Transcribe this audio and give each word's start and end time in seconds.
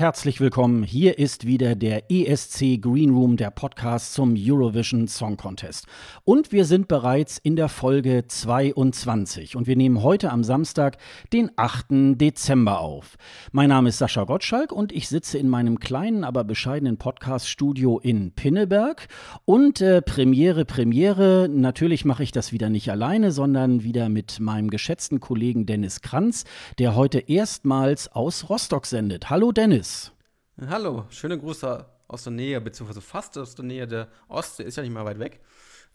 herzlich 0.00 0.40
willkommen. 0.40 0.82
Hier 0.82 1.18
ist 1.18 1.46
wieder 1.46 1.74
der 1.74 2.10
ESC 2.10 2.80
Green 2.80 3.10
Room, 3.10 3.36
der 3.36 3.50
Podcast 3.50 4.14
zum 4.14 4.34
Eurovision 4.34 5.06
Song 5.08 5.36
Contest. 5.36 5.86
Und 6.24 6.52
wir 6.52 6.64
sind 6.64 6.88
bereits 6.88 7.36
in 7.36 7.54
der 7.54 7.68
Folge 7.68 8.24
22 8.26 9.56
und 9.56 9.66
wir 9.66 9.76
nehmen 9.76 10.02
heute 10.02 10.30
am 10.30 10.42
Samstag, 10.42 10.96
den 11.34 11.50
8. 11.56 12.18
Dezember 12.18 12.80
auf. 12.80 13.18
Mein 13.52 13.68
Name 13.68 13.90
ist 13.90 13.98
Sascha 13.98 14.24
Gottschalk 14.24 14.72
und 14.72 14.90
ich 14.90 15.06
sitze 15.06 15.36
in 15.36 15.50
meinem 15.50 15.78
kleinen, 15.80 16.24
aber 16.24 16.44
bescheidenen 16.44 16.96
Podcast-Studio 16.96 17.98
in 17.98 18.32
Pinneberg. 18.32 19.06
Und 19.44 19.82
äh, 19.82 20.00
Premiere, 20.00 20.64
Premiere, 20.64 21.46
natürlich 21.50 22.06
mache 22.06 22.22
ich 22.22 22.32
das 22.32 22.52
wieder 22.52 22.70
nicht 22.70 22.90
alleine, 22.90 23.32
sondern 23.32 23.82
wieder 23.82 24.08
mit 24.08 24.40
meinem 24.40 24.70
geschätzten 24.70 25.20
Kollegen 25.20 25.66
Dennis 25.66 26.00
Kranz, 26.00 26.44
der 26.78 26.96
heute 26.96 27.18
erstmals 27.18 28.10
aus 28.10 28.48
Rostock 28.48 28.86
sendet. 28.86 29.28
Hallo 29.28 29.52
Dennis. 29.52 29.89
Hallo, 30.68 31.06
schöne 31.10 31.38
Grüße 31.38 31.86
aus 32.08 32.24
der 32.24 32.32
Nähe, 32.32 32.60
beziehungsweise 32.60 33.00
fast 33.00 33.38
aus 33.38 33.54
der 33.54 33.64
Nähe 33.64 33.86
der 33.86 34.08
Ostsee, 34.28 34.64
ist 34.64 34.76
ja 34.76 34.82
nicht 34.82 34.92
mal 34.92 35.04
weit 35.04 35.18
weg. 35.18 35.40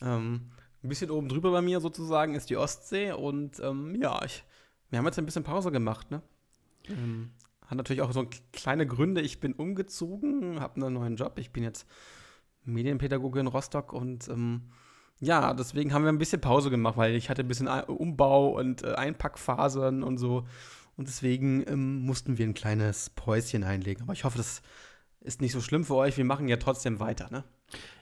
Ähm, 0.01 0.51
ein 0.83 0.89
bisschen 0.89 1.11
oben 1.11 1.29
drüber 1.29 1.51
bei 1.51 1.61
mir 1.61 1.79
sozusagen 1.79 2.35
ist 2.35 2.49
die 2.49 2.57
Ostsee 2.57 3.11
und 3.11 3.59
ähm, 3.59 3.95
ja, 4.01 4.23
ich, 4.23 4.43
wir 4.89 4.99
haben 4.99 5.05
jetzt 5.05 5.19
ein 5.19 5.25
bisschen 5.25 5.43
Pause 5.43 5.71
gemacht, 5.71 6.11
ne? 6.11 6.21
Ähm, 6.87 7.31
hat 7.67 7.77
natürlich 7.77 8.01
auch 8.01 8.11
so 8.11 8.27
kleine 8.53 8.85
Gründe. 8.85 9.21
Ich 9.21 9.39
bin 9.39 9.53
umgezogen, 9.53 10.59
habe 10.59 10.75
einen 10.75 10.93
neuen 10.93 11.15
Job. 11.15 11.39
Ich 11.39 11.51
bin 11.51 11.63
jetzt 11.63 11.87
Medienpädagoge 12.63 13.39
in 13.39 13.47
Rostock 13.47 13.93
und 13.93 14.27
ähm, 14.29 14.71
ja, 15.19 15.53
deswegen 15.53 15.93
haben 15.93 16.03
wir 16.03 16.11
ein 16.11 16.17
bisschen 16.17 16.41
Pause 16.41 16.69
gemacht, 16.69 16.97
weil 16.97 17.15
ich 17.15 17.29
hatte 17.29 17.43
ein 17.43 17.47
bisschen 17.47 17.67
Umbau 17.67 18.49
und 18.49 18.83
äh, 18.83 18.93
Einpackphasen 18.93 20.03
und 20.03 20.17
so. 20.17 20.45
Und 20.97 21.07
deswegen 21.07 21.65
ähm, 21.67 22.01
mussten 22.01 22.37
wir 22.37 22.45
ein 22.45 22.53
kleines 22.53 23.09
Päuschen 23.09 23.63
einlegen. 23.63 24.03
Aber 24.03 24.13
ich 24.13 24.23
hoffe, 24.23 24.37
das 24.37 24.61
ist 25.21 25.41
nicht 25.41 25.51
so 25.51 25.61
schlimm 25.61 25.83
für 25.83 25.95
euch. 25.95 26.17
Wir 26.17 26.25
machen 26.25 26.47
ja 26.47 26.57
trotzdem 26.57 26.99
weiter, 26.99 27.29
ne? 27.31 27.43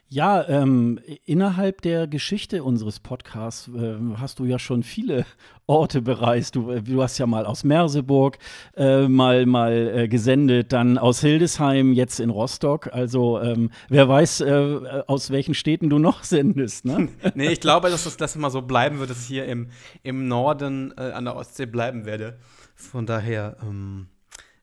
Ja, 0.08 0.46
ähm, 0.48 1.00
innerhalb 1.24 1.80
der 1.80 2.06
Geschichte 2.06 2.62
unseres 2.62 3.00
Podcasts 3.00 3.68
äh, 3.68 3.96
hast 4.16 4.38
du 4.38 4.44
ja 4.44 4.58
schon 4.58 4.82
viele 4.82 5.24
Orte 5.66 6.02
bereist. 6.02 6.54
Du, 6.56 6.70
äh, 6.70 6.82
du 6.82 7.02
hast 7.02 7.18
ja 7.18 7.26
mal 7.26 7.46
aus 7.46 7.64
Merseburg 7.64 8.38
äh, 8.76 9.08
mal, 9.08 9.46
mal 9.46 9.72
äh, 9.72 10.08
gesendet, 10.08 10.72
dann 10.72 10.98
aus 10.98 11.20
Hildesheim, 11.20 11.94
jetzt 11.94 12.20
in 12.20 12.30
Rostock. 12.30 12.92
Also 12.92 13.40
ähm, 13.40 13.70
wer 13.88 14.06
weiß, 14.08 14.42
äh, 14.42 15.02
aus 15.06 15.30
welchen 15.30 15.54
Städten 15.54 15.88
du 15.88 15.98
noch 15.98 16.22
sendest. 16.22 16.84
Ne? 16.84 17.08
nee, 17.34 17.48
ich 17.48 17.60
glaube, 17.60 17.88
dass 17.88 18.04
das, 18.04 18.16
das 18.16 18.36
immer 18.36 18.50
so 18.50 18.60
bleiben 18.62 18.98
wird, 19.00 19.10
dass 19.10 19.22
ich 19.22 19.26
hier 19.26 19.46
im, 19.46 19.70
im 20.02 20.28
Norden 20.28 20.92
äh, 20.96 21.12
an 21.12 21.24
der 21.24 21.34
Ostsee 21.34 21.66
bleiben 21.66 22.04
werde. 22.04 22.38
Von 22.74 23.06
daher 23.06 23.56
ähm, 23.62 24.08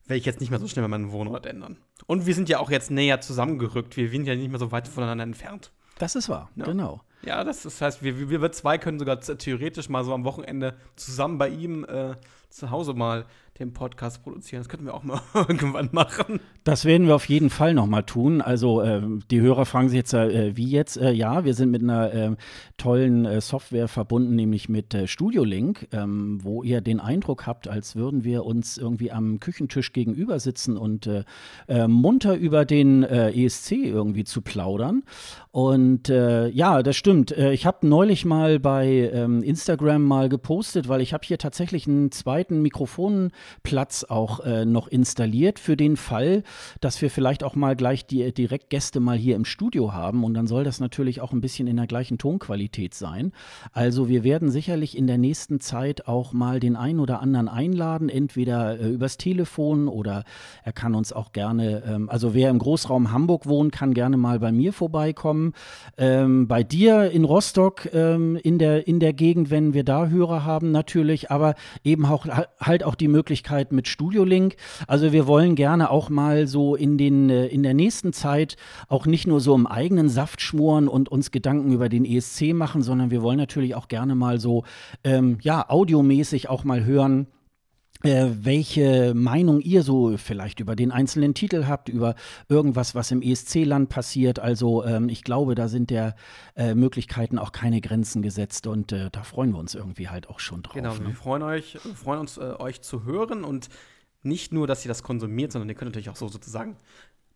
werde 0.05 0.19
ich 0.19 0.25
jetzt 0.25 0.41
nicht 0.41 0.49
mehr 0.49 0.59
so 0.59 0.67
schnell 0.67 0.87
meinen 0.87 1.11
Wohnort 1.11 1.45
ändern. 1.45 1.77
Und 2.05 2.25
wir 2.25 2.35
sind 2.35 2.49
ja 2.49 2.59
auch 2.59 2.69
jetzt 2.69 2.91
näher 2.91 3.21
zusammengerückt. 3.21 3.97
Wir 3.97 4.09
sind 4.09 4.25
ja 4.25 4.35
nicht 4.35 4.49
mehr 4.49 4.59
so 4.59 4.71
weit 4.71 4.87
voneinander 4.87 5.23
entfernt. 5.23 5.71
Das 5.97 6.15
ist 6.15 6.29
wahr, 6.29 6.49
ja. 6.55 6.65
genau. 6.65 7.01
Ja, 7.23 7.43
das, 7.43 7.63
das 7.63 7.79
heißt, 7.79 8.01
wir, 8.01 8.29
wir 8.29 8.51
zwei 8.51 8.77
können 8.77 8.97
sogar 8.97 9.19
theoretisch 9.19 9.89
mal 9.89 10.03
so 10.03 10.13
am 10.13 10.23
Wochenende 10.23 10.75
zusammen 10.95 11.37
bei 11.37 11.49
ihm 11.49 11.85
äh, 11.85 12.15
zu 12.49 12.71
Hause 12.71 12.93
mal 12.93 13.25
den 13.61 13.73
Podcast 13.73 14.23
produzieren. 14.23 14.61
Das 14.61 14.69
könnten 14.69 14.85
wir 14.85 14.93
auch 14.93 15.03
mal 15.03 15.21
irgendwann 15.33 15.89
machen. 15.91 16.39
Das 16.63 16.85
werden 16.85 17.07
wir 17.07 17.15
auf 17.15 17.29
jeden 17.29 17.49
Fall 17.49 17.73
noch 17.73 17.87
mal 17.87 18.03
tun. 18.03 18.41
Also 18.41 18.81
äh, 18.81 19.01
die 19.29 19.41
Hörer 19.41 19.65
fragen 19.65 19.89
sich 19.89 19.97
jetzt, 19.97 20.13
äh, 20.13 20.55
wie 20.55 20.69
jetzt? 20.69 20.97
Äh, 20.97 21.11
ja, 21.11 21.43
wir 21.45 21.53
sind 21.53 21.71
mit 21.71 21.81
einer 21.81 22.13
ähm, 22.13 22.37
tollen 22.77 23.25
äh, 23.25 23.41
Software 23.41 23.87
verbunden, 23.87 24.35
nämlich 24.35 24.69
mit 24.69 24.93
äh, 24.93 25.07
Studio 25.07 25.43
Link, 25.43 25.87
ähm, 25.91 26.39
wo 26.43 26.63
ihr 26.63 26.81
den 26.81 26.99
Eindruck 26.99 27.47
habt, 27.47 27.67
als 27.67 27.95
würden 27.95 28.23
wir 28.23 28.45
uns 28.45 28.77
irgendwie 28.77 29.11
am 29.11 29.39
Küchentisch 29.39 29.93
gegenüber 29.93 30.39
sitzen 30.39 30.77
und 30.77 31.07
äh, 31.07 31.23
munter 31.87 32.35
über 32.35 32.65
den 32.65 33.03
ESC 33.03 33.71
irgendwie 33.71 34.23
zu 34.23 34.41
plaudern. 34.41 35.03
Und 35.51 36.07
ja, 36.07 36.81
das 36.81 36.95
stimmt. 36.95 37.31
ich 37.31 37.65
habe 37.65 37.85
neulich 37.87 38.25
mal 38.25 38.59
bei 38.59 39.11
ähm, 39.13 39.43
Instagram 39.43 40.03
mal 40.03 40.29
gepostet, 40.29 40.87
weil 40.87 41.01
ich 41.01 41.13
habe 41.13 41.25
hier 41.25 41.37
tatsächlich 41.37 41.87
einen 41.87 42.11
zweiten 42.11 42.61
Mikrofon 42.61 43.31
Platz 43.63 44.03
auch 44.03 44.39
äh, 44.41 44.65
noch 44.65 44.87
installiert 44.87 45.59
für 45.59 45.77
den 45.77 45.97
Fall, 45.97 46.43
dass 46.79 47.01
wir 47.01 47.09
vielleicht 47.09 47.43
auch 47.43 47.55
mal 47.55 47.75
gleich 47.75 48.05
die 48.05 48.33
direkt 48.33 48.69
Gäste 48.69 48.99
mal 48.99 49.17
hier 49.17 49.35
im 49.35 49.45
Studio 49.45 49.93
haben 49.93 50.23
und 50.23 50.33
dann 50.33 50.47
soll 50.47 50.63
das 50.63 50.79
natürlich 50.79 51.21
auch 51.21 51.31
ein 51.31 51.41
bisschen 51.41 51.67
in 51.67 51.77
der 51.77 51.87
gleichen 51.87 52.17
Tonqualität 52.17 52.93
sein. 52.93 53.31
Also 53.73 54.07
wir 54.09 54.23
werden 54.23 54.49
sicherlich 54.49 54.97
in 54.97 55.07
der 55.07 55.17
nächsten 55.17 55.59
Zeit 55.59 56.07
auch 56.07 56.33
mal 56.33 56.59
den 56.59 56.75
einen 56.75 56.99
oder 56.99 57.21
anderen 57.21 57.47
einladen, 57.47 58.09
entweder 58.09 58.79
äh, 58.79 58.89
übers 58.89 59.17
Telefon 59.17 59.87
oder 59.87 60.23
er 60.63 60.73
kann 60.73 60.95
uns 60.95 61.13
auch 61.13 61.31
gerne, 61.31 61.83
ähm, 61.85 62.09
also 62.09 62.33
wer 62.33 62.49
im 62.49 62.59
Großraum 62.59 63.11
Hamburg 63.11 63.47
wohnt, 63.47 63.71
kann 63.71 63.93
gerne 63.93 64.17
mal 64.17 64.39
bei 64.39 64.51
mir 64.51 64.73
vorbeikommen. 64.73 65.53
Ähm, 65.97 66.47
bei 66.47 66.63
dir 66.63 67.11
in 67.11 67.23
Rostock 67.23 67.89
ähm, 67.93 68.37
in, 68.43 68.59
der, 68.59 68.87
in 68.87 68.99
der 68.99 69.13
Gegend, 69.13 69.49
wenn 69.49 69.73
wir 69.73 69.83
da 69.83 70.07
Hörer 70.07 70.45
haben 70.45 70.71
natürlich, 70.71 71.31
aber 71.31 71.55
eben 71.83 72.05
auch 72.05 72.27
halt 72.59 72.83
auch 72.83 72.95
die 72.95 73.07
Möglichkeit, 73.07 73.30
Möglichkeit 73.31 73.71
mit 73.71 73.87
Studio 73.87 74.25
Link. 74.25 74.57
Also 74.87 75.13
wir 75.13 75.25
wollen 75.25 75.55
gerne 75.55 75.89
auch 75.89 76.09
mal 76.09 76.47
so 76.47 76.75
in, 76.75 76.97
den, 76.97 77.29
äh, 77.29 77.47
in 77.47 77.63
der 77.63 77.73
nächsten 77.73 78.11
Zeit 78.11 78.57
auch 78.89 79.05
nicht 79.05 79.25
nur 79.25 79.39
so 79.39 79.55
im 79.55 79.67
eigenen 79.67 80.09
Saft 80.09 80.41
schmoren 80.41 80.89
und 80.89 81.07
uns 81.07 81.31
Gedanken 81.31 81.71
über 81.71 81.87
den 81.87 82.03
ESC 82.03 82.53
machen, 82.53 82.83
sondern 82.83 83.09
wir 83.09 83.21
wollen 83.21 83.37
natürlich 83.37 83.73
auch 83.73 83.87
gerne 83.87 84.15
mal 84.15 84.37
so, 84.37 84.65
ähm, 85.05 85.37
ja, 85.43 85.69
audiomäßig 85.69 86.49
auch 86.49 86.65
mal 86.65 86.83
hören, 86.83 87.27
welche 88.03 89.13
Meinung 89.13 89.61
ihr 89.61 89.83
so 89.83 90.17
vielleicht 90.17 90.59
über 90.59 90.75
den 90.75 90.91
einzelnen 90.91 91.33
Titel 91.33 91.65
habt, 91.67 91.89
über 91.89 92.15
irgendwas, 92.49 92.95
was 92.95 93.11
im 93.11 93.21
ESC-Land 93.21 93.89
passiert. 93.89 94.39
Also 94.39 94.83
ähm, 94.85 95.09
ich 95.09 95.23
glaube, 95.23 95.55
da 95.55 95.67
sind 95.67 95.89
der 95.89 96.15
äh, 96.55 96.73
Möglichkeiten 96.73 97.37
auch 97.37 97.51
keine 97.51 97.81
Grenzen 97.81 98.21
gesetzt 98.21 98.67
und 98.67 98.91
äh, 98.91 99.09
da 99.11 99.23
freuen 99.23 99.51
wir 99.51 99.59
uns 99.59 99.75
irgendwie 99.75 100.09
halt 100.09 100.29
auch 100.29 100.39
schon 100.39 100.63
drauf. 100.63 100.73
Genau, 100.73 100.93
ne? 100.95 101.07
wir 101.07 101.15
freuen, 101.15 101.43
euch, 101.43 101.77
freuen 101.95 102.19
uns, 102.19 102.37
äh, 102.37 102.55
euch 102.59 102.81
zu 102.81 103.03
hören 103.03 103.43
und 103.43 103.69
nicht 104.23 104.53
nur, 104.53 104.67
dass 104.67 104.85
ihr 104.85 104.89
das 104.89 105.03
konsumiert, 105.03 105.51
sondern 105.51 105.69
ihr 105.69 105.75
könnt 105.75 105.89
natürlich 105.89 106.09
auch 106.09 106.15
so 106.15 106.27
sozusagen 106.27 106.77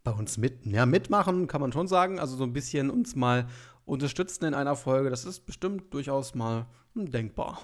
bei 0.03 0.12
uns 0.12 0.38
mit, 0.38 0.66
ja, 0.66 0.86
mitmachen, 0.86 1.47
kann 1.47 1.62
man 1.62 1.72
schon 1.72 1.88
sagen. 1.88 2.20
Also 2.20 2.36
so 2.38 2.44
ein 2.44 2.53
bisschen 2.53 2.90
uns 2.90 3.16
mal 3.16 3.47
unterstützen 3.86 4.46
in 4.46 4.53
einer 4.53 4.76
Folge. 4.76 5.09
Das 5.09 5.26
ist 5.26 5.46
bestimmt 5.46 5.94
durchaus 5.94 6.36
mal 6.36 6.68
hm, 6.94 7.12
denkbar. 7.12 7.62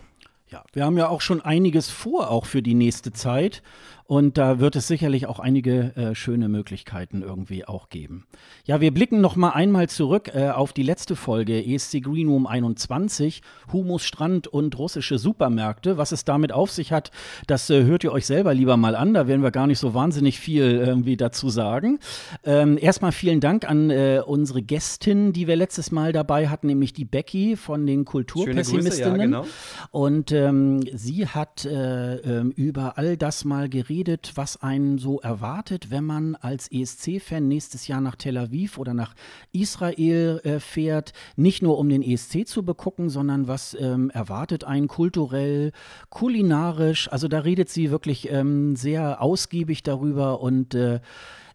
Ja, 0.52 0.64
wir 0.74 0.84
haben 0.84 0.98
ja 0.98 1.08
auch 1.08 1.22
schon 1.22 1.40
einiges 1.40 1.90
vor, 1.90 2.30
auch 2.30 2.46
für 2.46 2.62
die 2.62 2.74
nächste 2.74 3.14
Zeit. 3.14 3.64
Und 4.12 4.38
da 4.38 4.60
wird 4.60 4.76
es 4.76 4.90
sicherlich 4.90 5.26
auch 5.26 5.40
einige 5.40 5.96
äh, 5.96 6.16
schöne 6.16 6.50
Möglichkeiten 6.50 7.22
irgendwie 7.22 7.64
auch 7.64 7.88
geben. 7.88 8.26
Ja, 8.66 8.82
wir 8.82 8.94
blicken 8.94 9.22
noch 9.22 9.38
mal 9.38 9.52
einmal 9.52 9.88
zurück 9.88 10.32
äh, 10.36 10.50
auf 10.50 10.74
die 10.74 10.84
letzte 10.84 11.16
Folge 11.16 11.66
ESC 11.66 12.02
Green 12.04 12.28
Room 12.28 12.46
21, 12.46 13.42
Humus, 13.72 14.04
Strand 14.04 14.48
und 14.48 14.78
russische 14.78 15.18
Supermärkte. 15.18 15.98
Was 15.98 16.12
es 16.12 16.26
damit 16.26 16.52
auf 16.52 16.72
sich 16.72 16.92
hat, 16.92 17.12
das 17.48 17.70
äh, 17.70 17.86
hört 17.86 18.04
ihr 18.04 18.12
euch 18.12 18.26
selber 18.26 18.54
lieber 18.54 18.76
mal 18.76 18.98
an. 18.98 19.14
Da 19.14 19.28
werden 19.28 19.44
wir 19.44 19.52
gar 19.52 19.66
nicht 19.66 19.80
so 19.80 19.94
wahnsinnig 19.94 20.42
viel 20.42 20.64
irgendwie 20.64 21.16
dazu 21.16 21.48
sagen. 21.48 22.00
Ähm, 22.44 22.78
erstmal 22.82 23.14
vielen 23.14 23.40
Dank 23.40 23.64
an 23.64 23.92
äh, 23.92 24.22
unsere 24.26 24.62
Gästin, 24.62 25.32
die 25.32 25.48
wir 25.48 25.56
letztes 25.56 25.90
Mal 25.90 26.12
dabei 26.12 26.50
hatten, 26.50 26.68
nämlich 26.68 26.92
die 26.92 27.06
Becky 27.06 27.56
von 27.56 27.88
den 27.88 28.04
Kulturpessimistinnen. 28.04 29.20
Ja, 29.22 29.26
genau. 29.26 29.46
Und 29.92 30.34
ähm, 30.34 30.82
sie 30.94 31.28
hat 31.28 31.64
äh, 31.64 32.16
ähm, 32.16 32.52
über 32.52 32.98
all 32.98 33.16
das 33.16 33.46
mal 33.46 33.70
geredet 33.70 34.01
geredet, 34.02 34.32
was 34.36 34.62
einen 34.64 34.98
so 34.98 35.20
erwartet, 35.20 35.92
wenn 35.92 36.04
man 36.04 36.36
als 36.36 36.72
ESC-Fan 36.72 37.48
nächstes 37.48 37.88
Jahr 37.88 38.02
nach 38.02 38.16
Tel 38.16 38.38
Aviv 38.38 38.80
oder 38.80 38.96
nach 38.96 39.14
Israel 39.52 40.42
äh, 40.44 40.60
fährt. 40.60 41.14
Nicht 41.36 41.62
nur 41.62 41.78
um 41.78 41.88
den 41.88 42.02
ESC 42.02 42.48
zu 42.48 42.64
begucken, 42.64 43.10
sondern 43.10 43.48
was 43.48 43.78
ähm, 43.80 44.10
erwartet 44.10 44.64
einen 44.64 44.88
kulturell, 44.88 45.72
kulinarisch. 46.10 47.12
Also 47.12 47.28
da 47.28 47.40
redet 47.40 47.70
sie 47.70 47.92
wirklich 47.92 48.32
ähm, 48.32 48.76
sehr 48.76 49.22
ausgiebig 49.22 49.84
darüber 49.84 50.42
und 50.42 50.74
äh, 50.74 51.00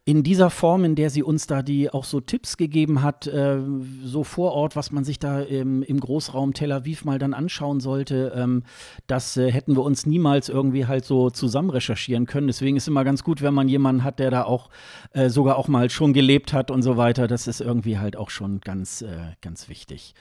in 0.08 0.22
dieser 0.22 0.50
Form, 0.50 0.84
in 0.84 0.94
der 0.94 1.10
sie 1.10 1.24
uns 1.24 1.48
da 1.48 1.62
die 1.62 1.90
auch 1.90 2.04
so 2.04 2.20
Tipps 2.20 2.56
gegeben 2.56 3.02
hat, 3.02 3.26
äh, 3.26 3.58
so 4.04 4.22
vor 4.22 4.52
Ort, 4.52 4.76
was 4.76 4.92
man 4.92 5.02
sich 5.02 5.18
da 5.18 5.40
im, 5.40 5.82
im, 5.82 5.98
Großraum 5.98 6.54
Tel 6.54 6.70
Aviv 6.70 7.04
mal 7.04 7.18
dann 7.18 7.34
anschauen 7.34 7.80
sollte, 7.80 8.32
ähm, 8.36 8.62
das 9.08 9.36
äh, 9.36 9.50
hätten 9.50 9.74
wir 9.74 9.82
uns 9.82 10.06
niemals 10.06 10.48
irgendwie 10.48 10.86
halt 10.86 11.04
so 11.04 11.30
zusammen 11.30 11.70
recherchieren 11.70 12.26
können. 12.26 12.46
Deswegen 12.46 12.76
ist 12.76 12.86
immer 12.86 13.02
ganz 13.02 13.24
gut, 13.24 13.42
wenn 13.42 13.52
man 13.52 13.68
jemanden 13.68 14.04
hat, 14.04 14.20
der 14.20 14.30
da 14.30 14.44
auch 14.44 14.70
äh, 15.10 15.28
sogar 15.28 15.56
auch 15.58 15.66
mal 15.66 15.90
schon 15.90 16.12
gelebt 16.12 16.52
hat 16.52 16.70
und 16.70 16.82
so 16.82 16.96
weiter. 16.96 17.26
Das 17.26 17.48
ist 17.48 17.60
irgendwie 17.60 17.98
halt 17.98 18.16
auch 18.16 18.30
schon 18.30 18.60
ganz, 18.60 19.02
äh, 19.02 19.32
ganz 19.40 19.68
wichtig. 19.68 20.14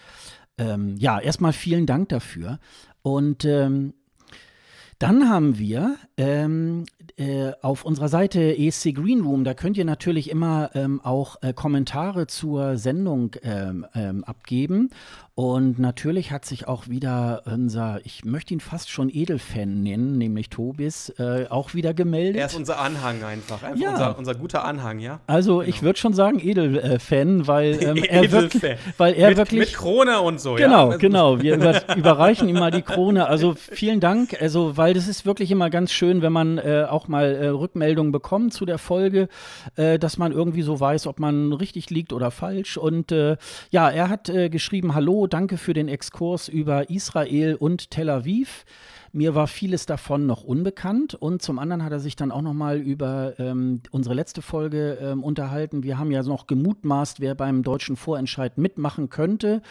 Ähm, 0.57 0.95
ja, 0.97 1.19
erstmal 1.19 1.53
vielen 1.53 1.85
Dank 1.85 2.09
dafür. 2.09 2.57
Und 3.03 3.45
ähm, 3.45 3.93
dann 4.97 5.29
haben 5.29 5.59
wir 5.59 5.97
ähm, 6.17 6.85
äh, 7.17 7.51
auf 7.61 7.85
unserer 7.85 8.09
Seite 8.09 8.57
ESC 8.57 8.93
Green 8.93 9.21
Room, 9.21 9.43
da 9.43 9.53
könnt 9.53 9.77
ihr 9.77 9.85
natürlich 9.85 10.29
immer 10.29 10.71
ähm, 10.73 11.01
auch 11.03 11.37
äh, 11.41 11.53
Kommentare 11.53 12.27
zur 12.27 12.77
Sendung 12.77 13.35
ähm, 13.43 13.85
ähm, 13.93 14.23
abgeben. 14.23 14.89
Und 15.37 15.79
natürlich 15.79 16.31
hat 16.31 16.45
sich 16.45 16.65
auch 16.65 16.87
wieder 16.87 17.41
unser, 17.45 17.99
ich 18.05 18.23
möchte 18.23 18.53
ihn 18.53 18.61
fast 18.61 18.89
schon 18.89 19.09
Edelfan 19.13 19.83
nennen, 19.83 20.17
nämlich 20.17 20.49
Tobis, 20.49 21.09
äh, 21.19 21.47
auch 21.49 21.73
wieder 21.73 21.93
gemeldet. 21.93 22.37
Er 22.37 22.45
ist 22.45 22.55
unser 22.55 22.79
Anhang 22.79 23.21
einfach. 23.21 23.61
einfach 23.61 23.77
ja. 23.77 23.91
unser, 23.91 24.17
unser, 24.17 24.35
guter 24.35 24.63
Anhang, 24.63 24.99
ja. 24.99 25.19
Also 25.27 25.57
genau. 25.57 25.67
ich 25.67 25.81
würde 25.81 25.99
schon 25.99 26.13
sagen 26.13 26.39
Edelfan, 26.39 27.47
weil 27.47 27.77
ähm, 27.83 27.97
er, 27.97 28.31
wirklich, 28.31 28.77
weil 28.97 29.13
er 29.15 29.27
mit, 29.27 29.37
wirklich. 29.37 29.59
Mit 29.59 29.73
Krone 29.73 30.21
und 30.21 30.39
so, 30.39 30.53
genau, 30.53 30.91
ja. 30.91 30.97
Genau, 30.97 31.35
genau. 31.35 31.41
Wir 31.41 31.55
über, 31.55 31.95
überreichen 31.97 32.47
ihm 32.47 32.55
mal 32.55 32.71
die 32.71 32.81
Krone. 32.81 33.27
Also 33.27 33.55
vielen 33.55 33.99
Dank. 33.99 34.41
Also, 34.41 34.77
weil 34.77 34.93
das 34.93 35.09
ist 35.09 35.25
wirklich 35.25 35.51
immer 35.51 35.69
ganz 35.69 35.91
schön, 35.91 36.21
wenn 36.21 36.31
man 36.31 36.59
äh, 36.59 36.85
auch 36.95 37.07
mal 37.07 37.35
äh, 37.35 37.47
Rückmeldungen 37.47 38.11
bekommt 38.11 38.53
zu 38.53 38.65
der 38.65 38.77
Folge, 38.77 39.27
äh, 39.75 39.99
dass 39.99 40.17
man 40.17 40.31
irgendwie 40.31 40.61
so 40.61 40.79
weiß, 40.79 41.07
ob 41.07 41.19
man 41.19 41.53
richtig 41.53 41.89
liegt 41.89 42.13
oder 42.13 42.31
falsch. 42.31 42.77
Und 42.77 43.11
äh, 43.11 43.37
ja, 43.69 43.89
er 43.89 44.09
hat 44.09 44.29
äh, 44.29 44.49
geschrieben: 44.49 44.95
Hallo, 44.95 45.27
danke 45.27 45.57
für 45.57 45.73
den 45.73 45.87
Exkurs 45.89 46.47
über 46.47 46.89
Israel 46.89 47.55
und 47.55 47.91
Tel 47.91 48.09
Aviv. 48.09 48.65
Mir 49.15 49.33
war 49.33 49.47
vieles 49.47 49.85
davon 49.85 50.25
noch 50.25 50.43
unbekannt 50.43 51.13
und 51.13 51.41
zum 51.41 51.57
anderen 51.57 51.85
hat 51.85 51.93
er 51.93 52.01
sich 52.01 52.17
dann 52.17 52.33
auch 52.33 52.41
noch 52.41 52.53
mal 52.53 52.79
über 52.79 53.39
ähm, 53.39 53.79
unsere 53.91 54.13
letzte 54.13 54.41
Folge 54.41 54.97
ähm, 54.99 55.23
unterhalten. 55.23 55.83
Wir 55.83 55.97
haben 55.97 56.11
ja 56.11 56.21
noch 56.21 56.47
gemutmaßt, 56.47 57.21
wer 57.21 57.33
beim 57.33 57.63
deutschen 57.63 57.95
Vorentscheid 57.95 58.57
mitmachen 58.57 59.07
könnte 59.07 59.61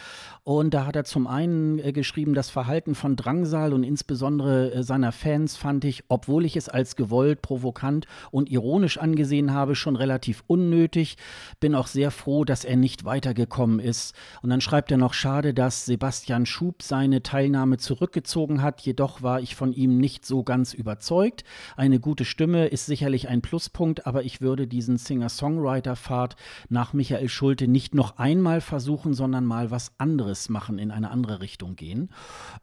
und 0.47 0.73
da 0.73 0.87
hat 0.87 0.95
er 0.95 1.05
zum 1.05 1.27
einen 1.27 1.77
äh, 1.77 1.91
geschrieben, 1.91 2.33
das 2.33 2.51
Verhalten 2.51 2.93
von 2.93 3.15
Drangsal 3.15 3.71
und 3.73 3.83
insbesondere 3.83 4.71
äh, 4.73 4.83
seiner 4.83 5.11
Fans 5.11 5.55
fand 5.55 5.85
ich, 5.85 6.03
obwohl 6.07 6.43
ich 6.43 6.55
es 6.55 6.67
als 6.67 6.95
gewollt, 6.95 7.43
provokant 7.43 8.07
und 8.31 8.51
ironisch 8.51 8.97
angesehen 8.97 9.53
habe, 9.53 9.75
schon 9.75 9.95
relativ 9.95 10.43
unnötig. 10.47 11.17
Bin 11.59 11.73
auch 11.73 11.85
sehr 11.87 12.09
froh, 12.09 12.45
dass 12.45 12.63
er 12.63 12.77
nicht 12.77 13.05
weitergekommen 13.05 13.79
ist. 13.79 14.15
Und 14.41 14.51
dann 14.51 14.61
schreibt 14.61 14.91
er 14.91 14.97
noch, 14.97 15.13
schade, 15.13 15.55
dass 15.55 15.85
Sebastian 15.85 16.45
Schub 16.45 16.81
seine 16.81 17.23
Teilnahme 17.23 17.77
zurückgezogen 17.77 18.61
hat, 18.61 18.81
jedoch 18.81 19.23
war 19.23 19.34
war 19.35 19.41
ich 19.41 19.53
von 19.53 19.73
ihm 19.73 19.97
nicht 19.97 20.25
so 20.25 20.43
ganz 20.43 20.73
überzeugt. 20.73 21.43
Eine 21.75 21.99
gute 21.99 22.23
Stimme 22.23 22.67
ist 22.67 22.85
sicherlich 22.85 23.27
ein 23.27 23.41
Pluspunkt, 23.41 24.07
aber 24.07 24.23
ich 24.23 24.39
würde 24.39 24.65
diesen 24.65 24.97
Singer-Songwriter-Pfad 24.97 26.37
nach 26.69 26.93
Michael 26.93 27.27
Schulte 27.27 27.67
nicht 27.67 27.93
noch 27.93 28.17
einmal 28.17 28.61
versuchen, 28.61 29.13
sondern 29.13 29.43
mal 29.43 29.71
was 29.71 29.91
anderes 29.97 30.47
machen, 30.47 30.79
in 30.79 30.89
eine 30.89 31.11
andere 31.11 31.41
Richtung 31.41 31.75
gehen. 31.75 32.11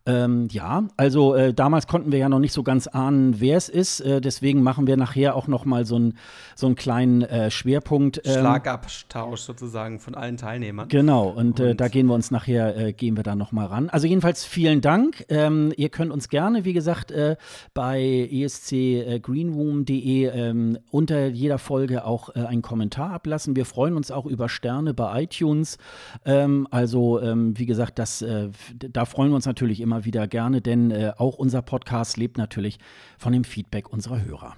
Ähm, 0.07 0.49
ja, 0.51 0.85
also 0.97 1.35
äh, 1.35 1.53
damals 1.53 1.87
konnten 1.87 2.11
wir 2.11 2.19
ja 2.19 2.31
noch 2.31 2.39
nicht 2.39 2.55
so 2.55 2.63
ganz 2.63 2.87
ahnen, 2.87 3.39
wer 3.39 3.59
es 3.59 3.69
ist. 3.69 4.01
Äh, 4.01 4.23
deswegen 4.23 4.63
machen 4.63 4.87
wir 4.87 4.97
nachher 4.97 5.37
auch 5.37 5.49
noch 5.49 5.67
mal 5.67 5.85
so, 5.85 5.99
ein, 5.99 6.15
so 6.57 6.65
einen 6.65 6.75
kleinen 6.75 7.21
äh, 7.21 7.51
Schwerpunkt. 7.51 8.23
Ähm, 8.25 8.33
Schlagabtausch 8.33 9.43
sozusagen 9.43 10.01
von 10.01 10.15
allen 10.15 10.39
Teilnehmern. 10.39 10.89
Genau, 10.89 11.29
und, 11.29 11.61
äh, 11.61 11.73
und 11.73 11.83
da 11.83 11.89
gehen 11.89 12.07
wir 12.07 12.15
uns 12.15 12.31
nachher, 12.31 12.75
äh, 12.79 12.93
gehen 12.95 13.19
wir 13.19 13.25
da 13.25 13.35
noch 13.35 13.53
mal 13.53 13.67
ran. 13.67 13.91
Also 13.91 14.07
jedenfalls 14.07 14.47
vielen 14.47 14.81
Dank. 14.81 15.27
Ähm, 15.29 15.71
ihr 15.77 15.91
könnt 15.91 16.13
uns 16.13 16.31
gerne 16.31 16.52
wie 16.65 16.73
gesagt, 16.73 17.11
äh, 17.11 17.37
bei 17.75 18.29
escgreenroom.de 18.31 20.25
äh, 20.25 20.29
ähm, 20.29 20.79
unter 20.91 21.27
jeder 21.27 21.59
Folge 21.59 22.05
auch 22.05 22.35
äh, 22.35 22.41
einen 22.41 22.63
Kommentar 22.63 23.11
ablassen. 23.11 23.57
Wir 23.57 23.65
freuen 23.65 23.97
uns 23.97 24.11
auch 24.11 24.27
über 24.27 24.49
Sterne 24.49 24.95
bei 24.95 25.23
iTunes. 25.25 25.79
Ähm, 26.25 26.69
also, 26.71 27.21
ähm, 27.21 27.59
wie 27.59 27.67
gesagt, 27.67 27.99
das, 27.99 28.23
äh, 28.23 28.51
da 28.75 29.05
freuen 29.05 29.31
wir 29.31 29.37
uns 29.37 29.47
natürlich 29.47 29.81
immer 29.81 30.05
wieder 30.05 30.27
gerne, 30.29 30.61
denn 30.61 30.91
äh, 30.91 31.13
auch 31.17 31.37
unser 31.39 31.63
Podcast 31.63 32.17
lebt 32.17 32.39
natürlich 32.39 32.79
von 33.19 33.33
dem 33.33 33.45
Feedback 33.45 33.91
unserer 33.91 34.25
Hörer. 34.25 34.57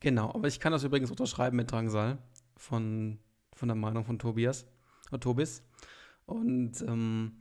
Genau, 0.00 0.30
aber 0.34 0.48
ich 0.48 0.60
kann 0.60 0.72
das 0.72 0.84
übrigens 0.84 1.10
unterschreiben 1.10 1.56
mit 1.56 1.70
Drangsal 1.70 2.18
von, 2.56 3.18
von 3.54 3.68
der 3.68 3.76
Meinung 3.76 4.04
von 4.04 4.18
Tobias 4.18 4.66
oder 5.08 5.20
Tobis. 5.20 5.62
Und 6.26 6.82
ähm, 6.82 7.32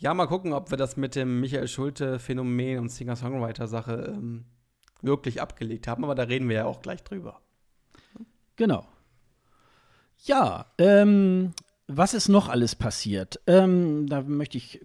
ja, 0.00 0.14
mal 0.14 0.26
gucken, 0.26 0.54
ob 0.54 0.70
wir 0.70 0.78
das 0.78 0.96
mit 0.96 1.14
dem 1.14 1.40
Michael 1.40 1.68
Schulte-Phänomen 1.68 2.78
und 2.78 2.88
Singer-Songwriter-Sache 2.88 4.14
ähm, 4.16 4.46
wirklich 5.02 5.40
abgelegt 5.42 5.86
haben, 5.86 6.04
aber 6.04 6.14
da 6.14 6.24
reden 6.24 6.48
wir 6.48 6.56
ja 6.56 6.64
auch 6.64 6.80
gleich 6.80 7.04
drüber. 7.04 7.40
Genau. 8.56 8.86
Ja, 10.24 10.66
ähm, 10.78 11.52
was 11.86 12.14
ist 12.14 12.28
noch 12.28 12.48
alles 12.48 12.74
passiert? 12.76 13.40
Ähm, 13.46 14.06
da 14.08 14.22
möchte 14.22 14.56
ich, 14.56 14.80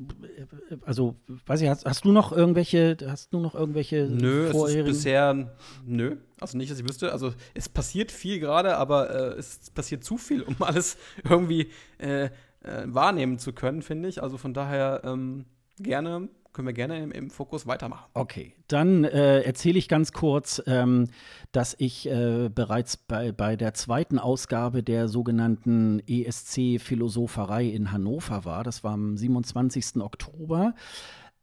also, 0.85 1.15
weiß 1.45 1.61
ich, 1.61 1.69
hast, 1.69 1.85
hast, 1.85 2.03
du 2.03 2.11
noch 2.11 2.31
irgendwelche, 2.31 2.97
hast 3.05 3.31
du 3.31 3.39
noch 3.39 3.55
irgendwelche 3.55 4.07
Nö, 4.09 4.51
vorherigen? 4.51 4.89
es 4.89 4.97
ist 4.97 5.03
bisher, 5.03 5.55
nö, 5.85 6.17
also 6.39 6.57
nicht, 6.57 6.71
dass 6.71 6.79
ich 6.79 6.87
wüsste. 6.87 7.11
Also, 7.11 7.33
es 7.53 7.69
passiert 7.69 8.11
viel 8.11 8.39
gerade, 8.39 8.77
aber 8.77 9.09
äh, 9.09 9.39
es 9.39 9.69
passiert 9.71 10.03
zu 10.03 10.17
viel, 10.17 10.41
um 10.41 10.55
alles 10.61 10.97
irgendwie 11.23 11.69
äh, 11.99 12.29
äh, 12.65 12.83
wahrnehmen 12.87 13.39
zu 13.39 13.53
können, 13.53 13.81
finde 13.81 14.09
ich. 14.09 14.21
Also 14.21 14.37
von 14.37 14.53
daher 14.53 15.01
ähm, 15.03 15.45
gerne, 15.77 16.29
können 16.53 16.67
wir 16.67 16.73
gerne 16.73 17.03
im, 17.03 17.11
im, 17.11 17.29
Fokus 17.29 17.67
weitermachen. 17.67 18.05
Okay, 18.13 18.53
dann 18.67 19.03
äh, 19.03 19.41
erzähle 19.41 19.77
ich 19.77 19.87
ganz 19.87 20.13
kurz, 20.13 20.61
ähm, 20.67 21.07
dass 21.51 21.75
ich 21.77 22.09
äh, 22.09 22.49
bereits 22.49 22.97
bei, 22.97 23.31
bei 23.31 23.55
der 23.55 23.73
zweiten 23.73 24.19
Ausgabe 24.19 24.83
der 24.83 25.07
sogenannten 25.07 26.01
ESC 26.07 26.79
Philosopherei 26.79 27.65
in 27.65 27.91
Hannover 27.91 28.45
war. 28.45 28.63
Das 28.63 28.83
war 28.83 28.93
am 28.93 29.17
27. 29.17 30.01
Oktober. 30.01 30.73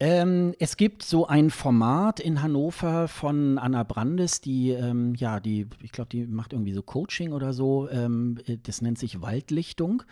Ähm, 0.04 0.52
es 0.58 0.76
gibt 0.76 1.04
so 1.04 1.28
ein 1.28 1.48
Format 1.50 2.18
in 2.18 2.42
Hannover 2.42 3.06
von 3.06 3.56
Anna 3.56 3.84
Brandes, 3.84 4.40
die, 4.40 4.70
ähm, 4.70 5.14
ja, 5.14 5.38
die, 5.38 5.68
ich 5.80 5.92
glaube, 5.92 6.08
die 6.10 6.26
macht 6.26 6.52
irgendwie 6.52 6.72
so 6.72 6.82
Coaching 6.82 7.32
oder 7.32 7.52
so. 7.52 7.88
Ähm, 7.88 8.36
das 8.64 8.82
nennt 8.82 8.98
sich 8.98 9.22
Waldlichtung. 9.22 10.02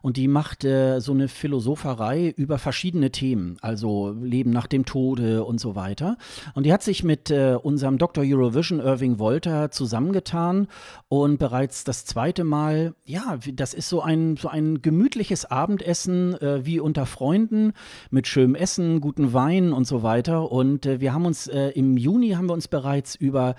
Und 0.00 0.16
die 0.16 0.28
macht 0.28 0.64
äh, 0.64 1.00
so 1.00 1.12
eine 1.12 1.28
Philosopherei 1.28 2.34
über 2.36 2.58
verschiedene 2.58 3.10
Themen, 3.10 3.56
also 3.62 4.14
Leben 4.20 4.50
nach 4.50 4.66
dem 4.66 4.84
Tode 4.84 5.44
und 5.44 5.60
so 5.60 5.76
weiter. 5.76 6.18
Und 6.54 6.66
die 6.66 6.72
hat 6.72 6.82
sich 6.82 7.04
mit 7.04 7.30
äh, 7.30 7.56
unserem 7.60 7.98
Dr. 7.98 8.24
Eurovision 8.26 8.80
Irving 8.80 9.18
Wolter 9.20 9.70
zusammengetan 9.70 10.66
und 11.08 11.38
bereits 11.38 11.84
das 11.84 12.04
zweite 12.04 12.42
Mal, 12.42 12.94
ja, 13.04 13.38
das 13.54 13.74
ist 13.74 13.88
so 13.88 14.02
ein, 14.02 14.36
so 14.36 14.48
ein 14.48 14.82
gemütliches 14.82 15.44
Abendessen 15.44 16.34
äh, 16.40 16.66
wie 16.66 16.80
unter 16.80 17.06
Freunden 17.06 17.72
mit 18.10 18.26
schönem 18.26 18.56
Essen, 18.56 19.00
guten 19.00 19.31
Wein 19.34 19.72
und 19.72 19.86
so 19.86 20.02
weiter. 20.02 20.50
Und 20.50 20.86
äh, 20.86 21.00
wir 21.00 21.12
haben 21.12 21.26
uns 21.26 21.46
äh, 21.46 21.68
im 21.70 21.96
Juni 21.96 22.30
haben 22.30 22.46
wir 22.46 22.54
uns 22.54 22.68
bereits 22.68 23.14
über 23.14 23.54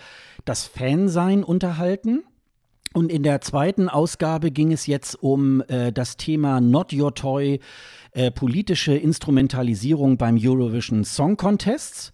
das 0.45 0.65
Fansein 0.65 1.43
unterhalten. 1.43 2.23
Und 2.93 3.11
in 3.11 3.23
der 3.23 3.41
zweiten 3.41 3.89
Ausgabe 3.89 4.51
ging 4.51 4.71
es 4.71 4.85
jetzt 4.85 5.21
um 5.21 5.61
äh, 5.67 5.91
das 5.91 6.15
Thema 6.15 6.61
Not 6.61 6.93
Your 6.93 7.15
Toy, 7.15 7.59
äh, 8.11 8.29
politische 8.29 8.93
Instrumentalisierung 8.93 10.17
beim 10.17 10.37
Eurovision 10.39 11.03
Song 11.03 11.35
Contests. 11.35 12.13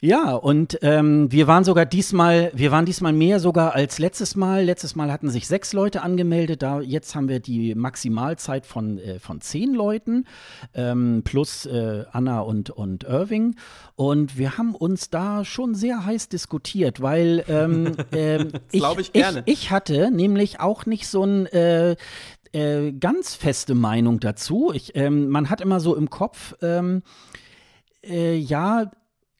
Ja, 0.00 0.34
und 0.34 0.78
ähm, 0.82 1.32
wir 1.32 1.46
waren 1.46 1.64
sogar 1.64 1.86
diesmal, 1.86 2.50
wir 2.54 2.70
waren 2.70 2.84
diesmal 2.84 3.14
mehr 3.14 3.40
sogar 3.40 3.74
als 3.74 3.98
letztes 3.98 4.36
Mal. 4.36 4.62
Letztes 4.62 4.94
Mal 4.94 5.10
hatten 5.10 5.30
sich 5.30 5.46
sechs 5.46 5.72
Leute 5.72 6.02
angemeldet, 6.02 6.60
da 6.60 6.82
jetzt 6.82 7.14
haben 7.14 7.30
wir 7.30 7.40
die 7.40 7.74
Maximalzeit 7.74 8.66
von, 8.66 8.98
äh, 8.98 9.18
von 9.18 9.40
zehn 9.40 9.72
Leuten, 9.72 10.26
ähm, 10.74 11.22
plus 11.24 11.64
äh, 11.64 12.04
Anna 12.12 12.40
und, 12.40 12.68
und 12.68 13.04
Irving. 13.04 13.56
Und 13.94 14.36
wir 14.36 14.58
haben 14.58 14.74
uns 14.74 15.08
da 15.08 15.46
schon 15.46 15.74
sehr 15.74 16.04
heiß 16.04 16.28
diskutiert, 16.28 17.00
weil 17.00 17.42
ähm, 17.48 17.92
ähm 18.12 18.52
ich, 18.72 18.82
ich, 18.82 19.14
ich, 19.14 19.42
ich, 19.46 19.70
hatte 19.70 20.10
nämlich 20.10 20.60
auch 20.60 20.84
nicht 20.84 21.08
so 21.08 21.24
ein 21.24 21.46
äh, 21.46 21.96
äh, 22.52 22.92
ganz 22.92 23.34
feste 23.34 23.74
Meinung 23.74 24.20
dazu. 24.20 24.72
Ich, 24.74 24.94
ähm, 24.94 25.30
man 25.30 25.48
hat 25.48 25.62
immer 25.62 25.80
so 25.80 25.96
im 25.96 26.10
Kopf, 26.10 26.54
ähm, 26.60 27.02
äh, 28.04 28.36
ja, 28.36 28.90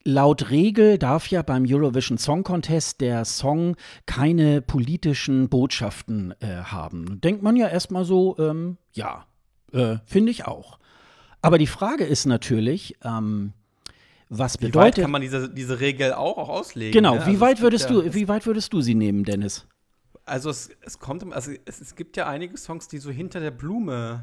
Laut 0.07 0.51
Regel 0.51 0.99
darf 0.99 1.27
ja 1.27 1.43
beim 1.43 1.65
Eurovision 1.67 2.17
Song 2.17 2.45
Contest 2.45 3.01
der 3.01 3.25
Song 3.25 3.75
keine 4.07 4.63
politischen 4.63 5.49
Botschaften 5.49 6.33
äh, 6.39 6.63
haben. 6.63 7.21
Denkt 7.21 7.43
man 7.43 7.57
ja 7.57 7.67
erstmal 7.67 8.05
so, 8.05 8.37
ähm, 8.39 8.77
ja, 8.93 9.27
äh, 9.73 9.97
finde 10.05 10.31
ich 10.31 10.47
auch. 10.47 10.79
Aber 11.43 11.59
die 11.59 11.67
Frage 11.67 12.05
ist 12.05 12.25
natürlich, 12.25 12.97
ähm, 13.03 13.53
was 14.29 14.59
bedeutet. 14.59 14.75
Wie 14.75 14.79
weit 14.79 14.95
kann 15.03 15.11
man 15.11 15.23
diese, 15.23 15.53
diese 15.53 15.81
Regel 15.81 16.13
auch, 16.13 16.39
auch 16.39 16.51
auslegen? 16.51 16.93
Genau, 16.93 17.17
ne? 17.17 17.27
wie, 17.27 17.31
also 17.31 17.41
weit 17.41 17.61
würdest 17.61 17.91
ja, 17.91 17.97
du, 17.97 18.15
wie 18.15 18.29
weit 18.29 18.47
würdest 18.47 18.73
du 18.73 18.83
sie 18.83 18.95
nehmen, 18.95 19.25
Dennis? 19.25 19.67
Also 20.25 20.51
es, 20.51 20.71
es 20.83 21.01
kommt, 21.01 21.33
also 21.33 21.51
es, 21.65 21.81
es 21.81 21.97
gibt 21.97 22.17
ja 22.17 22.29
einige 22.29 22.57
Songs, 22.57 22.87
die 22.87 22.99
so 22.99 23.11
hinter 23.11 23.41
der 23.41 23.51
Blume 23.51 24.23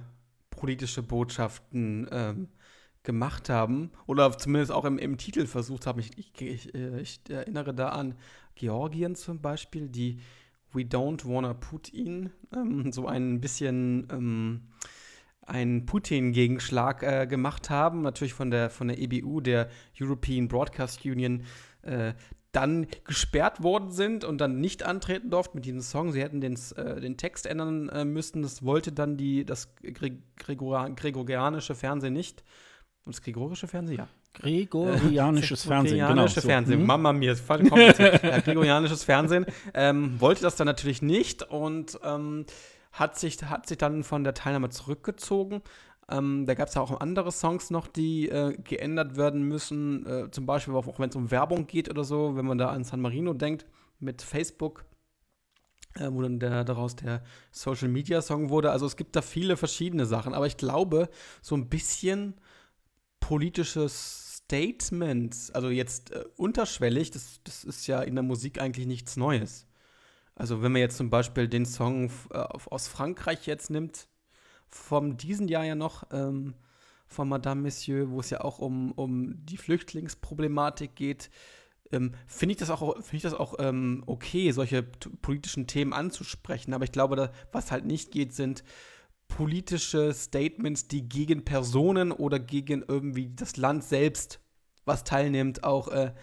politische 0.50 1.04
Botschaften 1.04 2.08
ähm, 2.10 2.48
gemacht 3.04 3.50
haben 3.50 3.92
oder 4.08 4.36
zumindest 4.38 4.72
auch 4.72 4.86
im, 4.86 4.98
im 4.98 5.18
Titel 5.18 5.46
versucht 5.46 5.86
haben. 5.86 6.00
Ich, 6.00 6.18
ich, 6.18 6.42
ich, 6.42 6.74
äh, 6.74 7.02
ich, 7.02 7.20
erinnere 7.30 7.74
da 7.74 7.90
an 7.90 8.16
Georgien 8.56 9.16
zum 9.16 9.42
Beispiel, 9.42 9.90
die 9.90 10.20
We 10.72 10.82
Don't 10.82 11.28
Wanna 11.28 11.54
Putin, 11.54 12.32
ähm, 12.56 12.92
so 12.92 13.08
ein 13.08 13.42
bisschen 13.42 14.08
ähm, 14.12 14.62
einen 15.46 15.86
Putin-Gegenschlag 15.86 17.04
äh, 17.04 17.28
gemacht 17.28 17.70
haben, 17.70 18.02
natürlich 18.02 18.34
von 18.34 18.50
der, 18.50 18.70
von 18.70 18.88
der 18.88 18.98
EBU, 19.00 19.42
der 19.42 19.70
European 20.00 20.48
Broadcast 20.48 21.06
Union. 21.06 21.44
Äh, 21.82 22.14
dann 22.54 22.86
gesperrt 23.04 23.64
worden 23.64 23.90
sind 23.90 24.24
und 24.24 24.40
dann 24.40 24.62
nicht 24.62 24.84
antreten 24.84 25.32
durften 25.32 25.58
mit 25.58 25.66
diesem 25.66 25.82
Song. 25.82 26.12
Sie 26.12 26.22
hätten 26.22 26.40
den, 26.40 26.58
äh, 26.76 27.02
den 27.02 27.18
Text 27.18 27.48
ändern 27.48 27.90
äh, 27.90 28.06
müssen. 28.06 28.44
Das 28.44 28.64
wollte 28.64 28.92
dann 28.92 29.18
die, 29.18 29.44
das 29.44 29.74
Gregor 29.82 30.92
Gregorianische 30.92 31.74
Fernsehen 31.74 32.14
nicht. 32.14 32.44
Und 33.06 33.16
das 33.16 33.22
Gregorische 33.22 33.68
Fernsehen, 33.68 33.98
ja. 33.98 34.08
Gregorianisches 34.34 35.66
äh, 35.66 35.68
Fernsehen, 35.68 35.96
genau. 35.96 36.08
Gregorianische 36.08 36.42
so. 36.42 36.48
Fernsehen, 36.48 36.80
mhm. 36.80 36.86
Mama 36.86 37.14
mir, 37.14 37.34
ist 37.34 37.48
kompliziert. 37.48 38.24
ja, 38.24 38.40
Gregorianisches 38.40 39.04
Fernsehen 39.04 39.46
ähm, 39.74 40.20
wollte 40.22 40.42
das 40.42 40.56
dann 40.56 40.68
natürlich 40.68 41.02
nicht 41.02 41.44
und 41.44 42.00
ähm, 42.04 42.46
hat, 42.94 43.20
sich, 43.20 43.44
hat 43.44 43.68
sich 43.68 43.78
dann 43.78 44.04
von 44.04 44.24
der 44.24 44.34
Teilnahme 44.34 44.70
zurückgezogen. 44.70 45.62
Ähm, 46.10 46.46
da 46.46 46.54
gab 46.54 46.70
es 46.70 46.76
ja 46.76 46.82
auch 46.82 47.00
andere 47.02 47.32
Songs 47.32 47.70
noch, 47.72 47.88
die 47.88 48.30
äh, 48.30 48.58
geändert 48.64 49.18
werden 49.18 49.44
müssen. 49.44 50.06
Äh, 50.06 50.32
zum 50.32 50.46
Beispiel 50.46 50.74
auch 50.74 51.00
wenn 51.00 51.10
es 51.10 51.16
um 51.16 51.30
Werbung 51.30 51.68
geht 51.68 51.90
oder 51.90 52.04
so, 52.04 52.36
wenn 52.36 52.46
man 52.46 52.58
da 52.58 52.70
an 52.70 52.84
San 52.84 53.02
Marino 53.02 53.34
denkt 53.34 53.66
mit 54.00 54.22
Facebook, 54.22 54.86
äh, 55.96 56.10
wo 56.10 56.22
dann 56.22 56.40
der, 56.40 56.64
daraus 56.64 56.96
der 56.96 57.22
Social 57.52 57.88
Media 57.88 58.22
Song 58.22 58.50
wurde. 58.50 58.72
Also 58.72 58.86
es 58.86 58.96
gibt 58.96 59.16
da 59.16 59.22
viele 59.22 59.58
verschiedene 59.58 60.06
Sachen, 60.06 60.34
aber 60.34 60.48
ich 60.48 60.58
glaube, 60.58 61.10
so 61.42 61.56
ein 61.56 61.68
bisschen 61.70 62.36
politisches 63.24 64.36
Statement, 64.36 65.34
also 65.54 65.70
jetzt 65.70 66.12
äh, 66.12 66.26
unterschwellig, 66.36 67.10
das, 67.10 67.40
das 67.46 67.64
ist 67.64 67.88
ja 67.88 68.02
in 68.02 68.16
der 68.16 68.24
Musik 68.24 68.60
eigentlich 68.60 68.86
nichts 68.86 69.16
Neues. 69.16 69.66
Also 70.36 70.62
wenn 70.62 70.74
man 70.74 70.82
jetzt 70.82 70.98
zum 70.98 71.10
Beispiel 71.10 71.48
den 71.48 71.66
Song 71.66 72.12
äh, 72.32 72.38
aus 72.38 72.90
Frankreich 72.90 73.48
jetzt 73.48 73.70
nimmt, 73.70 74.10
vom 74.68 75.16
diesen 75.16 75.48
Jahr 75.48 75.64
ja 75.64 75.76
noch, 75.76 76.04
ähm, 76.12 76.56
von 77.08 77.30
Madame 77.30 77.62
Monsieur, 77.62 78.10
wo 78.10 78.20
es 78.20 78.30
ja 78.30 78.42
auch 78.42 78.60
um, 78.60 78.92
um 78.92 79.46
die 79.46 79.58
Flüchtlingsproblematik 79.58 80.94
geht, 80.94 81.30
ähm, 81.94 82.16
finde 82.28 82.54
ich 82.54 82.60
das 82.60 82.72
auch, 82.72 82.96
find 82.96 83.14
ich 83.14 83.22
das 83.22 83.36
auch 83.36 83.56
ähm, 83.60 84.04
okay, 84.06 84.52
solche 84.52 84.84
politischen 84.84 85.66
Themen 85.66 85.94
anzusprechen. 85.94 86.74
Aber 86.74 86.84
ich 86.84 86.92
glaube, 86.92 87.16
da, 87.16 87.32
was 87.54 87.72
halt 87.72 87.86
nicht 87.86 88.12
geht, 88.12 88.34
sind 88.34 88.66
politische 89.28 90.14
Statements, 90.14 90.88
die 90.88 91.08
gegen 91.08 91.44
Personen 91.44 92.12
oder 92.12 92.40
gegen 92.40 92.84
irgendwie 92.88 93.32
das 93.36 93.58
Land 93.58 93.84
selbst, 93.84 94.40
was 94.86 95.04
teilnimmt, 95.04 95.64
auch 95.64 95.88
äh, 95.88 96.14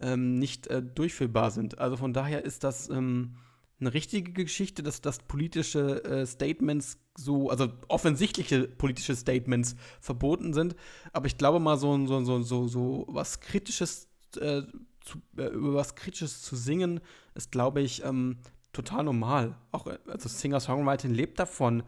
ähm, 0.00 0.38
nicht 0.38 0.66
äh, 0.66 0.82
durchführbar 0.82 1.50
sind. 1.50 1.78
Also 1.78 1.96
von 1.96 2.12
daher 2.12 2.44
ist 2.44 2.64
das 2.64 2.88
ähm, 2.88 3.36
eine 3.78 3.92
richtige 3.92 4.32
Geschichte, 4.32 4.82
dass, 4.82 5.00
dass 5.00 5.18
politische 5.18 6.02
äh, 6.04 6.26
Statements 6.26 6.98
so, 7.16 7.50
also 7.50 7.68
offensichtliche 7.88 8.68
politische 8.68 9.14
Statements 9.14 9.76
verboten 10.00 10.52
sind. 10.54 10.76
Aber 11.12 11.26
ich 11.26 11.36
glaube 11.36 11.60
mal, 11.60 11.76
so, 11.76 12.06
so, 12.06 12.24
so, 12.24 12.42
so, 12.42 12.68
so 12.68 13.06
was 13.08 13.40
Kritisches, 13.40 14.08
äh, 14.38 14.62
zu, 15.00 15.18
äh, 15.36 15.46
über 15.46 15.74
was 15.74 15.94
Kritisches 15.94 16.42
zu 16.42 16.56
singen, 16.56 17.00
ist, 17.34 17.52
glaube 17.52 17.80
ich, 17.80 18.02
ähm, 18.04 18.38
total 18.72 19.04
normal. 19.04 19.56
Auch 19.72 19.86
äh, 19.86 19.98
also 20.06 20.28
Singer-Songwriting 20.28 21.12
lebt 21.12 21.38
davon, 21.38 21.82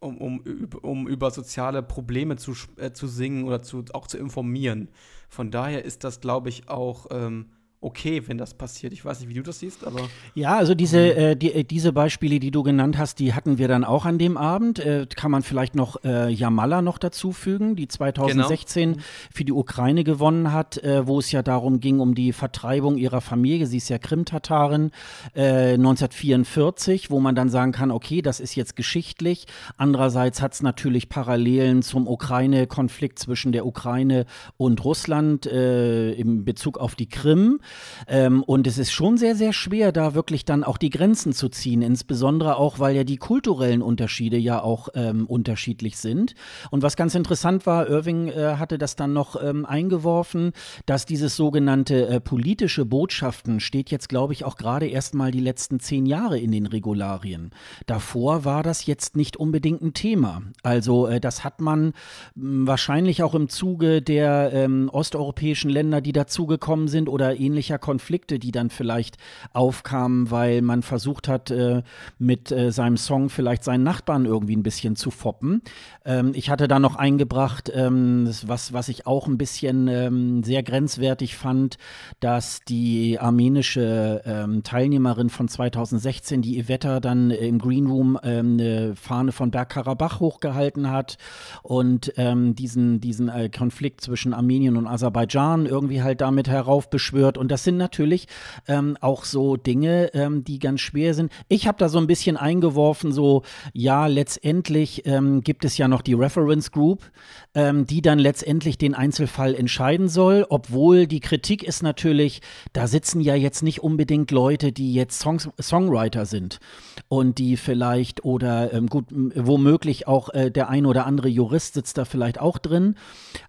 um, 0.00 0.18
um, 0.18 0.42
um 0.82 1.08
über 1.08 1.30
soziale 1.30 1.82
Probleme 1.82 2.36
zu, 2.36 2.54
äh, 2.76 2.92
zu 2.92 3.06
singen 3.06 3.44
oder 3.44 3.62
zu, 3.62 3.84
auch 3.92 4.06
zu 4.06 4.18
informieren. 4.18 4.88
Von 5.28 5.50
daher 5.50 5.84
ist 5.84 6.04
das, 6.04 6.20
glaube 6.20 6.48
ich, 6.48 6.68
auch 6.68 7.06
ähm, 7.10 7.50
okay, 7.82 8.22
wenn 8.26 8.36
das 8.36 8.54
passiert. 8.54 8.92
Ich 8.92 9.04
weiß 9.04 9.20
nicht, 9.20 9.28
wie 9.28 9.34
du 9.34 9.42
das 9.42 9.60
siehst, 9.60 9.86
aber. 9.86 10.00
Ja, 10.34 10.56
also 10.56 10.74
diese, 10.74 10.98
mhm. 10.98 11.18
äh, 11.18 11.36
die, 11.36 11.52
äh, 11.52 11.64
diese 11.64 11.92
Beispiele, 11.92 12.38
die 12.38 12.50
du 12.50 12.62
genannt 12.62 12.98
hast, 12.98 13.18
die 13.18 13.32
hatten 13.32 13.58
wir 13.58 13.68
dann 13.68 13.84
auch 13.84 14.04
an 14.04 14.18
dem 14.18 14.36
Abend. 14.36 14.78
Äh, 14.78 15.06
kann 15.14 15.30
man 15.30 15.42
vielleicht 15.42 15.74
noch 15.74 16.04
äh, 16.04 16.30
Jamala 16.30 16.82
noch 16.82 16.98
dazu 16.98 17.32
fügen, 17.32 17.76
die 17.76 17.88
2016 17.88 18.92
genau. 18.92 19.04
für 19.32 19.44
die 19.44 19.52
Ukraine 19.52 20.04
gewonnen 20.04 20.52
hat, 20.52 20.78
äh, 20.78 21.06
wo 21.06 21.18
es 21.18 21.32
ja 21.32 21.42
darum 21.42 21.80
ging, 21.80 22.00
um 22.00 22.14
die 22.14 22.32
Vertreibung 22.32 22.98
ihrer 22.98 23.20
Familie. 23.20 23.66
Sie 23.66 23.78
ist 23.78 23.88
ja 23.88 23.98
Krim-Tatarin, 23.98 24.90
äh, 25.34 25.74
1944, 25.74 27.10
wo 27.10 27.20
man 27.20 27.34
dann 27.34 27.48
sagen 27.48 27.72
kann, 27.72 27.90
okay, 27.90 28.20
das 28.20 28.40
ist 28.40 28.56
jetzt 28.56 28.76
geschichtlich. 28.76 29.46
Andererseits 29.78 30.42
hat 30.42 30.52
es 30.52 30.62
natürlich 30.62 31.08
Parallelen 31.08 31.82
zum 31.82 32.06
Ukraine-Konflikt 32.06 33.18
zwischen 33.18 33.52
der 33.52 33.64
Ukraine 33.64 34.26
und 34.58 34.84
Russland 34.84 35.46
äh, 35.46 36.12
im 36.12 36.44
Bezug 36.44 36.76
auf 36.76 36.94
die 36.94 37.08
Krim. 37.08 37.60
Ähm, 38.08 38.42
und 38.42 38.66
es 38.66 38.78
ist 38.78 38.92
schon 38.92 39.16
sehr, 39.16 39.34
sehr 39.36 39.52
schwer, 39.52 39.92
da 39.92 40.14
wirklich 40.14 40.44
dann 40.44 40.64
auch 40.64 40.78
die 40.78 40.90
Grenzen 40.90 41.32
zu 41.32 41.48
ziehen, 41.48 41.82
insbesondere 41.82 42.56
auch, 42.56 42.78
weil 42.78 42.96
ja 42.96 43.04
die 43.04 43.16
kulturellen 43.16 43.82
Unterschiede 43.82 44.36
ja 44.36 44.62
auch 44.62 44.88
ähm, 44.94 45.26
unterschiedlich 45.26 45.96
sind. 45.98 46.34
Und 46.70 46.82
was 46.82 46.96
ganz 46.96 47.14
interessant 47.14 47.66
war, 47.66 47.88
Irving 47.88 48.28
äh, 48.28 48.56
hatte 48.56 48.78
das 48.78 48.96
dann 48.96 49.12
noch 49.12 49.40
ähm, 49.42 49.66
eingeworfen, 49.66 50.52
dass 50.86 51.06
dieses 51.06 51.36
sogenannte 51.36 52.06
äh, 52.08 52.20
politische 52.20 52.84
Botschaften 52.84 53.60
steht 53.60 53.90
jetzt, 53.90 54.08
glaube 54.08 54.32
ich, 54.32 54.44
auch 54.44 54.56
gerade 54.56 54.86
erst 54.86 55.14
mal 55.14 55.30
die 55.30 55.40
letzten 55.40 55.80
zehn 55.80 56.06
Jahre 56.06 56.38
in 56.38 56.52
den 56.52 56.66
Regularien. 56.66 57.50
Davor 57.86 58.44
war 58.44 58.62
das 58.62 58.86
jetzt 58.86 59.16
nicht 59.16 59.36
unbedingt 59.36 59.82
ein 59.82 59.94
Thema. 59.94 60.42
Also 60.62 61.06
äh, 61.06 61.20
das 61.20 61.44
hat 61.44 61.60
man 61.60 61.92
mh, 62.34 62.66
wahrscheinlich 62.66 63.22
auch 63.22 63.34
im 63.34 63.48
Zuge 63.48 64.02
der 64.02 64.52
ähm, 64.52 64.88
osteuropäischen 64.92 65.70
Länder, 65.70 66.00
die 66.00 66.12
dazugekommen 66.12 66.88
sind 66.88 67.08
oder 67.08 67.38
ähnlich 67.38 67.59
ähnlicher 67.60 67.78
Konflikte, 67.78 68.38
die 68.38 68.52
dann 68.52 68.70
vielleicht 68.70 69.18
aufkamen, 69.52 70.30
weil 70.30 70.62
man 70.62 70.82
versucht 70.82 71.28
hat, 71.28 71.50
äh, 71.50 71.82
mit 72.18 72.50
äh, 72.50 72.72
seinem 72.72 72.96
Song 72.96 73.28
vielleicht 73.28 73.64
seinen 73.64 73.82
Nachbarn 73.82 74.24
irgendwie 74.24 74.56
ein 74.56 74.62
bisschen 74.62 74.96
zu 74.96 75.10
foppen. 75.10 75.60
Ähm, 76.06 76.32
ich 76.34 76.48
hatte 76.48 76.68
da 76.68 76.78
noch 76.78 76.96
eingebracht, 76.96 77.70
ähm, 77.74 78.30
was, 78.46 78.72
was 78.72 78.88
ich 78.88 79.06
auch 79.06 79.26
ein 79.26 79.36
bisschen 79.36 79.88
ähm, 79.88 80.42
sehr 80.42 80.62
grenzwertig 80.62 81.36
fand, 81.36 81.76
dass 82.20 82.60
die 82.66 83.18
armenische 83.18 84.22
Teilnehmerin 84.64 85.28
von 85.28 85.48
2016, 85.48 86.42
die 86.42 86.58
Iveta, 86.58 87.00
dann 87.00 87.30
im 87.30 87.58
Green 87.58 87.86
Room 87.86 88.16
eine 88.16 88.94
Fahne 88.94 89.32
von 89.32 89.50
Bergkarabach 89.50 90.20
hochgehalten 90.20 90.90
hat 90.90 91.18
und 91.62 92.12
diesen, 92.16 93.00
diesen 93.00 93.28
äh, 93.28 93.48
Konflikt 93.48 94.00
zwischen 94.00 94.32
Armenien 94.34 94.76
und 94.76 94.86
Aserbaidschan 94.86 95.66
irgendwie 95.66 96.02
halt 96.02 96.20
damit 96.20 96.48
heraufbeschwört 96.48 97.38
und 97.38 97.49
das 97.50 97.64
sind 97.64 97.76
natürlich 97.76 98.28
ähm, 98.68 98.96
auch 99.00 99.24
so 99.24 99.56
Dinge, 99.56 100.10
ähm, 100.14 100.44
die 100.44 100.58
ganz 100.58 100.80
schwer 100.80 101.14
sind. 101.14 101.32
Ich 101.48 101.66
habe 101.66 101.78
da 101.78 101.88
so 101.88 101.98
ein 101.98 102.06
bisschen 102.06 102.36
eingeworfen, 102.36 103.12
so, 103.12 103.42
ja, 103.72 104.06
letztendlich 104.06 105.06
ähm, 105.06 105.42
gibt 105.42 105.64
es 105.64 105.76
ja 105.78 105.88
noch 105.88 106.02
die 106.02 106.14
Reference 106.14 106.70
Group, 106.70 107.10
ähm, 107.54 107.86
die 107.86 108.00
dann 108.00 108.18
letztendlich 108.18 108.78
den 108.78 108.94
Einzelfall 108.94 109.54
entscheiden 109.54 110.08
soll, 110.08 110.46
obwohl 110.48 111.06
die 111.06 111.20
Kritik 111.20 111.64
ist 111.64 111.82
natürlich, 111.82 112.42
da 112.72 112.86
sitzen 112.86 113.20
ja 113.20 113.34
jetzt 113.34 113.62
nicht 113.62 113.82
unbedingt 113.82 114.30
Leute, 114.30 114.70
die 114.70 114.94
jetzt 114.94 115.20
Songs 115.20 115.48
Songwriter 115.60 116.26
sind 116.26 116.60
und 117.08 117.38
die 117.38 117.56
vielleicht 117.56 118.24
oder 118.24 118.72
ähm, 118.72 118.86
gut, 118.86 119.06
womöglich 119.10 120.06
auch 120.06 120.28
äh, 120.32 120.50
der 120.50 120.68
ein 120.68 120.86
oder 120.86 121.06
andere 121.06 121.28
Jurist 121.28 121.74
sitzt 121.74 121.98
da 121.98 122.04
vielleicht 122.04 122.40
auch 122.40 122.58
drin, 122.58 122.94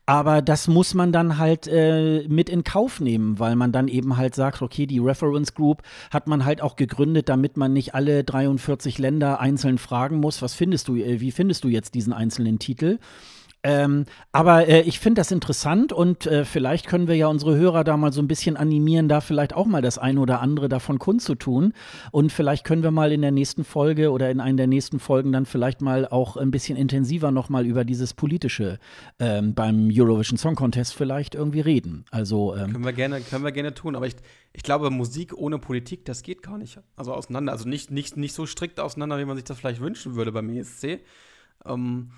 aber 0.07 0.41
das 0.41 0.67
muss 0.67 0.95
man 0.95 1.11
dann 1.11 1.37
halt 1.37 1.67
äh, 1.67 2.27
mit 2.27 2.49
in 2.49 2.63
Kauf 2.63 2.99
nehmen, 2.99 3.37
weil 3.37 3.55
man 3.55 3.71
dann 3.71 3.87
eben 3.87 4.17
halt 4.17 4.33
sagt, 4.33 4.63
okay, 4.63 4.87
die 4.87 4.99
Reference 4.99 5.53
Group 5.53 5.83
hat 6.09 6.27
man 6.27 6.43
halt 6.43 6.61
auch 6.61 6.75
gegründet, 6.75 7.29
damit 7.29 7.55
man 7.55 7.71
nicht 7.73 7.93
alle 7.93 8.23
43 8.23 8.97
Länder 8.97 9.39
einzeln 9.39 9.77
fragen 9.77 10.17
muss, 10.17 10.41
was 10.41 10.55
findest 10.55 10.87
du, 10.87 10.95
äh, 10.95 11.19
wie 11.21 11.31
findest 11.31 11.63
du 11.63 11.67
jetzt 11.67 11.93
diesen 11.93 12.13
einzelnen 12.13 12.57
Titel? 12.57 12.97
Ähm, 13.63 14.05
aber 14.31 14.67
äh, 14.67 14.81
ich 14.81 14.99
finde 14.99 15.21
das 15.21 15.31
interessant 15.31 15.93
und 15.93 16.25
äh, 16.25 16.45
vielleicht 16.45 16.87
können 16.87 17.07
wir 17.07 17.15
ja 17.15 17.27
unsere 17.27 17.55
Hörer 17.55 17.83
da 17.83 17.95
mal 17.95 18.11
so 18.11 18.21
ein 18.21 18.27
bisschen 18.27 18.57
animieren, 18.57 19.07
da 19.07 19.21
vielleicht 19.21 19.53
auch 19.53 19.67
mal 19.67 19.83
das 19.83 19.99
eine 19.99 20.19
oder 20.19 20.41
andere 20.41 20.67
davon 20.67 20.97
kundzutun. 20.97 21.73
Und 22.11 22.31
vielleicht 22.31 22.63
können 22.63 22.81
wir 22.81 22.91
mal 22.91 23.11
in 23.11 23.21
der 23.21 23.31
nächsten 23.31 23.63
Folge 23.63 24.11
oder 24.11 24.31
in 24.31 24.39
einer 24.39 24.57
der 24.57 24.67
nächsten 24.67 24.99
Folgen 24.99 25.31
dann 25.31 25.45
vielleicht 25.45 25.81
mal 25.81 26.07
auch 26.07 26.37
ein 26.37 26.49
bisschen 26.49 26.75
intensiver 26.75 27.31
nochmal 27.31 27.67
über 27.67 27.85
dieses 27.85 28.15
Politische 28.15 28.79
ähm, 29.19 29.53
beim 29.53 29.89
Eurovision 29.93 30.37
Song 30.37 30.55
Contest 30.55 30.95
vielleicht 30.95 31.35
irgendwie 31.35 31.61
reden. 31.61 32.05
Also 32.09 32.55
ähm, 32.55 32.71
können 32.71 32.85
wir 32.85 32.93
gerne, 32.93 33.21
können 33.21 33.43
wir 33.43 33.51
gerne 33.51 33.75
tun. 33.75 33.95
Aber 33.95 34.07
ich, 34.07 34.15
ich 34.53 34.63
glaube, 34.63 34.89
Musik 34.89 35.33
ohne 35.37 35.59
Politik, 35.59 36.05
das 36.05 36.23
geht 36.23 36.41
gar 36.41 36.57
nicht. 36.57 36.79
Also 36.95 37.13
auseinander. 37.13 37.51
Also 37.51 37.69
nicht, 37.69 37.91
nicht, 37.91 38.17
nicht 38.17 38.33
so 38.33 38.47
strikt 38.47 38.79
auseinander, 38.79 39.19
wie 39.19 39.25
man 39.25 39.37
sich 39.37 39.45
das 39.45 39.59
vielleicht 39.59 39.81
wünschen 39.81 40.15
würde 40.15 40.31
beim 40.31 40.49
ESC. 40.49 41.01
Ähm, 41.63 42.09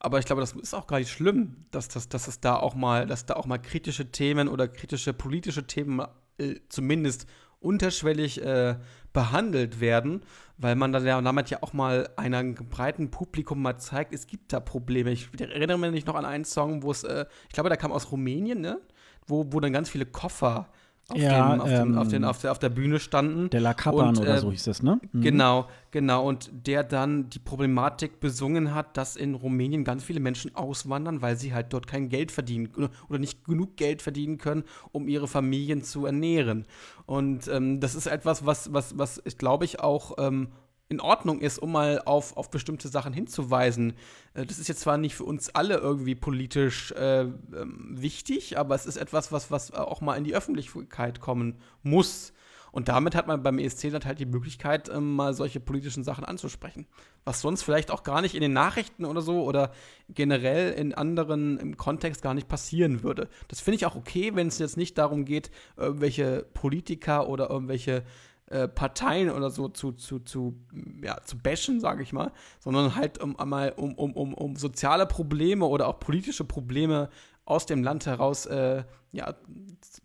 aber 0.00 0.18
ich 0.18 0.26
glaube, 0.26 0.40
das 0.40 0.52
ist 0.52 0.74
auch 0.74 0.86
gar 0.86 0.98
nicht 0.98 1.10
schlimm, 1.10 1.66
dass, 1.70 1.88
dass, 1.88 2.08
dass 2.08 2.28
es 2.28 2.40
da 2.40 2.56
auch 2.56 2.74
mal, 2.74 3.06
dass 3.06 3.26
da 3.26 3.34
auch 3.34 3.46
mal 3.46 3.58
kritische 3.58 4.10
Themen 4.12 4.48
oder 4.48 4.68
kritische 4.68 5.12
politische 5.12 5.66
Themen 5.66 6.06
äh, 6.38 6.56
zumindest 6.68 7.26
unterschwellig 7.60 8.40
äh, 8.42 8.76
behandelt 9.12 9.80
werden, 9.80 10.22
weil 10.56 10.76
man 10.76 10.92
dann 10.92 11.04
ja 11.04 11.20
damit 11.20 11.50
ja 11.50 11.58
auch 11.62 11.72
mal 11.72 12.08
einem 12.16 12.54
breiten 12.54 13.10
Publikum 13.10 13.60
mal 13.60 13.78
zeigt, 13.78 14.14
es 14.14 14.28
gibt 14.28 14.52
da 14.52 14.60
Probleme. 14.60 15.10
Ich 15.10 15.28
erinnere 15.40 15.78
mich 15.78 16.06
noch 16.06 16.14
an 16.14 16.24
einen 16.24 16.44
Song, 16.44 16.84
wo 16.84 16.92
es, 16.92 17.02
äh, 17.02 17.26
ich 17.48 17.54
glaube, 17.54 17.68
der 17.68 17.78
kam 17.78 17.90
aus 17.90 18.12
Rumänien, 18.12 18.60
ne? 18.60 18.80
Wo, 19.26 19.46
wo 19.50 19.60
dann 19.60 19.72
ganz 19.72 19.90
viele 19.90 20.06
Koffer 20.06 20.68
auf, 21.10 21.18
ja, 21.18 21.52
dem, 21.52 21.60
auf, 21.60 21.68
ähm, 21.70 21.74
dem, 21.74 21.98
auf, 21.98 22.08
den, 22.08 22.24
auf, 22.24 22.38
der, 22.40 22.52
auf 22.52 22.58
der 22.58 22.68
Bühne 22.68 23.00
standen. 23.00 23.48
Der 23.48 23.60
La 23.60 23.72
Capan 23.72 24.08
und, 24.08 24.20
oder 24.20 24.34
äh, 24.34 24.38
so 24.38 24.50
hieß 24.52 24.64
das, 24.64 24.82
ne? 24.82 25.00
Mhm. 25.12 25.22
Genau, 25.22 25.66
genau. 25.90 26.26
Und 26.28 26.50
der 26.66 26.84
dann 26.84 27.30
die 27.30 27.38
Problematik 27.38 28.20
besungen 28.20 28.74
hat, 28.74 28.96
dass 28.98 29.16
in 29.16 29.34
Rumänien 29.34 29.84
ganz 29.84 30.04
viele 30.04 30.20
Menschen 30.20 30.54
auswandern, 30.54 31.22
weil 31.22 31.36
sie 31.36 31.54
halt 31.54 31.72
dort 31.72 31.86
kein 31.86 32.10
Geld 32.10 32.30
verdienen 32.30 32.68
oder 33.08 33.18
nicht 33.18 33.44
genug 33.44 33.76
Geld 33.76 34.02
verdienen 34.02 34.36
können, 34.36 34.64
um 34.92 35.08
ihre 35.08 35.28
Familien 35.28 35.82
zu 35.82 36.04
ernähren. 36.04 36.66
Und 37.06 37.48
ähm, 37.48 37.80
das 37.80 37.94
ist 37.94 38.06
etwas, 38.06 38.44
was, 38.44 38.72
was, 38.74 38.98
was 38.98 39.22
ich 39.24 39.38
glaube 39.38 39.64
ich 39.64 39.80
auch 39.80 40.16
ähm, 40.18 40.48
in 40.88 41.00
Ordnung 41.00 41.40
ist, 41.40 41.58
um 41.58 41.72
mal 41.72 42.00
auf, 42.04 42.36
auf 42.36 42.50
bestimmte 42.50 42.88
Sachen 42.88 43.12
hinzuweisen. 43.12 43.94
Äh, 44.34 44.46
das 44.46 44.58
ist 44.58 44.68
jetzt 44.68 44.80
zwar 44.80 44.98
nicht 44.98 45.14
für 45.14 45.24
uns 45.24 45.50
alle 45.54 45.76
irgendwie 45.76 46.14
politisch 46.14 46.92
äh, 46.92 47.20
ähm, 47.20 47.88
wichtig, 47.90 48.58
aber 48.58 48.74
es 48.74 48.86
ist 48.86 48.96
etwas, 48.96 49.30
was, 49.32 49.50
was 49.50 49.72
auch 49.72 50.00
mal 50.00 50.16
in 50.16 50.24
die 50.24 50.34
Öffentlichkeit 50.34 51.20
kommen 51.20 51.58
muss. 51.82 52.32
Und 52.70 52.88
damit 52.88 53.14
hat 53.14 53.26
man 53.26 53.42
beim 53.42 53.58
ESC 53.58 53.90
dann 53.90 54.04
halt 54.04 54.18
die 54.18 54.26
Möglichkeit, 54.26 54.88
ähm, 54.88 55.14
mal 55.14 55.34
solche 55.34 55.60
politischen 55.60 56.04
Sachen 56.04 56.24
anzusprechen. 56.24 56.86
Was 57.24 57.40
sonst 57.40 57.62
vielleicht 57.62 57.90
auch 57.90 58.02
gar 58.02 58.20
nicht 58.20 58.34
in 58.34 58.40
den 58.40 58.52
Nachrichten 58.52 59.04
oder 59.04 59.20
so 59.20 59.42
oder 59.42 59.72
generell 60.08 60.72
in 60.72 60.94
anderen 60.94 61.58
im 61.58 61.76
Kontext 61.76 62.22
gar 62.22 62.34
nicht 62.34 62.48
passieren 62.48 63.02
würde. 63.02 63.28
Das 63.48 63.60
finde 63.60 63.76
ich 63.76 63.86
auch 63.86 63.96
okay, 63.96 64.34
wenn 64.34 64.48
es 64.48 64.58
jetzt 64.58 64.76
nicht 64.76 64.96
darum 64.98 65.24
geht, 65.24 65.50
irgendwelche 65.76 66.46
Politiker 66.54 67.28
oder 67.28 67.50
irgendwelche 67.50 68.04
äh, 68.50 68.66
Parteien 68.66 69.30
oder 69.30 69.50
so 69.50 69.68
zu, 69.68 69.92
zu, 69.92 70.20
zu, 70.20 70.58
ja, 71.02 71.22
zu 71.22 71.38
bashen, 71.38 71.80
sage 71.80 72.02
ich 72.02 72.12
mal, 72.12 72.32
sondern 72.60 72.94
halt 72.94 73.18
um 73.22 73.38
einmal 73.38 73.72
um, 73.76 73.94
um, 73.94 74.12
um, 74.14 74.32
um 74.32 74.56
soziale 74.56 75.06
Probleme 75.06 75.66
oder 75.66 75.86
auch 75.86 76.00
politische 76.00 76.44
Probleme 76.44 77.10
aus 77.44 77.66
dem 77.66 77.82
Land 77.82 78.06
heraus 78.06 78.46
äh, 78.46 78.84
ja, 79.12 79.34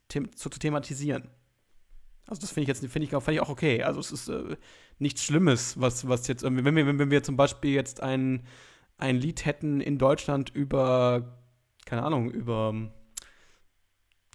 zu, 0.07 0.23
zu, 0.35 0.49
thematisieren. 0.49 1.29
Also 2.27 2.41
das 2.41 2.51
finde 2.51 2.63
ich 2.63 2.67
jetzt 2.69 2.79
finde 2.79 3.05
ich, 3.05 3.11
find 3.11 3.29
ich 3.29 3.41
auch 3.41 3.49
okay. 3.49 3.83
Also 3.83 3.99
es 3.99 4.11
ist 4.11 4.27
äh, 4.27 4.57
nichts 4.99 5.23
Schlimmes, 5.23 5.79
was, 5.79 6.07
was 6.07 6.27
jetzt 6.27 6.43
wenn 6.43 6.63
wir, 6.63 6.99
wenn 6.99 7.11
wir 7.11 7.23
zum 7.23 7.37
Beispiel 7.37 7.71
jetzt 7.73 8.01
ein, 8.01 8.43
ein 8.97 9.15
Lied 9.15 9.45
hätten 9.45 9.81
in 9.81 9.97
Deutschland 9.97 10.49
über, 10.49 11.39
keine 11.85 12.03
Ahnung, 12.03 12.29
über 12.29 12.91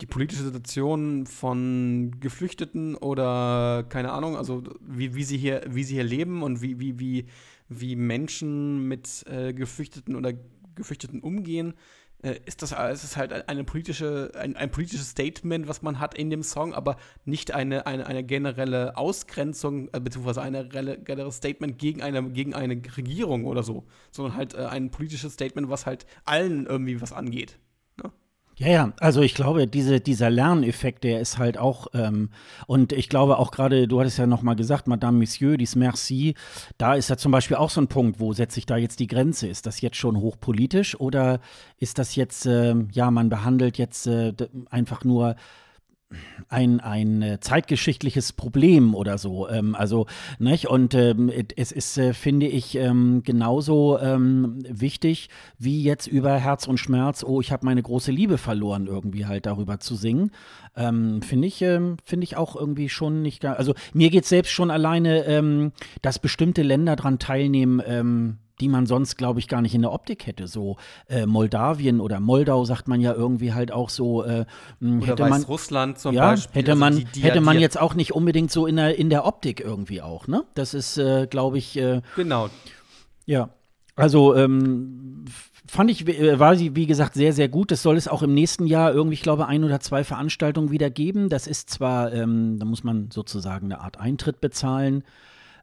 die 0.01 0.07
politische 0.07 0.45
Situation 0.45 1.27
von 1.27 2.13
Geflüchteten 2.21 2.95
oder 2.95 3.85
keine 3.89 4.13
Ahnung, 4.13 4.37
also 4.37 4.63
wie, 4.81 5.15
wie, 5.15 5.25
sie, 5.25 5.39
hier, 5.39 5.63
wie 5.69 5.85
sie 5.85 5.95
hier 5.95 6.05
leben 6.05 6.43
und 6.43 6.63
wie, 6.63 6.79
wie, 6.79 6.99
wie, 6.99 7.27
wie 7.69 7.97
Menschen 7.97 8.87
mit 8.87 9.25
äh, 9.29 9.53
Geflüchteten 9.53 10.15
oder 10.15 10.33
Geflüchteten 10.77 11.21
umgehen, 11.21 11.75
äh, 12.23 12.39
ist 12.47 12.63
das 12.63 12.73
ist 12.73 13.05
es 13.05 13.17
halt 13.17 13.49
eine 13.49 13.65
politische, 13.65 14.33
ein, 14.35 14.57
ein 14.57 14.71
politisches 14.71 15.11
Statement, 15.11 15.69
was 15.69 15.83
man 15.83 16.01
hat 16.01 16.17
in 16.17 16.31
dem 16.31 16.43
Song, 16.43 16.75
aber 16.75 16.97
nicht 17.25 17.53
eine, 17.53 17.87
eine, 17.87 18.07
eine 18.07 18.25
generelle 18.25 18.97
Ausgrenzung, 18.97 19.89
äh, 19.93 20.01
beziehungsweise 20.01 20.43
ein 20.43 20.69
generelles 20.69 21.37
Statement 21.37 21.79
gegen 21.79 22.03
eine, 22.03 22.31
gegen 22.31 22.55
eine 22.55 22.81
Regierung 22.97 23.45
oder 23.47 23.63
so, 23.63 23.85
sondern 24.11 24.37
halt 24.37 24.55
äh, 24.55 24.67
ein 24.67 24.91
politisches 24.91 25.35
Statement, 25.35 25.69
was 25.69 25.87
halt 25.87 26.07
allen 26.25 26.67
irgendwie 26.67 27.01
was 27.01 27.13
angeht. 27.13 27.59
Ja, 28.59 28.67
ja, 28.69 28.93
also 28.99 29.23
ich 29.23 29.35
glaube, 29.35 29.69
diese, 29.69 30.01
dieser 30.01 30.31
Lerneffekt, 30.31 31.05
der 31.05 31.21
ist 31.21 31.39
halt 31.39 31.59
auch, 31.59 31.87
ähm, 31.95 32.31
und 32.67 32.93
ich 32.93 33.09
glaube 33.09 33.39
auch 33.39 33.53
gerade, 33.53 33.87
du 33.87 34.01
hattest 34.01 34.19
ja 34.19 34.27
nochmal 34.27 34.57
gesagt, 34.57 34.89
Madame 34.89 35.19
Monsieur, 35.19 35.57
dies 35.57 35.77
Merci, 35.77 36.35
da 36.77 36.95
ist 36.95 37.09
ja 37.09 37.17
zum 37.17 37.31
Beispiel 37.31 37.57
auch 37.57 37.71
so 37.71 37.81
ein 37.81 37.87
Punkt, 37.87 38.19
wo 38.19 38.33
setze 38.33 38.59
ich 38.59 38.67
da 38.67 38.77
jetzt 38.77 38.99
die 38.99 39.07
Grenze? 39.07 39.47
Ist 39.47 39.67
das 39.67 39.81
jetzt 39.81 39.97
schon 39.97 40.17
hochpolitisch 40.21 40.99
oder 40.99 41.39
ist 41.79 41.99
das 41.99 42.17
jetzt, 42.17 42.47
äh, 42.47 42.75
ja, 42.91 43.13
man 43.13 43.29
behandelt 43.29 43.79
jetzt 43.79 44.09
äh, 44.09 44.33
einfach 44.71 45.05
nur 45.05 45.37
ein, 46.49 46.81
ein 46.81 47.21
äh, 47.21 47.41
zeitgeschichtliches 47.41 48.33
Problem 48.33 48.95
oder 48.95 49.19
so. 49.19 49.49
Ähm, 49.49 49.75
also, 49.75 50.07
nicht? 50.39 50.69
Und 50.69 50.95
ähm, 50.95 51.31
es 51.57 51.73
ist, 51.73 51.99
äh, 51.99 52.15
finde 52.15 52.47
ich, 52.47 52.77
ähm, 52.77 53.23
genauso 53.25 53.99
ähm, 53.99 54.63
wichtig, 54.69 55.29
wie 55.59 55.83
jetzt 55.83 56.07
über 56.07 56.37
Herz 56.39 56.67
und 56.67 56.79
Schmerz, 56.79 57.23
oh, 57.25 57.41
ich 57.41 57.53
habe 57.53 57.67
meine 57.67 57.83
große 57.83 58.11
Liebe 58.11 58.39
verloren, 58.39 58.87
irgendwie 58.87 59.27
halt 59.27 59.47
darüber 59.47 59.81
zu 59.81 59.95
singen. 59.95 60.31
Ähm, 60.77 61.21
finde 61.23 61.49
ich, 61.49 61.61
ähm, 61.61 61.97
finde 62.05 62.25
ich 62.25 62.37
auch 62.37 62.57
irgendwie 62.57 62.89
schon 62.89 63.21
nicht 63.21 63.41
gar. 63.41 63.59
Also 63.59 63.75
mir 63.93 64.11
geht 64.11 64.25
selbst 64.25 64.51
schon 64.51 64.71
alleine, 64.71 65.73
dass 66.03 66.19
bestimmte 66.19 66.63
Länder 66.63 66.97
daran 66.97 67.19
teilnehmen, 67.19 68.39
die 68.61 68.69
man 68.69 68.87
sonst, 68.87 69.17
glaube 69.17 69.41
ich, 69.41 69.49
gar 69.49 69.63
nicht 69.63 69.75
in 69.75 69.83
der 69.83 69.93
Optik 69.93 70.27
hätte. 70.27 70.47
So 70.47 70.77
äh, 71.09 71.27
Moldawien 71.27 72.01
oder 72.01 72.21
Moldau 72.21 72.65
sagt 72.65 72.89
man 72.89 73.01
ja 73.01 73.13
irgendwie 73.13 73.53
halt 73.53 73.73
auch 73.73 73.91
so. 73.91 74.25
Äh, 74.25 74.45
hm, 74.81 75.03
hätte 75.03 75.27
man, 75.29 75.43
Russland 75.43 75.99
zum 75.99 76.15
ja, 76.15 76.31
Beispiel. 76.31 76.63
Hätte 76.63 76.73
also 76.73 76.81
man, 76.81 76.97
die, 76.97 77.05
die, 77.05 77.23
hätte 77.23 77.41
man 77.41 77.59
jetzt 77.59 77.81
auch 77.81 77.95
nicht 77.95 78.13
unbedingt 78.13 78.51
so 78.51 78.67
in 78.67 78.77
der, 78.77 78.99
in 78.99 79.11
der 79.11 79.25
Optik 79.25 79.61
irgendwie 79.61 80.03
auch, 80.03 80.27
ne? 80.27 80.45
Das 80.55 80.75
ist, 80.75 80.99
äh, 80.99 81.27
glaube 81.27 81.59
ich. 81.59 81.77
Äh, 81.77 82.03
genau. 82.17 82.49
Ja. 83.27 83.51
Also, 83.97 84.35
ähm, 84.37 85.25
fand 85.67 85.91
ich, 85.91 86.07
äh, 86.09 86.39
war 86.39 86.57
sie, 86.57 86.75
wie 86.75 86.87
gesagt, 86.87 87.15
sehr, 87.15 87.33
sehr 87.33 87.49
gut. 87.49 87.71
Das 87.71 87.83
soll 87.83 87.97
es 87.97 88.09
auch 88.09 88.23
im 88.23 88.33
nächsten 88.33 88.67
Jahr 88.67 88.93
irgendwie, 88.93 89.15
ich 89.15 89.23
glaube, 89.23 89.47
ein 89.47 89.65
oder 89.65 89.81
zwei 89.81 90.05
Veranstaltungen 90.05 90.71
wieder 90.71 90.91
geben. 90.91 91.29
Das 91.29 91.47
ist 91.47 91.71
zwar, 91.71 92.13
ähm, 92.13 92.59
da 92.59 92.65
muss 92.65 92.85
man 92.85 93.11
sozusagen 93.11 93.67
eine 93.67 93.81
Art 93.81 93.99
Eintritt 93.99 94.41
bezahlen. 94.41 95.05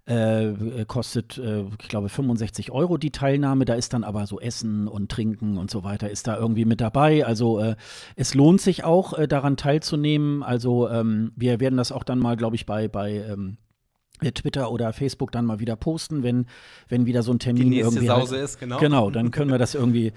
Äh, 0.07 0.85
kostet, 0.85 1.39
äh, 1.39 1.63
ich 1.81 1.87
glaube, 1.87 2.09
65 2.09 2.71
Euro 2.71 2.97
die 2.97 3.11
Teilnahme. 3.11 3.65
Da 3.65 3.73
ist 3.73 3.91
dann 3.91 4.03
aber 4.03 4.27
so 4.27 4.39
Essen 4.39 4.87
und 4.87 5.09
Trinken 5.09 5.57
und 5.57 5.71
so 5.71 5.83
weiter 5.83 6.11
ist 6.11 6.27
da 6.27 6.37
irgendwie 6.37 6.65
mit 6.65 6.79
dabei. 6.79 7.25
Also 7.25 7.59
äh, 7.59 7.75
es 8.15 8.35
lohnt 8.35 8.61
sich 8.61 8.83
auch, 8.83 9.13
äh, 9.17 9.27
daran 9.27 9.57
teilzunehmen. 9.57 10.43
Also 10.43 10.89
ähm, 10.89 11.31
wir 11.35 11.59
werden 11.59 11.77
das 11.77 11.91
auch 11.91 12.03
dann 12.03 12.19
mal, 12.19 12.37
glaube 12.37 12.55
ich, 12.55 12.67
bei, 12.67 12.87
bei 12.87 13.13
ähm, 13.13 13.57
äh, 13.57 13.64
Twitter 14.19 14.71
oder 14.71 14.93
Facebook 14.93 15.31
dann 15.31 15.45
mal 15.45 15.59
wieder 15.59 15.75
posten, 15.75 16.23
wenn, 16.23 16.45
wenn 16.87 17.05
wieder 17.05 17.23
so 17.23 17.31
ein 17.31 17.39
Termin 17.39 17.71
Die 17.71 17.79
irgendwie 17.79 18.07
Sause 18.07 18.35
halt, 18.35 18.45
ist, 18.45 18.59
genau. 18.59 18.77
Genau, 18.79 19.09
dann 19.11 19.31
können 19.31 19.51
wir 19.51 19.57
das 19.57 19.75
irgendwie 19.75 20.13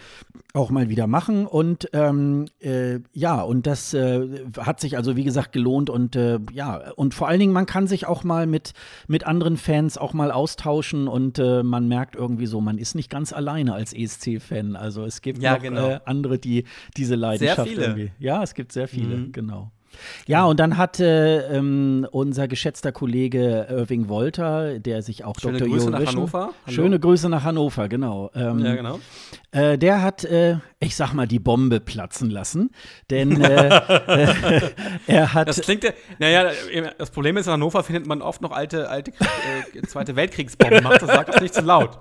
auch 0.55 0.71
mal 0.71 0.89
wieder 0.89 1.07
machen. 1.07 1.47
Und 1.47 1.89
ähm, 1.93 2.47
äh, 2.61 3.01
ja, 3.13 3.41
und 3.43 3.67
das 3.67 3.95
äh, 3.95 4.45
hat 4.59 4.81
sich 4.81 4.97
also 4.97 5.17
wie 5.17 5.25
gesagt 5.25 5.53
gelohnt 5.53 5.91
und 5.91 6.17
äh, 6.17 6.39
ja, 6.53 6.93
und 6.93 7.15
vor 7.15 7.29
allen 7.29 7.41
Dingen, 7.41 7.53
man 7.53 7.67
kann 7.67 7.87
sich 7.87 8.07
auch 8.07 8.25
mal 8.25 8.47
mit, 8.47 8.73
mit 9.07 9.27
anderen 9.27 9.57
Fans 9.57 9.99
auch 9.99 10.13
mal 10.13 10.31
austauschen 10.31 11.09
und 11.09 11.39
äh, 11.39 11.63
man 11.63 11.89
merkt 11.89 12.17
irgendwie 12.17 12.47
so, 12.47 12.61
man 12.61 12.79
ist 12.79 12.95
nicht 12.95 13.11
ganz 13.11 13.33
alleine 13.33 13.75
als 13.75 13.93
ESC-Fan. 13.93 14.77
Also 14.77 15.05
es 15.05 15.23
gibt 15.23 15.43
ja, 15.43 15.55
noch 15.55 15.63
genau. 15.63 15.89
Äh, 15.89 16.01
andere, 16.05 16.39
die 16.39 16.65
diese 16.97 17.15
Leidenschaft 17.15 17.57
sehr 17.57 17.67
viele. 17.67 17.85
irgendwie. 17.85 18.13
Ja, 18.19 18.43
es 18.43 18.55
gibt 18.55 18.73
sehr 18.73 18.89
viele, 18.89 19.17
mhm. 19.17 19.33
genau. 19.33 19.73
Ja, 20.27 20.45
und 20.45 20.61
dann 20.61 20.77
hatte 20.77 21.49
ähm, 21.51 22.07
unser 22.11 22.49
geschätzter 22.49 22.93
Kollege 22.93 23.67
Irving 23.71 24.09
Wolter, 24.09 24.79
der 24.79 25.03
sich 25.03 25.25
auch 25.25 25.35
Schöne 25.41 25.59
Dr. 25.59 25.73
Grüße 25.73 25.91
nach 25.91 26.07
Hannover. 26.07 26.51
Hallo. 26.67 26.75
Schöne 26.75 27.01
Grüße 27.01 27.29
nach 27.29 27.45
Hannover, 27.45 27.89
genau. 27.89 28.31
Ähm, 28.35 28.59
ja, 28.61 28.75
genau. 28.75 29.01
Äh, 29.51 29.79
der 29.79 30.03
hat, 30.03 30.25
äh, 30.25 30.57
ich 30.79 30.95
sag 30.95 31.15
mal, 31.15 31.27
die 31.27 31.39
Bombe 31.39 31.81
platzen 31.81 32.31
lassen, 32.31 32.71
denn 33.11 33.41
äh, 33.41 33.69
äh 33.69 34.61
er 35.07 35.35
hat. 35.35 35.49
Das 35.49 35.61
klingt, 35.61 35.85
naja, 36.19 36.51
das 36.99 37.11
Problem 37.11 37.37
ist, 37.37 37.47
in 37.47 37.53
Hannover 37.53 37.83
findet 37.83 38.07
man 38.07 38.21
oft 38.21 38.43
noch 38.43 38.53
alte, 38.53 38.89
alte 38.91 39.13
Krieg, 39.13 39.29
äh, 39.75 39.87
Zweite 39.87 40.17
Weltkriegsbomben. 40.17 40.83
Macht 40.85 41.03
das, 41.03 41.09
sagt 41.09 41.31
das 41.31 41.41
nicht 41.41 41.55
zu 41.55 41.63
laut. 41.63 41.99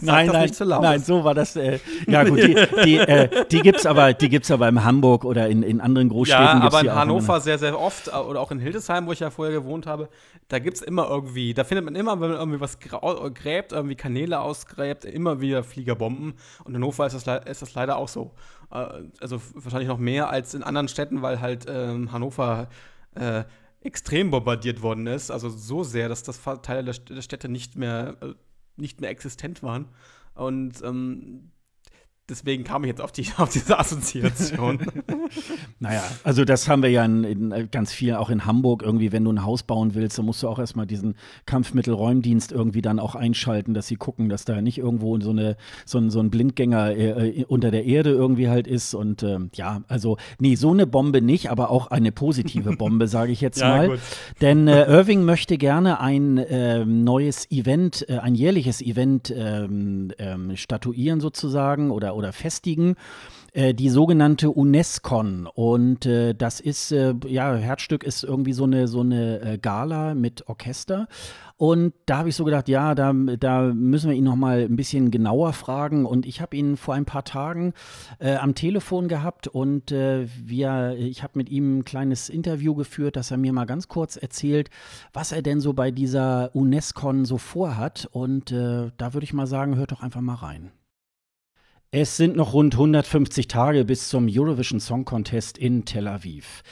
Nein, 0.00 0.26
nein, 0.28 0.50
nein, 0.80 1.00
so 1.00 1.24
war 1.24 1.34
das. 1.34 1.56
Äh, 1.56 1.80
ja 2.06 2.24
gut, 2.24 2.38
die, 2.38 2.54
die, 2.84 2.96
äh, 2.96 3.44
die 3.50 3.60
gibt's 3.60 3.86
aber, 3.86 4.14
die 4.14 4.28
gibt's 4.28 4.50
aber 4.50 4.68
in 4.68 4.84
Hamburg 4.84 5.24
oder 5.24 5.48
in, 5.48 5.62
in 5.62 5.80
anderen 5.80 6.08
Großstädten. 6.08 6.44
Ja, 6.44 6.60
aber 6.62 6.80
in 6.80 6.94
Hannover 6.94 7.40
sehr, 7.40 7.58
sehr 7.58 7.78
oft 7.78 8.08
oder 8.08 8.40
auch 8.40 8.50
in 8.50 8.58
Hildesheim, 8.58 9.06
wo 9.06 9.12
ich 9.12 9.20
ja 9.20 9.30
vorher 9.30 9.54
gewohnt 9.54 9.86
habe, 9.86 10.08
da 10.48 10.58
gibt's 10.58 10.80
immer 10.80 11.08
irgendwie, 11.08 11.54
da 11.54 11.64
findet 11.64 11.84
man 11.84 11.94
immer, 11.94 12.20
wenn 12.20 12.30
man 12.30 12.38
irgendwie 12.38 12.60
was 12.60 12.78
gräbt, 12.78 13.72
irgendwie 13.72 13.96
Kanäle 13.96 14.40
ausgräbt, 14.40 15.04
immer 15.04 15.40
wieder 15.40 15.62
Fliegerbomben. 15.62 16.34
Und 16.64 16.68
in 16.68 16.74
Hannover 16.74 17.06
ist 17.06 17.26
das, 17.26 17.44
ist 17.46 17.62
das 17.62 17.74
leider 17.74 17.96
auch 17.96 18.08
so. 18.08 18.32
Äh, 18.70 18.86
also 19.20 19.40
wahrscheinlich 19.54 19.88
noch 19.88 19.98
mehr 19.98 20.30
als 20.30 20.54
in 20.54 20.62
anderen 20.62 20.88
Städten, 20.88 21.22
weil 21.22 21.40
halt 21.40 21.66
ähm, 21.68 22.12
Hannover 22.12 22.68
äh, 23.14 23.44
extrem 23.82 24.30
bombardiert 24.30 24.82
worden 24.82 25.06
ist. 25.06 25.30
Also 25.30 25.48
so 25.48 25.82
sehr, 25.82 26.08
dass 26.08 26.22
das 26.22 26.40
Teile 26.62 26.92
der 26.92 27.22
Städte 27.22 27.48
nicht 27.48 27.76
mehr 27.76 28.16
äh, 28.20 28.34
nicht 28.76 29.00
mehr 29.00 29.10
existent 29.10 29.62
waren. 29.62 29.88
Und 30.34 30.82
ähm, 30.82 31.50
deswegen 32.28 32.64
kam 32.64 32.84
ich 32.84 32.88
jetzt 32.88 33.00
auf, 33.00 33.12
die, 33.12 33.26
auf 33.36 33.50
diese 33.50 33.78
Assoziation. 33.78 34.78
naja, 35.80 36.02
also 36.24 36.44
das 36.44 36.68
haben 36.68 36.82
wir 36.82 36.90
ja 36.90 37.04
in, 37.04 37.24
in, 37.24 37.70
ganz 37.70 37.92
viel, 37.92 38.14
auch 38.14 38.30
in 38.30 38.46
Hamburg 38.46 38.82
irgendwie, 38.82 39.12
wenn 39.12 39.24
du 39.24 39.32
ein 39.32 39.44
Haus 39.44 39.62
bauen 39.62 39.94
willst, 39.94 40.18
dann 40.18 40.26
musst 40.26 40.42
du 40.42 40.48
auch 40.48 40.58
erstmal 40.58 40.86
diesen 40.86 41.14
Kampfmittelräumdienst 41.46 42.52
irgendwie 42.52 42.82
dann 42.82 42.98
auch 42.98 43.14
einschalten, 43.14 43.74
dass 43.74 43.86
sie 43.86 43.96
gucken, 43.96 44.28
dass 44.28 44.44
da 44.44 44.60
nicht 44.60 44.78
irgendwo 44.78 45.18
so, 45.20 45.30
eine, 45.30 45.56
so, 45.84 45.98
ein, 45.98 46.10
so 46.10 46.20
ein 46.20 46.30
Blindgänger 46.30 46.90
äh, 46.96 47.40
äh 47.40 47.44
unter 47.44 47.70
der 47.70 47.84
Erde 47.84 48.10
irgendwie 48.10 48.48
halt 48.48 48.66
ist. 48.66 48.94
Und 48.94 49.22
ähm, 49.22 49.50
ja, 49.54 49.82
also 49.88 50.16
nee, 50.38 50.54
so 50.54 50.72
eine 50.72 50.86
Bombe 50.86 51.22
nicht, 51.22 51.50
aber 51.50 51.70
auch 51.70 51.88
eine 51.88 52.12
positive 52.12 52.72
Bombe, 52.76 53.08
sage 53.08 53.32
ich 53.32 53.40
jetzt 53.40 53.60
ja, 53.60 53.68
mal. 53.68 53.88
Gut. 53.90 54.00
Denn 54.40 54.68
äh, 54.68 54.84
Irving 54.84 55.24
möchte 55.24 55.58
gerne 55.58 56.00
ein 56.00 56.38
äh, 56.38 56.84
neues 56.84 57.50
Event, 57.50 58.08
äh, 58.08 58.18
ein 58.18 58.34
jährliches 58.34 58.80
Event 58.80 59.32
ähm, 59.36 60.12
ähm, 60.18 60.56
statuieren 60.56 61.20
sozusagen 61.20 61.90
oder 61.90 62.15
oder 62.16 62.32
festigen 62.32 62.96
äh, 63.56 63.72
die 63.72 63.88
sogenannte 63.88 64.50
UNESCON. 64.50 65.46
Und 65.46 66.04
äh, 66.04 66.34
das 66.34 66.60
ist, 66.60 66.92
äh, 66.92 67.14
ja, 67.26 67.54
Herzstück 67.54 68.04
ist 68.04 68.22
irgendwie 68.22 68.52
so 68.52 68.64
eine, 68.64 68.86
so 68.86 69.00
eine 69.00 69.40
äh, 69.40 69.58
Gala 69.58 70.14
mit 70.14 70.46
Orchester. 70.46 71.08
Und 71.56 71.94
da 72.04 72.18
habe 72.18 72.28
ich 72.28 72.36
so 72.36 72.44
gedacht, 72.44 72.68
ja, 72.68 72.94
da, 72.94 73.14
da 73.14 73.62
müssen 73.72 74.10
wir 74.10 74.16
ihn 74.16 74.24
noch 74.24 74.36
mal 74.36 74.66
ein 74.66 74.76
bisschen 74.76 75.10
genauer 75.10 75.54
fragen. 75.54 76.04
Und 76.04 76.26
ich 76.26 76.42
habe 76.42 76.54
ihn 76.54 76.76
vor 76.76 76.94
ein 76.94 77.06
paar 77.06 77.24
Tagen 77.24 77.72
äh, 78.18 78.36
am 78.36 78.54
Telefon 78.54 79.08
gehabt 79.08 79.48
und 79.48 79.90
äh, 79.90 80.28
wir, 80.36 80.94
ich 80.98 81.22
habe 81.22 81.32
mit 81.38 81.48
ihm 81.48 81.78
ein 81.78 81.84
kleines 81.86 82.28
Interview 82.28 82.74
geführt, 82.74 83.16
dass 83.16 83.30
er 83.30 83.38
mir 83.38 83.54
mal 83.54 83.64
ganz 83.64 83.88
kurz 83.88 84.16
erzählt, 84.16 84.68
was 85.14 85.32
er 85.32 85.40
denn 85.40 85.60
so 85.60 85.72
bei 85.72 85.90
dieser 85.90 86.54
UNESCON 86.54 87.24
so 87.24 87.38
vorhat. 87.38 88.06
Und 88.12 88.52
da 88.52 89.14
würde 89.14 89.24
ich 89.24 89.32
mal 89.32 89.46
sagen, 89.46 89.76
hört 89.76 89.92
doch 89.92 90.02
einfach 90.02 90.20
mal 90.20 90.34
rein. 90.34 90.72
Es 91.92 92.16
sind 92.16 92.34
noch 92.34 92.52
rund 92.52 92.74
150 92.74 93.46
Tage 93.46 93.84
bis 93.84 94.08
zum 94.08 94.26
Eurovision 94.28 94.80
Song 94.80 95.04
Contest 95.04 95.56
in 95.56 95.84
Tel 95.84 96.08
Aviv. 96.08 96.64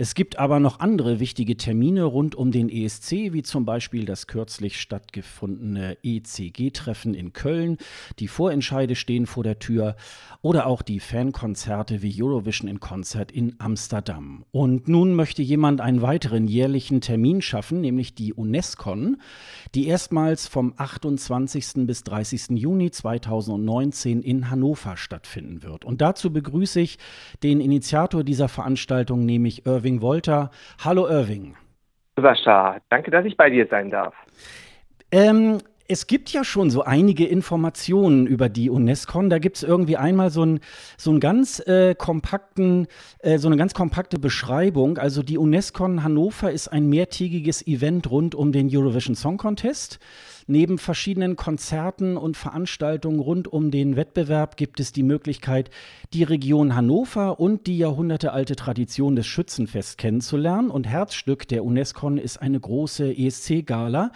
Es 0.00 0.14
gibt 0.14 0.38
aber 0.38 0.60
noch 0.60 0.80
andere 0.80 1.20
wichtige 1.20 1.58
Termine 1.58 2.04
rund 2.04 2.34
um 2.34 2.52
den 2.52 2.70
ESC, 2.70 3.34
wie 3.34 3.42
zum 3.42 3.66
Beispiel 3.66 4.06
das 4.06 4.26
kürzlich 4.26 4.80
stattgefundene 4.80 5.98
ECG-Treffen 6.02 7.12
in 7.12 7.34
Köln. 7.34 7.76
Die 8.18 8.26
Vorentscheide 8.26 8.96
stehen 8.96 9.26
vor 9.26 9.44
der 9.44 9.58
Tür 9.58 9.96
oder 10.40 10.68
auch 10.68 10.80
die 10.80 11.00
Fankonzerte 11.00 12.00
wie 12.00 12.22
Eurovision 12.22 12.66
in 12.66 12.80
Konzert 12.80 13.30
in 13.30 13.56
Amsterdam. 13.58 14.46
Und 14.52 14.88
nun 14.88 15.12
möchte 15.12 15.42
jemand 15.42 15.82
einen 15.82 16.00
weiteren 16.00 16.48
jährlichen 16.48 17.02
Termin 17.02 17.42
schaffen, 17.42 17.82
nämlich 17.82 18.14
die 18.14 18.32
UNESCO, 18.32 18.96
die 19.74 19.86
erstmals 19.86 20.48
vom 20.48 20.72
28. 20.78 21.86
bis 21.86 22.04
30. 22.04 22.58
Juni 22.58 22.90
2019 22.90 24.22
in 24.22 24.48
Hannover 24.48 24.96
stattfinden 24.96 25.62
wird. 25.62 25.84
Und 25.84 26.00
dazu 26.00 26.32
begrüße 26.32 26.80
ich 26.80 26.96
den 27.42 27.60
Initiator 27.60 28.24
dieser 28.24 28.48
Veranstaltung, 28.48 29.26
nämlich 29.26 29.66
Irving 29.66 29.89
Irving 29.90 30.02
Wolter. 30.02 30.50
Hallo 30.84 31.08
Irving. 31.08 31.56
Sascha, 32.16 32.78
danke, 32.90 33.10
dass 33.10 33.24
ich 33.24 33.36
bei 33.36 33.50
dir 33.50 33.66
sein 33.68 33.90
darf. 33.90 34.14
Ähm, 35.10 35.58
es 35.90 36.06
gibt 36.06 36.30
ja 36.30 36.44
schon 36.44 36.70
so 36.70 36.84
einige 36.84 37.26
Informationen 37.26 38.28
über 38.28 38.48
die 38.48 38.70
UNESCO. 38.70 39.22
Da 39.22 39.40
gibt 39.40 39.56
es 39.56 39.64
irgendwie 39.64 39.96
einmal 39.96 40.30
so, 40.30 40.44
ein, 40.44 40.60
so, 40.96 41.10
einen 41.10 41.18
ganz, 41.18 41.58
äh, 41.66 41.96
kompakten, 41.96 42.86
äh, 43.18 43.38
so 43.38 43.48
eine 43.48 43.56
ganz 43.56 43.74
kompakte 43.74 44.20
Beschreibung. 44.20 44.98
Also 44.98 45.24
die 45.24 45.36
UNESCO 45.36 45.88
Hannover 46.04 46.52
ist 46.52 46.68
ein 46.68 46.88
mehrtägiges 46.88 47.66
Event 47.66 48.08
rund 48.08 48.36
um 48.36 48.52
den 48.52 48.68
Eurovision 48.72 49.16
Song 49.16 49.36
Contest. 49.36 49.98
Neben 50.46 50.78
verschiedenen 50.78 51.36
Konzerten 51.36 52.16
und 52.16 52.36
Veranstaltungen 52.36 53.20
rund 53.20 53.48
um 53.48 53.70
den 53.70 53.96
Wettbewerb 53.96 54.56
gibt 54.56 54.80
es 54.80 54.92
die 54.92 55.02
Möglichkeit, 55.02 55.70
die 56.12 56.22
Region 56.22 56.74
Hannover 56.74 57.40
und 57.40 57.66
die 57.66 57.78
jahrhundertealte 57.78 58.54
Tradition 58.56 59.16
des 59.16 59.26
Schützenfests 59.26 59.96
kennenzulernen. 59.96 60.70
Und 60.70 60.86
Herzstück 60.86 61.48
der 61.48 61.64
UNESCO 61.64 62.10
ist 62.10 62.38
eine 62.38 62.60
große 62.60 63.16
ESC-Gala 63.16 64.12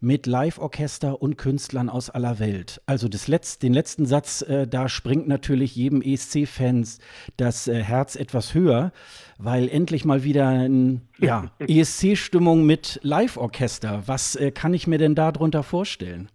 mit 0.00 0.26
Live-Orchester 0.26 1.20
und 1.20 1.36
Künstlern 1.36 1.88
aus 1.88 2.10
aller 2.10 2.38
Welt. 2.38 2.80
Also 2.86 3.08
das 3.08 3.28
Letz-, 3.28 3.58
den 3.58 3.72
letzten 3.72 4.06
Satz, 4.06 4.42
äh, 4.42 4.66
da 4.66 4.88
springt 4.88 5.28
natürlich 5.28 5.74
jedem 5.74 6.02
ESC-Fans 6.02 7.00
das 7.36 7.68
äh, 7.68 7.82
Herz 7.82 8.16
etwas 8.16 8.54
höher, 8.54 8.92
weil 9.38 9.68
endlich 9.68 10.04
mal 10.04 10.24
wieder 10.24 10.48
ein, 10.48 11.02
ja, 11.18 11.44
ESC-Stimmung 11.58 12.64
mit 12.64 13.00
Live-Orchester. 13.02 14.02
Was 14.06 14.36
äh, 14.36 14.50
kann 14.50 14.74
ich 14.74 14.86
mir 14.86 14.98
denn 14.98 15.14
darunter 15.14 15.62
vorstellen? 15.62 16.28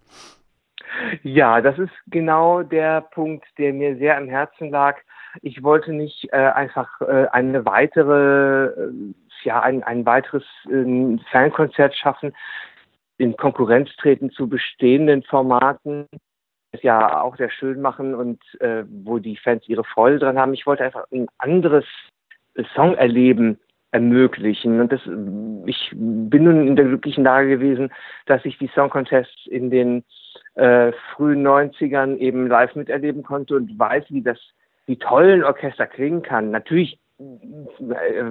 Ja, 1.23 1.61
das 1.61 1.77
ist 1.79 1.93
genau 2.07 2.63
der 2.63 3.01
Punkt, 3.01 3.45
der 3.57 3.73
mir 3.73 3.97
sehr 3.97 4.17
am 4.17 4.27
Herzen 4.27 4.69
lag. 4.69 4.97
Ich 5.41 5.63
wollte 5.63 5.91
nicht 5.91 6.27
äh, 6.31 6.37
einfach 6.37 7.01
äh, 7.01 7.27
eine 7.31 7.65
weitere, 7.65 8.65
äh, 8.65 8.91
ja, 9.43 9.61
ein, 9.61 9.83
ein 9.83 10.05
weiteres 10.05 10.43
äh, 10.69 11.17
Fankonzert 11.31 11.95
schaffen, 11.95 12.33
in 13.17 13.37
Konkurrenz 13.37 13.95
treten 13.97 14.31
zu 14.31 14.47
bestehenden 14.47 15.23
Formaten, 15.23 16.07
das 16.71 16.81
ja 16.81 17.21
auch 17.21 17.37
sehr 17.37 17.51
schön 17.51 17.81
machen 17.81 18.15
und 18.15 18.41
äh, 18.59 18.83
wo 18.87 19.19
die 19.19 19.37
Fans 19.37 19.67
ihre 19.67 19.83
Freude 19.83 20.19
dran 20.19 20.39
haben. 20.39 20.53
Ich 20.53 20.65
wollte 20.65 20.83
einfach 20.83 21.05
ein 21.11 21.27
anderes 21.37 21.85
Songerleben 22.75 23.59
ermöglichen. 23.91 24.81
Und 24.81 24.91
das, 24.91 25.01
ich 25.67 25.91
bin 25.93 26.43
nun 26.43 26.67
in 26.67 26.75
der 26.75 26.85
glücklichen 26.85 27.23
Lage 27.23 27.49
gewesen, 27.49 27.91
dass 28.25 28.43
ich 28.43 28.57
die 28.57 28.69
Song 28.73 28.89
Contests 28.89 29.45
in 29.45 29.69
den 29.69 30.03
äh, 30.55 30.91
frühen 31.13 31.45
90ern 31.45 32.17
eben 32.17 32.47
live 32.47 32.75
miterleben 32.75 33.23
konnte 33.23 33.55
und 33.55 33.77
weiß, 33.77 34.05
wie 34.09 34.23
das, 34.23 34.39
wie 34.87 34.97
toll 34.97 35.31
ein 35.31 35.43
Orchester 35.43 35.85
klingen 35.85 36.23
kann. 36.23 36.49
Natürlich 36.49 36.95
äh, 36.95 37.02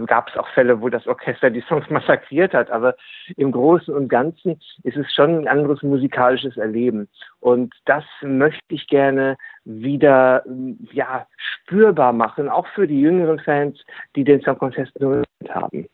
gab 0.06 0.28
es 0.28 0.36
auch 0.36 0.48
Fälle, 0.48 0.80
wo 0.80 0.88
das 0.88 1.06
Orchester 1.06 1.50
die 1.50 1.62
Songs 1.62 1.88
massakriert 1.90 2.54
hat, 2.54 2.70
aber 2.70 2.96
im 3.36 3.52
Großen 3.52 3.94
und 3.94 4.08
Ganzen 4.08 4.60
ist 4.82 4.96
es 4.96 5.12
schon 5.12 5.38
ein 5.38 5.48
anderes 5.48 5.82
musikalisches 5.82 6.56
Erleben. 6.56 7.08
Und 7.40 7.74
das 7.84 8.04
möchte 8.22 8.62
ich 8.68 8.86
gerne 8.88 9.36
wieder 9.64 10.44
ja, 10.92 11.26
spürbar 11.36 12.12
machen, 12.12 12.48
auch 12.48 12.66
für 12.68 12.86
die 12.86 13.00
jüngeren 13.00 13.38
Fans, 13.38 13.80
die 14.16 14.24
den 14.24 14.40
Song 14.42 14.58
Contest 14.58 14.98
nur 15.00 15.22
haben. 15.48 15.88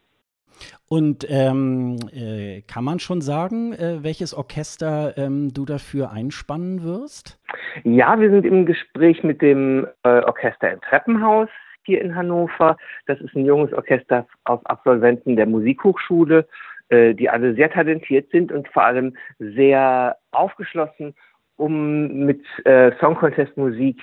Und 0.89 1.27
ähm, 1.29 1.99
äh, 2.13 2.63
kann 2.63 2.83
man 2.83 2.99
schon 2.99 3.21
sagen, 3.21 3.75
äh, 3.75 4.03
welches 4.03 4.35
Orchester 4.35 5.17
ähm, 5.17 5.53
du 5.53 5.65
dafür 5.65 6.11
einspannen 6.11 6.83
wirst? 6.83 7.39
Ja, 7.85 8.19
wir 8.19 8.31
sind 8.31 8.47
im 8.47 8.65
Gespräch 8.65 9.23
mit 9.23 9.43
dem 9.43 9.87
äh, 10.03 10.23
Orchester 10.23 10.73
im 10.73 10.81
Treppenhaus 10.81 11.49
hier 11.89 12.03
in 12.03 12.15
Hannover. 12.15 12.77
Das 13.07 13.19
ist 13.21 13.35
ein 13.35 13.47
junges 13.47 13.73
Orchester 13.73 14.27
aus 14.45 14.65
Absolventen 14.67 15.37
der 15.37 15.47
Musikhochschule, 15.47 16.47
äh, 16.91 17.15
die 17.15 17.31
alle 17.31 17.55
sehr 17.55 17.71
talentiert 17.71 18.31
sind 18.31 18.53
und 18.53 18.69
vor 18.69 18.85
allem 18.85 19.17
sehr 19.39 20.19
aufgeschlossen, 20.33 21.15
um 21.57 22.27
mit 22.27 22.43
äh, 22.67 22.93
Song 23.01 23.15
Contest 23.17 23.57
Musik 23.57 23.99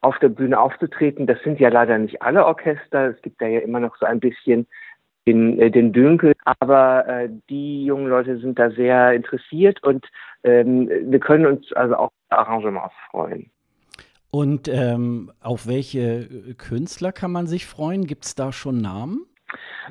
auf 0.00 0.18
der 0.18 0.30
Bühne 0.30 0.58
aufzutreten. 0.58 1.28
Das 1.28 1.40
sind 1.44 1.60
ja 1.60 1.68
leider 1.68 1.98
nicht 1.98 2.20
alle 2.20 2.44
Orchester. 2.44 3.10
Es 3.10 3.22
gibt 3.22 3.40
da 3.40 3.46
ja 3.46 3.60
immer 3.60 3.78
noch 3.78 3.96
so 3.96 4.06
ein 4.06 4.18
bisschen 4.18 4.66
den, 5.28 5.60
äh, 5.60 5.70
den 5.70 5.92
Dünkel. 5.92 6.32
Aber 6.58 7.06
äh, 7.06 7.28
die 7.48 7.84
jungen 7.84 8.08
Leute 8.08 8.38
sind 8.38 8.58
da 8.58 8.70
sehr 8.72 9.12
interessiert 9.12 9.82
und 9.84 10.04
ähm, 10.42 10.88
wir 10.88 11.20
können 11.20 11.46
uns 11.46 11.72
also 11.74 11.94
auch 11.94 12.10
Arrangements 12.30 12.94
freuen. 13.10 13.50
Und 14.30 14.68
ähm, 14.68 15.32
auf 15.40 15.66
welche 15.66 16.54
Künstler 16.56 17.12
kann 17.12 17.32
man 17.32 17.46
sich 17.46 17.66
freuen? 17.66 18.06
Gibt 18.06 18.24
es 18.24 18.34
da 18.34 18.52
schon 18.52 18.80
Namen? 18.80 19.26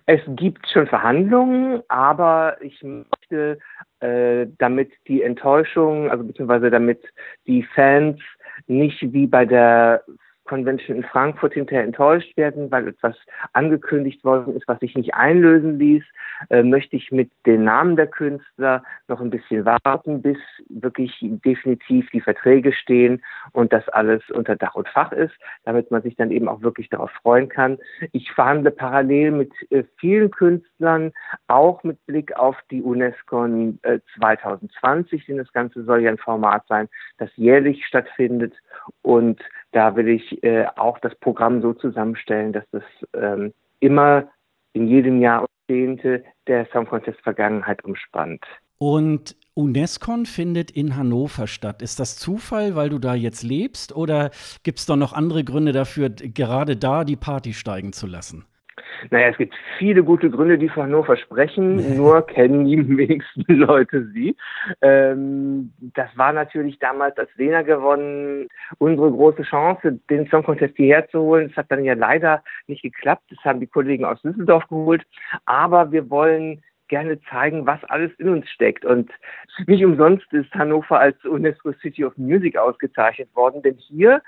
Es 0.05 0.21
gibt 0.27 0.67
schon 0.69 0.87
Verhandlungen, 0.87 1.81
aber 1.89 2.57
ich 2.61 2.81
möchte, 2.81 3.59
äh, 3.99 4.47
damit 4.57 4.91
die 5.07 5.23
Enttäuschung, 5.23 6.09
also 6.09 6.23
beziehungsweise 6.23 6.69
damit 6.69 7.03
die 7.47 7.63
Fans 7.63 8.19
nicht 8.67 9.01
wie 9.13 9.27
bei 9.27 9.45
der 9.45 10.03
Convention 10.45 10.97
in 10.97 11.03
Frankfurt 11.03 11.53
hinterher 11.53 11.83
enttäuscht 11.83 12.35
werden, 12.35 12.71
weil 12.71 12.87
etwas 12.87 13.15
angekündigt 13.53 14.23
worden 14.23 14.55
ist, 14.55 14.67
was 14.67 14.79
sich 14.79 14.95
nicht 14.95 15.13
einlösen 15.13 15.77
ließ, 15.77 16.03
äh, 16.49 16.63
möchte 16.63 16.95
ich 16.95 17.11
mit 17.11 17.31
den 17.45 17.63
Namen 17.63 17.95
der 17.95 18.07
Künstler 18.07 18.83
noch 19.07 19.21
ein 19.21 19.29
bisschen 19.29 19.65
warten, 19.65 20.21
bis 20.21 20.37
wirklich 20.69 21.17
definitiv 21.21 22.09
die 22.11 22.21
Verträge 22.21 22.73
stehen 22.73 23.21
und 23.51 23.73
das 23.73 23.87
alles 23.89 24.21
unter 24.29 24.55
Dach 24.55 24.75
und 24.75 24.87
Fach 24.87 25.11
ist, 25.11 25.33
damit 25.63 25.91
man 25.91 26.01
sich 26.01 26.15
dann 26.15 26.31
eben 26.31 26.47
auch 26.47 26.61
wirklich 26.61 26.89
darauf 26.89 27.11
freuen 27.21 27.49
kann. 27.49 27.77
Ich 28.11 28.31
verhandle 28.31 28.71
parallel 28.71 29.31
mit 29.31 29.53
äh, 29.71 29.83
vielen 29.97 30.31
Künstlern, 30.31 31.11
auch 31.47 31.83
mit 31.83 32.03
Blick 32.05 32.35
auf 32.35 32.57
die 32.71 32.81
UNESCO 32.81 33.45
äh, 33.45 33.99
2020, 34.17 35.25
denn 35.25 35.37
das 35.37 35.51
Ganze 35.53 35.83
soll 35.83 36.01
ja 36.01 36.11
ein 36.11 36.17
Format 36.17 36.63
sein, 36.67 36.87
das 37.17 37.29
jährlich 37.35 37.85
stattfindet 37.85 38.53
und 39.01 39.39
da 39.71 39.95
will 39.95 40.07
ich 40.07 40.43
äh, 40.43 40.65
auch 40.75 40.99
das 40.99 41.15
Programm 41.15 41.61
so 41.61 41.73
zusammenstellen, 41.73 42.53
dass 42.53 42.65
das 42.71 42.83
ähm, 43.13 43.53
immer 43.79 44.27
in 44.73 44.87
jedem 44.87 45.21
Jahr 45.21 45.45
Jahrzehnte 45.69 46.23
der 46.47 46.67
Song 46.71 46.87
Contest 46.87 47.19
Vergangenheit 47.21 47.83
umspannt. 47.83 48.43
Und 48.77 49.35
UNESCO 49.53 50.23
findet 50.23 50.71
in 50.71 50.95
Hannover 50.95 51.47
statt. 51.47 51.81
Ist 51.81 51.99
das 51.99 52.15
Zufall, 52.15 52.75
weil 52.75 52.89
du 52.89 52.97
da 52.97 53.13
jetzt 53.13 53.43
lebst, 53.43 53.93
oder 53.95 54.31
gibt 54.63 54.79
es 54.79 54.85
da 54.85 54.95
noch 54.95 55.13
andere 55.13 55.43
Gründe 55.43 55.73
dafür, 55.73 56.09
gerade 56.09 56.77
da 56.77 57.03
die 57.03 57.17
Party 57.17 57.53
steigen 57.53 57.93
zu 57.93 58.07
lassen? 58.07 58.45
Naja, 59.09 59.29
es 59.29 59.37
gibt 59.37 59.53
viele 59.77 60.03
gute 60.03 60.29
Gründe, 60.29 60.57
die 60.57 60.69
für 60.69 60.83
Hannover 60.83 61.17
sprechen, 61.17 61.95
nur 61.95 62.25
kennen 62.25 62.65
die 62.65 62.87
wenigsten 62.97 63.45
Leute 63.47 64.07
sie. 64.13 64.35
Ähm, 64.81 65.73
das 65.79 66.09
war 66.15 66.33
natürlich 66.33 66.79
damals, 66.79 67.17
als 67.17 67.29
Lena 67.35 67.61
gewonnen, 67.61 68.47
unsere 68.77 69.11
große 69.11 69.43
Chance, 69.43 69.99
den 70.09 70.27
Song 70.27 70.43
Contest 70.43 70.75
hierher 70.75 71.07
zu 71.09 71.19
holen. 71.21 71.49
Das 71.49 71.57
hat 71.57 71.71
dann 71.71 71.83
ja 71.83 71.93
leider 71.93 72.43
nicht 72.67 72.81
geklappt. 72.81 73.23
Das 73.29 73.39
haben 73.43 73.59
die 73.59 73.67
Kollegen 73.67 74.05
aus 74.05 74.21
Düsseldorf 74.21 74.67
geholt. 74.67 75.03
Aber 75.45 75.91
wir 75.91 76.09
wollen 76.09 76.61
gerne 76.89 77.21
zeigen, 77.21 77.65
was 77.65 77.83
alles 77.85 78.11
in 78.17 78.29
uns 78.29 78.49
steckt. 78.49 78.83
Und 78.83 79.09
nicht 79.67 79.85
umsonst 79.85 80.31
ist 80.33 80.53
Hannover 80.53 80.99
als 80.99 81.23
UNESCO 81.23 81.71
City 81.81 82.03
of 82.03 82.17
Music 82.17 82.57
ausgezeichnet 82.57 83.29
worden, 83.35 83.61
denn 83.61 83.75
hier 83.77 84.21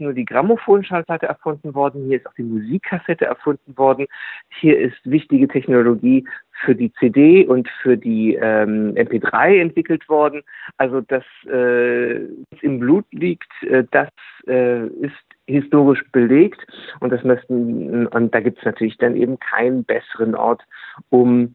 nicht 0.00 0.06
nur 0.06 0.14
die 0.14 0.24
Grammophonschallplatte 0.24 1.26
erfunden 1.26 1.74
worden, 1.74 2.06
hier 2.06 2.16
ist 2.16 2.26
auch 2.26 2.34
die 2.34 2.42
Musikkassette 2.42 3.26
erfunden 3.26 3.76
worden. 3.76 4.06
Hier 4.48 4.78
ist 4.78 4.98
wichtige 5.04 5.46
Technologie 5.46 6.26
für 6.64 6.74
die 6.74 6.92
CD 6.94 7.46
und 7.46 7.68
für 7.82 7.96
die 7.96 8.34
ähm, 8.34 8.94
MP3 8.94 9.60
entwickelt 9.60 10.08
worden. 10.08 10.42
Also 10.78 11.02
das 11.02 11.24
äh, 11.46 12.16
im 12.62 12.80
Blut 12.80 13.04
liegt, 13.12 13.50
äh, 13.62 13.84
das 13.90 14.08
äh, 14.46 14.86
ist 14.86 15.14
historisch 15.46 16.02
belegt 16.12 16.60
und 17.00 17.12
das 17.12 17.22
müssten 17.24 18.06
und 18.06 18.34
da 18.34 18.40
gibt 18.40 18.58
es 18.58 18.64
natürlich 18.64 18.96
dann 18.98 19.16
eben 19.16 19.38
keinen 19.38 19.84
besseren 19.84 20.34
Ort, 20.34 20.62
um 21.10 21.54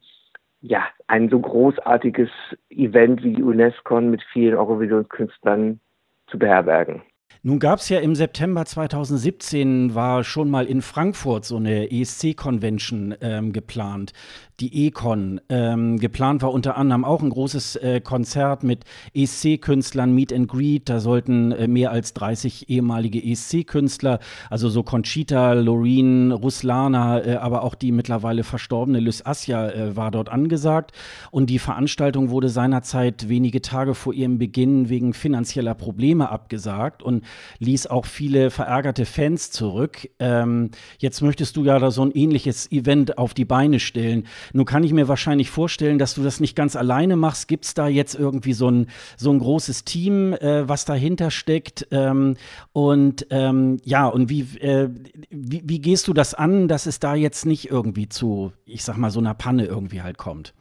ja 0.62 0.86
ein 1.08 1.30
so 1.30 1.40
großartiges 1.40 2.30
Event 2.70 3.24
wie 3.24 3.34
die 3.34 3.44
UNESCO 3.44 4.02
mit 4.02 4.22
vielen 4.34 4.56
Eurovision-Künstlern 4.56 5.80
zu 6.28 6.38
beherbergen. 6.38 7.04
Nun 7.48 7.60
gab 7.60 7.78
es 7.78 7.90
ja 7.90 8.00
im 8.00 8.16
September 8.16 8.66
2017 8.66 9.94
war 9.94 10.24
schon 10.24 10.50
mal 10.50 10.66
in 10.66 10.82
Frankfurt 10.82 11.46
so 11.46 11.58
eine 11.58 11.92
ESC-Convention 11.92 13.14
ähm, 13.22 13.54
geplant 13.54 14.14
die 14.60 14.88
Econ. 14.88 15.42
Ähm, 15.50 16.00
geplant 16.00 16.42
war 16.42 16.52
unter 16.52 16.78
anderem 16.78 17.04
auch 17.04 17.22
ein 17.22 17.30
großes 17.30 17.76
äh, 17.78 18.00
Konzert 18.02 18.64
mit 18.64 18.86
ESC-Künstlern, 19.14 20.14
Meet 20.14 20.34
and 20.34 20.48
Greet. 20.48 20.88
Da 20.90 21.00
sollten 21.00 21.52
äh, 21.52 21.68
mehr 21.68 21.92
als 21.92 22.14
30 22.14 22.70
ehemalige 22.70 23.22
ESC-Künstler, 23.22 24.20
also 24.50 24.70
so 24.70 24.84
Conchita, 24.84 25.54
Loreen, 25.54 26.32
Ruslana, 26.32 27.24
äh, 27.26 27.36
aber 27.36 27.64
auch 27.64 27.76
die 27.76 27.92
mittlerweile 27.92 28.44
verstorbene 28.44 29.00
Lys 29.00 29.26
Asja 29.26 29.70
äh, 29.70 29.96
war 29.96 30.12
dort 30.12 30.30
angesagt. 30.30 30.92
Und 31.32 31.50
die 31.50 31.60
Veranstaltung 31.60 32.30
wurde 32.30 32.50
seinerzeit 32.50 33.28
wenige 33.28 33.62
Tage 33.62 33.94
vor 33.94 34.14
ihrem 34.14 34.38
Beginn 34.38 34.90
wegen 34.90 35.14
finanzieller 35.14 35.76
Probleme 35.76 36.30
abgesagt 36.30 37.04
und 37.04 37.25
ließ 37.60 37.88
auch 37.88 38.06
viele 38.06 38.52
verärgerte 38.52 39.06
Fans 39.06 39.52
zurück. 39.52 40.10
Ähm, 40.20 40.72
jetzt 41.00 41.22
möchtest 41.22 41.58
du 41.58 41.64
ja 41.64 41.80
da 41.80 41.92
so 41.92 42.04
ein 42.04 42.12
ähnliches 42.12 42.72
Event 42.72 43.18
auf 43.18 43.34
die 43.34 43.46
Beine 43.46 43.80
stellen. 43.80 44.28
Nun 44.54 44.66
kann 44.66 44.84
ich 44.84 44.94
mir 44.94 45.08
wahrscheinlich 45.08 45.50
vorstellen, 45.50 46.00
dass 46.00 46.16
du 46.16 46.24
das 46.24 46.40
nicht 46.40 46.56
ganz 46.56 46.76
alleine 46.76 47.16
machst. 47.16 47.48
Gibt 47.48 47.66
es 47.66 47.74
da 47.74 47.88
jetzt 47.88 48.16
irgendwie 48.16 48.54
so 48.54 48.70
ein, 48.70 48.88
so 49.18 49.32
ein 49.32 49.40
großes 49.40 49.86
Team, 49.86 50.34
äh, 50.34 50.68
was 50.68 50.86
dahinter 50.86 51.32
steckt? 51.32 51.88
Ähm, 51.92 52.38
und 52.74 53.28
ähm, 53.30 53.78
ja, 53.84 54.08
und 54.08 54.30
wie, 54.30 54.42
äh, 54.60 54.90
wie, 55.30 55.62
wie 55.66 55.80
gehst 55.80 56.08
du 56.08 56.14
das 56.14 56.34
an, 56.34 56.68
dass 56.68 56.86
es 56.86 57.00
da 57.00 57.16
jetzt 57.16 57.46
nicht 57.46 57.70
irgendwie 57.70 58.10
zu, 58.10 58.52
ich 58.66 58.84
sag 58.84 58.98
mal, 58.98 59.12
so 59.12 59.20
einer 59.20 59.34
Panne 59.34 59.66
irgendwie 59.66 60.02
halt 60.02 60.18
kommt? 60.18 60.54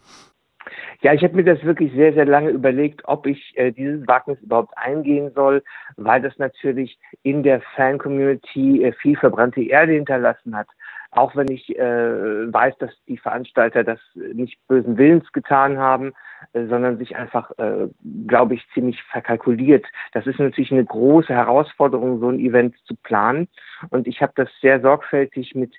Ja, 1.04 1.12
ich 1.12 1.22
habe 1.22 1.36
mir 1.36 1.44
das 1.44 1.62
wirklich 1.64 1.92
sehr, 1.92 2.14
sehr 2.14 2.24
lange 2.24 2.48
überlegt, 2.48 3.02
ob 3.04 3.26
ich 3.26 3.52
äh, 3.56 3.70
dieses 3.70 4.08
Wagnis 4.08 4.40
überhaupt 4.40 4.72
eingehen 4.78 5.30
soll, 5.34 5.62
weil 5.98 6.22
das 6.22 6.38
natürlich 6.38 6.98
in 7.22 7.42
der 7.42 7.60
Fan-Community 7.76 8.82
äh, 8.82 8.92
viel 8.92 9.14
verbrannte 9.14 9.62
Erde 9.62 9.92
hinterlassen 9.92 10.56
hat 10.56 10.68
auch 11.16 11.36
wenn 11.36 11.48
ich 11.48 11.78
äh, 11.78 12.52
weiß, 12.52 12.76
dass 12.78 12.90
die 13.06 13.18
Veranstalter 13.18 13.84
das 13.84 14.00
nicht 14.14 14.58
bösen 14.66 14.98
Willens 14.98 15.30
getan 15.32 15.78
haben, 15.78 16.12
äh, 16.52 16.66
sondern 16.66 16.98
sich 16.98 17.14
einfach, 17.16 17.52
äh, 17.58 17.86
glaube 18.26 18.54
ich, 18.54 18.66
ziemlich 18.74 19.00
verkalkuliert. 19.04 19.86
Das 20.12 20.26
ist 20.26 20.40
natürlich 20.40 20.72
eine 20.72 20.84
große 20.84 21.32
Herausforderung, 21.32 22.18
so 22.18 22.28
ein 22.28 22.40
Event 22.40 22.74
zu 22.86 22.96
planen. 22.96 23.48
Und 23.90 24.08
ich 24.08 24.22
habe 24.22 24.32
das 24.34 24.48
sehr 24.60 24.80
sorgfältig 24.80 25.54
mit 25.54 25.72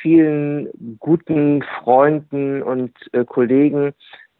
vielen 0.00 0.68
guten 0.98 1.62
Freunden 1.62 2.62
und 2.62 2.92
äh, 3.12 3.24
Kollegen 3.24 3.92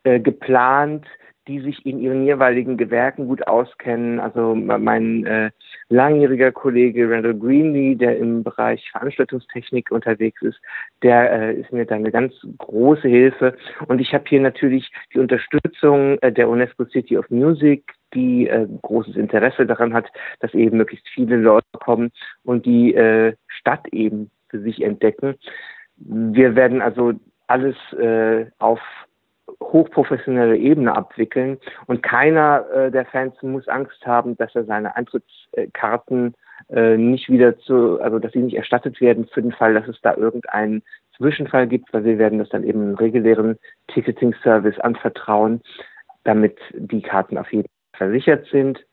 äh, 0.05 0.21
geplant, 0.21 1.07
die 1.49 1.61
sich 1.61 1.85
in 1.85 1.99
ihren 1.99 2.25
jeweiligen 2.25 2.77
Gewerken 2.77 3.27
gut 3.27 3.47
auskennen. 3.49 4.21
Also 4.21 4.55
mein 4.55 5.27
äh, 5.27 5.51
langjähriger 5.89 6.53
Kollege 6.53 7.11
Randall 7.11 7.35
Greenlee, 7.35 7.97
der 7.97 8.19
im 8.19 8.45
Bereich 8.45 8.89
Veranstaltungstechnik 8.93 9.91
unterwegs 9.91 10.41
ist, 10.43 10.61
der 11.03 11.33
äh, 11.33 11.55
ist 11.55 11.73
mir 11.73 11.87
da 11.87 11.97
eine 11.97 12.13
ganz 12.13 12.35
große 12.59 13.09
Hilfe. 13.09 13.57
Und 13.89 14.01
ich 14.01 14.15
habe 14.15 14.25
hier 14.29 14.41
natürlich 14.41 14.93
die 15.13 15.19
Unterstützung 15.19 16.19
äh, 16.21 16.31
der 16.31 16.49
UNESCO 16.49 16.85
City 16.85 17.19
of 17.19 17.29
Music, 17.31 17.83
die 18.15 18.47
äh, 18.47 18.69
großes 18.83 19.17
Interesse 19.17 19.67
daran 19.67 19.93
hat, 19.93 20.07
dass 20.41 20.55
eben 20.55 20.77
möglichst 20.77 21.09
viele 21.09 21.37
Leute 21.37 21.67
kommen 21.73 22.11
und 22.45 22.65
die 22.65 22.95
äh, 22.95 23.35
Stadt 23.49 23.89
eben 23.89 24.31
für 24.49 24.61
sich 24.61 24.83
entdecken. 24.83 25.35
Wir 25.97 26.55
werden 26.55 26.81
also 26.81 27.15
alles 27.49 27.77
äh, 27.95 28.47
auf 28.59 28.81
hochprofessionelle 29.63 30.57
Ebene 30.57 30.95
abwickeln 30.95 31.59
und 31.87 32.03
keiner 32.03 32.67
äh, 32.71 32.91
der 32.91 33.07
Fans 33.07 33.35
muss 33.43 33.69
Angst 33.69 34.07
haben, 34.07 34.37
dass 34.37 34.55
er 34.55 34.65
seine 34.65 34.97
Eintrittskarten 34.97 36.35
äh, 36.69 36.97
nicht 36.97 37.29
wieder 37.29 37.59
zu, 37.59 38.01
also 38.01 38.19
dass 38.19 38.33
sie 38.33 38.41
nicht 38.41 38.57
erstattet 38.57 39.01
werden 39.01 39.27
für 39.27 39.43
den 39.43 39.53
Fall, 39.53 39.75
dass 39.75 39.89
es 39.89 40.01
da 40.03 40.15
irgendeinen 40.15 40.83
Zwischenfall 41.17 41.67
gibt, 41.67 41.93
weil 41.93 42.05
wir 42.05 42.19
werden 42.19 42.39
das 42.39 42.49
dann 42.49 42.65
eben 42.65 42.81
einem 42.83 42.95
regulären 42.95 43.59
Ticketing-Service 43.89 44.79
anvertrauen, 44.81 45.61
damit 46.25 46.59
die 46.75 47.03
Karten 47.03 47.39
auf 47.39 47.53
jeden 47.53 47.69
Fall 47.93 48.09
versichert 48.09 48.47
sind. 48.51 48.85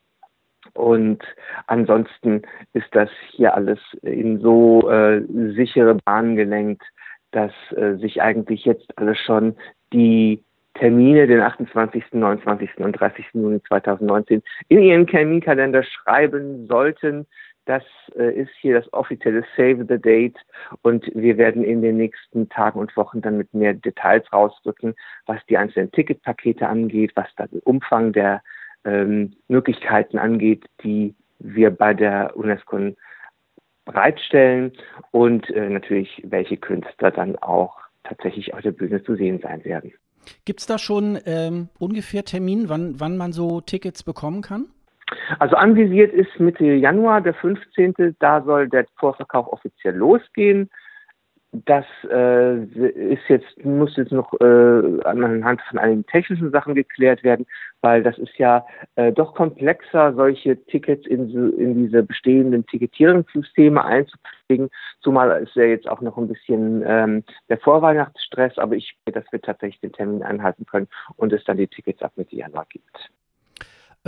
Und 0.73 1.23
ansonsten 1.67 2.41
ist 2.73 2.87
das 2.91 3.09
hier 3.31 3.53
alles 3.53 3.79
in 4.01 4.39
so 4.41 4.89
äh, 4.89 5.21
sichere 5.55 5.95
Bahnen 5.95 6.35
gelenkt, 6.35 6.83
dass 7.31 7.53
äh, 7.75 7.95
sich 7.95 8.21
eigentlich 8.21 8.65
jetzt 8.65 8.97
alles 8.97 9.17
schon 9.17 9.55
die 9.93 10.43
Termine, 10.79 11.27
den 11.27 11.41
28., 11.41 12.03
29. 12.11 12.77
und 12.77 12.93
30. 12.93 13.25
Juni 13.33 13.61
2019, 13.63 14.43
in 14.69 14.81
Ihren 14.81 15.07
Terminkalender 15.07 15.83
schreiben 15.83 16.67
sollten. 16.67 17.25
Das 17.65 17.83
äh, 18.15 18.33
ist 18.33 18.51
hier 18.61 18.79
das 18.79 18.91
offizielle 18.93 19.43
Save 19.57 19.85
the 19.89 19.99
Date 19.99 20.37
und 20.83 21.05
wir 21.13 21.37
werden 21.37 21.65
in 21.65 21.81
den 21.81 21.97
nächsten 21.97 22.47
Tagen 22.47 22.79
und 22.79 22.95
Wochen 22.95 23.21
dann 23.21 23.37
mit 23.37 23.53
mehr 23.53 23.73
Details 23.73 24.31
rausrücken, 24.31 24.95
was 25.25 25.45
die 25.47 25.57
einzelnen 25.57 25.91
Ticketpakete 25.91 26.65
angeht, 26.65 27.11
was 27.15 27.27
da 27.35 27.47
den 27.47 27.59
Umfang 27.59 28.13
der 28.13 28.41
ähm, 28.85 29.33
Möglichkeiten 29.49 30.17
angeht, 30.17 30.65
die 30.83 31.13
wir 31.39 31.71
bei 31.71 31.93
der 31.93 32.37
UNESCO 32.37 32.95
bereitstellen 33.83 34.71
und 35.11 35.49
äh, 35.49 35.69
natürlich 35.69 36.21
welche 36.25 36.57
Künstler 36.57 37.11
dann 37.11 37.35
auch 37.37 37.77
tatsächlich 38.03 38.53
auf 38.53 38.61
der 38.61 38.71
Bühne 38.71 39.03
zu 39.03 39.15
sehen 39.15 39.39
sein 39.41 39.65
werden. 39.65 39.93
Gibt 40.45 40.61
es 40.61 40.65
da 40.65 40.77
schon 40.77 41.17
ähm, 41.25 41.69
ungefähr 41.79 42.23
Termin, 42.23 42.69
wann, 42.69 42.99
wann 42.99 43.17
man 43.17 43.33
so 43.33 43.61
Tickets 43.61 44.03
bekommen 44.03 44.41
kann? 44.41 44.65
Also 45.39 45.55
anvisiert 45.55 46.13
ist 46.13 46.39
Mitte 46.39 46.65
Januar, 46.65 47.21
der 47.21 47.33
15. 47.33 48.15
Da 48.19 48.41
soll 48.43 48.67
der 48.67 48.85
Vorverkauf 48.97 49.47
offiziell 49.47 49.95
losgehen 49.95 50.69
das 51.51 51.85
äh, 52.11 52.57
ist 52.63 53.23
jetzt, 53.29 53.63
muss 53.63 53.95
jetzt 53.95 54.11
noch 54.11 54.33
äh, 54.41 55.01
anhand 55.03 55.61
von 55.61 55.79
einigen 55.79 56.05
technischen 56.05 56.51
Sachen 56.51 56.75
geklärt 56.75 57.23
werden, 57.23 57.45
weil 57.81 58.03
das 58.03 58.17
ist 58.17 58.37
ja 58.37 58.65
äh, 58.95 59.13
doch 59.13 59.33
komplexer, 59.33 60.13
solche 60.13 60.61
Tickets 60.65 61.07
in, 61.07 61.29
in 61.57 61.75
diese 61.75 62.03
bestehenden 62.03 62.65
Tickettierungssysteme 62.65 63.83
einzupflegen, 63.83 64.69
zumal 65.01 65.41
ist 65.41 65.55
ja 65.55 65.63
jetzt 65.63 65.87
auch 65.87 66.01
noch 66.01 66.17
ein 66.17 66.27
bisschen 66.27 66.83
ähm, 66.85 67.23
der 67.49 67.59
Vorweihnachtsstress, 67.59 68.57
aber 68.57 68.75
ich, 68.75 68.97
dass 69.05 69.25
wir 69.31 69.41
tatsächlich 69.41 69.79
den 69.79 69.93
Termin 69.93 70.23
einhalten 70.23 70.65
können 70.65 70.87
und 71.15 71.31
es 71.31 71.43
dann 71.45 71.57
die 71.57 71.67
Tickets 71.67 72.01
ab 72.01 72.11
Mitte 72.17 72.35
Januar 72.35 72.65
gibt. 72.69 73.09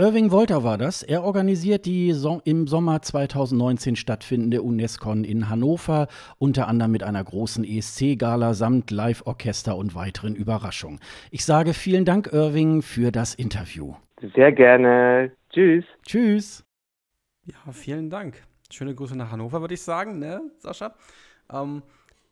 Irving 0.00 0.30
Wolter 0.30 0.64
war 0.64 0.78
das. 0.78 1.02
Er 1.02 1.24
organisiert 1.24 1.84
die 1.84 2.12
so 2.12 2.40
im 2.46 2.66
Sommer 2.66 3.02
2019 3.02 3.96
stattfindende 3.96 4.62
UNESCON 4.62 5.24
in 5.24 5.50
Hannover, 5.50 6.08
unter 6.38 6.68
anderem 6.68 6.92
mit 6.92 7.02
einer 7.02 7.22
großen 7.22 7.64
ESC-Gala 7.64 8.54
samt 8.54 8.90
Live-Orchester 8.90 9.76
und 9.76 9.94
weiteren 9.94 10.34
Überraschungen. 10.36 11.00
Ich 11.30 11.44
sage 11.44 11.74
vielen 11.74 12.06
Dank, 12.06 12.32
Irving, 12.32 12.80
für 12.80 13.12
das 13.12 13.34
Interview. 13.34 13.94
Sehr 14.34 14.52
gerne. 14.52 15.32
Tschüss. 15.50 15.84
Tschüss. 16.06 16.64
Ja, 17.44 17.70
vielen 17.70 18.08
Dank. 18.08 18.42
Schöne 18.72 18.94
Grüße 18.94 19.18
nach 19.18 19.30
Hannover, 19.30 19.60
würde 19.60 19.74
ich 19.74 19.82
sagen, 19.82 20.18
ne, 20.18 20.40
Sascha? 20.60 20.94
Ähm, 21.52 21.82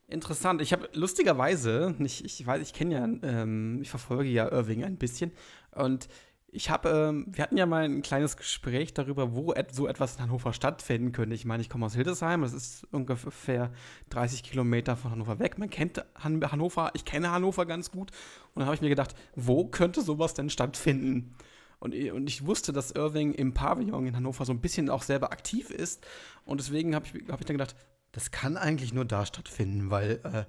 interessant. 0.06 0.62
Ich 0.62 0.72
habe 0.72 0.88
lustigerweise, 0.94 1.94
nicht, 1.98 2.24
ich 2.24 2.46
weiß, 2.46 2.62
ich 2.62 2.72
kenne 2.72 2.94
ja, 2.94 3.04
ähm, 3.28 3.80
ich 3.82 3.90
verfolge 3.90 4.30
ja 4.30 4.50
Irving 4.50 4.84
ein 4.84 4.96
bisschen 4.96 5.32
und 5.74 6.08
ich 6.50 6.70
habe, 6.70 6.88
ähm, 6.88 7.26
wir 7.28 7.42
hatten 7.42 7.58
ja 7.58 7.66
mal 7.66 7.84
ein 7.84 8.00
kleines 8.00 8.36
Gespräch 8.36 8.94
darüber, 8.94 9.34
wo 9.34 9.52
et 9.52 9.74
so 9.74 9.86
etwas 9.86 10.16
in 10.16 10.22
Hannover 10.22 10.54
stattfinden 10.54 11.12
könnte. 11.12 11.34
Ich 11.34 11.44
meine, 11.44 11.60
ich 11.60 11.68
komme 11.68 11.84
aus 11.84 11.94
Hildesheim, 11.94 12.40
das 12.40 12.54
ist 12.54 12.86
ungefähr 12.90 13.70
30 14.10 14.42
Kilometer 14.42 14.96
von 14.96 15.10
Hannover 15.10 15.38
weg. 15.38 15.58
Man 15.58 15.68
kennt 15.68 16.02
Han 16.22 16.50
Hannover, 16.50 16.90
ich 16.94 17.04
kenne 17.04 17.30
Hannover 17.30 17.66
ganz 17.66 17.90
gut. 17.90 18.12
Und 18.54 18.60
dann 18.60 18.66
habe 18.66 18.74
ich 18.74 18.80
mir 18.80 18.88
gedacht, 18.88 19.14
wo 19.34 19.66
könnte 19.66 20.00
sowas 20.00 20.32
denn 20.32 20.48
stattfinden? 20.48 21.34
Und, 21.80 21.94
und 21.94 22.26
ich 22.26 22.46
wusste, 22.46 22.72
dass 22.72 22.92
Irving 22.92 23.34
im 23.34 23.52
Pavillon 23.52 24.06
in 24.06 24.16
Hannover 24.16 24.44
so 24.46 24.52
ein 24.52 24.60
bisschen 24.60 24.88
auch 24.88 25.02
selber 25.02 25.32
aktiv 25.32 25.70
ist. 25.70 26.06
Und 26.46 26.60
deswegen 26.60 26.94
habe 26.94 27.04
ich, 27.06 27.30
hab 27.30 27.40
ich 27.40 27.46
dann 27.46 27.58
gedacht, 27.58 27.76
das 28.12 28.30
kann 28.30 28.56
eigentlich 28.56 28.94
nur 28.94 29.04
da 29.04 29.26
stattfinden, 29.26 29.90
weil 29.90 30.20
äh, 30.24 30.44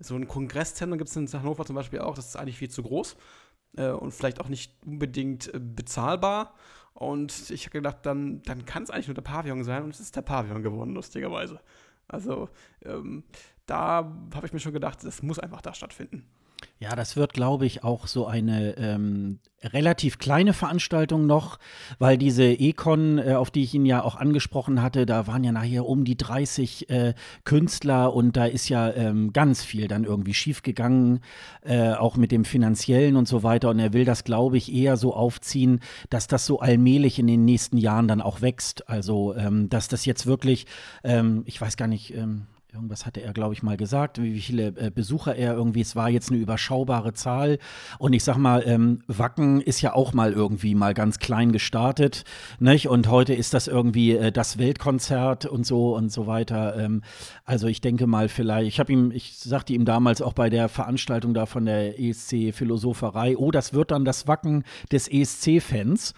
so 0.00 0.16
ein 0.16 0.26
Kongresszentrum 0.26 0.98
gibt 0.98 1.08
es 1.08 1.16
in 1.16 1.32
Hannover 1.32 1.64
zum 1.64 1.76
Beispiel 1.76 2.00
auch, 2.00 2.16
das 2.16 2.26
ist 2.26 2.36
eigentlich 2.36 2.58
viel 2.58 2.68
zu 2.68 2.82
groß 2.82 3.16
äh, 3.76 3.90
und 3.90 4.12
vielleicht 4.12 4.40
auch 4.40 4.48
nicht 4.48 4.72
unbedingt 4.84 5.52
äh, 5.52 5.58
bezahlbar. 5.58 6.54
Und 6.94 7.50
ich 7.50 7.64
habe 7.64 7.72
gedacht, 7.72 7.98
dann, 8.04 8.42
dann 8.42 8.64
kann 8.64 8.82
es 8.82 8.90
eigentlich 8.90 9.08
nur 9.08 9.14
der 9.14 9.22
Pavillon 9.22 9.64
sein 9.64 9.84
und 9.84 9.90
es 9.90 10.00
ist 10.00 10.16
der 10.16 10.22
Pavillon 10.22 10.62
geworden, 10.62 10.94
lustigerweise. 10.94 11.60
Also 12.08 12.48
ähm, 12.84 13.24
da 13.66 14.10
habe 14.34 14.46
ich 14.46 14.52
mir 14.52 14.60
schon 14.60 14.72
gedacht, 14.72 15.04
das 15.04 15.22
muss 15.22 15.38
einfach 15.38 15.60
da 15.60 15.74
stattfinden. 15.74 16.26
Ja, 16.78 16.94
das 16.94 17.16
wird, 17.16 17.32
glaube 17.32 17.64
ich, 17.64 17.84
auch 17.84 18.06
so 18.06 18.26
eine 18.26 18.76
ähm, 18.76 19.38
relativ 19.62 20.18
kleine 20.18 20.52
Veranstaltung 20.52 21.26
noch, 21.26 21.58
weil 21.98 22.18
diese 22.18 22.44
Econ, 22.44 23.18
äh, 23.18 23.32
auf 23.34 23.50
die 23.50 23.62
ich 23.62 23.74
ihn 23.74 23.86
ja 23.86 24.02
auch 24.02 24.16
angesprochen 24.16 24.82
hatte, 24.82 25.06
da 25.06 25.26
waren 25.26 25.42
ja 25.42 25.52
nachher 25.52 25.86
um 25.86 26.04
die 26.04 26.16
30 26.16 26.90
äh, 26.90 27.14
Künstler 27.44 28.12
und 28.12 28.36
da 28.36 28.44
ist 28.44 28.68
ja 28.68 28.90
ähm, 28.92 29.32
ganz 29.32 29.64
viel 29.64 29.88
dann 29.88 30.04
irgendwie 30.04 30.34
schiefgegangen, 30.34 31.20
äh, 31.62 31.92
auch 31.92 32.16
mit 32.16 32.30
dem 32.30 32.44
finanziellen 32.44 33.16
und 33.16 33.26
so 33.26 33.42
weiter. 33.42 33.70
Und 33.70 33.78
er 33.78 33.92
will 33.92 34.04
das, 34.04 34.24
glaube 34.24 34.56
ich, 34.58 34.72
eher 34.72 34.96
so 34.96 35.14
aufziehen, 35.14 35.80
dass 36.10 36.26
das 36.26 36.46
so 36.46 36.60
allmählich 36.60 37.18
in 37.18 37.26
den 37.26 37.44
nächsten 37.44 37.78
Jahren 37.78 38.08
dann 38.08 38.20
auch 38.20 38.42
wächst. 38.42 38.88
Also, 38.88 39.34
ähm, 39.34 39.68
dass 39.68 39.88
das 39.88 40.04
jetzt 40.04 40.26
wirklich, 40.26 40.66
ähm, 41.04 41.42
ich 41.46 41.60
weiß 41.60 41.76
gar 41.76 41.88
nicht, 41.88 42.14
ähm, 42.14 42.46
Irgendwas 42.76 43.06
hatte 43.06 43.22
er, 43.22 43.32
glaube 43.32 43.54
ich, 43.54 43.62
mal 43.62 43.78
gesagt, 43.78 44.20
wie 44.22 44.38
viele 44.38 44.66
äh, 44.76 44.90
Besucher 44.94 45.34
er 45.34 45.54
irgendwie, 45.54 45.80
es 45.80 45.96
war 45.96 46.10
jetzt 46.10 46.30
eine 46.30 46.38
überschaubare 46.38 47.14
Zahl. 47.14 47.58
Und 47.98 48.12
ich 48.12 48.22
sag 48.22 48.36
mal, 48.36 48.62
ähm, 48.66 49.00
Wacken 49.06 49.62
ist 49.62 49.80
ja 49.80 49.94
auch 49.94 50.12
mal 50.12 50.34
irgendwie 50.34 50.74
mal 50.74 50.92
ganz 50.92 51.18
klein 51.18 51.52
gestartet. 51.52 52.24
Nicht? 52.58 52.88
Und 52.88 53.08
heute 53.08 53.32
ist 53.32 53.54
das 53.54 53.66
irgendwie 53.66 54.12
äh, 54.12 54.30
das 54.30 54.58
Weltkonzert 54.58 55.46
und 55.46 55.64
so 55.64 55.96
und 55.96 56.12
so 56.12 56.26
weiter. 56.26 56.76
Ähm, 56.76 57.00
also 57.46 57.66
ich 57.66 57.80
denke 57.80 58.06
mal 58.06 58.28
vielleicht, 58.28 58.68
ich 58.68 58.78
habe 58.78 58.92
ihm, 58.92 59.10
ich 59.10 59.38
sagte 59.38 59.72
ihm 59.72 59.86
damals 59.86 60.20
auch 60.20 60.34
bei 60.34 60.50
der 60.50 60.68
Veranstaltung 60.68 61.32
da 61.32 61.46
von 61.46 61.64
der 61.64 61.98
ESC 61.98 62.52
Philosopherei, 62.52 63.38
oh, 63.38 63.50
das 63.50 63.72
wird 63.72 63.90
dann 63.90 64.04
das 64.04 64.28
Wacken 64.28 64.64
des 64.92 65.08
ESC-Fans 65.08 66.12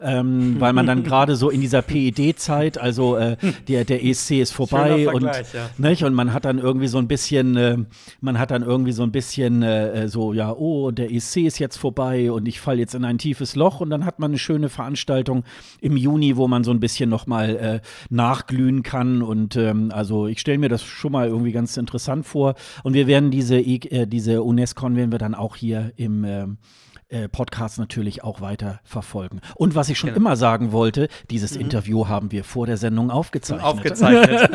ähm, 0.00 0.56
weil 0.60 0.72
man 0.72 0.86
dann 0.86 1.02
gerade 1.02 1.36
so 1.36 1.50
in 1.50 1.60
dieser 1.60 1.82
PED-Zeit, 1.82 2.78
also 2.78 3.16
äh, 3.16 3.36
der, 3.68 3.84
der 3.84 4.04
ESC 4.04 4.32
ist 4.32 4.52
vorbei 4.52 5.08
und, 5.08 5.24
ja. 5.24 5.70
Nicht, 5.96 6.04
und 6.04 6.14
man 6.14 6.32
hat 6.34 6.44
dann 6.44 6.58
irgendwie 6.58 6.88
so 6.88 6.98
ein 6.98 7.08
bisschen, 7.08 7.56
äh, 7.56 7.78
man 8.20 8.38
hat 8.38 8.50
dann 8.50 8.62
irgendwie 8.62 8.92
so 8.92 9.02
ein 9.02 9.12
bisschen 9.12 9.62
äh, 9.62 10.02
äh 10.02 10.08
so, 10.08 10.34
ja, 10.34 10.52
oh, 10.52 10.90
der 10.90 11.10
ESC 11.10 11.38
ist 11.38 11.58
jetzt 11.58 11.78
vorbei 11.78 12.30
und 12.30 12.46
ich 12.46 12.60
falle 12.60 12.80
jetzt 12.80 12.94
in 12.94 13.04
ein 13.04 13.16
tiefes 13.18 13.56
Loch. 13.56 13.80
Und 13.80 13.90
dann 13.90 14.04
hat 14.04 14.18
man 14.18 14.30
eine 14.30 14.38
schöne 14.38 14.68
Veranstaltung 14.68 15.44
im 15.80 15.96
Juni, 15.96 16.36
wo 16.36 16.48
man 16.48 16.64
so 16.64 16.70
ein 16.70 16.80
bisschen 16.80 17.08
nochmal 17.08 17.56
äh, 17.56 17.80
nachglühen 18.10 18.82
kann. 18.82 19.22
Und 19.22 19.56
ähm, 19.56 19.90
also 19.90 20.26
ich 20.26 20.40
stelle 20.40 20.58
mir 20.58 20.68
das 20.68 20.82
schon 20.82 21.12
mal 21.12 21.28
irgendwie 21.28 21.52
ganz 21.52 21.76
interessant 21.76 22.26
vor. 22.26 22.54
Und 22.82 22.92
wir 22.92 23.06
werden 23.06 23.30
diese, 23.30 23.56
äh, 23.56 24.06
diese 24.06 24.42
UNESCO 24.42 24.94
werden 24.94 25.12
wir 25.12 25.18
dann 25.18 25.34
auch 25.34 25.56
hier 25.56 25.92
im 25.96 26.58
äh, 27.08 27.24
äh, 27.24 27.28
Podcast 27.28 27.78
natürlich 27.78 28.24
auch 28.24 28.40
weiter 28.40 28.80
verfolgen. 28.84 29.40
Und 29.54 29.74
was 29.74 29.88
ich 29.88 29.98
schon 29.98 30.08
genau. 30.08 30.18
immer 30.18 30.36
sagen 30.36 30.72
wollte, 30.72 31.08
dieses 31.30 31.54
mhm. 31.54 31.62
Interview 31.62 32.08
haben 32.08 32.32
wir 32.32 32.44
vor 32.44 32.66
der 32.66 32.76
Sendung 32.76 33.10
aufgezeichnet. 33.10 33.64
Aufgezeichnet. 33.64 34.50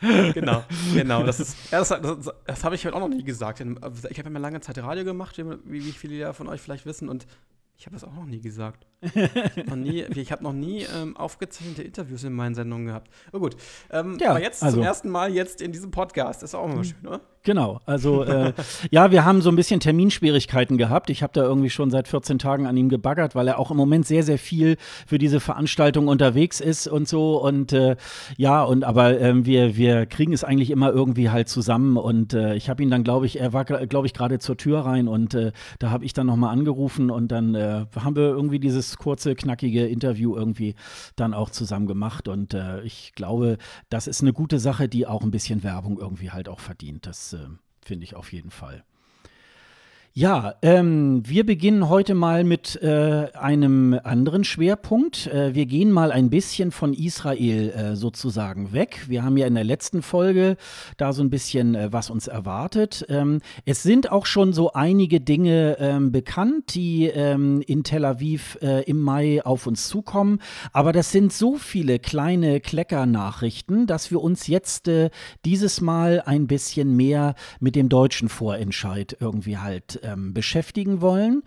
genau, 0.34 0.64
genau. 0.94 1.22
Das, 1.24 1.40
ist, 1.40 1.56
das, 1.70 1.88
das, 1.88 2.30
das 2.46 2.64
habe 2.64 2.74
ich 2.74 2.86
heute 2.86 2.96
auch 2.96 3.00
noch 3.00 3.08
nie 3.08 3.22
gesagt. 3.22 3.60
Ich 3.60 3.66
habe 4.18 4.28
ja 4.28 4.30
mal 4.30 4.38
lange 4.38 4.60
Zeit 4.60 4.78
Radio 4.78 5.04
gemacht, 5.04 5.36
wie, 5.38 5.84
wie 5.84 5.92
viele 5.92 6.32
von 6.32 6.48
euch 6.48 6.60
vielleicht 6.60 6.86
wissen. 6.86 7.08
Und 7.08 7.26
ich 7.76 7.86
habe 7.86 7.94
das 7.94 8.04
auch 8.04 8.14
noch 8.14 8.26
nie 8.26 8.40
gesagt. 8.40 8.86
Ich 9.02 9.16
habe 9.16 9.70
noch 9.70 9.76
nie, 9.76 10.02
hab 10.02 10.40
noch 10.42 10.52
nie 10.52 10.86
ähm, 10.94 11.16
aufgezeichnete 11.16 11.82
Interviews 11.82 12.24
in 12.24 12.34
meinen 12.34 12.54
Sendungen 12.54 12.86
gehabt. 12.86 13.10
Oh 13.32 13.38
gut. 13.38 13.56
Ähm, 13.90 14.18
ja, 14.20 14.30
aber 14.30 14.42
jetzt 14.42 14.62
also, 14.62 14.76
zum 14.76 14.84
ersten 14.84 15.08
Mal 15.08 15.32
jetzt 15.32 15.62
in 15.62 15.72
diesem 15.72 15.90
Podcast. 15.90 16.42
Das 16.42 16.50
ist 16.50 16.54
auch 16.54 16.70
immer 16.70 16.84
schön, 16.84 17.06
oder? 17.06 17.20
Genau. 17.42 17.80
Also, 17.86 18.22
äh, 18.24 18.52
ja, 18.90 19.10
wir 19.10 19.24
haben 19.24 19.40
so 19.40 19.48
ein 19.48 19.56
bisschen 19.56 19.80
Terminschwierigkeiten 19.80 20.76
gehabt. 20.76 21.08
Ich 21.08 21.22
habe 21.22 21.32
da 21.32 21.42
irgendwie 21.42 21.70
schon 21.70 21.90
seit 21.90 22.08
14 22.08 22.38
Tagen 22.38 22.66
an 22.66 22.76
ihm 22.76 22.90
gebaggert, 22.90 23.34
weil 23.34 23.48
er 23.48 23.58
auch 23.58 23.70
im 23.70 23.78
Moment 23.78 24.06
sehr, 24.06 24.22
sehr 24.22 24.38
viel 24.38 24.76
für 25.06 25.16
diese 25.16 25.40
Veranstaltung 25.40 26.08
unterwegs 26.08 26.60
ist 26.60 26.86
und 26.86 27.08
so. 27.08 27.42
Und 27.42 27.72
äh, 27.72 27.96
ja, 28.36 28.62
und 28.62 28.84
aber 28.84 29.18
äh, 29.18 29.46
wir, 29.46 29.76
wir 29.76 30.04
kriegen 30.04 30.34
es 30.34 30.44
eigentlich 30.44 30.70
immer 30.70 30.90
irgendwie 30.90 31.30
halt 31.30 31.48
zusammen. 31.48 31.96
Und 31.96 32.34
äh, 32.34 32.54
ich 32.56 32.68
habe 32.68 32.82
ihn 32.82 32.90
dann, 32.90 33.04
glaube 33.04 33.24
ich, 33.24 33.40
er 33.40 33.54
war, 33.54 33.64
glaube 33.64 34.06
ich, 34.06 34.12
gerade 34.12 34.38
zur 34.38 34.58
Tür 34.58 34.80
rein 34.80 35.08
und 35.08 35.32
äh, 35.32 35.52
da 35.78 35.90
habe 35.90 36.04
ich 36.04 36.12
dann 36.12 36.26
nochmal 36.26 36.52
angerufen 36.52 37.10
und 37.10 37.28
dann 37.28 37.54
äh, 37.54 37.86
haben 37.96 38.16
wir 38.16 38.24
irgendwie 38.24 38.58
dieses 38.58 38.89
kurze, 38.98 39.34
knackige 39.34 39.86
Interview 39.86 40.36
irgendwie 40.36 40.74
dann 41.16 41.34
auch 41.34 41.50
zusammen 41.50 41.86
gemacht. 41.86 42.28
Und 42.28 42.54
äh, 42.54 42.82
ich 42.82 43.12
glaube, 43.14 43.58
das 43.88 44.06
ist 44.06 44.22
eine 44.22 44.32
gute 44.32 44.58
Sache, 44.58 44.88
die 44.88 45.06
auch 45.06 45.22
ein 45.22 45.30
bisschen 45.30 45.62
Werbung 45.62 45.98
irgendwie 45.98 46.30
halt 46.30 46.48
auch 46.48 46.60
verdient. 46.60 47.06
Das 47.06 47.32
äh, 47.32 47.46
finde 47.82 48.04
ich 48.04 48.16
auf 48.16 48.32
jeden 48.32 48.50
Fall. 48.50 48.84
Ja, 50.12 50.54
ähm, 50.62 51.22
wir 51.24 51.46
beginnen 51.46 51.88
heute 51.88 52.16
mal 52.16 52.42
mit 52.42 52.74
äh, 52.82 53.28
einem 53.32 53.96
anderen 54.02 54.42
Schwerpunkt. 54.42 55.28
Äh, 55.28 55.54
wir 55.54 55.66
gehen 55.66 55.92
mal 55.92 56.10
ein 56.10 56.30
bisschen 56.30 56.72
von 56.72 56.94
Israel 56.94 57.70
äh, 57.70 57.94
sozusagen 57.94 58.72
weg. 58.72 59.04
Wir 59.06 59.22
haben 59.22 59.36
ja 59.36 59.46
in 59.46 59.54
der 59.54 59.62
letzten 59.62 60.02
Folge 60.02 60.56
da 60.96 61.12
so 61.12 61.22
ein 61.22 61.30
bisschen, 61.30 61.76
äh, 61.76 61.92
was 61.92 62.10
uns 62.10 62.26
erwartet. 62.26 63.06
Ähm, 63.08 63.40
es 63.66 63.84
sind 63.84 64.10
auch 64.10 64.26
schon 64.26 64.52
so 64.52 64.72
einige 64.72 65.20
Dinge 65.20 65.76
ähm, 65.78 66.10
bekannt, 66.10 66.74
die 66.74 67.04
ähm, 67.06 67.62
in 67.64 67.84
Tel 67.84 68.04
Aviv 68.04 68.58
äh, 68.62 68.82
im 68.90 69.00
Mai 69.00 69.44
auf 69.44 69.68
uns 69.68 69.86
zukommen. 69.86 70.40
Aber 70.72 70.92
das 70.92 71.12
sind 71.12 71.32
so 71.32 71.54
viele 71.54 72.00
kleine 72.00 72.58
Kleckernachrichten, 72.58 73.86
dass 73.86 74.10
wir 74.10 74.20
uns 74.20 74.48
jetzt 74.48 74.88
äh, 74.88 75.10
dieses 75.44 75.80
Mal 75.80 76.20
ein 76.26 76.48
bisschen 76.48 76.96
mehr 76.96 77.36
mit 77.60 77.76
dem 77.76 77.88
deutschen 77.88 78.28
Vorentscheid 78.28 79.16
irgendwie 79.20 79.58
halt 79.58 79.99
ähm, 80.02 80.34
beschäftigen 80.34 81.00
wollen. 81.00 81.42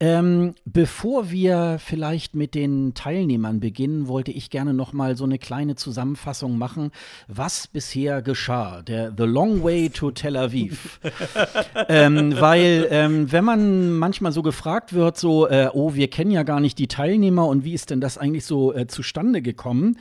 Ähm, 0.00 0.54
bevor 0.64 1.30
wir 1.30 1.78
vielleicht 1.80 2.36
mit 2.36 2.54
den 2.54 2.94
Teilnehmern 2.94 3.60
beginnen, 3.60 4.06
wollte 4.06 4.30
ich 4.30 4.50
gerne 4.50 4.72
noch 4.72 4.92
mal 4.92 5.16
so 5.16 5.24
eine 5.24 5.38
kleine 5.38 5.74
Zusammenfassung 5.74 6.56
machen, 6.56 6.90
was 7.26 7.66
bisher 7.66 8.22
geschah. 8.22 8.82
Der 8.82 9.12
The 9.16 9.24
Long 9.24 9.64
Way 9.64 9.90
to 9.90 10.10
Tel 10.10 10.36
Aviv. 10.36 11.00
ähm, 11.88 12.34
weil 12.38 12.86
ähm, 12.90 13.32
wenn 13.32 13.44
man 13.44 13.92
manchmal 13.92 14.32
so 14.32 14.42
gefragt 14.42 14.92
wird, 14.92 15.16
so, 15.16 15.48
äh, 15.48 15.68
oh, 15.72 15.94
wir 15.94 16.08
kennen 16.08 16.30
ja 16.30 16.44
gar 16.44 16.60
nicht 16.60 16.78
die 16.78 16.88
Teilnehmer 16.88 17.46
und 17.46 17.64
wie 17.64 17.74
ist 17.74 17.90
denn 17.90 18.00
das 18.00 18.18
eigentlich 18.18 18.44
so 18.44 18.74
äh, 18.74 18.86
zustande 18.86 19.42
gekommen, 19.42 19.98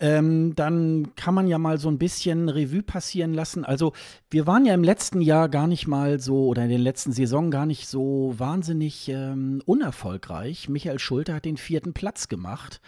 ähm, 0.00 0.54
dann 0.54 1.14
kann 1.16 1.34
man 1.34 1.46
ja 1.46 1.58
mal 1.58 1.78
so 1.78 1.88
ein 1.88 1.98
bisschen 1.98 2.48
Revue 2.48 2.82
passieren 2.82 3.32
lassen. 3.34 3.64
Also 3.64 3.92
wir 4.30 4.46
waren 4.46 4.66
ja 4.66 4.74
im 4.74 4.84
letzten 4.84 5.20
Jahr 5.20 5.48
gar 5.48 5.66
nicht 5.66 5.86
mal 5.86 6.20
so 6.20 6.46
oder 6.46 6.64
in 6.64 6.70
den 6.70 6.80
letzten 6.80 7.12
Saison 7.12 7.50
gar 7.50 7.66
nicht 7.66 7.88
so 7.88 8.34
wahnsinnig 8.36 9.08
ähm, 9.08 9.62
unerfolgreich. 9.64 10.68
Michael 10.68 10.98
Schulte 10.98 11.34
hat 11.34 11.44
den 11.44 11.56
vierten 11.56 11.94
Platz 11.94 12.28
gemacht. 12.28 12.80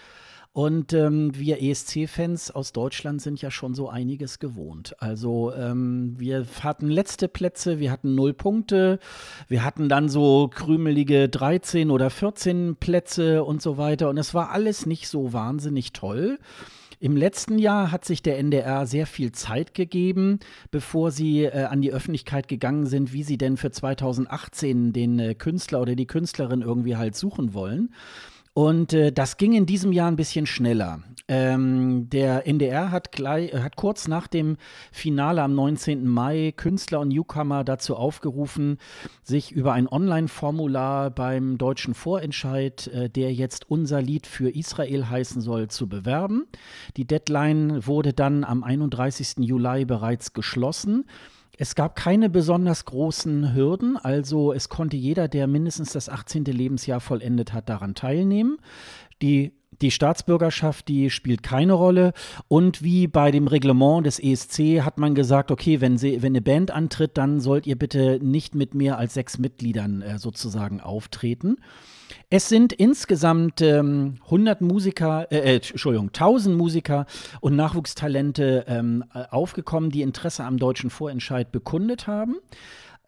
Und 0.53 0.93
ähm, 0.93 1.31
wir 1.39 1.63
ESC-Fans 1.63 2.51
aus 2.51 2.73
Deutschland 2.73 3.23
sind 3.23 3.41
ja 3.41 3.51
schon 3.51 3.75
so 3.75 3.89
einiges 3.89 4.41
gewohnt. 4.41 4.97
Also 5.01 5.53
ähm, 5.55 6.17
wir 6.19 6.47
hatten 6.63 6.89
letzte 6.89 7.29
Plätze, 7.29 7.79
wir 7.79 7.93
hatten 7.93 8.17
null 8.17 8.35
Punkte, 8.35 8.99
wir 9.47 9.63
hatten 9.63 9.89
dann 9.89 10.09
so 10.09 10.51
krümelige 10.53 11.29
13 11.29 11.93
oder 11.93 12.11
14 12.11 12.75
Plätze 12.75 13.45
und 13.45 13.63
so 13.63 13.79
weiter. 13.79 14.09
Und 14.09 14.19
es 14.19 14.35
war 14.35 14.51
alles 14.51 14.85
nicht 14.85 15.09
so 15.09 15.33
wahnsinnig 15.33 15.93
toll. 15.93 16.39
Im 17.01 17.17
letzten 17.17 17.59
Jahr 17.59 17.93
hat 17.93 18.05
sich 18.05 18.23
der 18.23 18.39
NDR 18.39 18.85
sehr 18.87 19.07
viel 19.07 19.31
Zeit 19.31 19.73
gegeben, 19.73 20.41
bevor 20.73 21.13
sie 21.13 21.45
äh, 21.45 21.65
an 21.65 21.81
die 21.81 21.93
Öffentlichkeit 21.93 22.49
gegangen 22.49 22.87
sind, 22.87 23.13
wie 23.13 23.23
sie 23.23 23.39
denn 23.39 23.57
für 23.57 23.71
2018 23.71 24.93
den 24.93 25.19
äh, 25.21 25.35
Künstler 25.35 25.81
oder 25.81 25.95
die 25.95 26.07
Künstlerin 26.07 26.63
irgendwie 26.63 26.97
halt 26.97 27.15
suchen 27.15 27.55
wollen. 27.55 27.95
Und 28.53 28.93
äh, 28.95 29.13
das 29.13 29.37
ging 29.37 29.53
in 29.53 29.67
diesem 29.67 29.93
Jahr 29.93 30.11
ein 30.11 30.17
bisschen 30.17 30.47
schneller. 30.47 31.01
Ähm, 31.31 32.09
der 32.09 32.47
NDR 32.47 32.91
hat, 32.91 33.13
gleich, 33.13 33.53
hat 33.53 33.77
kurz 33.77 34.09
nach 34.09 34.27
dem 34.29 34.57
Finale 34.91 35.43
am 35.43 35.55
19. 35.55 36.09
Mai 36.09 36.55
Künstler 36.57 37.01
und 37.01 37.09
Newcomer 37.09 37.65
dazu 37.65 37.97
aufgerufen, 37.97 38.79
sich 39.23 39.53
über 39.53 39.75
ein 39.75 39.89
Online-Formular 39.89 41.11
beim 41.11 41.59
deutschen 41.59 41.93
Vorentscheid, 41.93 42.87
äh, 42.89 43.11
der 43.11 43.35
jetzt 43.35 43.71
unser 43.71 44.01
Lied 44.01 44.27
für 44.27 44.49
Israel 44.49 45.11
heißen 45.11 45.43
soll, 45.43 45.69
zu 45.69 45.87
bewerben. 45.87 46.47
Die 46.97 47.07
Deadline 47.07 47.87
wurde 47.87 48.15
dann 48.15 48.43
am 48.43 48.65
31. 48.65 49.45
Juli 49.45 49.85
bereits 49.85 50.33
geschlossen. 50.33 51.05
Es 51.59 51.75
gab 51.75 51.97
keine 51.97 52.31
besonders 52.31 52.85
großen 52.85 53.53
Hürden, 53.53 53.97
also 53.97 54.53
es 54.53 54.69
konnte 54.69 54.97
jeder, 54.97 55.27
der 55.27 55.49
mindestens 55.49 55.93
das 55.93 56.09
18. 56.09 56.45
Lebensjahr 56.45 57.01
vollendet 57.01 57.53
hat, 57.53 57.69
daran 57.69 57.97
teilnehmen. 57.97 58.59
Die 59.21 59.58
die 59.83 59.91
Staatsbürgerschaft, 59.91 60.89
die 60.89 61.11
spielt 61.11 61.43
keine 61.43 61.75
Rolle. 61.75 62.13
Und 62.49 62.83
wie 62.83 63.07
bei 63.07 63.31
dem 63.31 63.47
Reglement 63.47 64.07
des 64.07 64.19
ESC 64.19 64.83
hat 64.83 64.99
man 64.99 65.15
gesagt, 65.15 65.51
okay, 65.51 65.81
wenn, 65.81 65.99
sie, 65.99 66.23
wenn 66.23 66.33
eine 66.33 66.43
Band 66.43 66.71
antritt, 66.71 67.17
dann 67.19 67.41
sollt 67.41 67.67
ihr 67.67 67.77
bitte 67.77 68.19
nicht 68.23 68.55
mit 68.55 68.75
mehr 68.75 68.99
als 68.99 69.15
sechs 69.15 69.39
Mitgliedern 69.39 70.03
äh, 70.03 70.19
sozusagen 70.19 70.81
auftreten. 70.81 71.59
Es 72.31 72.49
sind 72.49 72.73
insgesamt 72.73 73.61
ähm, 73.61 74.17
100 74.25 74.61
Musiker, 74.61 75.31
äh, 75.31 75.39
äh, 75.39 75.55
Entschuldigung, 75.57 76.09
1000 76.09 76.57
Musiker 76.57 77.07
und 77.41 77.57
Nachwuchstalente 77.57 78.65
ähm, 78.69 79.05
aufgekommen, 79.31 79.91
die 79.91 80.03
Interesse 80.03 80.45
am 80.45 80.59
deutschen 80.59 80.91
Vorentscheid 80.91 81.51
bekundet 81.53 82.07
haben. 82.07 82.37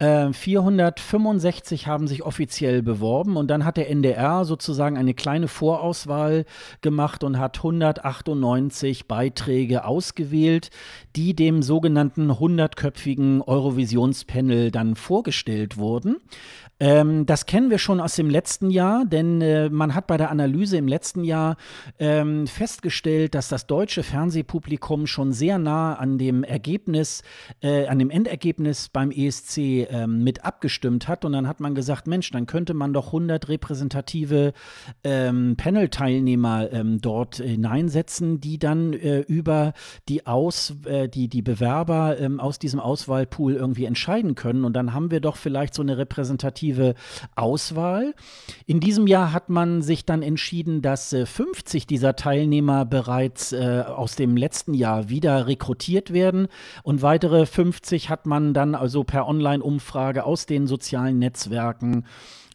Äh, 0.01 0.33
465 0.33 1.85
haben 1.85 2.07
sich 2.07 2.23
offiziell 2.23 2.81
beworben 2.81 3.37
und 3.37 3.51
dann 3.51 3.63
hat 3.63 3.77
der 3.77 3.87
NDR 3.87 4.45
sozusagen 4.45 4.97
eine 4.97 5.13
kleine 5.13 5.47
Vorauswahl 5.47 6.45
gemacht 6.81 7.23
und 7.23 7.37
hat 7.37 7.59
198 7.59 9.07
Beiträge 9.07 9.85
ausgewählt, 9.85 10.71
die 11.15 11.35
dem 11.35 11.61
sogenannten 11.61 12.31
100-köpfigen 12.31 13.47
Eurovisionspanel 13.47 14.71
dann 14.71 14.95
vorgestellt 14.95 15.77
wurden. 15.77 16.17
Ähm, 16.81 17.27
das 17.27 17.45
kennen 17.45 17.69
wir 17.69 17.77
schon 17.77 17.99
aus 17.99 18.15
dem 18.15 18.27
letzten 18.27 18.71
Jahr, 18.71 19.05
denn 19.05 19.39
äh, 19.39 19.69
man 19.69 19.93
hat 19.93 20.07
bei 20.07 20.17
der 20.17 20.31
Analyse 20.31 20.77
im 20.77 20.87
letzten 20.87 21.23
Jahr 21.23 21.55
ähm, 21.99 22.47
festgestellt, 22.47 23.35
dass 23.35 23.49
das 23.49 23.67
deutsche 23.67 24.01
Fernsehpublikum 24.01 25.05
schon 25.05 25.31
sehr 25.31 25.59
nah 25.59 25.93
an 25.93 26.17
dem 26.17 26.43
Ergebnis, 26.43 27.21
äh, 27.61 27.85
an 27.85 27.99
dem 27.99 28.09
Endergebnis 28.09 28.89
beim 28.89 29.11
ESC 29.11 29.57
äh, 29.59 30.07
mit 30.07 30.43
abgestimmt 30.43 31.07
hat. 31.07 31.23
Und 31.23 31.33
dann 31.33 31.47
hat 31.47 31.59
man 31.59 31.75
gesagt, 31.75 32.07
Mensch, 32.07 32.31
dann 32.31 32.47
könnte 32.47 32.73
man 32.73 32.93
doch 32.93 33.07
100 33.07 33.47
repräsentative 33.47 34.53
ähm, 35.03 35.57
Panel-Teilnehmer 35.57 36.73
ähm, 36.73 36.99
dort 36.99 37.35
hineinsetzen, 37.35 38.41
die 38.41 38.57
dann 38.57 38.93
äh, 38.93 39.19
über 39.19 39.73
die 40.09 40.25
Aus, 40.25 40.73
äh, 40.85 41.07
die, 41.07 41.27
die 41.27 41.43
Bewerber 41.43 42.19
ähm, 42.19 42.39
aus 42.39 42.57
diesem 42.57 42.79
Auswahlpool 42.79 43.53
irgendwie 43.53 43.85
entscheiden 43.85 44.33
können. 44.33 44.65
Und 44.65 44.73
dann 44.73 44.95
haben 44.95 45.11
wir 45.11 45.19
doch 45.19 45.35
vielleicht 45.35 45.75
so 45.75 45.83
eine 45.83 45.99
repräsentative 45.99 46.70
qualitative 46.71 46.95
Auswahl. 47.35 48.13
In 48.65 48.79
diesem 48.79 49.07
Jahr 49.07 49.33
hat 49.33 49.49
man 49.49 49.81
sich 49.81 50.05
dann 50.05 50.21
entschieden, 50.21 50.81
dass 50.81 51.13
äh, 51.13 51.25
50 51.25 51.87
dieser 51.87 52.15
Teilnehmer 52.15 52.85
bereits 52.85 53.51
äh, 53.51 53.83
aus 53.85 54.15
dem 54.15 54.37
letzten 54.37 54.73
Jahr 54.73 55.09
wieder 55.09 55.47
rekrutiert 55.47 56.13
werden 56.13 56.47
und 56.83 57.01
weitere 57.01 57.45
50 57.45 58.09
hat 58.09 58.25
man 58.25 58.53
dann 58.53 58.75
also 58.75 59.03
per 59.03 59.27
Online-Umfrage 59.27 60.23
aus 60.23 60.45
den 60.45 60.67
sozialen 60.67 61.19
Netzwerken 61.19 62.05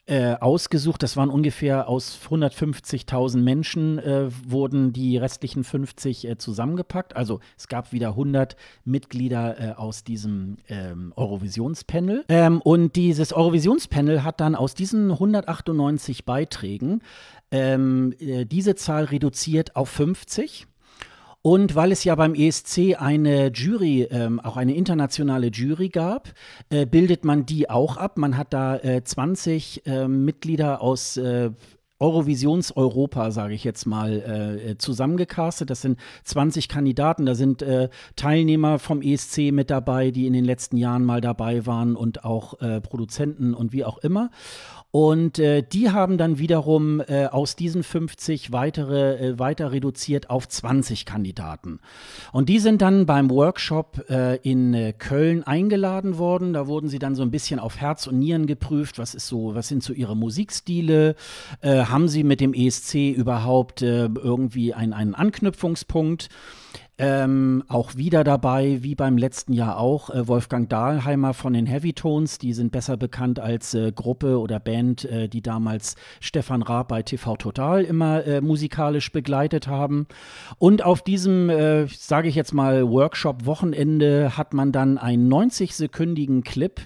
äh, 0.07 0.35
ausgesucht. 0.35 1.03
Das 1.03 1.17
waren 1.17 1.31
ungefähr 1.31 1.89
aus 1.89 2.21
150.000 2.31 3.39
Menschen 3.39 3.99
äh, 3.99 4.29
wurden 4.47 4.93
die 4.93 5.17
restlichen 5.17 5.65
50 5.65 6.29
äh, 6.29 6.39
zusammengepackt. 6.39 7.17
Also 7.17 7.41
es 7.59 7.69
gab 7.69 7.93
wieder 7.93 8.11
100 8.11 8.57
Mitglieder 8.85 9.61
äh, 9.61 9.73
aus 9.73 10.05
diesem 10.05 10.59
ähm, 10.69 11.13
Eurovisionspanel. 11.17 12.25
Ähm, 12.29 12.61
und 12.61 12.95
dieses 12.95 13.33
Eurovisionspanel 13.33 14.23
hat 14.23 14.41
dann 14.41 14.55
aus 14.55 14.75
diesen 14.75 15.11
198 15.11 16.25
Beiträgen 16.25 17.03
ähm, 17.51 18.15
äh, 18.21 18.45
diese 18.45 18.77
Zahl 18.77 19.05
reduziert 19.05 19.77
auf 19.77 19.89
50. 19.89 20.67
Und 21.47 21.77
weil 21.77 21.93
es 21.93 22.03
ja 22.03 22.17
beim 22.17 22.35
ESC 22.35 22.97
eine 22.99 23.53
Jury, 23.53 24.03
ähm, 24.11 24.41
auch 24.41 24.57
eine 24.57 24.75
internationale 24.75 25.47
Jury 25.47 25.91
gab, 25.91 26.33
äh, 26.71 26.87
bildet 26.87 27.25
man 27.25 27.47
die 27.47 27.71
auch 27.71 27.99
ab. 27.99 28.19
Man 28.19 28.37
hat 28.37 28.53
da 28.53 28.79
äh, 28.79 29.05
20 29.05 29.87
äh, 29.87 30.09
Mitglieder 30.09 30.81
aus 30.81 31.17
äh, 31.17 31.53
Eurovisions-Europa, 32.01 33.31
sage 33.31 33.55
ich 33.55 33.63
jetzt 33.63 33.87
mal, 33.87 34.59
äh, 34.69 34.77
zusammengecastet. 34.77 35.71
Das 35.71 35.83
sind 35.83 36.01
20 36.25 36.69
Kandidaten. 36.69 37.27
Da 37.27 37.37
sind 37.37 37.63
äh, 37.63 37.91
Teilnehmer 38.17 38.81
vom 38.81 39.01
ESC 39.01 39.53
mit 39.53 39.71
dabei, 39.71 40.11
die 40.11 40.27
in 40.27 40.33
den 40.33 40.45
letzten 40.45 40.77
Jahren 40.77 41.05
mal 41.05 41.21
dabei 41.21 41.65
waren 41.65 41.95
und 41.95 42.25
auch 42.25 42.61
äh, 42.61 42.81
Produzenten 42.81 43.55
und 43.55 43.73
wie 43.73 43.85
auch 43.85 43.99
immer. 43.99 44.31
Und 44.91 45.39
äh, 45.39 45.63
die 45.63 45.91
haben 45.91 46.17
dann 46.17 46.39
wiederum 46.39 47.01
äh, 47.01 47.27
aus 47.27 47.55
diesen 47.55 47.83
50 47.83 48.53
weitere, 48.53 49.17
äh, 49.17 49.39
weiter 49.39 49.73
reduziert 49.73 50.31
auf 50.31 50.49
20 50.49 51.05
Kandidaten. 51.05 51.81
Und 52.33 52.49
die 52.49 52.59
sind 52.59 52.81
dann 52.81 53.05
beim 53.05 53.29
Workshop 53.29 54.09
äh, 54.09 54.37
in 54.37 54.73
äh, 54.73 54.93
Köln 54.93 55.43
eingeladen 55.43 56.17
worden. 56.17 56.55
Da 56.55 56.67
wurden 56.67 56.89
sie 56.89 56.99
dann 56.99 57.15
so 57.15 57.23
ein 57.23 57.31
bisschen 57.31 57.59
auf 57.61 57.77
Herz 57.77 58.07
und 58.07 58.19
Nieren 58.19 58.47
geprüft. 58.47 58.99
Was 58.99 59.15
ist 59.15 59.27
so, 59.27 59.55
was 59.55 59.69
sind 59.69 59.83
so 59.83 59.93
ihre 59.93 60.17
Musikstile? 60.17 61.15
Äh, 61.61 61.85
haben 61.85 62.09
sie 62.09 62.25
mit 62.25 62.41
dem 62.41 62.55
ESC 62.55 63.13
überhaupt 63.15 63.83
irgendwie 63.83 64.73
ein, 64.73 64.93
einen 64.93 65.15
Anknüpfungspunkt? 65.15 66.31
Ähm, 66.99 67.63
auch 67.69 67.97
wieder 67.97 68.25
dabei, 68.25 68.79
wie 68.81 68.95
beim 68.95 69.19
letzten 69.19 69.53
Jahr 69.53 69.79
auch, 69.79 70.09
äh, 70.09 70.27
Wolfgang 70.29 70.67
Dahlheimer 70.71 71.35
von 71.35 71.53
den 71.53 71.67
Heavy 71.67 71.93
Tones. 71.93 72.39
Die 72.39 72.55
sind 72.55 72.73
besser 72.73 72.97
bekannt 72.97 73.39
als 73.39 73.75
äh, 73.75 73.93
Gruppe 73.93 74.39
oder 74.39 74.59
Band, 74.59 75.05
äh, 75.05 75.29
die 75.29 75.43
damals 75.43 75.97
Stefan 76.21 76.63
Raab 76.63 76.89
bei 76.89 77.03
TV 77.03 77.37
Total 77.37 77.85
immer 77.85 78.25
äh, 78.25 78.41
musikalisch 78.41 79.13
begleitet 79.13 79.67
haben. 79.67 80.07
Und 80.59 80.83
auf 80.83 81.03
diesem, 81.03 81.51
äh, 81.51 81.87
sage 81.87 82.29
ich 82.29 82.35
jetzt 82.35 82.55
mal, 82.55 82.89
Workshop-Wochenende 82.89 84.39
hat 84.39 84.55
man 84.55 84.73
dann 84.73 84.97
einen 84.97 85.31
90-sekündigen 85.31 86.45
Clip 86.45 86.81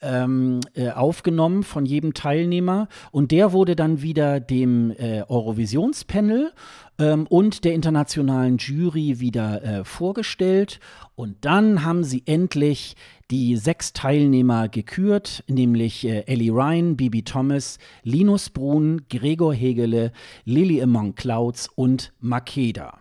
ähm, 0.00 0.60
äh, 0.74 0.90
aufgenommen 0.90 1.62
von 1.62 1.86
jedem 1.86 2.14
Teilnehmer 2.14 2.88
und 3.10 3.32
der 3.32 3.52
wurde 3.52 3.76
dann 3.76 4.02
wieder 4.02 4.40
dem 4.40 4.90
äh, 4.92 5.22
Eurovisionspanel 5.28 6.52
ähm, 6.98 7.26
und 7.28 7.64
der 7.64 7.74
internationalen 7.74 8.58
Jury 8.58 9.20
wieder 9.20 9.62
äh, 9.62 9.84
vorgestellt 9.84 10.80
und 11.14 11.36
dann 11.40 11.84
haben 11.84 12.04
sie 12.04 12.22
endlich 12.26 12.96
die 13.30 13.56
sechs 13.56 13.92
Teilnehmer 13.92 14.68
gekürt, 14.68 15.44
nämlich 15.48 16.06
äh, 16.06 16.20
Ellie 16.26 16.52
Ryan, 16.52 16.96
Bibi 16.96 17.22
Thomas, 17.22 17.78
Linus 18.02 18.50
Brun, 18.50 19.02
Gregor 19.10 19.52
Hegele, 19.52 20.12
Lily 20.44 20.80
Among 20.82 21.14
Clouds 21.14 21.68
und 21.74 22.12
Makeda. 22.20 22.98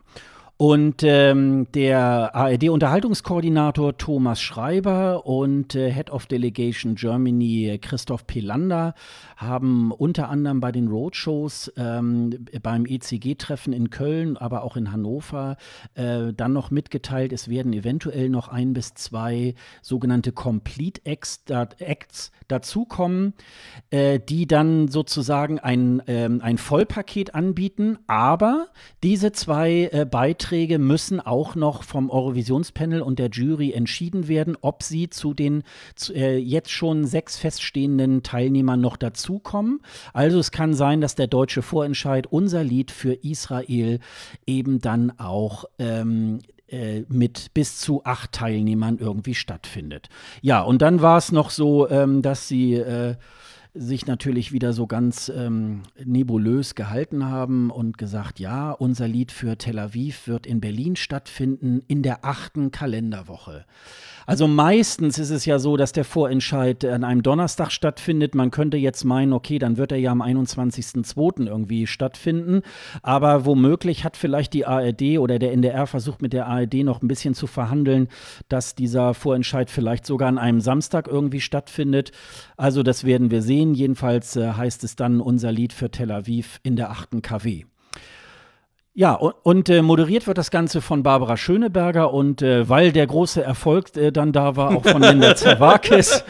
Und 0.58 1.04
ähm, 1.04 1.68
der 1.74 2.34
ARD-Unterhaltungskoordinator 2.34 3.96
Thomas 3.96 4.42
Schreiber 4.42 5.28
und 5.28 5.76
äh, 5.76 5.92
Head 5.92 6.10
of 6.10 6.26
Delegation 6.26 6.96
Germany 6.96 7.78
Christoph 7.80 8.26
Pelander 8.26 8.96
haben 9.36 9.92
unter 9.92 10.30
anderem 10.30 10.60
bei 10.60 10.72
den 10.72 10.88
Roadshows 10.88 11.72
ähm, 11.78 12.48
beim 12.64 12.88
ECG-Treffen 12.88 13.72
in 13.72 13.92
Köln, 13.92 14.36
aber 14.36 14.64
auch 14.64 14.76
in 14.78 14.92
Hannover 14.92 15.58
äh, 15.94 16.34
dann 16.34 16.54
noch 16.54 16.72
mitgeteilt, 16.72 17.34
es 17.34 17.50
werden 17.50 17.72
eventuell 17.74 18.30
noch 18.30 18.48
ein 18.48 18.74
bis 18.74 18.96
zwei 18.96 19.54
sogenannte 19.84 20.32
Complete 20.32 21.02
Acts, 21.06 21.44
Acts 21.78 22.32
dazukommen, 22.48 23.34
äh, 23.90 24.20
die 24.20 24.48
dann 24.48 24.88
sozusagen 24.88 25.60
ein, 25.60 26.02
ähm, 26.08 26.42
ein 26.42 26.58
Vollpaket 26.58 27.36
anbieten, 27.36 28.00
aber 28.08 28.68
diese 29.04 29.32
zwei 29.32 29.90
äh, 29.92 30.06
Beiträge 30.10 30.80
müssen 30.80 31.20
auch 31.20 31.56
noch 31.56 31.84
vom 31.84 32.10
Eurovisionspanel 32.10 33.02
und 33.02 33.20
der 33.20 33.30
Jury 33.30 33.72
entschieden 33.74 34.28
werden, 34.28 34.58
ob 34.62 34.84
sie 34.84 35.10
zu 35.10 35.34
den 35.34 35.64
zu, 35.96 36.14
äh, 36.14 36.38
jetzt 36.38 36.72
schon 36.72 37.06
sechs 37.06 37.38
feststehenden 37.38 38.24
Teilnehmern 38.24 38.82
noch 38.82 38.98
dazukommen. 38.98 39.82
Also 40.14 40.40
es 40.40 40.52
kann 40.52 40.74
sein, 40.74 41.02
dass 41.02 41.16
der 41.16 41.28
deutsche 41.28 41.62
Vorentscheid, 41.62 42.28
unser 42.28 42.64
Lied 42.64 42.92
für 42.92 43.14
Israel, 43.14 44.00
eben 44.46 44.80
dann 44.80 45.18
auch 45.20 45.66
ähm, 45.80 46.40
äh, 46.68 47.04
mit 47.10 47.54
bis 47.54 47.80
zu 47.80 48.04
acht 48.04 48.32
Teilnehmern 48.32 48.98
irgendwie 49.00 49.36
stattfindet. 49.36 50.10
Ja, 50.42 50.62
und 50.62 50.82
dann 50.82 51.02
war 51.02 51.18
es 51.18 51.32
noch 51.32 51.50
so, 51.50 51.90
ähm, 51.90 52.22
dass 52.22 52.48
sie 52.48 52.76
äh, 52.76 53.16
sich 53.74 54.08
natürlich 54.08 54.52
wieder 54.52 54.74
so 54.74 54.88
ganz 54.88 55.30
ähm, 55.30 55.84
nebulös 56.04 56.76
gehalten 56.76 57.26
haben 57.26 57.70
und 57.70 57.98
gesagt, 57.98 58.40
ja, 58.40 58.72
unser 58.72 59.08
Lied 59.08 59.32
für 59.32 59.58
Tel 59.58 59.80
Aviv 59.80 60.28
wird 60.28 60.46
in 60.46 60.60
Berlin 60.60 60.96
stattfinden 60.96 61.84
in 61.88 62.04
der 62.04 62.26
achten 62.26 62.72
Kalenderwoche. 62.72 63.66
Also 64.28 64.46
meistens 64.46 65.20
ist 65.20 65.30
es 65.30 65.46
ja 65.46 65.58
so, 65.58 65.78
dass 65.78 65.94
der 65.94 66.04
Vorentscheid 66.04 66.84
an 66.84 67.06
einem 67.06 67.24
Donnerstag 67.24 67.72
stattfindet. 67.72 68.36
Man 68.36 68.52
könnte 68.52 68.76
jetzt 68.76 69.06
meinen, 69.06 69.32
okay, 69.32 69.58
dann 69.58 69.78
wird 69.78 69.94
er 69.94 70.00
ja 70.00 70.12
am 70.12 70.22
21.02. 70.22 71.48
irgendwie 71.48 71.88
stattfinden. 71.88 72.62
Aber 73.02 73.46
womöglich 73.46 74.04
hat 74.04 74.18
vielleicht 74.18 74.54
die 74.54 74.66
ARD 74.66 75.18
oder 75.20 75.40
der 75.40 75.54
NDR 75.54 75.88
versucht 75.88 76.22
mit 76.22 76.34
der 76.34 76.46
ARD 76.46 76.84
noch 76.84 77.02
ein 77.02 77.08
bisschen 77.08 77.36
zu 77.36 77.48
verhandeln, 77.48 78.10
dass 78.50 78.76
dieser 78.76 79.14
Vorentscheid 79.14 79.72
vielleicht 79.72 80.06
sogar 80.06 80.28
an 80.28 80.38
einem 80.38 80.60
Samstag 80.60 81.08
irgendwie 81.08 81.40
stattfindet. 81.40 82.12
Also 82.58 82.84
das 82.84 83.06
werden 83.06 83.32
wir 83.32 83.42
sehen. 83.42 83.76
Jedenfalls 83.76 84.36
äh, 84.36 84.52
heißt 84.52 84.84
es 84.84 84.98
dann 84.98 85.22
unser 85.22 85.54
Lied 85.54 85.72
für 85.72 85.90
Tel 85.90 86.12
Aviv 86.12 86.60
in 86.64 86.76
der 86.76 86.90
8. 86.92 87.24
KW. 87.24 87.64
Ja, 88.98 89.14
und, 89.14 89.36
und 89.44 89.70
äh, 89.70 89.84
moderiert 89.84 90.26
wird 90.26 90.40
das 90.40 90.50
Ganze 90.50 90.82
von 90.82 91.04
Barbara 91.04 91.38
Schöneberger 91.38 92.12
und 92.12 92.42
äh, 92.42 92.68
weil 92.68 92.92
der 92.92 93.06
große 93.06 93.44
Erfolg 93.44 93.96
äh, 93.96 94.12
dann 94.12 94.32
da 94.32 94.56
war, 94.56 94.76
auch 94.76 94.84
von 94.84 95.04
Linda 95.04 95.36
Zerwakis. 95.36 96.24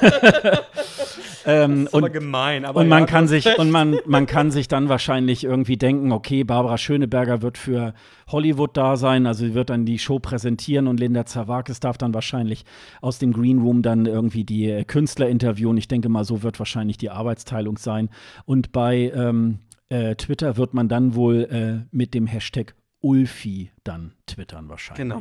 ähm, 1.44 1.84
das 1.84 1.88
ist 1.88 1.92
und, 1.92 2.04
aber 2.04 2.08
gemein. 2.08 2.64
Aber 2.64 2.80
und 2.80 2.88
man 2.88 3.00
ja, 3.00 3.04
kann 3.04 3.28
sich 3.28 3.58
und 3.58 3.70
man, 3.70 3.98
man 4.06 4.24
kann 4.24 4.50
sich 4.50 4.66
dann 4.66 4.88
wahrscheinlich 4.88 5.44
irgendwie 5.44 5.76
denken, 5.76 6.10
okay, 6.10 6.42
Barbara 6.42 6.78
Schöneberger 6.78 7.42
wird 7.42 7.58
für 7.58 7.92
Hollywood 8.28 8.78
da 8.78 8.96
sein, 8.96 9.26
also 9.26 9.44
sie 9.44 9.52
wird 9.52 9.68
dann 9.68 9.84
die 9.84 9.98
Show 9.98 10.18
präsentieren 10.18 10.86
und 10.86 10.98
Linda 10.98 11.26
Zerwakis 11.26 11.80
darf 11.80 11.98
dann 11.98 12.14
wahrscheinlich 12.14 12.64
aus 13.02 13.18
dem 13.18 13.34
Green 13.34 13.58
Room 13.58 13.82
dann 13.82 14.06
irgendwie 14.06 14.44
die 14.44 14.70
äh, 14.70 14.84
Künstler 14.84 15.28
interviewen. 15.28 15.76
Ich 15.76 15.86
denke 15.86 16.08
mal, 16.08 16.24
so 16.24 16.42
wird 16.42 16.58
wahrscheinlich 16.60 16.96
die 16.96 17.10
Arbeitsteilung 17.10 17.76
sein. 17.76 18.08
Und 18.46 18.72
bei 18.72 19.12
ähm, 19.14 19.58
äh, 19.88 20.14
Twitter 20.16 20.56
wird 20.56 20.74
man 20.74 20.88
dann 20.88 21.14
wohl 21.14 21.44
äh, 21.44 21.86
mit 21.90 22.14
dem 22.14 22.26
Hashtag 22.26 22.74
Ulfi 23.00 23.70
dann 23.84 24.12
twittern 24.26 24.68
wahrscheinlich. 24.68 24.96
Genau. 24.96 25.20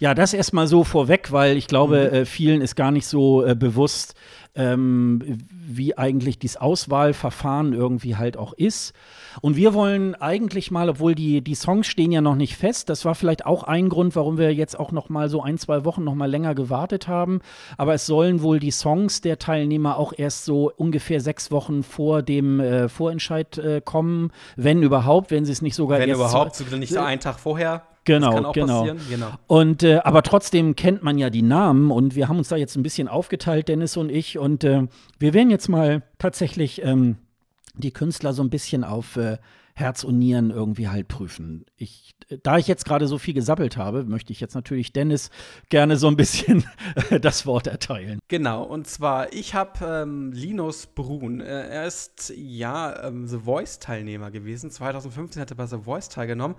Ja, 0.00 0.14
das 0.14 0.34
erstmal 0.34 0.66
so 0.66 0.82
vorweg, 0.82 1.30
weil 1.30 1.56
ich 1.56 1.68
glaube, 1.68 2.08
mhm. 2.10 2.16
äh, 2.16 2.24
vielen 2.24 2.60
ist 2.60 2.74
gar 2.74 2.90
nicht 2.90 3.06
so 3.06 3.44
äh, 3.44 3.54
bewusst, 3.54 4.16
ähm, 4.54 5.20
wie 5.50 5.96
eigentlich 5.96 6.38
dieses 6.38 6.56
Auswahlverfahren 6.58 7.72
irgendwie 7.72 8.16
halt 8.16 8.36
auch 8.36 8.52
ist. 8.52 8.92
Und 9.40 9.56
wir 9.56 9.72
wollen 9.72 10.14
eigentlich 10.14 10.70
mal, 10.70 10.90
obwohl 10.90 11.14
die, 11.14 11.40
die 11.40 11.54
Songs 11.54 11.86
stehen 11.86 12.12
ja 12.12 12.20
noch 12.20 12.34
nicht 12.34 12.56
fest, 12.56 12.88
das 12.88 13.04
war 13.04 13.14
vielleicht 13.14 13.46
auch 13.46 13.62
ein 13.62 13.88
Grund, 13.88 14.14
warum 14.14 14.36
wir 14.36 14.52
jetzt 14.52 14.78
auch 14.78 14.92
noch 14.92 15.08
mal 15.08 15.28
so 15.28 15.42
ein, 15.42 15.56
zwei 15.56 15.84
Wochen 15.84 16.04
noch 16.04 16.14
mal 16.14 16.30
länger 16.30 16.54
gewartet 16.54 17.08
haben. 17.08 17.40
Aber 17.78 17.94
es 17.94 18.06
sollen 18.06 18.42
wohl 18.42 18.58
die 18.58 18.70
Songs 18.70 19.22
der 19.22 19.38
Teilnehmer 19.38 19.96
auch 19.96 20.12
erst 20.16 20.44
so 20.44 20.70
ungefähr 20.76 21.20
sechs 21.20 21.50
Wochen 21.50 21.82
vor 21.82 22.22
dem 22.22 22.60
äh, 22.60 22.88
Vorentscheid 22.88 23.56
äh, 23.58 23.80
kommen, 23.82 24.32
wenn 24.56 24.82
überhaupt, 24.82 25.30
wenn 25.30 25.44
sie 25.44 25.52
es 25.52 25.62
nicht 25.62 25.74
sogar 25.74 25.98
wenn 25.98 26.10
überhaupt, 26.10 26.56
so 26.56 26.76
nicht 26.76 26.92
so 26.92 27.00
einen 27.00 27.20
Tag 27.20 27.38
vorher. 27.38 27.82
Genau, 28.04 28.52
genau. 28.52 28.84
genau. 29.08 29.30
Und 29.46 29.82
äh, 29.82 29.98
aber 29.98 30.22
trotzdem 30.22 30.74
kennt 30.74 31.02
man 31.02 31.18
ja 31.18 31.30
die 31.30 31.42
Namen 31.42 31.90
und 31.90 32.16
wir 32.16 32.28
haben 32.28 32.38
uns 32.38 32.48
da 32.48 32.56
jetzt 32.56 32.76
ein 32.76 32.82
bisschen 32.82 33.06
aufgeteilt, 33.06 33.68
Dennis 33.68 33.96
und 33.96 34.10
ich, 34.10 34.38
und 34.38 34.64
äh, 34.64 34.88
wir 35.18 35.34
werden 35.34 35.50
jetzt 35.50 35.68
mal 35.68 36.02
tatsächlich 36.18 36.82
ähm, 36.84 37.16
die 37.74 37.92
Künstler 37.92 38.32
so 38.32 38.42
ein 38.42 38.50
bisschen 38.50 38.82
auf 38.82 39.16
äh, 39.16 39.38
Herz 39.74 40.04
und 40.04 40.18
Nieren 40.18 40.50
irgendwie 40.50 40.88
halt 40.88 41.08
prüfen. 41.08 41.64
Ich, 41.76 42.14
da 42.42 42.58
ich 42.58 42.68
jetzt 42.68 42.84
gerade 42.84 43.06
so 43.06 43.18
viel 43.18 43.32
gesabbelt 43.32 43.76
habe, 43.76 44.04
möchte 44.04 44.32
ich 44.32 44.40
jetzt 44.40 44.54
natürlich 44.54 44.92
Dennis 44.92 45.30
gerne 45.70 45.96
so 45.96 46.08
ein 46.08 46.16
bisschen 46.16 46.64
das 47.22 47.46
Wort 47.46 47.66
erteilen. 47.66 48.18
Genau, 48.28 48.64
und 48.64 48.86
zwar, 48.86 49.32
ich 49.32 49.54
habe 49.54 49.84
ähm, 49.84 50.32
Linus 50.32 50.86
Brun. 50.86 51.40
Äh, 51.40 51.68
er 51.68 51.86
ist 51.86 52.32
ja 52.36 53.06
ähm, 53.06 53.26
The 53.26 53.38
Voice-Teilnehmer 53.38 54.30
gewesen. 54.30 54.70
2015 54.70 55.40
hat 55.40 55.50
er 55.50 55.56
bei 55.56 55.66
The 55.66 55.78
Voice 55.78 56.10
teilgenommen. 56.10 56.56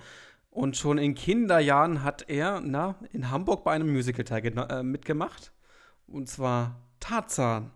Und 0.54 0.78
schon 0.78 1.00
in 1.00 1.16
Kinderjahren 1.16 2.04
hat 2.04 2.30
er 2.30 2.62
na, 2.62 2.96
in 3.12 3.32
Hamburg 3.32 3.64
bei 3.64 3.72
einem 3.72 3.92
Musical 3.92 4.24
äh, 4.70 4.84
mitgemacht. 4.84 5.52
Und 6.06 6.30
zwar 6.30 6.76
Tarzan. 7.00 7.72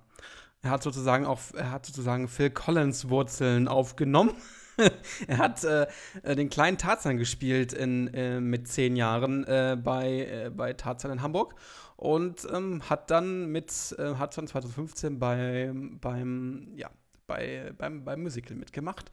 Er 0.62 0.70
hat 0.70 0.84
sozusagen 0.84 1.26
auch, 1.26 1.40
er 1.56 1.72
hat 1.72 1.88
sozusagen 1.88 2.28
Phil 2.28 2.52
Collins 2.52 3.10
Wurzeln 3.10 3.68
aufgenommen. 3.68 4.32
er 5.28 5.38
hat 5.40 5.64
äh, 5.64 5.88
äh, 6.22 6.36
den 6.36 6.50
kleinen 6.52 6.78
Tarzan 6.78 7.18
gespielt 7.18 7.74
in, 7.74 8.14
äh, 8.14 8.40
mit 8.40 8.68
zehn 8.68 8.96
Jahren 8.96 9.44
äh, 9.46 9.76
bei, 9.76 10.28
äh, 10.28 10.52
bei 10.56 10.74
Tarzan 10.74 11.10
in 11.10 11.24
Hamburg 11.24 11.56
und 11.96 12.48
ähm, 12.54 12.88
hat 12.88 13.10
dann 13.10 13.48
mit, 13.48 13.72
hat 13.98 14.38
dann 14.38 14.46
2015 14.46 15.18
bei, 15.18 15.72
beim, 15.74 16.74
ja, 16.76 16.92
bei, 17.26 17.74
beim, 17.76 18.04
beim 18.04 18.22
Musical 18.22 18.56
mitgemacht. 18.56 19.10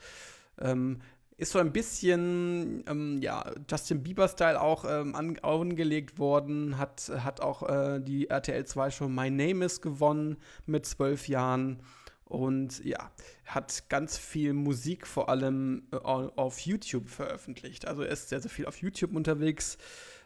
Ähm, 0.60 1.00
ist 1.36 1.52
so 1.52 1.58
ein 1.58 1.72
bisschen 1.72 2.84
ähm, 2.88 3.20
ja, 3.20 3.52
Justin 3.68 4.02
Bieber-Style 4.02 4.60
auch 4.60 4.84
ähm, 4.88 5.14
an, 5.14 5.38
angelegt 5.40 6.18
worden, 6.18 6.78
hat, 6.78 7.10
hat 7.18 7.40
auch 7.40 7.68
äh, 7.68 8.00
die 8.00 8.30
RTL 8.30 8.64
2 8.64 8.90
Show 8.90 9.08
My 9.08 9.30
Name 9.30 9.64
is 9.64 9.80
gewonnen 9.80 10.36
mit 10.66 10.86
zwölf 10.86 11.28
Jahren 11.28 11.80
und 12.24 12.84
ja, 12.84 13.10
hat 13.44 13.88
ganz 13.88 14.16
viel 14.16 14.52
Musik 14.52 15.06
vor 15.06 15.28
allem 15.28 15.82
äh, 15.92 15.96
auf 15.96 16.60
YouTube 16.60 17.08
veröffentlicht. 17.08 17.86
Also 17.86 18.02
er 18.02 18.10
ist 18.10 18.28
sehr, 18.28 18.40
sehr 18.40 18.50
viel 18.50 18.66
auf 18.66 18.78
YouTube 18.78 19.14
unterwegs, 19.14 19.76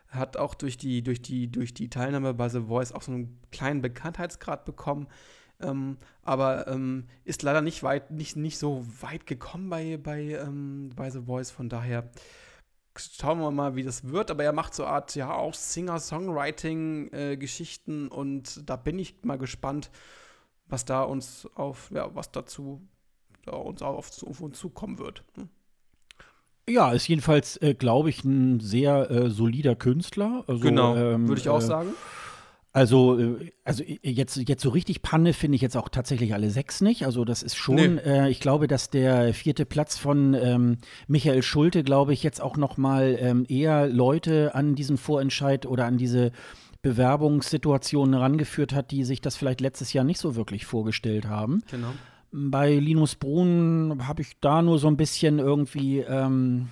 hat 0.08 0.36
auch 0.36 0.54
durch 0.54 0.76
die, 0.76 1.02
durch 1.02 1.20
die, 1.22 1.50
durch 1.50 1.74
die 1.74 1.90
Teilnahme 1.90 2.34
bei 2.34 2.48
The 2.48 2.62
Voice 2.62 2.92
auch 2.92 3.02
so 3.02 3.12
einen 3.12 3.38
kleinen 3.50 3.82
Bekanntheitsgrad 3.82 4.64
bekommen. 4.64 5.06
Ähm, 5.60 5.98
aber 6.22 6.68
ähm, 6.68 7.08
ist 7.24 7.42
leider 7.42 7.60
nicht 7.60 7.82
weit, 7.82 8.10
nicht, 8.10 8.36
nicht 8.36 8.58
so 8.58 8.86
weit 9.00 9.26
gekommen 9.26 9.68
bei, 9.70 9.96
bei, 9.96 10.20
ähm, 10.20 10.90
bei 10.94 11.10
The 11.10 11.22
Voice. 11.22 11.50
Von 11.50 11.68
daher 11.68 12.08
schauen 12.96 13.40
wir 13.40 13.50
mal, 13.50 13.74
wie 13.76 13.82
das 13.82 14.08
wird. 14.08 14.30
Aber 14.30 14.44
er 14.44 14.52
macht 14.52 14.74
so 14.74 14.86
Art, 14.86 15.14
ja, 15.14 15.32
auch 15.32 15.54
Singer-Songwriting-Geschichten 15.54 18.06
äh, 18.06 18.10
und 18.10 18.68
da 18.68 18.76
bin 18.76 18.98
ich 18.98 19.22
mal 19.22 19.38
gespannt, 19.38 19.90
was 20.66 20.84
da 20.84 21.02
uns 21.02 21.48
auf, 21.54 21.90
ja, 21.92 22.14
was 22.14 22.30
dazu 22.30 22.86
da 23.44 23.52
uns 23.52 23.82
auf, 23.82 24.10
auf 24.22 24.40
uns 24.40 24.58
zukommen 24.58 24.98
wird. 24.98 25.22
Hm. 25.34 25.48
Ja, 26.68 26.92
ist 26.92 27.08
jedenfalls, 27.08 27.56
äh, 27.62 27.74
glaube 27.74 28.10
ich, 28.10 28.24
ein 28.24 28.60
sehr 28.60 29.10
äh, 29.10 29.30
solider 29.30 29.74
Künstler. 29.74 30.44
Also, 30.46 30.60
genau, 30.60 30.94
ähm, 30.96 31.26
würde 31.26 31.40
ich 31.40 31.48
auch 31.48 31.58
äh, 31.58 31.62
sagen. 31.62 31.94
Also, 32.72 33.18
äh, 33.18 33.50
also 33.64 33.82
jetzt, 34.02 34.36
jetzt 34.36 34.62
so 34.62 34.68
richtig 34.68 35.02
Panne 35.02 35.32
finde 35.32 35.56
ich 35.56 35.62
jetzt 35.62 35.76
auch 35.76 35.88
tatsächlich 35.88 36.34
alle 36.34 36.50
sechs 36.50 36.80
nicht. 36.80 37.04
Also 37.04 37.24
das 37.24 37.42
ist 37.42 37.56
schon, 37.56 37.76
nee. 37.76 38.00
äh, 38.04 38.30
ich 38.30 38.40
glaube, 38.40 38.66
dass 38.66 38.90
der 38.90 39.32
vierte 39.34 39.64
Platz 39.64 39.96
von 39.96 40.34
ähm, 40.34 40.78
Michael 41.06 41.42
Schulte, 41.42 41.82
glaube 41.82 42.12
ich, 42.12 42.22
jetzt 42.22 42.40
auch 42.40 42.56
noch 42.56 42.76
mal 42.76 43.16
ähm, 43.18 43.46
eher 43.48 43.88
Leute 43.88 44.54
an 44.54 44.74
diesen 44.74 44.98
Vorentscheid 44.98 45.66
oder 45.66 45.86
an 45.86 45.96
diese 45.96 46.32
Bewerbungssituationen 46.82 48.14
herangeführt 48.14 48.72
hat, 48.72 48.90
die 48.90 49.04
sich 49.04 49.20
das 49.20 49.36
vielleicht 49.36 49.60
letztes 49.60 49.92
Jahr 49.92 50.04
nicht 50.04 50.20
so 50.20 50.36
wirklich 50.36 50.66
vorgestellt 50.66 51.26
haben. 51.26 51.62
Genau. 51.70 51.92
Bei 52.30 52.74
Linus 52.74 53.14
Brun 53.16 54.06
habe 54.06 54.22
ich 54.22 54.38
da 54.40 54.62
nur 54.62 54.78
so 54.78 54.86
ein 54.86 54.98
bisschen 54.98 55.38
irgendwie, 55.38 56.00
ähm, 56.00 56.68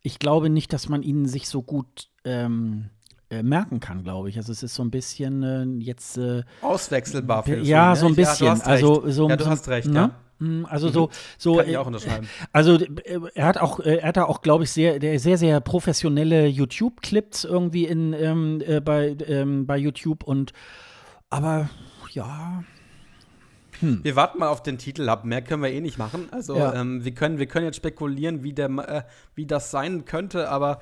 ich 0.00 0.18
glaube 0.18 0.48
nicht, 0.48 0.72
dass 0.72 0.88
man 0.88 1.02
ihn 1.02 1.26
sich 1.26 1.48
so 1.48 1.62
gut 1.62 2.08
ähm, 2.24 2.88
äh, 3.30 3.42
merken 3.42 3.80
kann, 3.80 4.02
glaube 4.02 4.28
ich. 4.28 4.36
Also 4.36 4.50
es 4.50 4.62
ist 4.62 4.74
so 4.74 4.82
ein 4.82 4.90
bisschen 4.90 5.42
äh, 5.42 5.64
jetzt 5.84 6.18
äh, 6.18 6.42
auswechselbar. 6.62 7.44
Für 7.44 7.58
ja, 7.60 7.94
so 7.94 8.06
ein 8.06 8.16
bisschen. 8.16 8.46
Ja, 8.46 8.64
also 8.64 9.08
so, 9.08 9.28
ja, 9.28 9.36
du 9.36 9.46
hast 9.46 9.68
recht. 9.68 9.88
Ne? 9.88 9.94
Ja. 9.94 10.10
Hm, 10.40 10.66
also 10.68 10.88
so, 10.88 11.06
mhm. 11.06 11.10
so 11.38 11.56
Kann 11.56 11.68
ich 11.68 11.76
auch 11.76 11.86
unterschreiben. 11.86 12.28
Also 12.52 12.74
äh, 12.74 13.20
er 13.34 13.46
hat 13.46 13.58
auch, 13.58 13.78
äh, 13.80 13.96
er 13.96 14.08
hat 14.08 14.16
da 14.16 14.24
auch, 14.24 14.42
glaube 14.42 14.64
ich, 14.64 14.70
sehr, 14.72 15.20
sehr, 15.20 15.38
sehr 15.38 15.60
professionelle 15.60 16.46
YouTube-Clips 16.46 17.44
irgendwie 17.44 17.84
in 17.84 18.14
ähm, 18.14 18.62
äh, 18.66 18.80
bei, 18.80 19.16
ähm, 19.26 19.66
bei 19.66 19.76
YouTube 19.76 20.24
und 20.24 20.52
aber 21.28 21.70
ja. 22.12 22.64
Hm. 23.78 24.00
Wir 24.02 24.16
warten 24.16 24.40
mal 24.40 24.48
auf 24.48 24.62
den 24.62 24.78
Titel 24.78 25.08
ab. 25.08 25.24
Mehr 25.24 25.42
können 25.42 25.62
wir 25.62 25.70
eh 25.70 25.80
nicht 25.80 25.98
machen. 25.98 26.28
Also 26.32 26.56
ja. 26.56 26.74
ähm, 26.74 27.04
wir 27.04 27.14
können, 27.14 27.38
wir 27.38 27.46
können 27.46 27.66
jetzt 27.66 27.76
spekulieren, 27.76 28.42
wie 28.42 28.52
der, 28.52 28.68
äh, 28.68 29.02
wie 29.34 29.46
das 29.46 29.70
sein 29.70 30.04
könnte, 30.04 30.48
aber 30.48 30.80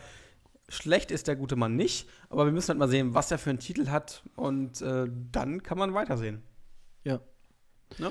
Schlecht 0.68 1.11
ist 1.11 1.28
der 1.28 1.36
gute 1.36 1.57
Mann 1.57 1.76
nicht, 1.76 2.09
aber 2.31 2.45
wir 2.45 2.53
müssen 2.53 2.68
halt 2.68 2.79
mal 2.79 2.89
sehen, 2.89 3.14
was 3.14 3.31
er 3.31 3.39
für 3.39 3.51
einen 3.51 3.59
Titel 3.59 3.89
hat 3.89 4.22
und 4.37 4.83
äh, 4.83 5.07
dann 5.33 5.62
kann 5.62 5.79
man 5.79 5.95
weitersehen. 5.95 6.43
Ja. 7.05 7.20
Ne? 7.99 8.11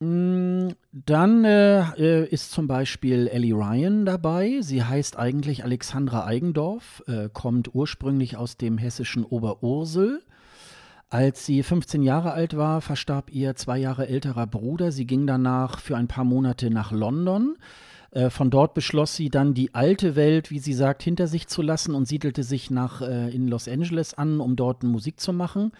Mm, 0.00 0.74
dann 0.92 1.44
äh, 1.44 1.80
äh, 1.96 2.28
ist 2.28 2.52
zum 2.52 2.68
Beispiel 2.68 3.26
Ellie 3.28 3.54
Ryan 3.54 4.04
dabei. 4.04 4.58
Sie 4.60 4.84
heißt 4.84 5.18
eigentlich 5.18 5.64
Alexandra 5.64 6.24
Eigendorf, 6.24 7.02
äh, 7.06 7.28
kommt 7.32 7.74
ursprünglich 7.74 8.36
aus 8.36 8.56
dem 8.56 8.78
hessischen 8.78 9.24
Oberursel. 9.24 10.22
Als 11.10 11.46
sie 11.46 11.62
15 11.62 12.02
Jahre 12.02 12.32
alt 12.32 12.56
war, 12.56 12.82
verstarb 12.82 13.32
ihr 13.32 13.56
zwei 13.56 13.78
Jahre 13.78 14.08
älterer 14.08 14.46
Bruder. 14.46 14.92
Sie 14.92 15.06
ging 15.06 15.26
danach 15.26 15.80
für 15.80 15.96
ein 15.96 16.06
paar 16.06 16.24
Monate 16.24 16.70
nach 16.70 16.92
London 16.92 17.56
äh, 18.10 18.30
von 18.30 18.50
dort 18.50 18.74
beschloss 18.74 19.14
sie 19.14 19.28
dann, 19.28 19.54
die 19.54 19.74
alte 19.74 20.16
Welt, 20.16 20.50
wie 20.50 20.58
sie 20.58 20.72
sagt, 20.72 21.02
hinter 21.02 21.26
sich 21.26 21.46
zu 21.46 21.60
lassen 21.62 21.94
und 21.94 22.06
siedelte 22.08 22.42
sich 22.42 22.70
nach, 22.70 23.02
äh, 23.02 23.28
in 23.34 23.48
Los 23.48 23.68
Angeles 23.68 24.14
an, 24.14 24.40
um 24.40 24.56
dort 24.56 24.82
Musik 24.82 25.20
zu 25.20 25.32
machen. 25.32 25.72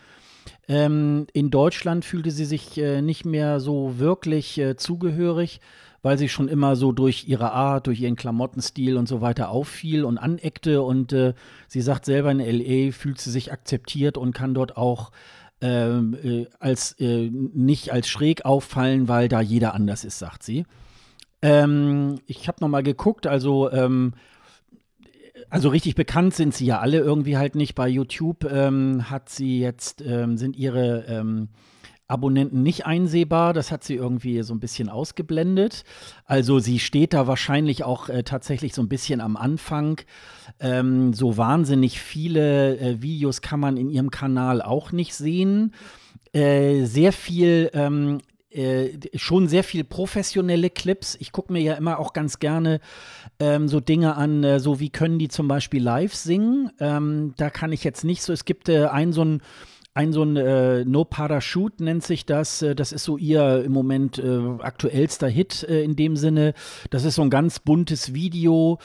Ähm, 0.66 1.26
in 1.32 1.50
Deutschland 1.50 2.04
fühlte 2.04 2.30
sie 2.30 2.44
sich 2.44 2.78
äh, 2.78 3.00
nicht 3.00 3.24
mehr 3.24 3.60
so 3.60 3.98
wirklich 3.98 4.58
äh, 4.58 4.76
zugehörig, 4.76 5.60
weil 6.02 6.18
sie 6.18 6.28
schon 6.28 6.48
immer 6.48 6.76
so 6.76 6.92
durch 6.92 7.28
ihre 7.28 7.52
Art, 7.52 7.86
durch 7.86 8.00
ihren 8.00 8.16
Klamottenstil 8.16 8.96
und 8.96 9.08
so 9.08 9.20
weiter 9.20 9.48
auffiel 9.48 10.04
und 10.04 10.18
aneckte. 10.18 10.82
Und 10.82 11.12
äh, 11.12 11.34
sie 11.66 11.80
sagt 11.80 12.04
selber 12.04 12.30
in 12.30 12.40
LA 12.40 12.92
fühlt 12.92 13.20
sie 13.20 13.30
sich 13.30 13.52
akzeptiert 13.52 14.18
und 14.18 14.34
kann 14.34 14.54
dort 14.54 14.76
auch 14.76 15.10
ähm, 15.60 16.16
äh, 16.22 16.46
als 16.60 16.94
nicht 17.00 17.90
als 17.90 18.08
schräg 18.08 18.44
auffallen, 18.44 19.08
weil 19.08 19.28
da 19.28 19.40
jeder 19.40 19.74
anders 19.74 20.04
ist, 20.04 20.18
sagt 20.18 20.44
sie. 20.44 20.64
Ähm, 21.42 22.20
ich 22.26 22.48
habe 22.48 22.58
noch 22.60 22.68
mal 22.68 22.82
geguckt, 22.82 23.26
also 23.26 23.70
ähm, 23.70 24.14
also 25.50 25.68
richtig 25.68 25.94
bekannt 25.94 26.34
sind 26.34 26.54
sie 26.54 26.66
ja 26.66 26.80
alle 26.80 26.98
irgendwie 26.98 27.36
halt 27.36 27.54
nicht. 27.54 27.74
Bei 27.74 27.88
YouTube 27.88 28.44
ähm, 28.44 29.10
hat 29.10 29.28
sie 29.28 29.60
jetzt 29.60 30.02
ähm, 30.02 30.36
sind 30.36 30.56
ihre 30.56 31.04
ähm, 31.08 31.48
Abonnenten 32.06 32.62
nicht 32.62 32.86
einsehbar. 32.86 33.52
Das 33.52 33.70
hat 33.70 33.84
sie 33.84 33.94
irgendwie 33.94 34.42
so 34.42 34.54
ein 34.54 34.60
bisschen 34.60 34.88
ausgeblendet. 34.88 35.84
Also 36.24 36.58
sie 36.58 36.78
steht 36.78 37.12
da 37.12 37.26
wahrscheinlich 37.26 37.84
auch 37.84 38.08
äh, 38.08 38.22
tatsächlich 38.22 38.74
so 38.74 38.82
ein 38.82 38.88
bisschen 38.88 39.20
am 39.20 39.36
Anfang. 39.36 40.00
Ähm, 40.58 41.12
so 41.12 41.36
wahnsinnig 41.36 42.00
viele 42.00 42.78
äh, 42.78 43.02
Videos 43.02 43.42
kann 43.42 43.60
man 43.60 43.76
in 43.76 43.90
ihrem 43.90 44.10
Kanal 44.10 44.62
auch 44.62 44.90
nicht 44.90 45.14
sehen. 45.14 45.74
Äh, 46.32 46.84
sehr 46.84 47.12
viel 47.12 47.70
ähm, 47.74 48.18
äh, 48.50 48.98
schon 49.14 49.48
sehr 49.48 49.64
viel 49.64 49.84
professionelle 49.84 50.70
Clips. 50.70 51.16
Ich 51.20 51.32
gucke 51.32 51.52
mir 51.52 51.60
ja 51.60 51.74
immer 51.74 51.98
auch 51.98 52.12
ganz 52.12 52.38
gerne 52.38 52.80
ähm, 53.40 53.68
so 53.68 53.80
Dinge 53.80 54.16
an, 54.16 54.42
äh, 54.44 54.60
so 54.60 54.80
wie 54.80 54.90
können 54.90 55.18
die 55.18 55.28
zum 55.28 55.48
Beispiel 55.48 55.82
live 55.82 56.14
singen. 56.14 56.70
Ähm, 56.80 57.34
da 57.36 57.50
kann 57.50 57.72
ich 57.72 57.84
jetzt 57.84 58.04
nicht 58.04 58.22
so, 58.22 58.32
es 58.32 58.44
gibt 58.44 58.68
äh, 58.68 58.86
einen 58.86 59.12
so 59.12 59.24
ein 59.24 59.42
ein 59.98 60.12
so 60.12 60.22
ein 60.22 60.36
äh, 60.36 60.84
No 60.84 61.04
Parachute 61.04 61.82
nennt 61.82 62.04
sich 62.04 62.24
das. 62.24 62.62
Äh, 62.62 62.76
das 62.76 62.92
ist 62.92 63.02
so 63.02 63.16
ihr 63.18 63.64
im 63.64 63.72
Moment 63.72 64.16
äh, 64.18 64.38
aktuellster 64.60 65.26
Hit 65.26 65.64
äh, 65.64 65.82
in 65.82 65.96
dem 65.96 66.14
Sinne. 66.14 66.54
Das 66.90 67.02
ist 67.02 67.16
so 67.16 67.22
ein 67.22 67.30
ganz 67.30 67.58
buntes 67.58 68.14
Video. 68.14 68.78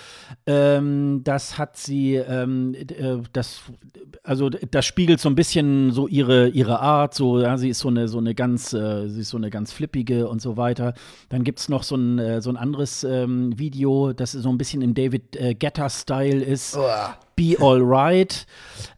Ähm, 0.48 1.22
das 1.24 1.60
hat 1.60 1.78
sie, 1.78 2.16
ähm, 2.16 2.74
äh, 2.74 3.18
das, 3.32 3.62
also 4.24 4.50
das 4.50 4.86
spiegelt 4.86 5.20
so 5.20 5.30
ein 5.30 5.36
bisschen 5.36 5.92
so 5.92 6.08
ihre, 6.08 6.50
ihre 6.50 6.80
Art. 6.80 7.14
So, 7.14 7.40
ja, 7.40 7.60
sie 7.60 7.70
ist 7.70 7.80
so 7.80 7.90
eine, 7.90 8.08
so 8.08 8.18
eine 8.18 8.34
ganz, 8.34 8.74
äh, 8.74 9.08
sie 9.08 9.22
ist 9.22 9.30
so 9.30 9.38
eine 9.38 9.52
ganz 9.52 9.72
flippige 9.72 10.28
und 10.28 10.42
so 10.42 10.58
weiter. 10.58 10.96
Dann 11.30 11.44
gibt 11.44 11.60
es 11.60 11.70
noch 11.70 11.84
so 11.84 11.96
ein, 11.96 12.42
so 12.42 12.50
ein 12.50 12.58
anderes 12.58 13.04
ähm, 13.04 13.58
Video, 13.60 14.14
das 14.14 14.32
so 14.32 14.50
ein 14.50 14.58
bisschen 14.58 14.82
im 14.82 14.96
David 14.96 15.38
Getter-Style 15.60 16.44
ist. 16.44 16.76
Uah. 16.76 17.20
Be 17.36 17.56
Alright. 17.60 18.46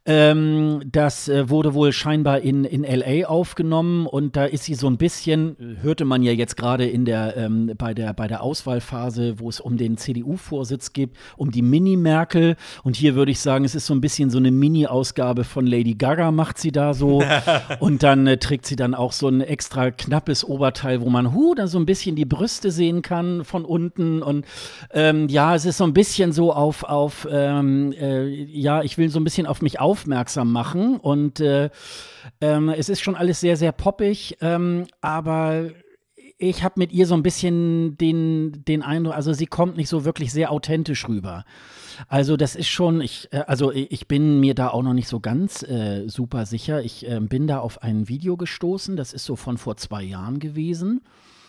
Ähm, 0.07 0.83
das 0.91 1.27
äh, 1.29 1.49
wurde 1.49 1.73
wohl 1.73 1.91
scheinbar 1.91 2.41
in, 2.41 2.63
in 2.63 2.83
LA 2.83 3.27
aufgenommen 3.27 4.05
und 4.05 4.35
da 4.35 4.45
ist 4.45 4.65
sie 4.65 4.75
so 4.75 4.85
ein 4.85 4.97
bisschen, 4.97 5.77
hörte 5.81 6.05
man 6.05 6.21
ja 6.21 6.31
jetzt 6.31 6.57
gerade 6.57 6.85
in 6.85 7.05
der, 7.05 7.35
ähm, 7.37 7.71
bei 7.75 7.95
der, 7.95 8.13
bei 8.13 8.27
der 8.27 8.43
Auswahlphase, 8.43 9.39
wo 9.39 9.49
es 9.49 9.59
um 9.59 9.77
den 9.77 9.97
CDU-Vorsitz 9.97 10.93
geht, 10.93 11.09
um 11.37 11.49
die 11.49 11.63
Mini-Merkel. 11.63 12.55
Und 12.83 12.95
hier 12.95 13.15
würde 13.15 13.31
ich 13.31 13.39
sagen, 13.39 13.65
es 13.65 13.73
ist 13.73 13.87
so 13.87 13.95
ein 13.95 14.01
bisschen 14.01 14.29
so 14.29 14.37
eine 14.37 14.51
Mini-Ausgabe 14.51 15.43
von 15.43 15.65
Lady 15.65 15.95
Gaga, 15.95 16.29
macht 16.29 16.59
sie 16.59 16.71
da 16.71 16.93
so. 16.93 17.23
und 17.79 18.03
dann 18.03 18.27
äh, 18.27 18.37
trägt 18.37 18.67
sie 18.67 18.75
dann 18.75 18.93
auch 18.93 19.11
so 19.11 19.27
ein 19.27 19.41
extra 19.41 19.89
knappes 19.89 20.45
Oberteil, 20.45 21.01
wo 21.01 21.09
man, 21.09 21.33
hu, 21.33 21.55
dann 21.55 21.67
so 21.67 21.79
ein 21.79 21.87
bisschen 21.87 22.15
die 22.15 22.25
Brüste 22.25 22.69
sehen 22.69 23.01
kann 23.01 23.43
von 23.43 23.65
unten. 23.65 24.21
Und 24.21 24.45
ähm, 24.93 25.29
ja, 25.29 25.55
es 25.55 25.65
ist 25.65 25.77
so 25.77 25.83
ein 25.83 25.95
bisschen 25.95 26.31
so 26.31 26.53
auf, 26.53 26.83
auf 26.83 27.27
ähm, 27.31 27.91
äh, 28.25 28.43
ja, 28.45 28.81
ich 28.83 28.97
will 28.97 29.09
so 29.09 29.19
ein 29.19 29.23
bisschen 29.23 29.47
auf 29.47 29.61
mich 29.61 29.79
aufmerksam 29.79 30.51
machen 30.51 30.97
und 30.97 31.39
äh, 31.39 31.69
ähm, 32.41 32.69
es 32.69 32.89
ist 32.89 33.01
schon 33.01 33.15
alles 33.15 33.39
sehr, 33.39 33.57
sehr 33.57 33.71
poppig, 33.71 34.37
ähm, 34.41 34.85
aber 35.01 35.71
ich 36.37 36.63
habe 36.63 36.75
mit 36.77 36.91
ihr 36.91 37.07
so 37.07 37.15
ein 37.15 37.23
bisschen 37.23 37.97
den, 37.97 38.63
den 38.65 38.81
Eindruck, 38.81 39.15
also 39.15 39.33
sie 39.33 39.45
kommt 39.45 39.77
nicht 39.77 39.87
so 39.87 40.03
wirklich 40.03 40.33
sehr 40.33 40.51
authentisch 40.51 41.07
rüber. 41.07 41.45
Also 42.09 42.35
das 42.35 42.55
ist 42.55 42.67
schon, 42.67 42.99
ich, 43.01 43.29
äh, 43.31 43.43
also 43.47 43.71
ich 43.71 44.07
bin 44.07 44.39
mir 44.39 44.53
da 44.53 44.69
auch 44.69 44.83
noch 44.83 44.93
nicht 44.93 45.07
so 45.07 45.19
ganz 45.19 45.63
äh, 45.63 46.07
super 46.07 46.45
sicher. 46.45 46.83
Ich 46.83 47.09
äh, 47.09 47.19
bin 47.21 47.47
da 47.47 47.59
auf 47.59 47.81
ein 47.81 48.09
Video 48.09 48.35
gestoßen, 48.35 48.97
das 48.97 49.13
ist 49.13 49.25
so 49.25 49.35
von 49.35 49.57
vor 49.57 49.77
zwei 49.77 50.03
Jahren 50.03 50.39
gewesen. 50.39 51.01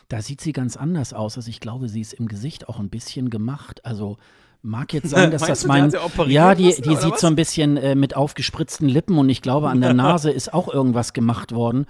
Da 0.09 0.23
sieht 0.23 0.41
sie 0.41 0.53
ganz 0.53 0.77
anders 0.77 1.13
aus. 1.13 1.37
Also 1.37 1.51
ich 1.51 1.59
glaube, 1.59 1.89
sie 1.89 2.01
ist 2.01 2.13
im 2.13 2.29
Gesicht 2.29 2.69
auch 2.69 2.79
ein 2.79 2.91
bisschen 2.91 3.29
gemacht. 3.29 3.85
Also 3.85 4.19
Mag 4.67 4.93
jetzt 4.93 5.11
sein, 5.11 5.31
dass 5.31 5.43
das 5.43 5.65
mein. 5.65 5.93
Ja, 6.27 6.55
die, 6.55 6.75
die 6.75 6.97
sieht 6.97 7.13
was? 7.13 7.21
so 7.21 7.29
ein 7.29 7.37
bisschen 7.37 7.77
äh, 7.77 7.95
mit 7.95 8.17
aufgespritzten 8.17 8.89
Lippen 8.89 9.17
und 9.17 9.29
ich 9.29 9.41
glaube, 9.41 9.69
an 9.69 9.81
der 9.81 9.95
Nase 9.95 10.31
ist 10.31 10.53
auch 10.53 10.73
irgendwas 10.73 11.13
gemacht 11.13 11.55
worden. 11.55 11.87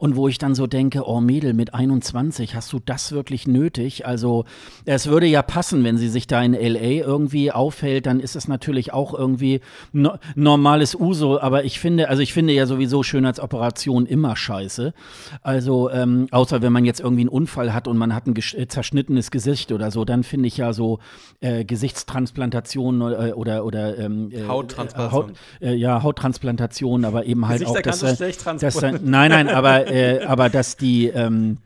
Und 0.00 0.16
wo 0.16 0.28
ich 0.28 0.38
dann 0.38 0.54
so 0.54 0.66
denke, 0.66 1.06
oh 1.06 1.20
Mädel, 1.20 1.52
mit 1.52 1.74
21 1.74 2.54
hast 2.54 2.72
du 2.72 2.78
das 2.82 3.12
wirklich 3.12 3.46
nötig? 3.46 4.06
Also 4.06 4.46
es 4.86 5.08
würde 5.08 5.26
ja 5.26 5.42
passen, 5.42 5.84
wenn 5.84 5.98
sie 5.98 6.08
sich 6.08 6.26
da 6.26 6.42
in 6.42 6.54
LA 6.54 7.04
irgendwie 7.04 7.52
aufhält, 7.52 8.06
dann 8.06 8.18
ist 8.18 8.34
es 8.34 8.48
natürlich 8.48 8.94
auch 8.94 9.12
irgendwie 9.12 9.60
no 9.92 10.14
normales 10.36 10.94
Uso. 10.94 11.38
Aber 11.38 11.64
ich 11.64 11.80
finde, 11.80 12.08
also 12.08 12.22
ich 12.22 12.32
finde 12.32 12.54
ja 12.54 12.64
sowieso 12.64 13.02
Schönheitsoperation 13.02 14.06
immer 14.06 14.36
scheiße. 14.36 14.94
Also 15.42 15.90
ähm, 15.90 16.28
außer 16.30 16.62
wenn 16.62 16.72
man 16.72 16.86
jetzt 16.86 17.00
irgendwie 17.00 17.24
einen 17.24 17.28
Unfall 17.28 17.74
hat 17.74 17.86
und 17.86 17.98
man 17.98 18.14
hat 18.14 18.26
ein 18.26 18.34
äh, 18.34 18.68
zerschnittenes 18.68 19.30
Gesicht 19.30 19.70
oder 19.70 19.90
so, 19.90 20.06
dann 20.06 20.22
finde 20.22 20.46
ich 20.46 20.56
ja 20.56 20.72
so 20.72 21.00
äh, 21.40 21.66
Gesichtstransplantation 21.66 22.19
äh, 22.26 23.32
oder 23.32 23.64
oder 23.64 23.98
ähm, 23.98 24.30
äh, 24.32 24.46
Hauttransplantation. 24.46 25.30
Haut, 25.30 25.36
äh, 25.60 25.74
ja 25.74 26.02
Hauttransplantation, 26.02 27.04
aber 27.04 27.24
eben 27.26 27.46
halt 27.48 27.66
auch 27.66 27.80
das, 27.80 28.00
das, 28.00 28.82
nein 29.02 29.30
nein, 29.30 29.48
aber 29.48 29.90
äh, 29.90 30.24
aber 30.24 30.48
dass 30.48 30.76
die 30.76 31.08
ähm, 31.08 31.58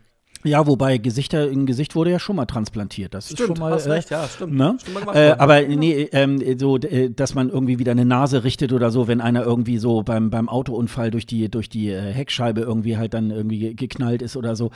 ja, 0.45 0.67
wobei 0.67 0.99
Gesichter, 0.99 1.49
ein 1.49 1.67
Gesicht 1.67 1.95
wurde 1.95 2.11
ja 2.11 2.19
schon 2.19 2.37
mal 2.37 2.47
transplantiert. 2.47 3.15
Das 3.15 3.27
stimmt, 3.27 3.41
ist 3.41 3.47
schon 3.47 3.59
mal. 3.59 3.73
Hast 3.73 3.87
äh, 3.87 3.93
recht, 3.93 4.11
ja, 4.11 4.29
stimmt. 4.29 4.55
Ne? 4.55 4.77
stimmt 4.81 5.07
äh, 5.15 5.35
aber 5.39 5.63
nee, 5.63 6.09
ähm, 6.13 6.59
so, 6.59 6.77
äh, 6.79 7.11
dass 7.11 7.35
man 7.35 7.49
irgendwie 7.49 7.79
wieder 7.79 7.93
eine 7.93 8.05
Nase 8.05 8.45
richtet 8.45 8.73
oder 8.73 8.91
so, 8.91 9.09
wenn 9.09 9.21
einer 9.21 9.43
irgendwie 9.43 9.79
so 9.79 10.03
beim, 10.03 10.31
beim 10.31 10.49
Autounfall 10.49 11.11
durch 11.11 11.27
die, 11.27 11.51
durch 11.51 11.69
die 11.69 11.89
äh, 11.89 12.13
Heckscheibe 12.13 12.61
irgendwie 12.61 12.97
halt 12.99 13.15
dann 13.15 13.31
irgendwie 13.31 13.75
geknallt 13.75 14.23
ist 14.23 14.37
oder 14.37 14.55
so. 14.55 14.71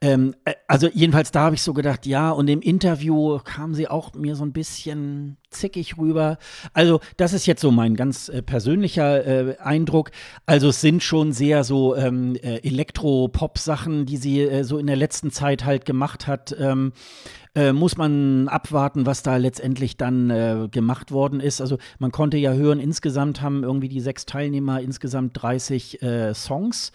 Ähm, 0.00 0.34
äh, 0.44 0.54
also 0.68 0.88
jedenfalls 0.92 1.30
da 1.30 1.44
habe 1.44 1.54
ich 1.54 1.62
so 1.62 1.72
gedacht, 1.72 2.06
ja, 2.06 2.30
und 2.30 2.48
im 2.48 2.60
Interview 2.60 3.38
kam 3.44 3.74
sie 3.74 3.88
auch 3.88 4.12
mir 4.14 4.36
so 4.36 4.44
ein 4.44 4.52
bisschen 4.52 5.38
zickig 5.54 5.96
rüber. 5.98 6.38
Also, 6.72 7.00
das 7.16 7.32
ist 7.32 7.46
jetzt 7.46 7.60
so 7.60 7.70
mein 7.70 7.96
ganz 7.96 8.28
äh, 8.28 8.42
persönlicher 8.42 9.26
äh, 9.26 9.56
Eindruck. 9.58 10.10
Also, 10.46 10.68
es 10.68 10.80
sind 10.80 11.02
schon 11.02 11.32
sehr 11.32 11.64
so 11.64 11.96
ähm, 11.96 12.36
äh, 12.36 12.58
Elektro-Pop-Sachen, 12.58 14.06
die 14.06 14.16
sie 14.16 14.42
äh, 14.42 14.64
so 14.64 14.78
in 14.78 14.86
der 14.86 14.96
letzten 14.96 15.30
Zeit 15.30 15.64
halt 15.64 15.84
gemacht 15.84 16.26
hat. 16.26 16.54
Ähm, 16.58 16.92
äh, 17.54 17.72
muss 17.72 17.96
man 17.96 18.48
abwarten, 18.48 19.06
was 19.06 19.22
da 19.22 19.36
letztendlich 19.36 19.96
dann 19.96 20.30
äh, 20.30 20.68
gemacht 20.70 21.12
worden 21.12 21.40
ist. 21.40 21.60
Also, 21.60 21.78
man 21.98 22.12
konnte 22.12 22.36
ja 22.36 22.52
hören, 22.52 22.80
insgesamt 22.80 23.40
haben 23.40 23.62
irgendwie 23.62 23.88
die 23.88 24.00
sechs 24.00 24.26
Teilnehmer 24.26 24.80
insgesamt 24.80 25.40
30 25.40 26.00
Songs 26.34 26.92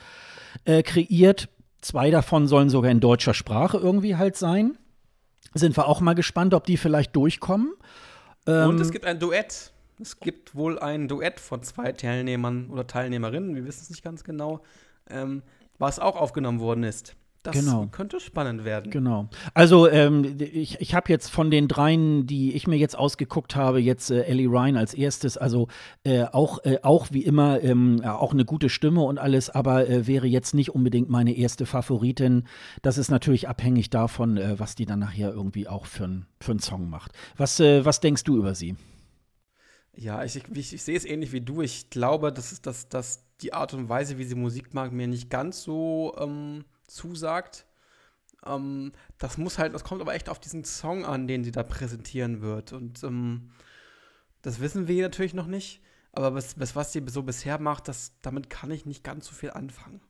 kreiert. 0.65 1.49
Zwei 1.81 2.11
davon 2.11 2.47
sollen 2.47 2.69
sogar 2.69 2.91
in 2.91 2.99
deutscher 2.99 3.33
Sprache 3.33 3.77
irgendwie 3.77 4.17
halt 4.17 4.35
sein. 4.35 4.77
Sind 5.53 5.77
wir 5.77 5.87
auch 5.87 6.01
mal 6.01 6.13
gespannt, 6.13 6.53
ob 6.53 6.65
die 6.65 6.77
vielleicht 6.77 7.15
durchkommen. 7.15 7.73
Ähm, 8.47 8.69
Und 8.69 8.81
es 8.81 8.91
gibt 8.91 9.05
ein 9.05 9.19
Duett. 9.19 9.73
Es 10.01 10.19
gibt 10.19 10.55
wohl 10.55 10.79
ein 10.79 11.07
Duett 11.07 11.39
von 11.39 11.61
zwei 11.63 11.91
Teilnehmern 11.91 12.69
oder 12.69 12.87
Teilnehmerinnen, 12.87 13.53
wir 13.55 13.65
wissen 13.65 13.81
es 13.83 13.89
nicht 13.89 14.03
ganz 14.03 14.23
genau, 14.23 14.63
ähm, 15.09 15.43
was 15.77 15.99
auch 15.99 16.15
aufgenommen 16.15 16.59
worden 16.61 16.83
ist. 16.83 17.15
Das 17.43 17.55
genau. 17.55 17.87
könnte 17.87 18.19
spannend 18.19 18.65
werden. 18.65 18.91
Genau. 18.91 19.29
Also 19.53 19.87
ähm, 19.87 20.35
ich, 20.39 20.81
ich 20.81 20.93
habe 20.93 21.09
jetzt 21.09 21.29
von 21.29 21.49
den 21.49 21.69
dreien, 21.69 22.27
die 22.27 22.53
ich 22.53 22.67
mir 22.67 22.75
jetzt 22.75 22.97
ausgeguckt 22.97 23.55
habe, 23.55 23.79
jetzt 23.79 24.11
äh, 24.11 24.23
Ellie 24.23 24.49
Ryan 24.49 24.75
als 24.75 24.93
erstes, 24.93 25.37
also 25.37 25.69
äh, 26.03 26.25
auch, 26.25 26.63
äh, 26.65 26.79
auch 26.83 27.07
wie 27.11 27.23
immer, 27.23 27.61
ähm, 27.63 28.01
auch 28.03 28.33
eine 28.33 28.43
gute 28.43 28.67
Stimme 28.67 29.01
und 29.01 29.19
alles, 29.19 29.49
aber 29.49 29.87
äh, 29.87 30.05
wäre 30.05 30.27
jetzt 30.27 30.53
nicht 30.53 30.71
unbedingt 30.75 31.09
meine 31.09 31.33
erste 31.33 31.65
Favoritin. 31.65 32.43
Das 32.81 32.97
ist 32.97 33.09
natürlich 33.09 33.47
abhängig 33.47 33.89
davon, 33.89 34.35
äh, 34.35 34.59
was 34.59 34.75
die 34.75 34.85
dann 34.85 34.99
nachher 34.99 35.31
irgendwie 35.31 35.69
auch 35.69 35.85
für, 35.85 36.05
ein, 36.05 36.25
für 36.41 36.51
einen 36.51 36.59
Song 36.59 36.89
macht. 36.89 37.13
Was, 37.37 37.61
äh, 37.61 37.85
was 37.85 38.01
denkst 38.01 38.25
du 38.25 38.35
über 38.35 38.53
sie? 38.53 38.75
Ja, 39.95 40.25
ich, 40.25 40.35
ich, 40.35 40.73
ich 40.73 40.83
sehe 40.83 40.97
es 40.97 41.05
ähnlich 41.05 41.31
wie 41.31 41.41
du. 41.41 41.61
Ich 41.61 41.89
glaube, 41.89 42.33
dass, 42.33 42.61
dass, 42.61 42.89
dass 42.89 43.23
die 43.41 43.53
Art 43.53 43.73
und 43.73 43.87
Weise, 43.87 44.17
wie 44.17 44.25
sie 44.25 44.35
Musik 44.35 44.73
mag, 44.73 44.91
mir 44.91 45.07
nicht 45.07 45.29
ganz 45.29 45.63
so 45.63 46.13
ähm 46.19 46.65
zusagt. 46.89 47.65
Ähm, 48.45 48.91
das 49.17 49.37
muss 49.37 49.57
halt, 49.57 49.73
das 49.73 49.83
kommt 49.83 50.01
aber 50.01 50.13
echt 50.13 50.29
auf 50.29 50.39
diesen 50.39 50.63
Song 50.63 51.05
an, 51.05 51.27
den 51.27 51.43
sie 51.43 51.51
da 51.51 51.63
präsentieren 51.63 52.41
wird. 52.41 52.73
Und 52.73 53.03
ähm, 53.03 53.51
das 54.41 54.59
wissen 54.59 54.87
wir 54.87 55.03
natürlich 55.03 55.33
noch 55.33 55.47
nicht. 55.47 55.81
Aber 56.11 56.31
bis, 56.31 56.55
bis 56.55 56.75
was 56.75 56.91
sie 56.91 57.03
so 57.07 57.23
bisher 57.23 57.59
macht, 57.59 57.87
das, 57.87 58.13
damit 58.21 58.49
kann 58.49 58.71
ich 58.71 58.85
nicht 58.85 59.03
ganz 59.03 59.27
so 59.27 59.33
viel 59.33 59.51
anfangen. 59.51 60.01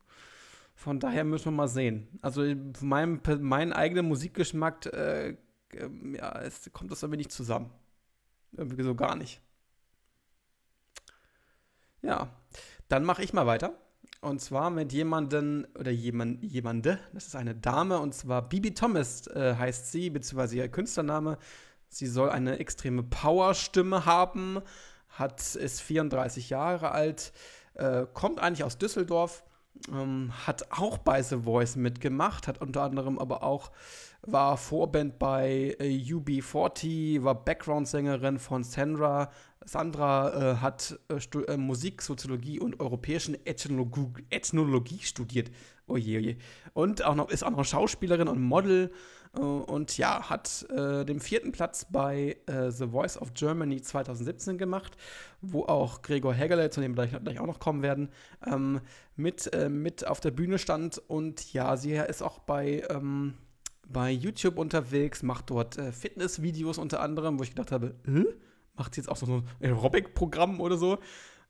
Von 0.73 0.99
daher 0.99 1.25
müssen 1.25 1.45
wir 1.45 1.51
mal 1.51 1.67
sehen. 1.67 2.07
Also 2.21 2.41
mein, 2.79 3.21
mein 3.41 3.73
eigenen 3.73 4.07
Musikgeschmack, 4.07 4.85
äh, 4.85 5.29
äh, 5.73 5.89
ja, 6.15 6.39
es 6.41 6.69
kommt 6.71 6.91
das 6.91 7.03
irgendwie 7.03 7.17
nicht 7.17 7.31
zusammen. 7.31 7.69
Irgendwie 8.53 8.83
so 8.83 8.95
gar 8.95 9.15
nicht. 9.15 9.41
Ja, 12.01 12.29
dann 12.87 13.03
mache 13.03 13.23
ich 13.23 13.33
mal 13.33 13.45
weiter. 13.45 13.73
Und 14.21 14.41
zwar 14.41 14.69
mit 14.69 14.91
jemanden 14.91 15.65
oder 15.75 15.91
jemand, 15.91 16.43
jemande, 16.43 16.99
das 17.13 17.27
ist 17.27 17.35
eine 17.37 17.55
Dame, 17.55 17.99
und 17.99 18.13
zwar 18.13 18.41
Bibi 18.41 18.73
Thomas 18.73 19.27
äh, 19.27 19.55
heißt 19.57 19.93
sie, 19.93 20.09
beziehungsweise 20.09 20.57
ihr 20.57 20.67
Künstlername. 20.67 21.37
Sie 21.87 22.05
soll 22.05 22.29
eine 22.29 22.59
extreme 22.59 23.01
Powerstimme 23.01 24.05
haben, 24.05 24.61
hat, 25.07 25.55
ist 25.55 25.81
34 25.81 26.49
Jahre 26.49 26.91
alt, 26.91 27.31
äh, 27.75 28.05
kommt 28.13 28.41
eigentlich 28.41 28.65
aus 28.65 28.77
Düsseldorf, 28.77 29.45
ähm, 29.89 30.33
hat 30.45 30.69
auch 30.69 30.97
bei 30.97 31.23
The 31.23 31.37
Voice 31.43 31.77
mitgemacht, 31.77 32.47
hat 32.47 32.59
unter 32.59 32.83
anderem 32.83 33.19
aber 33.19 33.41
auch 33.43 33.71
war 34.21 34.57
Vorband 34.57 35.17
bei 35.19 35.75
äh, 35.79 35.87
UB40, 35.87 37.23
war 37.23 37.35
Background-Sängerin 37.35 38.39
von 38.39 38.63
Sandra. 38.63 39.31
Sandra 39.65 40.53
äh, 40.53 40.55
hat 40.57 40.99
äh, 41.09 41.51
äh 41.51 41.57
Musik, 41.57 42.01
Soziologie 42.01 42.59
und 42.59 42.79
europäischen 42.79 43.37
Ethnologie, 43.45 44.25
Ethnologie 44.29 44.99
studiert. 44.99 45.51
Oje, 45.87 46.19
oje. 46.19 46.37
Und 46.73 47.03
auch 47.03 47.15
noch, 47.15 47.29
ist 47.29 47.43
auch 47.43 47.51
noch 47.51 47.65
Schauspielerin 47.65 48.27
und 48.27 48.41
Model. 48.41 48.91
Äh, 49.35 49.39
und 49.39 49.97
ja, 49.97 50.29
hat 50.29 50.65
äh, 50.69 51.05
den 51.05 51.19
vierten 51.19 51.51
Platz 51.51 51.85
bei 51.89 52.37
The 52.47 52.87
Voice 52.87 53.17
of 53.17 53.33
Germany 53.33 53.81
2017 53.81 54.57
gemacht, 54.57 54.97
wo 55.41 55.63
auch 55.63 56.01
Gregor 56.01 56.33
Hegele, 56.33 56.69
zu 56.69 56.81
dem 56.81 56.97
wir 56.97 57.07
gleich, 57.07 57.23
gleich 57.23 57.39
auch 57.39 57.47
noch 57.47 57.59
kommen 57.59 57.83
werden, 57.83 58.09
ähm, 58.45 58.81
mit, 59.15 59.49
mit 59.69 60.05
auf 60.05 60.19
der 60.19 60.31
Bühne 60.31 60.57
stand. 60.57 60.97
Und 61.07 61.53
ja, 61.53 61.77
sie 61.77 61.93
ist 61.93 62.21
auch 62.21 62.39
bei. 62.39 62.83
Ähm, 62.89 63.35
bei 63.91 64.11
YouTube 64.11 64.57
unterwegs, 64.57 65.23
macht 65.23 65.49
dort 65.49 65.77
äh, 65.77 65.91
Fitnessvideos 65.91 66.77
unter 66.77 67.01
anderem, 67.01 67.39
wo 67.39 67.43
ich 67.43 67.49
gedacht 67.49 67.71
habe, 67.71 67.95
äh? 68.07 68.25
macht 68.75 68.95
sie 68.95 69.01
jetzt 69.01 69.09
auch 69.09 69.17
so 69.17 69.25
ein 69.25 69.43
Aerobic-Programm 69.61 70.61
oder 70.61 70.77
so. 70.77 70.99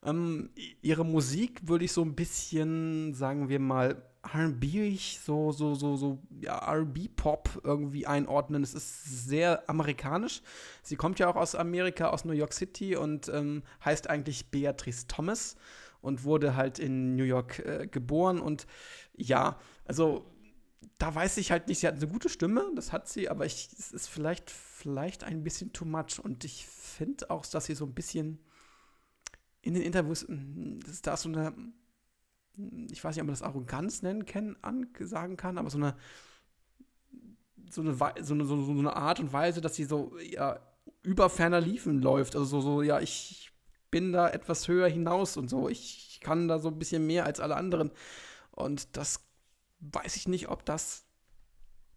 Ähm, 0.04 0.50
ihre 0.82 1.06
Musik 1.06 1.68
würde 1.68 1.86
ich 1.86 1.92
so 1.92 2.02
ein 2.02 2.16
bisschen, 2.16 3.14
sagen 3.14 3.50
wir 3.50 3.60
mal, 3.60 4.02
R&B, 4.34 4.98
so, 4.98 5.52
so, 5.52 5.76
so, 5.76 5.96
so, 5.96 6.20
ja, 6.42 6.58
R&B-Pop 6.58 7.62
irgendwie 7.64 8.06
einordnen. 8.06 8.64
Es 8.64 8.74
ist 8.74 9.28
sehr 9.28 9.70
amerikanisch. 9.70 10.42
Sie 10.82 10.96
kommt 10.96 11.20
ja 11.20 11.30
auch 11.30 11.36
aus 11.36 11.56
Amerika, 11.56 12.10
aus 12.10 12.26
New 12.26 12.34
York 12.34 12.54
City 12.54 12.96
und 12.96 13.30
ähm, 13.30 13.64
heißt 13.84 14.10
eigentlich 14.10 14.52
Beatrice 14.52 15.08
Thomas 15.08 15.56
und 16.02 16.24
wurde 16.24 16.56
halt 16.56 16.80
in 16.80 17.16
New 17.16 17.24
York 17.24 17.60
äh, 17.60 17.88
geboren. 17.88 18.40
Und 18.40 18.68
ja, 19.16 19.58
also 19.86 20.26
da 20.98 21.14
weiß 21.14 21.38
ich 21.38 21.52
halt 21.52 21.68
nicht, 21.68 21.80
sie 21.80 21.88
hat 21.88 21.96
eine 21.96 22.08
gute 22.08 22.30
Stimme, 22.30 22.66
das 22.76 22.92
hat 22.92 23.08
sie, 23.08 23.30
aber 23.30 23.46
ich, 23.46 23.70
es 23.78 23.92
ist 23.92 24.08
vielleicht, 24.08 24.50
vielleicht 24.50 25.24
ein 25.24 25.44
bisschen 25.44 25.74
too 25.74 25.86
much. 25.86 26.20
Und 26.22 26.44
ich 26.44 26.66
finde 26.68 27.30
auch, 27.30 27.46
dass 27.46 27.66
sie 27.66 27.76
so 27.76 27.86
ein 27.86 27.94
bisschen 27.94 28.40
in 29.62 29.74
den 29.74 29.84
Interviews, 29.84 30.28
hm, 30.28 30.80
dass 30.86 31.02
da 31.02 31.18
so 31.18 31.30
eine 31.30 31.54
ich 32.92 33.04
weiß 33.04 33.16
nicht, 33.16 33.22
ob 33.22 33.28
man 33.28 33.34
das 33.34 33.42
Arroganz 33.42 34.02
nennen 34.02 34.26
kann, 34.26 34.58
sagen 35.00 35.38
kann, 35.38 35.58
aber 35.58 35.70
so 35.70 35.78
eine, 35.78 35.96
so 37.70 37.82
eine, 37.82 37.94
so 37.94 38.34
eine, 38.34 38.46
so 38.46 38.72
eine 38.72 38.96
Art 38.96 39.20
und 39.20 39.32
Weise, 39.32 39.62
dass 39.62 39.76
sie 39.76 39.86
so 39.86 40.18
ja, 40.20 40.60
über 41.04 41.30
ferner 41.30 41.62
Liefen 41.62 42.02
läuft. 42.02 42.36
Also 42.36 42.46
so, 42.46 42.62
so, 42.62 42.82
ja, 42.82 43.00
ich 43.00 43.52
bin 43.92 44.12
da 44.12 44.30
etwas 44.30 44.68
höher 44.68 44.88
hinaus 44.88 45.38
und 45.38 45.50
so. 45.50 45.70
Ich 45.70 46.20
kann 46.22 46.48
da 46.48 46.60
so 46.60 46.70
ein 46.70 46.80
bisschen 46.80 47.06
mehr 47.08 47.26
als 47.26 47.40
alle 47.40 47.56
anderen. 47.56 47.92
Und 48.52 48.98
das 48.98 49.29
weiß 49.80 50.16
ich 50.16 50.28
nicht, 50.28 50.50
ob 50.50 50.66
das 50.66 51.06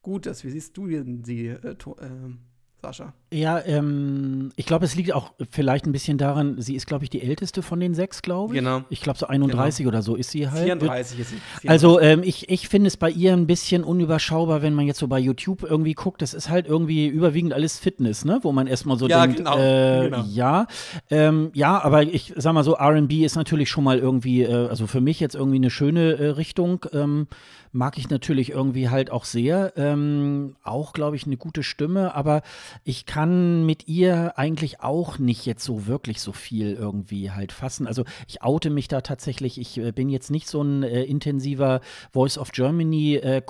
gut 0.03 0.27
ist. 0.27 0.45
Wie 0.45 0.51
siehst 0.51 0.77
du 0.77 0.89
sie, 1.25 1.49
äh, 1.49 1.77
äh, 1.77 2.35
Sascha? 2.83 3.13
Ja, 3.33 3.65
ähm, 3.65 4.51
ich 4.57 4.67
glaube, 4.67 4.85
es 4.85 4.97
liegt 4.97 5.13
auch 5.13 5.33
vielleicht 5.51 5.87
ein 5.87 5.93
bisschen 5.93 6.19
daran, 6.19 6.61
sie 6.61 6.75
ist, 6.75 6.87
glaube 6.87 7.05
ich, 7.05 7.11
die 7.11 7.23
älteste 7.23 7.63
von 7.63 7.79
den 7.79 7.95
sechs, 7.95 8.23
glaube 8.23 8.55
ich. 8.55 8.59
Genau. 8.59 8.83
Ich 8.91 9.01
glaube, 9.01 9.19
so 9.19 9.27
31 9.27 9.79
genau. 9.79 9.89
oder 9.89 10.03
so 10.03 10.17
ist 10.17 10.33
sie 10.33 10.51
halt. 10.51 10.65
34 10.65 11.21
ist 11.21 11.31
sie. 11.31 11.37
34. 11.61 11.71
Also, 11.71 12.01
ähm, 12.01 12.23
ich, 12.25 12.49
ich 12.51 12.69
finde 12.69 12.89
es 12.89 12.97
bei 12.97 13.09
ihr 13.09 13.35
ein 13.35 13.47
bisschen 13.47 13.85
unüberschaubar, 13.85 14.63
wenn 14.63 14.75
man 14.75 14.87
jetzt 14.87 14.99
so 14.99 15.07
bei 15.07 15.21
YouTube 15.21 15.63
irgendwie 15.63 15.95
guckt. 15.95 16.23
Das 16.23 16.35
ist 16.35 16.51
halt 16.51 16.67
irgendwie 16.67 17.07
überwiegend 17.07 17.53
alles 17.53 17.79
Fitness, 17.79 18.25
ne? 18.25 18.41
Wo 18.43 18.51
man 18.51 18.67
erstmal 18.67 18.99
so 18.99 19.07
ja, 19.07 19.23
denkt, 19.23 19.39
genau. 19.39 19.57
Äh, 19.57 20.11
genau. 20.11 20.25
ja. 20.29 20.67
Ähm, 21.09 21.51
ja, 21.55 21.83
aber 21.83 22.03
ich 22.03 22.33
sag 22.37 22.53
mal 22.53 22.65
so, 22.65 22.77
RB 22.77 23.13
ist 23.13 23.37
natürlich 23.37 23.71
schon 23.71 23.85
mal 23.85 23.99
irgendwie, 24.01 24.43
äh, 24.43 24.69
also 24.69 24.89
für 24.89 25.01
mich 25.01 25.21
jetzt 25.21 25.37
irgendwie 25.37 25.57
eine 25.57 25.71
schöne 25.71 26.15
äh, 26.15 26.27
Richtung. 26.31 26.85
Ähm, 26.93 27.29
mag 27.73 27.97
ich 27.97 28.11
natürlich 28.11 28.51
irgendwie 28.51 28.91
halt 28.91 29.11
auch 29.11 29.25
sehr. 29.25 29.73
Ähm, 29.77 30.57
auch, 30.63 30.93
glaube 30.93 31.17
ich, 31.17 31.27
eine 31.27 31.37
gute 31.37 31.63
Stimme, 31.63 32.15
aber 32.15 32.43
ich 32.85 33.07
kann 33.07 33.65
mit 33.67 33.89
ihr 33.89 34.39
eigentlich 34.39 34.81
auch 34.81 35.19
nicht 35.19 35.47
jetzt 35.47 35.65
so 35.65 35.87
wirklich 35.87 36.21
so 36.21 36.33
viel 36.33 36.73
irgendwie 36.73 37.31
halt 37.31 37.53
fassen. 37.53 37.87
Also 37.87 38.05
ich 38.29 38.43
oute 38.43 38.71
mich 38.71 38.89
da 38.89 39.01
tatsächlich. 39.01 39.59
Ich 39.59 39.79
äh, 39.79 39.93
bin 39.93 40.09
jetzt 40.09 40.31
nicht 40.31 40.49
so 40.49 40.63
ein 40.63 40.83
äh, 40.83 41.03
intensiver 41.05 41.81
Voice 42.13 42.39
of 42.39 42.53
Germany 42.53 43.17
äh. 43.17 43.43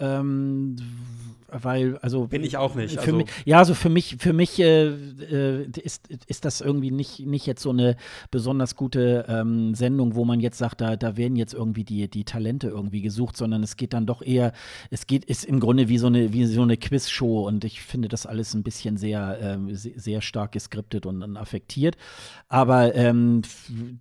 Ähm, 0.00 0.76
weil 1.62 1.98
also 1.98 2.26
bin 2.26 2.42
ich 2.42 2.56
auch 2.56 2.74
nicht. 2.74 2.94
Für 2.94 3.00
also. 3.00 3.16
mich, 3.16 3.26
ja, 3.44 3.58
also 3.58 3.74
für 3.74 3.88
mich, 3.88 4.16
für 4.18 4.32
mich 4.32 4.58
äh, 4.60 4.86
äh, 4.86 5.66
ist, 5.82 6.08
ist 6.26 6.44
das 6.44 6.60
irgendwie 6.60 6.90
nicht, 6.90 7.20
nicht 7.20 7.46
jetzt 7.46 7.62
so 7.62 7.70
eine 7.70 7.96
besonders 8.30 8.76
gute 8.76 9.24
ähm, 9.28 9.74
Sendung, 9.74 10.14
wo 10.14 10.24
man 10.24 10.40
jetzt 10.40 10.58
sagt, 10.58 10.80
da, 10.80 10.96
da 10.96 11.16
werden 11.16 11.36
jetzt 11.36 11.54
irgendwie 11.54 11.84
die, 11.84 12.08
die 12.08 12.24
Talente 12.24 12.68
irgendwie 12.68 13.02
gesucht, 13.02 13.36
sondern 13.36 13.62
es 13.62 13.76
geht 13.76 13.92
dann 13.92 14.06
doch 14.06 14.22
eher, 14.22 14.52
es 14.90 15.06
geht, 15.06 15.24
ist 15.24 15.44
im 15.44 15.60
Grunde 15.60 15.88
wie 15.88 15.98
so 15.98 16.08
eine, 16.08 16.32
wie 16.32 16.44
so 16.46 16.62
eine 16.62 16.76
Quizshow 16.76 17.46
und 17.46 17.64
ich 17.64 17.82
finde 17.82 18.08
das 18.08 18.26
alles 18.26 18.54
ein 18.54 18.62
bisschen 18.62 18.96
sehr, 18.96 19.58
äh, 19.58 19.74
sehr 19.74 20.20
stark 20.20 20.52
geskriptet 20.52 21.06
und, 21.06 21.22
und 21.22 21.36
affektiert. 21.36 21.96
Aber 22.48 22.94
ähm, 22.94 23.42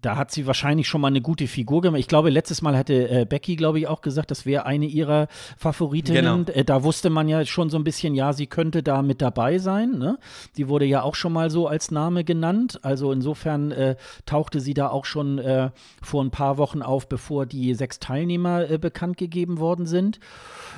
da 0.02 0.18
hat 0.18 0.32
sie 0.32 0.48
wahrscheinlich 0.48 0.88
schon 0.88 1.02
mal 1.02 1.08
eine 1.08 1.22
gute 1.22 1.48
Figur 1.48 1.82
gemacht. 1.82 2.00
Ich 2.00 2.08
glaube, 2.08 2.30
letztes 2.30 2.62
Mal 2.62 2.76
hatte 2.78 3.10
äh, 3.10 3.26
Becky, 3.26 3.56
glaube 3.56 3.80
ich, 3.80 3.88
auch 3.88 4.02
gesagt, 4.02 4.32
das 4.32 4.46
wäre 4.46 4.66
eine 4.66 4.86
ihrer 4.86 5.28
Favoritinnen. 5.58 6.46
Genau. 6.46 6.58
Äh, 6.58 6.64
da 6.64 6.84
wusste 6.84 7.10
man 7.10 7.28
ja 7.28 7.43
schon 7.50 7.70
so 7.70 7.78
ein 7.78 7.84
bisschen, 7.84 8.16
ja, 8.16 8.34
sie 8.34 8.48
könnte 8.48 8.84
da 8.84 9.02
mit 9.02 9.22
dabei 9.22 9.58
sein. 9.58 9.98
Ne? 9.98 10.18
Die 10.58 10.68
wurde 10.68 10.86
ja 10.86 11.02
auch 11.04 11.16
schon 11.16 11.34
mal 11.34 11.50
so 11.50 11.68
als 11.68 11.92
Name 11.92 12.24
genannt. 12.24 12.80
Also 12.84 13.12
insofern 13.12 13.72
äh, 13.72 13.96
tauchte 14.26 14.60
sie 14.60 14.74
da 14.74 14.90
auch 14.90 15.06
schon 15.06 15.40
äh, 15.40 15.72
vor 16.02 16.24
ein 16.24 16.32
paar 16.32 16.58
Wochen 16.58 16.82
auf, 16.82 17.08
bevor 17.08 17.46
die 17.46 17.74
sechs 17.74 18.00
Teilnehmer 18.00 18.70
äh, 18.70 18.78
bekannt 18.78 19.18
gegeben 19.18 19.60
worden 19.60 19.86
sind. 19.86 20.20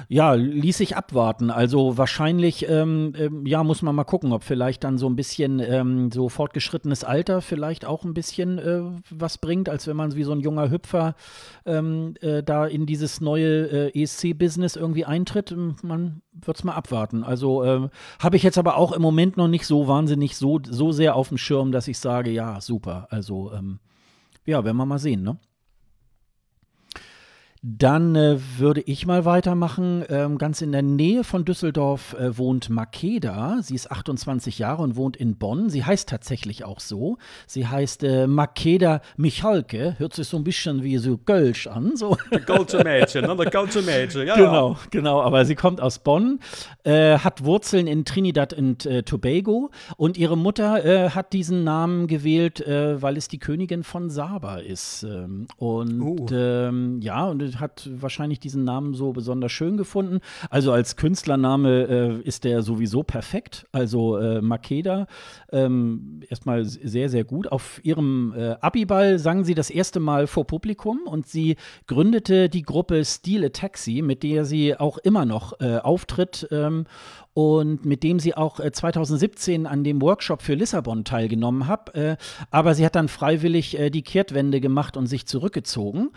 Ja, 0.09 0.34
ließ 0.34 0.78
sich 0.78 0.97
abwarten. 0.97 1.49
Also 1.49 1.97
wahrscheinlich, 1.97 2.68
ähm, 2.70 3.13
ähm, 3.18 3.45
ja, 3.45 3.63
muss 3.63 3.82
man 3.82 3.95
mal 3.95 4.03
gucken, 4.03 4.34
ob 4.34 4.43
vielleicht 4.43 4.84
dann 4.84 4.97
so 4.97 5.07
ein 5.07 5.16
bisschen 5.16 5.59
ähm, 5.59 6.11
so 6.11 6.30
fortgeschrittenes 6.30 7.03
Alter 7.03 7.41
vielleicht 7.41 7.86
auch 7.86 8.03
ein 8.03 8.13
bisschen 8.13 8.59
äh, 8.59 8.82
was 9.09 9.38
bringt, 9.38 9.70
als 9.70 9.88
wenn 9.88 9.95
man 9.95 10.16
wie 10.16 10.24
so 10.24 10.32
ein 10.32 10.39
junger 10.39 10.70
Hüpfer 10.70 11.16
ähm, 11.66 12.16
äh, 12.22 12.43
da 12.43 12.66
in 12.66 12.86
dieses 12.86 13.22
neue 13.22 13.91
äh, 13.93 14.01
ESC-Business 14.01 14.76
irgendwie 14.76 15.05
eintritt. 15.05 15.55
Man 15.84 16.22
wird 16.48 16.58
es 16.58 16.64
mal 16.64 16.74
abwarten. 16.74 17.24
Also 17.24 17.64
ähm, 17.64 17.89
habe 18.20 18.36
ich 18.36 18.43
jetzt 18.43 18.58
aber 18.58 18.78
auch 18.78 18.91
im 18.91 19.02
Moment 19.02 19.38
noch 19.38 19.48
nicht 19.48 19.66
so 19.66 19.88
wahnsinnig 19.88 20.38
so, 20.38 20.60
so 20.64 20.91
sehr 20.91 21.16
auf 21.16 21.30
dem 21.30 21.38
Schirm, 21.38 21.72
dass 21.72 21.88
ich 21.88 22.00
sage, 22.00 22.32
ja, 22.32 22.62
super. 22.62 23.08
Also 23.10 23.52
ähm, 23.54 23.80
ja, 24.46 24.64
werden 24.64 24.78
wir 24.78 24.86
mal 24.86 25.00
sehen, 25.00 25.24
ne? 25.24 25.38
Dann 27.68 28.16
äh, 28.16 28.38
würde 28.59 28.82
ich 28.82 29.07
mal 29.07 29.26
weitermachen. 29.26 30.05
Ähm, 30.09 30.38
ganz 30.38 30.61
in 30.61 30.72
der 30.72 30.84
Nähe 30.84 31.24
von 31.24 31.45
Düsseldorf 31.45 32.13
äh, 32.13 32.38
wohnt 32.38 32.70
Makeda. 32.70 33.57
Sie 33.63 33.74
ist 33.74 33.89
28 33.89 34.59
Jahre 34.59 34.84
und 34.84 34.95
wohnt 34.95 35.18
in 35.18 35.38
Bonn. 35.38 35.72
Sie 35.72 35.84
heißt 35.84 36.07
tatsächlich 36.07 36.63
auch 36.63 36.80
so. 36.80 37.18
Sie 37.47 37.66
heißt 37.66 38.03
äh, 38.03 38.28
Makeda 38.28 39.01
Michalke. 39.18 39.95
Hört 39.97 40.13
sich 40.13 40.28
so 40.28 40.38
ein 40.38 40.43
bisschen 40.43 40.84
wie 40.84 40.99
so 40.99 41.18
Gölsch 41.18 41.66
an. 41.66 41.95
So. 41.95 42.16
Goldsche 42.45 42.84
Mädchen, 42.84 43.26
ne? 43.26 43.36
Goldsche 43.51 43.82
Mädchen, 43.82 44.28
ja. 44.28 44.36
Genau, 44.36 44.78
genau. 44.91 45.24
Aber 45.24 45.43
sie 45.43 45.55
kommt 45.55 45.82
aus 45.82 45.97
Bonn, 45.97 46.41
äh, 46.84 47.18
hat 47.18 47.45
Wurzeln 47.45 47.88
in 47.88 48.05
Trinidad 48.05 48.53
und 48.53 48.86
äh, 48.86 49.01
Tobago 49.01 49.72
und 49.97 50.18
ihre 50.18 50.38
Mutter 50.38 50.86
äh, 50.86 51.09
hat 51.09 51.34
diesen 51.34 51.63
Namen 51.63 52.05
gewählt, 52.05 52.63
weil 52.68 53.18
es 53.18 53.28
die 53.28 53.39
Königin 53.39 53.84
von 53.84 54.11
Saba 54.11 54.57
ist. 54.57 55.01
Ähm, 55.01 55.47
und 55.57 56.01
uh. 56.01 56.28
ähm, 56.32 56.99
ja, 57.01 57.26
und 57.26 57.55
hat 57.60 57.89
wahrscheinlich 57.91 58.39
diesen 58.39 58.64
Namen 58.64 58.93
so 58.93 59.12
besonders 59.14 59.51
schön 59.51 59.78
gefunden. 59.78 60.20
Also 60.49 60.72
als 60.72 60.95
Künstlername 60.95 61.84
äh, 61.84 62.22
ist 62.22 62.43
der 62.43 62.62
sowieso 62.62 63.03
perfekt. 63.03 63.66
Also 63.72 64.18
äh, 64.18 64.41
Makeda, 64.41 65.08
ähm, 65.51 66.22
erstmal 66.30 66.66
sehr, 66.66 67.10
sehr 67.10 67.24
gut. 67.24 67.51
Auf 67.51 67.80
ihrem 67.84 68.34
äh, 68.36 68.56
Abiball 68.62 69.20
sang 69.20 69.43
sie 69.43 69.56
das 69.56 69.70
erste 69.70 69.99
Mal 69.99 70.28
vor 70.28 70.45
Publikum 70.45 71.01
und 71.06 71.28
sie 71.28 71.56
gründete 71.88 72.49
die 72.49 72.64
Gruppe 72.64 73.03
Steal 73.06 73.45
a 73.45 73.49
Taxi, 73.49 74.01
mit 74.01 74.24
der 74.24 74.45
sie 74.45 74.76
auch 74.76 74.97
immer 74.99 75.26
noch 75.26 75.60
äh, 75.60 75.78
auftritt. 75.78 76.47
Ähm, 76.51 76.86
und 77.36 77.84
mit 77.84 78.02
dem 78.04 78.18
sie 78.18 78.34
auch 78.34 78.62
2017 78.62 79.66
äh, 79.66 79.68
an 79.68 79.84
dem 79.84 80.02
Workshop 80.02 80.42
für 80.42 80.54
Lissabon 80.54 81.04
teilgenommen 81.04 81.68
hat. 81.68 81.94
Äh, 81.94 82.16
aber 82.50 82.76
sie 82.76 82.86
hat 82.86 82.96
dann 82.96 83.10
freiwillig 83.10 83.78
äh, 83.78 83.90
die 83.90 84.04
Kehrtwende 84.04 84.62
gemacht 84.62 84.96
und 84.96 85.08
sich 85.08 85.28
zurückgezogen. 85.28 86.12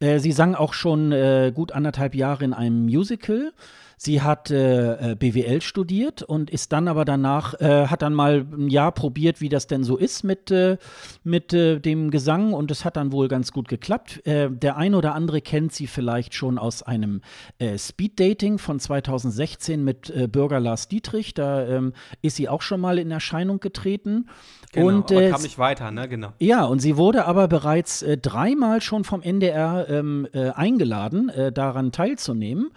sie 0.00 0.32
sang 0.32 0.54
auch 0.54 0.72
schon 0.72 1.10
gut 1.54 1.72
anderthalb 1.72 2.14
Jahre 2.14 2.44
in 2.44 2.52
einem 2.52 2.86
Musical. 2.86 3.52
Sie 3.96 4.22
hat 4.22 4.50
äh, 4.50 5.12
äh 5.12 5.14
BWL 5.14 5.60
studiert 5.62 6.22
und 6.22 6.50
ist 6.50 6.72
dann 6.72 6.88
aber 6.88 7.04
danach, 7.04 7.54
äh, 7.60 7.86
hat 7.86 8.02
dann 8.02 8.14
mal 8.14 8.46
ein 8.52 8.68
Jahr 8.68 8.92
probiert, 8.92 9.40
wie 9.40 9.48
das 9.48 9.66
denn 9.66 9.84
so 9.84 9.96
ist 9.96 10.24
mit, 10.24 10.50
äh, 10.50 10.78
mit 11.22 11.52
äh, 11.52 11.80
dem 11.80 12.10
Gesang 12.10 12.52
und 12.52 12.70
es 12.70 12.84
hat 12.84 12.96
dann 12.96 13.12
wohl 13.12 13.28
ganz 13.28 13.52
gut 13.52 13.68
geklappt. 13.68 14.26
Äh, 14.26 14.50
der 14.50 14.76
ein 14.76 14.94
oder 14.94 15.14
andere 15.14 15.40
kennt 15.40 15.72
sie 15.72 15.86
vielleicht 15.86 16.34
schon 16.34 16.58
aus 16.58 16.82
einem 16.82 17.20
Speed-Dating 17.60 18.58
von 18.58 18.80
2016 18.80 19.82
mit 19.82 20.12
Bürger 20.32 20.60
Lars 20.60 20.88
Dietrich. 20.88 21.34
Da 21.34 21.66
ähm, 21.66 21.92
ist 22.22 22.36
sie 22.36 22.48
auch 22.48 22.62
schon 22.62 22.80
mal 22.80 22.98
in 22.98 23.10
Erscheinung 23.10 23.60
getreten. 23.60 24.26
Genau, 24.74 24.88
und, 24.88 25.12
aber 25.12 25.30
kam 25.30 25.42
nicht 25.42 25.58
weiter, 25.58 25.90
ne? 25.90 26.08
Genau. 26.08 26.32
Ja, 26.38 26.64
und 26.64 26.80
sie 26.80 26.96
wurde 26.96 27.24
aber 27.24 27.48
bereits 27.48 28.04
dreimal 28.22 28.80
schon 28.80 29.04
vom 29.04 29.22
NDR 29.22 29.88
ähm, 29.88 30.28
eingeladen, 30.32 31.30
daran 31.54 31.92
teilzunehmen. 31.92 32.70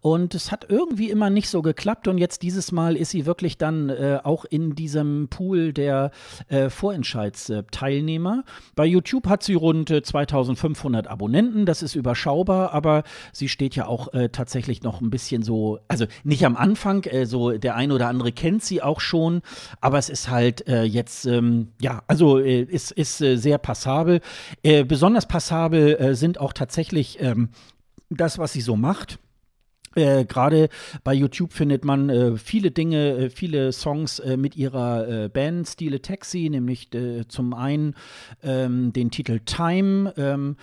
Und 0.00 0.34
es 0.34 0.52
hat 0.52 0.66
irgendwie 0.68 1.10
immer 1.10 1.30
nicht 1.30 1.48
so 1.48 1.62
geklappt 1.62 2.08
und 2.08 2.18
jetzt 2.18 2.42
dieses 2.42 2.72
Mal 2.72 2.96
ist 2.96 3.10
sie 3.10 3.24
wirklich 3.24 3.56
dann 3.56 3.88
äh, 3.88 4.18
auch 4.22 4.44
in 4.44 4.74
diesem 4.74 5.28
Pool 5.28 5.72
der 5.72 6.10
äh, 6.48 6.68
Vorentscheidsteilnehmer. 6.68 8.44
Bei 8.74 8.84
YouTube 8.84 9.26
hat 9.28 9.42
sie 9.42 9.54
rund 9.54 9.90
äh, 9.90 10.02
2500 10.02 11.06
Abonnenten, 11.06 11.64
das 11.64 11.82
ist 11.82 11.94
überschaubar, 11.94 12.72
aber 12.72 13.02
sie 13.32 13.48
steht 13.48 13.76
ja 13.76 13.86
auch 13.86 14.12
äh, 14.12 14.28
tatsächlich 14.28 14.82
noch 14.82 15.00
ein 15.00 15.10
bisschen 15.10 15.42
so, 15.42 15.78
also 15.88 16.06
nicht 16.22 16.44
am 16.44 16.56
Anfang, 16.56 17.04
äh, 17.04 17.26
so 17.26 17.52
der 17.52 17.74
ein 17.74 17.90
oder 17.90 18.08
andere 18.08 18.32
kennt 18.32 18.62
sie 18.62 18.82
auch 18.82 19.00
schon, 19.00 19.42
aber 19.80 19.98
es 19.98 20.08
ist 20.08 20.28
halt 20.28 20.68
äh, 20.68 20.82
jetzt, 20.82 21.26
ähm, 21.26 21.43
ja, 21.80 22.02
also 22.06 22.38
ist, 22.38 22.90
ist 22.92 23.18
sehr 23.18 23.58
passabel. 23.58 24.20
besonders 24.62 25.26
passabel 25.26 26.14
sind 26.14 26.38
auch 26.40 26.52
tatsächlich 26.52 27.18
ähm, 27.20 27.50
das, 28.10 28.38
was 28.38 28.52
sie 28.52 28.60
so 28.60 28.76
macht. 28.76 29.18
Äh, 29.94 30.24
Gerade 30.24 30.68
bei 31.04 31.14
YouTube 31.14 31.52
findet 31.52 31.84
man 31.84 32.10
äh, 32.10 32.36
viele 32.36 32.70
Dinge, 32.70 33.16
äh, 33.16 33.30
viele 33.30 33.72
Songs 33.72 34.18
äh, 34.18 34.36
mit 34.36 34.56
ihrer 34.56 35.08
äh, 35.08 35.28
Band 35.28 35.68
Stile 35.68 36.02
Taxi, 36.02 36.48
nämlich 36.50 36.92
äh, 36.94 37.26
zum 37.28 37.54
einen 37.54 37.94
ähm, 38.42 38.92
den 38.92 39.10
Titel 39.10 39.40
Time. 39.44 40.12
Ähm, 40.16 40.56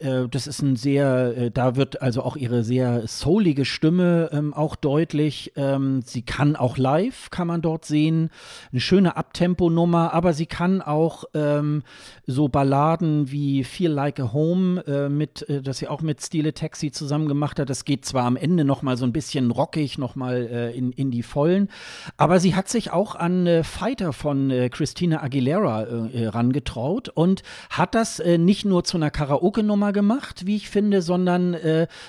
das 0.00 0.46
ist 0.46 0.62
ein 0.62 0.76
sehr, 0.76 1.50
da 1.50 1.76
wird 1.76 2.02
also 2.02 2.22
auch 2.22 2.36
ihre 2.36 2.62
sehr 2.62 3.06
soulige 3.08 3.64
Stimme 3.64 4.30
ähm, 4.32 4.54
auch 4.54 4.76
deutlich. 4.76 5.52
Ähm, 5.56 6.02
sie 6.04 6.22
kann 6.22 6.54
auch 6.54 6.78
live, 6.78 7.30
kann 7.30 7.48
man 7.48 7.62
dort 7.62 7.84
sehen. 7.84 8.30
Eine 8.70 8.80
schöne 8.80 9.16
Abtempo-Nummer, 9.16 10.12
aber 10.14 10.32
sie 10.32 10.46
kann 10.46 10.82
auch 10.82 11.24
ähm, 11.34 11.82
so 12.26 12.48
Balladen 12.48 13.30
wie 13.30 13.64
Feel 13.64 13.90
Like 13.90 14.20
a 14.20 14.32
Home, 14.32 15.08
mit, 15.08 15.46
das 15.48 15.78
sie 15.78 15.88
auch 15.88 16.02
mit 16.02 16.22
Stile 16.22 16.54
Taxi 16.54 16.90
zusammen 16.90 17.28
gemacht 17.28 17.58
hat. 17.58 17.70
Das 17.70 17.84
geht 17.84 18.04
zwar 18.04 18.24
am 18.24 18.36
Ende 18.36 18.64
noch 18.64 18.82
mal 18.82 18.96
so 18.96 19.04
ein 19.04 19.12
bisschen 19.12 19.50
rockig, 19.50 19.98
noch 19.98 20.14
mal 20.14 20.46
äh, 20.46 20.76
in, 20.76 20.92
in 20.92 21.10
die 21.10 21.22
Vollen. 21.22 21.68
Aber 22.16 22.40
sie 22.40 22.54
hat 22.54 22.68
sich 22.68 22.92
auch 22.92 23.14
an 23.14 23.46
äh, 23.46 23.64
Fighter 23.64 24.12
von 24.12 24.50
äh, 24.50 24.68
Christina 24.68 25.22
Aguilera 25.22 25.82
äh, 25.84 26.24
äh, 26.24 26.26
rangetraut 26.28 27.08
und 27.08 27.42
hat 27.70 27.94
das 27.94 28.20
äh, 28.20 28.38
nicht 28.38 28.64
nur 28.64 28.84
zu 28.84 28.96
einer 28.96 29.10
Karaoke-Nummer 29.10 29.87
gemacht, 29.92 30.46
wie 30.46 30.56
ich 30.56 30.68
finde, 30.70 31.02
sondern 31.02 31.56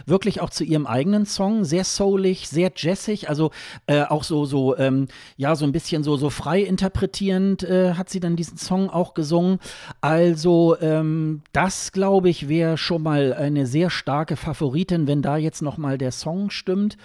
wirklich 0.06 0.42
auch 0.42 0.50
zu 0.50 0.64
ihrem 0.64 0.86
eigenen 0.86 1.26
Song. 1.26 1.66
Sehr 1.66 1.84
soulig, 1.84 2.48
sehr 2.48 2.72
jazzig, 2.76 3.30
also 3.30 3.52
auch 3.88 4.24
so, 4.24 4.46
so, 4.46 4.78
ähm, 4.78 5.08
ja, 5.38 5.56
so 5.56 5.66
ein 5.66 5.72
bisschen 5.72 6.04
so, 6.04 6.18
so 6.18 6.30
frei 6.30 6.62
interpretierend 6.62 7.64
hat 7.64 8.10
sie 8.10 8.20
dann 8.20 8.36
diesen 8.36 8.58
Song 8.58 8.90
auch 8.90 9.14
gesungen. 9.14 9.60
Also, 10.02 10.78
ähm, 10.82 11.42
das 11.52 11.92
glaube 11.92 12.30
ich 12.30 12.48
wäre 12.48 12.78
schon 12.78 13.04
mal 13.04 13.34
eine 13.34 13.66
sehr 13.66 13.90
starke 13.90 14.36
Favoritin, 14.36 15.08
wenn 15.08 15.22
da 15.22 15.38
jetzt 15.38 15.62
noch 15.62 15.78
mal 15.78 15.98
der 15.98 16.12
Song 16.12 16.50
stimmt. 16.50 16.98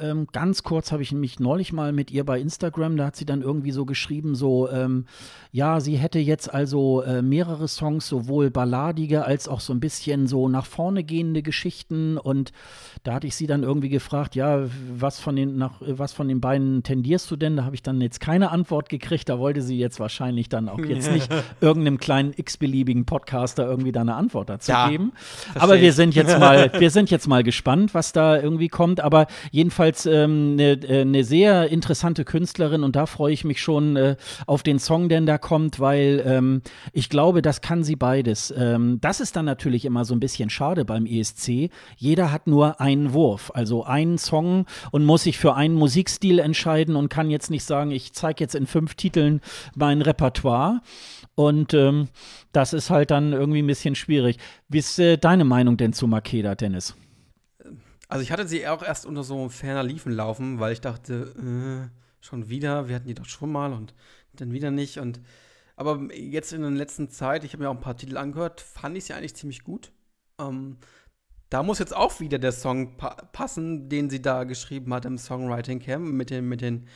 Ähm, 0.00 0.28
ganz 0.32 0.62
kurz 0.62 0.92
habe 0.92 1.02
ich 1.02 1.12
mich 1.12 1.40
neulich 1.40 1.72
mal 1.72 1.92
mit 1.92 2.10
ihr 2.10 2.24
bei 2.24 2.40
Instagram, 2.40 2.96
da 2.96 3.06
hat 3.06 3.16
sie 3.16 3.24
dann 3.24 3.42
irgendwie 3.42 3.72
so 3.72 3.84
geschrieben, 3.84 4.34
so, 4.34 4.70
ähm, 4.70 5.06
ja, 5.50 5.80
sie 5.80 5.96
hätte 5.96 6.18
jetzt 6.18 6.52
also 6.52 7.02
äh, 7.02 7.22
mehrere 7.22 7.68
Songs, 7.68 8.06
sowohl 8.06 8.50
balladige 8.50 9.24
als 9.24 9.48
auch 9.48 9.60
so 9.60 9.72
ein 9.72 9.80
bisschen 9.80 10.26
so 10.26 10.48
nach 10.48 10.66
vorne 10.66 11.02
gehende 11.04 11.42
Geschichten. 11.42 12.18
Und 12.18 12.52
da 13.02 13.14
hatte 13.14 13.26
ich 13.26 13.34
sie 13.34 13.46
dann 13.46 13.62
irgendwie 13.62 13.88
gefragt, 13.88 14.34
ja, 14.34 14.66
was 14.92 15.18
von 15.18 15.36
den, 15.36 15.56
nach, 15.56 15.80
was 15.80 16.12
von 16.12 16.28
den 16.28 16.40
beiden 16.40 16.82
tendierst 16.82 17.30
du 17.30 17.36
denn? 17.36 17.56
Da 17.56 17.64
habe 17.64 17.74
ich 17.74 17.82
dann 17.82 18.00
jetzt 18.00 18.20
keine 18.20 18.50
Antwort 18.50 18.88
gekriegt. 18.88 19.28
Da 19.28 19.38
wollte 19.38 19.62
sie 19.62 19.78
jetzt 19.78 19.98
wahrscheinlich 20.00 20.48
dann 20.48 20.68
auch 20.68 20.78
jetzt 20.78 21.10
nicht 21.10 21.28
irgendeinem 21.60 21.98
kleinen 21.98 22.34
x-beliebigen 22.36 23.06
Podcaster 23.06 23.66
irgendwie 23.66 23.92
da 23.92 24.02
eine 24.02 24.14
Antwort 24.14 24.50
dazu 24.50 24.70
ja, 24.70 24.88
geben. 24.88 25.12
Aber 25.54 25.80
wir 25.80 25.92
sind 25.92 26.14
jetzt 26.14 26.38
mal, 26.38 26.70
wir 26.78 26.90
sind 26.90 27.10
jetzt 27.10 27.26
mal 27.26 27.42
gespannt, 27.42 27.94
was 27.94 28.12
da 28.12 28.40
irgendwie 28.40 28.68
kommt. 28.68 29.00
Aber 29.00 29.26
jedenfalls 29.50 29.87
jedenfalls 29.88 30.06
ähm, 30.06 30.52
eine, 30.52 30.72
äh, 30.82 31.04
ne 31.04 31.24
sehr 31.24 31.68
interessante 31.68 32.24
Künstlerin 32.24 32.82
und 32.82 32.96
da 32.96 33.06
freue 33.06 33.32
ich 33.32 33.44
mich 33.44 33.60
schon 33.60 33.96
äh, 33.96 34.16
auf 34.46 34.62
den 34.62 34.78
Song, 34.78 35.08
der 35.08 35.20
da 35.22 35.38
kommt, 35.38 35.80
weil 35.80 36.22
ähm, 36.24 36.62
ich 36.92 37.08
glaube, 37.08 37.42
das 37.42 37.60
kann 37.60 37.82
sie 37.82 37.96
beides. 37.96 38.54
Ähm, 38.56 38.98
das 39.00 39.20
ist 39.20 39.36
dann 39.36 39.44
natürlich 39.44 39.84
immer 39.84 40.04
so 40.04 40.14
ein 40.14 40.20
bisschen 40.20 40.50
schade 40.50 40.84
beim 40.84 41.06
ESC. 41.06 41.70
Jeder 41.96 42.30
hat 42.30 42.46
nur 42.46 42.80
einen 42.80 43.12
Wurf, 43.12 43.50
also 43.54 43.84
einen 43.84 44.18
Song 44.18 44.66
und 44.92 45.04
muss 45.04 45.24
sich 45.24 45.38
für 45.38 45.54
einen 45.54 45.74
Musikstil 45.74 46.38
entscheiden 46.38 46.94
und 46.94 47.08
kann 47.08 47.30
jetzt 47.30 47.50
nicht 47.50 47.64
sagen, 47.64 47.90
ich 47.90 48.12
zeige 48.12 48.44
jetzt 48.44 48.54
in 48.54 48.66
fünf 48.66 48.94
Titeln 48.94 49.40
mein 49.74 50.02
Repertoire. 50.02 50.80
Und 51.34 51.72
ähm, 51.74 52.08
das 52.52 52.72
ist 52.72 52.90
halt 52.90 53.10
dann 53.10 53.32
irgendwie 53.32 53.62
ein 53.62 53.66
bisschen 53.66 53.94
schwierig. 53.94 54.38
Wie 54.68 54.78
ist 54.78 54.98
äh, 54.98 55.16
deine 55.16 55.44
Meinung 55.44 55.76
denn 55.76 55.92
zu 55.92 56.06
Makeda, 56.06 56.54
Dennis? 56.54 56.94
Also 58.08 58.22
ich 58.22 58.32
hatte 58.32 58.48
sie 58.48 58.66
auch 58.66 58.82
erst 58.82 59.06
unter 59.06 59.22
so 59.22 59.48
ferner 59.48 59.82
Liefen 59.82 60.12
laufen, 60.12 60.60
weil 60.60 60.72
ich 60.72 60.80
dachte, 60.80 61.90
äh, 61.92 62.24
schon 62.24 62.48
wieder, 62.48 62.88
wir 62.88 62.96
hatten 62.96 63.06
die 63.06 63.14
doch 63.14 63.26
schon 63.26 63.52
mal 63.52 63.72
und 63.72 63.94
dann 64.32 64.52
wieder 64.52 64.70
nicht. 64.70 64.98
Und 64.98 65.20
aber 65.76 66.12
jetzt 66.14 66.52
in 66.52 66.62
der 66.62 66.70
letzten 66.70 67.10
Zeit, 67.10 67.44
ich 67.44 67.52
habe 67.52 67.62
mir 67.62 67.70
auch 67.70 67.74
ein 67.74 67.80
paar 67.80 67.96
Titel 67.96 68.16
angehört, 68.16 68.60
fand 68.60 68.96
ich 68.96 69.04
sie 69.04 69.12
eigentlich 69.12 69.36
ziemlich 69.36 69.62
gut. 69.62 69.92
Ähm, 70.40 70.78
da 71.50 71.62
muss 71.62 71.78
jetzt 71.78 71.94
auch 71.94 72.20
wieder 72.20 72.38
der 72.38 72.52
Song 72.52 72.96
pa 72.96 73.10
passen, 73.32 73.88
den 73.88 74.10
sie 74.10 74.20
da 74.20 74.44
geschrieben 74.44 74.92
hat 74.92 75.04
im 75.04 75.18
Songwriting 75.18 75.78
Camp 75.80 76.04
mit 76.06 76.30
den, 76.30 76.48
mit 76.48 76.60
den, 76.60 76.88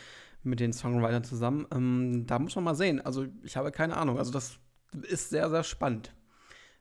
mit 0.42 0.60
den 0.60 0.72
Songwritern 0.72 1.24
zusammen. 1.24 1.66
Ähm, 1.72 2.26
da 2.26 2.38
muss 2.38 2.54
man 2.56 2.64
mal 2.64 2.74
sehen. 2.74 3.00
Also 3.00 3.26
ich 3.42 3.56
habe 3.56 3.70
keine 3.70 3.96
Ahnung. 3.96 4.18
Also 4.18 4.32
das 4.32 4.58
ist 5.02 5.30
sehr, 5.30 5.48
sehr 5.50 5.64
spannend, 5.64 6.14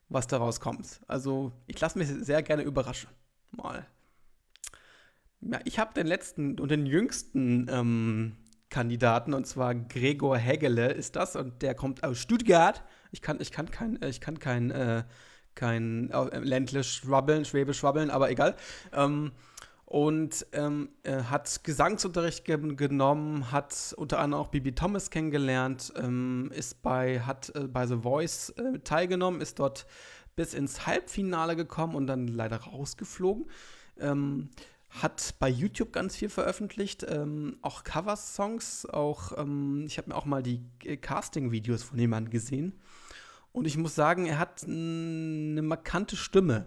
was 0.10 0.28
daraus 0.28 0.60
kommt. 0.60 1.02
Also 1.08 1.52
ich 1.68 1.80
lasse 1.80 1.98
mich 1.98 2.08
sehr 2.08 2.42
gerne 2.44 2.64
überraschen. 2.64 3.10
Mal. 3.52 3.86
Ich 5.66 5.80
habe 5.80 5.94
den 5.94 6.08
letzten 6.08 6.60
und 6.60 6.70
den 6.70 6.86
jüngsten 6.86 7.68
ähm, 7.70 8.36
Kandidaten 8.70 9.34
und 9.34 9.46
zwar 9.48 9.74
Gregor 9.76 10.38
Hegele 10.38 10.92
ist 10.92 11.16
das 11.16 11.36
und 11.36 11.62
der 11.62 11.76
kommt 11.76 12.04
aus 12.04 12.20
Stuttgart. 12.20 12.84
Ich 13.12 13.22
kann, 13.22 13.40
ich 13.42 13.52
kann 13.52 13.70
kein, 13.70 14.00
ich 14.04 14.22
kann 14.22 14.40
kein, 14.40 14.72
äh, 14.72 15.04
kein 15.56 16.10
äh, 16.12 16.40
ländlich 16.40 16.88
schwabbeln, 16.88 17.46
schwäbisch 17.46 17.80
schwabbeln, 17.80 18.10
aber 18.10 18.30
egal. 18.30 18.56
Ähm, 18.94 19.32
und 19.86 20.48
ähm, 20.54 20.88
hat 21.06 21.66
Gesangsunterricht 21.66 22.46
ge 22.46 22.76
genommen, 22.76 23.52
hat 23.52 23.94
unter 23.98 24.20
anderem 24.20 24.46
auch 24.46 24.48
Bibi 24.48 24.74
Thomas 24.74 25.10
kennengelernt, 25.10 25.92
ähm, 25.98 26.50
ist 26.56 26.82
bei, 26.82 27.20
hat 27.20 27.54
äh, 27.56 27.68
bei 27.68 27.86
The 27.86 27.98
Voice 27.98 28.52
äh, 28.52 28.80
teilgenommen, 28.80 29.42
ist 29.42 29.60
dort 29.60 29.86
bis 30.38 30.54
ins 30.54 30.88
Halbfinale 30.88 31.58
gekommen 31.58 31.96
und 31.96 32.08
dann 32.08 32.30
leider 32.30 32.56
rausgeflogen. 32.56 33.50
Ähm, 34.00 34.50
hat 34.92 35.36
bei 35.40 35.50
YouTube 35.50 35.94
ganz 35.94 36.16
viel 36.16 36.30
veröffentlicht, 36.30 37.06
ähm, 37.08 37.58
auch 37.62 37.84
Cover-Songs, 37.84 38.86
auch 38.88 39.38
ähm, 39.38 39.86
ich 39.88 39.98
habe 39.98 40.10
mir 40.10 40.16
auch 40.16 40.26
mal 40.26 40.44
die 40.44 40.62
äh, 40.84 40.98
Casting-Videos 40.98 41.84
von 41.84 41.98
jemandem 41.98 42.32
gesehen 42.32 42.80
und 43.54 43.66
ich 43.66 43.78
muss 43.78 43.96
sagen, 43.96 44.26
er 44.26 44.38
hat 44.38 44.64
eine 44.66 45.62
markante 45.62 46.16
Stimme, 46.16 46.66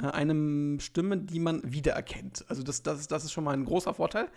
eine 0.00 0.80
Stimme, 0.80 1.18
die 1.18 1.38
man 1.38 1.60
wiedererkennt. 1.64 2.44
Also 2.48 2.62
das, 2.62 2.82
das, 2.82 3.08
das 3.08 3.24
ist 3.24 3.32
schon 3.32 3.44
mal 3.44 3.52
ein 3.52 3.64
großer 3.64 3.92
Vorteil. 3.92 4.28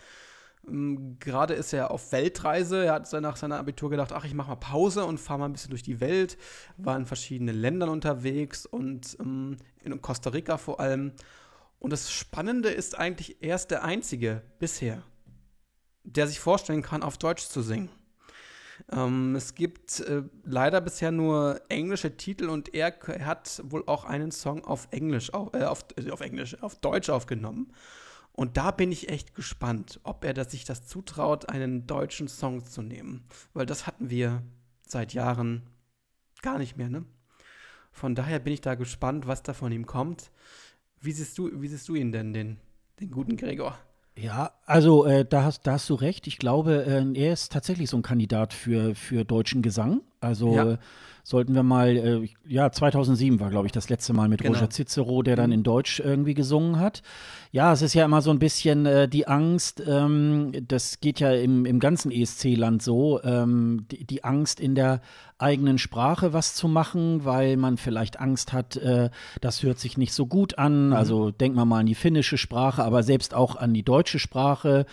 Ähm, 0.67 1.17
Gerade 1.19 1.53
ist 1.53 1.73
er 1.73 1.91
auf 1.91 2.11
Weltreise. 2.11 2.85
Er 2.85 2.93
hat 2.93 3.11
nach 3.13 3.37
seiner 3.37 3.59
Abitur 3.59 3.89
gedacht, 3.89 4.11
ach, 4.11 4.25
ich 4.25 4.33
mache 4.33 4.49
mal 4.49 4.55
Pause 4.55 5.05
und 5.05 5.19
fahre 5.19 5.39
mal 5.39 5.45
ein 5.45 5.53
bisschen 5.53 5.69
durch 5.69 5.83
die 5.83 5.99
Welt. 5.99 6.37
War 6.77 6.97
in 6.97 7.05
verschiedenen 7.05 7.55
Ländern 7.55 7.89
unterwegs 7.89 8.65
und 8.65 9.17
ähm, 9.19 9.57
in 9.83 10.01
Costa 10.01 10.31
Rica 10.31 10.57
vor 10.57 10.79
allem 10.79 11.13
und 11.79 11.91
das 11.91 12.11
Spannende 12.11 12.69
ist 12.69 12.97
eigentlich, 12.97 13.41
er 13.41 13.55
ist 13.55 13.67
der 13.67 13.83
Einzige 13.83 14.41
bisher, 14.59 15.03
der 16.03 16.27
sich 16.27 16.39
vorstellen 16.39 16.81
kann, 16.81 17.03
auf 17.03 17.17
Deutsch 17.17 17.47
zu 17.47 17.61
singen. 17.61 17.89
Ähm, 18.91 19.35
es 19.35 19.55
gibt 19.55 20.01
äh, 20.01 20.23
leider 20.43 20.81
bisher 20.81 21.11
nur 21.11 21.61
englische 21.69 22.17
Titel 22.17 22.49
und 22.49 22.73
er, 22.73 23.01
er, 23.07 23.25
hat 23.25 23.61
wohl 23.65 23.83
auch 23.87 24.05
einen 24.05 24.31
Song 24.31 24.63
auf 24.65 24.87
Englisch, 24.91 25.33
auf, 25.33 25.53
äh, 25.53 25.63
auf, 25.63 25.85
äh, 25.97 26.09
auf, 26.11 26.21
Englisch, 26.21 26.61
auf 26.61 26.75
Deutsch 26.75 27.09
aufgenommen. 27.09 27.71
Und 28.33 28.57
da 28.57 28.71
bin 28.71 28.91
ich 28.91 29.07
echt 29.07 29.33
gespannt, 29.33 30.01
ob 30.03 30.25
er 30.25 30.33
das, 30.33 30.51
sich 30.51 30.65
das 30.65 30.85
zutraut, 30.85 31.47
einen 31.47 31.87
deutschen 31.87 32.27
Song 32.27 32.65
zu 32.65 32.81
nehmen. 32.81 33.25
Weil 33.53 33.65
das 33.65 33.87
hatten 33.87 34.09
wir 34.09 34.43
seit 34.85 35.13
Jahren 35.13 35.63
gar 36.41 36.57
nicht 36.57 36.75
mehr, 36.75 36.89
ne? 36.89 37.05
Von 37.91 38.13
daher 38.13 38.39
bin 38.39 38.51
ich 38.51 38.59
da 38.59 38.75
gespannt, 38.75 39.25
was 39.25 39.41
da 39.41 39.53
von 39.53 39.71
ihm 39.71 39.85
kommt. 39.85 40.31
Wie 41.05 41.11
siehst 41.11 41.37
du, 41.37 41.61
wie 41.61 41.67
siehst 41.67 41.87
du 41.87 41.95
ihn 41.95 42.11
denn, 42.11 42.33
den, 42.33 42.57
den 42.99 43.11
guten 43.11 43.37
Gregor? 43.37 43.77
Ja, 44.17 44.51
also 44.65 45.05
äh, 45.05 45.25
da, 45.25 45.43
hast, 45.43 45.67
da 45.67 45.73
hast 45.73 45.89
du 45.89 45.93
recht. 45.93 46.25
Ich 46.25 46.37
glaube, 46.37 46.85
äh, 46.85 47.19
er 47.19 47.33
ist 47.33 47.51
tatsächlich 47.51 47.89
so 47.89 47.97
ein 47.97 48.01
Kandidat 48.01 48.53
für, 48.53 48.95
für 48.95 49.25
deutschen 49.25 49.61
Gesang. 49.61 50.01
Also 50.19 50.55
ja. 50.55 50.77
sollten 51.23 51.55
wir 51.55 51.63
mal, 51.63 51.95
äh, 51.95 52.29
ja, 52.47 52.71
2007 52.71 53.39
war, 53.39 53.49
glaube 53.49 53.67
ich, 53.67 53.71
das 53.71 53.89
letzte 53.89 54.13
Mal 54.13 54.29
mit 54.29 54.41
genau. 54.41 54.57
Roger 54.57 54.69
Cicero, 54.69 55.21
der 55.23 55.35
dann 55.35 55.49
mhm. 55.49 55.55
in 55.55 55.63
Deutsch 55.63 55.99
irgendwie 55.99 56.33
gesungen 56.33 56.79
hat. 56.79 57.01
Ja, 57.55 57.71
es 57.71 57.81
ist 57.81 57.93
ja 57.93 58.03
immer 58.03 58.21
so 58.21 58.31
ein 58.31 58.39
bisschen 58.39 58.85
äh, 58.85 59.07
die 59.07 59.29
Angst, 59.29 59.81
ähm, 59.87 60.51
das 60.67 60.99
geht 60.99 61.21
ja 61.21 61.31
im, 61.31 61.65
im 61.65 61.79
ganzen 61.79 62.11
ESC-Land 62.11 62.81
so, 62.81 63.23
ähm, 63.23 63.85
die, 63.89 64.03
die, 64.03 64.25
Angst 64.25 64.59
in 64.59 64.75
der 64.75 64.99
eigenen 65.37 65.77
Sprache 65.77 66.33
was 66.33 66.53
zu 66.53 66.67
machen, 66.67 67.23
weil 67.23 67.55
man 67.55 67.77
vielleicht 67.77 68.19
Angst 68.19 68.51
hat, 68.51 68.75
äh, 68.77 69.09
das 69.39 69.63
hört 69.63 69.79
sich 69.79 69.97
nicht 69.97 70.13
so 70.13 70.25
gut 70.25 70.57
an. 70.57 70.87
Mhm. 70.87 70.93
Also 70.93 71.31
denkt 71.31 71.55
man 71.55 71.67
mal 71.67 71.79
an 71.79 71.85
die 71.85 71.95
finnische 71.95 72.37
Sprache, 72.37 72.83
aber 72.83 73.03
selbst 73.03 73.33
auch 73.33 73.55
an 73.55 73.73
die 73.73 73.83
deutsche 73.83 74.19
Sprache. 74.19 74.85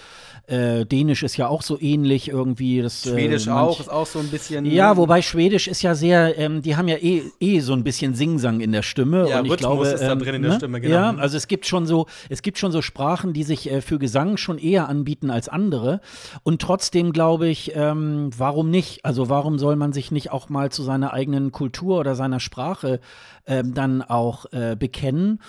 Äh, 0.47 0.87
Dänisch 0.87 1.25
ist 1.25 1.37
ja 1.37 1.49
auch 1.49 1.62
so 1.62 1.81
ähnlich 1.81 2.29
irgendwie. 2.29 2.81
Das, 2.81 3.05
äh, 3.07 3.11
Schwedisch 3.11 3.49
auch, 3.49 3.81
ist 3.81 3.91
auch 3.91 4.07
so 4.07 4.20
ein 4.20 4.29
bisschen. 4.29 4.66
Ja, 4.66 4.97
wobei 4.97 5.12
Schwedisch 5.21 5.69
ist 5.69 5.83
ja 5.83 5.95
sehr, 5.95 6.39
ähm, 6.39 6.63
die 6.63 6.77
haben 6.77 6.89
ja 6.89 6.97
eh, 6.97 7.25
eh 7.41 7.61
so 7.61 7.75
ein 7.75 7.85
bisschen 7.85 8.15
Singsang 8.15 8.61
in 8.61 8.73
der 8.73 8.83
Stimme. 8.83 9.29
Ja, 9.29 9.41
und 9.41 9.47
ich 9.47 9.53
Rhythmus 9.53 9.59
glaube, 9.59 9.89
ist 9.89 10.01
da 10.01 10.15
drin 10.15 10.37
in 10.37 10.43
der 10.43 10.53
ne? 10.53 10.57
Stimme, 10.57 10.81
genau. 10.81 10.95
Ja, 10.95 11.15
also 11.17 11.37
es 11.37 11.49
gibt 11.49 11.67
schon 11.67 11.85
so, 11.85 12.07
es 12.31 12.41
gibt 12.43 12.57
schon 12.59 12.73
so 12.73 12.81
Sprachen, 12.81 13.33
die 13.33 13.43
sich 13.43 13.71
äh, 13.71 13.83
für 13.83 13.99
Gesang 13.99 14.37
schon 14.37 14.57
eher 14.59 14.89
anbieten 14.89 15.31
als 15.31 15.49
andere. 15.49 16.01
Und 16.45 16.63
trotzdem 16.63 17.13
glaube 17.13 17.49
ich, 17.49 17.73
ähm, 17.75 18.31
warum 18.37 18.71
nicht? 18.71 19.05
Also 19.05 19.29
warum 19.29 19.59
soll 19.59 19.77
man 19.77 19.93
sich 19.93 20.11
nicht 20.11 20.31
auch 20.31 20.49
mal 20.49 20.71
zu 20.71 20.83
seiner 20.83 21.13
eigenen 21.13 21.53
Kultur 21.53 21.99
oder 21.99 22.15
seiner 22.15 22.41
Sprache 22.41 23.01
ähm, 23.47 23.75
dann 23.75 24.01
auch 24.01 24.47
äh, 24.53 24.77
bekennen? 24.79 25.41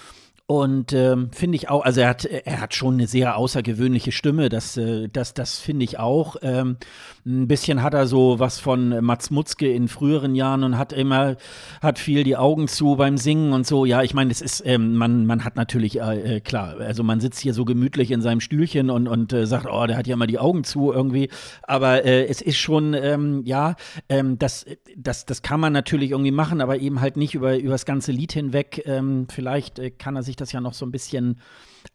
Und 0.46 0.92
ähm, 0.92 1.32
finde 1.32 1.56
ich 1.56 1.70
auch, 1.70 1.86
also 1.86 2.02
er 2.02 2.10
hat, 2.10 2.26
er 2.26 2.60
hat 2.60 2.76
schon 2.76 2.96
eine 2.96 3.08
sehr 3.08 3.38
außergewöhnliche 3.38 4.12
Stimme, 4.12 4.50
das, 4.50 4.76
äh, 4.76 5.08
das, 5.08 5.34
das 5.34 5.60
finde 5.60 5.86
ich 5.86 6.00
auch. 6.00 6.36
Ähm, 6.42 6.78
ein 7.26 7.48
bisschen 7.48 7.82
hat 7.82 7.94
er 7.94 8.06
so 8.06 8.40
was 8.40 8.60
von 8.60 9.04
Mats 9.04 9.30
Mutzke 9.30 9.72
in 9.72 9.88
früheren 9.88 10.36
Jahren 10.36 10.64
und 10.64 10.78
hat 10.78 10.92
immer, 10.92 11.38
hat 11.82 11.98
viel 11.98 12.24
die 12.24 12.36
Augen 12.36 12.68
zu 12.68 12.96
beim 12.96 13.18
Singen 13.18 13.54
und 13.54 13.66
so. 13.66 13.86
Ja, 13.86 14.04
ich 14.04 14.14
meine, 14.14 14.30
es 14.32 14.42
ist, 14.42 14.62
ähm, 14.66 14.96
man, 14.96 15.26
man 15.26 15.46
hat 15.46 15.56
natürlich, 15.56 16.00
äh, 16.00 16.38
äh, 16.38 16.40
klar, 16.42 16.78
also 16.80 17.04
man 17.04 17.22
sitzt 17.22 17.40
hier 17.40 17.54
so 17.54 17.64
gemütlich 17.64 18.12
in 18.12 18.22
seinem 18.22 18.42
Stühlchen 18.42 18.90
und, 18.90 19.08
und 19.08 19.32
äh, 19.32 19.48
sagt, 19.48 19.68
oh, 19.72 19.86
der 19.88 19.98
hat 19.98 20.08
ja 20.08 20.16
immer 20.16 20.28
die 20.28 20.40
Augen 20.40 20.66
zu 20.66 20.92
irgendwie. 20.92 21.30
Aber 21.64 22.04
äh, 22.04 22.26
es 22.26 22.42
ist 22.42 22.58
schon, 22.58 22.94
ähm, 22.94 23.44
ja, 23.46 23.76
ähm, 24.10 24.38
das, 24.38 24.66
das, 24.98 25.26
das 25.26 25.42
kann 25.42 25.62
man 25.62 25.72
natürlich 25.72 26.12
irgendwie 26.12 26.32
machen, 26.32 26.60
aber 26.60 26.80
eben 26.80 27.00
halt 27.00 27.16
nicht 27.16 27.36
über, 27.36 27.58
über 27.58 27.72
das 27.72 27.86
ganze 27.86 28.12
Lied 28.12 28.34
hinweg. 28.34 28.84
Ähm, 28.86 29.28
vielleicht 29.30 29.80
äh, 29.80 29.92
kann 29.92 30.18
er 30.18 30.24
sich 30.24 30.36
das 30.36 30.52
ja 30.52 30.60
noch 30.60 30.74
so 30.74 30.86
ein 30.86 30.92
bisschen 30.92 31.40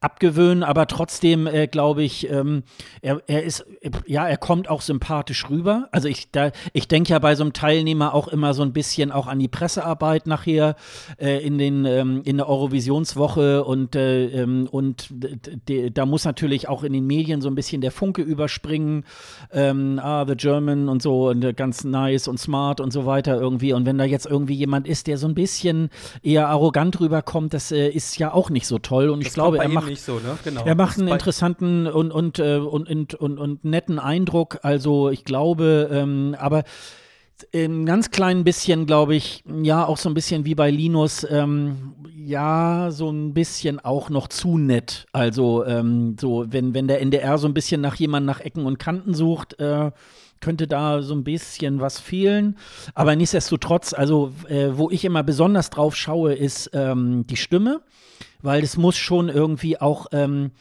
abgewöhnen, 0.01 0.63
aber 0.63 0.87
trotzdem 0.87 1.47
äh, 1.47 1.67
glaube 1.67 2.03
ich, 2.03 2.31
ähm, 2.31 2.63
er, 3.03 3.21
er 3.27 3.43
ist, 3.43 3.67
ja, 4.07 4.29
er 4.29 4.37
kommt 4.37 4.69
auch 4.69 4.81
sympathisch 4.81 5.49
rüber. 5.51 5.89
Also 5.93 6.09
ich, 6.09 6.31
da, 6.31 6.53
ich 6.73 6.89
denke 6.89 7.11
ja 7.11 7.19
bei 7.19 7.35
so 7.35 7.43
einem 7.43 7.53
Teilnehmer 7.53 8.15
auch 8.15 8.29
immer 8.29 8.55
so 8.55 8.63
ein 8.63 8.73
bisschen 8.73 9.13
auch 9.13 9.27
an 9.27 9.39
die 9.39 9.49
Pressearbeit 9.49 10.27
nachher 10.27 10.77
äh, 11.19 11.45
in 11.45 11.59
den 11.59 11.85
ähm, 11.85 12.23
in 12.25 12.37
der 12.37 12.49
Eurovisionswoche 12.49 13.65
und 13.65 13.97
äh, 13.97 14.27
ähm, 14.27 14.69
und 14.71 15.13
da 15.93 16.07
muss 16.07 16.25
natürlich 16.25 16.69
auch 16.69 16.83
in 16.83 16.93
den 16.93 17.07
Medien 17.07 17.41
so 17.41 17.49
ein 17.49 17.55
bisschen 17.55 17.81
der 17.81 17.93
Funke 17.93 18.23
überspringen. 18.23 19.05
Ähm, 19.53 20.01
ah, 20.03 20.25
the 20.27 20.37
German 20.37 20.89
und 20.89 21.03
so 21.03 21.29
und 21.29 21.57
ganz 21.57 21.85
nice 21.85 22.29
und 22.29 22.39
smart 22.39 22.81
und 22.81 22.93
so 22.93 23.07
weiter 23.07 23.41
irgendwie. 23.41 23.73
Und 23.73 23.87
wenn 23.87 23.99
da 23.99 24.05
jetzt 24.05 24.27
irgendwie 24.27 24.55
jemand 24.55 24.87
ist, 24.87 25.07
der 25.07 25.19
so 25.19 25.27
ein 25.27 25.35
bisschen 25.35 25.91
eher 26.23 26.49
arrogant 26.49 27.01
rüberkommt, 27.01 27.55
das 27.55 27.73
äh, 27.73 27.89
ist 27.89 28.19
ja 28.19 28.33
auch 28.33 28.51
nicht 28.51 28.67
so 28.67 28.79
toll. 28.79 29.09
Und 29.09 29.21
das 29.21 29.29
ich 29.29 29.35
glaube, 29.35 29.59
er 29.59 29.69
macht, 29.81 29.99
so, 29.99 30.15
ne? 30.15 30.39
genau. 30.45 30.65
er 30.65 30.75
macht 30.75 30.99
einen 30.99 31.09
interessanten 31.09 31.87
und, 31.87 32.11
und, 32.13 32.39
äh, 32.39 32.57
und, 32.57 32.89
und, 32.89 33.15
und, 33.15 33.39
und, 33.39 33.65
netten 33.65 33.99
Eindruck. 33.99 34.59
Also 34.63 35.11
ich 35.11 35.25
glaube, 35.25 35.89
ähm, 35.93 36.37
aber 36.39 36.65
ein 37.55 37.87
ganz 37.87 38.11
klein 38.11 38.45
bisschen, 38.45 38.87
glaube 38.87 39.15
ich, 39.15 39.45
ja, 39.63 39.85
auch 39.85 39.97
so 39.97 40.09
ein 40.09 40.15
bisschen 40.15 40.45
wie 40.45 40.55
bei 40.55 40.71
Linus, 40.71 41.27
ähm, 41.29 41.95
ja, 42.17 42.89
so 42.91 43.11
ein 43.11 43.33
bisschen 43.33 43.79
auch 43.81 44.11
noch 44.11 44.29
zu 44.29 44.59
nett. 44.59 45.07
Also, 45.13 45.65
ähm, 45.65 46.17
so, 46.21 46.47
wenn, 46.49 46.75
wenn 46.75 46.89
der 46.89 47.01
NDR 47.01 47.39
so 47.39 47.47
ein 47.47 47.55
bisschen 47.55 47.81
nach 47.81 47.95
jemandem 47.95 48.27
nach 48.27 48.41
Ecken 48.41 48.67
und 48.67 48.79
Kanten 48.79 49.15
sucht, 49.15 49.59
äh, 49.61 49.93
könnte 50.41 50.67
da 50.67 51.03
so 51.03 51.15
ein 51.15 51.25
bisschen 51.25 51.81
was 51.81 51.99
fehlen. 52.01 52.57
Aber 52.95 53.17
nichtsdestotrotz, 53.17 53.93
also, 53.93 54.33
äh, 54.49 54.71
wo 54.73 54.91
ich 54.91 55.05
immer 55.05 55.23
besonders 55.23 55.71
drauf 55.71 55.97
schaue, 55.97 56.35
ist 56.35 56.71
ähm, 56.75 57.27
die 57.27 57.37
Stimme 57.37 57.83
weil 58.43 58.63
es 58.63 58.77
muss 58.77 58.97
schon 58.97 59.29
irgendwie 59.29 59.81
auch 59.81 60.07
ähm, 60.13 60.53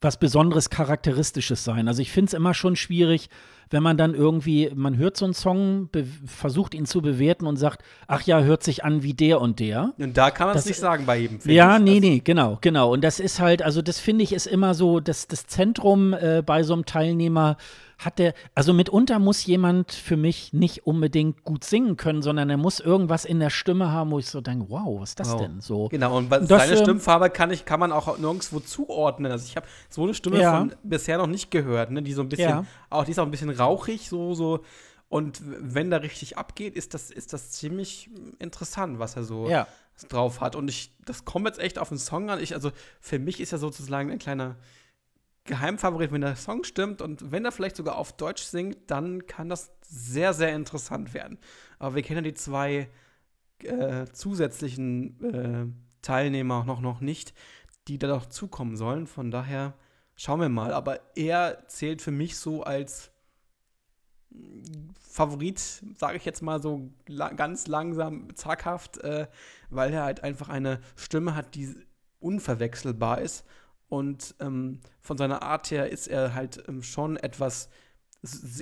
was 0.00 0.18
Besonderes, 0.18 0.70
Charakteristisches 0.70 1.64
sein. 1.64 1.88
Also 1.88 2.02
ich 2.02 2.12
finde 2.12 2.28
es 2.28 2.34
immer 2.34 2.54
schon 2.54 2.76
schwierig, 2.76 3.30
wenn 3.70 3.82
man 3.82 3.96
dann 3.96 4.14
irgendwie, 4.14 4.70
man 4.74 4.96
hört 4.96 5.16
so 5.16 5.24
einen 5.24 5.34
Song, 5.34 5.88
versucht 6.26 6.74
ihn 6.74 6.86
zu 6.86 7.00
bewerten 7.00 7.46
und 7.46 7.56
sagt, 7.56 7.82
ach 8.06 8.22
ja, 8.22 8.40
hört 8.40 8.62
sich 8.62 8.84
an 8.84 9.02
wie 9.02 9.14
der 9.14 9.40
und 9.40 9.58
der. 9.58 9.94
Und 9.98 10.16
da 10.16 10.30
kann 10.30 10.48
man 10.48 10.56
es 10.56 10.66
nicht 10.66 10.78
sagen 10.78 11.06
bei 11.06 11.18
jedem. 11.18 11.38
Ja, 11.44 11.76
ich. 11.76 11.82
nee, 11.82 12.00
nee, 12.00 12.20
genau, 12.22 12.58
genau. 12.60 12.92
Und 12.92 13.02
das 13.02 13.18
ist 13.18 13.40
halt, 13.40 13.62
also 13.62 13.82
das 13.82 13.98
finde 13.98 14.22
ich 14.22 14.32
ist 14.32 14.46
immer 14.46 14.74
so, 14.74 15.00
das, 15.00 15.26
das 15.26 15.46
Zentrum 15.46 16.12
äh, 16.12 16.42
bei 16.44 16.62
so 16.62 16.74
einem 16.74 16.84
Teilnehmer 16.84 17.56
hat 17.98 18.18
der, 18.18 18.34
also 18.54 18.72
mitunter 18.72 19.18
muss 19.18 19.44
jemand 19.46 19.92
für 19.92 20.16
mich 20.16 20.52
nicht 20.52 20.86
unbedingt 20.86 21.44
gut 21.44 21.64
singen 21.64 21.96
können, 21.96 22.22
sondern 22.22 22.50
er 22.50 22.56
muss 22.56 22.80
irgendwas 22.80 23.24
in 23.24 23.40
der 23.40 23.50
Stimme 23.50 23.90
haben, 23.90 24.10
wo 24.10 24.18
ich 24.18 24.26
so 24.26 24.40
denke, 24.40 24.66
wow, 24.68 25.00
was 25.00 25.10
ist 25.10 25.20
das 25.20 25.32
wow. 25.32 25.40
denn 25.40 25.60
so? 25.60 25.88
Genau, 25.88 26.16
und 26.16 26.30
das, 26.30 26.48
seine 26.48 26.72
ähm, 26.72 26.82
Stimmfarbe 26.82 27.30
kann, 27.30 27.50
ich, 27.50 27.64
kann 27.64 27.80
man 27.80 27.92
auch 27.92 28.18
nirgendwo 28.18 28.60
zuordnen. 28.60 29.30
Also 29.30 29.46
ich 29.46 29.56
habe 29.56 29.66
so 29.88 30.04
eine 30.04 30.14
Stimme 30.14 30.40
ja. 30.40 30.58
von 30.58 30.74
bisher 30.82 31.18
noch 31.18 31.26
nicht 31.26 31.50
gehört, 31.50 31.90
ne? 31.90 32.02
die 32.02 32.12
so 32.12 32.22
ein 32.22 32.28
bisschen, 32.28 32.48
ja. 32.48 32.64
auch 32.90 33.04
die 33.04 33.12
ist 33.12 33.18
auch 33.18 33.24
ein 33.24 33.30
bisschen 33.30 33.50
rauchig, 33.50 34.08
so, 34.08 34.34
so. 34.34 34.60
Und 35.08 35.40
wenn 35.44 35.90
da 35.90 35.98
richtig 35.98 36.38
abgeht, 36.38 36.74
ist 36.74 36.92
das, 36.92 37.10
ist 37.10 37.32
das 37.32 37.52
ziemlich 37.52 38.10
interessant, 38.40 38.98
was 38.98 39.14
er 39.14 39.22
so 39.22 39.48
ja. 39.48 39.68
drauf 40.08 40.40
hat. 40.40 40.56
Und 40.56 40.68
ich, 40.68 40.90
das 41.04 41.24
kommt 41.24 41.46
jetzt 41.46 41.60
echt 41.60 41.78
auf 41.78 41.90
den 41.90 41.98
Song 41.98 42.30
an. 42.30 42.42
Ich, 42.42 42.54
also 42.54 42.72
für 43.00 43.20
mich 43.20 43.38
ist 43.38 43.52
er 43.52 43.58
sozusagen 43.58 44.10
ein 44.10 44.18
kleiner 44.18 44.56
Geheimfavorit, 45.44 46.10
wenn 46.10 46.22
der 46.22 46.36
Song 46.36 46.64
stimmt 46.64 47.02
und 47.02 47.30
wenn 47.30 47.44
er 47.44 47.52
vielleicht 47.52 47.76
sogar 47.76 47.96
auf 47.96 48.16
Deutsch 48.16 48.42
singt, 48.42 48.90
dann 48.90 49.26
kann 49.26 49.50
das 49.50 49.72
sehr, 49.82 50.32
sehr 50.32 50.54
interessant 50.54 51.12
werden. 51.12 51.38
Aber 51.78 51.96
wir 51.96 52.02
kennen 52.02 52.24
die 52.24 52.32
zwei 52.32 52.88
äh, 53.62 54.06
zusätzlichen 54.06 55.20
äh, 55.22 55.66
Teilnehmer 56.00 56.64
noch, 56.64 56.80
noch 56.80 57.00
nicht, 57.00 57.34
die 57.88 57.98
da 57.98 58.06
noch 58.06 58.26
zukommen 58.26 58.76
sollen. 58.76 59.06
Von 59.06 59.30
daher 59.30 59.74
schauen 60.16 60.40
wir 60.40 60.48
mal. 60.48 60.72
Aber 60.72 61.00
er 61.14 61.66
zählt 61.68 62.00
für 62.00 62.10
mich 62.10 62.38
so 62.38 62.62
als 62.62 63.10
Favorit, 64.98 65.60
sage 65.96 66.16
ich 66.16 66.24
jetzt 66.24 66.42
mal 66.42 66.60
so 66.60 66.90
la 67.06 67.32
ganz 67.34 67.66
langsam, 67.66 68.34
zaghaft, 68.34 68.98
äh, 68.98 69.28
weil 69.68 69.92
er 69.92 70.04
halt 70.04 70.24
einfach 70.24 70.48
eine 70.48 70.80
Stimme 70.96 71.36
hat, 71.36 71.54
die 71.54 71.74
unverwechselbar 72.18 73.20
ist 73.20 73.44
und 73.94 74.34
ähm, 74.40 74.80
von 75.00 75.16
seiner 75.16 75.42
Art 75.42 75.70
her 75.70 75.88
ist 75.88 76.08
er 76.08 76.34
halt 76.34 76.64
ähm, 76.66 76.82
schon 76.82 77.16
etwas 77.16 77.70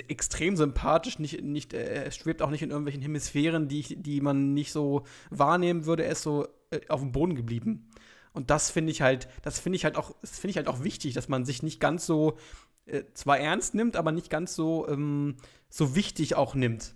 extrem 0.09 0.57
sympathisch, 0.57 1.19
nicht, 1.19 1.43
nicht, 1.43 1.73
äh, 1.73 2.05
er 2.05 2.11
schwebt 2.11 2.43
auch 2.43 2.51
nicht 2.51 2.63
in 2.63 2.69
irgendwelchen 2.69 3.01
Hemisphären, 3.01 3.67
die, 3.67 3.97
die 4.03 4.21
man 4.21 4.53
nicht 4.53 4.73
so 4.73 5.05
wahrnehmen 5.31 5.87
würde. 5.87 6.05
Er 6.05 6.13
ist 6.13 6.23
so 6.23 6.47
äh, 6.71 6.81
auf 6.89 7.01
dem 7.01 7.13
Boden 7.13 7.35
geblieben. 7.35 7.89
Und 8.35 8.51
das 8.51 8.71
finde 8.71 8.93
ich 8.93 9.01
halt, 9.01 9.27
das 9.41 9.59
finde 9.59 9.77
ich 9.77 9.85
halt 9.85 9.97
auch, 9.97 10.15
finde 10.23 10.51
ich 10.51 10.57
halt 10.57 10.69
auch 10.69 10.85
wichtig, 10.85 11.15
dass 11.15 11.29
man 11.29 11.47
sich 11.47 11.63
nicht 11.63 11.81
ganz 11.81 12.05
so 12.05 12.37
äh, 12.85 13.05
zwar 13.15 13.39
ernst 13.39 13.75
nimmt, 13.75 13.97
aber 13.97 14.13
nicht 14.13 14.29
ganz 14.29 14.55
so, 14.55 14.87
ähm, 14.87 15.37
so 15.71 15.95
wichtig 15.95 16.35
auch 16.35 16.55
nimmt. 16.55 16.95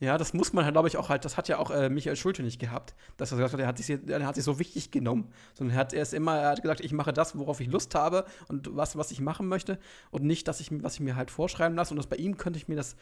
Ja, 0.00 0.18
das 0.18 0.34
muss 0.34 0.52
man 0.52 0.64
halt, 0.64 0.74
glaube 0.74 0.88
ich, 0.88 0.96
auch 0.96 1.08
halt, 1.08 1.24
das 1.24 1.36
hat 1.36 1.48
ja 1.48 1.58
auch 1.58 1.70
äh, 1.70 1.88
Michael 1.88 2.16
Schulte 2.16 2.42
nicht 2.42 2.58
gehabt, 2.58 2.94
dass 3.16 3.30
er 3.30 3.36
gesagt 3.36 3.54
hat, 3.54 3.60
er 3.60 3.68
hat, 3.68 3.78
sich, 3.78 3.96
er 4.08 4.26
hat 4.26 4.34
sich 4.34 4.44
so 4.44 4.58
wichtig 4.58 4.90
genommen. 4.90 5.32
Sondern 5.54 5.76
er 5.76 5.80
hat 5.80 5.92
erst 5.92 6.14
immer, 6.14 6.36
er 6.36 6.50
hat 6.50 6.62
gesagt, 6.62 6.80
ich 6.80 6.92
mache 6.92 7.12
das, 7.12 7.38
worauf 7.38 7.60
ich 7.60 7.68
Lust 7.68 7.94
habe 7.94 8.24
und 8.48 8.74
was, 8.74 8.96
was 8.96 9.12
ich 9.12 9.20
machen 9.20 9.46
möchte 9.46 9.78
und 10.10 10.24
nicht, 10.24 10.48
dass 10.48 10.60
ich, 10.60 10.70
was 10.82 10.94
ich 10.94 11.00
mir 11.00 11.14
halt 11.14 11.30
vorschreiben 11.30 11.76
lasse. 11.76 11.92
Und 11.92 11.98
das 11.98 12.08
bei 12.08 12.16
ihm 12.16 12.36
könnte 12.36 12.58
ich 12.58 12.66
mir 12.66 12.74
das 12.74 12.96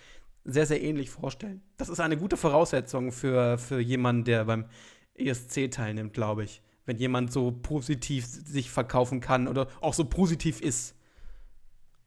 sehr, 0.45 0.67
sehr 0.67 0.83
ähnlich 0.83 1.11
vorstellen. 1.11 1.63
Das 1.79 1.89
ist 1.89 1.99
eine 1.99 2.19
gute 2.19 2.37
Voraussetzung 2.37 3.11
für, 3.11 3.57
für 3.59 3.81
jemanden, 3.81 4.25
der 4.25 4.45
beim 4.45 4.67
ESC 5.15 5.71
teilnimmt, 5.71 6.13
glaube 6.13 6.45
ich. 6.45 6.63
Wenn 6.85 6.99
jemand 6.99 7.33
so 7.33 7.53
positiv 7.53 8.27
sich 8.27 8.71
verkaufen 8.71 9.21
kann 9.21 9.49
oder 9.49 9.69
auch 9.81 9.95
so 9.95 10.05
positiv 10.05 10.61
ist. 10.61 10.95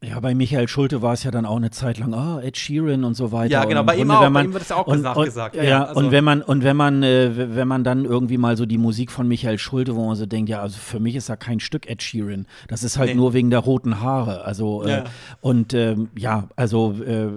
Ja, 0.07 0.19
bei 0.19 0.35
Michael 0.35 0.67
Schulte 0.67 1.01
war 1.01 1.13
es 1.13 1.23
ja 1.23 1.31
dann 1.31 1.45
auch 1.45 1.55
eine 1.55 1.71
Zeit 1.71 1.97
lang, 1.97 2.13
ah, 2.13 2.39
Ed 2.41 2.57
Sheeran 2.57 3.03
und 3.03 3.15
so 3.15 3.31
weiter. 3.31 3.51
Ja, 3.51 3.65
genau, 3.65 3.83
bei 3.83 3.95
ihm, 3.97 4.11
auch, 4.11 4.21
man, 4.21 4.33
bei 4.33 4.43
ihm 4.43 4.53
wird 4.53 4.63
es 4.63 4.71
auch 4.71 4.85
und, 4.85 5.01
nachgesagt. 5.01 5.55
Und, 5.55 5.63
ja, 5.63 5.69
ja 5.69 5.83
also. 5.85 5.99
und 5.99 6.11
wenn 6.11 6.23
man, 6.23 6.41
und 6.41 6.63
wenn 6.63 6.77
man, 6.77 7.01
äh, 7.01 7.55
wenn 7.55 7.67
man 7.67 7.83
dann 7.83 8.05
irgendwie 8.05 8.37
mal 8.37 8.55
so 8.55 8.65
die 8.65 8.77
Musik 8.77 9.11
von 9.11 9.27
Michael 9.27 9.57
Schulte, 9.57 9.95
wo 9.95 10.05
man 10.05 10.15
so 10.15 10.25
denkt, 10.25 10.49
ja, 10.49 10.61
also 10.61 10.77
für 10.77 10.99
mich 10.99 11.15
ist 11.15 11.29
da 11.29 11.35
kein 11.35 11.59
Stück 11.59 11.89
Ed 11.89 12.03
Sheeran. 12.03 12.45
Das 12.67 12.83
ist 12.83 12.97
halt 12.97 13.09
nee. 13.09 13.15
nur 13.15 13.33
wegen 13.33 13.49
der 13.49 13.59
roten 13.59 13.99
Haare. 13.99 14.45
Also, 14.45 14.83
äh, 14.83 14.89
ja. 14.89 15.03
und 15.41 15.73
ähm, 15.73 16.09
ja, 16.17 16.49
also, 16.55 16.95
äh, 17.03 17.29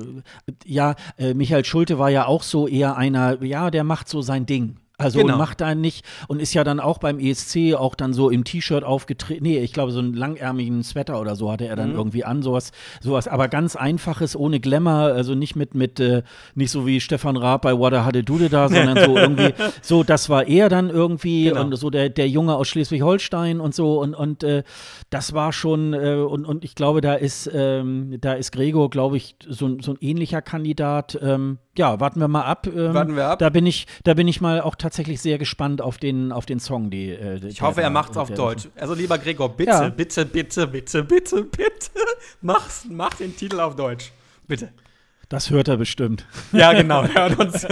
ja, 0.66 0.94
äh, 1.16 1.32
Michael 1.32 1.64
Schulte 1.64 1.98
war 1.98 2.10
ja 2.10 2.26
auch 2.26 2.42
so 2.42 2.68
eher 2.68 2.96
einer, 2.96 3.42
ja, 3.42 3.70
der 3.70 3.84
macht 3.84 4.08
so 4.08 4.20
sein 4.20 4.44
Ding. 4.44 4.76
Also 5.00 5.20
genau. 5.20 5.36
macht 5.36 5.60
da 5.60 5.76
nicht 5.76 6.04
und 6.26 6.42
ist 6.42 6.54
ja 6.54 6.64
dann 6.64 6.80
auch 6.80 6.98
beim 6.98 7.20
ESC 7.20 7.74
auch 7.76 7.94
dann 7.94 8.12
so 8.12 8.30
im 8.30 8.42
T-Shirt 8.42 8.82
aufgetreten. 8.82 9.44
Nee, 9.44 9.58
ich 9.60 9.72
glaube, 9.72 9.92
so 9.92 10.00
einen 10.00 10.12
langärmigen 10.12 10.82
Sweater 10.82 11.20
oder 11.20 11.36
so 11.36 11.52
hatte 11.52 11.68
er 11.68 11.76
dann 11.76 11.90
mhm. 11.90 11.96
irgendwie 11.96 12.24
an, 12.24 12.42
sowas, 12.42 12.72
sowas, 13.00 13.28
aber 13.28 13.46
ganz 13.46 13.76
einfaches, 13.76 14.34
ohne 14.34 14.58
Glamour, 14.58 15.12
also 15.12 15.36
nicht 15.36 15.54
mit, 15.54 15.76
mit, 15.76 16.00
äh, 16.00 16.24
nicht 16.56 16.72
so 16.72 16.84
wie 16.84 17.00
Stefan 17.00 17.36
Raab 17.36 17.62
bei 17.62 17.78
What 17.78 17.94
a 17.94 18.04
Hadde 18.04 18.24
Dude 18.24 18.48
da, 18.48 18.68
sondern 18.68 18.98
so 19.04 19.16
irgendwie, 19.16 19.54
so, 19.82 20.02
das 20.02 20.28
war 20.30 20.48
er 20.48 20.68
dann 20.68 20.90
irgendwie 20.90 21.44
genau. 21.44 21.62
und 21.62 21.76
so 21.76 21.90
der, 21.90 22.08
der 22.08 22.28
Junge 22.28 22.56
aus 22.56 22.66
Schleswig-Holstein 22.66 23.60
und 23.60 23.76
so 23.76 24.00
und, 24.00 24.16
und 24.16 24.42
äh, 24.42 24.64
das 25.10 25.32
war 25.32 25.52
schon, 25.52 25.94
äh, 25.94 26.14
und, 26.14 26.44
und 26.44 26.64
ich 26.64 26.74
glaube, 26.74 27.02
da 27.02 27.14
ist, 27.14 27.48
ähm, 27.54 28.16
da 28.20 28.32
ist 28.32 28.50
Gregor, 28.50 28.90
glaube 28.90 29.16
ich, 29.16 29.36
so, 29.48 29.80
so 29.80 29.92
ein 29.92 29.98
ähnlicher 30.00 30.42
Kandidat. 30.42 31.16
Ähm, 31.22 31.58
ja, 31.76 32.00
warten 32.00 32.18
wir 32.18 32.26
mal 32.26 32.42
ab. 32.42 32.66
Ähm, 32.66 32.92
warten 32.92 33.14
wir 33.14 33.26
ab. 33.26 33.38
Da 33.38 33.50
bin 33.50 33.64
ich, 33.64 33.86
da 34.02 34.14
bin 34.14 34.26
ich 34.26 34.40
mal 34.40 34.60
auch 34.60 34.74
tatsächlich 34.74 34.87
tatsächlich 34.88 35.20
sehr 35.20 35.36
gespannt 35.36 35.82
auf 35.82 35.98
den, 35.98 36.32
auf 36.32 36.46
den 36.46 36.60
Song. 36.60 36.88
Die, 36.90 37.10
äh, 37.10 37.46
ich 37.46 37.60
hoffe, 37.60 37.82
er 37.82 37.90
macht 37.90 38.12
es 38.12 38.16
auf 38.16 38.32
Deutsch. 38.32 38.68
Also 38.76 38.94
lieber 38.94 39.18
Gregor, 39.18 39.54
bitte, 39.54 39.70
ja. 39.70 39.88
bitte, 39.90 40.24
bitte, 40.24 40.66
bitte, 40.66 41.04
bitte, 41.04 41.44
bitte, 41.44 41.90
mach, 42.40 42.66
mach 42.88 43.14
den 43.14 43.36
Titel 43.36 43.60
auf 43.60 43.76
Deutsch. 43.76 44.12
Bitte. 44.46 44.72
Das 45.28 45.50
hört 45.50 45.68
er 45.68 45.76
bestimmt. 45.76 46.26
Ja, 46.52 46.72
genau, 46.72 47.04
hört 47.06 47.38
uns. 47.38 47.62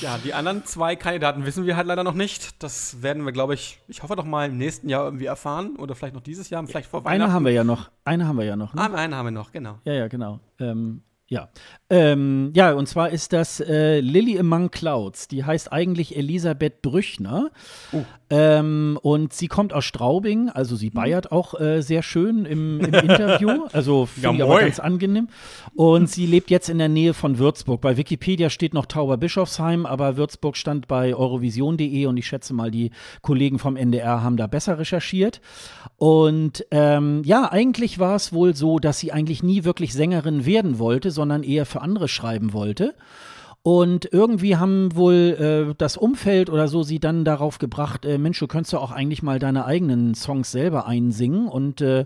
ja, 0.00 0.16
die 0.24 0.32
anderen 0.32 0.64
zwei 0.64 0.96
Kandidaten 0.96 1.44
wissen 1.44 1.66
wir 1.66 1.76
halt 1.76 1.86
leider 1.86 2.04
noch 2.04 2.14
nicht. 2.14 2.62
Das 2.62 3.02
werden 3.02 3.26
wir, 3.26 3.32
glaube 3.32 3.52
ich, 3.52 3.80
ich 3.86 4.02
hoffe 4.02 4.16
doch 4.16 4.24
mal 4.24 4.48
im 4.48 4.56
nächsten 4.56 4.88
Jahr 4.88 5.04
irgendwie 5.04 5.26
erfahren 5.26 5.76
oder 5.76 5.94
vielleicht 5.94 6.14
noch 6.14 6.22
dieses 6.22 6.48
Jahr, 6.48 6.66
vielleicht 6.66 6.88
vor 6.88 7.04
Weihnachten. 7.04 7.20
Eine 7.20 7.32
haben 7.34 7.44
wir 7.44 7.52
ja 7.52 7.64
noch. 7.64 7.90
Eine 8.06 8.26
haben 8.26 8.38
wir 8.38 8.46
ja 8.46 8.56
noch. 8.56 8.72
Ne? 8.72 8.80
Ah, 8.80 8.94
eine 8.94 9.14
haben 9.14 9.26
wir 9.26 9.30
noch, 9.30 9.52
genau. 9.52 9.78
Ja, 9.84 9.92
ja, 9.92 10.08
genau. 10.08 10.40
Ähm, 10.58 11.02
ja. 11.28 11.48
Ähm, 11.90 12.52
ja, 12.54 12.72
und 12.72 12.86
zwar 12.88 13.10
ist 13.10 13.32
das 13.32 13.60
äh, 13.60 14.00
Lily 14.00 14.38
Among 14.38 14.70
Clouds. 14.70 15.28
Die 15.28 15.44
heißt 15.44 15.72
eigentlich 15.72 16.16
Elisabeth 16.16 16.82
Brüchner. 16.82 17.50
Uh. 17.92 18.04
Ähm, 18.30 18.98
und 19.02 19.32
sie 19.32 19.48
kommt 19.48 19.72
aus 19.74 19.84
Straubing, 19.84 20.48
also 20.48 20.76
sie 20.76 20.90
bayert 20.90 21.30
auch 21.30 21.60
äh, 21.60 21.82
sehr 21.82 22.02
schön 22.02 22.44
im, 22.46 22.80
im 22.80 22.94
Interview. 22.94 23.50
Also 23.72 24.06
finde 24.06 24.28
Ja, 24.28 24.34
ich 24.34 24.42
aber 24.42 24.60
ganz 24.60 24.78
angenehm. 24.78 25.28
Und 25.74 26.08
sie 26.08 26.26
lebt 26.26 26.50
jetzt 26.50 26.68
in 26.68 26.78
der 26.78 26.88
Nähe 26.88 27.12
von 27.12 27.38
Würzburg. 27.38 27.80
Bei 27.80 27.96
Wikipedia 27.96 28.50
steht 28.50 28.72
noch 28.72 28.86
Tauberbischofsheim, 28.86 29.84
aber 29.84 30.16
Würzburg 30.16 30.56
stand 30.56 30.86
bei 30.88 31.14
eurovision.de 31.14 32.06
und 32.06 32.16
ich 32.16 32.26
schätze 32.26 32.54
mal, 32.54 32.70
die 32.70 32.90
Kollegen 33.22 33.58
vom 33.58 33.76
NDR 33.76 34.22
haben 34.22 34.36
da 34.36 34.46
besser 34.46 34.78
recherchiert. 34.78 35.40
Und 35.96 36.64
ähm, 36.70 37.22
ja, 37.24 37.50
eigentlich 37.50 37.98
war 37.98 38.16
es 38.16 38.32
wohl 38.32 38.54
so, 38.54 38.78
dass 38.78 38.98
sie 38.98 39.12
eigentlich 39.12 39.42
nie 39.42 39.64
wirklich 39.64 39.92
Sängerin 39.92 40.46
werden 40.46 40.78
wollte, 40.78 41.10
sondern 41.10 41.42
eher 41.42 41.66
für 41.66 41.82
andere 41.82 42.08
schreiben 42.08 42.52
wollte. 42.52 42.94
Und 43.66 44.12
irgendwie 44.12 44.58
haben 44.58 44.94
wohl 44.94 45.70
äh, 45.70 45.74
das 45.78 45.96
Umfeld 45.96 46.50
oder 46.50 46.68
so 46.68 46.82
sie 46.82 47.00
dann 47.00 47.24
darauf 47.24 47.58
gebracht, 47.58 48.04
äh, 48.04 48.18
Mensch, 48.18 48.38
du 48.38 48.46
könntest 48.46 48.74
ja 48.74 48.78
auch 48.78 48.90
eigentlich 48.90 49.22
mal 49.22 49.38
deine 49.38 49.64
eigenen 49.64 50.14
Songs 50.14 50.52
selber 50.52 50.86
einsingen. 50.86 51.48
Und 51.48 51.80
äh, 51.80 52.04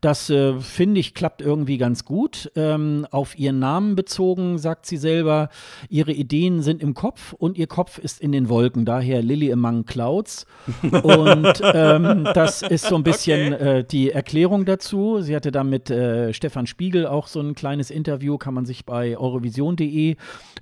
das, 0.00 0.30
äh, 0.30 0.60
finde 0.60 1.00
ich, 1.00 1.12
klappt 1.12 1.42
irgendwie 1.42 1.78
ganz 1.78 2.04
gut. 2.04 2.52
Ähm, 2.54 3.08
auf 3.10 3.36
ihren 3.36 3.58
Namen 3.58 3.96
bezogen, 3.96 4.58
sagt 4.58 4.86
sie 4.86 4.98
selber, 4.98 5.48
ihre 5.88 6.12
Ideen 6.12 6.62
sind 6.62 6.80
im 6.80 6.94
Kopf 6.94 7.32
und 7.32 7.58
ihr 7.58 7.66
Kopf 7.66 7.98
ist 7.98 8.20
in 8.20 8.30
den 8.30 8.48
Wolken. 8.48 8.84
Daher 8.84 9.20
Lily 9.20 9.52
Among 9.52 9.86
Clouds. 9.86 10.46
Und 10.92 11.60
ähm, 11.74 12.28
das 12.34 12.62
ist 12.62 12.84
so 12.84 12.94
ein 12.94 13.02
bisschen 13.02 13.52
äh, 13.52 13.82
die 13.82 14.12
Erklärung 14.12 14.64
dazu. 14.64 15.20
Sie 15.22 15.34
hatte 15.34 15.50
da 15.50 15.64
mit 15.64 15.90
äh, 15.90 16.32
Stefan 16.32 16.68
Spiegel 16.68 17.06
auch 17.08 17.26
so 17.26 17.40
ein 17.40 17.56
kleines 17.56 17.90
Interview, 17.90 18.38
kann 18.38 18.54
man 18.54 18.64
sich 18.64 18.84
bei 18.84 19.18
eurovision.de 19.18 20.16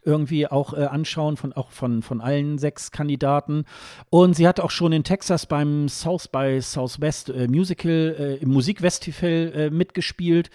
irgendwie 0.05 0.38
auch 0.47 0.75
äh, 0.75 0.85
anschauen, 0.85 1.37
von, 1.37 1.53
auch 1.53 1.71
von, 1.71 2.03
von 2.03 2.21
allen 2.21 2.59
sechs 2.59 2.91
Kandidaten. 2.91 3.65
Und 4.11 4.35
sie 4.35 4.47
hat 4.47 4.61
auch 4.61 4.71
schon 4.71 4.93
in 4.93 5.05
Texas 5.05 5.47
beim 5.47 5.89
South 5.89 6.29
by 6.29 6.61
Southwest 6.61 7.31
äh, 7.31 7.49
Musical, 7.49 8.17
äh, 8.19 8.35
im 8.37 8.51
Musikfestival 8.51 9.53
äh, 9.55 9.71
mitgespielt 9.71 10.51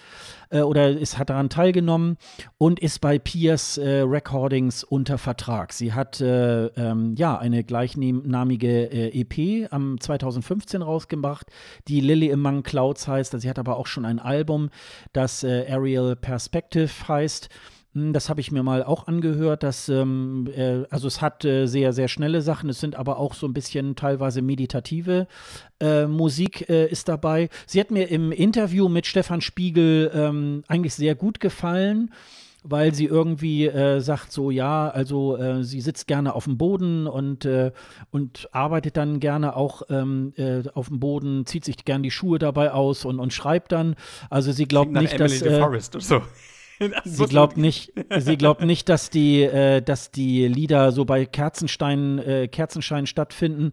äh, 0.50 0.60
oder 0.60 0.90
ist, 0.90 1.18
hat 1.18 1.30
daran 1.30 1.50
teilgenommen 1.50 2.16
und 2.58 2.80
ist 2.80 3.00
bei 3.00 3.18
Pierce 3.18 3.78
äh, 3.78 4.00
Recordings 4.00 4.84
unter 4.84 5.18
Vertrag. 5.18 5.72
Sie 5.72 5.92
hat 5.92 6.20
äh, 6.20 6.66
ähm, 6.66 7.14
ja 7.16 7.36
eine 7.38 7.64
gleichnamige 7.64 8.90
EP 8.90 9.72
am 9.72 10.00
2015 10.00 10.82
rausgebracht, 10.82 11.46
die 11.88 12.00
Lily 12.00 12.32
Among 12.32 12.62
Clouds 12.62 13.08
heißt. 13.08 13.38
Sie 13.40 13.48
hat 13.48 13.58
aber 13.58 13.76
auch 13.76 13.86
schon 13.86 14.04
ein 14.04 14.18
Album, 14.18 14.70
das 15.12 15.44
Aerial 15.44 16.16
Perspective 16.16 16.90
heißt. 17.08 17.48
Hm, 17.94 18.12
Das 18.12 18.28
habe 18.28 18.40
ich 18.40 18.52
mir 18.52 18.62
mal 18.62 18.82
auch 18.82 19.06
angehört. 19.06 19.62
Dass, 19.62 19.88
ähm, 19.88 20.48
äh, 20.54 20.82
also 20.90 21.08
es 21.08 21.20
hat 21.20 21.44
äh, 21.44 21.66
sehr, 21.66 21.92
sehr 21.92 22.08
schnelle 22.08 22.42
Sachen. 22.42 22.68
Es 22.68 22.80
sind 22.80 22.96
aber 22.96 23.18
auch 23.18 23.34
so 23.34 23.46
ein 23.46 23.54
bisschen 23.54 23.96
teilweise 23.96 24.42
meditative 24.42 25.26
äh, 25.80 26.06
Musik 26.06 26.68
äh, 26.68 26.86
ist 26.86 27.08
dabei. 27.08 27.48
Sie 27.66 27.80
hat 27.80 27.90
mir 27.90 28.10
im 28.10 28.32
Interview 28.32 28.88
mit 28.88 29.06
Stefan 29.06 29.40
Spiegel 29.40 30.10
ähm, 30.14 30.64
eigentlich 30.68 30.94
sehr 30.94 31.14
gut 31.14 31.40
gefallen 31.40 32.10
weil 32.66 32.94
sie 32.94 33.04
irgendwie 33.04 33.66
äh, 33.66 34.00
sagt 34.00 34.32
so, 34.32 34.50
ja, 34.50 34.88
also 34.88 35.36
äh, 35.36 35.62
sie 35.62 35.82
sitzt 35.82 36.06
gerne 36.06 36.34
auf 36.34 36.44
dem 36.44 36.56
Boden 36.56 37.06
und, 37.06 37.44
äh, 37.44 37.72
und 38.10 38.48
arbeitet 38.52 38.96
dann 38.96 39.20
gerne 39.20 39.54
auch 39.54 39.82
ähm, 39.90 40.32
äh, 40.36 40.62
auf 40.72 40.88
dem 40.88 40.98
Boden, 40.98 41.44
zieht 41.44 41.66
sich 41.66 41.84
gern 41.84 42.02
die 42.02 42.10
Schuhe 42.10 42.38
dabei 42.38 42.72
aus 42.72 43.04
und, 43.04 43.20
und 43.20 43.34
schreibt 43.34 43.72
dann. 43.72 43.96
Also 44.30 44.50
sie 44.50 44.64
glaubt 44.64 44.92
nicht, 44.92 45.12
Emily 45.12 45.38
dass 45.38 45.42
äh, 45.42 45.50
DeForest 45.50 45.96
oder 45.96 46.04
so. 46.04 46.22
Sie 47.04 47.26
glaubt 47.26 47.56
nicht, 47.56 47.92
sie 48.18 48.36
glaubt 48.36 48.62
nicht, 48.62 48.88
dass 48.88 49.10
die, 49.10 49.42
äh, 49.42 49.80
dass 49.80 50.10
die 50.10 50.48
Lieder 50.48 50.92
so 50.92 51.04
bei 51.04 51.24
Kerzenstein, 51.24 52.18
äh, 52.18 52.48
Kerzenschein 52.48 53.06
stattfinden. 53.06 53.72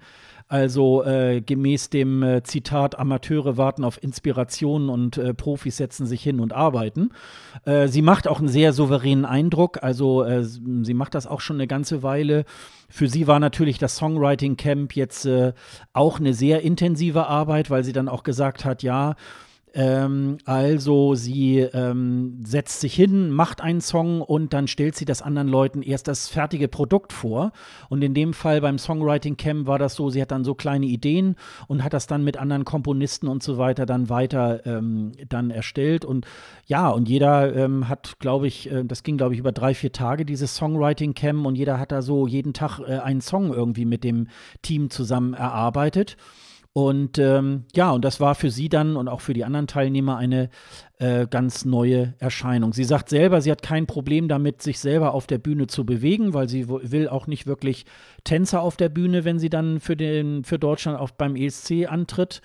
Also 0.51 1.05
äh, 1.05 1.39
gemäß 1.39 1.91
dem 1.91 2.23
äh, 2.23 2.43
Zitat, 2.43 2.99
Amateure 2.99 3.55
warten 3.55 3.85
auf 3.85 4.03
Inspiration 4.03 4.89
und 4.89 5.17
äh, 5.17 5.33
Profis 5.33 5.77
setzen 5.77 6.05
sich 6.05 6.21
hin 6.21 6.41
und 6.41 6.51
arbeiten. 6.51 7.11
Äh, 7.63 7.87
sie 7.87 8.01
macht 8.01 8.27
auch 8.27 8.39
einen 8.39 8.49
sehr 8.49 8.73
souveränen 8.73 9.23
Eindruck. 9.23 9.81
Also 9.81 10.25
sie 10.41 10.93
macht 10.93 11.15
das 11.15 11.25
auch 11.25 11.39
schon 11.39 11.55
eine 11.55 11.67
ganze 11.67 12.03
Weile. 12.03 12.43
Für 12.89 13.07
sie 13.07 13.27
war 13.27 13.39
natürlich 13.39 13.77
das 13.77 13.95
Songwriting 13.95 14.57
Camp 14.57 14.93
jetzt 14.93 15.27
auch 15.93 16.19
eine 16.19 16.33
sehr 16.33 16.61
intensive 16.63 17.27
Arbeit, 17.27 17.69
weil 17.69 17.85
sie 17.85 17.93
dann 17.93 18.09
auch 18.09 18.23
gesagt 18.23 18.65
hat, 18.65 18.83
ja, 18.83 19.15
ähm, 19.73 20.37
also 20.45 21.15
sie 21.15 21.59
ähm, 21.59 22.39
setzt 22.43 22.81
sich 22.81 22.93
hin, 22.93 23.31
macht 23.31 23.61
einen 23.61 23.81
Song 23.81 24.21
und 24.21 24.53
dann 24.53 24.67
stellt 24.67 24.95
sie 24.95 25.05
das 25.05 25.21
anderen 25.21 25.47
Leuten 25.47 25.81
erst 25.81 26.07
das 26.07 26.27
fertige 26.27 26.67
Produkt 26.67 27.13
vor. 27.13 27.51
Und 27.89 28.03
in 28.03 28.13
dem 28.13 28.33
Fall 28.33 28.61
beim 28.61 28.77
Songwriting 28.77 29.37
Camp 29.37 29.67
war 29.67 29.79
das 29.79 29.95
so, 29.95 30.09
sie 30.09 30.21
hat 30.21 30.31
dann 30.31 30.43
so 30.43 30.55
kleine 30.55 30.85
Ideen 30.85 31.35
und 31.67 31.83
hat 31.83 31.93
das 31.93 32.07
dann 32.07 32.23
mit 32.23 32.37
anderen 32.37 32.65
Komponisten 32.65 33.27
und 33.27 33.43
so 33.43 33.57
weiter 33.57 33.85
dann 33.85 34.09
weiter 34.09 34.65
ähm, 34.65 35.13
dann 35.29 35.51
erstellt. 35.51 36.03
Und 36.03 36.25
ja, 36.65 36.89
und 36.89 37.07
jeder 37.07 37.55
ähm, 37.55 37.87
hat, 37.87 38.19
glaube 38.19 38.47
ich, 38.47 38.69
äh, 38.69 38.83
das 38.83 39.03
ging, 39.03 39.17
glaube 39.17 39.33
ich, 39.33 39.39
über 39.39 39.53
drei, 39.53 39.73
vier 39.73 39.93
Tage, 39.93 40.25
dieses 40.25 40.55
Songwriting 40.55 41.13
Camp 41.13 41.45
und 41.45 41.55
jeder 41.55 41.79
hat 41.79 41.91
da 41.91 42.01
so 42.01 42.27
jeden 42.27 42.53
Tag 42.53 42.79
äh, 42.79 42.97
einen 42.97 43.21
Song 43.21 43.53
irgendwie 43.53 43.85
mit 43.85 44.03
dem 44.03 44.27
Team 44.61 44.89
zusammen 44.89 45.33
erarbeitet. 45.33 46.17
Und 46.73 47.17
ähm, 47.17 47.65
ja, 47.75 47.91
und 47.91 48.05
das 48.05 48.21
war 48.21 48.33
für 48.33 48.49
sie 48.49 48.69
dann 48.69 48.95
und 48.95 49.09
auch 49.09 49.19
für 49.19 49.33
die 49.33 49.43
anderen 49.43 49.67
Teilnehmer 49.67 50.15
eine 50.15 50.49
äh, 50.99 51.27
ganz 51.27 51.65
neue 51.65 52.13
Erscheinung. 52.19 52.71
Sie 52.71 52.85
sagt 52.85 53.09
selber, 53.09 53.41
sie 53.41 53.51
hat 53.51 53.61
kein 53.61 53.87
Problem 53.87 54.29
damit, 54.29 54.61
sich 54.61 54.79
selber 54.79 55.13
auf 55.13 55.27
der 55.27 55.37
Bühne 55.37 55.67
zu 55.67 55.85
bewegen, 55.85 56.33
weil 56.33 56.47
sie 56.47 56.69
will 56.69 57.09
auch 57.09 57.27
nicht 57.27 57.45
wirklich 57.45 57.85
Tänzer 58.23 58.61
auf 58.61 58.77
der 58.77 58.87
Bühne, 58.87 59.25
wenn 59.25 59.37
sie 59.37 59.49
dann 59.49 59.81
für, 59.81 59.97
den, 59.97 60.45
für 60.45 60.59
Deutschland 60.59 60.97
auch 60.97 61.11
beim 61.11 61.35
ESC 61.35 61.87
antritt. 61.89 62.41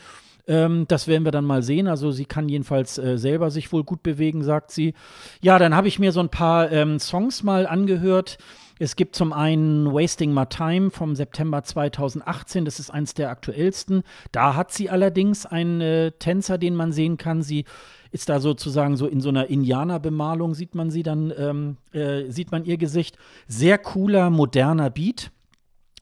Ähm, 0.48 0.86
das 0.88 1.06
werden 1.06 1.24
wir 1.24 1.32
dann 1.32 1.44
mal 1.44 1.62
sehen. 1.62 1.86
Also 1.86 2.10
sie 2.10 2.24
kann 2.24 2.48
jedenfalls 2.48 2.98
äh, 2.98 3.18
selber 3.18 3.52
sich 3.52 3.72
wohl 3.72 3.84
gut 3.84 4.02
bewegen, 4.02 4.42
sagt 4.42 4.72
sie. 4.72 4.94
Ja, 5.40 5.60
dann 5.60 5.74
habe 5.74 5.86
ich 5.86 6.00
mir 6.00 6.10
so 6.10 6.20
ein 6.20 6.30
paar 6.30 6.72
ähm, 6.72 6.98
Songs 6.98 7.44
mal 7.44 7.66
angehört. 7.66 8.38
Es 8.78 8.94
gibt 8.94 9.16
zum 9.16 9.32
einen 9.32 9.86
Wasting 9.86 10.34
My 10.34 10.44
Time 10.44 10.90
vom 10.90 11.16
September 11.16 11.62
2018, 11.62 12.66
das 12.66 12.78
ist 12.78 12.90
eins 12.90 13.14
der 13.14 13.30
aktuellsten. 13.30 14.02
Da 14.32 14.54
hat 14.54 14.70
sie 14.70 14.90
allerdings 14.90 15.46
einen 15.46 15.80
äh, 15.80 16.12
Tänzer, 16.12 16.58
den 16.58 16.74
man 16.74 16.92
sehen 16.92 17.16
kann. 17.16 17.42
Sie 17.42 17.64
ist 18.10 18.28
da 18.28 18.38
sozusagen 18.38 18.96
so 18.96 19.06
in 19.06 19.22
so 19.22 19.30
einer 19.30 19.48
Indianerbemalung, 19.48 20.54
sieht 20.54 20.74
man 20.74 20.90
sie 20.90 21.02
dann, 21.02 21.32
ähm, 21.38 21.76
äh, 21.92 22.30
sieht 22.30 22.52
man 22.52 22.66
ihr 22.66 22.76
Gesicht. 22.76 23.16
Sehr 23.46 23.78
cooler, 23.78 24.28
moderner 24.28 24.90
Beat. 24.90 25.30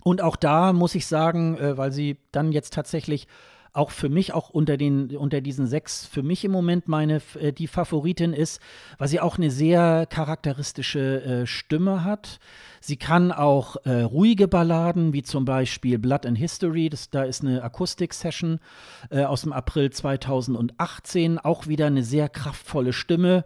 Und 0.02 0.20
auch 0.20 0.36
da 0.36 0.72
muss 0.72 0.96
ich 0.96 1.06
sagen, 1.06 1.56
äh, 1.56 1.78
weil 1.78 1.92
sie 1.92 2.18
dann 2.32 2.50
jetzt 2.50 2.74
tatsächlich 2.74 3.28
auch 3.74 3.90
für 3.90 4.08
mich, 4.08 4.32
auch 4.32 4.50
unter, 4.50 4.76
den, 4.76 5.16
unter 5.16 5.40
diesen 5.40 5.66
sechs, 5.66 6.06
für 6.06 6.22
mich 6.22 6.44
im 6.44 6.52
Moment 6.52 6.88
meine, 6.88 7.20
äh, 7.40 7.52
die 7.52 7.66
Favoritin 7.66 8.32
ist, 8.32 8.60
weil 8.98 9.08
sie 9.08 9.20
auch 9.20 9.36
eine 9.36 9.50
sehr 9.50 10.06
charakteristische 10.06 11.22
äh, 11.42 11.46
Stimme 11.46 12.04
hat. 12.04 12.38
Sie 12.80 12.96
kann 12.96 13.32
auch 13.32 13.76
äh, 13.84 14.02
ruhige 14.02 14.46
Balladen, 14.46 15.12
wie 15.12 15.22
zum 15.22 15.44
Beispiel 15.44 15.98
Blood 15.98 16.24
and 16.24 16.38
History, 16.38 16.88
das, 16.88 17.10
da 17.10 17.24
ist 17.24 17.42
eine 17.42 17.62
Akustik-Session 17.62 18.60
äh, 19.10 19.24
aus 19.24 19.42
dem 19.42 19.52
April 19.52 19.90
2018, 19.90 21.38
auch 21.38 21.66
wieder 21.66 21.86
eine 21.86 22.04
sehr 22.04 22.28
kraftvolle 22.28 22.92
Stimme. 22.92 23.44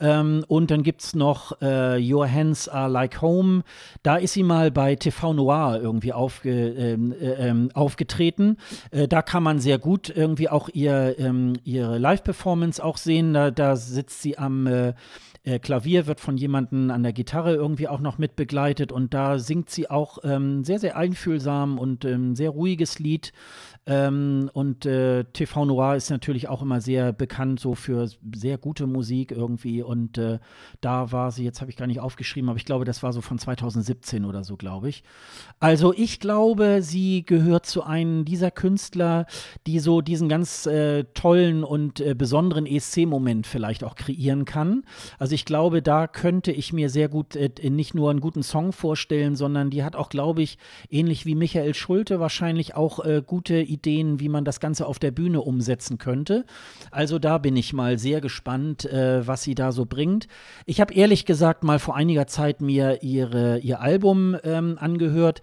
Ähm, 0.00 0.44
und 0.48 0.70
dann 0.70 0.82
gibt 0.82 1.02
es 1.02 1.14
noch 1.14 1.60
äh, 1.60 2.00
Your 2.00 2.30
Hands 2.30 2.68
Are 2.68 2.90
Like 2.90 3.20
Home. 3.20 3.62
Da 4.02 4.16
ist 4.16 4.32
sie 4.32 4.42
mal 4.42 4.70
bei 4.70 4.96
TV 4.96 5.32
Noir 5.34 5.78
irgendwie 5.82 6.12
aufge, 6.12 6.50
ähm, 6.50 7.12
äh, 7.12 7.48
ähm, 7.48 7.70
aufgetreten. 7.74 8.56
Äh, 8.90 9.08
da 9.08 9.22
kann 9.22 9.42
man 9.42 9.60
sehr 9.60 9.78
gut 9.78 10.08
irgendwie 10.08 10.48
auch 10.48 10.68
ihr, 10.72 11.18
ähm, 11.18 11.54
ihre 11.64 11.98
Live-Performance 11.98 12.82
auch 12.82 12.96
sehen. 12.96 13.34
Da, 13.34 13.50
da 13.50 13.76
sitzt 13.76 14.22
sie 14.22 14.38
am 14.38 14.66
äh, 14.66 14.94
äh, 15.42 15.58
Klavier, 15.58 16.06
wird 16.06 16.20
von 16.20 16.36
jemandem 16.36 16.90
an 16.90 17.02
der 17.02 17.12
Gitarre 17.12 17.54
irgendwie 17.54 17.88
auch 17.88 18.00
noch 18.00 18.18
mit 18.18 18.36
begleitet. 18.36 18.92
Und 18.92 19.14
da 19.14 19.38
singt 19.38 19.70
sie 19.70 19.90
auch 19.90 20.18
ähm, 20.22 20.64
sehr, 20.64 20.78
sehr 20.78 20.96
einfühlsam 20.96 21.78
und 21.78 22.04
ähm, 22.04 22.36
sehr 22.36 22.50
ruhiges 22.50 22.98
Lied. 22.98 23.32
Ähm, 23.86 24.50
und 24.52 24.84
äh, 24.84 25.24
TV 25.24 25.64
Noir 25.64 25.96
ist 25.96 26.10
natürlich 26.10 26.48
auch 26.48 26.60
immer 26.60 26.80
sehr 26.82 27.12
bekannt 27.12 27.60
so 27.60 27.74
für 27.74 28.08
sehr 28.34 28.58
gute 28.58 28.86
Musik 28.86 29.32
irgendwie. 29.32 29.82
Und 29.82 30.18
äh, 30.18 30.38
da 30.80 31.12
war 31.12 31.30
sie, 31.30 31.44
jetzt 31.44 31.60
habe 31.60 31.70
ich 31.70 31.76
gar 31.78 31.86
nicht 31.86 32.00
aufgeschrieben, 32.00 32.50
aber 32.50 32.58
ich 32.58 32.66
glaube, 32.66 32.84
das 32.84 33.02
war 33.02 33.12
so 33.12 33.22
von 33.22 33.38
2017 33.38 34.26
oder 34.26 34.44
so, 34.44 34.56
glaube 34.56 34.90
ich. 34.90 35.02
Also 35.60 35.94
ich 35.94 36.20
glaube, 36.20 36.80
sie 36.82 37.24
gehört 37.24 37.64
zu 37.64 37.82
einem 37.82 38.26
dieser 38.26 38.50
Künstler, 38.50 39.26
die 39.66 39.78
so 39.78 40.02
diesen 40.02 40.28
ganz 40.28 40.66
äh, 40.66 41.04
tollen 41.14 41.64
und 41.64 42.00
äh, 42.00 42.14
besonderen 42.14 42.66
ESC-Moment 42.66 43.46
vielleicht 43.46 43.82
auch 43.82 43.94
kreieren 43.94 44.44
kann. 44.44 44.84
Also 45.18 45.34
ich 45.34 45.46
glaube, 45.46 45.80
da 45.80 46.06
könnte 46.06 46.52
ich 46.52 46.74
mir 46.74 46.90
sehr 46.90 47.08
gut 47.08 47.34
äh, 47.34 47.50
nicht 47.70 47.94
nur 47.94 48.10
einen 48.10 48.20
guten 48.20 48.42
Song 48.42 48.72
vorstellen, 48.72 49.36
sondern 49.36 49.70
die 49.70 49.84
hat 49.84 49.96
auch, 49.96 50.10
glaube 50.10 50.42
ich, 50.42 50.58
ähnlich 50.90 51.24
wie 51.24 51.34
Michael 51.34 51.72
Schulte 51.72 52.20
wahrscheinlich 52.20 52.74
auch 52.74 53.02
äh, 53.04 53.22
gute 53.26 53.69
Ideen, 53.70 54.20
wie 54.20 54.28
man 54.28 54.44
das 54.44 54.60
Ganze 54.60 54.86
auf 54.86 54.98
der 54.98 55.10
Bühne 55.10 55.40
umsetzen 55.40 55.98
könnte. 55.98 56.44
Also 56.90 57.18
da 57.18 57.38
bin 57.38 57.56
ich 57.56 57.72
mal 57.72 57.98
sehr 57.98 58.20
gespannt, 58.20 58.84
äh, 58.84 59.26
was 59.26 59.42
sie 59.42 59.54
da 59.54 59.72
so 59.72 59.86
bringt. 59.86 60.28
Ich 60.66 60.80
habe 60.80 60.92
ehrlich 60.94 61.24
gesagt 61.24 61.64
mal 61.64 61.78
vor 61.78 61.96
einiger 61.96 62.26
Zeit 62.26 62.60
mir 62.60 63.02
ihre, 63.02 63.58
ihr 63.58 63.80
Album 63.80 64.36
ähm, 64.44 64.76
angehört. 64.78 65.40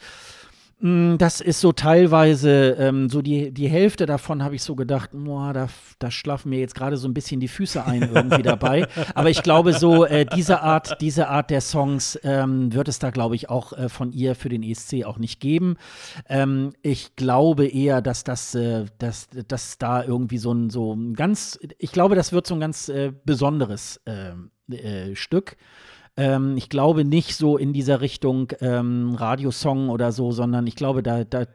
Mm, 0.79 1.17
das 1.17 1.41
ist 1.41 1.59
so 1.59 1.71
teilweise, 1.71 2.75
ähm, 2.79 3.09
so 3.09 3.23
die, 3.23 3.51
die 3.51 3.67
Hälfte 3.67 4.05
davon 4.05 4.43
habe 4.43 4.53
ich 4.53 4.61
so 4.61 4.75
gedacht, 4.75 5.09
boah, 5.11 5.51
da, 5.51 5.67
da 5.97 6.11
schlafen 6.11 6.49
mir 6.49 6.59
jetzt 6.59 6.75
gerade 6.75 6.97
so 6.97 7.07
ein 7.07 7.15
bisschen 7.15 7.39
die 7.39 7.47
Füße 7.47 7.83
ein 7.83 8.03
irgendwie 8.13 8.43
dabei. 8.43 8.87
Aber 9.15 9.31
ich 9.31 9.41
glaube, 9.41 9.73
so 9.73 10.05
äh, 10.05 10.25
diese 10.25 10.61
Art, 10.61 11.01
diese 11.01 11.29
Art 11.29 11.49
der 11.49 11.61
Songs 11.61 12.19
ähm, 12.23 12.73
wird 12.73 12.89
es 12.89 12.99
da, 12.99 13.09
glaube 13.09 13.35
ich, 13.35 13.49
auch 13.49 13.73
äh, 13.73 13.89
von 13.89 14.11
ihr 14.11 14.35
für 14.35 14.49
den 14.49 14.61
ESC 14.61 15.03
auch 15.03 15.17
nicht 15.17 15.39
geben. 15.39 15.77
Ähm, 16.29 16.73
ich 16.83 17.15
glaube 17.15 17.65
eher, 17.65 18.03
dass 18.03 18.23
das, 18.23 18.53
äh, 18.53 18.85
dass, 18.99 19.29
dass 19.47 19.79
da 19.79 20.03
irgendwie 20.03 20.37
so 20.37 20.51
ein, 20.51 20.69
so 20.69 20.93
ein 20.93 21.15
ganz, 21.15 21.57
ich 21.79 21.91
glaube, 21.91 22.15
das 22.15 22.33
wird 22.33 22.45
so 22.45 22.53
ein 22.53 22.59
ganz 22.59 22.87
äh, 22.89 23.11
besonderes 23.25 23.99
ähm, 24.05 24.51
äh, 24.69 25.15
Stück. 25.15 25.57
Ähm, 26.17 26.57
ich 26.57 26.69
glaube 26.69 27.05
nicht 27.05 27.35
so 27.35 27.57
in 27.57 27.73
dieser 27.73 28.01
Richtung 28.01 28.51
ähm, 28.59 29.15
Radiosong 29.15 29.89
oder 29.89 30.11
so, 30.11 30.31
sondern 30.31 30.67
ich 30.67 30.75
glaube, 30.75 31.03
da, 31.03 31.23
da, 31.23 31.45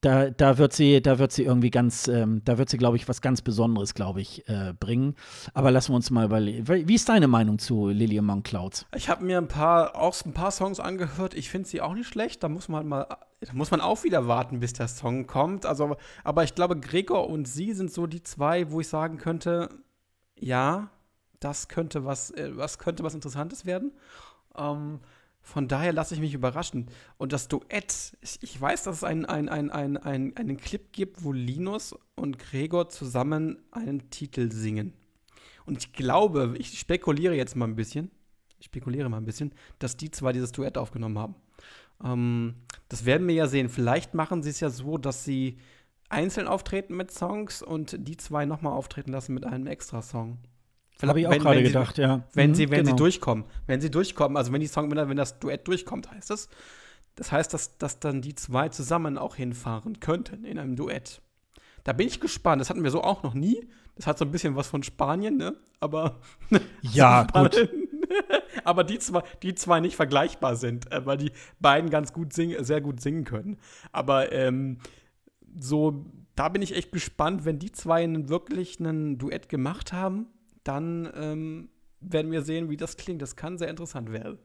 da, 0.00 0.30
da 0.30 0.56
wird 0.56 0.72
sie, 0.72 1.02
da 1.02 1.18
wird 1.18 1.32
sie 1.32 1.44
irgendwie 1.44 1.70
ganz, 1.70 2.08
ähm, 2.08 2.40
da 2.44 2.56
wird 2.56 2.70
sie, 2.70 2.78
glaube 2.78 2.96
ich, 2.96 3.08
was 3.08 3.20
ganz 3.20 3.42
Besonderes, 3.42 3.92
glaube 3.92 4.22
ich, 4.22 4.48
äh, 4.48 4.72
bringen. 4.78 5.14
Aber 5.52 5.70
lassen 5.70 5.92
wir 5.92 5.96
uns 5.96 6.10
mal 6.10 6.24
überlegen. 6.24 6.66
Wie 6.66 6.94
ist 6.94 7.08
deine 7.08 7.28
Meinung 7.28 7.58
zu 7.58 7.88
Lily 7.88 8.18
Among 8.18 8.42
Clouds? 8.42 8.86
Ich 8.96 9.10
habe 9.10 9.24
mir 9.24 9.36
ein 9.36 9.48
paar, 9.48 9.94
auch 9.96 10.16
ein 10.24 10.32
paar 10.32 10.50
Songs 10.50 10.80
angehört. 10.80 11.34
Ich 11.34 11.50
finde 11.50 11.68
sie 11.68 11.82
auch 11.82 11.94
nicht 11.94 12.08
schlecht. 12.08 12.42
Da 12.42 12.48
muss 12.48 12.68
man 12.68 12.88
mal, 12.88 13.06
da 13.40 13.52
muss 13.52 13.70
man 13.70 13.82
auch 13.82 14.02
wieder 14.02 14.26
warten, 14.26 14.60
bis 14.60 14.72
der 14.72 14.88
Song 14.88 15.26
kommt. 15.26 15.66
Also, 15.66 15.96
aber 16.24 16.44
ich 16.44 16.54
glaube, 16.54 16.80
Gregor 16.80 17.28
und 17.28 17.46
sie 17.46 17.74
sind 17.74 17.92
so 17.92 18.06
die 18.06 18.22
zwei, 18.22 18.70
wo 18.70 18.80
ich 18.80 18.88
sagen 18.88 19.18
könnte, 19.18 19.68
ja, 20.38 20.88
das 21.40 21.68
könnte 21.68 22.04
was, 22.04 22.30
äh, 22.32 22.56
was 22.56 22.78
könnte 22.78 23.02
was 23.02 23.14
Interessantes 23.14 23.66
werden. 23.66 23.92
Ähm, 24.56 25.00
von 25.42 25.68
daher 25.68 25.92
lasse 25.92 26.14
ich 26.14 26.20
mich 26.20 26.34
überraschen. 26.34 26.86
Und 27.16 27.32
das 27.32 27.48
Duett, 27.48 28.16
ich, 28.20 28.38
ich 28.42 28.60
weiß, 28.60 28.84
dass 28.84 28.96
es 28.96 29.04
ein, 29.04 29.24
ein, 29.24 29.48
ein, 29.48 29.70
ein, 29.70 29.96
ein, 29.96 30.36
einen 30.36 30.56
Clip 30.58 30.92
gibt, 30.92 31.24
wo 31.24 31.32
Linus 31.32 31.94
und 32.14 32.38
Gregor 32.38 32.88
zusammen 32.88 33.58
einen 33.70 34.10
Titel 34.10 34.52
singen. 34.52 34.92
Und 35.64 35.78
ich 35.78 35.92
glaube, 35.92 36.54
ich 36.58 36.78
spekuliere 36.78 37.34
jetzt 37.34 37.56
mal 37.56 37.66
ein 37.66 37.76
bisschen, 37.76 38.10
ich 38.58 38.66
spekuliere 38.66 39.08
mal 39.08 39.16
ein 39.16 39.24
bisschen, 39.24 39.52
dass 39.78 39.96
die 39.96 40.10
zwei 40.10 40.32
dieses 40.32 40.52
Duett 40.52 40.76
aufgenommen 40.76 41.18
haben. 41.18 41.34
Ähm, 42.04 42.54
das 42.88 43.04
werden 43.04 43.26
wir 43.26 43.34
ja 43.34 43.46
sehen. 43.46 43.68
Vielleicht 43.68 44.14
machen 44.14 44.42
sie 44.42 44.50
es 44.50 44.60
ja 44.60 44.70
so, 44.70 44.98
dass 44.98 45.24
sie 45.24 45.58
einzeln 46.08 46.48
auftreten 46.48 46.96
mit 46.96 47.10
Songs 47.12 47.62
und 47.62 47.96
die 47.98 48.16
zwei 48.16 48.44
nochmal 48.44 48.72
auftreten 48.72 49.12
lassen 49.12 49.32
mit 49.34 49.46
einem 49.46 49.66
Extra-Song. 49.66 50.38
Habe 51.08 51.20
ich 51.20 51.26
auch 51.26 51.38
gerade 51.38 51.62
gedacht, 51.62 51.96
sie, 51.96 52.02
ja. 52.02 52.22
Wenn, 52.34 52.50
mhm, 52.50 52.54
sie, 52.54 52.70
wenn 52.70 52.84
genau. 52.84 52.90
sie 52.90 52.96
durchkommen. 52.96 53.44
Wenn 53.66 53.80
sie 53.80 53.90
durchkommen, 53.90 54.36
also 54.36 54.52
wenn 54.52 54.60
die 54.60 54.66
Song, 54.66 54.90
wenn 54.90 55.16
das 55.16 55.38
Duett 55.38 55.66
durchkommt, 55.66 56.10
heißt 56.10 56.30
das. 56.30 56.48
Das 57.16 57.32
heißt, 57.32 57.52
dass, 57.52 57.78
dass 57.78 58.00
dann 58.00 58.22
die 58.22 58.34
zwei 58.34 58.68
zusammen 58.68 59.18
auch 59.18 59.36
hinfahren 59.36 60.00
könnten 60.00 60.44
in 60.44 60.58
einem 60.58 60.76
Duett. 60.76 61.20
Da 61.84 61.92
bin 61.92 62.06
ich 62.06 62.20
gespannt. 62.20 62.60
Das 62.60 62.70
hatten 62.70 62.84
wir 62.84 62.90
so 62.90 63.02
auch 63.02 63.22
noch 63.22 63.34
nie. 63.34 63.68
Das 63.96 64.06
hat 64.06 64.18
so 64.18 64.24
ein 64.24 64.30
bisschen 64.30 64.56
was 64.56 64.68
von 64.68 64.82
Spanien, 64.82 65.36
ne? 65.36 65.56
Aber. 65.80 66.20
Ja, 66.82 67.24
gut. 67.24 67.68
aber 68.64 68.84
die 68.84 68.98
zwei, 68.98 69.22
die 69.42 69.54
zwei 69.54 69.80
nicht 69.80 69.96
vergleichbar 69.96 70.56
sind, 70.56 70.90
äh, 70.92 71.04
weil 71.06 71.18
die 71.18 71.32
beiden 71.60 71.90
ganz 71.90 72.12
gut 72.12 72.32
singen, 72.32 72.62
sehr 72.64 72.80
gut 72.80 73.00
singen 73.00 73.24
können. 73.24 73.58
Aber 73.92 74.32
ähm, 74.32 74.78
so, 75.58 76.06
da 76.36 76.48
bin 76.48 76.62
ich 76.62 76.74
echt 76.74 76.92
gespannt, 76.92 77.44
wenn 77.44 77.58
die 77.58 77.72
zwei 77.72 78.06
wirklich 78.28 78.80
ein 78.80 79.18
Duett 79.18 79.48
gemacht 79.48 79.92
haben 79.92 80.26
dann 80.64 81.10
ähm, 81.14 81.68
werden 82.00 82.32
wir 82.32 82.42
sehen, 82.42 82.70
wie 82.70 82.76
das 82.76 82.96
klingt. 82.96 83.22
Das 83.22 83.36
kann 83.36 83.58
sehr 83.58 83.68
interessant 83.68 84.12
werden. 84.12 84.38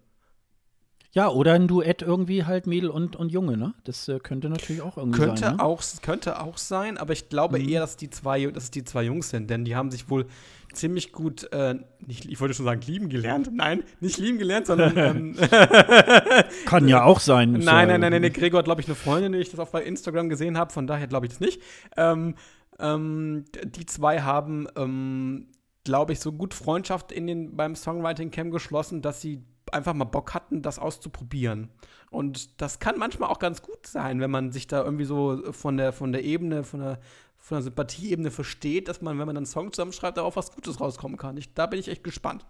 Ja, 1.16 1.30
oder 1.30 1.54
ein 1.54 1.70
Duett 1.70 2.02
irgendwie 2.02 2.44
halt 2.44 2.68
Mädel 2.68 2.90
und, 2.90 3.16
und 3.16 3.32
Junge, 3.32 3.56
ne? 3.56 3.74
Das 3.86 4.10
äh, 4.10 4.20
könnte 4.20 4.50
natürlich 4.50 4.82
auch 4.82 4.98
irgendwie 4.98 5.18
könnte 5.18 5.44
sein. 5.44 5.56
Ne? 5.56 5.64
Auch, 5.64 5.82
könnte 6.02 6.42
auch 6.42 6.58
sein, 6.58 6.98
aber 6.98 7.14
ich 7.14 7.30
glaube 7.30 7.58
mhm. 7.58 7.70
eher, 7.70 7.80
dass 7.80 7.96
die 7.96 8.10
zwei, 8.10 8.46
dass 8.48 8.66
es 8.66 8.72
die 8.72 8.84
zwei 8.84 9.04
Jungs 9.04 9.30
sind, 9.30 9.50
denn 9.50 9.64
die 9.64 9.78
haben 9.78 9.92
sich 9.92 10.10
wohl 10.10 10.26
ziemlich 10.74 11.14
gut, 11.14 11.50
äh, 11.54 11.76
nicht, 12.06 12.26
ich 12.26 12.42
wollte 12.42 12.54
schon 12.54 12.66
sagen, 12.66 12.82
lieben 12.86 13.08
gelernt. 13.08 13.50
Nein, 13.54 13.84
nicht 14.02 14.18
lieben 14.18 14.38
gelernt, 14.38 14.68
sondern. 14.68 14.98
ähm, 14.98 15.36
Kann 16.66 16.90
ja 16.90 17.06
auch 17.06 17.22
sein. 17.22 17.54
Nein, 17.54 17.88
nein, 17.88 18.02
nein, 18.02 18.12
nein, 18.12 18.22
nein. 18.22 18.34
Gregor 18.34 18.58
hat, 18.58 18.66
glaube 18.66 18.82
ich, 18.82 18.88
eine 18.88 18.96
Freundin, 18.96 19.32
die 19.32 19.40
ich 19.40 19.52
das 19.52 19.60
auch 19.62 19.70
bei 19.70 19.84
Instagram 19.84 20.28
gesehen 20.28 20.58
habe, 20.58 20.74
von 20.74 20.86
daher 20.86 21.08
glaube 21.08 21.28
ich 21.28 21.32
das 21.32 21.40
nicht. 21.40 21.62
Ähm, 21.96 22.36
ähm, 22.78 23.46
die 23.64 23.86
zwei 23.86 24.22
haben 24.22 24.68
ähm, 24.76 25.48
glaube 25.86 26.12
ich, 26.12 26.20
so 26.20 26.34
gut 26.34 26.54
Freundschaft 26.54 27.14
in 27.14 27.28
den, 27.28 27.56
beim 27.56 27.76
Songwriting 27.76 28.32
Camp 28.32 28.52
geschlossen, 28.52 29.02
dass 29.02 29.22
sie 29.22 29.46
einfach 29.72 29.94
mal 29.94 30.06
Bock 30.06 30.34
hatten, 30.34 30.62
das 30.62 30.80
auszuprobieren. 30.80 31.70
Und 32.12 32.62
das 32.62 32.80
kann 32.80 32.98
manchmal 32.98 33.30
auch 33.30 33.40
ganz 33.40 33.62
gut 33.62 33.88
sein, 33.88 34.20
wenn 34.20 34.32
man 34.32 34.52
sich 34.52 34.68
da 34.68 34.84
irgendwie 34.84 35.06
so 35.06 35.52
von 35.54 35.78
der, 35.78 35.94
von 35.94 36.12
der 36.12 36.24
Ebene, 36.24 36.64
von 36.64 36.82
der, 36.82 37.00
von 37.38 37.58
der 37.58 37.64
Sympathieebene 37.64 38.32
versteht, 38.32 38.88
dass 38.88 39.02
man, 39.02 39.18
wenn 39.20 39.28
man 39.28 39.38
einen 39.38 39.46
Song 39.46 39.72
zusammenschreibt, 39.72 40.18
darauf 40.18 40.36
was 40.36 40.52
Gutes 40.52 40.82
rauskommen 40.82 41.18
kann. 41.18 41.38
Ich, 41.38 41.54
da 41.54 41.68
bin 41.68 41.80
ich 41.80 41.88
echt 41.88 42.04
gespannt. 42.04 42.46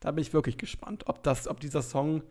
Da 0.00 0.10
bin 0.10 0.22
ich 0.22 0.32
wirklich 0.32 0.58
gespannt, 0.58 1.04
ob, 1.06 1.22
das, 1.22 1.46
ob 1.46 1.60
dieser 1.60 1.82
Song 1.82 2.22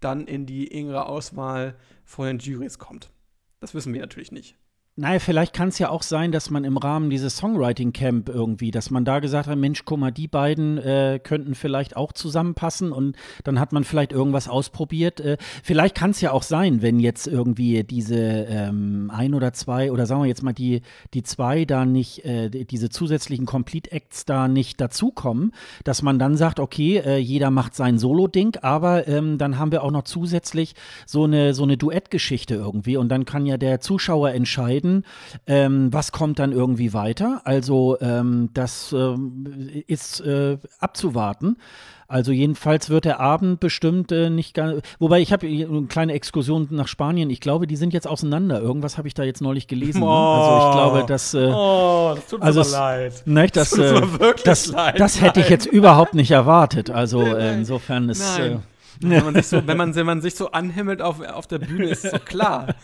dann 0.00 0.26
in 0.26 0.46
die 0.46 0.70
engere 0.70 1.06
Auswahl 1.06 1.76
von 2.04 2.26
den 2.26 2.38
Juries 2.38 2.78
kommt. 2.78 3.10
Das 3.60 3.74
wissen 3.74 3.92
wir 3.92 4.00
natürlich 4.00 4.32
nicht. 4.32 4.56
Naja, 5.00 5.20
vielleicht 5.20 5.52
kann 5.52 5.68
es 5.68 5.78
ja 5.78 5.90
auch 5.90 6.02
sein, 6.02 6.32
dass 6.32 6.50
man 6.50 6.64
im 6.64 6.76
Rahmen 6.76 7.08
dieses 7.08 7.36
Songwriting 7.36 7.92
Camp 7.92 8.28
irgendwie, 8.28 8.72
dass 8.72 8.90
man 8.90 9.04
da 9.04 9.20
gesagt 9.20 9.46
hat, 9.46 9.56
Mensch, 9.56 9.84
guck 9.84 10.00
mal, 10.00 10.10
die 10.10 10.26
beiden 10.26 10.76
äh, 10.76 11.20
könnten 11.22 11.54
vielleicht 11.54 11.96
auch 11.96 12.12
zusammenpassen 12.12 12.90
und 12.90 13.14
dann 13.44 13.60
hat 13.60 13.72
man 13.72 13.84
vielleicht 13.84 14.10
irgendwas 14.10 14.48
ausprobiert. 14.48 15.20
Äh, 15.20 15.36
vielleicht 15.62 15.94
kann 15.94 16.10
es 16.10 16.20
ja 16.20 16.32
auch 16.32 16.42
sein, 16.42 16.82
wenn 16.82 16.98
jetzt 16.98 17.28
irgendwie 17.28 17.84
diese 17.84 18.16
ähm, 18.18 19.12
ein 19.14 19.34
oder 19.34 19.52
zwei 19.52 19.92
oder 19.92 20.04
sagen 20.04 20.22
wir 20.22 20.26
jetzt 20.26 20.42
mal 20.42 20.52
die, 20.52 20.80
die 21.14 21.22
zwei 21.22 21.64
da 21.64 21.84
nicht, 21.84 22.24
äh, 22.24 22.50
diese 22.50 22.88
zusätzlichen 22.88 23.46
Complete 23.46 23.92
Acts 23.92 24.24
da 24.24 24.48
nicht 24.48 24.80
dazukommen, 24.80 25.52
dass 25.84 26.02
man 26.02 26.18
dann 26.18 26.36
sagt, 26.36 26.58
okay, 26.58 26.96
äh, 26.96 27.18
jeder 27.18 27.52
macht 27.52 27.76
sein 27.76 27.98
Solo-Ding, 27.98 28.56
aber 28.62 29.06
ähm, 29.06 29.38
dann 29.38 29.60
haben 29.60 29.70
wir 29.70 29.84
auch 29.84 29.92
noch 29.92 30.02
zusätzlich 30.02 30.74
so 31.06 31.22
eine, 31.22 31.54
so 31.54 31.62
eine 31.62 31.76
Duettgeschichte 31.76 32.56
irgendwie 32.56 32.96
und 32.96 33.10
dann 33.10 33.24
kann 33.24 33.46
ja 33.46 33.58
der 33.58 33.78
Zuschauer 33.78 34.32
entscheiden, 34.32 34.87
entscheiden, 34.88 35.04
ähm, 35.46 35.92
was 35.92 36.12
kommt 36.12 36.38
dann 36.38 36.52
irgendwie 36.52 36.92
weiter. 36.92 37.42
Also 37.44 37.96
ähm, 38.00 38.50
das 38.54 38.92
ähm, 38.92 39.68
ist 39.86 40.20
äh, 40.20 40.58
abzuwarten. 40.78 41.56
Also 42.10 42.32
jedenfalls 42.32 42.88
wird 42.88 43.04
der 43.04 43.20
Abend 43.20 43.60
bestimmt 43.60 44.12
äh, 44.12 44.30
nicht 44.30 44.54
ganz. 44.54 44.80
Wobei 44.98 45.20
ich 45.20 45.30
habe 45.30 45.46
eine 45.46 45.86
kleine 45.88 46.14
Exkursion 46.14 46.66
nach 46.70 46.88
Spanien. 46.88 47.28
Ich 47.28 47.40
glaube, 47.40 47.66
die 47.66 47.76
sind 47.76 47.92
jetzt 47.92 48.06
auseinander. 48.06 48.62
Irgendwas 48.62 48.96
habe 48.96 49.08
ich 49.08 49.14
da 49.14 49.24
jetzt 49.24 49.42
neulich 49.42 49.66
gelesen. 49.66 50.02
Oh, 50.02 50.06
ne? 50.06 50.12
Also 50.12 50.68
ich 50.68 50.74
glaube, 50.74 51.06
dass. 51.06 51.34
Äh, 51.34 51.52
oh, 51.52 52.12
das 52.14 52.26
tut 52.26 52.40
mir 52.40 52.46
also 52.46 52.62
leid. 52.62 53.22
Ne, 53.26 53.46
das, 53.48 53.70
das, 53.70 53.80
äh, 53.80 54.34
das, 54.42 54.66
leid, 54.68 54.98
das 54.98 55.20
hätte 55.20 55.40
ich 55.40 55.50
jetzt 55.50 55.66
überhaupt 55.66 56.14
nicht 56.14 56.30
erwartet. 56.30 56.88
Also 56.88 57.20
äh, 57.20 57.52
insofern 57.52 58.08
ist. 58.08 58.38
Äh, 58.38 58.56
wenn, 59.00 59.24
man 59.24 59.34
sich 59.34 59.46
so, 59.46 59.66
wenn, 59.66 59.76
man, 59.76 59.94
wenn 59.94 60.06
man 60.06 60.22
sich 60.22 60.34
so 60.34 60.50
anhimmelt 60.50 61.02
auf, 61.02 61.20
auf 61.20 61.46
der 61.46 61.58
Bühne, 61.58 61.90
ist 61.90 62.02
so 62.02 62.18
klar. 62.18 62.74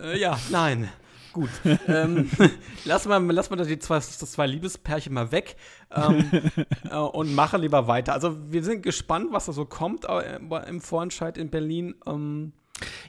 äh, 0.00 0.16
ja, 0.18 0.38
nein. 0.50 0.88
Gut. 1.34 1.50
ähm, 1.88 2.30
lass 2.84 3.06
mal, 3.06 3.20
lass 3.32 3.50
mal 3.50 3.56
die 3.56 3.78
zwei, 3.80 3.96
das 3.96 4.18
zwei 4.18 4.46
Liebespärchen 4.46 5.12
mal 5.12 5.32
weg 5.32 5.56
ähm, 5.90 6.30
äh, 6.90 6.96
und 6.96 7.34
machen 7.34 7.60
lieber 7.60 7.88
weiter. 7.88 8.12
Also 8.12 8.36
wir 8.52 8.62
sind 8.62 8.84
gespannt, 8.84 9.32
was 9.32 9.46
da 9.46 9.52
so 9.52 9.64
kommt 9.64 10.04
äh, 10.04 10.36
im 10.36 10.80
Vorentscheid 10.80 11.36
in 11.36 11.50
Berlin. 11.50 11.96
Ähm, 12.06 12.52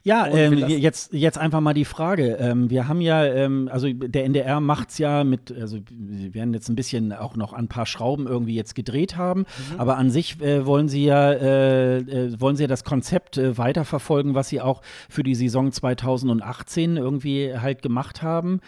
ja, 0.06 0.28
ähm, 0.28 0.68
jetzt, 0.68 1.14
jetzt 1.14 1.40
einfach 1.40 1.62
mal 1.62 1.74
die 1.74 1.84
Frage. 1.84 2.38
Ähm, 2.40 2.70
wir 2.70 2.88
haben 2.88 3.02
ja, 3.02 3.26
ähm, 3.26 3.68
also 3.72 3.92
der 3.92 4.26
NDR 4.26 4.60
macht 4.60 4.92
es 4.92 5.00
ja 5.00 5.24
mit, 5.24 5.52
also 5.52 5.80
wir 5.90 6.36
werden 6.36 6.54
jetzt 6.54 6.70
ein 6.70 6.76
bisschen 6.76 7.12
auch 7.12 7.36
noch 7.36 7.54
ein 7.54 7.68
paar 7.68 7.88
Schrauben 7.88 8.28
irgendwie 8.28 8.54
jetzt 8.54 8.76
gedreht 8.76 9.18
haben, 9.18 9.40
mhm. 9.40 9.80
aber 9.80 9.98
an 9.98 10.12
sich 10.12 10.40
äh, 10.42 10.64
wollen 10.64 10.90
sie 10.90 11.06
ja, 11.06 11.32
äh, 11.32 11.98
äh, 11.98 12.40
wollen 12.40 12.56
sie 12.56 12.66
ja 12.66 12.68
das 12.68 12.84
Konzept 12.84 13.40
äh, 13.40 13.58
weiterverfolgen, 13.58 14.36
was 14.36 14.48
sie 14.50 14.62
auch 14.62 14.84
für 15.10 15.24
die 15.24 15.34
Saison 15.34 15.72
2018 15.72 16.98
irgendwie 16.98 17.58
halt 17.58 17.82
gemacht 17.82 18.22
haben. 18.22 18.60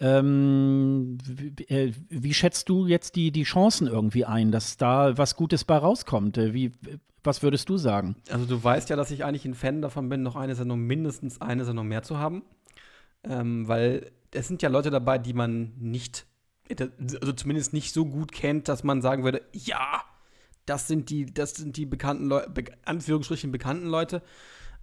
Ähm, 0.00 1.18
wie, 1.26 1.64
äh, 1.64 1.92
wie, 2.08 2.32
schätzt 2.32 2.70
du 2.70 2.86
jetzt 2.86 3.16
die, 3.16 3.32
die 3.32 3.42
Chancen 3.42 3.86
irgendwie 3.86 4.24
ein, 4.24 4.50
dass 4.50 4.78
da 4.78 5.18
was 5.18 5.36
Gutes 5.36 5.64
bei 5.64 5.76
rauskommt? 5.76 6.38
Äh, 6.38 6.54
wie, 6.54 6.72
was 7.26 7.42
würdest 7.42 7.68
du 7.68 7.76
sagen? 7.76 8.16
Also 8.30 8.46
du 8.46 8.62
weißt 8.62 8.88
ja, 8.88 8.96
dass 8.96 9.10
ich 9.10 9.24
eigentlich 9.24 9.44
ein 9.44 9.54
Fan 9.54 9.82
davon 9.82 10.08
bin, 10.08 10.22
noch 10.22 10.36
eine 10.36 10.54
Sendung, 10.54 10.80
mindestens 10.80 11.40
eine 11.40 11.64
Sendung 11.64 11.88
mehr 11.88 12.02
zu 12.02 12.18
haben. 12.18 12.42
Ähm, 13.24 13.66
weil 13.68 14.12
es 14.32 14.48
sind 14.48 14.62
ja 14.62 14.68
Leute 14.68 14.90
dabei, 14.90 15.18
die 15.18 15.32
man 15.32 15.72
nicht, 15.78 16.26
also 16.78 17.32
zumindest 17.32 17.72
nicht 17.72 17.92
so 17.92 18.06
gut 18.06 18.32
kennt, 18.32 18.68
dass 18.68 18.84
man 18.84 19.02
sagen 19.02 19.24
würde, 19.24 19.42
ja, 19.52 20.02
das 20.66 20.88
sind 20.88 21.10
die, 21.10 21.26
das 21.26 21.54
sind 21.54 21.76
die 21.76 21.86
bekannten 21.86 22.26
Leute, 22.26 22.72
Anführungsstrichen 22.84 23.52
bekannten 23.52 23.86
Leute. 23.86 24.22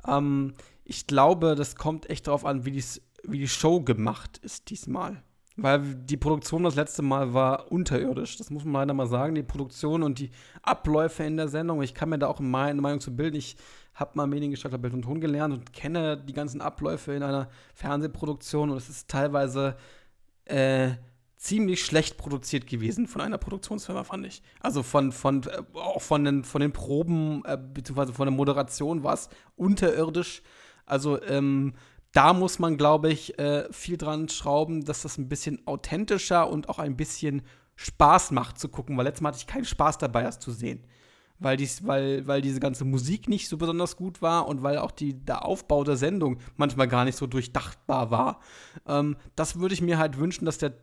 Ähm, 0.07 0.53
ich 0.85 1.07
glaube, 1.07 1.55
das 1.55 1.75
kommt 1.75 2.09
echt 2.09 2.27
darauf 2.27 2.45
an, 2.45 2.65
wie, 2.65 2.71
dies, 2.71 3.01
wie 3.23 3.39
die 3.39 3.47
Show 3.47 3.81
gemacht 3.81 4.39
ist 4.39 4.69
diesmal. 4.69 5.23
Weil 5.55 5.81
die 5.95 6.17
Produktion 6.17 6.63
das 6.63 6.75
letzte 6.75 7.03
Mal 7.03 7.33
war 7.33 7.71
unterirdisch. 7.71 8.37
Das 8.37 8.49
muss 8.49 8.63
man 8.63 8.73
leider 8.73 8.93
mal 8.93 9.07
sagen. 9.07 9.35
Die 9.35 9.43
Produktion 9.43 10.01
und 10.01 10.17
die 10.17 10.31
Abläufe 10.63 11.23
in 11.23 11.37
der 11.37 11.47
Sendung. 11.47 11.83
Ich 11.83 11.93
kann 11.93 12.09
mir 12.09 12.17
da 12.17 12.27
auch 12.27 12.39
meine 12.39 12.81
Meinung 12.81 12.99
zu 12.99 13.15
bilden. 13.15 13.35
Ich 13.35 13.55
habe 13.93 14.11
mal 14.15 14.25
Mediengestalter 14.25 14.79
Bild 14.79 14.95
und 14.95 15.03
Ton 15.03 15.21
gelernt 15.21 15.53
und 15.53 15.71
kenne 15.71 16.17
die 16.17 16.33
ganzen 16.33 16.59
Abläufe 16.59 17.13
in 17.13 17.21
einer 17.21 17.49
Fernsehproduktion. 17.75 18.71
Und 18.71 18.77
es 18.77 18.89
ist 18.89 19.09
teilweise 19.09 19.77
äh, 20.45 20.93
ziemlich 21.37 21.85
schlecht 21.85 22.17
produziert 22.17 22.65
gewesen 22.65 23.05
von 23.05 23.21
einer 23.21 23.37
Produktionsfirma, 23.37 24.05
fand 24.05 24.25
ich. 24.25 24.41
Also 24.59 24.81
von, 24.81 25.11
von, 25.11 25.43
äh, 25.43 25.61
auch 25.73 26.01
von 26.01 26.23
den, 26.23 26.43
von 26.45 26.61
den 26.61 26.71
Proben, 26.71 27.43
äh, 27.45 27.57
beziehungsweise 27.57 28.13
von 28.13 28.25
der 28.25 28.33
Moderation 28.33 29.03
war 29.03 29.13
es 29.13 29.29
unterirdisch. 29.55 30.41
Also, 30.85 31.21
ähm, 31.21 31.73
da 32.13 32.31
muss 32.33 32.59
man, 32.59 32.77
glaube 32.77 33.11
ich, 33.11 33.37
äh, 33.39 33.71
viel 33.71 33.97
dran 33.97 34.29
schrauben, 34.29 34.85
dass 34.85 35.01
das 35.01 35.17
ein 35.17 35.27
bisschen 35.27 35.65
authentischer 35.67 36.49
und 36.49 36.69
auch 36.69 36.79
ein 36.79 36.95
bisschen 36.95 37.41
Spaß 37.75 38.31
macht 38.31 38.59
zu 38.59 38.69
gucken, 38.69 38.95
weil 38.95 39.05
letztes 39.05 39.21
Mal 39.21 39.29
hatte 39.29 39.39
ich 39.39 39.47
keinen 39.47 39.65
Spaß 39.65 39.97
dabei, 39.97 40.21
das 40.21 40.39
zu 40.39 40.51
sehen. 40.51 40.85
Weil, 41.39 41.57
dies, 41.57 41.85
weil, 41.85 42.25
weil 42.27 42.41
diese 42.41 42.59
ganze 42.59 42.85
Musik 42.85 43.27
nicht 43.27 43.49
so 43.49 43.57
besonders 43.57 43.97
gut 43.97 44.21
war 44.21 44.47
und 44.47 44.61
weil 44.61 44.77
auch 44.77 44.91
die, 44.91 45.13
der 45.25 45.43
Aufbau 45.43 45.83
der 45.83 45.97
Sendung 45.97 46.37
manchmal 46.55 46.87
gar 46.87 47.03
nicht 47.03 47.17
so 47.17 47.25
durchdachtbar 47.25 48.11
war. 48.11 48.39
Ähm, 48.87 49.17
das 49.35 49.59
würde 49.59 49.73
ich 49.73 49.81
mir 49.81 49.97
halt 49.97 50.19
wünschen, 50.19 50.45
dass 50.45 50.59
der 50.59 50.73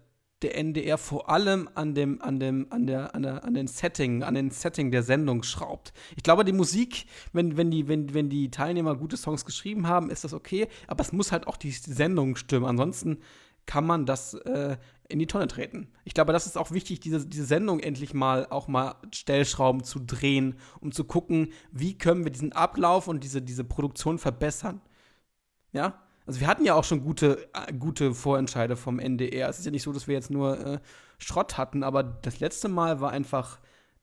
der 0.42 0.56
NDR 0.56 0.98
vor 0.98 1.28
allem 1.28 1.68
an 1.74 1.94
dem, 1.94 2.20
an 2.22 2.40
dem, 2.40 2.66
an 2.70 2.86
der, 2.86 3.14
an 3.14 3.22
der, 3.22 3.44
an 3.44 3.54
den 3.54 3.66
Setting, 3.66 4.22
an 4.22 4.34
den 4.34 4.50
Setting 4.50 4.90
der 4.90 5.02
Sendung 5.02 5.42
schraubt. 5.42 5.92
Ich 6.16 6.22
glaube, 6.22 6.44
die 6.44 6.52
Musik, 6.52 7.06
wenn, 7.32 7.56
wenn 7.56 7.70
die, 7.70 7.88
wenn, 7.88 8.14
wenn 8.14 8.30
die 8.30 8.50
Teilnehmer 8.50 8.96
gute 8.96 9.16
Songs 9.16 9.44
geschrieben 9.44 9.86
haben, 9.86 10.10
ist 10.10 10.24
das 10.24 10.32
okay, 10.32 10.68
aber 10.86 11.02
es 11.02 11.12
muss 11.12 11.32
halt 11.32 11.46
auch 11.46 11.56
die 11.56 11.72
Sendung 11.72 12.36
stimmen. 12.36 12.66
Ansonsten 12.66 13.18
kann 13.66 13.86
man 13.86 14.06
das 14.06 14.34
äh, 14.34 14.76
in 15.08 15.18
die 15.18 15.26
Tonne 15.26 15.46
treten. 15.46 15.88
Ich 16.04 16.14
glaube, 16.14 16.32
das 16.32 16.46
ist 16.46 16.56
auch 16.56 16.70
wichtig, 16.70 17.00
diese, 17.00 17.26
diese 17.26 17.44
Sendung 17.44 17.80
endlich 17.80 18.14
mal 18.14 18.46
auch 18.48 18.68
mal 18.68 18.96
Stellschrauben 19.14 19.84
zu 19.84 19.98
drehen, 20.00 20.56
um 20.80 20.92
zu 20.92 21.04
gucken, 21.04 21.52
wie 21.70 21.98
können 21.98 22.24
wir 22.24 22.32
diesen 22.32 22.52
Ablauf 22.52 23.08
und 23.08 23.22
diese, 23.22 23.42
diese 23.42 23.64
Produktion 23.64 24.18
verbessern. 24.18 24.80
Ja? 25.72 26.02
Also 26.30 26.42
wir 26.42 26.46
hatten 26.46 26.64
ja 26.64 26.74
auch 26.74 26.84
schon 26.84 27.02
gute, 27.02 27.48
äh, 27.54 27.72
gute 27.72 28.14
Vorentscheide 28.14 28.76
vom 28.76 29.00
NDR. 29.00 29.48
Es 29.48 29.58
ist 29.58 29.64
ja 29.64 29.72
nicht 29.72 29.82
so, 29.82 29.92
dass 29.92 30.06
wir 30.06 30.14
jetzt 30.14 30.30
nur 30.30 30.64
äh, 30.64 30.78
Schrott 31.18 31.58
hatten, 31.58 31.82
aber 31.82 32.04
das 32.04 32.38
letzte 32.38 32.68
Mal 32.68 33.00
war 33.00 33.10
einfach, 33.10 33.58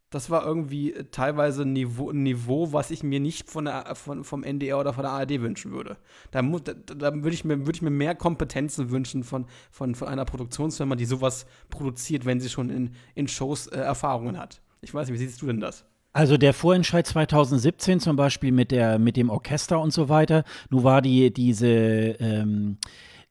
das 0.09 0.29
war 0.29 0.45
irgendwie 0.45 0.91
äh, 0.91 1.05
teilweise 1.05 1.61
ein 1.61 1.71
Niveau, 1.71 2.11
Niveau, 2.11 2.73
was 2.73 2.91
ich 2.91 3.01
mir 3.01 3.21
nicht 3.21 3.49
von 3.49 3.63
der, 3.63 3.95
von, 3.95 4.25
vom 4.25 4.43
NDR 4.43 4.77
oder 4.77 4.91
von 4.91 5.03
der 5.03 5.13
ARD 5.13 5.39
wünschen 5.39 5.71
würde. 5.71 5.95
Da, 6.31 6.41
da, 6.41 6.73
da 6.73 7.13
würde 7.13 7.33
ich, 7.33 7.45
mir, 7.45 7.65
würd 7.65 7.77
ich 7.77 7.81
mir 7.81 7.91
mehr 7.91 8.13
Kompetenzen 8.13 8.91
wünschen 8.91 9.23
von, 9.23 9.45
von, 9.71 9.95
von 9.95 10.09
einer 10.09 10.25
Produktionsfirma, 10.25 10.97
die 10.97 11.05
sowas 11.05 11.45
produziert, 11.69 12.25
wenn 12.25 12.41
sie 12.41 12.49
schon 12.49 12.69
in, 12.69 12.93
in 13.15 13.29
Shows 13.29 13.67
äh, 13.67 13.79
Erfahrungen 13.79 14.37
hat. 14.37 14.61
Ich 14.81 14.93
weiß 14.93 15.07
nicht, 15.07 15.17
wie 15.17 15.25
siehst 15.25 15.41
du 15.41 15.45
denn 15.45 15.61
das? 15.61 15.85
Also 16.17 16.35
der 16.35 16.55
Vorentscheid 16.55 17.05
2017 17.05 17.99
zum 17.99 18.15
Beispiel 18.15 18.51
mit, 18.51 18.71
der, 18.71 18.97
mit 18.97 19.17
dem 19.17 19.29
Orchester 19.29 19.79
und 19.79 19.93
so 19.93 20.09
weiter, 20.09 20.45
nun 20.71 20.83
war 20.83 21.03
die, 21.03 21.31
diese 21.31 21.67
ähm, 21.67 22.79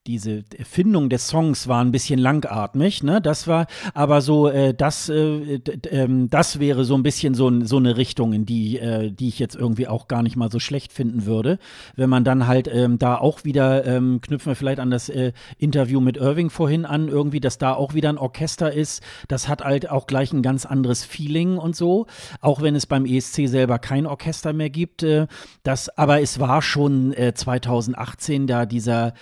diese 0.07 0.45
Erfindung 0.57 1.09
des 1.09 1.29
Songs 1.29 1.69
war 1.69 1.83
ein 1.83 1.91
bisschen 1.91 2.19
langatmig, 2.19 3.03
ne? 3.03 3.21
Das 3.21 3.49
war 3.49 3.67
aber 3.95 4.21
so, 4.21 4.49
äh, 4.49 4.73
das, 4.75 5.09
äh, 5.09 5.55
äh, 5.55 6.27
das 6.29 6.61
wäre 6.61 6.85
so 6.85 6.95
ein 6.95 7.03
bisschen 7.03 7.35
so, 7.35 7.65
so 7.65 7.77
eine 7.77 7.97
Richtung, 7.97 8.33
in 8.33 8.47
die, 8.47 8.79
äh, 8.79 9.11
die 9.11 9.29
ich 9.29 9.39
jetzt 9.39 9.57
irgendwie 9.57 9.89
auch 9.89 10.09
gar 10.09 10.23
nicht 10.23 10.37
mal 10.37 10.51
so 10.51 10.61
schlecht 10.61 10.93
finden 10.93 11.27
würde. 11.27 11.59
Wenn 11.97 12.09
man 12.09 12.25
dann 12.25 12.47
halt 12.47 12.69
ähm, 12.73 12.99
da 12.99 13.17
auch 13.17 13.45
wieder, 13.45 13.85
ähm, 13.85 14.21
knüpfen 14.21 14.53
wir 14.53 14.57
vielleicht 14.57 14.81
an 14.81 14.91
das 14.91 15.09
äh, 15.09 15.33
Interview 15.59 16.01
mit 16.01 16.17
Irving 16.17 16.51
vorhin 16.51 16.85
an, 16.85 17.09
irgendwie, 17.09 17.41
dass 17.41 17.59
da 17.59 17.75
auch 17.75 17.95
wieder 17.95 18.09
ein 18.09 18.19
Orchester 18.19 18.73
ist, 18.73 19.03
das 19.29 19.49
hat 19.49 19.65
halt 19.65 19.91
auch 19.91 20.07
gleich 20.07 20.33
ein 20.33 20.43
ganz 20.43 20.67
anderes 20.67 21.05
Feeling 21.05 21.57
und 21.59 21.75
so, 21.75 22.07
auch 22.41 22.63
wenn 22.63 22.77
es 22.77 22.87
beim 22.87 23.07
ESC 23.07 23.49
selber 23.49 23.79
kein 23.79 24.07
Orchester 24.07 24.53
mehr 24.53 24.71
gibt. 24.71 25.03
Äh, 25.03 25.27
das, 25.63 25.89
aber 25.91 26.21
es 26.21 26.39
war 26.39 26.63
schon 26.63 27.15
2018 27.17 28.47
da 28.47 28.67
dieser 28.67 29.15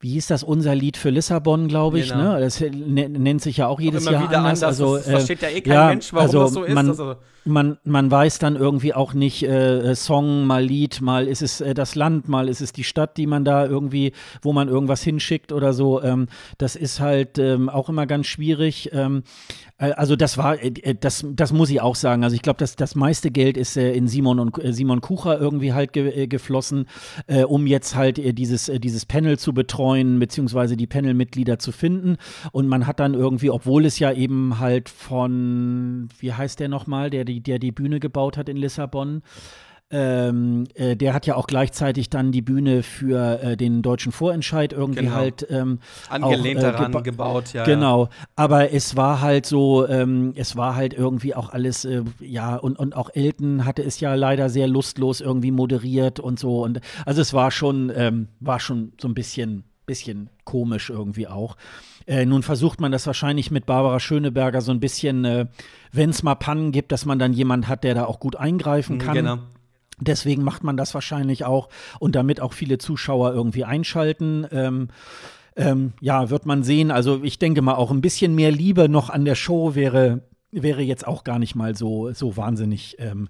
wie 0.00 0.10
hieß 0.10 0.28
das, 0.28 0.44
unser 0.44 0.74
Lied 0.74 0.96
für 0.96 1.10
Lissabon, 1.10 1.66
glaube 1.66 1.98
ich, 1.98 2.10
genau. 2.10 2.34
ne? 2.34 2.40
Das 2.40 2.60
nennt 2.60 3.42
sich 3.42 3.56
ja 3.56 3.66
auch 3.66 3.80
jedes 3.80 4.06
auch 4.06 4.12
Jahr 4.12 4.22
anders. 4.22 4.36
anders. 4.36 4.62
Also, 4.62 4.96
das, 4.96 5.06
versteht 5.06 5.42
ja 5.42 5.48
eh 5.48 5.60
kein 5.60 5.72
ja, 5.72 5.86
Mensch, 5.88 6.12
warum 6.12 6.26
also 6.26 6.40
das 6.42 6.52
so 6.52 6.62
ist. 6.64 6.74
Man, 6.74 6.88
also 6.88 7.16
man, 7.48 7.78
man 7.84 8.10
weiß 8.10 8.38
dann 8.38 8.56
irgendwie 8.56 8.94
auch 8.94 9.14
nicht, 9.14 9.42
äh, 9.42 9.94
Song, 9.94 10.46
mal 10.46 10.62
Lied, 10.62 11.00
mal 11.00 11.26
ist 11.26 11.42
es 11.42 11.60
äh, 11.60 11.74
das 11.74 11.94
Land, 11.94 12.28
mal 12.28 12.48
ist 12.48 12.60
es 12.60 12.72
die 12.72 12.84
Stadt, 12.84 13.16
die 13.16 13.26
man 13.26 13.44
da 13.44 13.66
irgendwie, 13.66 14.12
wo 14.42 14.52
man 14.52 14.68
irgendwas 14.68 15.02
hinschickt 15.02 15.52
oder 15.52 15.72
so. 15.72 16.02
Ähm, 16.02 16.28
das 16.58 16.76
ist 16.76 17.00
halt 17.00 17.38
ähm, 17.38 17.68
auch 17.68 17.88
immer 17.88 18.06
ganz 18.06 18.26
schwierig. 18.26 18.90
Ähm, 18.92 19.22
äh, 19.78 19.92
also 19.92 20.16
das 20.16 20.36
war, 20.36 20.62
äh, 20.62 20.68
äh, 20.82 20.94
das, 20.98 21.24
das 21.30 21.52
muss 21.52 21.70
ich 21.70 21.80
auch 21.80 21.94
sagen. 21.94 22.24
Also 22.24 22.36
ich 22.36 22.42
glaube, 22.42 22.58
dass 22.58 22.76
das 22.76 22.94
meiste 22.94 23.30
Geld 23.30 23.56
ist 23.56 23.76
äh, 23.76 23.92
in 23.92 24.08
Simon 24.08 24.38
und 24.38 24.58
Simon 24.74 25.00
Kucher 25.00 25.38
irgendwie 25.38 25.72
halt 25.72 25.92
ge 25.92 26.26
geflossen, 26.26 26.86
um 27.46 27.66
jetzt 27.66 27.94
halt 27.94 28.38
dieses, 28.38 28.66
dieses 28.66 29.06
Panel 29.06 29.38
zu 29.38 29.52
betreuen, 29.52 30.18
beziehungsweise 30.18 30.76
die 30.76 30.86
Panel-Mitglieder 30.86 31.58
zu 31.58 31.72
finden. 31.72 32.16
Und 32.52 32.66
man 32.66 32.86
hat 32.86 33.00
dann 33.00 33.14
irgendwie, 33.14 33.50
obwohl 33.50 33.84
es 33.84 33.98
ja 33.98 34.12
eben 34.12 34.58
halt 34.58 34.88
von, 34.88 36.08
wie 36.18 36.32
heißt 36.32 36.60
der 36.60 36.68
nochmal, 36.68 37.10
der 37.10 37.24
die, 37.24 37.37
der 37.40 37.58
die 37.58 37.72
Bühne 37.72 38.00
gebaut 38.00 38.36
hat 38.36 38.48
in 38.48 38.56
Lissabon. 38.56 39.22
Ähm, 39.90 40.64
äh, 40.74 40.96
der 40.96 41.14
hat 41.14 41.24
ja 41.24 41.34
auch 41.34 41.46
gleichzeitig 41.46 42.10
dann 42.10 42.30
die 42.30 42.42
Bühne 42.42 42.82
für 42.82 43.40
äh, 43.42 43.56
den 43.56 43.80
deutschen 43.80 44.12
Vorentscheid 44.12 44.74
irgendwie 44.74 45.04
genau. 45.04 45.14
halt 45.14 45.46
ähm, 45.48 45.78
angelehnt 46.10 46.60
auch, 46.60 46.64
äh, 46.64 46.72
daran 46.72 46.92
geba 46.92 47.00
gebaut, 47.00 47.54
ja. 47.54 47.64
Genau, 47.64 48.04
ja. 48.04 48.10
aber 48.36 48.70
es 48.74 48.96
war 48.96 49.22
halt 49.22 49.46
so, 49.46 49.88
ähm, 49.88 50.34
es 50.36 50.56
war 50.56 50.76
halt 50.76 50.92
irgendwie 50.92 51.34
auch 51.34 51.48
alles, 51.48 51.86
äh, 51.86 52.02
ja, 52.20 52.56
und, 52.56 52.78
und 52.78 52.94
auch 52.94 53.08
Elton 53.14 53.64
hatte 53.64 53.82
es 53.82 53.98
ja 53.98 54.12
leider 54.14 54.50
sehr 54.50 54.68
lustlos 54.68 55.22
irgendwie 55.22 55.52
moderiert 55.52 56.20
und 56.20 56.38
so. 56.38 56.62
Und 56.62 56.82
also 57.06 57.22
es 57.22 57.32
war 57.32 57.50
schon, 57.50 57.90
ähm, 57.96 58.28
war 58.40 58.60
schon 58.60 58.92
so 59.00 59.08
ein 59.08 59.14
bisschen, 59.14 59.64
bisschen 59.88 60.30
komisch 60.44 60.90
irgendwie 60.90 61.26
auch. 61.26 61.56
Äh, 62.06 62.24
nun 62.24 62.44
versucht 62.44 62.80
man 62.80 62.92
das 62.92 63.06
wahrscheinlich 63.08 63.50
mit 63.50 63.66
Barbara 63.66 63.98
Schöneberger 63.98 64.60
so 64.60 64.70
ein 64.70 64.78
bisschen, 64.78 65.24
äh, 65.24 65.46
wenn 65.90 66.10
es 66.10 66.22
mal 66.22 66.36
Pannen 66.36 66.70
gibt, 66.70 66.92
dass 66.92 67.04
man 67.04 67.18
dann 67.18 67.32
jemand 67.32 67.66
hat, 67.66 67.82
der 67.82 67.94
da 67.94 68.04
auch 68.04 68.20
gut 68.20 68.36
eingreifen 68.36 68.96
mhm, 68.96 69.00
kann. 69.00 69.14
Genau. 69.14 69.38
Deswegen 70.00 70.44
macht 70.44 70.62
man 70.62 70.76
das 70.76 70.94
wahrscheinlich 70.94 71.44
auch 71.44 71.68
und 71.98 72.14
damit 72.14 72.40
auch 72.40 72.52
viele 72.52 72.78
Zuschauer 72.78 73.32
irgendwie 73.32 73.64
einschalten. 73.64 74.46
Ähm, 74.52 74.88
ähm, 75.56 75.92
ja, 76.00 76.30
wird 76.30 76.46
man 76.46 76.62
sehen. 76.62 76.92
Also 76.92 77.24
ich 77.24 77.40
denke 77.40 77.62
mal, 77.62 77.74
auch 77.74 77.90
ein 77.90 78.00
bisschen 78.00 78.34
mehr 78.36 78.52
Liebe 78.52 78.88
noch 78.88 79.10
an 79.10 79.24
der 79.24 79.34
Show 79.34 79.74
wäre, 79.74 80.20
wäre 80.52 80.82
jetzt 80.82 81.04
auch 81.04 81.24
gar 81.24 81.40
nicht 81.40 81.56
mal 81.56 81.76
so, 81.76 82.12
so 82.12 82.36
wahnsinnig 82.36 82.96
ähm, 83.00 83.28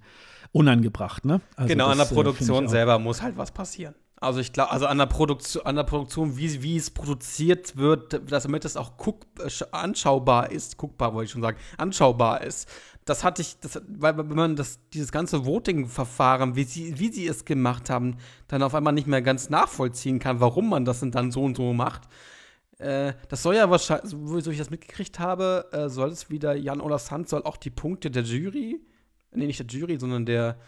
unangebracht. 0.53 1.25
Ne? 1.25 1.41
Also 1.57 1.69
genau, 1.69 1.85
das, 1.85 1.93
an 1.93 1.99
der 1.99 2.07
äh, 2.07 2.15
Produktion 2.15 2.69
selber 2.69 2.99
muss 2.99 3.23
halt 3.23 3.39
was 3.39 3.51
passieren. 3.51 3.95
Also 4.21 4.41
ich 4.41 4.53
glaube, 4.53 4.73
also 4.73 4.87
an 4.87 4.99
der 4.99 5.07
Produktion, 5.07 5.65
an 5.65 5.77
der 5.77 5.85
Produktion, 5.85 6.37
wie, 6.37 6.63
wie 6.63 6.77
es 6.77 6.91
produziert 6.91 7.77
wird, 7.77 8.21
damit 8.31 8.65
es 8.65 8.77
auch 8.77 8.97
guck, 8.97 9.27
anschaubar 9.71 10.51
ist, 10.51 10.77
guckbar 10.77 11.15
wollte 11.15 11.27
ich 11.27 11.31
schon 11.33 11.43
sagen, 11.43 11.59
anschaubar 11.77 12.43
ist. 12.43 12.69
Das 13.05 13.25
hatte 13.25 13.43
ich, 13.43 13.59
das, 13.61 13.81
weil 13.87 14.19
wenn 14.19 14.29
man 14.35 14.57
das, 14.57 14.81
dieses 14.93 15.13
ganze 15.13 15.47
Voting-Verfahren, 15.47 16.57
wie 16.57 16.65
sie, 16.65 16.99
wie 16.99 17.13
sie 17.13 17.27
es 17.27 17.45
gemacht 17.45 17.91
haben, 17.91 18.17
dann 18.49 18.63
auf 18.63 18.75
einmal 18.75 18.93
nicht 18.93 19.07
mehr 19.07 19.23
ganz 19.23 19.51
nachvollziehen 19.51 20.19
kann, 20.19 20.41
warum 20.41 20.69
man 20.69 20.85
das 20.85 21.01
dann 21.01 21.31
so 21.31 21.45
und 21.45 21.57
so 21.57 21.73
macht. 21.73 22.03
Äh, 22.79 23.15
das 23.29 23.43
soll 23.43 23.55
ja 23.55 23.71
wahrscheinlich, 23.71 24.11
so 24.11 24.47
wie 24.47 24.51
ich 24.51 24.59
das 24.59 24.71
mitgekriegt 24.71 25.19
habe, 25.19 25.69
äh, 25.73 25.89
soll 25.89 26.11
es 26.11 26.29
wieder, 26.29 26.55
Jan 26.55 26.81
Ola 26.81 26.99
Sand 26.99 27.29
soll 27.29 27.43
auch 27.45 27.57
die 27.57 27.71
Punkte 27.71 28.11
der 28.11 28.25
Jury, 28.25 28.81
nee, 29.33 29.47
nicht 29.47 29.61
der 29.61 29.67
Jury, 29.67 29.99
sondern 29.99 30.27
der, 30.27 30.59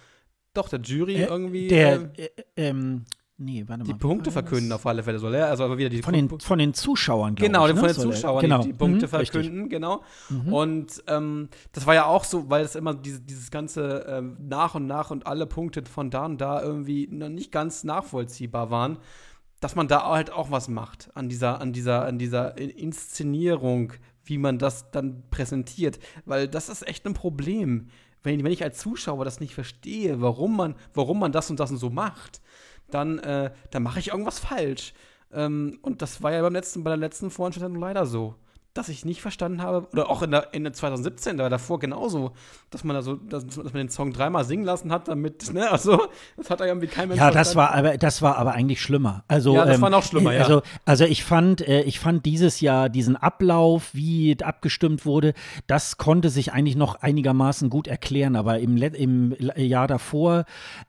doch, 0.55 0.68
der 0.68 0.81
Jury 0.81 1.16
äh, 1.16 1.27
irgendwie. 1.27 1.68
Der, 1.68 2.10
äh, 2.16 2.28
ähm, 2.56 3.05
Nee, 3.43 3.65
warte 3.67 3.85
mal. 3.85 3.87
Die 3.87 3.99
Punkte 3.99 4.31
verkünden 4.31 4.71
auf 4.71 4.85
alle 4.85 5.03
Fälle 5.03 5.19
soll 5.19 5.35
er. 5.35 5.47
Also 5.49 5.79
wieder 5.79 5.89
die 5.89 6.03
von, 6.03 6.12
den, 6.12 6.29
von 6.29 6.59
den 6.59 6.75
Zuschauern, 6.75 7.37
Genau, 7.37 7.67
ich, 7.67 7.73
ne? 7.73 7.81
von 7.81 7.89
den 7.89 7.97
Zuschauern, 7.97 8.43
genau. 8.43 8.59
die, 8.59 8.67
die 8.69 8.73
Punkte 8.75 9.07
mhm, 9.07 9.11
verkünden, 9.11 9.61
richtig. 9.62 9.71
genau. 9.71 10.03
Mhm. 10.29 10.53
Und 10.53 11.05
ähm, 11.07 11.49
das 11.73 11.87
war 11.87 11.95
ja 11.95 12.05
auch 12.05 12.25
so, 12.25 12.51
weil 12.51 12.62
es 12.62 12.75
immer 12.75 12.93
diese, 12.93 13.23
dieses 13.23 13.51
ganze 13.51 14.05
ähm, 14.07 14.37
nach 14.41 14.75
und 14.75 14.87
nach 14.87 15.11
und 15.11 15.27
alle 15.27 15.47
Punkte 15.47 15.83
von 15.87 16.11
da 16.11 16.27
und 16.27 16.39
da 16.39 16.61
irgendwie 16.61 17.09
noch 17.11 17.31
nicht 17.31 17.51
ganz 17.51 17.83
nachvollziehbar 17.83 18.71
waren, 18.71 18.99
dass 19.61 19.75
man 19.75 19.89
da 19.89 20.07
halt 20.07 20.31
auch 20.31 20.51
was 20.51 20.69
macht 20.69 21.09
an 21.15 21.31
dieser, 21.31 21.62
an 21.62 21.73
dieser, 21.73 22.05
an 22.05 22.19
dieser 22.19 22.59
Inszenierung, 22.59 23.95
wie 24.23 24.37
man 24.37 24.59
das 24.59 24.91
dann 24.91 25.23
präsentiert. 25.31 25.99
Weil 26.27 26.47
das 26.47 26.69
ist 26.69 26.87
echt 26.87 27.07
ein 27.07 27.15
Problem. 27.15 27.89
Wenn, 28.23 28.45
wenn 28.45 28.53
ich 28.53 28.62
als 28.62 28.81
Zuschauer 28.81 29.25
das 29.25 29.41
nicht 29.41 29.55
verstehe, 29.55 30.21
warum 30.21 30.59
man, 30.59 30.75
warum 30.93 31.19
man 31.19 31.33
das 31.33 31.49
und 31.49 31.59
das 31.59 31.71
und 31.71 31.79
so 31.79 31.89
macht 31.89 32.43
dann, 32.91 33.19
äh, 33.21 33.51
dann 33.71 33.83
mache 33.83 33.99
ich 33.99 34.09
irgendwas 34.09 34.39
falsch. 34.39 34.93
Ähm, 35.33 35.79
und 35.83 36.03
das 36.03 36.23
war 36.23 36.33
ja 36.33 36.43
beim 36.43 36.53
letzten, 36.53 36.85
bei 36.85 36.91
der 36.91 36.97
letzten 36.97 37.31
Veranstaltung 37.31 37.77
leider 37.77 38.07
so. 38.07 38.35
Das 38.73 38.89
ich 38.89 39.05
nicht 39.05 39.21
verstanden 39.21 39.63
habe, 39.63 39.89
oder 39.93 40.09
auch 40.09 40.23
in 40.23 40.31
der, 40.31 40.55
in 40.55 40.63
der 40.63 40.73
2017, 40.73 41.37
da 41.37 41.45
war 41.45 41.51
davor 41.51 41.81
genauso, 41.81 42.33
dass 42.71 42.85
man 42.85 42.95
da 42.95 43.03
so, 43.03 43.17
dass, 43.17 43.45
dass, 43.45 43.57
man 43.57 43.75
den 43.75 43.89
Song 43.89 44.13
dreimal 44.13 44.45
singen 44.45 44.65
lassen 44.65 44.93
hat, 44.93 45.09
damit, 45.09 45.53
ne, 45.53 45.69
also, 45.71 46.07
das 46.37 46.51
hat 46.51 46.61
irgendwie 46.61 46.87
kein 46.87 47.09
Mensch 47.09 47.21
Ja, 47.21 47.33
das 47.33 47.57
war 47.57 47.75
aber, 47.75 47.99
das 47.99 48.23
war 48.23 48.39
aber 48.39 48.53
eigentlich 48.53 48.81
schlimmer. 48.81 49.25
Also, 49.27 49.55
ja, 49.55 49.65
das 49.65 49.77
ähm, 49.77 49.83
war 49.83 49.91
noch 49.91 50.05
schlimmer, 50.05 50.33
ja. 50.33 50.43
Also, 50.43 50.63
also 50.85 51.05
ich 51.05 51.25
fand, 51.25 51.67
äh, 51.67 51.83
ich 51.83 51.99
fand 51.99 52.25
dieses 52.27 52.61
Jahr 52.61 52.89
diesen 52.89 53.17
Ablauf, 53.17 53.93
wie 53.93 54.37
abgestimmt 54.41 55.05
wurde, 55.05 55.35
das 55.67 55.97
konnte 55.97 56.31
sich 56.31 56.53
eigentlich 56.53 56.77
noch 56.77 56.95
einigermaßen 56.95 57.71
gut 57.71 57.89
erklären, 57.89 58.37
aber 58.37 58.61
im, 58.61 58.77
im 58.77 59.37
Jahr 59.57 59.89
davor, 59.89 60.45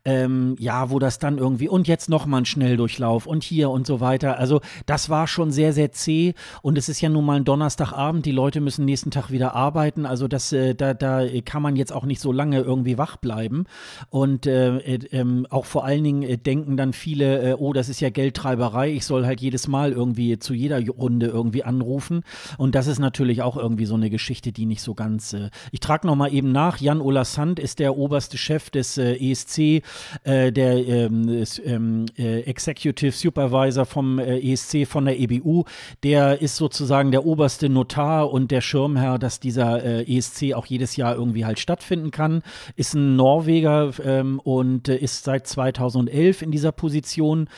ähm, 0.05 0.55
ja, 0.59 0.91
wo 0.91 0.99
das 0.99 1.17
dann 1.17 1.39
irgendwie, 1.39 1.67
und 1.67 1.87
jetzt 1.87 2.09
nochmal 2.09 2.41
ein 2.41 2.45
Schnelldurchlauf 2.45 3.25
und 3.25 3.43
hier 3.43 3.71
und 3.71 3.87
so 3.87 4.01
weiter, 4.01 4.37
also 4.37 4.61
das 4.85 5.09
war 5.09 5.25
schon 5.25 5.51
sehr, 5.51 5.73
sehr 5.73 5.91
zäh 5.91 6.35
und 6.61 6.77
es 6.77 6.87
ist 6.87 7.01
ja 7.01 7.09
nun 7.09 7.25
mal 7.25 7.37
ein 7.37 7.43
Donnerstag 7.43 7.70
Donnerstagabend, 7.71 8.25
die 8.25 8.31
Leute 8.31 8.59
müssen 8.59 8.83
nächsten 8.83 9.11
Tag 9.11 9.31
wieder 9.31 9.55
arbeiten. 9.55 10.05
Also 10.05 10.27
das, 10.27 10.51
äh, 10.51 10.75
da, 10.75 10.93
da 10.93 11.25
kann 11.45 11.61
man 11.61 11.75
jetzt 11.77 11.93
auch 11.93 12.03
nicht 12.03 12.19
so 12.19 12.31
lange 12.31 12.59
irgendwie 12.59 12.97
wach 12.97 13.15
bleiben. 13.15 13.65
Und 14.09 14.45
äh, 14.45 14.77
äh, 14.77 15.45
auch 15.49 15.65
vor 15.65 15.85
allen 15.85 16.03
Dingen 16.03 16.23
äh, 16.23 16.37
denken 16.37 16.75
dann 16.75 16.91
viele, 16.91 17.51
äh, 17.51 17.53
oh, 17.53 17.71
das 17.71 17.87
ist 17.87 18.01
ja 18.01 18.09
Geldtreiberei, 18.09 18.91
ich 18.91 19.05
soll 19.05 19.25
halt 19.25 19.39
jedes 19.39 19.67
Mal 19.67 19.93
irgendwie 19.93 20.37
zu 20.37 20.53
jeder 20.53 20.85
Runde 20.85 21.27
irgendwie 21.27 21.63
anrufen. 21.63 22.23
Und 22.57 22.75
das 22.75 22.87
ist 22.87 22.99
natürlich 22.99 23.41
auch 23.41 23.55
irgendwie 23.55 23.85
so 23.85 23.95
eine 23.95 24.09
Geschichte, 24.09 24.51
die 24.51 24.65
nicht 24.65 24.81
so 24.81 24.93
ganz. 24.93 25.31
Äh, 25.33 25.49
ich 25.71 25.79
trage 25.79 26.07
nochmal 26.07 26.33
eben 26.33 26.51
nach, 26.51 26.81
Jan 26.81 26.99
Ola 26.99 27.23
Sand 27.23 27.57
ist 27.59 27.79
der 27.79 27.97
oberste 27.97 28.37
Chef 28.37 28.69
des 28.69 28.97
ESC, 28.97 29.83
der 30.25 30.53
ähm, 30.55 31.45
ähm, 31.65 32.05
Executive 32.17 33.11
Supervisor 33.11 33.85
vom 33.85 34.19
ESC 34.19 34.85
von 34.85 35.05
der 35.05 35.19
EBU. 35.19 35.63
Der 36.03 36.41
ist 36.41 36.57
sozusagen 36.57 37.11
der 37.11 37.25
oberste 37.25 37.60
oberste 37.61 37.69
Notar 37.69 38.31
und 38.31 38.51
der 38.51 38.61
Schirmherr, 38.61 39.19
dass 39.19 39.39
dieser 39.39 39.83
äh, 39.83 40.17
ESC 40.17 40.53
auch 40.53 40.65
jedes 40.65 40.95
Jahr 40.95 41.15
irgendwie 41.15 41.45
halt 41.45 41.59
stattfinden 41.59 42.11
kann. 42.11 42.41
Ist 42.75 42.93
ein 42.93 43.15
Norweger 43.15 43.91
ähm, 44.03 44.39
und 44.39 44.89
äh, 44.89 44.97
ist 44.97 45.23
seit 45.23 45.47
2011 45.47 46.41
in 46.41 46.51
dieser 46.51 46.71
Position 46.71 47.49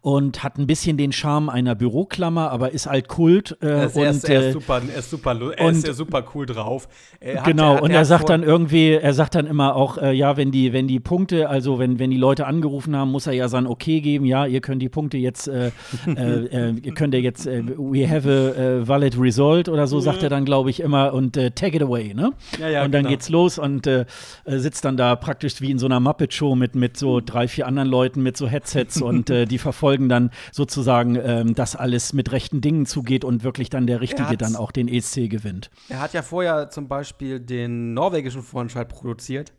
und 0.00 0.42
hat 0.42 0.58
ein 0.58 0.66
bisschen 0.66 0.96
den 0.96 1.12
Charme 1.12 1.48
einer 1.48 1.74
Büroklammer, 1.74 2.50
aber 2.50 2.72
ist 2.72 2.86
halt 2.86 3.08
Kult. 3.08 3.56
Äh, 3.60 3.66
er, 3.66 3.86
ist, 3.86 3.96
und, 3.96 4.02
er, 4.02 4.10
ist, 4.10 4.28
er, 4.28 4.48
ist, 4.48 4.52
super, 4.52 4.82
er 4.92 4.98
ist 4.98 5.10
super, 5.10 5.36
er 5.56 5.66
und, 5.66 5.74
ist 5.74 5.86
ja 5.86 5.92
super 5.92 6.24
cool 6.34 6.46
drauf. 6.46 6.88
Hat, 7.24 7.44
genau, 7.44 7.76
hat, 7.76 7.82
und 7.82 7.90
er 7.90 8.04
sagt 8.04 8.28
dann 8.28 8.42
irgendwie, 8.42 8.92
er 8.92 9.14
sagt 9.14 9.34
dann 9.34 9.46
immer 9.46 9.76
auch, 9.76 9.98
äh, 9.98 10.12
ja, 10.12 10.36
wenn 10.36 10.50
die, 10.50 10.72
wenn 10.72 10.88
die 10.88 11.00
Punkte, 11.00 11.48
also 11.48 11.78
wenn, 11.78 11.98
wenn 11.98 12.10
die 12.10 12.16
Leute 12.16 12.46
angerufen 12.46 12.96
haben, 12.96 13.10
muss 13.10 13.26
er 13.26 13.32
ja 13.32 13.48
sein 13.48 13.66
Okay 13.66 14.00
geben, 14.00 14.24
ja, 14.24 14.46
ihr 14.46 14.60
könnt 14.60 14.82
die 14.82 14.88
Punkte 14.88 15.18
jetzt, 15.18 15.48
äh, 15.48 15.70
äh, 16.06 16.70
äh 16.70 16.90
könnt 16.92 17.14
ihr 17.14 17.20
jetzt, 17.20 17.46
we 17.46 18.08
have 18.08 18.28
a, 18.28 18.80
a 18.80 18.88
valid 18.88 19.18
result 19.18 19.51
Gold 19.52 19.68
oder 19.68 19.86
so, 19.86 20.00
sagt 20.00 20.22
er 20.22 20.30
dann, 20.30 20.46
glaube 20.46 20.70
ich, 20.70 20.80
immer 20.80 21.12
und 21.12 21.36
äh, 21.36 21.50
take 21.50 21.76
it 21.76 21.82
away, 21.82 22.14
ne? 22.14 22.32
Ja, 22.58 22.68
ja, 22.68 22.84
und 22.84 22.92
dann 22.92 23.02
genau. 23.02 23.10
geht's 23.10 23.28
los 23.28 23.58
und 23.58 23.86
äh, 23.86 24.06
sitzt 24.46 24.86
dann 24.86 24.96
da 24.96 25.14
praktisch 25.14 25.60
wie 25.60 25.70
in 25.70 25.78
so 25.78 25.84
einer 25.84 26.00
Muppet-Show 26.00 26.54
mit, 26.54 26.74
mit 26.74 26.96
so 26.96 27.20
drei, 27.20 27.48
vier 27.48 27.66
anderen 27.66 27.90
Leuten 27.90 28.22
mit 28.22 28.38
so 28.38 28.48
Headsets 28.48 29.02
und 29.02 29.28
äh, 29.28 29.44
die 29.44 29.58
verfolgen 29.58 30.08
dann 30.08 30.30
sozusagen, 30.52 31.18
ähm, 31.22 31.54
dass 31.54 31.76
alles 31.76 32.14
mit 32.14 32.32
rechten 32.32 32.62
Dingen 32.62 32.86
zugeht 32.86 33.26
und 33.26 33.44
wirklich 33.44 33.68
dann 33.68 33.86
der 33.86 34.00
Richtige 34.00 34.38
dann 34.38 34.56
auch 34.56 34.72
den 34.72 34.88
ESC 34.88 35.28
gewinnt. 35.28 35.70
Er 35.90 36.00
hat 36.00 36.14
ja 36.14 36.22
vorher 36.22 36.70
zum 36.70 36.88
Beispiel 36.88 37.38
den 37.38 37.92
norwegischen 37.92 38.42
Vorentscheid 38.42 38.88
produziert. 38.88 39.52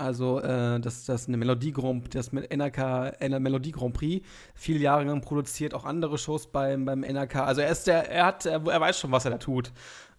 Also 0.00 0.40
äh, 0.40 0.80
das, 0.80 1.04
das 1.04 1.28
eine 1.28 1.36
Melodie 1.36 1.72
Grand, 1.72 2.14
das 2.14 2.32
NRK, 2.32 3.12
Melodie 3.38 3.70
Grand 3.70 3.92
Prix, 3.92 4.26
viele 4.54 4.78
Jahre 4.80 5.04
lang 5.04 5.20
produziert, 5.20 5.74
auch 5.74 5.84
andere 5.84 6.16
Shows 6.16 6.46
beim, 6.46 6.86
beim 6.86 7.00
NRK. 7.00 7.36
Also 7.36 7.60
er 7.60 7.70
ist 7.70 7.86
der, 7.86 8.10
er 8.10 8.24
hat, 8.24 8.46
er, 8.46 8.66
er 8.66 8.80
weiß 8.80 8.98
schon, 8.98 9.12
was 9.12 9.26
er 9.26 9.32
da 9.32 9.36
tut. 9.36 9.72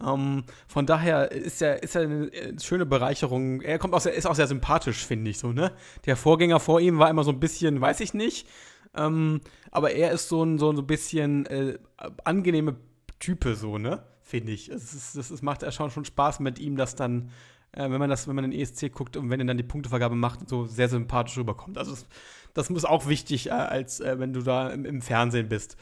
Ähm, 0.05 0.43
von 0.67 0.85
daher 0.85 1.31
ist 1.31 1.63
er, 1.63 1.81
ist 1.81 1.95
er 1.95 2.03
eine 2.03 2.31
äh, 2.31 2.59
schöne 2.59 2.85
Bereicherung. 2.85 3.61
Er 3.61 3.79
kommt 3.79 3.95
auch 3.95 4.01
sehr, 4.01 4.13
ist 4.13 4.27
auch 4.27 4.35
sehr 4.35 4.45
sympathisch, 4.45 5.03
finde 5.03 5.31
ich 5.31 5.39
so, 5.39 5.51
ne? 5.51 5.71
Der 6.05 6.15
Vorgänger 6.15 6.59
vor 6.59 6.79
ihm 6.79 6.99
war 6.99 7.09
immer 7.09 7.23
so 7.23 7.31
ein 7.31 7.39
bisschen, 7.39 7.81
weiß 7.81 8.01
ich 8.01 8.13
nicht. 8.13 8.47
Ähm, 8.95 9.41
aber 9.71 9.93
er 9.93 10.11
ist 10.11 10.29
so 10.29 10.43
ein, 10.43 10.59
so 10.59 10.69
ein 10.69 10.85
bisschen 10.85 11.47
äh, 11.47 11.79
angenehme 12.23 12.75
Type, 13.19 13.55
so, 13.55 13.79
ne? 13.79 14.03
Finde 14.21 14.51
ich. 14.51 14.69
Es, 14.69 14.93
ist, 14.93 15.31
es, 15.31 15.41
macht 15.41 15.63
ja 15.63 15.71
schon, 15.71 15.89
schon 15.89 16.05
Spaß 16.05 16.39
mit 16.39 16.59
ihm, 16.59 16.77
das 16.77 16.95
dann 16.95 17.31
äh, 17.73 17.89
wenn 17.89 17.99
man 17.99 18.10
das, 18.10 18.27
wenn 18.27 18.35
man 18.35 18.49
den 18.49 18.60
ESC 18.60 18.91
guckt 18.91 19.18
und 19.18 19.30
wenn 19.30 19.39
er 19.39 19.45
dann 19.45 19.57
die 19.57 19.64
Punktevergabe 19.64 20.15
macht, 20.15 20.49
so 20.49 20.65
sehr 20.65 20.89
sympathisch 20.89 21.38
rüberkommt. 21.38 21.77
Also 21.77 21.91
das, 21.91 22.06
das 22.53 22.69
ist 22.69 22.85
auch 22.85 23.07
wichtig, 23.07 23.48
äh, 23.48 23.52
als 23.52 23.99
äh, 23.99 24.19
wenn 24.19 24.34
du 24.34 24.41
da 24.41 24.69
im, 24.69 24.85
im 24.85 25.02
Fernsehen 25.02 25.49
bist. 25.49 25.77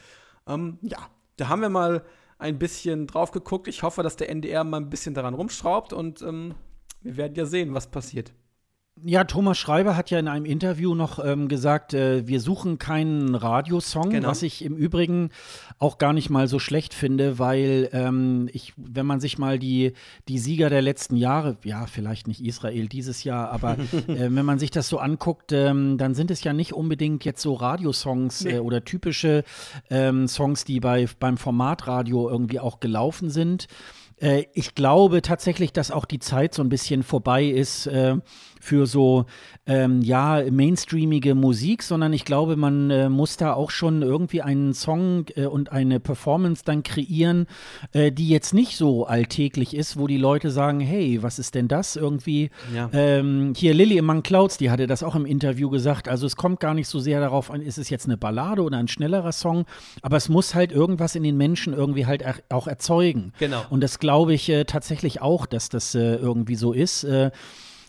Ähm, 0.47 0.77
ja, 0.81 0.99
da 1.37 1.49
haben 1.49 1.61
wir 1.61 1.69
mal 1.69 2.03
ein 2.37 2.57
bisschen 2.57 3.07
drauf 3.07 3.31
geguckt. 3.31 3.67
Ich 3.67 3.83
hoffe, 3.83 4.03
dass 4.03 4.15
der 4.15 4.29
NDR 4.29 4.63
mal 4.63 4.77
ein 4.77 4.89
bisschen 4.89 5.13
daran 5.13 5.33
rumschraubt 5.33 5.93
und 5.93 6.21
ähm, 6.21 6.55
wir 7.01 7.17
werden 7.17 7.35
ja 7.35 7.45
sehen, 7.45 7.73
was 7.73 7.87
passiert. 7.87 8.33
Ja, 9.05 9.23
Thomas 9.23 9.57
Schreiber 9.57 9.95
hat 9.95 10.09
ja 10.09 10.19
in 10.19 10.27
einem 10.27 10.45
Interview 10.45 10.93
noch 10.93 11.23
ähm, 11.23 11.47
gesagt, 11.47 11.93
äh, 11.93 12.27
wir 12.27 12.41
suchen 12.41 12.79
keinen 12.79 13.35
Radiosong, 13.35 14.09
genau. 14.09 14.29
was 14.29 14.43
ich 14.43 14.63
im 14.63 14.75
Übrigen 14.75 15.29
auch 15.77 15.97
gar 15.97 16.11
nicht 16.11 16.29
mal 16.29 16.47
so 16.47 16.59
schlecht 16.59 16.93
finde, 16.93 17.39
weil 17.39 17.89
ähm, 17.93 18.49
ich, 18.51 18.73
wenn 18.75 19.05
man 19.05 19.19
sich 19.19 19.37
mal 19.37 19.59
die, 19.59 19.93
die 20.27 20.37
Sieger 20.37 20.69
der 20.69 20.81
letzten 20.81 21.15
Jahre, 21.15 21.57
ja, 21.63 21.85
vielleicht 21.85 22.27
nicht 22.27 22.43
Israel 22.43 22.87
dieses 22.87 23.23
Jahr, 23.23 23.51
aber 23.51 23.77
äh, 24.07 24.29
wenn 24.29 24.45
man 24.45 24.59
sich 24.59 24.71
das 24.71 24.89
so 24.89 24.97
anguckt, 24.97 25.51
ähm, 25.51 25.97
dann 25.97 26.13
sind 26.13 26.31
es 26.31 26.43
ja 26.43 26.53
nicht 26.53 26.73
unbedingt 26.73 27.23
jetzt 27.25 27.41
so 27.41 27.53
Radiosongs 27.53 28.43
nee. 28.43 28.55
äh, 28.55 28.59
oder 28.59 28.83
typische 28.83 29.43
ähm, 29.89 30.27
Songs, 30.27 30.65
die 30.65 30.79
bei, 30.79 31.07
beim 31.19 31.37
Formatradio 31.37 32.29
irgendwie 32.29 32.59
auch 32.59 32.79
gelaufen 32.79 33.29
sind. 33.29 33.67
Äh, 34.19 34.45
ich 34.53 34.75
glaube 34.75 35.21
tatsächlich, 35.21 35.73
dass 35.73 35.91
auch 35.91 36.05
die 36.05 36.19
Zeit 36.19 36.53
so 36.53 36.61
ein 36.61 36.69
bisschen 36.69 37.03
vorbei 37.03 37.45
ist 37.45 37.87
äh, 37.87 38.17
für 38.59 38.85
so 38.85 39.25
ähm, 39.65 40.01
ja 40.01 40.43
mainstreamige 40.49 41.35
Musik, 41.35 41.83
sondern 41.83 42.13
ich 42.13 42.25
glaube, 42.25 42.55
man 42.55 42.89
äh, 42.89 43.09
muss 43.09 43.37
da 43.37 43.53
auch 43.53 43.71
schon 43.71 44.01
irgendwie 44.01 44.41
einen 44.41 44.73
Song 44.73 45.25
äh, 45.35 45.45
und 45.45 45.71
eine 45.71 45.99
Performance 45.99 46.63
dann 46.65 46.83
kreieren, 46.83 47.47
äh, 47.93 48.11
die 48.11 48.29
jetzt 48.29 48.53
nicht 48.53 48.77
so 48.77 49.05
alltäglich 49.05 49.75
ist, 49.75 49.97
wo 49.97 50.07
die 50.07 50.17
Leute 50.17 50.51
sagen, 50.51 50.79
hey, 50.79 51.21
was 51.21 51.39
ist 51.39 51.55
denn 51.55 51.67
das 51.67 51.95
irgendwie? 51.95 52.49
Ja. 52.73 52.89
Ähm, 52.93 53.53
hier 53.55 53.73
Lily 53.73 53.99
Among 53.99 54.23
Clouds, 54.23 54.57
die 54.57 54.71
hatte 54.71 54.87
das 54.87 55.03
auch 55.03 55.15
im 55.15 55.25
Interview 55.25 55.69
gesagt. 55.69 56.07
Also 56.07 56.25
es 56.25 56.35
kommt 56.35 56.59
gar 56.59 56.73
nicht 56.73 56.87
so 56.87 56.99
sehr 56.99 57.19
darauf 57.19 57.51
an, 57.51 57.61
ist 57.61 57.77
es 57.77 57.89
jetzt 57.89 58.05
eine 58.05 58.17
Ballade 58.17 58.63
oder 58.63 58.77
ein 58.77 58.87
schnellerer 58.87 59.31
Song, 59.31 59.65
aber 60.01 60.17
es 60.17 60.29
muss 60.29 60.55
halt 60.55 60.71
irgendwas 60.71 61.15
in 61.15 61.23
den 61.23 61.37
Menschen 61.37 61.73
irgendwie 61.73 62.05
halt 62.05 62.23
auch 62.49 62.67
erzeugen. 62.67 63.33
Genau. 63.39 63.63
Und 63.69 63.81
das 63.81 63.99
glaube 63.99 64.33
ich 64.33 64.49
äh, 64.49 64.65
tatsächlich 64.65 65.21
auch, 65.21 65.45
dass 65.45 65.69
das 65.69 65.95
äh, 65.95 66.15
irgendwie 66.15 66.55
so 66.55 66.73
ist. 66.73 67.05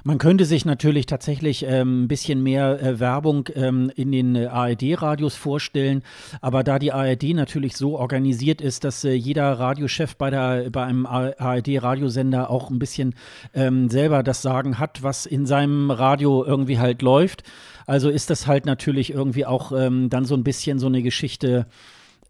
Man 0.03 0.19
könnte 0.19 0.47
sich 0.47 0.65
natürlich 0.65 1.07
tatsächlich 1.07 1.65
ähm, 1.67 2.05
ein 2.05 2.09
bisschen 2.09 2.43
mehr 2.43 2.83
äh, 2.83 3.01
Werbung 3.01 3.49
ähm, 3.55 3.91
in 3.95 4.13
den 4.13 4.35
äh, 4.35 4.47
ARD-Radios 4.47 5.35
vorstellen, 5.35 6.03
aber 6.41 6.65
da 6.65 6.79
die 6.79 6.93
ARD 6.93 7.35
natürlich 7.35 7.77
so 7.77 7.99
organisiert 7.99 8.63
ist, 8.63 8.85
dass 8.85 9.05
äh, 9.05 9.13
jeder 9.13 9.53
Radiochef 9.59 10.17
bei, 10.17 10.31
der, 10.31 10.71
bei 10.71 10.85
einem 10.85 11.05
ARD-Radiosender 11.05 12.49
auch 12.49 12.71
ein 12.71 12.79
bisschen 12.79 13.15
ähm, 13.53 13.91
selber 13.91 14.23
das 14.23 14.41
Sagen 14.41 14.79
hat, 14.79 15.03
was 15.03 15.27
in 15.27 15.45
seinem 15.45 15.91
Radio 15.91 16.45
irgendwie 16.45 16.79
halt 16.79 17.03
läuft. 17.03 17.43
Also 17.87 18.09
ist 18.09 18.31
das 18.31 18.47
halt 18.47 18.65
natürlich 18.65 19.13
irgendwie 19.13 19.45
auch 19.45 19.73
ähm, 19.73 20.09
dann 20.09 20.25
so 20.25 20.35
ein 20.35 20.45
bisschen 20.45 20.79
so 20.79 20.87
eine 20.87 21.03
Geschichte, 21.03 21.67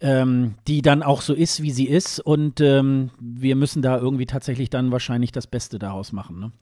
ähm, 0.01 0.55
die 0.67 0.83
dann 0.83 1.03
auch 1.03 1.21
so 1.21 1.35
ist, 1.35 1.63
wie 1.63 1.71
sie 1.71 1.87
ist. 1.87 2.19
Und 2.19 2.61
ähm, 2.61 3.11
wir 3.21 3.55
müssen 3.55 3.83
da 3.83 3.99
irgendwie 3.99 4.27
tatsächlich 4.27 4.71
dann 4.71 4.91
wahrscheinlich 4.91 5.31
das 5.31 5.47
Beste 5.47 5.79
daraus 5.79 6.13
machen. 6.13 6.41
Ne? 6.41 6.53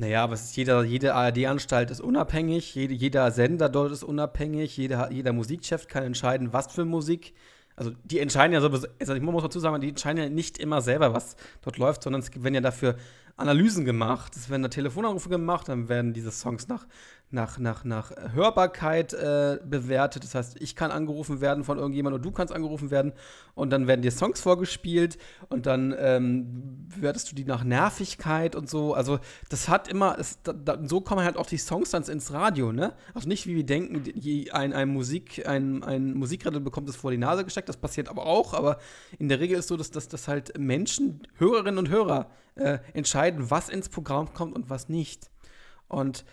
Naja, 0.00 0.22
aber 0.22 0.34
ist 0.34 0.56
jeder, 0.56 0.84
jede 0.84 1.14
ARD-Anstalt 1.14 1.90
ist 1.90 2.00
unabhängig, 2.00 2.72
jede, 2.76 2.94
jeder 2.94 3.32
Sender 3.32 3.68
dort 3.68 3.90
ist 3.90 4.04
unabhängig, 4.04 4.76
jeder, 4.76 5.10
jeder 5.10 5.32
Musikchef 5.32 5.88
kann 5.88 6.04
entscheiden, 6.04 6.52
was 6.52 6.72
für 6.72 6.84
Musik. 6.84 7.34
Also 7.74 7.90
die 8.04 8.20
entscheiden 8.20 8.52
ja 8.52 8.60
sowieso, 8.60 8.86
also 9.00 9.14
ich 9.14 9.22
muss 9.22 9.42
dazu 9.42 9.58
sagen, 9.58 9.80
die 9.80 9.88
entscheiden 9.88 10.22
ja 10.22 10.28
nicht 10.28 10.58
immer 10.58 10.82
selber, 10.82 11.14
was 11.14 11.34
dort 11.62 11.78
läuft, 11.78 12.04
sondern 12.04 12.22
es 12.22 12.30
werden 12.32 12.54
ja 12.54 12.60
dafür 12.60 12.94
Analysen 13.38 13.84
gemacht, 13.84 14.36
es 14.36 14.50
werden 14.50 14.62
da 14.62 14.68
Telefonanrufe 14.68 15.28
gemacht, 15.28 15.68
dann 15.68 15.88
werden 15.88 16.12
diese 16.12 16.30
Songs 16.30 16.68
nach 16.68 16.86
nach, 17.30 17.58
nach, 17.58 17.84
nach 17.84 18.10
Hörbarkeit 18.32 19.12
äh, 19.12 19.58
bewertet. 19.62 20.24
Das 20.24 20.34
heißt, 20.34 20.56
ich 20.60 20.74
kann 20.74 20.90
angerufen 20.90 21.40
werden 21.40 21.62
von 21.62 21.76
irgendjemandem 21.76 22.18
und 22.18 22.24
du 22.24 22.30
kannst 22.30 22.54
angerufen 22.54 22.90
werden 22.90 23.12
und 23.54 23.70
dann 23.70 23.86
werden 23.86 24.00
dir 24.00 24.10
Songs 24.10 24.40
vorgespielt 24.40 25.18
und 25.50 25.66
dann 25.66 25.94
ähm, 25.98 26.86
bewertest 26.88 27.30
du 27.30 27.34
die 27.34 27.44
nach 27.44 27.64
Nervigkeit 27.64 28.56
und 28.56 28.70
so. 28.70 28.94
Also 28.94 29.18
das 29.50 29.68
hat 29.68 29.88
immer, 29.88 30.18
es, 30.18 30.40
da, 30.42 30.52
da, 30.54 30.78
so 30.82 31.02
kommen 31.02 31.22
halt 31.22 31.36
auch 31.36 31.46
die 31.46 31.58
Songs 31.58 31.90
dann 31.90 32.04
ins 32.04 32.32
Radio, 32.32 32.72
ne? 32.72 32.94
Also 33.12 33.28
nicht 33.28 33.46
wie 33.46 33.56
wir 33.56 33.66
denken, 33.66 34.02
die, 34.02 34.52
ein, 34.52 34.72
ein 34.72 34.88
Musik, 34.88 35.46
ein, 35.46 35.82
ein 35.82 36.14
Musikredel 36.14 36.60
bekommt 36.60 36.88
es 36.88 36.96
vor 36.96 37.10
die 37.10 37.18
Nase 37.18 37.44
gesteckt, 37.44 37.68
das 37.68 37.76
passiert 37.76 38.08
aber 38.08 38.24
auch, 38.24 38.54
aber 38.54 38.78
in 39.18 39.28
der 39.28 39.40
Regel 39.40 39.58
ist 39.58 39.68
so, 39.68 39.76
dass, 39.76 39.90
dass, 39.90 40.08
dass 40.08 40.28
halt 40.28 40.56
Menschen, 40.58 41.20
Hörerinnen 41.36 41.78
und 41.78 41.90
Hörer 41.90 42.30
äh, 42.58 42.78
entscheiden, 42.92 43.50
was 43.50 43.68
ins 43.68 43.88
Programm 43.88 44.32
kommt 44.34 44.54
und 44.54 44.70
was 44.70 44.88
nicht. 44.88 45.30
Und 45.88 46.24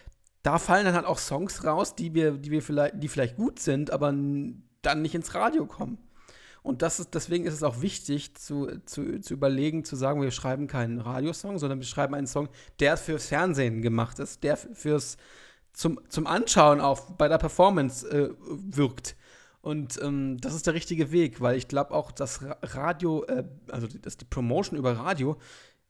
da 0.44 0.60
fallen 0.60 0.86
dann 0.86 0.96
halt 0.96 1.06
auch 1.06 1.18
Songs 1.18 1.64
raus, 1.64 1.96
die 1.96 2.14
wir, 2.14 2.34
die 2.34 2.52
wir 2.52 2.62
vielleicht, 2.62 3.02
die 3.02 3.08
vielleicht 3.08 3.36
gut 3.36 3.60
sind, 3.60 3.92
aber 3.92 4.12
dann 4.12 5.02
nicht 5.02 5.16
ins 5.16 5.34
Radio 5.34 5.66
kommen. 5.66 5.98
Und 6.62 6.82
das 6.82 7.00
ist, 7.00 7.14
deswegen 7.14 7.46
ist 7.46 7.54
es 7.54 7.64
auch 7.64 7.82
wichtig, 7.82 8.36
zu, 8.36 8.80
zu, 8.86 9.20
zu 9.20 9.34
überlegen, 9.34 9.86
zu 9.86 9.96
sagen, 9.96 10.22
wir 10.22 10.32
schreiben 10.32 10.68
keinen 10.68 11.00
Radiosong, 11.00 11.60
sondern 11.60 11.80
wir 11.80 11.86
schreiben 11.86 12.16
einen 12.16 12.28
Song, 12.28 12.50
der 12.80 12.98
fürs 12.98 13.28
Fernsehen 13.28 13.82
gemacht 13.84 14.18
ist, 14.20 14.44
der 14.44 14.58
fürs 14.58 15.18
zum, 15.74 16.00
zum 16.10 16.26
Anschauen 16.26 16.82
auch 16.82 17.12
bei 17.12 17.28
der 17.28 17.38
Performance 17.38 18.08
äh, 18.10 18.34
wirkt. 18.40 19.16
Und 19.62 20.00
ähm, 20.02 20.38
das 20.40 20.54
ist 20.54 20.68
der 20.68 20.74
richtige 20.74 21.12
Weg, 21.12 21.42
weil 21.42 21.58
ich 21.58 21.68
glaube 21.68 21.92
auch, 21.92 22.12
dass 22.12 22.40
Radio, 22.62 23.24
äh, 23.26 23.44
also 23.72 23.88
dass 23.88 24.18
die 24.18 24.26
Promotion 24.26 24.78
über 24.78 24.98
Radio, 24.98 25.38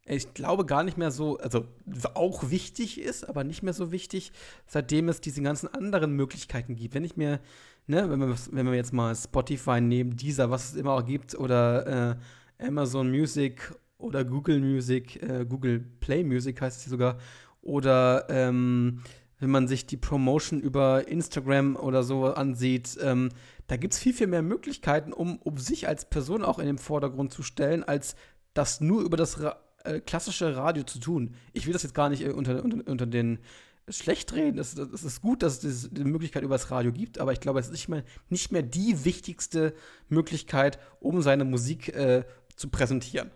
ich 0.07 0.33
glaube 0.35 0.65
gar 0.65 0.83
nicht 0.83 0.97
mehr 0.97 1.09
so, 1.09 1.37
also 1.37 1.65
auch 2.13 2.51
wichtig 2.51 3.01
ist, 3.01 3.27
aber 3.27 3.43
nicht 3.43 3.63
mehr 3.63 3.73
so 3.73 3.91
wichtig, 3.91 4.31
seitdem 4.67 5.09
es 5.09 5.19
diese 5.19 5.41
ganzen 5.41 5.67
anderen 5.67 6.11
Möglichkeiten 6.11 6.75
gibt. 6.75 6.93
Wenn 6.93 7.03
ich 7.03 7.17
mir, 7.17 7.39
ne, 7.87 8.09
wenn 8.09 8.19
wir, 8.19 8.35
wenn 8.51 8.65
wir 8.67 8.75
jetzt 8.75 8.93
mal 8.93 9.15
Spotify 9.15 9.81
nehmen, 9.81 10.15
dieser, 10.15 10.51
was 10.51 10.69
es 10.69 10.75
immer 10.75 10.93
auch 10.93 11.05
gibt, 11.05 11.33
oder 11.35 12.17
äh, 12.59 12.65
Amazon 12.67 13.09
Music 13.09 13.73
oder 13.97 14.23
Google 14.23 14.59
Music, 14.59 15.21
äh, 15.23 15.43
Google 15.43 15.79
Play 15.79 16.23
Music 16.23 16.61
heißt 16.61 16.77
es 16.77 16.83
hier 16.83 16.91
sogar, 16.91 17.17
oder 17.63 18.27
ähm, 18.29 19.01
wenn 19.39 19.49
man 19.49 19.67
sich 19.67 19.87
die 19.87 19.97
Promotion 19.97 20.61
über 20.61 21.07
Instagram 21.07 21.75
oder 21.75 22.03
so 22.03 22.25
ansieht, 22.25 22.95
ähm, 23.01 23.29
da 23.65 23.75
gibt 23.75 23.93
es 23.93 23.99
viel, 23.99 24.13
viel 24.13 24.27
mehr 24.27 24.43
Möglichkeiten, 24.43 25.11
um, 25.11 25.37
um 25.37 25.57
sich 25.57 25.87
als 25.87 26.05
Person 26.05 26.45
auch 26.45 26.59
in 26.59 26.67
den 26.67 26.77
Vordergrund 26.77 27.33
zu 27.33 27.41
stellen, 27.41 27.83
als 27.83 28.15
das 28.53 28.81
nur 28.81 29.01
über 29.01 29.17
das 29.17 29.39
äh, 29.85 30.01
klassische 30.01 30.55
Radio 30.55 30.83
zu 30.83 30.99
tun. 30.99 31.35
Ich 31.53 31.65
will 31.65 31.73
das 31.73 31.83
jetzt 31.83 31.95
gar 31.95 32.09
nicht 32.09 32.23
äh, 32.23 32.31
unter, 32.31 32.63
unter, 32.63 32.87
unter 32.89 33.05
den 33.05 33.39
schlecht 33.87 34.33
reden. 34.33 34.57
Es, 34.57 34.77
es 34.77 35.03
ist 35.03 35.21
gut, 35.21 35.43
dass 35.43 35.63
es 35.63 35.89
die 35.91 36.03
Möglichkeit 36.03 36.43
über 36.43 36.55
das 36.55 36.71
Radio 36.71 36.91
gibt, 36.91 37.19
aber 37.19 37.33
ich 37.33 37.39
glaube, 37.39 37.59
es 37.59 37.67
ist 37.67 37.71
nicht 37.71 37.89
mehr, 37.89 38.03
nicht 38.29 38.51
mehr 38.51 38.63
die 38.63 39.05
wichtigste 39.05 39.73
Möglichkeit, 40.09 40.79
um 40.99 41.21
seine 41.21 41.45
Musik 41.45 41.89
äh, 41.89 42.23
zu 42.55 42.69
präsentieren. 42.69 43.29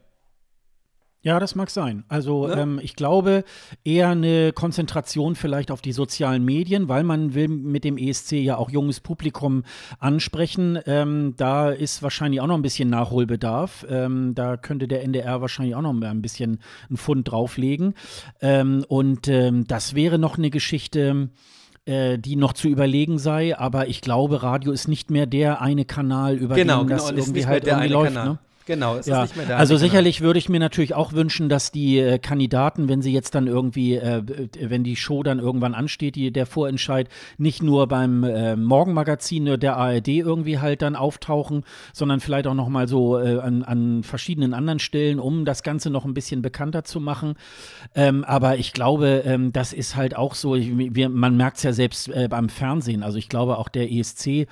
Ja, 1.21 1.37
das 1.39 1.53
mag 1.53 1.69
sein. 1.69 2.05
Also 2.07 2.47
ne? 2.47 2.61
ähm, 2.61 2.79
ich 2.81 2.95
glaube 2.95 3.43
eher 3.83 4.09
eine 4.09 4.53
Konzentration 4.53 5.35
vielleicht 5.35 5.69
auf 5.69 5.81
die 5.81 5.91
sozialen 5.91 6.45
Medien, 6.45 6.87
weil 6.87 7.03
man 7.03 7.33
will 7.33 7.49
mit 7.49 7.83
dem 7.83 7.97
ESC 7.97 8.33
ja 8.33 8.55
auch 8.55 8.69
junges 8.69 9.01
Publikum 9.01 9.63
ansprechen. 9.99 10.79
Ähm, 10.85 11.33
da 11.35 11.71
ist 11.71 12.01
wahrscheinlich 12.03 12.39
auch 12.39 12.47
noch 12.47 12.55
ein 12.55 12.61
bisschen 12.61 12.89
Nachholbedarf. 12.89 13.85
Ähm, 13.89 14.33
da 14.33 14.55
könnte 14.55 14.87
der 14.87 15.03
NDR 15.03 15.41
wahrscheinlich 15.41 15.75
auch 15.75 15.81
noch 15.81 15.91
mal 15.91 16.07
ein 16.07 16.21
bisschen 16.21 16.59
einen 16.87 16.97
Pfund 16.97 17.29
drauflegen. 17.29 17.95
Ähm, 18.39 18.85
und 18.87 19.27
ähm, 19.27 19.67
das 19.67 19.95
wäre 19.95 20.19
noch 20.19 20.37
eine 20.37 20.49
Geschichte 20.49 21.29
äh, 21.85 22.17
die 22.17 22.35
noch 22.35 22.53
zu 22.53 22.67
überlegen 22.67 23.17
sei, 23.17 23.57
aber 23.57 23.87
ich 23.87 24.01
glaube, 24.01 24.43
Radio 24.43 24.71
ist 24.71 24.87
nicht 24.87 25.09
mehr 25.09 25.25
der 25.25 25.61
eine 25.61 25.85
Kanal, 25.85 26.35
über 26.35 26.55
genau, 26.55 26.83
den 26.83 26.87
genau, 26.87 26.99
das 26.99 27.11
irgendwie 27.11 27.45
halt 27.45 27.65
irgendwie 27.67 27.87
läuft. 27.87 28.13
Kanal. 28.13 28.29
Ne? 28.33 28.39
Genau, 28.69 28.97
es 28.97 29.07
ja. 29.07 29.23
ist 29.23 29.29
nicht 29.29 29.37
mehr 29.37 29.47
da. 29.47 29.57
Also 29.57 29.77
sicherlich 29.77 30.21
würde 30.21 30.37
ich 30.37 30.47
mir 30.47 30.59
natürlich 30.59 30.93
auch 30.93 31.13
wünschen, 31.13 31.49
dass 31.49 31.71
die 31.71 31.97
äh, 31.97 32.19
Kandidaten, 32.19 32.87
wenn 32.87 33.01
sie 33.01 33.11
jetzt 33.11 33.33
dann 33.33 33.47
irgendwie, 33.47 33.95
äh, 33.95 34.21
wenn 34.61 34.83
die 34.83 34.95
Show 34.95 35.23
dann 35.23 35.39
irgendwann 35.39 35.73
ansteht, 35.73 36.15
die, 36.15 36.31
der 36.31 36.45
Vorentscheid, 36.45 37.09
nicht 37.39 37.63
nur 37.63 37.87
beim 37.87 38.23
äh, 38.23 38.55
Morgenmagazin 38.55 39.59
der 39.59 39.75
ARD 39.75 40.09
irgendwie 40.09 40.59
halt 40.59 40.83
dann 40.83 40.95
auftauchen, 40.95 41.63
sondern 41.93 42.19
vielleicht 42.19 42.45
auch 42.45 42.53
noch 42.53 42.69
mal 42.69 42.87
so 42.87 43.17
äh, 43.17 43.39
an, 43.39 43.63
an 43.63 44.03
verschiedenen 44.03 44.53
anderen 44.53 44.77
Stellen, 44.77 45.19
um 45.19 45.45
das 45.45 45.63
Ganze 45.63 45.89
noch 45.89 46.05
ein 46.05 46.13
bisschen 46.13 46.43
bekannter 46.43 46.83
zu 46.83 46.99
machen. 46.99 47.33
Ähm, 47.95 48.23
aber 48.23 48.57
ich 48.57 48.73
glaube, 48.73 49.23
ähm, 49.25 49.51
das 49.51 49.73
ist 49.73 49.95
halt 49.95 50.15
auch 50.15 50.35
so, 50.35 50.55
wir, 50.55 51.09
man 51.09 51.35
merkt 51.35 51.57
es 51.57 51.63
ja 51.63 51.73
selbst 51.73 52.07
äh, 52.09 52.27
beim 52.29 52.49
Fernsehen. 52.49 53.01
Also 53.01 53.17
ich 53.17 53.29
glaube 53.29 53.57
auch 53.57 53.67
der 53.67 53.91
ESC 53.91 54.45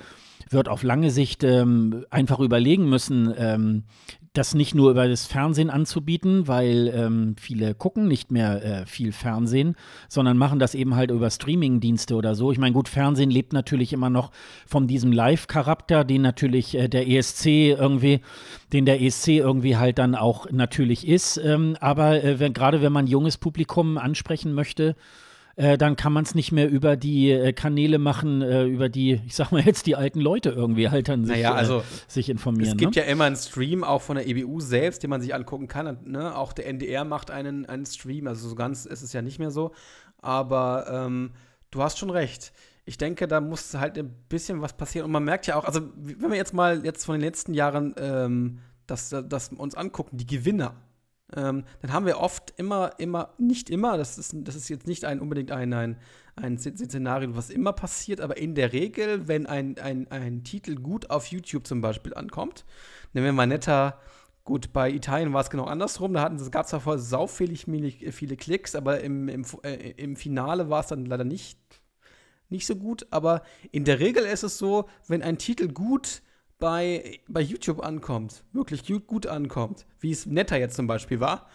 wird 0.50 0.68
auf 0.68 0.82
lange 0.82 1.10
Sicht 1.10 1.44
ähm, 1.44 2.04
einfach 2.10 2.40
überlegen 2.40 2.88
müssen, 2.88 3.32
ähm, 3.36 3.84
das 4.32 4.54
nicht 4.54 4.74
nur 4.74 4.90
über 4.90 5.08
das 5.08 5.26
Fernsehen 5.26 5.70
anzubieten, 5.70 6.46
weil 6.46 6.92
ähm, 6.94 7.34
viele 7.38 7.74
gucken 7.74 8.06
nicht 8.06 8.30
mehr 8.30 8.64
äh, 8.64 8.86
viel 8.86 9.12
Fernsehen, 9.12 9.74
sondern 10.08 10.38
machen 10.38 10.58
das 10.58 10.74
eben 10.74 10.94
halt 10.94 11.10
über 11.10 11.30
Streaming-Dienste 11.30 12.14
oder 12.14 12.34
so. 12.34 12.52
Ich 12.52 12.58
meine, 12.58 12.72
gut, 12.72 12.88
Fernsehen 12.88 13.30
lebt 13.30 13.52
natürlich 13.52 13.92
immer 13.92 14.10
noch 14.10 14.30
von 14.66 14.86
diesem 14.86 15.12
Live-Charakter, 15.12 16.04
den 16.04 16.22
natürlich 16.22 16.76
äh, 16.76 16.88
der 16.88 17.08
ESC 17.08 17.46
irgendwie, 17.46 18.20
den 18.72 18.86
der 18.86 19.02
ESC 19.02 19.28
irgendwie 19.28 19.76
halt 19.76 19.98
dann 19.98 20.14
auch 20.14 20.50
natürlich 20.50 21.06
ist. 21.08 21.38
Ähm, 21.38 21.76
aber 21.80 22.22
äh, 22.22 22.50
gerade 22.50 22.80
wenn 22.80 22.92
man 22.92 23.06
junges 23.06 23.38
Publikum 23.38 23.98
ansprechen 23.98 24.52
möchte, 24.52 24.94
äh, 25.58 25.76
dann 25.76 25.96
kann 25.96 26.12
man 26.12 26.22
es 26.22 26.36
nicht 26.36 26.52
mehr 26.52 26.70
über 26.70 26.96
die 26.96 27.32
äh, 27.32 27.52
Kanäle 27.52 27.98
machen, 27.98 28.42
äh, 28.42 28.64
über 28.64 28.88
die, 28.88 29.20
ich 29.26 29.34
sag 29.34 29.50
mal 29.50 29.60
jetzt, 29.60 29.86
die 29.86 29.96
alten 29.96 30.20
Leute 30.20 30.50
irgendwie 30.50 30.88
halt 30.88 31.08
dann 31.08 31.24
sich, 31.24 31.34
naja, 31.34 31.52
also, 31.52 31.82
sich 32.06 32.28
informieren. 32.28 32.70
Es 32.70 32.76
gibt 32.76 32.94
ne? 32.94 33.02
ja 33.02 33.08
immer 33.08 33.24
einen 33.24 33.34
Stream 33.34 33.82
auch 33.82 34.00
von 34.00 34.14
der 34.16 34.28
EBU 34.28 34.60
selbst, 34.60 35.02
den 35.02 35.10
man 35.10 35.20
sich 35.20 35.34
angucken 35.34 35.66
kann. 35.66 35.98
Ne? 36.04 36.36
Auch 36.36 36.52
der 36.52 36.68
NDR 36.68 37.04
macht 37.04 37.32
einen, 37.32 37.66
einen 37.66 37.86
Stream, 37.86 38.28
also 38.28 38.48
so 38.48 38.54
ganz 38.54 38.86
ist 38.86 39.02
es 39.02 39.12
ja 39.12 39.20
nicht 39.20 39.40
mehr 39.40 39.50
so. 39.50 39.72
Aber 40.22 40.86
ähm, 40.88 41.32
du 41.72 41.82
hast 41.82 41.98
schon 41.98 42.10
recht 42.10 42.52
ich 42.84 42.96
denke, 42.96 43.28
da 43.28 43.42
muss 43.42 43.74
halt 43.74 43.98
ein 43.98 44.14
bisschen 44.30 44.62
was 44.62 44.72
passieren. 44.72 45.04
Und 45.04 45.12
man 45.12 45.22
merkt 45.22 45.46
ja 45.46 45.56
auch, 45.56 45.66
also 45.66 45.82
wenn 45.94 46.30
wir 46.30 46.38
jetzt 46.38 46.54
mal 46.54 46.86
jetzt 46.86 47.04
von 47.04 47.16
den 47.16 47.20
letzten 47.20 47.52
Jahren 47.52 47.94
ähm, 47.98 48.60
das, 48.86 49.10
das 49.10 49.50
uns 49.50 49.74
angucken, 49.74 50.16
die 50.16 50.26
Gewinner, 50.26 50.74
ähm, 51.36 51.64
dann 51.82 51.92
haben 51.92 52.06
wir 52.06 52.18
oft 52.18 52.54
immer, 52.56 52.92
immer, 52.98 53.34
nicht 53.38 53.68
immer, 53.68 53.98
das 53.98 54.16
ist, 54.16 54.34
das 54.34 54.54
ist 54.54 54.68
jetzt 54.68 54.86
nicht 54.86 55.04
ein, 55.04 55.20
unbedingt 55.20 55.50
ein, 55.52 55.72
ein, 55.74 55.98
ein 56.36 56.58
Szenario, 56.58 57.36
was 57.36 57.50
immer 57.50 57.72
passiert, 57.72 58.20
aber 58.20 58.38
in 58.38 58.54
der 58.54 58.72
Regel, 58.72 59.28
wenn 59.28 59.46
ein, 59.46 59.78
ein, 59.78 60.10
ein 60.10 60.42
Titel 60.42 60.76
gut 60.76 61.10
auf 61.10 61.26
YouTube 61.26 61.66
zum 61.66 61.82
Beispiel 61.82 62.14
ankommt, 62.14 62.64
nehmen 63.12 63.26
wir 63.26 63.32
mal 63.32 63.46
netter, 63.46 64.00
gut, 64.44 64.72
bei 64.72 64.90
Italien 64.90 65.34
war 65.34 65.42
es 65.42 65.50
genau 65.50 65.64
andersrum, 65.64 66.14
da 66.14 66.28
gab 66.50 66.64
es 66.64 66.70
davor 66.70 66.98
saufällig 66.98 67.66
viele 67.66 68.36
Klicks, 68.36 68.74
aber 68.74 69.02
im, 69.02 69.28
im, 69.28 69.44
äh, 69.62 69.90
im 69.98 70.16
Finale 70.16 70.70
war 70.70 70.80
es 70.80 70.86
dann 70.86 71.04
leider 71.04 71.24
nicht, 71.24 71.58
nicht 72.48 72.66
so 72.66 72.74
gut, 72.74 73.06
aber 73.10 73.42
in 73.70 73.84
der 73.84 74.00
Regel 74.00 74.24
ist 74.24 74.44
es 74.44 74.56
so, 74.56 74.88
wenn 75.06 75.22
ein 75.22 75.36
Titel 75.36 75.68
gut 75.68 76.22
bei, 76.58 77.20
bei 77.28 77.40
YouTube 77.40 77.80
ankommt, 77.80 78.44
wirklich 78.52 78.84
gut, 79.06 79.26
ankommt, 79.26 79.86
wie 80.00 80.10
es 80.10 80.26
Netter 80.26 80.58
jetzt 80.58 80.76
zum 80.76 80.86
Beispiel 80.86 81.20
war, 81.20 81.48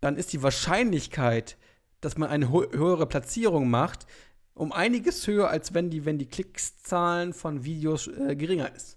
dann 0.00 0.16
ist 0.16 0.32
die 0.32 0.42
Wahrscheinlichkeit, 0.42 1.56
dass 2.00 2.16
man 2.16 2.30
eine 2.30 2.50
höhere 2.50 3.06
Platzierung 3.06 3.68
macht, 3.68 4.06
um 4.54 4.72
einiges 4.72 5.26
höher, 5.26 5.48
als 5.48 5.74
wenn 5.74 5.90
die, 5.90 6.04
wenn 6.04 6.18
die 6.18 6.28
Klickszahlen 6.28 7.32
von 7.32 7.64
Videos 7.64 8.08
äh, 8.08 8.36
geringer 8.36 8.74
ist. 8.74 8.96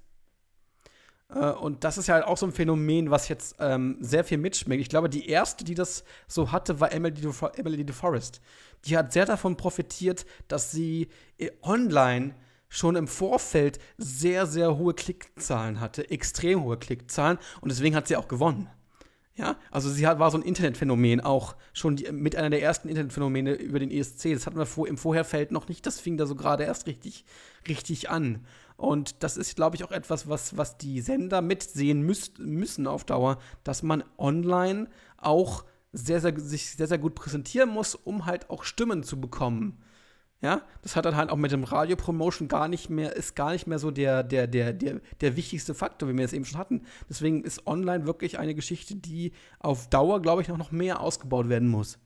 Äh, 1.29 1.51
und 1.51 1.83
das 1.83 1.97
ist 1.97 2.07
ja 2.07 2.25
auch 2.25 2.37
so 2.37 2.45
ein 2.45 2.51
Phänomen, 2.51 3.11
was 3.11 3.27
jetzt 3.27 3.55
ähm, 3.59 3.97
sehr 3.99 4.23
viel 4.23 4.37
mitschmeckt. 4.37 4.81
Ich 4.81 4.89
glaube, 4.89 5.09
die 5.09 5.27
erste, 5.27 5.63
die 5.63 5.75
das 5.75 6.03
so 6.27 6.51
hatte, 6.51 6.79
war 6.79 6.91
Emily, 6.91 7.21
Emily 7.55 7.85
DeForest. 7.85 8.41
Die 8.85 8.97
hat 8.97 9.13
sehr 9.13 9.25
davon 9.25 9.57
profitiert, 9.57 10.25
dass 10.47 10.71
sie 10.71 11.09
äh, 11.37 11.51
online 11.61 12.35
schon 12.71 12.95
im 12.95 13.07
Vorfeld 13.07 13.79
sehr, 13.97 14.47
sehr 14.47 14.77
hohe 14.77 14.93
Klickzahlen 14.93 15.81
hatte, 15.81 16.09
extrem 16.09 16.63
hohe 16.63 16.77
Klickzahlen 16.77 17.37
und 17.59 17.69
deswegen 17.69 17.95
hat 17.95 18.07
sie 18.07 18.15
auch 18.15 18.29
gewonnen. 18.29 18.69
Ja, 19.35 19.57
also 19.71 19.89
sie 19.89 20.07
hat, 20.07 20.19
war 20.19 20.31
so 20.31 20.37
ein 20.37 20.43
Internetphänomen, 20.43 21.19
auch 21.19 21.55
schon 21.73 21.97
die, 21.97 22.11
mit 22.11 22.35
einer 22.35 22.49
der 22.49 22.61
ersten 22.61 22.89
Internetphänomene 22.89 23.53
über 23.53 23.79
den 23.79 23.91
ESC. 23.91 24.33
Das 24.33 24.45
hatten 24.45 24.57
wir 24.57 24.65
vor, 24.65 24.87
im 24.87 24.97
Vorherfeld 24.97 25.51
noch 25.51 25.67
nicht, 25.67 25.85
das 25.85 25.99
fing 25.99 26.17
da 26.17 26.25
so 26.25 26.35
gerade 26.35 26.63
erst 26.63 26.87
richtig, 26.87 27.25
richtig 27.67 28.09
an. 28.09 28.45
Und 28.77 29.23
das 29.23 29.37
ist, 29.37 29.55
glaube 29.55 29.75
ich, 29.75 29.83
auch 29.83 29.91
etwas, 29.91 30.27
was, 30.27 30.57
was 30.57 30.77
die 30.77 31.01
Sender 31.01 31.41
mitsehen 31.41 32.01
müß, 32.01 32.33
müssen 32.39 32.87
auf 32.87 33.03
Dauer, 33.03 33.37
dass 33.63 33.83
man 33.83 34.03
online 34.17 34.89
auch 35.17 35.65
sehr, 35.91 36.21
sehr, 36.21 36.39
sich 36.39 36.71
sehr, 36.71 36.87
sehr 36.87 36.97
gut 36.97 37.15
präsentieren 37.15 37.69
muss, 37.69 37.95
um 37.95 38.25
halt 38.25 38.49
auch 38.49 38.63
Stimmen 38.63 39.03
zu 39.03 39.19
bekommen. 39.19 39.81
Ja, 40.41 40.63
das 40.81 40.95
hat 40.95 41.05
dann 41.05 41.15
halt 41.15 41.29
auch 41.29 41.37
mit 41.37 41.51
dem 41.51 41.63
Radio-Promotion 41.63 42.47
gar 42.47 42.67
nicht 42.67 42.89
mehr, 42.89 43.15
ist 43.15 43.35
gar 43.35 43.51
nicht 43.51 43.67
mehr 43.67 43.77
so 43.77 43.91
der, 43.91 44.23
der, 44.23 44.47
der, 44.47 44.73
der, 44.73 44.99
der 45.21 45.35
wichtigste 45.35 45.75
Faktor, 45.75 46.09
wie 46.09 46.17
wir 46.17 46.25
es 46.25 46.33
eben 46.33 46.45
schon 46.45 46.59
hatten. 46.59 46.81
Deswegen 47.07 47.43
ist 47.43 47.67
online 47.67 48.07
wirklich 48.07 48.39
eine 48.39 48.55
Geschichte, 48.55 48.95
die 48.95 49.33
auf 49.59 49.87
Dauer, 49.87 50.19
glaube 50.19 50.41
ich, 50.41 50.47
noch, 50.47 50.57
noch 50.57 50.71
mehr 50.71 50.99
ausgebaut 50.99 51.47
werden 51.47 51.67
muss. 51.67 51.99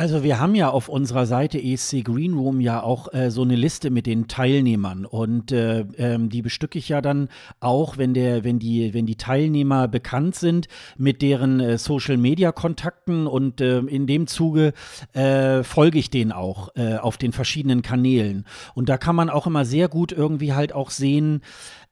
Also 0.00 0.22
wir 0.22 0.40
haben 0.40 0.54
ja 0.54 0.70
auf 0.70 0.88
unserer 0.88 1.26
Seite 1.26 1.62
ESC 1.62 2.02
Green 2.02 2.32
Room 2.32 2.62
ja 2.62 2.82
auch 2.82 3.12
äh, 3.12 3.30
so 3.30 3.42
eine 3.42 3.54
Liste 3.54 3.90
mit 3.90 4.06
den 4.06 4.28
Teilnehmern. 4.28 5.04
Und 5.04 5.52
äh, 5.52 5.80
ähm, 5.98 6.30
die 6.30 6.40
bestücke 6.40 6.78
ich 6.78 6.88
ja 6.88 7.02
dann 7.02 7.28
auch, 7.60 7.98
wenn 7.98 8.14
der, 8.14 8.42
wenn 8.42 8.58
die, 8.58 8.94
wenn 8.94 9.04
die 9.04 9.16
Teilnehmer 9.16 9.88
bekannt 9.88 10.36
sind 10.36 10.68
mit 10.96 11.20
deren 11.20 11.60
äh, 11.60 11.76
Social 11.76 12.16
Media 12.16 12.50
Kontakten. 12.50 13.26
Und 13.26 13.60
äh, 13.60 13.80
in 13.80 14.06
dem 14.06 14.26
Zuge 14.26 14.72
äh, 15.12 15.62
folge 15.64 15.98
ich 15.98 16.08
denen 16.08 16.32
auch 16.32 16.74
äh, 16.76 16.96
auf 16.96 17.18
den 17.18 17.32
verschiedenen 17.32 17.82
Kanälen. 17.82 18.46
Und 18.74 18.88
da 18.88 18.96
kann 18.96 19.14
man 19.14 19.28
auch 19.28 19.46
immer 19.46 19.66
sehr 19.66 19.88
gut 19.88 20.12
irgendwie 20.12 20.54
halt 20.54 20.72
auch 20.72 20.88
sehen, 20.88 21.42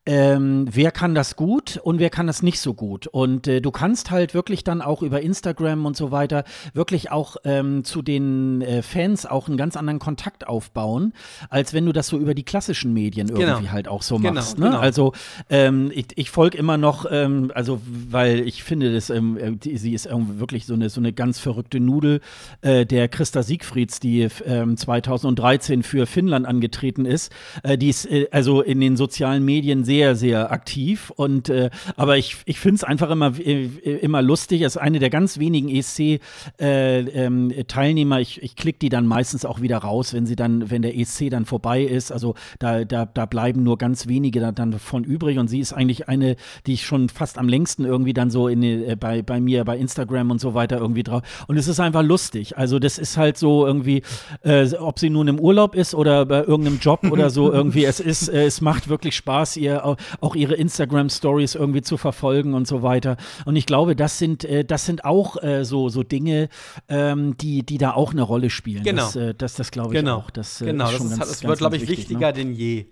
ähm, 0.08 0.64
wer 0.72 0.90
kann 0.90 1.14
das 1.14 1.36
gut 1.36 1.78
und 1.82 1.98
wer 1.98 2.08
kann 2.08 2.26
das 2.26 2.42
nicht 2.42 2.60
so 2.60 2.72
gut. 2.72 3.06
Und 3.08 3.46
äh, 3.46 3.60
du 3.60 3.70
kannst 3.70 4.10
halt 4.10 4.32
wirklich 4.32 4.64
dann 4.64 4.80
auch 4.80 5.02
über 5.02 5.20
Instagram 5.20 5.84
und 5.84 5.98
so 5.98 6.10
weiter 6.10 6.44
wirklich 6.72 7.10
auch 7.10 7.36
ähm, 7.44 7.84
zu 7.84 8.00
den 8.00 8.62
äh, 8.62 8.80
Fans 8.80 9.26
auch 9.26 9.48
einen 9.48 9.58
ganz 9.58 9.76
anderen 9.76 9.98
Kontakt 9.98 10.46
aufbauen, 10.46 11.12
als 11.50 11.74
wenn 11.74 11.84
du 11.84 11.92
das 11.92 12.06
so 12.06 12.16
über 12.16 12.32
die 12.32 12.42
klassischen 12.42 12.94
Medien 12.94 13.26
genau. 13.26 13.40
irgendwie 13.40 13.68
halt 13.68 13.86
auch 13.86 14.00
so 14.00 14.16
genau, 14.16 14.32
machst. 14.32 14.58
Ne? 14.58 14.66
Genau. 14.66 14.78
Also 14.78 15.12
ähm, 15.50 15.92
ich, 15.94 16.06
ich 16.16 16.30
folge 16.30 16.56
immer 16.56 16.78
noch, 16.78 17.04
ähm, 17.10 17.52
also 17.54 17.78
weil 17.84 18.40
ich 18.48 18.62
finde, 18.62 18.94
das, 18.94 19.10
ähm, 19.10 19.36
äh, 19.36 19.52
die, 19.52 19.76
sie 19.76 19.92
ist 19.92 20.08
wirklich 20.10 20.64
so 20.64 20.72
eine, 20.72 20.88
so 20.88 21.02
eine 21.02 21.12
ganz 21.12 21.38
verrückte 21.38 21.80
Nudel, 21.80 22.22
äh, 22.62 22.86
der 22.86 23.08
Christa 23.08 23.42
Siegfrieds, 23.42 24.00
die 24.00 24.26
2013 24.26 25.74
ähm, 25.74 25.82
für 25.82 26.06
Finnland 26.06 26.46
angetreten 26.46 27.04
ist. 27.04 27.30
Äh, 27.62 27.76
die 27.76 27.90
ist 27.90 28.10
äh, 28.10 28.26
also 28.30 28.62
in 28.62 28.80
den 28.80 28.96
sozialen 28.96 29.44
Medien 29.44 29.84
sehr 29.84 29.97
sehr, 29.98 30.14
sehr 30.14 30.52
aktiv. 30.52 31.10
Und 31.16 31.48
äh, 31.48 31.70
aber 31.96 32.18
ich, 32.18 32.36
ich 32.44 32.60
finde 32.60 32.76
es 32.76 32.84
einfach 32.84 33.10
immer, 33.10 33.36
äh, 33.38 33.64
immer 34.00 34.22
lustig. 34.22 34.60
Er 34.60 34.68
ist 34.68 34.76
eine 34.76 35.00
der 35.00 35.10
ganz 35.10 35.40
wenigen 35.40 35.68
ESC-Teilnehmer. 35.68 38.16
Äh, 38.16 38.20
ähm, 38.20 38.22
ich, 38.22 38.40
ich 38.42 38.54
klicke 38.54 38.78
die 38.78 38.90
dann 38.90 39.08
meistens 39.08 39.44
auch 39.44 39.60
wieder 39.60 39.78
raus, 39.78 40.14
wenn 40.14 40.24
sie 40.24 40.36
dann, 40.36 40.70
wenn 40.70 40.82
der 40.82 40.96
ESC 40.96 41.30
dann 41.30 41.46
vorbei 41.46 41.82
ist. 41.82 42.12
Also 42.12 42.36
da, 42.60 42.84
da, 42.84 43.06
da 43.06 43.26
bleiben 43.26 43.64
nur 43.64 43.76
ganz 43.76 44.06
wenige 44.06 44.38
da, 44.38 44.52
dann 44.52 44.78
von 44.78 45.02
übrig. 45.02 45.38
Und 45.38 45.48
sie 45.48 45.58
ist 45.58 45.72
eigentlich 45.72 46.08
eine, 46.08 46.36
die 46.66 46.74
ich 46.74 46.86
schon 46.86 47.08
fast 47.08 47.36
am 47.36 47.48
längsten 47.48 47.84
irgendwie 47.84 48.12
dann 48.12 48.30
so 48.30 48.46
in, 48.46 48.62
äh, 48.62 48.94
bei, 48.94 49.22
bei 49.22 49.40
mir, 49.40 49.64
bei 49.64 49.78
Instagram 49.78 50.30
und 50.30 50.40
so 50.40 50.54
weiter 50.54 50.78
irgendwie 50.78 51.02
drauf. 51.02 51.22
Und 51.48 51.56
es 51.56 51.66
ist 51.66 51.80
einfach 51.80 52.04
lustig. 52.04 52.56
Also 52.56 52.78
das 52.78 52.98
ist 52.98 53.16
halt 53.16 53.36
so 53.36 53.66
irgendwie, 53.66 54.02
äh, 54.42 54.72
ob 54.78 55.00
sie 55.00 55.10
nun 55.10 55.26
im 55.26 55.40
Urlaub 55.40 55.74
ist 55.74 55.96
oder 55.96 56.24
bei 56.24 56.44
irgendeinem 56.44 56.78
Job 56.78 57.00
oder 57.10 57.30
so 57.30 57.52
irgendwie, 57.58 57.84
es 57.84 57.98
ist, 57.98 58.28
äh, 58.28 58.44
es 58.44 58.60
macht 58.60 58.88
wirklich 58.88 59.16
Spaß, 59.16 59.56
ihr 59.56 59.87
auch 60.20 60.34
ihre 60.34 60.54
Instagram-Stories 60.54 61.54
irgendwie 61.54 61.82
zu 61.82 61.96
verfolgen 61.96 62.54
und 62.54 62.66
so 62.66 62.82
weiter. 62.82 63.16
Und 63.44 63.56
ich 63.56 63.66
glaube, 63.66 63.96
das 63.96 64.18
sind, 64.18 64.44
äh, 64.44 64.64
das 64.64 64.86
sind 64.86 65.04
auch 65.04 65.42
äh, 65.42 65.64
so, 65.64 65.88
so 65.88 66.02
Dinge, 66.02 66.48
ähm, 66.88 67.36
die, 67.38 67.64
die 67.64 67.78
da 67.78 67.92
auch 67.92 68.12
eine 68.12 68.22
Rolle 68.22 68.50
spielen. 68.50 68.82
Genau. 68.82 69.02
Das, 69.02 69.16
äh, 69.16 69.34
das, 69.34 69.54
das 69.54 69.70
glaube 69.70 69.94
ich 69.94 70.00
genau. 70.00 70.18
auch. 70.18 70.30
Das, 70.30 70.60
äh, 70.60 70.66
genau, 70.66 70.90
das, 70.90 71.02
ist, 71.02 71.18
ganz, 71.18 71.30
das 71.30 71.44
wird, 71.44 71.58
glaube 71.58 71.76
ich, 71.76 71.82
wichtig, 71.82 71.98
wichtiger 71.98 72.28
ne? 72.28 72.32
denn 72.32 72.52
je. 72.52 72.86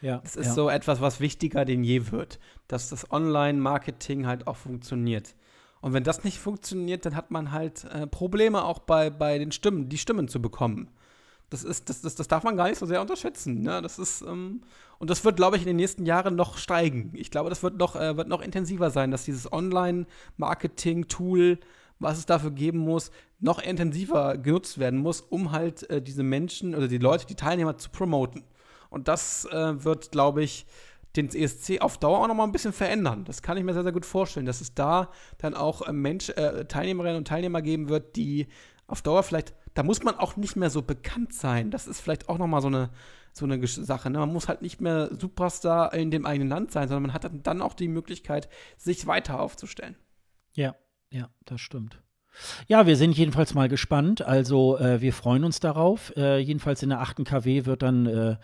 Ja, 0.00 0.18
das 0.18 0.34
ist 0.34 0.46
ja. 0.46 0.54
so 0.54 0.68
etwas, 0.68 1.00
was 1.00 1.20
wichtiger 1.20 1.64
denn 1.64 1.84
je 1.84 2.10
wird, 2.10 2.40
dass 2.66 2.88
das 2.88 3.12
Online-Marketing 3.12 4.26
halt 4.26 4.48
auch 4.48 4.56
funktioniert. 4.56 5.36
Und 5.80 5.92
wenn 5.92 6.04
das 6.04 6.24
nicht 6.24 6.38
funktioniert, 6.38 7.06
dann 7.06 7.16
hat 7.16 7.30
man 7.30 7.52
halt 7.52 7.84
äh, 7.84 8.06
Probleme 8.06 8.64
auch 8.64 8.80
bei, 8.80 9.10
bei 9.10 9.38
den 9.38 9.52
Stimmen, 9.52 9.88
die 9.88 9.98
Stimmen 9.98 10.28
zu 10.28 10.42
bekommen. 10.42 10.88
Das, 11.50 11.64
ist, 11.64 11.88
das, 11.88 12.00
das, 12.00 12.14
das 12.14 12.28
darf 12.28 12.44
man 12.44 12.56
gar 12.56 12.68
nicht 12.68 12.78
so 12.78 12.86
sehr 12.86 13.00
unterschätzen. 13.00 13.62
Ne? 13.62 13.82
Das 13.82 13.98
ist, 13.98 14.22
ähm, 14.22 14.62
und 15.02 15.10
das 15.10 15.24
wird, 15.24 15.34
glaube 15.34 15.56
ich, 15.56 15.62
in 15.62 15.66
den 15.66 15.78
nächsten 15.78 16.06
Jahren 16.06 16.36
noch 16.36 16.56
steigen. 16.56 17.10
Ich 17.14 17.32
glaube, 17.32 17.50
das 17.50 17.64
wird 17.64 17.76
noch, 17.76 17.96
äh, 17.96 18.16
wird 18.16 18.28
noch 18.28 18.40
intensiver 18.40 18.90
sein, 18.90 19.10
dass 19.10 19.24
dieses 19.24 19.52
Online-Marketing-Tool, 19.52 21.58
was 21.98 22.18
es 22.18 22.26
dafür 22.26 22.52
geben 22.52 22.78
muss, 22.78 23.10
noch 23.40 23.60
intensiver 23.60 24.38
genutzt 24.38 24.78
werden 24.78 25.00
muss, 25.00 25.20
um 25.20 25.50
halt 25.50 25.90
äh, 25.90 26.00
diese 26.00 26.22
Menschen 26.22 26.76
oder 26.76 26.86
die 26.86 26.98
Leute, 26.98 27.26
die 27.26 27.34
Teilnehmer 27.34 27.76
zu 27.78 27.90
promoten. 27.90 28.44
Und 28.90 29.08
das 29.08 29.44
äh, 29.46 29.84
wird, 29.84 30.12
glaube 30.12 30.44
ich, 30.44 30.66
den 31.16 31.34
ESC 31.34 31.80
auf 31.80 31.98
Dauer 31.98 32.20
auch 32.20 32.28
noch 32.28 32.36
mal 32.36 32.44
ein 32.44 32.52
bisschen 32.52 32.72
verändern. 32.72 33.24
Das 33.24 33.42
kann 33.42 33.56
ich 33.56 33.64
mir 33.64 33.74
sehr, 33.74 33.82
sehr 33.82 33.90
gut 33.90 34.06
vorstellen, 34.06 34.46
dass 34.46 34.60
es 34.60 34.72
da 34.72 35.10
dann 35.38 35.54
auch 35.54 35.82
äh, 35.82 35.92
Mensch, 35.92 36.28
äh, 36.28 36.64
Teilnehmerinnen 36.66 37.16
und 37.16 37.26
Teilnehmer 37.26 37.60
geben 37.60 37.88
wird, 37.88 38.14
die 38.14 38.46
auf 38.86 39.02
Dauer 39.02 39.24
vielleicht 39.24 39.52
da 39.74 39.82
muss 39.82 40.02
man 40.02 40.18
auch 40.18 40.36
nicht 40.36 40.56
mehr 40.56 40.70
so 40.70 40.82
bekannt 40.82 41.32
sein. 41.32 41.70
Das 41.70 41.86
ist 41.86 42.00
vielleicht 42.00 42.28
auch 42.28 42.38
nochmal 42.38 42.60
so 42.60 42.68
eine, 42.68 42.90
so 43.32 43.44
eine 43.44 43.66
Sache. 43.66 44.10
Ne? 44.10 44.18
Man 44.18 44.32
muss 44.32 44.48
halt 44.48 44.62
nicht 44.62 44.80
mehr 44.80 45.10
Superstar 45.18 45.94
in 45.94 46.10
dem 46.10 46.26
eigenen 46.26 46.48
Land 46.48 46.70
sein, 46.70 46.88
sondern 46.88 47.04
man 47.04 47.14
hat 47.14 47.30
dann 47.42 47.62
auch 47.62 47.74
die 47.74 47.88
Möglichkeit, 47.88 48.48
sich 48.76 49.06
weiter 49.06 49.40
aufzustellen. 49.40 49.96
Ja, 50.52 50.76
ja, 51.10 51.28
das 51.44 51.60
stimmt. 51.60 52.02
Ja, 52.66 52.86
wir 52.86 52.96
sind 52.96 53.16
jedenfalls 53.16 53.54
mal 53.54 53.68
gespannt. 53.68 54.22
Also 54.22 54.78
äh, 54.78 55.00
wir 55.00 55.12
freuen 55.12 55.44
uns 55.44 55.60
darauf. 55.60 56.14
Äh, 56.16 56.38
jedenfalls 56.38 56.82
in 56.82 56.88
der 56.88 57.00
8. 57.00 57.24
KW 57.24 57.66
wird 57.66 57.82
dann 57.82 58.06
äh, 58.06 58.36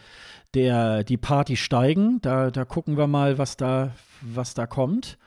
der, 0.54 1.04
die 1.04 1.16
Party 1.16 1.56
steigen. 1.56 2.20
Da, 2.20 2.50
da 2.50 2.64
gucken 2.64 2.96
wir 2.96 3.06
mal, 3.06 3.38
was 3.38 3.56
da, 3.56 3.92
was 4.20 4.54
da 4.54 4.66
kommt. 4.66 5.18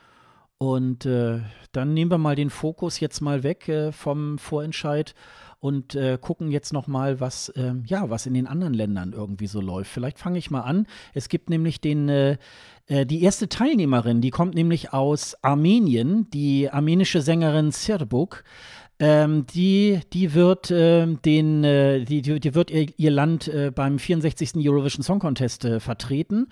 Und 0.58 1.06
äh, 1.06 1.40
dann 1.72 1.92
nehmen 1.92 2.10
wir 2.10 2.18
mal 2.18 2.36
den 2.36 2.50
Fokus 2.50 3.00
jetzt 3.00 3.20
mal 3.20 3.42
weg 3.42 3.68
äh, 3.68 3.90
vom 3.90 4.38
Vorentscheid 4.38 5.14
und 5.62 5.94
äh, 5.94 6.18
gucken 6.20 6.50
jetzt 6.50 6.72
noch 6.72 6.88
mal, 6.88 7.20
was 7.20 7.48
äh, 7.50 7.74
ja 7.86 8.10
was 8.10 8.26
in 8.26 8.34
den 8.34 8.48
anderen 8.48 8.74
Ländern 8.74 9.12
irgendwie 9.12 9.46
so 9.46 9.60
läuft. 9.60 9.92
Vielleicht 9.92 10.18
fange 10.18 10.36
ich 10.36 10.50
mal 10.50 10.62
an. 10.62 10.88
Es 11.14 11.28
gibt 11.28 11.50
nämlich 11.50 11.80
den 11.80 12.08
äh, 12.08 12.36
äh, 12.88 13.06
die 13.06 13.22
erste 13.22 13.48
Teilnehmerin, 13.48 14.20
die 14.20 14.30
kommt 14.30 14.56
nämlich 14.56 14.92
aus 14.92 15.36
Armenien, 15.40 16.28
die 16.30 16.68
armenische 16.68 17.22
Sängerin 17.22 17.70
Sirbuk. 17.70 18.42
Ähm, 18.98 19.46
die, 19.46 20.00
die 20.12 20.34
wird 20.34 20.70
äh, 20.70 21.06
den, 21.06 21.64
äh, 21.64 22.04
die, 22.04 22.22
die 22.22 22.54
wird 22.54 22.70
ihr, 22.70 22.86
ihr 22.96 23.10
Land 23.10 23.48
äh, 23.48 23.70
beim 23.72 23.98
64. 23.98 24.54
Eurovision 24.56 25.02
Song 25.02 25.18
Contest 25.20 25.64
äh, 25.64 25.80
vertreten. 25.80 26.48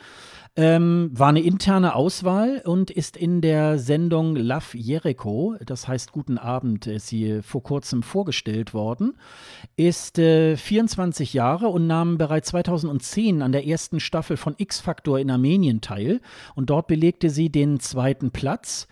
Ähm, 0.56 1.10
war 1.12 1.28
eine 1.28 1.42
interne 1.42 1.94
Auswahl 1.94 2.60
und 2.64 2.90
ist 2.90 3.16
in 3.16 3.40
der 3.40 3.78
Sendung 3.78 4.34
Love 4.34 4.76
Jericho, 4.76 5.54
das 5.64 5.86
heißt 5.86 6.10
Guten 6.10 6.38
Abend, 6.38 6.88
ist 6.88 7.06
sie 7.06 7.40
vor 7.42 7.62
kurzem 7.62 8.02
vorgestellt 8.02 8.74
worden. 8.74 9.16
Ist 9.76 10.18
äh, 10.18 10.56
24 10.56 11.34
Jahre 11.34 11.68
und 11.68 11.86
nahm 11.86 12.18
bereits 12.18 12.48
2010 12.48 13.42
an 13.42 13.52
der 13.52 13.66
ersten 13.66 14.00
Staffel 14.00 14.36
von 14.36 14.54
X 14.58 14.80
Factor 14.80 15.20
in 15.20 15.30
Armenien 15.30 15.80
teil. 15.80 16.20
Und 16.56 16.68
dort 16.68 16.88
belegte 16.88 17.30
sie 17.30 17.50
den 17.50 17.78
zweiten 17.78 18.32
Platz. 18.32 18.88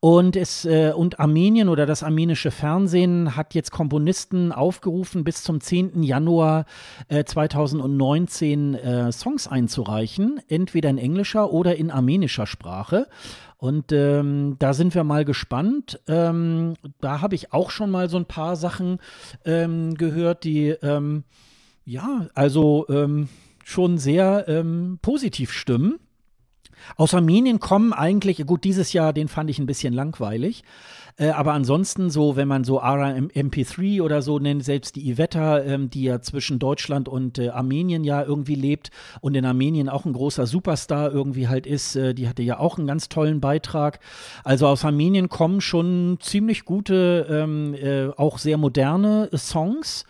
Und, 0.00 0.36
es, 0.36 0.64
äh, 0.66 0.92
und 0.94 1.18
Armenien 1.18 1.68
oder 1.68 1.86
das 1.86 2.02
armenische 2.02 2.50
Fernsehen 2.50 3.34
hat 3.34 3.54
jetzt 3.54 3.70
Komponisten 3.70 4.52
aufgerufen, 4.52 5.24
bis 5.24 5.42
zum 5.42 5.60
10. 5.60 6.02
Januar 6.02 6.66
äh, 7.08 7.24
2019 7.24 8.74
äh, 8.74 9.10
Songs 9.10 9.48
einzureichen, 9.48 10.40
entweder 10.48 10.90
in 10.90 10.98
englischer 10.98 11.50
oder 11.50 11.76
in 11.76 11.90
armenischer 11.90 12.46
Sprache. 12.46 13.08
Und 13.56 13.90
ähm, 13.90 14.56
da 14.58 14.74
sind 14.74 14.94
wir 14.94 15.02
mal 15.02 15.24
gespannt. 15.24 15.98
Ähm, 16.06 16.74
da 17.00 17.22
habe 17.22 17.34
ich 17.34 17.54
auch 17.54 17.70
schon 17.70 17.90
mal 17.90 18.10
so 18.10 18.18
ein 18.18 18.26
paar 18.26 18.54
Sachen 18.54 18.98
ähm, 19.46 19.94
gehört, 19.94 20.44
die 20.44 20.68
ähm, 20.68 21.24
ja, 21.86 22.28
also 22.34 22.84
ähm, 22.90 23.28
schon 23.64 23.96
sehr 23.96 24.44
ähm, 24.48 24.98
positiv 25.00 25.52
stimmen. 25.52 25.98
Aus 26.96 27.14
Armenien 27.14 27.60
kommen 27.60 27.92
eigentlich, 27.92 28.44
gut, 28.46 28.64
dieses 28.64 28.92
Jahr, 28.92 29.12
den 29.12 29.28
fand 29.28 29.50
ich 29.50 29.58
ein 29.58 29.66
bisschen 29.66 29.92
langweilig. 29.92 30.64
Äh, 31.18 31.30
aber 31.30 31.54
ansonsten 31.54 32.10
so, 32.10 32.36
wenn 32.36 32.48
man 32.48 32.64
so 32.64 32.82
RMP3 32.82 34.02
oder 34.02 34.20
so 34.20 34.38
nennt, 34.38 34.64
selbst 34.64 34.96
die 34.96 35.08
Iveta, 35.08 35.60
ähm, 35.60 35.88
die 35.88 36.04
ja 36.04 36.20
zwischen 36.20 36.58
Deutschland 36.58 37.08
und 37.08 37.38
äh, 37.38 37.48
Armenien 37.48 38.04
ja 38.04 38.22
irgendwie 38.22 38.54
lebt 38.54 38.90
und 39.22 39.34
in 39.34 39.46
Armenien 39.46 39.88
auch 39.88 40.04
ein 40.04 40.12
großer 40.12 40.46
Superstar 40.46 41.10
irgendwie 41.10 41.48
halt 41.48 41.66
ist, 41.66 41.96
äh, 41.96 42.14
die 42.14 42.28
hatte 42.28 42.42
ja 42.42 42.58
auch 42.58 42.76
einen 42.76 42.86
ganz 42.86 43.08
tollen 43.08 43.40
Beitrag. 43.40 44.00
Also 44.44 44.66
aus 44.66 44.84
Armenien 44.84 45.28
kommen 45.30 45.62
schon 45.62 46.18
ziemlich 46.20 46.66
gute, 46.66 47.26
ähm, 47.30 47.74
äh, 47.74 48.08
auch 48.08 48.38
sehr 48.38 48.58
moderne 48.58 49.30
Songs. 49.34 50.04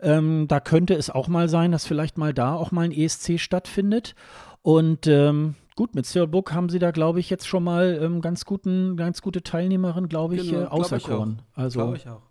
Ähm, 0.00 0.46
da 0.48 0.60
könnte 0.60 0.94
es 0.94 1.10
auch 1.10 1.26
mal 1.26 1.48
sein, 1.48 1.72
dass 1.72 1.86
vielleicht 1.86 2.16
mal 2.16 2.32
da 2.32 2.54
auch 2.54 2.70
mal 2.70 2.82
ein 2.82 2.92
ESC 2.92 3.40
stattfindet. 3.40 4.14
Und 4.62 5.06
ähm, 5.06 5.56
Gut, 5.76 5.94
mit 5.96 6.06
Cyril 6.06 6.28
Book 6.28 6.52
haben 6.52 6.68
sie 6.68 6.78
da, 6.78 6.92
glaube 6.92 7.18
ich, 7.18 7.30
jetzt 7.30 7.48
schon 7.48 7.64
mal 7.64 7.98
ähm, 8.00 8.20
ganz, 8.20 8.44
guten, 8.44 8.96
ganz 8.96 9.22
gute 9.22 9.42
Teilnehmerin, 9.42 10.08
glaube 10.08 10.36
ich, 10.36 10.50
genau, 10.50 10.62
äh, 10.62 10.66
auserkoren. 10.66 11.36
Glaub 11.36 11.64
also, 11.64 11.78
glaube 11.80 11.96
ich 11.96 12.08
auch. 12.08 12.22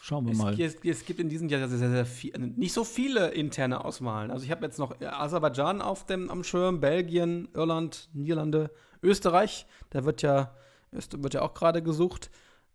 Schauen 0.00 0.24
wir 0.24 0.32
es, 0.32 0.38
mal. 0.38 0.58
Es, 0.58 0.76
es, 0.82 1.04
gibt 1.04 1.20
in 1.20 1.28
diesem 1.28 1.48
Jahr 1.48 1.68
sehr, 1.68 1.78
sehr, 1.78 1.90
sehr 1.90 2.06
viel, 2.06 2.32
nicht 2.38 2.72
so 2.72 2.84
viele 2.84 3.32
interne 3.32 3.84
Auswahlen. 3.84 4.30
Also 4.30 4.44
ich 4.44 4.50
habe 4.50 4.64
jetzt 4.64 4.78
noch 4.78 4.98
Aserbaidschan 5.00 5.82
auf 5.82 6.06
dem 6.06 6.30
am 6.30 6.42
Schirm, 6.44 6.80
Belgien, 6.80 7.48
Irland, 7.54 8.08
Niederlande, 8.14 8.70
Österreich. 9.02 9.66
Da 9.90 10.04
wird 10.04 10.22
ja, 10.22 10.54
wird 10.90 11.34
ja 11.34 11.42
auch 11.42 11.54
gerade 11.54 11.82
gesucht. 11.82 12.30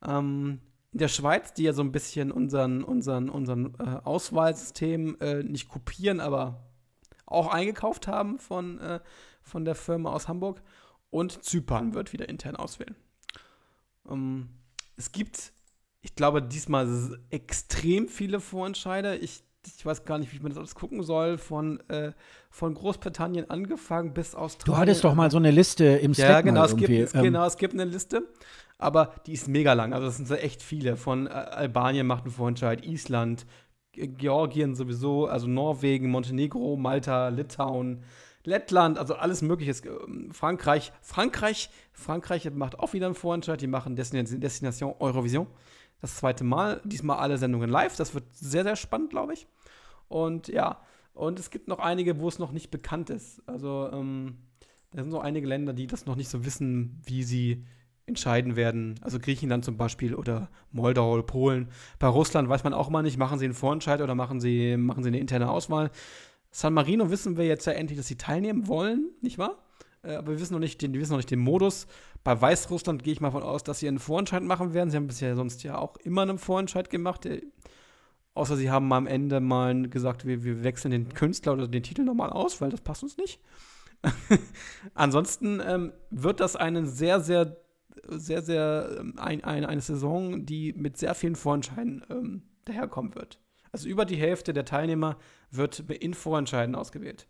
Ähm, 0.05 0.59
in 0.91 0.99
der 0.99 1.07
Schweiz, 1.07 1.53
die 1.53 1.63
ja 1.63 1.73
so 1.73 1.81
ein 1.81 1.93
bisschen 1.93 2.31
unseren, 2.31 2.83
unseren, 2.83 3.29
unseren 3.29 3.75
äh, 3.79 4.01
Auswahlsystem 4.03 5.17
äh, 5.21 5.41
nicht 5.41 5.69
kopieren, 5.69 6.19
aber 6.19 6.67
auch 7.25 7.47
eingekauft 7.47 8.07
haben 8.07 8.39
von 8.39 8.77
äh, 8.79 8.99
von 9.51 9.65
der 9.65 9.75
Firma 9.75 10.11
aus 10.11 10.27
Hamburg. 10.27 10.61
Und 11.09 11.43
Zypern 11.43 11.93
wird 11.93 12.13
wieder 12.13 12.29
intern 12.29 12.55
auswählen. 12.55 12.95
Ähm, 14.09 14.49
es 14.95 15.11
gibt, 15.11 15.51
ich 16.01 16.15
glaube, 16.15 16.41
diesmal 16.41 16.87
extrem 17.29 18.07
viele 18.07 18.39
Vorentscheider. 18.39 19.21
Ich, 19.21 19.43
ich 19.65 19.85
weiß 19.85 20.05
gar 20.05 20.17
nicht, 20.17 20.33
wie 20.33 20.39
man 20.39 20.49
das 20.49 20.57
alles 20.57 20.73
gucken 20.73 21.03
soll. 21.03 21.37
Von, 21.37 21.81
äh, 21.89 22.13
von 22.49 22.73
Großbritannien 22.73 23.49
angefangen 23.49 24.13
bis 24.13 24.33
Australien. 24.35 24.73
Du 24.73 24.81
hattest 24.81 25.03
doch 25.03 25.13
mal 25.13 25.29
so 25.29 25.37
eine 25.37 25.51
Liste 25.51 25.83
im 25.85 26.13
Slack. 26.13 26.29
Ja, 26.29 26.41
genau, 26.41 26.63
es 26.63 26.75
gibt, 26.75 26.89
es, 26.89 27.13
ähm. 27.13 27.23
genau, 27.23 27.45
es 27.45 27.57
gibt 27.57 27.73
eine 27.73 27.85
Liste. 27.85 28.23
Aber 28.77 29.13
die 29.27 29.33
ist 29.33 29.47
mega 29.47 29.73
lang. 29.73 29.93
Also, 29.93 30.07
das 30.07 30.17
sind 30.17 30.27
so 30.27 30.35
echt 30.35 30.63
viele. 30.63 30.95
Von 30.95 31.27
äh, 31.27 31.31
Albanien 31.31 32.07
macht 32.07 32.23
einen 32.23 32.33
Vorentscheid, 32.33 32.85
Island, 32.85 33.45
Georgien 33.93 34.75
sowieso, 34.75 35.27
also 35.27 35.47
Norwegen, 35.47 36.09
Montenegro, 36.09 36.77
Malta, 36.77 37.27
Litauen, 37.27 38.03
Lettland, 38.43 38.97
also 38.97 39.15
alles 39.15 39.41
Mögliche. 39.41 39.71
Ähm, 39.87 40.31
Frankreich, 40.31 40.91
Frankreich, 41.01 41.69
Frankreich 41.93 42.49
macht 42.51 42.79
auch 42.79 42.93
wieder 42.93 43.05
einen 43.05 43.15
Vorentscheid. 43.15 43.61
Die 43.61 43.67
machen 43.67 43.95
Destination 43.95 44.95
Eurovision. 44.99 45.47
Das 46.01 46.15
zweite 46.15 46.43
Mal. 46.43 46.81
Diesmal 46.83 47.17
alle 47.17 47.37
Sendungen 47.37 47.69
live. 47.69 47.95
Das 47.95 48.13
wird 48.13 48.25
sehr, 48.33 48.63
sehr 48.63 48.75
spannend, 48.75 49.11
glaube 49.11 49.33
ich. 49.33 49.47
Und 50.07 50.47
ja, 50.47 50.81
und 51.13 51.39
es 51.39 51.49
gibt 51.49 51.67
noch 51.67 51.79
einige, 51.79 52.19
wo 52.19 52.27
es 52.27 52.39
noch 52.39 52.51
nicht 52.51 52.71
bekannt 52.71 53.09
ist. 53.09 53.41
Also, 53.47 53.89
ähm, 53.91 54.37
da 54.91 55.01
sind 55.01 55.11
so 55.11 55.19
einige 55.19 55.47
Länder, 55.47 55.73
die 55.73 55.87
das 55.87 56.05
noch 56.05 56.15
nicht 56.15 56.29
so 56.29 56.45
wissen, 56.45 56.99
wie 57.05 57.23
sie 57.23 57.65
entscheiden 58.05 58.55
werden. 58.55 58.95
Also 59.01 59.19
Griechenland 59.19 59.63
zum 59.63 59.77
Beispiel 59.77 60.15
oder 60.15 60.49
Moldau 60.71 61.13
oder 61.13 61.23
Polen. 61.23 61.69
Bei 61.99 62.07
Russland 62.07 62.49
weiß 62.49 62.63
man 62.63 62.73
auch 62.73 62.89
mal 62.89 63.03
nicht, 63.03 63.17
machen 63.17 63.39
sie 63.39 63.45
einen 63.45 63.53
Vorentscheid 63.53 64.01
oder 64.01 64.15
machen 64.15 64.39
sie, 64.39 64.75
machen 64.77 65.03
sie 65.03 65.09
eine 65.09 65.19
interne 65.19 65.49
Auswahl. 65.49 65.91
San 66.51 66.73
Marino 66.73 67.09
wissen 67.09 67.37
wir 67.37 67.45
jetzt 67.45 67.65
ja 67.65 67.73
endlich, 67.73 67.97
dass 67.97 68.07
sie 68.07 68.17
teilnehmen 68.17 68.67
wollen, 68.67 69.09
nicht 69.21 69.37
wahr? 69.37 69.57
Äh, 70.03 70.15
aber 70.15 70.33
wir 70.33 70.39
wissen 70.39 70.53
noch 70.53 70.59
nicht 70.59 70.81
den, 70.81 70.93
wir 70.93 71.01
wissen 71.01 71.11
noch 71.11 71.17
nicht 71.17 71.31
den 71.31 71.39
Modus. 71.39 71.87
Bei 72.23 72.39
Weißrussland 72.39 73.03
gehe 73.03 73.13
ich 73.13 73.21
mal 73.21 73.31
von 73.31 73.43
aus, 73.43 73.63
dass 73.63 73.79
sie 73.79 73.87
einen 73.87 73.99
Vorentscheid 73.99 74.43
machen 74.43 74.73
werden. 74.73 74.89
Sie 74.89 74.97
haben 74.97 75.07
bisher 75.07 75.35
sonst 75.35 75.63
ja 75.63 75.77
auch 75.77 75.97
immer 75.97 76.23
einen 76.23 76.37
Vorentscheid 76.37 76.89
gemacht. 76.89 77.27
Außer 78.33 78.55
sie 78.55 78.69
haben 78.69 78.91
am 78.93 79.07
Ende 79.07 79.39
mal 79.39 79.89
gesagt, 79.89 80.25
wir, 80.25 80.43
wir 80.43 80.63
wechseln 80.63 80.91
den 80.91 81.13
Künstler 81.13 81.53
oder 81.53 81.67
den 81.67 81.83
Titel 81.83 82.03
nochmal 82.03 82.29
aus, 82.29 82.61
weil 82.61 82.69
das 82.69 82.81
passt 82.81 83.03
uns 83.03 83.17
nicht. 83.17 83.39
Ansonsten 84.93 85.61
ähm, 85.65 85.93
wird 86.09 86.39
das 86.39 86.55
eine 86.55 86.85
sehr, 86.85 87.19
sehr, 87.19 87.57
sehr, 88.07 88.41
sehr 88.41 88.97
ähm, 88.99 89.13
ein, 89.17 89.43
ein, 89.43 89.65
eine 89.65 89.81
Saison, 89.81 90.45
die 90.45 90.73
mit 90.73 90.97
sehr 90.97 91.13
vielen 91.13 91.35
Vorentscheiden 91.35 92.03
ähm, 92.09 92.43
daherkommen 92.65 93.15
wird. 93.15 93.40
Also 93.71 93.87
über 93.87 94.05
die 94.05 94.17
Hälfte 94.17 94.53
der 94.53 94.65
Teilnehmer 94.65 95.17
wird 95.49 95.79
in 95.79 96.13
Vorentscheiden 96.13 96.75
ausgewählt. 96.75 97.27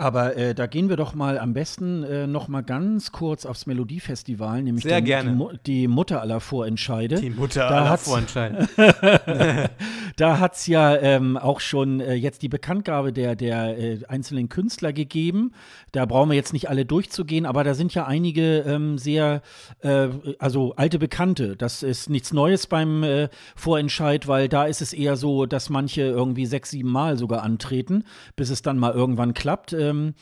Aber 0.00 0.34
äh, 0.34 0.54
da 0.54 0.66
gehen 0.66 0.88
wir 0.88 0.96
doch 0.96 1.14
mal 1.14 1.38
am 1.38 1.52
besten 1.52 2.04
äh, 2.04 2.26
noch 2.26 2.48
mal 2.48 2.62
ganz 2.62 3.12
kurz 3.12 3.44
aufs 3.44 3.66
Melodiefestival, 3.66 4.62
nämlich 4.62 4.84
Sehr 4.84 5.02
den, 5.02 5.04
gerne. 5.04 5.58
Die, 5.66 5.82
die, 5.82 5.88
Mutter 5.88 6.22
aller 6.22 6.40
Vorentscheide. 6.40 7.16
Die 7.16 7.28
Mutter 7.28 7.68
da 7.68 7.84
aller 7.84 7.98
Vorentscheide. 7.98 8.66
da 10.16 10.38
hat 10.38 10.54
es 10.54 10.66
ja 10.66 10.96
ähm, 10.96 11.36
auch 11.36 11.60
schon 11.60 12.00
äh, 12.00 12.14
jetzt 12.14 12.40
die 12.40 12.48
Bekanntgabe 12.48 13.12
der, 13.12 13.36
der 13.36 13.78
äh, 13.78 13.98
einzelnen 14.08 14.48
Künstler 14.48 14.94
gegeben. 14.94 15.52
Da 15.92 16.06
brauchen 16.06 16.30
wir 16.30 16.36
jetzt 16.36 16.54
nicht 16.54 16.70
alle 16.70 16.86
durchzugehen, 16.86 17.44
aber 17.44 17.62
da 17.62 17.74
sind 17.74 17.92
ja 17.92 18.06
einige 18.06 18.60
ähm, 18.60 18.96
sehr, 18.96 19.42
äh, 19.80 20.08
also 20.38 20.72
alte 20.76 20.98
Bekannte. 20.98 21.56
Das 21.56 21.82
ist 21.82 22.08
nichts 22.08 22.32
Neues 22.32 22.68
beim 22.68 23.02
äh, 23.02 23.28
Vorentscheid, 23.54 24.26
weil 24.26 24.48
da 24.48 24.64
ist 24.64 24.80
es 24.80 24.94
eher 24.94 25.16
so, 25.16 25.44
dass 25.44 25.68
manche 25.68 26.00
irgendwie 26.00 26.46
sechs, 26.46 26.70
sieben 26.70 26.90
Mal 26.90 27.18
sogar 27.18 27.42
antreten, 27.42 28.04
bis 28.34 28.48
es 28.48 28.62
dann 28.62 28.78
mal 28.78 28.94
irgendwann 28.94 29.34
klappt 29.34 29.74
ähm, 29.90 30.14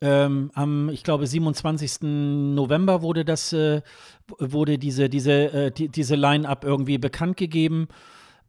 ähm, 0.00 0.50
am, 0.54 0.90
ich 0.90 1.02
glaube, 1.02 1.26
27. 1.26 2.02
November 2.02 3.02
wurde 3.02 3.24
das, 3.24 3.52
äh, 3.52 3.82
wurde 4.38 4.78
diese, 4.78 5.08
diese, 5.08 5.32
äh, 5.32 5.70
die, 5.72 5.88
diese 5.88 6.14
Line-Up 6.14 6.64
irgendwie 6.64 6.98
bekannt 6.98 7.36
gegeben. 7.36 7.88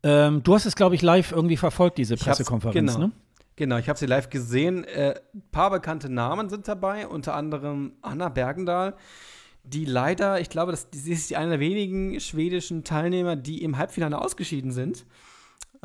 Ähm, 0.04 0.44
du 0.44 0.54
hast 0.54 0.66
es, 0.66 0.76
glaube 0.76 0.96
ich, 0.96 1.02
live 1.02 1.32
irgendwie 1.32 1.58
verfolgt, 1.58 1.98
diese 1.98 2.16
Pressekonferenz, 2.16 2.96
genau. 2.96 3.08
ne? 3.08 3.12
Genau, 3.56 3.78
ich 3.78 3.90
habe 3.90 4.00
sie 4.00 4.06
live 4.06 4.30
gesehen. 4.30 4.86
Äh, 4.86 5.20
ein 5.34 5.44
paar 5.52 5.70
bekannte 5.72 6.08
Namen 6.10 6.50
sind 6.50 6.68
dabei, 6.68 7.08
unter 7.08 7.34
anderem 7.34 7.94
Anna 8.02 8.30
Bergendahl, 8.30 8.96
die 9.64 9.84
leider, 9.84 10.40
ich 10.40 10.50
glaube, 10.50 10.72
das, 10.72 10.88
sie 10.92 11.12
ist 11.12 11.34
eine 11.34 11.52
der 11.52 11.60
wenigen 11.60 12.20
schwedischen 12.22 12.86
Teilnehmer, 12.86 13.36
die 13.36 13.62
im 13.64 13.78
Halbfinale 13.78 14.22
ausgeschieden 14.22 14.72
sind. 14.72 15.06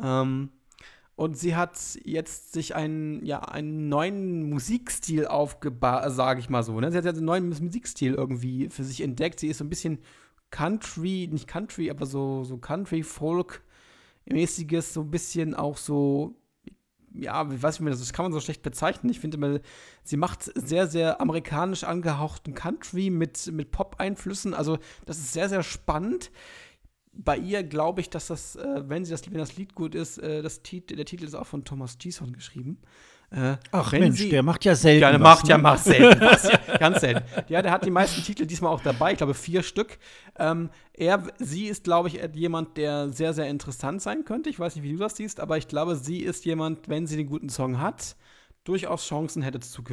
Ähm, 0.01 0.51
und 1.15 1.37
sie 1.37 1.55
hat 1.55 1.79
jetzt 2.03 2.51
sich 2.51 2.75
einen, 2.75 3.25
ja, 3.25 3.39
einen 3.39 3.87
neuen 3.87 4.49
Musikstil 4.49 5.27
aufgebaut, 5.27 6.11
sage 6.11 6.41
ich 6.41 6.49
mal 6.49 6.63
so. 6.63 6.77
Ne? 6.79 6.91
Sie 6.91 6.97
hat 6.97 7.05
jetzt 7.05 7.17
einen 7.17 7.25
neuen 7.25 7.47
Musikstil 7.47 8.13
irgendwie 8.13 8.69
für 8.69 8.83
sich 8.83 9.01
entdeckt. 9.01 9.39
Sie 9.39 9.47
ist 9.47 9.59
so 9.59 9.63
ein 9.63 9.69
bisschen 9.69 9.99
Country, 10.51 11.29
nicht 11.31 11.47
Country, 11.47 11.89
aber 11.89 12.05
so, 12.05 12.43
so 12.43 12.57
Country-Folk-mäßiges, 12.57 14.93
so 14.93 15.01
ein 15.01 15.11
bisschen 15.11 15.55
auch 15.55 15.77
so, 15.77 16.35
ja, 17.13 17.49
wie 17.49 17.63
weiß 17.63 17.75
ich 17.75 17.81
mir 17.81 17.91
das, 17.91 18.11
kann 18.11 18.25
man 18.25 18.33
so 18.33 18.41
schlecht 18.41 18.61
bezeichnen. 18.61 19.09
Ich 19.09 19.21
finde 19.21 19.37
immer, 19.37 19.61
sie 20.03 20.17
macht 20.17 20.51
sehr, 20.55 20.87
sehr 20.87 21.21
amerikanisch 21.21 21.85
angehauchten 21.85 22.53
Country 22.53 23.09
mit, 23.09 23.49
mit 23.53 23.71
Pop-Einflüssen. 23.71 24.53
Also, 24.53 24.79
das 25.05 25.17
ist 25.17 25.31
sehr, 25.31 25.47
sehr 25.47 25.63
spannend 25.63 26.29
bei 27.17 27.37
ihr 27.37 27.63
glaube 27.63 28.01
ich, 28.01 28.09
dass 28.09 28.27
das, 28.27 28.55
äh, 28.55 28.83
wenn 28.87 29.05
sie 29.05 29.11
das, 29.11 29.25
wenn 29.31 29.37
das 29.37 29.55
Lied 29.55 29.75
gut 29.75 29.95
ist, 29.95 30.17
äh, 30.17 30.41
das 30.41 30.61
Tit 30.61 30.97
der 30.97 31.05
Titel 31.05 31.25
ist 31.25 31.35
auch 31.35 31.47
von 31.47 31.63
Thomas 31.63 31.97
Gison 31.97 32.33
geschrieben. 32.33 32.79
Äh, 33.31 33.57
Ach 33.71 33.91
Mensch, 33.91 34.17
sie, 34.19 34.29
der 34.29 34.43
macht 34.43 34.65
ja 34.65 34.75
selten. 34.75 35.01
Ja, 35.01 35.09
der 35.09 35.19
macht 35.19 35.47
ja, 35.47 35.57
ne? 35.57 35.63
macht 35.63 35.83
selten 35.83 36.21
was, 36.21 36.43
ja, 36.67 36.77
ganz 36.77 37.01
selten. 37.01 37.23
Ja, 37.49 37.61
der 37.61 37.71
hat 37.71 37.85
die 37.85 37.91
meisten 37.91 38.23
Titel 38.23 38.45
diesmal 38.45 38.71
auch 38.71 38.81
dabei, 38.81 39.13
ich 39.13 39.17
glaube 39.17 39.33
vier 39.33 39.63
Stück. 39.63 39.97
Ähm, 40.37 40.69
er, 40.93 41.23
sie 41.39 41.65
ist, 41.65 41.83
glaube 41.83 42.09
ich, 42.09 42.21
jemand, 42.33 42.77
der 42.77 43.09
sehr, 43.09 43.33
sehr 43.33 43.47
interessant 43.47 44.01
sein 44.01 44.25
könnte. 44.25 44.49
Ich 44.49 44.59
weiß 44.59 44.75
nicht, 44.75 44.83
wie 44.83 44.93
du 44.93 44.99
das 44.99 45.17
siehst, 45.17 45.39
aber 45.39 45.57
ich 45.57 45.67
glaube, 45.67 45.95
sie 45.95 46.19
ist 46.19 46.45
jemand, 46.45 46.87
wenn 46.87 47.07
sie 47.07 47.17
den 47.17 47.27
guten 47.27 47.49
Song 47.49 47.79
hat, 47.79 48.15
durchaus 48.63 49.05
Chancen 49.05 49.41
hätte 49.41 49.59
zu, 49.59 49.83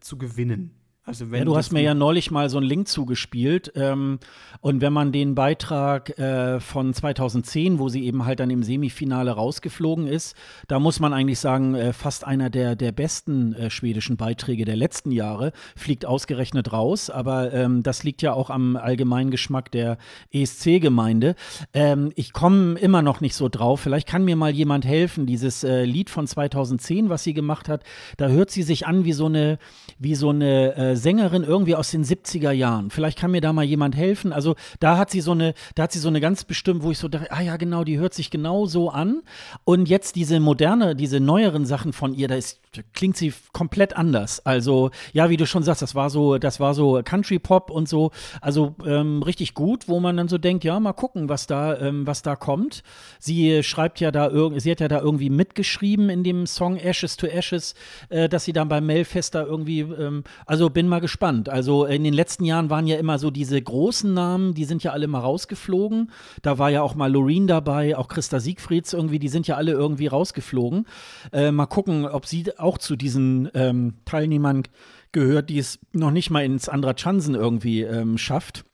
zu 0.00 0.18
gewinnen. 0.18 0.74
Also 1.08 1.30
wenn 1.30 1.38
ja, 1.38 1.44
du 1.46 1.56
hast 1.56 1.72
mir 1.72 1.80
ja 1.80 1.94
neulich 1.94 2.30
mal 2.30 2.50
so 2.50 2.58
einen 2.58 2.66
Link 2.66 2.86
zugespielt. 2.86 3.72
Ähm, 3.76 4.18
und 4.60 4.82
wenn 4.82 4.92
man 4.92 5.10
den 5.10 5.34
Beitrag 5.34 6.18
äh, 6.18 6.60
von 6.60 6.92
2010, 6.92 7.78
wo 7.78 7.88
sie 7.88 8.04
eben 8.04 8.26
halt 8.26 8.40
dann 8.40 8.50
im 8.50 8.62
Semifinale 8.62 9.30
rausgeflogen 9.30 10.06
ist, 10.06 10.36
da 10.66 10.78
muss 10.78 11.00
man 11.00 11.14
eigentlich 11.14 11.38
sagen, 11.38 11.74
äh, 11.74 11.94
fast 11.94 12.26
einer 12.26 12.50
der, 12.50 12.76
der 12.76 12.92
besten 12.92 13.54
äh, 13.54 13.70
schwedischen 13.70 14.18
Beiträge 14.18 14.66
der 14.66 14.76
letzten 14.76 15.10
Jahre, 15.10 15.52
fliegt 15.76 16.04
ausgerechnet 16.04 16.74
raus. 16.74 17.08
Aber 17.08 17.54
ähm, 17.54 17.82
das 17.82 18.04
liegt 18.04 18.20
ja 18.20 18.34
auch 18.34 18.50
am 18.50 18.76
allgemeinen 18.76 19.30
Geschmack 19.30 19.70
der 19.70 19.96
ESC-Gemeinde. 20.30 21.36
Ähm, 21.72 22.12
ich 22.16 22.34
komme 22.34 22.78
immer 22.78 23.00
noch 23.00 23.22
nicht 23.22 23.34
so 23.34 23.48
drauf. 23.48 23.80
Vielleicht 23.80 24.08
kann 24.08 24.26
mir 24.26 24.36
mal 24.36 24.50
jemand 24.50 24.84
helfen. 24.84 25.24
Dieses 25.24 25.64
äh, 25.64 25.84
Lied 25.86 26.10
von 26.10 26.26
2010, 26.26 27.08
was 27.08 27.24
sie 27.24 27.32
gemacht 27.32 27.70
hat, 27.70 27.82
da 28.18 28.28
hört 28.28 28.50
sie 28.50 28.62
sich 28.62 28.86
an 28.86 29.06
wie 29.06 29.14
so 29.14 29.24
eine, 29.24 29.58
wie 29.98 30.14
so 30.14 30.28
eine 30.28 30.76
äh, 30.76 30.97
Sängerin 30.98 31.44
irgendwie 31.44 31.74
aus 31.74 31.90
den 31.90 32.04
70er 32.04 32.52
Jahren. 32.52 32.90
Vielleicht 32.90 33.18
kann 33.18 33.30
mir 33.30 33.40
da 33.40 33.52
mal 33.52 33.64
jemand 33.64 33.96
helfen. 33.96 34.32
Also 34.32 34.56
da 34.80 34.98
hat 34.98 35.10
sie 35.10 35.20
so 35.20 35.32
eine, 35.32 35.54
da 35.74 35.84
hat 35.84 35.92
sie 35.92 35.98
so 35.98 36.08
eine 36.08 36.20
ganz 36.20 36.44
bestimmt, 36.44 36.82
wo 36.82 36.90
ich 36.90 36.98
so 36.98 37.08
dachte, 37.08 37.30
ah 37.30 37.40
ja, 37.40 37.56
genau, 37.56 37.84
die 37.84 37.98
hört 37.98 38.14
sich 38.14 38.30
genau 38.30 38.66
so 38.66 38.90
an. 38.90 39.22
Und 39.64 39.88
jetzt 39.88 40.16
diese 40.16 40.40
moderne, 40.40 40.96
diese 40.96 41.20
neueren 41.20 41.64
Sachen 41.64 41.92
von 41.92 42.14
ihr, 42.14 42.28
da 42.28 42.34
ist, 42.34 42.60
klingt 42.92 43.16
sie 43.16 43.32
komplett 43.52 43.96
anders. 43.96 44.44
Also, 44.44 44.90
ja, 45.12 45.30
wie 45.30 45.36
du 45.36 45.46
schon 45.46 45.62
sagst, 45.62 45.82
das 45.82 45.94
war 45.94 46.10
so, 46.10 46.38
das 46.38 46.60
war 46.60 46.74
so 46.74 47.00
Country 47.04 47.38
Pop 47.38 47.70
und 47.70 47.88
so, 47.88 48.10
also 48.40 48.74
ähm, 48.84 49.22
richtig 49.22 49.54
gut, 49.54 49.88
wo 49.88 50.00
man 50.00 50.16
dann 50.16 50.28
so 50.28 50.38
denkt, 50.38 50.64
ja, 50.64 50.78
mal 50.80 50.92
gucken, 50.92 51.28
was 51.28 51.46
da, 51.46 51.78
ähm, 51.78 52.06
was 52.06 52.22
da 52.22 52.36
kommt. 52.36 52.82
Sie 53.18 53.62
schreibt 53.62 54.00
ja 54.00 54.10
da 54.10 54.28
irgendwie, 54.28 54.60
sie 54.60 54.70
hat 54.70 54.80
ja 54.80 54.88
da 54.88 55.00
irgendwie 55.00 55.30
mitgeschrieben 55.30 56.10
in 56.10 56.24
dem 56.24 56.46
Song 56.46 56.76
Ashes 56.76 57.16
to 57.16 57.26
Ashes, 57.26 57.74
äh, 58.08 58.28
dass 58.28 58.44
sie 58.44 58.52
dann 58.52 58.68
beim 58.68 58.86
Melfest 58.86 59.34
da 59.34 59.42
irgendwie, 59.42 59.80
ähm, 59.80 60.24
also 60.46 60.70
bin 60.70 60.87
mal 60.88 61.00
gespannt. 61.00 61.48
Also 61.48 61.84
in 61.84 62.04
den 62.04 62.14
letzten 62.14 62.44
Jahren 62.44 62.70
waren 62.70 62.86
ja 62.86 62.96
immer 62.96 63.18
so 63.18 63.30
diese 63.30 63.60
großen 63.60 64.12
Namen, 64.12 64.54
die 64.54 64.64
sind 64.64 64.82
ja 64.82 64.92
alle 64.92 65.06
mal 65.06 65.20
rausgeflogen. 65.20 66.10
Da 66.42 66.58
war 66.58 66.70
ja 66.70 66.82
auch 66.82 66.94
mal 66.94 67.10
Loreen 67.12 67.46
dabei, 67.46 67.96
auch 67.96 68.08
Christa 68.08 68.40
Siegfrieds 68.40 68.92
irgendwie, 68.92 69.18
die 69.18 69.28
sind 69.28 69.46
ja 69.46 69.56
alle 69.56 69.72
irgendwie 69.72 70.06
rausgeflogen. 70.06 70.86
Äh, 71.32 71.52
mal 71.52 71.66
gucken, 71.66 72.06
ob 72.06 72.26
sie 72.26 72.58
auch 72.58 72.78
zu 72.78 72.96
diesen 72.96 73.48
ähm, 73.54 73.94
Teilnehmern 74.04 74.64
gehört, 75.12 75.50
die 75.50 75.58
es 75.58 75.78
noch 75.92 76.10
nicht 76.10 76.30
mal 76.30 76.44
ins 76.44 76.68
Andra 76.68 76.94
Chansen 76.94 77.34
irgendwie 77.34 77.82
ähm, 77.82 78.18
schafft. 78.18 78.64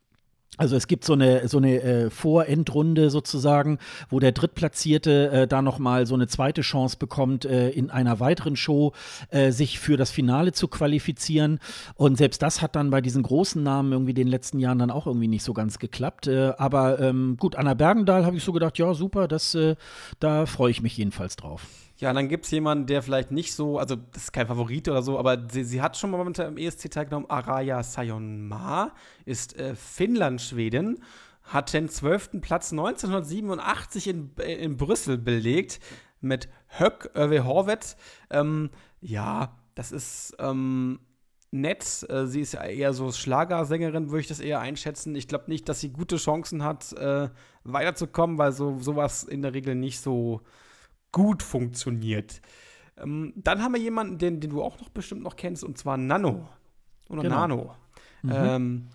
Also 0.57 0.77
es 0.77 0.87
gibt 0.87 1.05
so 1.05 1.15
eine 1.15 1.49
so 1.49 1.59
eine 1.59 1.83
äh, 1.83 2.11
Vorendrunde 2.11 3.11
sozusagen, 3.11 3.79
wo 4.09 4.21
der 4.21 4.31
Drittplatzierte 4.31 5.31
äh, 5.31 5.47
da 5.49 5.63
noch 5.63 5.81
mal 5.81 6.07
so 6.07 6.15
eine 6.15 6.29
zweite 6.29 6.61
Chance 6.61 6.97
bekommt, 6.97 7.45
äh, 7.45 7.71
in 7.71 7.91
einer 7.91 8.21
weiteren 8.21 8.55
Show 8.55 8.93
äh, 9.31 9.51
sich 9.51 9.81
für 9.81 9.97
das 9.97 10.13
Finale 10.13 10.53
zu 10.53 10.69
qualifizieren. 10.69 11.59
Und 11.95 12.19
selbst 12.19 12.41
das 12.41 12.63
hat 12.63 12.77
dann 12.77 12.91
bei 12.91 13.01
diesen 13.01 13.25
großen 13.25 13.63
Namen 13.63 13.91
irgendwie 13.91 14.15
den 14.15 14.29
letzten 14.29 14.61
Jahren 14.61 14.79
dann 14.79 14.93
auch 14.93 15.09
irgendwie 15.09 15.29
nicht 15.29 15.43
so 15.43 15.55
ganz 15.55 15.81
geklappt. 15.81 16.29
Äh, 16.29 16.53
aber 16.57 17.01
ähm, 17.01 17.37
gut, 17.37 17.57
Anna 17.57 17.75
Bergendahl 17.75 18.25
habe 18.25 18.37
ich 18.37 18.45
so 18.45 18.53
gedacht, 18.53 18.79
ja 18.79 18.95
super, 18.95 19.27
das 19.27 19.57
äh, 19.57 19.75
da 20.21 20.47
freue 20.47 20.71
ich 20.71 20.83
mich 20.83 20.97
jedenfalls 20.97 21.35
drauf. 21.35 21.67
Ja, 21.97 22.13
dann 22.13 22.29
gibt 22.29 22.45
es 22.45 22.51
jemanden, 22.51 22.87
der 22.87 23.03
vielleicht 23.03 23.31
nicht 23.31 23.55
so, 23.55 23.79
also 23.79 23.95
das 23.95 24.25
ist 24.25 24.33
kein 24.33 24.49
Favorit 24.49 24.89
oder 24.89 25.03
so, 25.03 25.19
aber 25.19 25.49
sie, 25.49 25.63
sie 25.63 25.81
hat 25.81 25.97
schon 25.97 26.11
mal 26.11 26.25
mit 26.25 26.39
dem 26.39 26.57
ESC 26.57 26.91
teilgenommen. 26.91 27.31
Araya 27.31 27.83
Sayonma 27.85 28.93
ist 29.25 29.57
äh, 29.57 29.77
Finnland-Schwedin, 29.77 30.99
hat 31.45 31.73
den 31.73 31.89
12. 31.89 32.41
Platz 32.41 32.73
1987 32.73 34.09
in, 34.09 34.31
in 34.37 34.77
Brüssel 34.77 35.19
belegt 35.19 35.79
mit 36.21 36.49
Höck 36.79 37.11
Öve 37.15 37.45
Horvet. 37.45 37.97
Ähm, 38.31 38.71
ja, 39.01 39.57
das 39.77 39.93
ist 39.93 40.35
ähm, 40.41 40.99
nett. 41.53 42.05
Äh, 42.09 42.27
sie 42.27 42.41
ist 42.41 42.55
ja 42.55 42.65
eher 42.65 42.93
so 42.93 43.13
Schlagersängerin, 43.13 44.11
würde 44.11 44.21
ich 44.21 44.27
das 44.27 44.41
eher 44.41 44.59
einschätzen. 44.59 45.15
Ich 45.15 45.29
glaube 45.29 45.45
nicht, 45.49 45.69
dass 45.69 45.81
sie 45.81 45.91
gute 45.91 46.17
Chancen 46.17 46.65
hat, 46.65 46.93
äh, 46.95 47.29
weiterzukommen, 47.63 48.37
weil 48.37 48.51
so 48.51 48.79
sowas 48.81 49.23
in 49.23 49.43
der 49.43 49.55
Regel 49.55 49.77
nicht 49.77 50.01
so 50.01 50.41
gut 51.15 51.43
funktioniert. 51.43 52.43
Ähm, 52.99 53.33
dann 53.37 53.63
haben 53.63 53.73
wir 53.73 53.81
jemanden, 53.81 54.19
den, 54.19 54.41
den 54.41 54.51
du 54.51 54.63
auch 54.63 54.79
noch 54.81 54.89
bestimmt 54.91 55.23
noch 55.23 55.37
kennst, 55.37 55.65
und 55.65 55.79
zwar 55.79 55.97
Nano. 55.97 56.49
Oder 57.09 57.23
Genau. 57.23 57.37
Nano. 57.37 57.75
Mhm. 58.23 58.33
Ähm, 58.33 58.89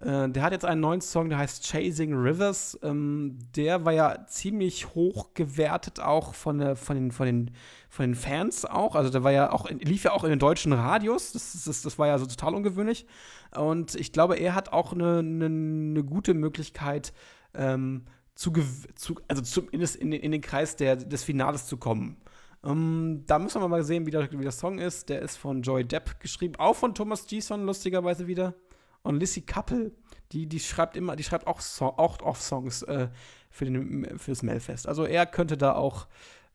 äh, 0.00 0.28
der 0.30 0.42
hat 0.42 0.52
jetzt 0.52 0.64
einen 0.64 0.80
neuen 0.80 1.00
Song, 1.00 1.28
der 1.28 1.38
heißt 1.38 1.64
Chasing 1.64 2.12
Rivers. 2.14 2.78
Ähm, 2.82 3.38
der 3.54 3.84
war 3.84 3.92
ja 3.92 4.26
ziemlich 4.26 4.94
hoch 4.94 5.32
gewertet, 5.34 6.00
auch 6.00 6.34
von, 6.34 6.58
der, 6.58 6.74
von, 6.74 6.96
den, 6.96 7.12
von, 7.12 7.26
den, 7.26 7.50
von 7.88 8.06
den 8.06 8.14
Fans 8.16 8.64
auch. 8.64 8.96
Also 8.96 9.10
der 9.10 9.22
war 9.22 9.32
ja 9.32 9.52
auch, 9.52 9.70
lief 9.70 10.04
ja 10.04 10.12
auch 10.12 10.24
in 10.24 10.30
den 10.30 10.38
deutschen 10.40 10.72
Radios. 10.72 11.32
Das, 11.32 11.64
das, 11.64 11.82
das 11.82 11.98
war 11.98 12.08
ja 12.08 12.18
so 12.18 12.26
total 12.26 12.54
ungewöhnlich. 12.54 13.06
Und 13.54 13.94
ich 13.94 14.12
glaube, 14.12 14.36
er 14.36 14.54
hat 14.56 14.72
auch 14.72 14.92
eine, 14.92 15.18
eine, 15.18 15.46
eine 15.46 16.04
gute 16.04 16.34
Möglichkeit, 16.34 17.12
ähm, 17.54 18.06
zu, 18.34 18.52
zu, 18.94 19.16
also 19.28 19.42
zumindest 19.42 19.96
in, 19.96 20.10
den- 20.10 20.20
in 20.22 20.32
den 20.32 20.40
Kreis 20.40 20.76
der, 20.76 20.96
des 20.96 21.22
Finales 21.24 21.66
zu 21.66 21.76
kommen. 21.76 22.16
Ähm, 22.64 23.24
da 23.26 23.38
müssen 23.38 23.60
wir 23.60 23.68
mal 23.68 23.82
sehen, 23.84 24.06
wie 24.06 24.10
der, 24.10 24.30
wie 24.32 24.42
der 24.42 24.52
Song 24.52 24.78
ist. 24.78 25.08
Der 25.08 25.22
ist 25.22 25.36
von 25.36 25.62
Joy 25.62 25.84
Depp 25.84 26.20
geschrieben, 26.20 26.56
auch 26.56 26.76
von 26.76 26.94
Thomas 26.94 27.26
Gison, 27.26 27.64
lustigerweise 27.64 28.26
wieder. 28.26 28.54
Und 29.02 29.18
Lissy 29.18 29.40
Kappel, 29.42 29.94
die, 30.32 30.46
die 30.46 30.60
schreibt 30.60 30.96
immer, 30.96 31.16
die 31.16 31.24
schreibt 31.24 31.46
auch, 31.46 31.60
so 31.60 31.86
auch, 31.86 32.20
auch 32.20 32.36
Songs 32.36 32.82
äh, 32.82 33.08
für, 33.50 33.64
den, 33.64 34.18
für 34.18 34.30
das 34.32 34.42
Melfest. 34.42 34.86
Also 34.86 35.04
er 35.04 35.24
könnte 35.24 35.56
da 35.56 35.72
auch 35.74 36.06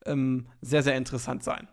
ähm, 0.05 0.47
sehr, 0.61 0.83
sehr 0.83 0.95
interessant 0.95 1.43
sein. 1.43 1.67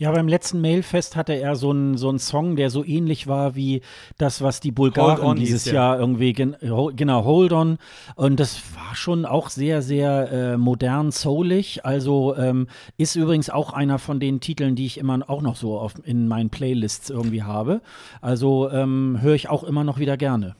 Ja, 0.00 0.10
beim 0.12 0.28
letzten 0.28 0.62
Mailfest 0.62 1.14
hatte 1.14 1.34
er 1.34 1.56
so 1.56 1.72
einen 1.72 1.98
so 1.98 2.08
einen 2.08 2.18
Song, 2.18 2.56
der 2.56 2.70
so 2.70 2.82
ähnlich 2.82 3.26
war 3.26 3.54
wie 3.54 3.82
das, 4.16 4.40
was 4.40 4.58
die 4.58 4.72
Bulgaren 4.72 5.36
dieses. 5.36 5.66
Jahr 5.66 5.98
irgendwie, 5.98 6.32
gen 6.32 6.56
genau, 6.96 7.24
Hold 7.24 7.52
On. 7.52 7.76
Und 8.14 8.40
das 8.40 8.62
war 8.74 8.94
schon 8.94 9.26
auch 9.26 9.50
sehr, 9.50 9.82
sehr 9.82 10.32
äh, 10.32 10.56
modern, 10.56 11.10
soulig. 11.10 11.84
Also 11.84 12.34
ähm, 12.34 12.66
ist 12.96 13.14
übrigens 13.14 13.50
auch 13.50 13.74
einer 13.74 13.98
von 13.98 14.20
den 14.20 14.40
Titeln, 14.40 14.74
die 14.74 14.86
ich 14.86 14.96
immer 14.96 15.20
auch 15.28 15.42
noch 15.42 15.56
so 15.56 15.78
auf, 15.78 15.92
in 16.02 16.28
meinen 16.28 16.48
Playlists 16.48 17.10
irgendwie 17.10 17.42
habe. 17.42 17.82
Also 18.22 18.70
ähm, 18.70 19.18
höre 19.20 19.34
ich 19.34 19.50
auch 19.50 19.64
immer 19.64 19.84
noch 19.84 19.98
wieder 19.98 20.16
gerne. 20.16 20.56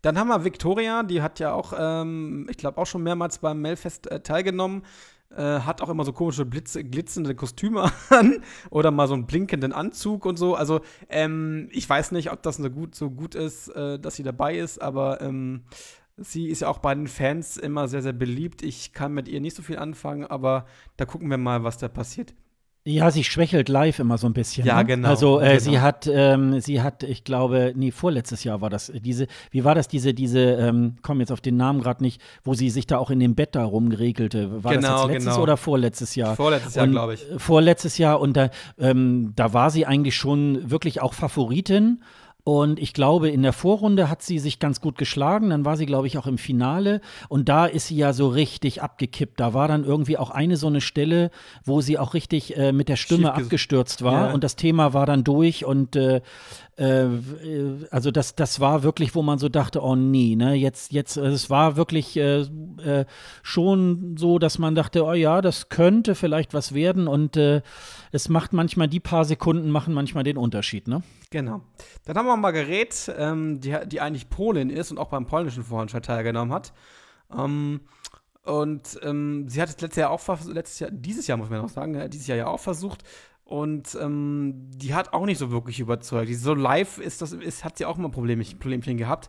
Dann 0.00 0.16
haben 0.16 0.28
wir 0.28 0.44
Victoria, 0.44 1.02
die 1.02 1.22
hat 1.22 1.40
ja 1.40 1.54
auch, 1.54 1.72
ähm, 1.76 2.46
ich 2.48 2.56
glaube, 2.56 2.78
auch 2.78 2.86
schon 2.86 3.02
mehrmals 3.02 3.38
beim 3.38 3.60
Melfest 3.60 4.08
äh, 4.08 4.20
teilgenommen. 4.20 4.82
Äh, 5.36 5.60
hat 5.60 5.80
auch 5.80 5.88
immer 5.88 6.04
so 6.04 6.12
komische 6.12 6.44
Blitze, 6.44 6.82
glitzernde 6.82 7.36
Kostüme 7.36 7.92
an 8.10 8.42
oder 8.70 8.90
mal 8.90 9.06
so 9.06 9.14
einen 9.14 9.26
blinkenden 9.26 9.72
Anzug 9.72 10.26
und 10.26 10.36
so. 10.36 10.56
Also, 10.56 10.80
ähm, 11.08 11.68
ich 11.70 11.88
weiß 11.88 12.10
nicht, 12.12 12.32
ob 12.32 12.42
das 12.42 12.56
so 12.56 12.68
gut, 12.68 12.96
so 12.96 13.10
gut 13.10 13.36
ist, 13.36 13.68
äh, 13.68 14.00
dass 14.00 14.16
sie 14.16 14.24
dabei 14.24 14.58
ist, 14.58 14.82
aber 14.82 15.20
ähm, 15.20 15.62
sie 16.16 16.48
ist 16.48 16.62
ja 16.62 16.68
auch 16.68 16.78
bei 16.78 16.94
den 16.94 17.06
Fans 17.06 17.56
immer 17.56 17.86
sehr, 17.86 18.02
sehr 18.02 18.12
beliebt. 18.12 18.62
Ich 18.62 18.92
kann 18.92 19.12
mit 19.14 19.28
ihr 19.28 19.40
nicht 19.40 19.54
so 19.54 19.62
viel 19.62 19.78
anfangen, 19.78 20.24
aber 20.24 20.66
da 20.96 21.04
gucken 21.04 21.30
wir 21.30 21.38
mal, 21.38 21.62
was 21.62 21.78
da 21.78 21.88
passiert. 21.88 22.34
Ja, 22.94 23.10
sie 23.10 23.24
schwächelt 23.24 23.68
live 23.68 23.98
immer 23.98 24.18
so 24.18 24.26
ein 24.26 24.32
bisschen. 24.32 24.66
Ja, 24.66 24.78
ne? 24.78 24.84
genau, 24.84 25.08
Also 25.08 25.40
äh, 25.40 25.48
genau. 25.48 25.60
sie 25.60 25.80
hat, 25.80 26.10
ähm, 26.12 26.60
sie 26.60 26.82
hat, 26.82 27.02
ich 27.02 27.24
glaube, 27.24 27.72
nee, 27.76 27.90
vorletztes 27.90 28.44
Jahr 28.44 28.60
war 28.60 28.70
das. 28.70 28.88
äh, 28.88 29.00
Diese, 29.00 29.26
wie 29.50 29.64
war 29.64 29.74
das? 29.74 29.88
Diese, 29.88 30.14
diese, 30.14 30.40
ähm, 30.40 30.96
komm 31.02 31.20
jetzt 31.20 31.32
auf 31.32 31.40
den 31.40 31.56
Namen 31.56 31.80
gerade 31.80 32.02
nicht, 32.02 32.20
wo 32.44 32.54
sie 32.54 32.70
sich 32.70 32.86
da 32.86 32.98
auch 32.98 33.10
in 33.10 33.20
dem 33.20 33.34
Bett 33.34 33.54
da 33.54 33.64
rumgeregelte. 33.64 34.64
War 34.64 34.74
das 34.74 34.82
Genau, 34.84 35.02
jetzt 35.04 35.12
letztes 35.14 35.32
genau. 35.34 35.42
oder 35.42 35.56
vorletztes 35.56 36.14
Jahr? 36.14 36.36
Vorletztes 36.36 36.74
Jahr, 36.74 36.86
glaube 36.88 37.14
ich. 37.14 37.24
Vorletztes 37.38 37.98
Jahr 37.98 38.20
und 38.20 38.36
da, 38.36 38.50
ähm, 38.78 39.32
da 39.36 39.52
war 39.52 39.70
sie 39.70 39.86
eigentlich 39.86 40.16
schon 40.16 40.70
wirklich 40.70 41.00
auch 41.02 41.14
Favoritin. 41.14 42.02
Und 42.44 42.78
ich 42.78 42.92
glaube, 42.92 43.28
in 43.28 43.42
der 43.42 43.52
Vorrunde 43.52 44.08
hat 44.08 44.22
sie 44.22 44.38
sich 44.38 44.58
ganz 44.58 44.80
gut 44.80 44.98
geschlagen. 44.98 45.50
Dann 45.50 45.64
war 45.64 45.76
sie, 45.76 45.86
glaube 45.86 46.06
ich, 46.06 46.18
auch 46.18 46.26
im 46.26 46.38
Finale. 46.38 47.00
Und 47.28 47.48
da 47.48 47.66
ist 47.66 47.88
sie 47.88 47.96
ja 47.96 48.12
so 48.12 48.28
richtig 48.28 48.82
abgekippt. 48.82 49.38
Da 49.40 49.54
war 49.54 49.68
dann 49.68 49.84
irgendwie 49.84 50.18
auch 50.18 50.30
eine 50.30 50.56
so 50.56 50.66
eine 50.66 50.80
Stelle, 50.80 51.30
wo 51.64 51.80
sie 51.80 51.98
auch 51.98 52.14
richtig 52.14 52.56
äh, 52.56 52.72
mit 52.72 52.88
der 52.88 52.96
Stimme 52.96 53.28
Schief 53.28 53.44
abgestürzt 53.44 54.02
war. 54.02 54.28
Ja. 54.28 54.32
Und 54.32 54.44
das 54.44 54.56
Thema 54.56 54.94
war 54.94 55.06
dann 55.06 55.24
durch. 55.24 55.64
Und 55.64 55.96
äh, 55.96 56.20
äh, 56.80 57.04
äh, 57.04 57.86
also 57.90 58.10
das, 58.10 58.34
das 58.34 58.58
war 58.58 58.82
wirklich, 58.82 59.14
wo 59.14 59.20
man 59.20 59.38
so 59.38 59.50
dachte, 59.50 59.82
oh 59.82 59.96
nee, 59.96 60.34
ne, 60.34 60.54
jetzt, 60.54 60.92
jetzt, 60.92 61.18
äh, 61.18 61.26
es 61.26 61.50
war 61.50 61.76
wirklich 61.76 62.16
äh, 62.16 62.40
äh, 62.82 63.04
schon 63.42 64.16
so, 64.16 64.38
dass 64.38 64.58
man 64.58 64.74
dachte, 64.74 65.04
oh 65.04 65.12
ja, 65.12 65.42
das 65.42 65.68
könnte 65.68 66.14
vielleicht 66.14 66.54
was 66.54 66.72
werden. 66.72 67.06
Und 67.06 67.36
äh, 67.36 67.60
es 68.12 68.30
macht 68.30 68.54
manchmal, 68.54 68.88
die 68.88 68.98
paar 68.98 69.26
Sekunden 69.26 69.70
machen 69.70 69.92
manchmal 69.92 70.24
den 70.24 70.38
Unterschied, 70.38 70.88
ne? 70.88 71.02
Genau. 71.30 71.60
Dann 72.06 72.16
haben 72.16 72.26
wir 72.26 72.36
Margaret, 72.38 73.12
ähm, 73.16 73.60
die, 73.60 73.76
die 73.86 74.00
eigentlich 74.00 74.30
Polin 74.30 74.70
ist 74.70 74.90
und 74.90 74.96
auch 74.98 75.10
beim 75.10 75.26
polnischen 75.26 75.62
Vorentscheid 75.62 76.04
teilgenommen 76.04 76.52
hat. 76.52 76.72
Ähm, 77.36 77.80
und 78.42 78.98
ähm, 79.02 79.48
sie 79.48 79.60
hat 79.60 79.68
es 79.68 79.80
letztes 79.80 80.00
Jahr 80.00 80.10
auch 80.10 80.22
letztes 80.46 80.78
Jahr, 80.80 80.90
dieses 80.90 81.26
Jahr 81.26 81.36
muss 81.36 81.50
man 81.50 81.60
noch 81.60 81.68
sagen, 81.68 82.08
dieses 82.10 82.26
Jahr 82.26 82.38
ja 82.38 82.46
auch 82.46 82.58
versucht. 82.58 83.04
Und 83.50 83.98
ähm, 84.00 84.70
die 84.76 84.94
hat 84.94 85.12
auch 85.12 85.26
nicht 85.26 85.38
so 85.38 85.50
wirklich 85.50 85.80
überzeugt. 85.80 86.32
So 86.36 86.54
live 86.54 86.98
ist 86.98 87.20
das, 87.20 87.32
ist, 87.32 87.64
hat 87.64 87.78
sie 87.78 87.84
auch 87.84 87.98
immer 87.98 88.08
Problemchen, 88.08 88.60
Problemchen 88.60 88.96
gehabt. 88.96 89.28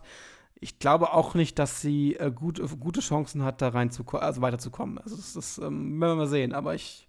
Ich 0.60 0.78
glaube 0.78 1.12
auch 1.12 1.34
nicht, 1.34 1.58
dass 1.58 1.80
sie 1.80 2.14
äh, 2.14 2.30
gut, 2.30 2.62
gute 2.78 3.00
Chancen 3.00 3.42
hat, 3.42 3.60
da 3.60 3.70
rein 3.70 3.90
zu, 3.90 4.06
also 4.12 4.40
weiterzukommen. 4.40 4.98
Also 4.98 5.16
das, 5.16 5.32
das 5.32 5.58
ähm, 5.58 6.00
werden 6.00 6.12
wir 6.12 6.14
mal 6.14 6.28
sehen. 6.28 6.52
Aber 6.52 6.76
ich 6.76 7.08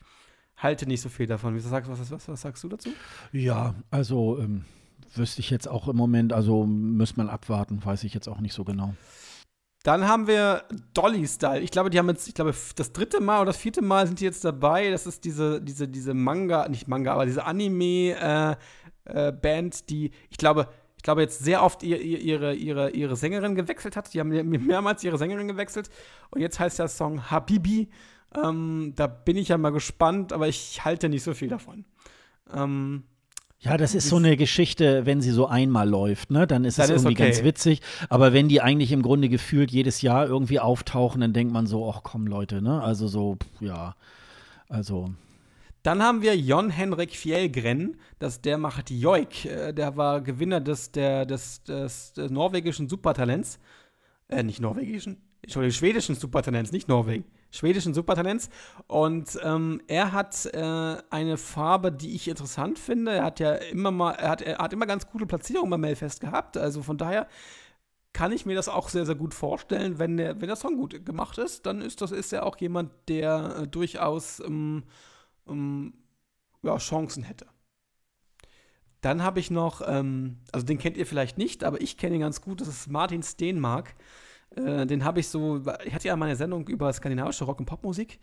halte 0.57 0.87
nicht 0.87 1.01
so 1.01 1.09
viel 1.09 1.27
davon. 1.27 1.53
Wie 1.53 1.59
sagst, 1.59 1.87
was, 1.87 1.99
was, 2.09 2.27
was 2.27 2.41
sagst 2.41 2.63
du 2.63 2.69
dazu? 2.69 2.89
Ja, 3.31 3.75
also 3.91 4.39
ähm, 4.39 4.65
wüsste 5.13 5.41
ich 5.41 5.51
jetzt 5.51 5.67
auch 5.67 5.87
im 5.87 5.95
Moment, 5.95 6.33
also 6.33 6.65
müsste 6.65 7.17
man 7.17 7.29
abwarten, 7.29 7.85
weiß 7.85 8.05
ich 8.05 8.15
jetzt 8.15 8.27
auch 8.27 8.39
nicht 8.39 8.55
so 8.55 8.63
genau. 8.63 8.95
Dann 9.83 10.07
haben 10.07 10.27
wir 10.27 10.63
Dolly 10.93 11.27
Style. 11.27 11.59
Ich 11.59 11.69
glaube, 11.69 11.89
die 11.89 11.99
haben 11.99 12.07
jetzt, 12.07 12.27
ich 12.27 12.33
glaube, 12.33 12.55
das 12.75 12.93
dritte 12.93 13.19
Mal 13.19 13.41
oder 13.41 13.47
das 13.47 13.57
vierte 13.57 13.81
Mal 13.81 14.07
sind 14.07 14.21
die 14.21 14.23
jetzt 14.23 14.45
dabei. 14.45 14.89
Das 14.89 15.05
ist 15.05 15.25
diese, 15.25 15.61
diese, 15.61 15.89
diese 15.89 16.13
Manga, 16.13 16.69
nicht 16.69 16.87
Manga, 16.87 17.13
aber 17.13 17.25
diese 17.25 17.45
Anime-Band, 17.45 18.57
äh, 19.05 19.31
Band, 19.33 19.89
die, 19.89 20.11
ich 20.29 20.37
glaube, 20.37 20.69
ich 20.95 21.03
glaube, 21.03 21.21
jetzt 21.21 21.43
sehr 21.43 21.61
oft 21.61 21.83
ihr, 21.83 21.99
ihr, 21.99 22.19
ihre, 22.19 22.55
ihre, 22.55 22.91
ihre 22.91 23.17
Sängerin 23.17 23.55
gewechselt 23.55 23.97
hat. 23.97 24.13
Die 24.13 24.21
haben 24.21 24.29
mehrmals 24.29 25.03
ihre 25.03 25.17
Sängerin 25.17 25.49
gewechselt. 25.49 25.89
Und 26.29 26.39
jetzt 26.39 26.61
heißt 26.61 26.79
der 26.79 26.87
Song 26.87 27.29
Habibi. 27.29 27.89
Ähm, 28.41 28.93
da 28.95 29.07
bin 29.07 29.35
ich 29.35 29.49
ja 29.49 29.57
mal 29.57 29.73
gespannt, 29.73 30.31
aber 30.31 30.47
ich 30.47 30.85
halte 30.85 31.09
nicht 31.09 31.23
so 31.23 31.33
viel 31.33 31.49
davon. 31.49 31.83
Ähm, 32.53 33.03
Ja, 33.63 33.77
das 33.77 33.95
ist 33.95 34.09
so 34.09 34.17
eine 34.17 34.35
Geschichte, 34.35 35.05
wenn 35.05 35.21
sie 35.21 35.31
so 35.31 35.47
einmal 35.47 35.87
läuft, 35.87 36.31
ne, 36.31 36.45
dann 36.47 36.65
ist 36.65 36.77
Dann 36.79 36.85
es 36.85 36.89
ist 36.91 37.03
irgendwie 37.03 37.13
okay. 37.13 37.31
ganz 37.31 37.43
witzig. 37.43 37.79
Aber 38.09 38.33
wenn 38.33 38.49
die 38.49 38.59
eigentlich 38.61 38.91
im 38.91 39.01
Grunde 39.01 39.29
gefühlt 39.29 39.71
jedes 39.71 40.01
Jahr 40.01 40.27
irgendwie 40.27 40.59
auftauchen, 40.59 41.21
dann 41.21 41.31
denkt 41.31 41.53
man 41.53 41.65
so, 41.65 41.89
ach 41.89 42.01
komm 42.03 42.27
Leute, 42.27 42.61
ne? 42.61 42.81
Also 42.81 43.07
so, 43.07 43.37
ja, 43.61 43.95
also 44.67 45.11
Dann 45.81 46.01
haben 46.03 46.21
wir 46.21 46.35
Jon 46.37 46.69
Henrik 46.69 47.15
Fjellgren, 47.15 47.97
das 48.19 48.41
der 48.41 48.57
macht 48.57 48.89
Joik. 48.89 49.45
Äh, 49.45 49.73
Der 49.73 49.95
war 49.97 50.21
Gewinner 50.21 50.59
des, 50.61 50.91
der, 50.91 51.25
des, 51.25 51.63
des, 51.63 52.13
des 52.13 52.31
norwegischen 52.31 52.89
Supertalents. 52.89 53.59
Äh, 54.29 54.43
nicht 54.43 54.59
norwegischen, 54.61 55.17
Entschuldigung, 55.41 55.73
schwedischen 55.73 56.15
Supertalents, 56.15 56.71
nicht 56.71 56.87
Norwegen. 56.87 57.25
Schwedischen 57.53 57.93
Supertalents. 57.93 58.49
Und 58.87 59.37
ähm, 59.43 59.79
er 59.87 60.11
hat 60.11 60.47
äh, 60.47 60.97
eine 61.11 61.37
Farbe, 61.37 61.91
die 61.91 62.15
ich 62.15 62.27
interessant 62.27 62.79
finde. 62.79 63.11
Er 63.11 63.23
hat 63.23 63.39
ja 63.39 63.53
immer 63.53 63.91
mal, 63.91 64.13
er 64.13 64.29
hat, 64.31 64.41
er 64.41 64.57
hat 64.57 64.73
immer 64.73 64.87
ganz 64.87 65.07
gute 65.07 65.27
Platzierungen 65.27 65.69
beim 65.69 65.81
Melfest 65.81 66.19
gehabt. 66.19 66.57
Also 66.57 66.81
von 66.81 66.97
daher 66.97 67.27
kann 68.11 68.31
ich 68.31 68.47
mir 68.47 68.55
das 68.55 68.69
auch 68.69 68.89
sehr, 68.89 69.05
sehr 69.05 69.13
gut 69.13 69.35
vorstellen. 69.35 69.99
Wenn 69.99 70.17
der, 70.17 70.41
wenn 70.41 70.47
der 70.47 70.55
Song 70.55 70.77
gut 70.77 71.05
gemacht 71.05 71.37
ist, 71.37 71.67
dann 71.67 71.81
ist 71.81 72.01
das 72.01 72.11
ist 72.11 72.33
er 72.33 72.45
auch 72.47 72.57
jemand, 72.57 72.91
der 73.07 73.57
äh, 73.61 73.67
durchaus 73.67 74.39
ähm, 74.39 74.83
ähm, 75.47 75.93
ja, 76.63 76.77
Chancen 76.77 77.21
hätte. 77.21 77.45
Dann 79.01 79.21
habe 79.21 79.39
ich 79.39 79.51
noch, 79.51 79.81
ähm, 79.85 80.37
also 80.51 80.65
den 80.65 80.79
kennt 80.79 80.97
ihr 80.97 81.05
vielleicht 81.05 81.37
nicht, 81.37 81.63
aber 81.63 81.81
ich 81.81 81.97
kenne 81.97 82.15
ihn 82.15 82.21
ganz 82.21 82.41
gut, 82.41 82.61
das 82.61 82.67
ist 82.67 82.89
Martin 82.89 83.21
Steenmark. 83.21 83.95
Äh, 84.55 84.85
den 84.85 85.03
habe 85.03 85.19
ich 85.19 85.27
so, 85.27 85.61
ich 85.85 85.93
hatte 85.93 86.07
ja 86.07 86.15
mal 86.15 86.25
eine 86.25 86.35
Sendung 86.35 86.67
über 86.67 86.91
skandinavische 86.91 87.45
Rock- 87.45 87.59
und 87.59 87.65
Popmusik. 87.65 88.19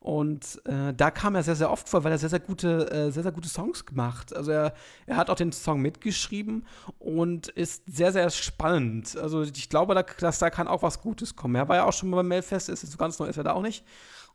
Und 0.00 0.60
äh, 0.64 0.94
da 0.94 1.10
kam 1.10 1.34
er 1.34 1.42
sehr, 1.42 1.56
sehr 1.56 1.72
oft 1.72 1.88
vor, 1.88 2.04
weil 2.04 2.12
er 2.12 2.18
sehr, 2.18 2.28
sehr 2.28 2.38
gute, 2.38 2.88
äh, 2.90 3.10
sehr, 3.10 3.24
sehr 3.24 3.32
gute 3.32 3.48
Songs 3.48 3.84
gemacht. 3.84 4.34
Also 4.34 4.52
er, 4.52 4.72
er 5.06 5.16
hat 5.16 5.28
auch 5.28 5.34
den 5.34 5.50
Song 5.50 5.80
mitgeschrieben 5.82 6.66
und 7.00 7.48
ist 7.48 7.82
sehr, 7.86 8.12
sehr 8.12 8.30
spannend. 8.30 9.16
Also 9.16 9.42
ich 9.42 9.68
glaube, 9.68 9.94
da, 9.94 10.04
dass 10.04 10.38
da 10.38 10.50
kann 10.50 10.68
auch 10.68 10.82
was 10.82 11.00
Gutes 11.02 11.34
kommen. 11.34 11.56
Er 11.56 11.68
war 11.68 11.76
ja 11.76 11.84
auch 11.84 11.92
schon 11.92 12.10
mal 12.10 12.18
beim 12.18 12.28
Mailfest, 12.28 12.68
ist 12.68 12.82
jetzt 12.82 12.92
so 12.92 12.98
ganz 12.98 13.18
neu 13.18 13.26
ist 13.26 13.38
er 13.38 13.44
da 13.44 13.54
auch 13.54 13.62
nicht. 13.62 13.84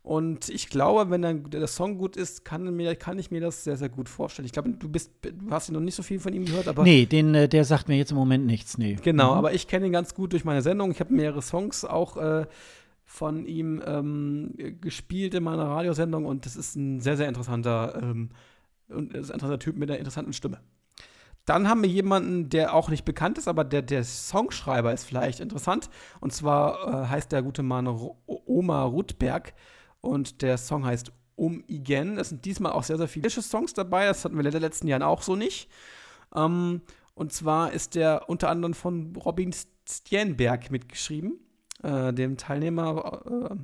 Und 0.04 0.50
ich 0.50 0.68
glaube, 0.68 1.10
wenn 1.10 1.22
dann 1.22 1.48
der 1.48 1.66
Song 1.66 1.96
gut 1.96 2.14
ist, 2.14 2.44
kann, 2.44 2.76
mir, 2.76 2.94
kann 2.94 3.18
ich 3.18 3.30
mir 3.30 3.40
das 3.40 3.64
sehr, 3.64 3.78
sehr 3.78 3.88
gut 3.88 4.10
vorstellen. 4.10 4.44
Ich 4.44 4.52
glaube, 4.52 4.68
du 4.68 4.86
bist, 4.86 5.10
du 5.22 5.50
hast 5.50 5.72
noch 5.72 5.80
nicht 5.80 5.94
so 5.94 6.02
viel 6.02 6.20
von 6.20 6.34
ihm 6.34 6.44
gehört, 6.44 6.68
aber. 6.68 6.82
nee, 6.82 7.06
den, 7.06 7.34
äh, 7.34 7.48
der 7.48 7.64
sagt 7.64 7.88
mir 7.88 7.96
jetzt 7.96 8.10
im 8.10 8.18
Moment 8.18 8.44
nichts, 8.44 8.76
nee. 8.76 8.98
Genau, 9.02 9.32
Mhm. 9.32 9.38
aber 9.38 9.54
ich 9.54 9.66
kenne 9.66 9.86
ihn 9.86 9.92
ganz 9.92 10.14
gut 10.14 10.32
durch 10.34 10.44
meine 10.44 10.60
Sendung. 10.60 10.90
Ich 10.90 11.00
habe 11.00 11.14
mehrere 11.14 11.40
Songs 11.40 11.86
auch 11.86 12.18
äh, 12.18 12.44
von 13.06 13.46
ihm 13.46 13.82
ähm, 13.86 14.52
gespielt 14.82 15.32
in 15.32 15.42
meiner 15.42 15.64
Radiosendung 15.68 16.26
und 16.26 16.44
das 16.44 16.54
ist 16.56 16.76
ein 16.76 17.00
sehr, 17.00 17.16
sehr 17.16 17.26
interessanter, 17.28 17.98
ähm, 18.02 18.28
und 18.90 19.14
ist 19.14 19.30
ein 19.30 19.34
interessanter 19.36 19.58
Typ 19.58 19.78
mit 19.78 19.90
einer 19.90 19.98
interessanten 19.98 20.34
Stimme. 20.34 20.60
Dann 21.46 21.66
haben 21.66 21.82
wir 21.82 21.88
jemanden, 21.88 22.50
der 22.50 22.74
auch 22.74 22.90
nicht 22.90 23.06
bekannt 23.06 23.38
ist, 23.38 23.48
aber 23.48 23.64
der, 23.64 23.80
der 23.80 24.04
Songschreiber 24.04 24.92
ist 24.92 25.04
vielleicht 25.04 25.40
interessant. 25.40 25.88
Und 26.20 26.34
zwar 26.34 27.04
äh, 27.04 27.06
heißt 27.08 27.32
der 27.32 27.42
gute 27.42 27.62
Mann 27.62 27.86
Ro 27.86 28.18
Oma 28.26 28.82
Rudberg 28.84 29.54
und 30.04 30.42
der 30.42 30.58
Song 30.58 30.84
heißt 30.84 31.12
um 31.36 31.64
Igen. 31.66 32.18
Es 32.18 32.28
sind 32.28 32.44
diesmal 32.44 32.72
auch 32.72 32.84
sehr, 32.84 32.96
sehr 32.96 33.08
viele 33.08 33.28
Songs 33.28 33.74
dabei. 33.74 34.06
Das 34.06 34.24
hatten 34.24 34.36
wir 34.36 34.44
in 34.44 34.50
den 34.50 34.60
letzten 34.60 34.86
Jahren 34.86 35.02
auch 35.02 35.22
so 35.22 35.34
nicht. 35.36 35.68
Ähm, 36.34 36.82
und 37.14 37.32
zwar 37.32 37.72
ist 37.72 37.94
der 37.94 38.28
unter 38.28 38.48
anderem 38.50 38.74
von 38.74 39.14
Robin 39.16 39.52
Stjenberg 39.88 40.70
mitgeschrieben, 40.70 41.38
äh, 41.82 42.12
dem 42.12 42.36
Teilnehmer, 42.36 43.22
äh, 43.50 43.56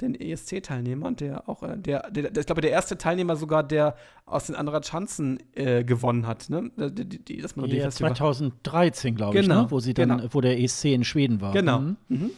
den 0.00 0.14
ESC-Teilnehmer, 0.14 1.12
der 1.12 1.48
auch, 1.48 1.62
äh, 1.62 1.78
der, 1.78 2.10
der, 2.10 2.30
der, 2.30 2.40
ich 2.40 2.46
glaube, 2.46 2.60
der 2.60 2.70
erste 2.70 2.98
Teilnehmer 2.98 3.36
sogar, 3.36 3.62
der 3.62 3.96
aus 4.26 4.46
den 4.46 4.56
anderen 4.56 4.82
Chancen 4.82 5.38
äh, 5.54 5.84
gewonnen 5.84 6.26
hat, 6.26 6.50
ne? 6.50 6.70
Die, 6.76 7.08
die, 7.08 7.24
die, 7.24 7.40
das 7.40 7.54
ja, 7.56 7.90
2013, 7.90 9.14
glaube 9.14 9.34
genau, 9.34 9.42
ich, 9.42 9.48
ne? 9.48 9.54
Genau, 9.54 9.70
wo 9.70 9.80
sie 9.80 9.94
dann, 9.94 10.18
genau. 10.18 10.28
wo 10.30 10.40
der 10.40 10.60
ESC 10.60 10.86
in 10.86 11.04
Schweden 11.04 11.40
war. 11.40 11.52
Genau. 11.52 11.80
Mhm. 11.80 11.96
Mhm. 12.08 12.30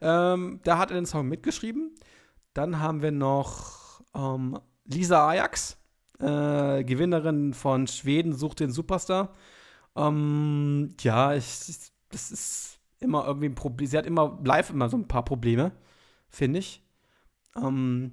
Ähm, 0.00 0.60
da 0.64 0.78
hat 0.78 0.90
er 0.90 0.96
den 0.96 1.06
Song 1.06 1.28
mitgeschrieben. 1.28 1.92
Dann 2.58 2.80
haben 2.80 3.02
wir 3.02 3.12
noch 3.12 4.00
ähm, 4.16 4.58
Lisa 4.84 5.28
Ajax, 5.28 5.76
äh, 6.18 6.82
Gewinnerin 6.82 7.54
von 7.54 7.86
Schweden 7.86 8.32
sucht 8.32 8.58
den 8.58 8.72
Superstar. 8.72 9.32
Ähm, 9.94 10.90
ja, 10.98 11.34
ich, 11.34 11.46
das 12.08 12.32
ist 12.32 12.80
immer 12.98 13.24
irgendwie 13.28 13.46
ein 13.46 13.54
Problem. 13.54 13.86
Sie 13.86 13.96
hat 13.96 14.06
immer 14.06 14.40
live 14.42 14.70
immer 14.70 14.88
so 14.88 14.96
ein 14.96 15.06
paar 15.06 15.24
Probleme, 15.24 15.70
finde 16.30 16.58
ich. 16.58 16.82
Ähm, 17.54 18.12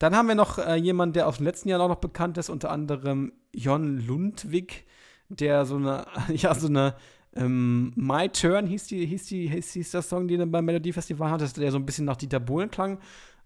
dann 0.00 0.16
haben 0.16 0.26
wir 0.26 0.34
noch 0.34 0.58
äh, 0.58 0.74
jemanden, 0.74 1.12
der 1.12 1.28
aus 1.28 1.36
dem 1.36 1.46
letzten 1.46 1.68
Jahr 1.68 1.80
auch 1.80 1.86
noch 1.86 1.94
bekannt 1.94 2.36
ist, 2.36 2.50
unter 2.50 2.72
anderem 2.72 3.32
Jon 3.54 4.04
Lundwig, 4.04 4.86
der 5.28 5.66
so 5.66 5.76
eine, 5.76 6.04
ja, 6.34 6.52
so 6.56 6.66
eine 6.66 6.96
ähm, 7.36 7.92
My 7.94 8.28
Turn 8.28 8.66
hieß, 8.66 8.88
die, 8.88 9.06
hieß, 9.06 9.26
die, 9.26 9.48
hieß, 9.48 9.72
hieß 9.72 9.92
der 9.92 10.02
Song, 10.02 10.26
den 10.26 10.40
er 10.40 10.46
beim 10.46 10.64
Melodie 10.64 10.92
Festival 10.92 11.30
hatte, 11.30 11.48
der 11.60 11.70
so 11.70 11.78
ein 11.78 11.86
bisschen 11.86 12.06
nach 12.06 12.16
Dieter 12.16 12.40
Bohlen 12.40 12.72
klang. 12.72 12.98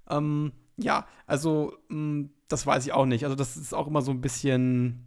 Ähm, 0.09 0.53
ja, 0.77 1.07
also 1.27 1.75
mh, 1.89 1.97
mm, 1.97 2.31
das 2.49 2.67
weiß 2.67 2.87
ich 2.87 2.93
auch 2.93 3.07
nicht. 3.07 3.25
Also 3.25 3.37
das 3.37 3.57
ist 3.57 3.75
auch 3.75 3.87
immer 3.87 4.03
so 4.03 4.11
ein 4.11 4.21
bisschen 4.21 5.07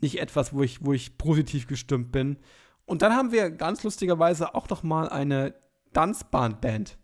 nicht 0.00 0.20
etwas, 0.20 0.52
wo 0.52 0.62
ich, 0.62 0.84
wo 0.84 0.92
ich 0.92 1.16
positiv 1.18 1.66
gestimmt 1.66 2.12
bin. 2.12 2.38
Und 2.84 3.02
dann 3.02 3.14
haben 3.14 3.32
wir 3.32 3.50
ganz 3.50 3.82
lustigerweise 3.82 4.54
auch 4.54 4.68
noch 4.68 4.82
mal 4.82 5.08
eine 5.08 5.54
Tanzbandband. 5.92 6.98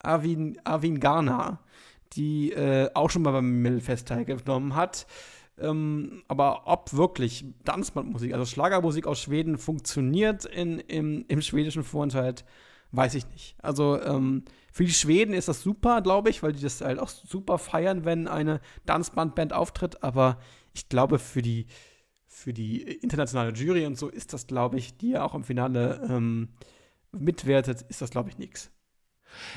Arvin, 0.00 0.58
Arvin 0.64 1.00
Garner, 1.00 1.60
die 2.12 2.52
äh, 2.52 2.88
auch 2.94 3.10
schon 3.10 3.22
mal 3.22 3.32
beim 3.32 3.60
Mittelfest 3.62 4.08
teilgenommen 4.08 4.74
hat. 4.74 5.06
Ähm, 5.58 6.22
aber 6.28 6.62
ob 6.66 6.92
wirklich 6.92 7.44
Tanzbandmusik, 7.64 8.32
also 8.32 8.44
Schlagermusik 8.44 9.06
aus 9.06 9.20
Schweden, 9.20 9.58
funktioniert 9.58 10.44
in, 10.44 10.78
im, 10.78 11.24
im 11.26 11.42
schwedischen 11.42 11.82
Vorentscheid, 11.82 12.44
weiß 12.92 13.14
ich 13.14 13.28
nicht. 13.30 13.56
Also 13.60 14.00
ähm, 14.00 14.44
für 14.78 14.84
die 14.84 14.92
Schweden 14.92 15.34
ist 15.34 15.48
das 15.48 15.60
super, 15.60 16.02
glaube 16.02 16.30
ich, 16.30 16.44
weil 16.44 16.52
die 16.52 16.62
das 16.62 16.82
halt 16.82 17.00
auch 17.00 17.08
super 17.08 17.58
feiern, 17.58 18.04
wenn 18.04 18.28
eine 18.28 18.60
Tanzbandband 18.86 19.52
auftritt. 19.52 20.04
Aber 20.04 20.38
ich 20.72 20.88
glaube, 20.88 21.18
für 21.18 21.42
die, 21.42 21.66
für 22.28 22.52
die 22.52 22.82
internationale 22.82 23.50
Jury 23.50 23.86
und 23.86 23.98
so 23.98 24.08
ist 24.08 24.32
das, 24.34 24.46
glaube 24.46 24.78
ich, 24.78 24.96
die 24.96 25.10
ja 25.10 25.24
auch 25.24 25.34
im 25.34 25.42
Finale 25.42 26.00
ähm, 26.08 26.50
mitwertet, 27.10 27.82
ist 27.88 28.02
das, 28.02 28.10
glaube 28.10 28.28
ich, 28.28 28.38
nichts. 28.38 28.70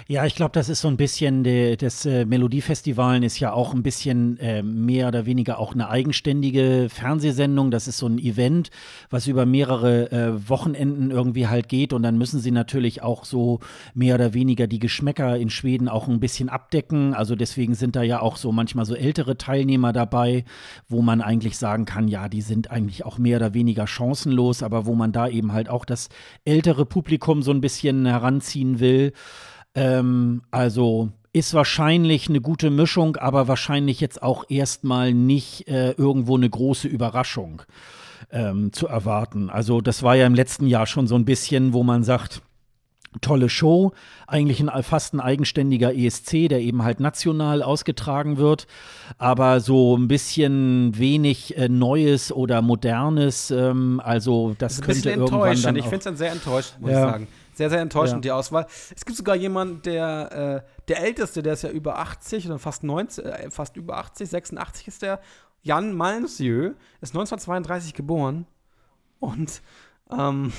Ja, 0.07 0.25
ich 0.25 0.35
glaube, 0.35 0.51
das 0.53 0.69
ist 0.69 0.81
so 0.81 0.87
ein 0.87 0.97
bisschen, 0.97 1.43
de, 1.43 1.75
das 1.75 2.05
äh, 2.05 2.25
Melodiefestivalen 2.25 3.23
ist 3.23 3.39
ja 3.39 3.53
auch 3.53 3.73
ein 3.73 3.83
bisschen 3.83 4.37
äh, 4.39 4.61
mehr 4.63 5.07
oder 5.07 5.25
weniger 5.25 5.59
auch 5.59 5.73
eine 5.73 5.89
eigenständige 5.89 6.87
Fernsehsendung. 6.89 7.71
Das 7.71 7.87
ist 7.87 7.97
so 7.97 8.07
ein 8.07 8.17
Event, 8.17 8.69
was 9.09 9.27
über 9.27 9.45
mehrere 9.45 10.11
äh, 10.11 10.49
Wochenenden 10.49 11.11
irgendwie 11.11 11.47
halt 11.47 11.69
geht. 11.69 11.93
Und 11.93 12.03
dann 12.03 12.17
müssen 12.17 12.39
sie 12.39 12.51
natürlich 12.51 13.01
auch 13.01 13.25
so 13.25 13.59
mehr 13.93 14.15
oder 14.15 14.33
weniger 14.33 14.67
die 14.67 14.79
Geschmäcker 14.79 15.37
in 15.37 15.49
Schweden 15.49 15.87
auch 15.87 16.07
ein 16.07 16.19
bisschen 16.19 16.49
abdecken. 16.49 17.13
Also 17.13 17.35
deswegen 17.35 17.75
sind 17.75 17.95
da 17.95 18.03
ja 18.03 18.21
auch 18.21 18.37
so 18.37 18.51
manchmal 18.51 18.85
so 18.85 18.95
ältere 18.95 19.37
Teilnehmer 19.37 19.93
dabei, 19.93 20.45
wo 20.89 21.01
man 21.01 21.21
eigentlich 21.21 21.57
sagen 21.57 21.85
kann, 21.85 22.07
ja, 22.07 22.27
die 22.29 22.41
sind 22.41 22.71
eigentlich 22.71 23.05
auch 23.05 23.17
mehr 23.17 23.37
oder 23.37 23.53
weniger 23.53 23.87
chancenlos, 23.87 24.63
aber 24.63 24.85
wo 24.85 24.95
man 24.95 25.11
da 25.11 25.27
eben 25.27 25.53
halt 25.53 25.69
auch 25.69 25.85
das 25.85 26.09
ältere 26.45 26.85
Publikum 26.85 27.41
so 27.41 27.51
ein 27.51 27.61
bisschen 27.61 28.05
heranziehen 28.05 28.79
will. 28.79 29.13
Ähm, 29.75 30.41
also 30.51 31.09
ist 31.33 31.53
wahrscheinlich 31.53 32.27
eine 32.27 32.41
gute 32.41 32.69
Mischung, 32.69 33.15
aber 33.15 33.47
wahrscheinlich 33.47 34.01
jetzt 34.01 34.21
auch 34.21 34.45
erstmal 34.49 35.13
nicht 35.13 35.67
äh, 35.67 35.91
irgendwo 35.91 36.35
eine 36.35 36.49
große 36.49 36.87
Überraschung 36.87 37.61
ähm, 38.31 38.73
zu 38.73 38.87
erwarten. 38.87 39.49
Also 39.49 39.81
das 39.81 40.03
war 40.03 40.15
ja 40.15 40.25
im 40.25 40.35
letzten 40.35 40.67
Jahr 40.67 40.87
schon 40.87 41.07
so 41.07 41.15
ein 41.15 41.25
bisschen, 41.25 41.73
wo 41.73 41.83
man 41.83 42.03
sagt, 42.03 42.41
tolle 43.19 43.49
Show, 43.49 43.91
eigentlich 44.25 44.61
ein, 44.61 44.83
fast 44.83 45.13
ein 45.13 45.19
eigenständiger 45.19 45.93
ESC, 45.93 46.47
der 46.47 46.61
eben 46.61 46.83
halt 46.83 47.01
national 47.01 47.61
ausgetragen 47.61 48.37
wird, 48.37 48.67
aber 49.17 49.59
so 49.59 49.97
ein 49.97 50.07
bisschen 50.07 50.97
wenig 50.97 51.57
äh, 51.57 51.67
Neues 51.67 52.31
oder 52.31 52.61
Modernes, 52.61 53.51
ähm, 53.51 54.01
also 54.03 54.55
das, 54.57 54.77
das 54.77 54.85
könnte 54.85 55.11
irgendwann 55.11 55.61
dann 55.61 55.75
Ich 55.75 55.83
finde 55.83 55.97
es 55.97 56.03
dann 56.05 56.15
sehr 56.15 56.31
enttäuschend, 56.31 56.81
muss 56.81 56.91
ja. 56.91 57.05
ich 57.05 57.11
sagen. 57.11 57.27
Sehr, 57.53 57.69
sehr 57.69 57.81
enttäuschend, 57.81 58.25
ja. 58.25 58.29
die 58.29 58.31
Auswahl. 58.31 58.65
Es 58.95 59.05
gibt 59.05 59.17
sogar 59.17 59.35
jemanden, 59.35 59.81
der, 59.81 60.63
äh, 60.65 60.81
der 60.87 61.03
Älteste, 61.03 61.43
der 61.43 61.53
ist 61.53 61.63
ja 61.63 61.69
über 61.69 61.99
80 61.99 62.47
oder 62.47 62.59
fast 62.59 62.83
90, 62.83 63.25
äh, 63.25 63.51
fast 63.51 63.77
über 63.77 63.97
80, 63.97 64.29
86 64.29 64.87
ist 64.87 65.01
der. 65.01 65.19
Jan 65.63 65.93
Malmsjö 65.93 66.73
ist 67.01 67.13
1932 67.13 67.93
geboren 67.93 68.47
und 69.19 69.61
ähm, 70.11 70.51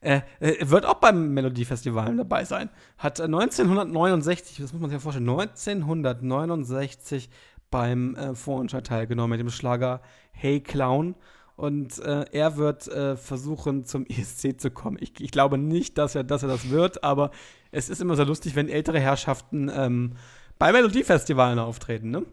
äh, 0.00 0.22
wird 0.60 0.86
auch 0.86 0.94
beim 0.94 1.32
Melodiefestival 1.32 2.16
dabei 2.16 2.44
sein. 2.44 2.70
Hat 2.98 3.20
1969, 3.20 4.58
das 4.58 4.72
muss 4.72 4.80
man 4.80 4.90
sich 4.90 4.96
ja 4.96 5.00
vorstellen, 5.00 5.28
1969 5.28 7.30
beim 7.70 8.16
äh, 8.16 8.34
Vorentscheid 8.34 8.86
teilgenommen 8.86 9.30
mit 9.30 9.40
dem 9.40 9.50
Schlager 9.50 10.00
Hey 10.32 10.60
Clown. 10.60 11.14
Und 11.56 12.00
äh, 12.00 12.24
er 12.32 12.56
wird 12.56 12.88
äh, 12.88 13.16
versuchen, 13.16 13.84
zum 13.84 14.06
ESC 14.08 14.60
zu 14.60 14.70
kommen. 14.70 14.96
Ich, 15.00 15.20
ich, 15.20 15.30
glaube 15.30 15.58
nicht, 15.58 15.98
dass 15.98 16.14
er, 16.14 16.24
dass 16.24 16.42
er 16.42 16.48
das 16.48 16.70
wird, 16.70 17.04
aber 17.04 17.30
es 17.70 17.88
ist 17.88 18.00
immer 18.00 18.16
so 18.16 18.24
lustig, 18.24 18.56
wenn 18.56 18.68
ältere 18.68 19.00
Herrschaften 19.00 19.70
ähm, 19.74 20.12
bei 20.58 20.72
Melodiefestivalen 20.72 21.58
auftreten, 21.58 22.10
ne? 22.10 22.24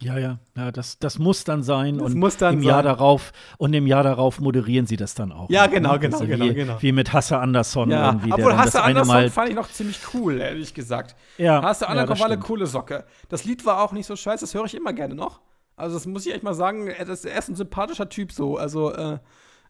Ja, 0.00 0.18
ja, 0.18 0.38
ja, 0.56 0.72
das, 0.72 0.98
das 0.98 1.18
muss 1.18 1.44
dann 1.44 1.62
sein. 1.62 1.98
Das 1.98 2.12
und 2.12 2.18
muss 2.18 2.36
dann 2.36 2.54
im 2.54 2.60
sein. 2.60 2.68
Jahr 2.68 2.82
darauf 2.82 3.32
und 3.58 3.72
im 3.72 3.86
Jahr 3.86 4.02
darauf 4.02 4.40
moderieren 4.40 4.86
sie 4.86 4.96
das 4.96 5.14
dann 5.14 5.32
auch. 5.32 5.48
Ja, 5.48 5.66
genau, 5.66 5.92
ne? 5.92 6.00
genau, 6.00 6.18
also 6.18 6.28
genau, 6.28 6.44
wie, 6.44 6.54
genau. 6.54 6.76
Wie 6.80 6.92
mit 6.92 7.12
Hasse 7.12 7.38
Andersson 7.38 7.90
ja, 7.90 8.06
irgendwie. 8.06 8.32
Obwohl 8.32 8.56
Hasse 8.56 8.82
Andersson 8.82 9.30
fand 9.30 9.48
ich 9.48 9.54
noch 9.54 9.70
ziemlich 9.70 10.00
cool, 10.12 10.40
ehrlich 10.40 10.74
gesagt. 10.74 11.16
Ja, 11.38 11.62
Hasse 11.62 11.88
Andersson 11.88 12.16
ja, 12.16 12.20
war 12.22 12.30
eine 12.30 12.38
coole 12.38 12.66
Socke. 12.66 13.04
Das 13.28 13.44
Lied 13.44 13.64
war 13.64 13.80
auch 13.82 13.92
nicht 13.92 14.06
so 14.06 14.14
scheiße, 14.14 14.44
das 14.44 14.52
höre 14.52 14.64
ich 14.64 14.74
immer 14.74 14.92
gerne 14.92 15.14
noch. 15.14 15.40
Also, 15.76 15.96
das 15.96 16.06
muss 16.06 16.26
ich 16.26 16.34
echt 16.34 16.42
mal 16.42 16.54
sagen, 16.54 16.86
er 16.86 17.08
ist, 17.08 17.24
er 17.24 17.38
ist 17.38 17.48
ein 17.48 17.56
sympathischer 17.56 18.08
Typ 18.08 18.32
so. 18.32 18.56
Also, 18.56 18.92
äh, 18.92 19.18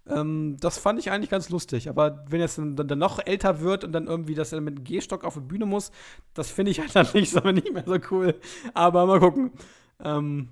ähm, 0.09 0.57
das 0.61 0.79
fand 0.79 0.99
ich 0.99 1.11
eigentlich 1.11 1.31
ganz 1.31 1.49
lustig. 1.51 1.89
Aber 1.89 2.25
wenn 2.29 2.41
er 2.41 2.49
dann, 2.49 2.77
dann, 2.77 2.99
noch 2.99 3.25
älter 3.25 3.61
wird 3.61 3.85
und 3.85 3.93
dann 3.93 4.07
irgendwie, 4.07 4.35
dass 4.35 4.53
er 4.53 4.61
mit 4.61 4.77
einem 4.77 4.85
Gehstock 4.85 5.25
auf 5.25 5.35
die 5.35 5.41
Bühne 5.41 5.67
muss, 5.67 5.93
das 6.35 6.51
finde 6.51 6.71
ich 6.71 6.81
halt 6.81 6.95
dann 6.95 7.07
nicht, 7.15 7.31
so, 7.31 7.41
nicht 7.41 7.73
mehr 7.73 7.85
so 7.87 7.97
cool. 8.11 8.39
Aber 8.75 9.07
mal 9.07 9.21
gucken. 9.21 9.53
Ähm, 10.03 10.49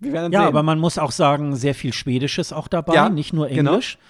ja, 0.00 0.22
sehen. 0.22 0.36
aber 0.36 0.62
man 0.62 0.78
muss 0.78 0.96
auch 0.96 1.10
sagen, 1.10 1.56
sehr 1.56 1.74
viel 1.74 1.92
Schwedisches 1.92 2.52
auch 2.52 2.68
dabei, 2.68 2.94
ja, 2.94 3.08
nicht 3.08 3.32
nur 3.32 3.48
genau. 3.48 3.72
Englisch. 3.72 3.96
Genau. 3.96 4.04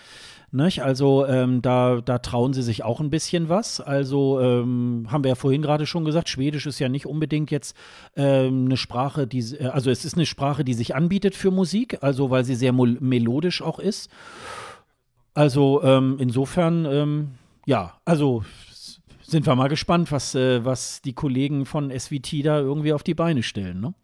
Nicht? 0.50 0.82
Also 0.82 1.26
ähm, 1.26 1.60
da, 1.60 2.00
da 2.00 2.18
trauen 2.18 2.54
sie 2.54 2.62
sich 2.62 2.82
auch 2.82 3.00
ein 3.00 3.10
bisschen 3.10 3.50
was. 3.50 3.82
Also 3.82 4.40
ähm, 4.40 5.06
haben 5.10 5.22
wir 5.22 5.28
ja 5.30 5.34
vorhin 5.34 5.60
gerade 5.60 5.84
schon 5.84 6.06
gesagt, 6.06 6.30
Schwedisch 6.30 6.66
ist 6.66 6.78
ja 6.78 6.88
nicht 6.88 7.04
unbedingt 7.04 7.50
jetzt 7.50 7.76
ähm, 8.16 8.64
eine 8.64 8.78
Sprache, 8.78 9.26
die, 9.26 9.40
äh, 9.40 9.66
also 9.66 9.90
es 9.90 10.06
ist 10.06 10.14
eine 10.14 10.24
Sprache, 10.24 10.64
die 10.64 10.72
sich 10.72 10.94
anbietet 10.94 11.34
für 11.34 11.50
Musik, 11.50 11.98
also 12.00 12.30
weil 12.30 12.44
sie 12.44 12.54
sehr 12.54 12.72
melodisch 12.72 13.60
auch 13.60 13.78
ist. 13.78 14.10
Also 15.34 15.82
ähm, 15.82 16.16
insofern, 16.18 16.86
ähm, 16.86 17.28
ja, 17.66 17.98
also 18.06 18.42
sind 19.20 19.46
wir 19.46 19.54
mal 19.54 19.68
gespannt, 19.68 20.10
was, 20.10 20.34
äh, 20.34 20.64
was 20.64 21.02
die 21.02 21.12
Kollegen 21.12 21.66
von 21.66 21.90
SVT 21.90 22.42
da 22.42 22.58
irgendwie 22.58 22.94
auf 22.94 23.02
die 23.02 23.14
Beine 23.14 23.42
stellen. 23.42 23.80
Ne? 23.80 23.94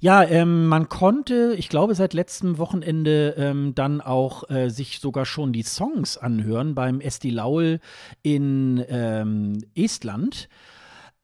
Ja, 0.00 0.22
ähm, 0.22 0.66
man 0.66 0.88
konnte, 0.88 1.54
ich 1.56 1.68
glaube, 1.68 1.94
seit 1.94 2.14
letztem 2.14 2.58
Wochenende 2.58 3.34
ähm, 3.36 3.74
dann 3.74 4.00
auch 4.00 4.48
äh, 4.50 4.68
sich 4.68 5.00
sogar 5.00 5.26
schon 5.26 5.52
die 5.52 5.62
Songs 5.62 6.16
anhören 6.16 6.74
beim 6.74 7.00
Esti 7.00 7.30
Laul 7.30 7.80
in 8.22 8.84
ähm, 8.88 9.58
Estland. 9.74 10.48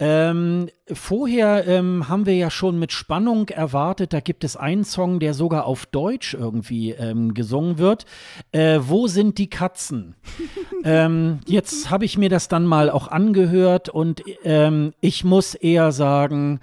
Ähm, 0.00 0.70
vorher 0.92 1.68
ähm, 1.68 2.08
haben 2.08 2.26
wir 2.26 2.34
ja 2.34 2.50
schon 2.50 2.80
mit 2.80 2.90
Spannung 2.90 3.48
erwartet, 3.48 4.12
da 4.12 4.18
gibt 4.18 4.42
es 4.42 4.56
einen 4.56 4.82
Song, 4.82 5.20
der 5.20 5.34
sogar 5.34 5.66
auf 5.66 5.86
Deutsch 5.86 6.34
irgendwie 6.34 6.90
ähm, 6.90 7.32
gesungen 7.32 7.78
wird. 7.78 8.04
Äh, 8.50 8.80
Wo 8.82 9.06
sind 9.06 9.38
die 9.38 9.48
Katzen? 9.48 10.16
ähm, 10.84 11.38
jetzt 11.46 11.90
habe 11.90 12.04
ich 12.04 12.18
mir 12.18 12.28
das 12.28 12.48
dann 12.48 12.66
mal 12.66 12.90
auch 12.90 13.06
angehört 13.06 13.88
und 13.88 14.24
ähm, 14.42 14.94
ich 15.00 15.22
muss 15.22 15.54
eher 15.54 15.92
sagen, 15.92 16.58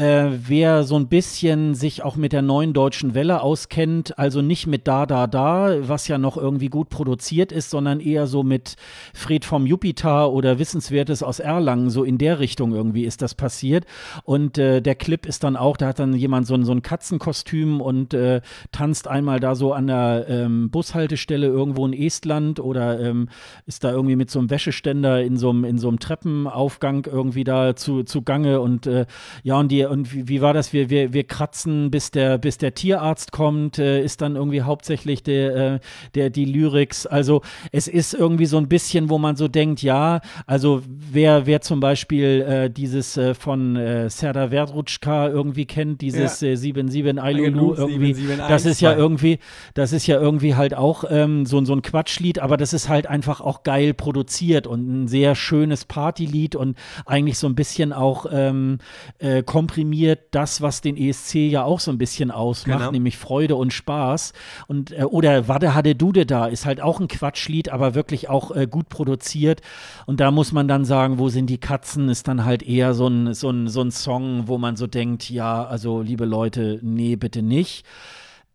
äh, 0.00 0.30
wer 0.48 0.84
so 0.84 0.96
ein 0.96 1.08
bisschen 1.08 1.74
sich 1.74 2.02
auch 2.02 2.16
mit 2.16 2.32
der 2.32 2.40
neuen 2.40 2.72
deutschen 2.72 3.14
Welle 3.14 3.42
auskennt, 3.42 4.18
also 4.18 4.40
nicht 4.40 4.66
mit 4.66 4.88
Da, 4.88 5.04
Da, 5.04 5.26
Da, 5.26 5.86
was 5.86 6.08
ja 6.08 6.16
noch 6.16 6.38
irgendwie 6.38 6.70
gut 6.70 6.88
produziert 6.88 7.52
ist, 7.52 7.68
sondern 7.68 8.00
eher 8.00 8.26
so 8.26 8.42
mit 8.42 8.76
Fred 9.12 9.44
vom 9.44 9.66
Jupiter 9.66 10.32
oder 10.32 10.58
Wissenswertes 10.58 11.22
aus 11.22 11.38
Erlangen, 11.38 11.90
so 11.90 12.02
in 12.02 12.16
der 12.16 12.40
Richtung 12.40 12.72
irgendwie 12.72 13.04
ist 13.04 13.20
das 13.20 13.34
passiert. 13.34 13.84
Und 14.24 14.56
äh, 14.56 14.80
der 14.80 14.94
Clip 14.94 15.26
ist 15.26 15.44
dann 15.44 15.54
auch, 15.54 15.76
da 15.76 15.88
hat 15.88 15.98
dann 15.98 16.14
jemand 16.14 16.46
so 16.46 16.54
ein, 16.54 16.64
so 16.64 16.72
ein 16.72 16.80
Katzenkostüm 16.80 17.82
und 17.82 18.14
äh, 18.14 18.40
tanzt 18.72 19.06
einmal 19.06 19.38
da 19.38 19.54
so 19.54 19.74
an 19.74 19.86
der 19.86 20.24
ähm, 20.28 20.70
Bushaltestelle 20.70 21.46
irgendwo 21.46 21.86
in 21.86 21.92
Estland 21.92 22.58
oder 22.58 23.00
ähm, 23.00 23.28
ist 23.66 23.84
da 23.84 23.90
irgendwie 23.90 24.16
mit 24.16 24.30
so 24.30 24.38
einem 24.38 24.48
Wäscheständer 24.48 25.22
in 25.22 25.36
so 25.36 25.50
einem, 25.50 25.64
in 25.64 25.76
so 25.76 25.88
einem 25.88 25.98
Treppenaufgang 25.98 27.04
irgendwie 27.04 27.44
da 27.44 27.76
zu, 27.76 28.02
zu 28.02 28.22
Gange 28.22 28.62
und 28.62 28.86
äh, 28.86 29.04
ja, 29.42 29.58
und 29.58 29.68
die, 29.68 29.89
und 29.90 30.14
wie, 30.14 30.28
wie, 30.28 30.40
war 30.40 30.54
das? 30.54 30.72
Wir, 30.72 30.88
wir, 30.88 31.12
wir 31.12 31.24
kratzen, 31.24 31.90
bis 31.90 32.10
der, 32.10 32.38
bis 32.38 32.58
der 32.58 32.74
Tierarzt 32.74 33.32
kommt, 33.32 33.78
äh, 33.78 34.02
ist 34.02 34.20
dann 34.20 34.36
irgendwie 34.36 34.62
hauptsächlich 34.62 35.22
der, 35.22 35.56
äh, 35.56 35.80
der, 36.14 36.30
die 36.30 36.44
Lyrics. 36.44 37.06
Also 37.06 37.42
es 37.72 37.88
ist 37.88 38.14
irgendwie 38.14 38.46
so 38.46 38.56
ein 38.56 38.68
bisschen, 38.68 39.10
wo 39.10 39.18
man 39.18 39.36
so 39.36 39.48
denkt, 39.48 39.82
ja, 39.82 40.20
also 40.46 40.82
wer, 40.86 41.46
wer 41.46 41.60
zum 41.60 41.80
Beispiel 41.80 42.42
äh, 42.42 42.70
dieses 42.70 43.16
äh, 43.16 43.34
von 43.34 43.76
äh, 43.76 44.08
Serdar 44.08 44.50
Verdrutschka 44.50 45.28
irgendwie 45.28 45.66
kennt, 45.66 46.00
dieses 46.00 46.40
ja. 46.40 46.50
äh, 46.50 46.56
77 46.56 47.20
Ailulu 47.20 47.74
irgendwie, 47.74 48.14
7, 48.14 48.38
das 48.38 48.66
ist 48.66 48.80
ja 48.80 48.94
irgendwie, 48.94 49.38
das 49.74 49.92
ist 49.92 50.06
ja 50.06 50.20
irgendwie 50.20 50.54
halt 50.54 50.74
auch 50.74 51.04
ähm, 51.10 51.46
so, 51.46 51.64
so 51.64 51.74
ein 51.74 51.82
Quatschlied, 51.82 52.38
aber 52.38 52.56
das 52.56 52.72
ist 52.72 52.88
halt 52.88 53.06
einfach 53.06 53.40
auch 53.40 53.64
geil 53.64 53.92
produziert 53.94 54.66
und 54.66 54.88
ein 54.88 55.08
sehr 55.08 55.34
schönes 55.34 55.84
Partylied 55.84 56.54
und 56.54 56.76
eigentlich 57.06 57.38
so 57.38 57.48
ein 57.48 57.56
bisschen 57.56 57.92
auch 57.92 58.26
ähm, 58.30 58.78
äh, 59.18 59.42
komprimiert 59.80 60.28
das, 60.32 60.60
was 60.60 60.82
den 60.82 60.96
ESC 60.98 61.36
ja 61.36 61.64
auch 61.64 61.80
so 61.80 61.90
ein 61.90 61.96
bisschen 61.96 62.30
ausmacht, 62.30 62.80
genau. 62.80 62.90
nämlich 62.90 63.16
Freude 63.16 63.56
und 63.56 63.72
Spaß. 63.72 64.34
Und 64.66 64.92
äh, 64.92 65.04
oder 65.04 65.48
Wade 65.48 65.74
Hade 65.74 65.94
Dude 65.94 66.26
da 66.26 66.46
ist 66.46 66.66
halt 66.66 66.82
auch 66.82 67.00
ein 67.00 67.08
Quatschlied, 67.08 67.70
aber 67.70 67.94
wirklich 67.94 68.28
auch 68.28 68.54
äh, 68.54 68.66
gut 68.66 68.90
produziert. 68.90 69.62
Und 70.04 70.20
da 70.20 70.30
muss 70.30 70.52
man 70.52 70.68
dann 70.68 70.84
sagen, 70.84 71.18
wo 71.18 71.30
sind 71.30 71.48
die 71.48 71.58
Katzen, 71.58 72.10
ist 72.10 72.28
dann 72.28 72.44
halt 72.44 72.62
eher 72.62 72.92
so 72.92 73.06
ein, 73.06 73.32
so 73.32 73.48
ein, 73.48 73.68
so 73.68 73.80
ein 73.80 73.90
Song, 73.90 74.48
wo 74.48 74.58
man 74.58 74.76
so 74.76 74.86
denkt, 74.86 75.30
ja, 75.30 75.64
also 75.64 76.02
liebe 76.02 76.26
Leute, 76.26 76.78
nee, 76.82 77.16
bitte 77.16 77.40
nicht. 77.40 77.86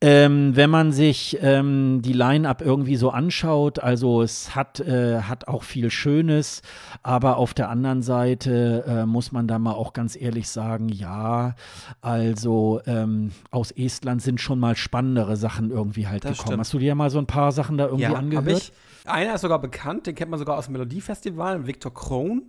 Ähm, 0.07 0.55
wenn 0.55 0.69
man 0.69 0.91
sich 0.91 1.39
ähm, 1.41 2.03
die 2.03 2.13
Line-Up 2.13 2.61
irgendwie 2.61 2.95
so 2.95 3.09
anschaut, 3.09 3.79
also 3.79 4.21
es 4.21 4.53
hat, 4.53 4.79
äh, 4.79 5.21
hat 5.21 5.47
auch 5.47 5.63
viel 5.63 5.89
Schönes, 5.89 6.61
aber 7.01 7.37
auf 7.37 7.55
der 7.55 7.71
anderen 7.71 8.03
Seite 8.03 8.83
äh, 8.87 9.05
muss 9.07 9.31
man 9.31 9.47
da 9.47 9.57
mal 9.57 9.71
auch 9.71 9.93
ganz 9.93 10.15
ehrlich 10.15 10.47
sagen, 10.47 10.89
ja, 10.89 11.55
also 12.01 12.81
ähm, 12.85 13.31
aus 13.49 13.71
Estland 13.71 14.21
sind 14.21 14.39
schon 14.39 14.59
mal 14.59 14.75
spannendere 14.75 15.37
Sachen 15.37 15.71
irgendwie 15.71 16.05
halt 16.07 16.23
das 16.23 16.33
gekommen. 16.33 16.49
Stimmt. 16.49 16.59
Hast 16.59 16.73
du 16.73 16.77
dir 16.77 16.89
ja 16.89 16.95
mal 16.95 17.09
so 17.09 17.17
ein 17.17 17.25
paar 17.25 17.51
Sachen 17.51 17.79
da 17.79 17.85
irgendwie 17.85 18.03
ja, 18.03 18.13
angehört? 18.13 18.47
Ich. 18.47 18.73
Einer 19.05 19.33
ist 19.33 19.41
sogar 19.41 19.59
bekannt, 19.59 20.05
den 20.05 20.13
kennt 20.13 20.29
man 20.29 20.37
sogar 20.37 20.55
aus 20.55 20.65
dem 20.65 20.73
Melodiefestival, 20.73 21.65
Viktor 21.65 21.91
Krohn. 21.91 22.43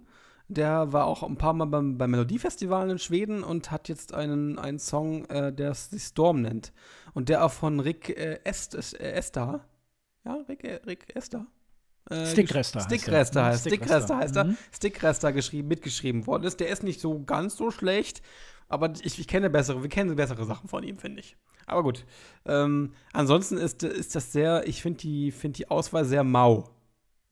Der 0.49 0.93
war 0.93 1.07
auch 1.07 1.23
ein 1.23 1.37
paar 1.37 1.55
Mal 1.55 1.65
beim, 1.65 1.99
beim 1.99 2.11
Melodiefestival 2.11 2.89
in 2.91 2.99
Schweden 2.99 3.43
und 3.43 3.71
hat 3.71 3.89
jetzt 3.89 4.15
einen, 4.15 4.59
einen 4.59 4.79
Song, 4.79 5.25
äh, 5.27 5.53
der 5.53 5.75
sich 5.75 6.05
Storm 6.05 6.43
nennt. 6.43 6.73
Und 7.15 7.29
der 7.29 7.45
auch 7.45 7.51
von 7.51 7.81
Rick 7.81 8.11
äh, 8.11 8.41
Est, 8.45 8.75
äh, 8.75 9.13
Esther. 9.13 9.65
Ja, 10.25 10.39
Rick, 10.49 10.65
äh, 10.65 10.81
Rick 10.87 11.15
Esther. 11.15 11.47
Äh, 12.11 12.27
Stickrester. 12.27 12.81
Stickrester 12.81 13.45
heißt, 13.45 13.67
Stickrester 13.67 14.17
heißt 14.17 14.37
er. 14.37 14.45
Mhm. 14.45 14.57
Stickrester 14.73 15.33
geschrieben, 15.33 15.69
mitgeschrieben 15.69 16.27
worden 16.27 16.45
ist. 16.45 16.61
Der 16.61 16.69
ist 16.69 16.85
nicht 16.85 17.01
so 17.01 17.25
ganz 17.25 17.57
so 17.57 17.71
schlecht, 17.71 18.23
aber 18.69 18.93
ich, 19.03 19.19
ich 19.19 19.27
kenne 19.27 19.51
bessere, 19.51 19.83
wir 19.83 19.89
kennen 19.89 20.15
bessere 20.15 20.45
Sachen 20.45 20.69
von 20.69 20.85
ihm, 20.85 20.99
finde 20.99 21.21
ich. 21.21 21.37
Aber 21.67 21.83
gut. 21.83 22.05
Ähm, 22.45 22.93
ansonsten 23.13 23.57
ist, 23.57 23.83
ist 23.83 24.15
das 24.15 24.33
sehr, 24.33 24.67
ich 24.69 24.83
finde 24.83 24.99
die, 25.01 25.33
find 25.33 25.59
die 25.59 25.69
Auswahl 25.69 26.05
sehr 26.05 26.23
mau. 26.23 26.71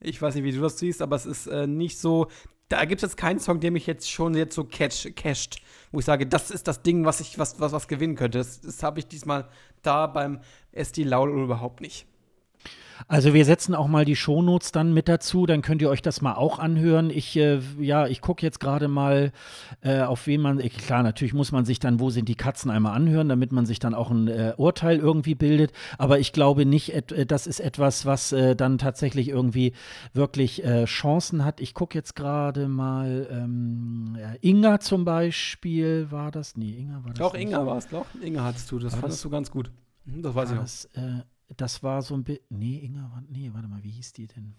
Ich 0.01 0.21
weiß 0.21 0.35
nicht, 0.35 0.43
wie 0.43 0.51
du 0.51 0.61
das 0.61 0.77
siehst, 0.77 1.01
aber 1.01 1.15
es 1.15 1.25
ist 1.25 1.47
äh, 1.47 1.67
nicht 1.67 1.97
so. 1.97 2.27
Da 2.69 2.85
gibt 2.85 3.03
es 3.03 3.09
jetzt 3.09 3.17
keinen 3.17 3.39
Song, 3.39 3.59
der 3.59 3.71
mich 3.71 3.85
jetzt 3.85 4.09
schon 4.09 4.33
jetzt 4.33 4.55
so 4.55 4.63
catch, 4.63 5.13
casht 5.15 5.61
wo 5.91 5.99
ich 5.99 6.05
sage, 6.05 6.27
das 6.27 6.51
ist 6.51 6.67
das 6.67 6.81
Ding, 6.81 7.05
was 7.05 7.21
ich, 7.21 7.39
was, 7.39 7.59
was, 7.59 7.71
was 7.71 7.87
gewinnen 7.87 8.15
könnte. 8.15 8.37
Das, 8.39 8.61
das 8.61 8.83
habe 8.83 8.99
ich 8.99 9.07
diesmal 9.07 9.47
da 9.81 10.07
beim 10.07 10.41
SD 10.73 11.03
Laul 11.03 11.31
überhaupt 11.31 11.79
nicht. 11.79 12.05
Also 13.07 13.33
wir 13.33 13.45
setzen 13.45 13.75
auch 13.75 13.87
mal 13.87 14.05
die 14.05 14.15
Shownotes 14.15 14.71
dann 14.71 14.93
mit 14.93 15.07
dazu, 15.07 15.45
dann 15.45 15.61
könnt 15.61 15.81
ihr 15.81 15.89
euch 15.89 16.01
das 16.01 16.21
mal 16.21 16.33
auch 16.33 16.59
anhören. 16.59 17.09
Ich, 17.09 17.35
äh, 17.37 17.59
ja, 17.79 18.07
ich 18.07 18.21
gucke 18.21 18.43
jetzt 18.43 18.59
gerade 18.59 18.87
mal, 18.87 19.31
äh, 19.81 20.01
auf 20.01 20.25
wen 20.27 20.41
man, 20.41 20.59
äh, 20.59 20.69
klar, 20.69 21.03
natürlich 21.03 21.33
muss 21.33 21.51
man 21.51 21.65
sich 21.65 21.79
dann, 21.79 21.99
wo 21.99 22.09
sind 22.09 22.27
die 22.29 22.35
Katzen, 22.35 22.71
einmal 22.71 22.95
anhören, 22.95 23.29
damit 23.29 23.51
man 23.51 23.65
sich 23.65 23.79
dann 23.79 23.93
auch 23.93 24.09
ein 24.09 24.27
äh, 24.27 24.53
Urteil 24.57 24.97
irgendwie 24.97 25.35
bildet. 25.35 25.71
Aber 25.97 26.19
ich 26.19 26.33
glaube 26.33 26.65
nicht, 26.65 26.93
äh, 26.93 27.25
das 27.25 27.47
ist 27.47 27.59
etwas, 27.59 28.05
was 28.05 28.31
äh, 28.31 28.55
dann 28.55 28.77
tatsächlich 28.77 29.29
irgendwie 29.29 29.73
wirklich 30.13 30.63
Chancen 30.85 31.43
hat. 31.43 31.61
Ich 31.61 31.73
gucke 31.73 31.97
jetzt 31.97 32.15
gerade 32.15 32.67
mal, 32.67 33.27
ähm, 33.29 34.17
ja, 34.19 34.33
Inga 34.41 34.79
zum 34.79 35.05
Beispiel 35.05 36.07
war 36.09 36.31
das? 36.31 36.55
Nee, 36.55 36.75
Inga 36.79 37.03
war 37.03 37.11
das. 37.11 37.19
Doch, 37.19 37.33
nicht. 37.33 37.43
Inga 37.43 37.65
war 37.65 37.77
es, 37.77 37.87
doch. 37.87 38.05
Inga 38.21 38.43
hattest 38.43 38.71
du, 38.71 38.79
das 38.79 38.93
war 38.93 39.01
fandest 39.01 39.19
das, 39.19 39.23
du 39.23 39.29
ganz 39.29 39.51
gut. 39.51 39.71
Mhm, 40.05 40.21
das 40.21 40.33
weiß 40.35 40.51
ich 40.51 40.55
noch 40.55 41.25
das 41.57 41.83
war 41.83 42.01
so 42.01 42.15
ein 42.15 42.23
bisschen. 42.23 42.45
Nee, 42.49 42.79
Inga, 42.79 43.23
nee, 43.29 43.51
warte 43.53 43.67
mal, 43.67 43.83
wie 43.83 43.91
hieß 43.91 44.13
die 44.13 44.27
denn? 44.27 44.55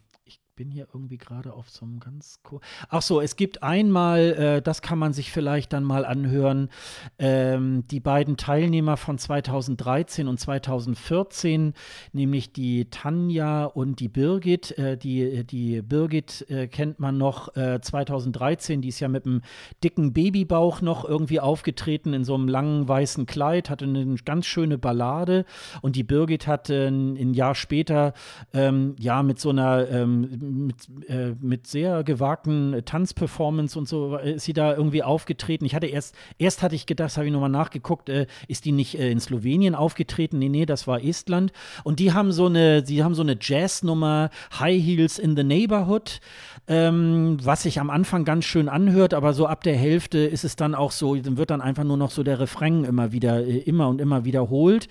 Bin 0.57 0.71
hier 0.71 0.89
irgendwie 0.95 1.19
gerade 1.19 1.53
auf 1.53 1.69
so 1.69 1.85
einem 1.85 2.01
ganz. 2.01 2.41
Co 2.43 2.63
Ach 2.89 3.03
so, 3.03 3.21
es 3.21 3.37
gibt 3.37 3.63
einmal, 3.63 4.21
äh, 4.21 4.63
das 4.63 4.81
kann 4.81 4.99
man 4.99 5.13
sich 5.13 5.31
vielleicht 5.31 5.75
dann 5.75 5.85
mal 5.85 6.07
anhören, 6.07 6.71
ähm, 7.19 7.87
die 7.89 8.01
beiden 8.01 8.39
Teilnehmer 8.39 8.97
von 8.97 9.19
2013 9.19 10.29
und 10.29 10.41
2014, 10.41 11.75
nämlich 12.15 12.55
die 12.55 12.89
Tanja 12.89 13.67
und 13.67 14.01
die 14.01 14.09
Birgit. 14.09 14.79
Äh, 14.79 14.97
die, 14.97 15.45
die 15.45 15.83
Birgit 15.83 16.47
äh, 16.49 16.69
kennt 16.69 17.01
man 17.01 17.19
noch 17.19 17.53
2013, 17.53 18.79
äh, 18.79 18.81
die 18.81 18.89
ist 18.89 19.01
ja 19.01 19.09
mit 19.09 19.27
einem 19.27 19.43
dicken 19.85 20.15
Babybauch 20.15 20.81
noch 20.81 21.05
irgendwie 21.05 21.39
aufgetreten 21.39 22.15
in 22.15 22.25
so 22.25 22.35
einem 22.35 22.49
langen 22.49 22.89
weißen 22.89 23.27
Kleid, 23.27 23.69
hatte 23.69 23.85
eine 23.85 24.15
ganz 24.25 24.47
schöne 24.47 24.79
Ballade 24.79 25.45
und 25.83 25.97
die 25.97 26.03
Birgit 26.03 26.47
hat 26.47 26.71
ein 26.71 27.35
Jahr 27.35 27.55
später 27.55 28.15
ähm, 28.55 28.97
ja 28.99 29.23
mit 29.23 29.39
so 29.39 29.51
einer 29.51 29.87
ähm, 29.91 30.46
mit, 30.51 30.89
äh, 31.09 31.35
mit 31.41 31.67
sehr 31.67 32.05
gewagten 32.05 32.83
Tanzperformance 32.85 33.79
und 33.79 33.89
so 33.89 34.17
ist 34.17 34.45
sie 34.45 34.53
da 34.53 34.75
irgendwie 34.75 35.03
aufgetreten. 35.03 35.65
Ich 35.65 35.75
hatte 35.75 35.87
erst, 35.87 36.15
erst 36.39 36.63
hatte 36.63 36.75
ich 36.75 36.87
gedacht, 36.87 37.17
habe 37.17 37.27
ich 37.27 37.33
nochmal 37.33 37.51
nachgeguckt, 37.51 38.09
äh, 38.09 38.27
ist 38.49 38.65
die 38.65 38.73
nicht 38.73 38.99
äh, 38.99 39.11
in 39.11 39.21
Slowenien 39.21 39.75
aufgetreten? 39.75 40.39
Nee, 40.39 40.49
nee, 40.49 40.67
das 40.67 40.87
war 40.87 41.03
Estland. 41.03 41.53
Und 41.85 41.99
die 41.99 42.13
haben 42.13 42.33
so 42.33 42.47
eine, 42.47 42.85
sie 42.85 43.03
haben 43.03 43.15
so 43.15 43.23
eine 43.23 43.37
Jazznummer, 43.41 44.31
High 44.59 44.83
Heels 44.83 45.19
in 45.19 45.37
the 45.37 45.45
Neighborhood, 45.45 46.21
ähm, 46.69 47.39
was 47.43 47.65
sich 47.65 47.81
am 47.81 47.91
Anfang 47.91 48.25
ganz 48.25 48.45
schön 48.45 48.69
anhört, 48.69 49.15
aber 49.15 49.33
so 49.33 49.47
ab 49.47 49.63
der 49.63 49.77
Hälfte 49.77 50.19
ist 50.19 50.45
es 50.45 50.57
dann 50.57 50.75
auch 50.75 50.93
so, 50.93 51.15
dann 51.17 51.37
wird 51.37 51.51
dann 51.51 51.61
einfach 51.61 51.85
nur 51.85 51.97
noch 51.97 52.11
so 52.11 52.23
der 52.23 52.41
Refrain 52.41 52.85
immer 52.85 53.13
wieder, 53.13 53.45
äh, 53.45 53.59
immer 53.59 53.89
und 53.89 54.01
immer 54.01 54.25
wiederholt. 54.25 54.89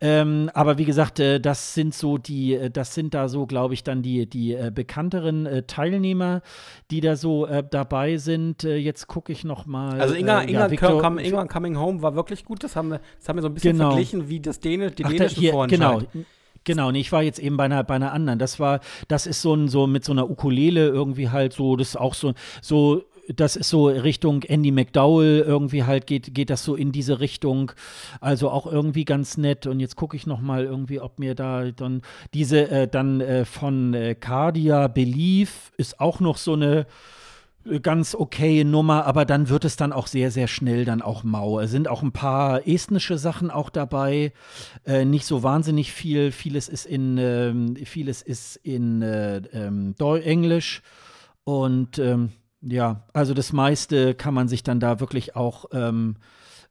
Ähm, 0.00 0.50
aber 0.54 0.78
wie 0.78 0.84
gesagt, 0.84 1.18
äh, 1.20 1.40
das 1.40 1.74
sind 1.74 1.94
so 1.94 2.18
die, 2.18 2.54
äh, 2.54 2.70
das 2.70 2.94
sind 2.94 3.14
da 3.14 3.28
so, 3.28 3.46
glaube 3.46 3.74
ich, 3.74 3.82
dann 3.82 4.02
die, 4.02 4.26
die 4.26 4.56
bekannten 4.74 5.08
bekannteren 5.08 5.46
äh, 5.46 5.62
Teilnehmer, 5.62 6.42
die 6.90 7.00
da 7.00 7.16
so 7.16 7.46
äh, 7.46 7.64
dabei 7.68 8.16
sind. 8.16 8.64
Äh, 8.64 8.76
jetzt 8.76 9.06
gucke 9.06 9.32
ich 9.32 9.44
noch 9.44 9.66
mal. 9.66 10.00
Also 10.00 10.14
Inga, 10.14 10.42
äh, 10.42 10.50
Inga, 10.50 10.60
ja, 10.60 10.70
Victor, 10.70 11.00
Come, 11.00 11.22
Inga 11.22 11.46
Coming 11.46 11.78
Home 11.78 12.02
war 12.02 12.14
wirklich 12.14 12.44
gut. 12.44 12.62
Das 12.64 12.76
haben 12.76 12.90
wir, 12.90 13.00
das 13.18 13.28
haben 13.28 13.36
wir 13.36 13.42
so 13.42 13.48
ein 13.48 13.54
bisschen 13.54 13.76
genau. 13.76 13.90
verglichen, 13.90 14.28
wie 14.28 14.40
das 14.40 14.60
Däne, 14.60 14.90
die 14.90 15.04
Ach, 15.04 15.10
dänischen 15.10 15.40
hier, 15.40 15.66
Genau. 15.68 16.02
Genau, 16.68 16.90
nee, 16.90 17.00
ich 17.00 17.12
war 17.12 17.22
jetzt 17.22 17.38
eben 17.38 17.56
bei 17.56 17.64
einer, 17.64 17.82
bei 17.82 17.94
einer 17.94 18.12
anderen. 18.12 18.38
Das 18.38 18.60
war, 18.60 18.80
das 19.08 19.26
ist 19.26 19.40
so 19.40 19.54
ein, 19.54 19.68
so 19.68 19.86
mit 19.86 20.04
so 20.04 20.12
einer 20.12 20.28
Ukulele 20.28 20.86
irgendwie 20.86 21.30
halt 21.30 21.54
so, 21.54 21.76
das 21.76 21.88
ist 21.88 21.96
auch 21.96 22.12
so, 22.12 22.34
so 22.60 23.04
das 23.34 23.56
ist 23.56 23.70
so 23.70 23.86
Richtung 23.86 24.42
Andy 24.42 24.70
McDowell, 24.70 25.40
irgendwie 25.40 25.84
halt 25.84 26.06
geht, 26.06 26.34
geht 26.34 26.50
das 26.50 26.64
so 26.64 26.74
in 26.74 26.92
diese 26.92 27.20
Richtung. 27.20 27.72
Also 28.20 28.50
auch 28.50 28.66
irgendwie 28.70 29.06
ganz 29.06 29.38
nett. 29.38 29.66
Und 29.66 29.80
jetzt 29.80 29.96
gucke 29.96 30.14
ich 30.14 30.26
noch 30.26 30.42
mal 30.42 30.64
irgendwie, 30.64 31.00
ob 31.00 31.18
mir 31.18 31.34
da 31.34 31.70
dann 31.70 32.02
diese 32.34 32.70
äh, 32.70 32.86
dann 32.86 33.22
äh, 33.22 33.46
von 33.46 33.94
äh, 33.94 34.14
Cardia 34.14 34.88
Belief 34.88 35.72
ist 35.78 36.00
auch 36.00 36.20
noch 36.20 36.36
so 36.36 36.52
eine 36.52 36.86
ganz 37.82 38.14
okay 38.14 38.64
Nummer, 38.64 39.04
aber 39.04 39.24
dann 39.24 39.48
wird 39.48 39.64
es 39.64 39.76
dann 39.76 39.92
auch 39.92 40.06
sehr, 40.06 40.30
sehr 40.30 40.48
schnell 40.48 40.84
dann 40.84 41.02
auch 41.02 41.22
mau. 41.22 41.60
Es 41.60 41.70
sind 41.70 41.88
auch 41.88 42.02
ein 42.02 42.12
paar 42.12 42.66
estnische 42.66 43.18
Sachen 43.18 43.50
auch 43.50 43.70
dabei, 43.70 44.32
äh, 44.86 45.04
nicht 45.04 45.26
so 45.26 45.42
wahnsinnig 45.42 45.92
viel. 45.92 46.32
Vieles 46.32 46.68
ist 46.68 46.86
in, 46.86 47.18
äh, 47.18 47.84
vieles 47.84 48.22
ist 48.22 48.56
in 48.56 49.02
äh, 49.02 49.38
ähm, 49.52 49.94
Englisch 49.98 50.82
und 51.44 51.98
ähm, 51.98 52.32
ja, 52.60 53.04
also 53.12 53.34
das 53.34 53.52
meiste 53.52 54.14
kann 54.14 54.34
man 54.34 54.48
sich 54.48 54.62
dann 54.62 54.80
da 54.80 55.00
wirklich 55.00 55.36
auch 55.36 55.66
ähm, 55.72 56.16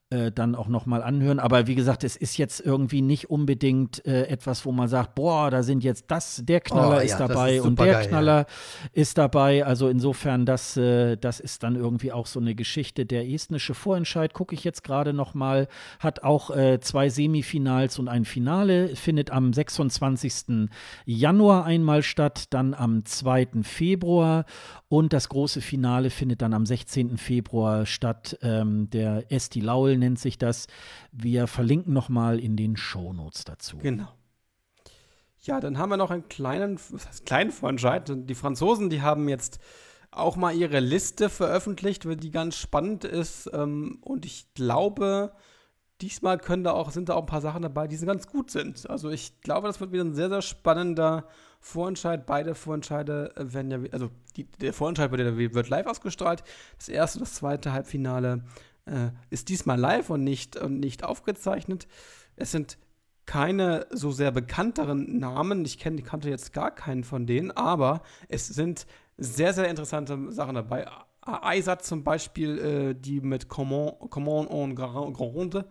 äh, 0.10 0.32
dann 0.32 0.56
auch 0.56 0.70
noch 0.70 0.86
mal 0.86 1.04
anhören. 1.04 1.38
Aber 1.40 1.68
wie 1.68 1.76
gesagt, 1.76 2.06
es 2.06 2.16
ist 2.16 2.38
jetzt 2.38 2.62
irgendwie 2.62 3.02
nicht 3.02 3.30
unbedingt 3.30 4.06
äh, 4.06 4.28
etwas, 4.28 4.66
wo 4.66 4.72
man 4.72 4.88
sagt, 4.88 5.16
boah, 5.16 5.52
da 5.52 5.64
sind 5.64 5.84
jetzt 5.84 6.06
das, 6.08 6.42
der 6.46 6.62
Knaller 6.62 7.00
Oh, 7.00 7.02
ist 7.02 7.20
ja, 7.20 7.28
dabei 7.28 7.58
ist 7.58 7.66
und 7.66 7.78
der 7.78 7.86
supergeil, 7.88 8.08
Knaller 8.08 8.46
ist 8.94 9.18
dabei. 9.18 9.66
Also 9.66 9.90
insofern, 9.90 10.46
das, 10.46 10.78
äh, 10.78 11.18
das 11.18 11.42
ist 11.42 11.64
dann 11.64 11.76
irgendwie 11.76 12.14
auch 12.14 12.26
so 12.26 12.40
eine 12.40 12.56
Geschichte. 12.56 13.06
Der 13.06 13.28
estnische 13.28 13.74
Vorentscheid, 13.74 14.34
gucke 14.34 14.56
ich 14.56 14.64
jetzt 14.64 14.84
gerade 14.86 15.12
noch 15.12 15.34
mal, 15.34 15.68
hat 16.00 16.24
auch 16.24 16.56
äh, 16.56 16.80
zwei 16.80 17.10
Semifinals 17.10 18.00
und 18.00 18.08
ein 18.08 18.24
Finale, 18.24 18.96
findet 18.96 19.32
am 19.32 19.52
26. 19.52 20.70
Januar 21.06 21.66
einmal 21.66 22.02
statt, 22.02 22.46
dann 22.52 22.74
am 22.74 23.04
2. 23.04 23.48
Februar 23.64 24.46
und 24.88 25.12
das 25.12 25.28
große 25.28 25.60
Finale 25.60 26.10
findet 26.10 26.42
dann 26.42 26.54
am 26.54 26.66
16. 26.66 27.18
Februar 27.18 27.86
statt. 27.86 28.38
Ähm, 28.42 28.90
der 28.90 29.30
Esti 29.32 29.60
Laul 29.60 29.97
nennt 29.98 30.20
sich 30.20 30.38
das. 30.38 30.68
Wir 31.12 31.48
verlinken 31.48 31.94
noch 31.94 32.10
mal 32.10 32.40
in 32.40 32.56
den 32.56 32.78
Shownotes 32.78 33.44
dazu. 33.44 33.78
Genau. 33.78 34.08
Ja, 35.42 35.60
dann 35.60 35.78
haben 35.78 35.90
wir 35.90 35.98
noch 35.98 36.12
einen 36.12 36.28
kleinen, 36.28 36.80
kleinen 37.26 37.52
Vorentscheid. 37.52 38.12
Die 38.14 38.36
Franzosen, 38.36 38.90
die 38.90 39.02
haben 39.02 39.30
jetzt 39.30 39.60
auch 40.12 40.36
mal 40.36 40.54
ihre 40.54 40.80
Liste 40.80 41.30
veröffentlicht, 41.30 42.04
die 42.06 42.32
ganz 42.32 42.58
spannend 42.58 43.04
ist. 43.04 43.50
Ähm, 43.54 44.00
und 44.02 44.26
ich 44.26 44.54
glaube, 44.56 45.32
diesmal 46.02 46.38
können 46.38 46.64
da 46.64 46.72
auch, 46.72 46.92
sind 46.92 47.10
da 47.10 47.16
auch 47.16 47.24
ein 47.24 47.28
paar 47.28 47.42
Sachen 47.42 47.62
dabei, 47.62 47.88
die 47.88 47.98
ganz 47.98 48.28
gut 48.28 48.52
sind. 48.52 48.90
Also 48.90 49.10
ich 49.10 49.42
glaube, 49.42 49.68
das 49.68 49.80
wird 49.80 49.92
wieder 49.92 50.04
ein 50.04 50.16
sehr, 50.16 50.30
sehr 50.30 50.42
spannender 50.42 51.28
Vorentscheid. 51.60 52.26
Beide 52.26 52.56
Vorentscheide 52.56 53.34
werden 53.36 53.72
ja, 53.72 53.80
also 53.92 54.10
die, 54.36 54.46
der 54.46 54.74
Vorentscheid 54.74 55.12
wird, 55.12 55.56
wird 55.56 55.70
live 55.70 55.88
ausgestrahlt. 55.88 56.44
Das 56.78 56.90
erste 56.90 57.20
und 57.20 57.28
das 57.28 57.36
zweite 57.36 57.74
Halbfinale 57.74 58.44
äh, 58.88 59.12
ist 59.30 59.50
diesmal 59.50 59.80
live 59.80 60.10
und 60.10 60.24
nicht, 60.24 60.56
und 60.56 60.80
nicht 60.80 61.04
aufgezeichnet. 61.04 61.88
Es 62.36 62.52
sind 62.52 62.78
keine 63.26 63.86
so 63.92 64.12
sehr 64.12 64.32
bekannteren 64.32 65.20
Namen. 65.20 65.66
Ich 65.66 65.78
kenn, 65.78 66.02
kannte 66.04 66.30
jetzt 66.30 66.54
gar 66.54 66.72
keinen 66.72 67.04
von 67.04 67.28
denen, 67.28 67.52
aber 67.52 68.02
es 68.30 68.48
sind 68.48 68.88
sehr, 69.18 69.54
sehr 69.54 69.70
interessante 69.70 70.32
Sachen 70.32 70.56
dabei. 70.56 70.88
Aysat 71.22 71.84
zum 71.84 72.04
Beispiel, 72.04 72.58
äh, 72.58 72.96
die 72.96 73.20
mit 73.20 73.50
Comment, 73.50 73.96
Comment 74.10 74.50
en 74.50 74.76
Grande 74.76 75.66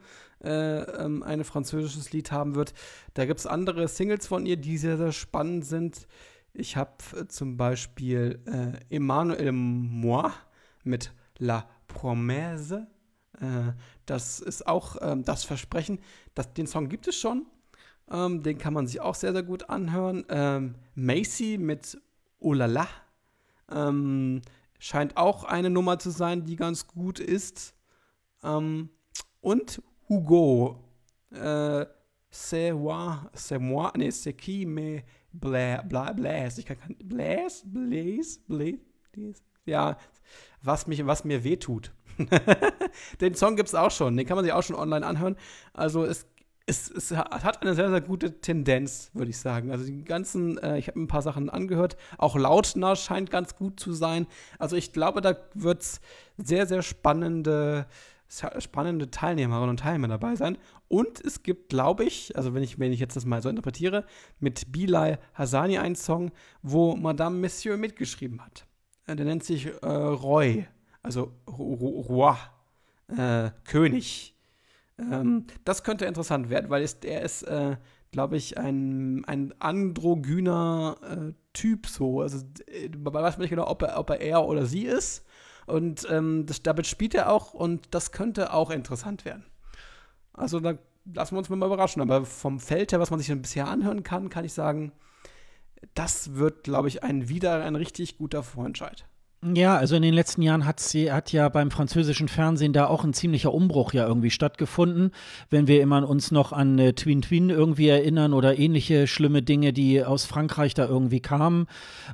äh, 0.44 0.80
ähm, 0.80 1.22
ein 1.22 1.44
französisches 1.44 2.12
Lied 2.12 2.30
haben 2.30 2.54
wird. 2.54 2.74
Da 3.14 3.24
gibt 3.24 3.40
es 3.40 3.46
andere 3.46 3.88
Singles 3.88 4.26
von 4.26 4.44
ihr, 4.44 4.58
die 4.58 4.76
sehr, 4.76 4.98
sehr 4.98 5.12
spannend 5.12 5.64
sind. 5.64 6.06
Ich 6.52 6.76
habe 6.76 6.92
äh, 7.18 7.26
zum 7.26 7.56
Beispiel 7.56 8.40
äh, 8.46 8.94
Emmanuel 8.94 9.52
Moi 9.52 10.30
mit 10.84 11.12
La 11.38 11.66
Promesse. 11.88 12.86
Äh, 13.40 13.72
das 14.06 14.40
ist 14.40 14.66
auch 14.66 14.96
ähm, 15.00 15.24
das 15.24 15.44
Versprechen. 15.44 15.98
Das, 16.34 16.52
den 16.52 16.66
Song 16.66 16.88
gibt 16.88 17.08
es 17.08 17.16
schon. 17.16 17.46
Ähm, 18.10 18.42
den 18.42 18.58
kann 18.58 18.74
man 18.74 18.86
sich 18.86 19.00
auch 19.00 19.14
sehr, 19.14 19.32
sehr 19.32 19.42
gut 19.42 19.68
anhören. 19.68 20.24
Ähm, 20.28 20.74
Macy 20.94 21.58
mit 21.58 22.00
Olala. 22.40 22.86
Ähm, 23.70 24.42
scheint 24.78 25.16
auch 25.16 25.44
eine 25.44 25.70
Nummer 25.70 25.98
zu 25.98 26.10
sein, 26.10 26.44
die 26.44 26.56
ganz 26.56 26.86
gut 26.86 27.18
ist. 27.18 27.74
Ähm, 28.42 28.90
und 29.40 29.82
Hugo. 30.08 30.82
Äh, 31.32 31.86
c'est 32.30 32.72
moi, 32.72 33.30
c'est 33.34 33.58
moi, 33.58 33.92
nee, 33.96 34.10
c'est 34.10 34.34
qui 34.34 34.66
me 34.66 35.02
bla, 35.32 35.82
bla, 35.82 36.12
bläs. 36.12 36.58
Ich 36.58 36.66
kann, 36.66 36.78
kann 36.78 36.96
bläs, 37.02 37.62
bläs, 37.64 38.38
bläs, 38.46 39.42
ja, 39.64 39.96
was, 40.62 40.86
mich, 40.86 41.04
was 41.06 41.24
mir 41.24 41.44
wehtut. 41.44 41.92
den 43.20 43.34
Song 43.34 43.56
gibt 43.56 43.68
es 43.68 43.74
auch 43.74 43.90
schon, 43.90 44.16
den 44.16 44.26
kann 44.26 44.36
man 44.36 44.44
sich 44.44 44.52
auch 44.52 44.62
schon 44.62 44.76
online 44.76 45.06
anhören. 45.06 45.36
Also 45.72 46.04
es, 46.04 46.26
es, 46.66 46.90
es 46.90 47.12
hat 47.12 47.62
eine 47.62 47.74
sehr, 47.74 47.90
sehr 47.90 48.00
gute 48.00 48.40
Tendenz, 48.40 49.10
würde 49.14 49.30
ich 49.30 49.38
sagen. 49.38 49.70
Also 49.70 49.84
die 49.84 50.04
ganzen, 50.04 50.58
äh, 50.58 50.78
ich 50.78 50.88
habe 50.88 51.00
ein 51.00 51.06
paar 51.06 51.22
Sachen 51.22 51.48
angehört, 51.48 51.96
auch 52.18 52.36
Lautner 52.36 52.96
scheint 52.96 53.30
ganz 53.30 53.54
gut 53.54 53.78
zu 53.78 53.92
sein. 53.92 54.26
Also 54.58 54.76
ich 54.76 54.92
glaube, 54.92 55.20
da 55.20 55.36
wird 55.54 55.82
es 55.82 56.00
sehr, 56.36 56.66
sehr 56.66 56.82
spannende, 56.82 57.86
spannende 58.58 59.10
Teilnehmerinnen 59.12 59.70
und 59.70 59.80
Teilnehmer 59.80 60.08
dabei 60.08 60.34
sein. 60.34 60.58
Und 60.88 61.24
es 61.24 61.44
gibt, 61.44 61.68
glaube 61.68 62.04
ich, 62.04 62.36
also 62.36 62.52
wenn 62.52 62.64
ich, 62.64 62.80
wenn 62.80 62.92
ich 62.92 62.98
jetzt 62.98 63.14
das 63.14 63.24
mal 63.24 63.42
so 63.42 63.48
interpretiere, 63.48 64.04
mit 64.40 64.72
Bilal 64.72 65.20
Hassani 65.34 65.78
einen 65.78 65.96
Song, 65.96 66.32
wo 66.62 66.96
Madame 66.96 67.38
Monsieur 67.38 67.76
mitgeschrieben 67.76 68.44
hat. 68.44 68.66
Der 69.06 69.24
nennt 69.24 69.44
sich 69.44 69.66
äh, 69.66 69.86
Roy, 69.86 70.66
also 71.06 71.32
Roi, 71.48 72.34
äh, 73.16 73.50
König. 73.64 74.34
Ähm, 74.98 75.46
das 75.64 75.84
könnte 75.84 76.04
interessant 76.04 76.50
werden, 76.50 76.68
weil 76.68 76.82
ist, 76.82 77.04
er 77.04 77.22
ist, 77.22 77.42
äh, 77.44 77.76
glaube 78.10 78.36
ich, 78.36 78.58
ein, 78.58 79.24
ein 79.26 79.54
androgyner 79.60 80.96
äh, 81.02 81.32
Typ 81.52 81.86
so. 81.86 82.22
Also 82.22 82.44
man 82.98 83.14
weiß 83.14 83.38
nicht 83.38 83.50
genau, 83.50 83.68
ob 83.68 83.82
er, 83.82 83.98
ob 83.98 84.10
er 84.10 84.20
er 84.20 84.44
oder 84.44 84.66
sie 84.66 84.84
ist. 84.84 85.24
Und 85.66 86.06
ähm, 86.10 86.44
das, 86.46 86.62
damit 86.62 86.88
spielt 86.88 87.14
er 87.14 87.30
auch 87.30 87.54
und 87.54 87.94
das 87.94 88.10
könnte 88.10 88.52
auch 88.52 88.70
interessant 88.70 89.24
werden. 89.24 89.44
Also 90.32 90.58
da 90.58 90.76
lassen 91.14 91.34
wir 91.34 91.38
uns 91.38 91.48
mal 91.48 91.64
überraschen. 91.64 92.02
Aber 92.02 92.24
vom 92.24 92.58
Feld 92.58 92.90
her, 92.90 92.98
was 92.98 93.10
man 93.10 93.20
sich 93.20 93.42
bisher 93.42 93.68
anhören 93.68 94.02
kann, 94.02 94.28
kann 94.28 94.44
ich 94.44 94.54
sagen, 94.54 94.92
das 95.94 96.34
wird, 96.34 96.64
glaube 96.64 96.88
ich, 96.88 97.04
ein 97.04 97.28
wieder 97.28 97.62
ein 97.62 97.76
richtig 97.76 98.18
guter 98.18 98.42
Vorentscheid. 98.42 99.06
Ja, 99.54 99.76
also 99.76 99.94
in 99.94 100.02
den 100.02 100.14
letzten 100.14 100.42
Jahren 100.42 100.64
hat, 100.64 100.80
sie, 100.80 101.12
hat 101.12 101.30
ja 101.30 101.48
beim 101.48 101.70
französischen 101.70 102.26
Fernsehen 102.26 102.72
da 102.72 102.86
auch 102.86 103.04
ein 103.04 103.12
ziemlicher 103.12 103.54
Umbruch 103.54 103.92
ja 103.92 104.06
irgendwie 104.06 104.30
stattgefunden. 104.30 105.12
Wenn 105.50 105.68
wir 105.68 105.82
immer 105.82 106.08
uns 106.08 106.32
noch 106.32 106.52
an 106.52 106.78
äh, 106.78 106.94
Twin 106.94 107.22
Twin 107.22 107.50
irgendwie 107.50 107.88
erinnern 107.88 108.32
oder 108.32 108.58
ähnliche 108.58 109.06
schlimme 109.06 109.42
Dinge, 109.42 109.72
die 109.72 110.02
aus 110.02 110.24
Frankreich 110.24 110.74
da 110.74 110.86
irgendwie 110.86 111.20
kamen, 111.20 111.66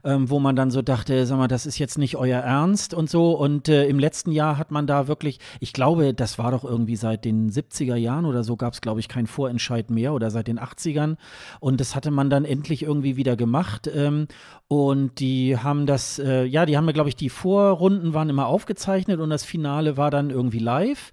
ähm, 0.05 0.29
wo 0.29 0.41
man 0.41 0.57
dann 0.57 0.71
so 0.71 0.83
dachte, 0.83 1.25
sag 1.25 1.39
mal, 1.39 1.49
das 1.49 1.65
ist 1.65 1.79
jetzt 1.79 1.97
nicht 1.97 2.17
euer 2.17 2.41
Ernst 2.41 2.93
und 2.93 3.09
so. 3.09 3.33
Und 3.33 3.69
äh, 3.69 3.87
im 3.87 3.99
letzten 3.99 4.33
Jahr 4.33 4.59
hat 4.59 4.71
man 4.71 4.87
da 4.87 5.09
wirklich, 5.09 5.39
ich 5.61 5.73
glaube, 5.73 6.13
das 6.13 6.39
war 6.39 6.51
doch 6.51 6.65
irgendwie 6.65 6.97
seit 6.97 7.25
den 7.25 7.51
70er 7.51 7.97
Jahren 7.97 8.27
oder 8.27 8.45
so 8.45 8.57
gab 8.57 8.75
es, 8.75 8.83
glaube 8.83 9.01
ich, 9.01 9.09
keinen 9.09 9.27
Vorentscheid 9.27 9.91
mehr 9.91 10.13
oder 10.13 10.31
seit 10.31 10.49
den 10.49 10.61
80ern. 10.61 11.17
Und 11.61 11.81
das 11.81 11.97
hatte 11.97 12.11
man 12.11 12.29
dann 12.29 12.45
endlich 12.45 12.83
irgendwie 12.83 13.17
wieder 13.17 13.37
gemacht. 13.37 13.89
Ähm, 13.95 14.27
und 14.69 15.21
die 15.21 15.59
haben 15.59 15.85
das, 15.85 16.19
äh, 16.19 16.45
ja, 16.45 16.65
die 16.65 16.79
haben 16.79 16.87
mir, 16.87 16.95
glaube 16.95 17.11
ich, 17.11 17.17
die 17.23 17.31
Vorrunden 17.31 18.15
waren 18.15 18.28
immer 18.28 18.49
aufgezeichnet 18.49 19.20
und 19.20 19.31
das 19.31 19.44
Finale 19.44 19.97
war 19.97 20.11
dann 20.11 20.31
irgendwie 20.31 20.59
live. 20.59 21.12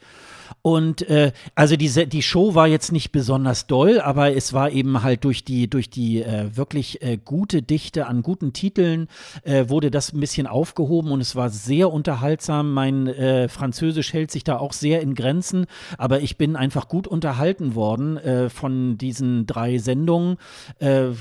Und 0.61 1.07
äh, 1.09 1.31
also 1.55 1.75
diese, 1.75 2.07
die 2.07 2.21
Show 2.21 2.55
war 2.55 2.67
jetzt 2.67 2.91
nicht 2.91 3.11
besonders 3.11 3.67
doll, 3.67 3.99
aber 3.99 4.35
es 4.35 4.53
war 4.53 4.71
eben 4.71 5.03
halt 5.03 5.23
durch 5.23 5.43
die, 5.43 5.69
durch 5.69 5.89
die 5.89 6.21
äh, 6.21 6.55
wirklich 6.55 7.01
äh, 7.01 7.17
gute 7.17 7.61
Dichte 7.61 8.07
an 8.07 8.21
guten 8.21 8.53
Titeln 8.53 9.07
äh, 9.43 9.69
wurde 9.69 9.91
das 9.91 10.13
ein 10.13 10.19
bisschen 10.19 10.47
aufgehoben 10.47 11.11
und 11.11 11.21
es 11.21 11.35
war 11.35 11.49
sehr 11.49 11.91
unterhaltsam. 11.91 12.73
Mein 12.73 13.07
äh, 13.07 13.47
Französisch 13.47 14.13
hält 14.13 14.31
sich 14.31 14.43
da 14.43 14.57
auch 14.57 14.73
sehr 14.73 15.01
in 15.01 15.15
Grenzen, 15.15 15.65
aber 15.97 16.21
ich 16.21 16.37
bin 16.37 16.55
einfach 16.55 16.87
gut 16.87 17.07
unterhalten 17.07 17.75
worden 17.75 18.17
äh, 18.17 18.49
von 18.49 18.97
diesen 18.97 19.45
drei 19.45 19.77
Sendungen. 19.77 20.37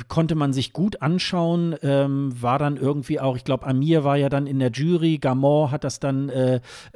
Konnte 0.08 0.34
man 0.34 0.52
sich 0.52 0.72
gut 0.72 1.02
anschauen, 1.02 1.74
ähm, 1.82 2.32
war 2.40 2.58
dann 2.58 2.76
irgendwie 2.76 3.20
auch, 3.20 3.36
ich 3.36 3.44
glaube, 3.44 3.66
Amir 3.66 4.04
war 4.04 4.16
ja 4.16 4.28
dann 4.28 4.46
in 4.46 4.58
der 4.58 4.70
Jury, 4.70 5.18
Gamon 5.18 5.70
hat 5.70 5.84
das 5.84 6.00
dann 6.00 6.30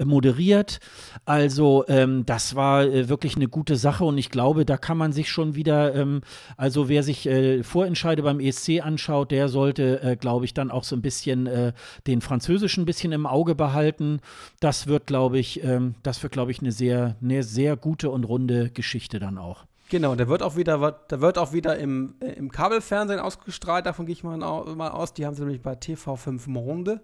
moderiert. 0.02 0.80
Also 1.24 1.84
ähm, 1.88 2.21
das 2.28 2.54
war 2.54 2.84
äh, 2.84 3.08
wirklich 3.08 3.36
eine 3.36 3.48
gute 3.48 3.76
Sache 3.76 4.04
und 4.04 4.18
ich 4.18 4.30
glaube, 4.30 4.64
da 4.64 4.76
kann 4.76 4.98
man 4.98 5.12
sich 5.12 5.30
schon 5.30 5.54
wieder, 5.54 5.94
ähm, 5.94 6.22
also 6.56 6.88
wer 6.88 7.02
sich 7.02 7.26
äh, 7.26 7.62
Vorentscheide 7.62 8.22
beim 8.22 8.40
ESC 8.40 8.80
anschaut, 8.82 9.30
der 9.30 9.48
sollte, 9.48 10.02
äh, 10.02 10.16
glaube 10.16 10.44
ich, 10.44 10.54
dann 10.54 10.70
auch 10.70 10.84
so 10.84 10.96
ein 10.96 11.02
bisschen 11.02 11.46
äh, 11.46 11.72
den 12.06 12.20
Französischen 12.20 12.82
ein 12.82 12.86
bisschen 12.86 13.12
im 13.12 13.26
Auge 13.26 13.54
behalten. 13.54 14.20
Das 14.60 14.86
wird, 14.86 15.06
glaube 15.06 15.38
ich, 15.38 15.62
ähm, 15.64 15.94
das 16.02 16.22
wird, 16.22 16.32
glaube 16.32 16.50
ich, 16.50 16.60
eine 16.60 16.72
sehr, 16.72 17.16
eine 17.22 17.42
sehr 17.42 17.76
gute 17.76 18.10
und 18.10 18.24
runde 18.24 18.70
Geschichte 18.70 19.18
dann 19.18 19.38
auch. 19.38 19.64
Genau, 19.88 20.14
der 20.14 20.28
wird 20.28 20.42
auch 20.42 20.56
wieder, 20.56 20.92
der 21.10 21.20
wird 21.20 21.36
auch 21.36 21.52
wieder 21.52 21.76
im, 21.76 22.14
äh, 22.20 22.32
im 22.32 22.50
Kabelfernsehen 22.50 23.20
ausgestrahlt, 23.20 23.84
davon 23.86 24.06
gehe 24.06 24.14
ich 24.14 24.24
mal, 24.24 24.38
mal 24.38 24.88
aus. 24.88 25.12
Die 25.12 25.26
haben 25.26 25.34
sie 25.34 25.42
nämlich 25.42 25.60
bei 25.62 25.74
TV5 25.74 26.48
Monde 26.48 27.00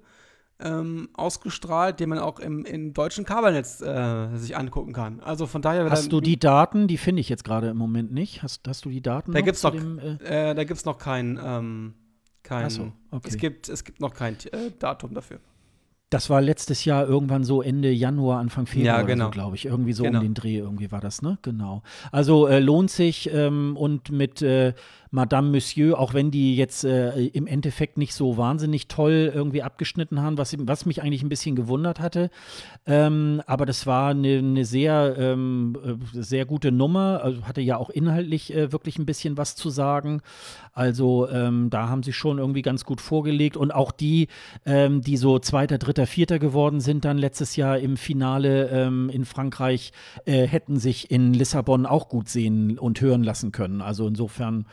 ähm, 0.60 1.08
ausgestrahlt, 1.14 2.00
den 2.00 2.08
man 2.08 2.18
auch 2.18 2.40
im, 2.40 2.64
im 2.64 2.92
deutschen 2.92 3.24
Kabelnetz 3.24 3.80
äh, 3.80 4.36
sich 4.36 4.56
angucken 4.56 4.92
kann. 4.92 5.20
Also 5.20 5.46
von 5.46 5.62
daher. 5.62 5.88
Hast 5.88 6.12
du 6.12 6.20
die 6.20 6.38
Daten? 6.38 6.88
Die 6.88 6.98
finde 6.98 7.20
ich 7.20 7.28
jetzt 7.28 7.44
gerade 7.44 7.68
im 7.68 7.76
Moment 7.76 8.12
nicht. 8.12 8.42
Hast, 8.42 8.66
hast 8.66 8.84
du 8.84 8.90
die 8.90 9.00
Daten? 9.00 9.32
Da 9.32 9.40
gibt 9.40 9.56
es 9.56 9.62
noch, 9.62 9.72
dem, 9.72 9.98
äh, 9.98 10.54
da 10.54 10.64
gibt's 10.64 10.84
noch 10.84 10.98
kein, 10.98 11.38
ähm, 11.42 11.94
kein 12.42 12.70
so, 12.70 12.92
okay. 13.10 13.28
es, 13.28 13.36
gibt, 13.36 13.68
es 13.68 13.84
gibt 13.84 14.00
noch 14.00 14.14
kein 14.14 14.34
äh, 14.52 14.72
Datum 14.78 15.14
dafür. 15.14 15.38
Das 16.10 16.30
war 16.30 16.40
letztes 16.40 16.86
Jahr 16.86 17.06
irgendwann 17.06 17.44
so 17.44 17.60
Ende 17.60 17.90
Januar, 17.90 18.40
Anfang 18.40 18.64
Februar, 18.64 19.00
ja, 19.00 19.02
genau. 19.02 19.26
so, 19.26 19.30
glaube 19.30 19.56
ich. 19.56 19.66
Irgendwie 19.66 19.92
so 19.92 20.04
genau. 20.04 20.20
um 20.20 20.24
den 20.24 20.32
Dreh 20.32 20.56
irgendwie 20.56 20.90
war 20.90 21.00
das, 21.00 21.20
ne? 21.20 21.38
Genau. 21.42 21.82
Also 22.10 22.46
äh, 22.46 22.60
lohnt 22.60 22.90
sich 22.90 23.30
ähm, 23.30 23.76
und 23.76 24.10
mit, 24.10 24.40
äh, 24.40 24.72
Madame 25.10 25.50
Monsieur, 25.50 25.98
auch 25.98 26.14
wenn 26.14 26.30
die 26.30 26.56
jetzt 26.56 26.84
äh, 26.84 27.26
im 27.26 27.46
Endeffekt 27.46 27.98
nicht 27.98 28.14
so 28.14 28.36
wahnsinnig 28.36 28.88
toll 28.88 29.30
irgendwie 29.34 29.62
abgeschnitten 29.62 30.20
haben, 30.22 30.38
was, 30.38 30.54
was 30.58 30.86
mich 30.86 31.02
eigentlich 31.02 31.22
ein 31.22 31.28
bisschen 31.28 31.56
gewundert 31.56 32.00
hatte. 32.00 32.30
Ähm, 32.86 33.42
aber 33.46 33.66
das 33.66 33.86
war 33.86 34.10
eine, 34.10 34.38
eine 34.38 34.64
sehr, 34.64 35.16
ähm, 35.18 35.76
äh, 35.84 36.22
sehr 36.22 36.44
gute 36.44 36.72
Nummer, 36.72 37.20
also 37.22 37.46
hatte 37.46 37.60
ja 37.60 37.76
auch 37.76 37.90
inhaltlich 37.90 38.54
äh, 38.54 38.72
wirklich 38.72 38.98
ein 38.98 39.06
bisschen 39.06 39.36
was 39.36 39.56
zu 39.56 39.70
sagen. 39.70 40.20
Also 40.72 41.28
ähm, 41.28 41.70
da 41.70 41.88
haben 41.88 42.02
sie 42.02 42.12
schon 42.12 42.38
irgendwie 42.38 42.62
ganz 42.62 42.84
gut 42.84 43.00
vorgelegt 43.00 43.56
und 43.56 43.72
auch 43.72 43.90
die, 43.90 44.28
ähm, 44.64 45.00
die 45.00 45.16
so 45.16 45.38
Zweiter, 45.38 45.78
Dritter, 45.78 46.06
Vierter 46.06 46.38
geworden 46.38 46.80
sind 46.80 47.04
dann 47.04 47.18
letztes 47.18 47.56
Jahr 47.56 47.78
im 47.78 47.96
Finale 47.96 48.68
ähm, 48.68 49.10
in 49.10 49.24
Frankreich, 49.24 49.92
äh, 50.24 50.46
hätten 50.46 50.78
sich 50.78 51.10
in 51.10 51.34
Lissabon 51.34 51.86
auch 51.86 52.08
gut 52.08 52.28
sehen 52.28 52.78
und 52.78 53.00
hören 53.00 53.24
lassen 53.24 53.52
können. 53.52 53.80
Also 53.80 54.06
insofern 54.06 54.66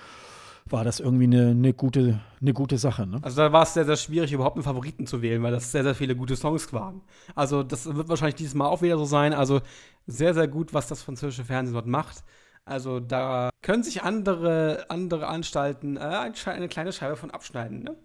war 0.69 0.83
das 0.83 0.99
irgendwie 0.99 1.25
eine, 1.25 1.49
eine, 1.51 1.73
gute, 1.73 2.19
eine 2.41 2.53
gute 2.53 2.77
Sache. 2.77 3.05
Ne? 3.05 3.19
Also 3.21 3.37
da 3.37 3.51
war 3.51 3.63
es 3.63 3.73
sehr, 3.73 3.85
sehr 3.85 3.97
schwierig, 3.97 4.31
überhaupt 4.31 4.55
einen 4.55 4.63
Favoriten 4.63 5.05
zu 5.05 5.21
wählen, 5.21 5.43
weil 5.43 5.51
das 5.51 5.71
sehr, 5.71 5.83
sehr 5.83 5.93
viele 5.93 6.15
gute 6.15 6.35
Songs 6.35 6.73
waren. 6.73 7.01
Also 7.35 7.61
das 7.61 7.93
wird 7.93 8.09
wahrscheinlich 8.09 8.35
dieses 8.35 8.55
Mal 8.55 8.67
auch 8.67 8.81
wieder 8.81 8.97
so 8.97 9.05
sein. 9.05 9.33
Also 9.33 9.61
sehr, 10.07 10.33
sehr 10.33 10.47
gut, 10.47 10.73
was 10.73 10.87
das 10.87 11.03
französische 11.03 11.43
Fernsehen 11.45 11.73
dort 11.73 11.87
macht. 11.87 12.23
Also 12.65 12.99
da 12.99 13.51
können 13.61 13.83
sich 13.83 14.01
andere, 14.01 14.85
andere 14.89 15.27
Anstalten 15.27 15.97
äh, 15.97 16.31
eine 16.45 16.67
kleine 16.67 16.91
Scheibe 16.91 17.15
von 17.15 17.29
abschneiden. 17.29 17.83
Ne? 17.83 17.95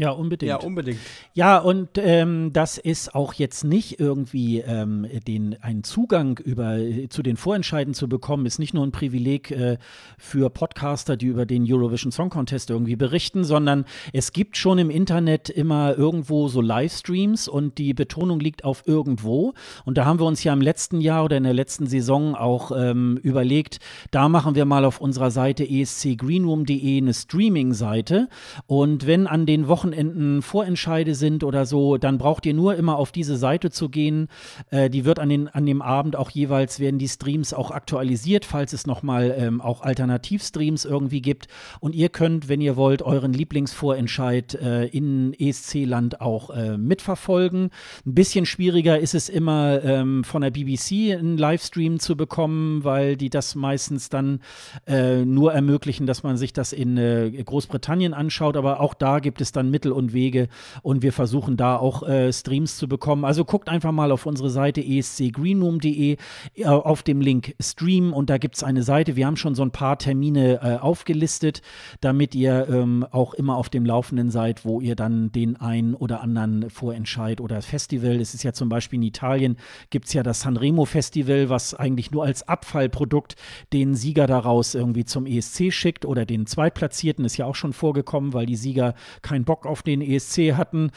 Ja, 0.00 0.12
unbedingt. 0.12 0.48
Ja, 0.48 0.56
unbedingt. 0.56 0.98
Ja, 1.34 1.58
und 1.58 1.90
ähm, 1.98 2.54
das 2.54 2.78
ist 2.78 3.14
auch 3.14 3.34
jetzt 3.34 3.64
nicht 3.64 4.00
irgendwie 4.00 4.60
ähm, 4.60 5.06
den, 5.28 5.62
einen 5.62 5.84
Zugang 5.84 6.38
über, 6.38 6.78
zu 7.10 7.22
den 7.22 7.36
Vorentscheiden 7.36 7.92
zu 7.92 8.08
bekommen, 8.08 8.46
ist 8.46 8.58
nicht 8.58 8.72
nur 8.72 8.86
ein 8.86 8.92
Privileg 8.92 9.50
äh, 9.50 9.76
für 10.16 10.48
Podcaster, 10.48 11.18
die 11.18 11.26
über 11.26 11.44
den 11.44 11.70
Eurovision 11.70 12.12
Song 12.12 12.30
Contest 12.30 12.70
irgendwie 12.70 12.96
berichten, 12.96 13.44
sondern 13.44 13.84
es 14.14 14.32
gibt 14.32 14.56
schon 14.56 14.78
im 14.78 14.88
Internet 14.88 15.50
immer 15.50 15.94
irgendwo 15.98 16.48
so 16.48 16.62
Livestreams 16.62 17.46
und 17.46 17.76
die 17.76 17.92
Betonung 17.92 18.40
liegt 18.40 18.64
auf 18.64 18.84
irgendwo. 18.86 19.52
Und 19.84 19.98
da 19.98 20.06
haben 20.06 20.18
wir 20.18 20.24
uns 20.24 20.42
ja 20.42 20.54
im 20.54 20.62
letzten 20.62 21.02
Jahr 21.02 21.24
oder 21.24 21.36
in 21.36 21.44
der 21.44 21.52
letzten 21.52 21.86
Saison 21.86 22.34
auch 22.34 22.72
ähm, 22.74 23.18
überlegt, 23.22 23.80
da 24.12 24.30
machen 24.30 24.54
wir 24.54 24.64
mal 24.64 24.86
auf 24.86 24.98
unserer 24.98 25.30
Seite 25.30 25.68
escgreenroom.de 25.68 27.02
eine 27.02 27.12
Streaming-Seite. 27.12 28.30
Und 28.66 29.06
wenn 29.06 29.26
an 29.26 29.44
den 29.44 29.68
Wochen 29.68 29.89
Wochenenden 29.90 30.42
Vorentscheide 30.42 31.16
sind 31.16 31.42
oder 31.42 31.66
so, 31.66 31.96
dann 31.96 32.16
braucht 32.18 32.46
ihr 32.46 32.54
nur 32.54 32.76
immer 32.76 32.96
auf 32.96 33.10
diese 33.10 33.36
Seite 33.36 33.70
zu 33.70 33.88
gehen. 33.88 34.28
Äh, 34.70 34.88
die 34.88 35.04
wird 35.04 35.18
an, 35.18 35.28
den, 35.28 35.48
an 35.48 35.66
dem 35.66 35.82
Abend 35.82 36.14
auch 36.14 36.30
jeweils, 36.30 36.78
werden 36.78 36.98
die 36.98 37.08
Streams 37.08 37.52
auch 37.52 37.72
aktualisiert, 37.72 38.44
falls 38.44 38.72
es 38.72 38.86
nochmal 38.86 39.34
ähm, 39.36 39.60
auch 39.60 39.82
Alternativstreams 39.82 40.84
irgendwie 40.84 41.20
gibt. 41.20 41.48
Und 41.80 41.96
ihr 41.96 42.08
könnt, 42.08 42.48
wenn 42.48 42.60
ihr 42.60 42.76
wollt, 42.76 43.02
euren 43.02 43.32
Lieblingsvorentscheid 43.32 44.54
äh, 44.54 44.86
in 44.86 45.34
ESC-Land 45.34 46.20
auch 46.20 46.50
äh, 46.50 46.78
mitverfolgen. 46.78 47.70
Ein 48.06 48.14
bisschen 48.14 48.46
schwieriger 48.46 48.98
ist 49.00 49.14
es 49.14 49.28
immer 49.28 49.82
ähm, 49.82 50.22
von 50.22 50.42
der 50.42 50.50
BBC 50.50 51.18
einen 51.18 51.36
Livestream 51.36 51.98
zu 51.98 52.16
bekommen, 52.16 52.84
weil 52.84 53.16
die 53.16 53.30
das 53.30 53.56
meistens 53.56 54.08
dann 54.08 54.40
äh, 54.86 55.24
nur 55.24 55.52
ermöglichen, 55.52 56.06
dass 56.06 56.22
man 56.22 56.36
sich 56.36 56.52
das 56.52 56.72
in 56.72 56.96
äh, 56.96 57.30
Großbritannien 57.42 58.14
anschaut. 58.14 58.56
Aber 58.56 58.78
auch 58.78 58.94
da 58.94 59.18
gibt 59.18 59.40
es 59.40 59.50
dann 59.50 59.70
Mittel 59.80 59.92
und 59.92 60.12
Wege 60.12 60.48
und 60.82 61.02
wir 61.02 61.12
versuchen 61.12 61.56
da 61.56 61.76
auch 61.76 62.02
äh, 62.02 62.30
Streams 62.32 62.76
zu 62.76 62.86
bekommen. 62.86 63.24
Also 63.24 63.46
guckt 63.46 63.70
einfach 63.70 63.92
mal 63.92 64.12
auf 64.12 64.26
unsere 64.26 64.50
Seite 64.50 64.82
escgreenroom.de 64.84 66.16
äh, 66.56 66.64
auf 66.66 67.02
dem 67.02 67.22
Link 67.22 67.54
Stream 67.58 68.12
und 68.12 68.28
da 68.28 68.36
gibt 68.36 68.56
es 68.56 68.62
eine 68.62 68.82
Seite. 68.82 69.16
Wir 69.16 69.26
haben 69.26 69.38
schon 69.38 69.54
so 69.54 69.62
ein 69.62 69.70
paar 69.70 69.98
Termine 69.98 70.60
äh, 70.62 70.76
aufgelistet, 70.76 71.62
damit 72.02 72.34
ihr 72.34 72.68
ähm, 72.68 73.06
auch 73.10 73.32
immer 73.32 73.56
auf 73.56 73.70
dem 73.70 73.86
Laufenden 73.86 74.30
seid, 74.30 74.66
wo 74.66 74.82
ihr 74.82 74.96
dann 74.96 75.32
den 75.32 75.56
einen 75.56 75.94
oder 75.94 76.20
anderen 76.20 76.68
Vorentscheid 76.68 77.40
oder 77.40 77.62
Festival, 77.62 78.20
es 78.20 78.34
ist 78.34 78.42
ja 78.42 78.52
zum 78.52 78.68
Beispiel 78.68 78.98
in 78.98 79.04
Italien, 79.04 79.56
gibt 79.88 80.08
es 80.08 80.12
ja 80.12 80.22
das 80.22 80.42
Sanremo 80.42 80.84
Festival, 80.84 81.48
was 81.48 81.72
eigentlich 81.72 82.10
nur 82.10 82.24
als 82.24 82.46
Abfallprodukt 82.46 83.36
den 83.72 83.94
Sieger 83.94 84.26
daraus 84.26 84.74
irgendwie 84.74 85.06
zum 85.06 85.24
ESC 85.24 85.72
schickt 85.72 86.04
oder 86.04 86.26
den 86.26 86.44
Zweitplatzierten, 86.44 87.24
ist 87.24 87.38
ja 87.38 87.46
auch 87.46 87.54
schon 87.54 87.72
vorgekommen, 87.72 88.34
weil 88.34 88.44
die 88.44 88.56
Sieger 88.56 88.90
keinen 89.22 89.44
Bock 89.44 89.59
Bock 89.60 89.66
auf 89.70 89.82
den 89.82 90.00
ESC 90.00 90.54
hatten. 90.54 90.90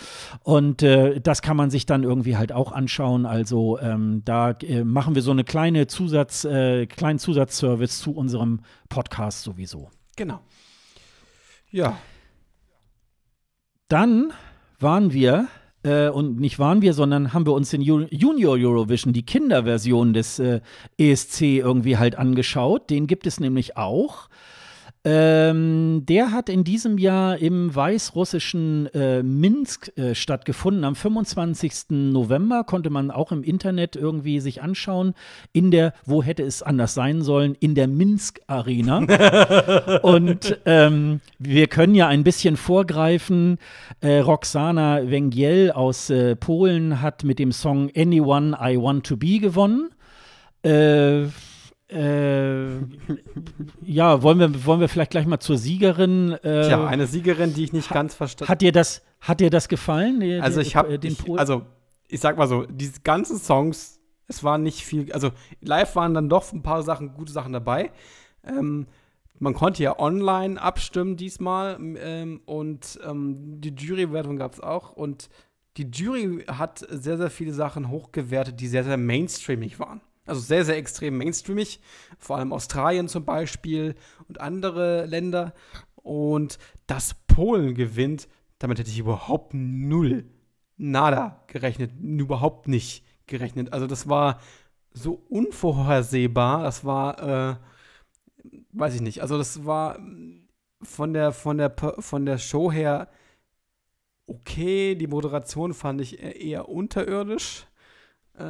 Und 0.44 0.84
äh, 0.84 1.20
das 1.20 1.42
kann 1.42 1.58
man 1.58 1.70
sich 1.70 1.86
dann 1.86 2.04
irgendwie 2.04 2.38
halt 2.38 2.52
auch 2.52 2.72
anschauen. 2.72 3.26
Also 3.26 3.80
ähm, 3.80 4.22
da 4.26 4.52
äh, 4.52 4.84
machen 4.84 5.16
wir 5.16 5.22
so 5.22 5.32
eine 5.32 5.44
kleine 5.44 5.88
Zusatz, 5.88 6.46
äh, 6.46 6.86
kleinen 6.86 7.20
Zusatzservice 7.20 8.00
zu 8.00 8.14
unserem 8.14 8.62
Podcast 8.90 9.44
sowieso. 9.44 9.90
Genau. 10.16 10.40
Ja. 11.72 11.98
Dann 13.88 14.32
waren 14.80 15.14
wir 15.14 15.48
äh, 15.84 16.10
und 16.10 16.40
nicht 16.40 16.60
waren 16.60 16.82
wir, 16.82 16.94
sondern 16.94 17.34
haben 17.34 17.46
wir 17.46 17.54
uns 17.54 17.70
den 17.70 17.82
Junior 17.82 18.58
Eurovision, 18.58 19.14
die 19.14 19.26
Kinderversion 19.26 20.14
des 20.14 20.40
äh, 20.40 20.62
ESC 20.98 21.42
irgendwie 21.42 21.98
halt 21.98 22.16
angeschaut. 22.16 22.90
Den 22.90 23.08
gibt 23.08 23.28
es 23.28 23.40
nämlich 23.40 23.76
auch. 23.78 24.30
Ähm, 25.06 26.06
der 26.06 26.32
hat 26.32 26.48
in 26.48 26.64
diesem 26.64 26.98
Jahr 26.98 27.38
im 27.38 27.76
weißrussischen 27.76 28.88
äh, 28.94 29.22
Minsk 29.22 29.92
äh, 29.98 30.16
stattgefunden. 30.16 30.86
Am 30.86 30.96
25. 30.96 31.90
November 31.90 32.64
konnte 32.64 32.90
man 32.90 33.12
auch 33.12 33.34
im 33.34 33.44
Internet 33.44 33.98
irgendwie 33.98 34.40
sich 34.40 34.62
anschauen. 34.62 35.14
In 35.52 35.72
der, 35.72 35.94
wo 36.06 36.24
hätte 36.24 36.44
es 36.44 36.64
anders 36.64 36.94
sein 36.94 37.22
sollen, 37.22 37.58
in 37.60 37.76
der 37.76 37.90
Minsk 37.90 38.40
Arena. 38.48 39.00
Und 40.04 40.58
ähm, 40.66 41.20
wir 41.38 41.68
können 41.68 41.96
ja 41.96 42.08
ein 42.08 42.24
bisschen 42.24 42.56
vorgreifen. 42.56 43.58
Äh, 44.00 44.20
Roxana 44.20 45.10
Węgiel 45.10 45.72
aus 45.72 46.10
äh, 46.12 46.38
Polen 46.38 47.02
hat 47.02 47.26
mit 47.26 47.40
dem 47.40 47.52
Song 47.52 47.92
Anyone 47.94 48.58
I 48.58 48.78
Want 48.78 49.06
to 49.08 49.18
Be 49.18 49.40
gewonnen. 49.40 49.90
Äh, 50.64 51.28
äh, 51.90 52.80
ja, 53.82 54.22
wollen 54.24 54.40
wir, 54.40 54.66
wollen 54.66 54.80
wir 54.80 54.90
vielleicht 54.90 55.12
gleich 55.12 55.26
mal 55.26 55.40
zur 55.40 55.58
Siegerin. 55.58 56.32
Äh, 56.32 56.68
Tja, 56.68 56.88
eine 56.88 57.08
Siegerin, 57.08 57.54
die 57.54 57.66
ich 57.66 57.74
nicht 57.74 57.90
ganz 57.90 58.16
verstanden 58.16 58.50
Hat 58.50 58.62
dir 58.62 58.72
das, 58.72 59.04
hat 59.20 59.40
dir 59.40 59.50
das 59.50 59.68
gefallen? 59.68 60.20
Die, 60.20 60.40
also 60.40 60.62
ich 60.62 60.76
habe, 60.76 61.00
also 61.38 61.64
ich 62.08 62.20
sag 62.20 62.38
mal 62.38 62.48
so, 62.48 62.66
diese 62.66 63.02
ganzen 63.02 63.38
Songs, 63.38 64.00
es 64.28 64.44
war 64.44 64.58
nicht 64.58 64.84
viel, 64.84 65.12
also 65.12 65.32
live 65.62 65.96
waren 65.96 66.14
dann 66.14 66.30
doch 66.30 66.52
ein 66.54 66.64
paar 66.64 66.84
Sachen, 66.84 67.14
gute 67.14 67.32
Sachen 67.32 67.54
dabei. 67.54 67.92
Ähm, 68.46 68.88
man 69.40 69.54
konnte 69.54 69.84
ja 69.84 70.00
online 70.00 70.62
abstimmen 70.62 71.18
diesmal 71.18 71.78
ähm, 71.80 72.42
und 72.46 73.00
ähm, 73.06 73.60
die 73.62 73.74
Jurywertung 73.76 74.38
gab 74.38 74.54
es 74.54 74.62
auch 74.62 74.94
und 74.94 75.30
die 75.78 75.90
Jury 75.92 76.46
hat 76.48 76.86
sehr, 76.90 77.18
sehr 77.18 77.30
viele 77.30 77.52
Sachen 77.52 77.90
hochgewertet, 77.90 78.60
die 78.60 78.68
sehr, 78.68 78.84
sehr 78.84 78.98
mainstreamig 78.98 79.80
waren. 79.80 80.02
Also 80.26 80.42
sehr, 80.42 80.64
sehr 80.64 80.78
extrem 80.78 81.18
mainstreamig, 81.18 81.82
vor 82.18 82.38
allem 82.38 82.54
Australien 82.54 83.08
zum 83.08 83.26
Beispiel 83.26 83.96
und 84.28 84.40
andere 84.40 85.06
Länder. 85.06 85.54
Und 85.96 86.60
dass 86.88 87.14
Polen 87.28 87.76
gewinnt, 87.76 88.28
damit 88.60 88.80
hätte 88.80 88.90
ich 88.90 89.00
überhaupt 89.00 89.54
null, 89.54 90.26
nada 90.78 91.44
gerechnet, 91.48 91.92
überhaupt 92.00 92.68
nicht 92.68 93.06
gerechnet. 93.28 93.74
Also 93.74 93.88
das 93.88 94.08
war 94.08 94.40
so 94.94 95.14
unvorhersehbar, 95.30 96.64
das 96.64 96.86
war, 96.86 97.20
äh, 97.22 97.56
weiß 98.72 98.96
ich 98.96 99.02
nicht, 99.02 99.22
also 99.22 99.38
das 99.38 99.66
war 99.66 100.00
von 100.82 101.14
der, 101.14 101.32
von 101.32 101.58
der, 101.58 101.74
von 102.00 102.26
der 102.26 102.38
Show 102.38 102.72
her 102.72 103.10
okay, 104.28 104.96
die 104.96 105.08
Moderation 105.08 105.74
fand 105.74 106.02
ich 106.02 106.20
eher 106.22 106.70
unterirdisch. 106.70 107.68
Äh, 108.38 108.44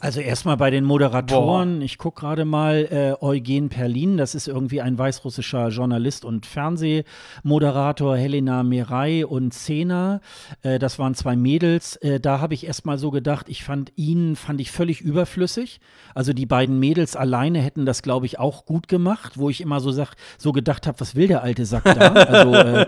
also 0.00 0.20
erstmal 0.20 0.58
bei 0.58 0.70
den 0.70 0.84
Moderatoren, 0.84 1.78
Boah. 1.78 1.84
ich 1.84 1.96
gucke 1.96 2.20
gerade 2.20 2.44
mal, 2.44 2.86
äh, 2.90 3.24
Eugen 3.24 3.70
Perlin, 3.70 4.18
das 4.18 4.34
ist 4.34 4.48
irgendwie 4.48 4.82
ein 4.82 4.98
weißrussischer 4.98 5.68
Journalist 5.68 6.26
und 6.26 6.44
Fernsehmoderator, 6.44 8.16
Helena 8.16 8.62
Mirai 8.62 9.24
und 9.24 9.54
Zena, 9.54 10.20
äh, 10.62 10.78
das 10.78 10.98
waren 10.98 11.14
zwei 11.14 11.36
Mädels, 11.36 11.96
äh, 11.96 12.20
da 12.20 12.40
habe 12.40 12.52
ich 12.52 12.66
erstmal 12.66 12.98
so 12.98 13.10
gedacht, 13.10 13.48
ich 13.48 13.64
fand 13.64 13.92
ihn, 13.96 14.36
fand 14.36 14.60
ich 14.60 14.70
völlig 14.70 15.00
überflüssig, 15.00 15.80
also 16.14 16.34
die 16.34 16.46
beiden 16.46 16.78
Mädels 16.78 17.16
alleine 17.16 17.60
hätten 17.60 17.86
das, 17.86 18.02
glaube 18.02 18.26
ich, 18.26 18.38
auch 18.38 18.66
gut 18.66 18.88
gemacht, 18.88 19.38
wo 19.38 19.48
ich 19.48 19.62
immer 19.62 19.80
so, 19.80 19.90
sag, 19.90 20.16
so 20.36 20.52
gedacht 20.52 20.86
habe, 20.86 21.00
was 21.00 21.14
will 21.14 21.28
der 21.28 21.42
alte 21.42 21.64
Sack 21.64 21.84
da? 21.84 21.92
also 22.12 22.54
äh, 22.54 22.86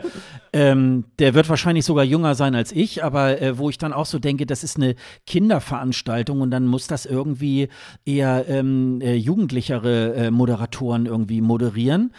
ähm, 0.53 1.05
der 1.19 1.33
wird 1.33 1.49
wahrscheinlich 1.49 1.87
sogar 1.87 2.05
jünger 2.05 2.35
sein 2.35 2.55
als 2.55 2.73
ich, 2.73 3.03
aber 3.03 3.41
äh, 3.41 3.57
wo 3.57 3.71
ich 3.71 3.79
dann 3.79 3.95
auch 3.95 4.05
so 4.05 4.19
denke, 4.19 4.45
das 4.45 4.63
ist 4.63 4.77
eine 4.77 4.97
Kinderveranstaltung 5.27 6.42
und 6.43 6.51
dann 6.51 6.67
muss 6.67 6.87
das 6.87 7.07
irgendwie 7.07 7.69
eher 8.05 8.45
ähm, 8.49 9.01
äh, 9.01 9.15
jugendlichere 9.15 10.15
äh, 10.15 10.31
Moderatoren 10.31 11.07
irgendwie 11.07 11.41
moderieren. 11.41 12.13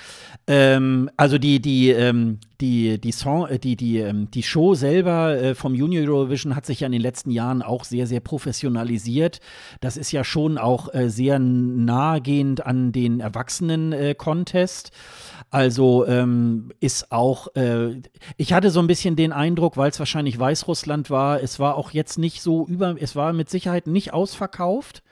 Ähm, 0.47 1.09
also 1.17 1.37
die, 1.37 1.61
die, 1.61 1.91
ähm, 1.91 2.39
die, 2.59 2.99
die, 2.99 3.11
Song, 3.11 3.47
äh, 3.47 3.59
die, 3.59 3.75
die, 3.75 3.99
ähm, 3.99 4.29
die 4.31 4.43
Show 4.43 4.73
selber 4.73 5.37
äh, 5.37 5.55
vom 5.55 5.75
Junior 5.75 6.05
Eurovision 6.07 6.55
hat 6.55 6.65
sich 6.65 6.81
ja 6.81 6.87
in 6.87 6.91
den 6.91 7.01
letzten 7.01 7.31
Jahren 7.31 7.61
auch 7.61 7.83
sehr, 7.83 8.07
sehr 8.07 8.19
professionalisiert. 8.19 9.39
Das 9.81 9.97
ist 9.97 10.11
ja 10.11 10.23
schon 10.23 10.57
auch 10.57 10.93
äh, 10.93 11.09
sehr 11.09 11.39
nahegehend 11.39 12.65
an 12.65 12.91
den 12.91 13.19
Erwachsenen-Contest. 13.19 14.91
Also 15.49 16.05
ähm, 16.07 16.71
ist 16.79 17.11
auch, 17.11 17.55
äh, 17.55 18.01
ich 18.37 18.53
hatte 18.53 18.69
so 18.69 18.79
ein 18.79 18.87
bisschen 18.87 19.15
den 19.15 19.31
Eindruck, 19.31 19.77
weil 19.77 19.89
es 19.89 19.99
wahrscheinlich 19.99 20.39
Weißrussland 20.39 21.09
war, 21.09 21.41
es 21.41 21.59
war 21.59 21.75
auch 21.75 21.91
jetzt 21.91 22.17
nicht 22.17 22.41
so 22.41 22.65
über, 22.67 22.95
es 22.99 23.15
war 23.15 23.33
mit 23.33 23.49
Sicherheit 23.49 23.87
nicht 23.87 24.13
ausverkauft. 24.13 25.03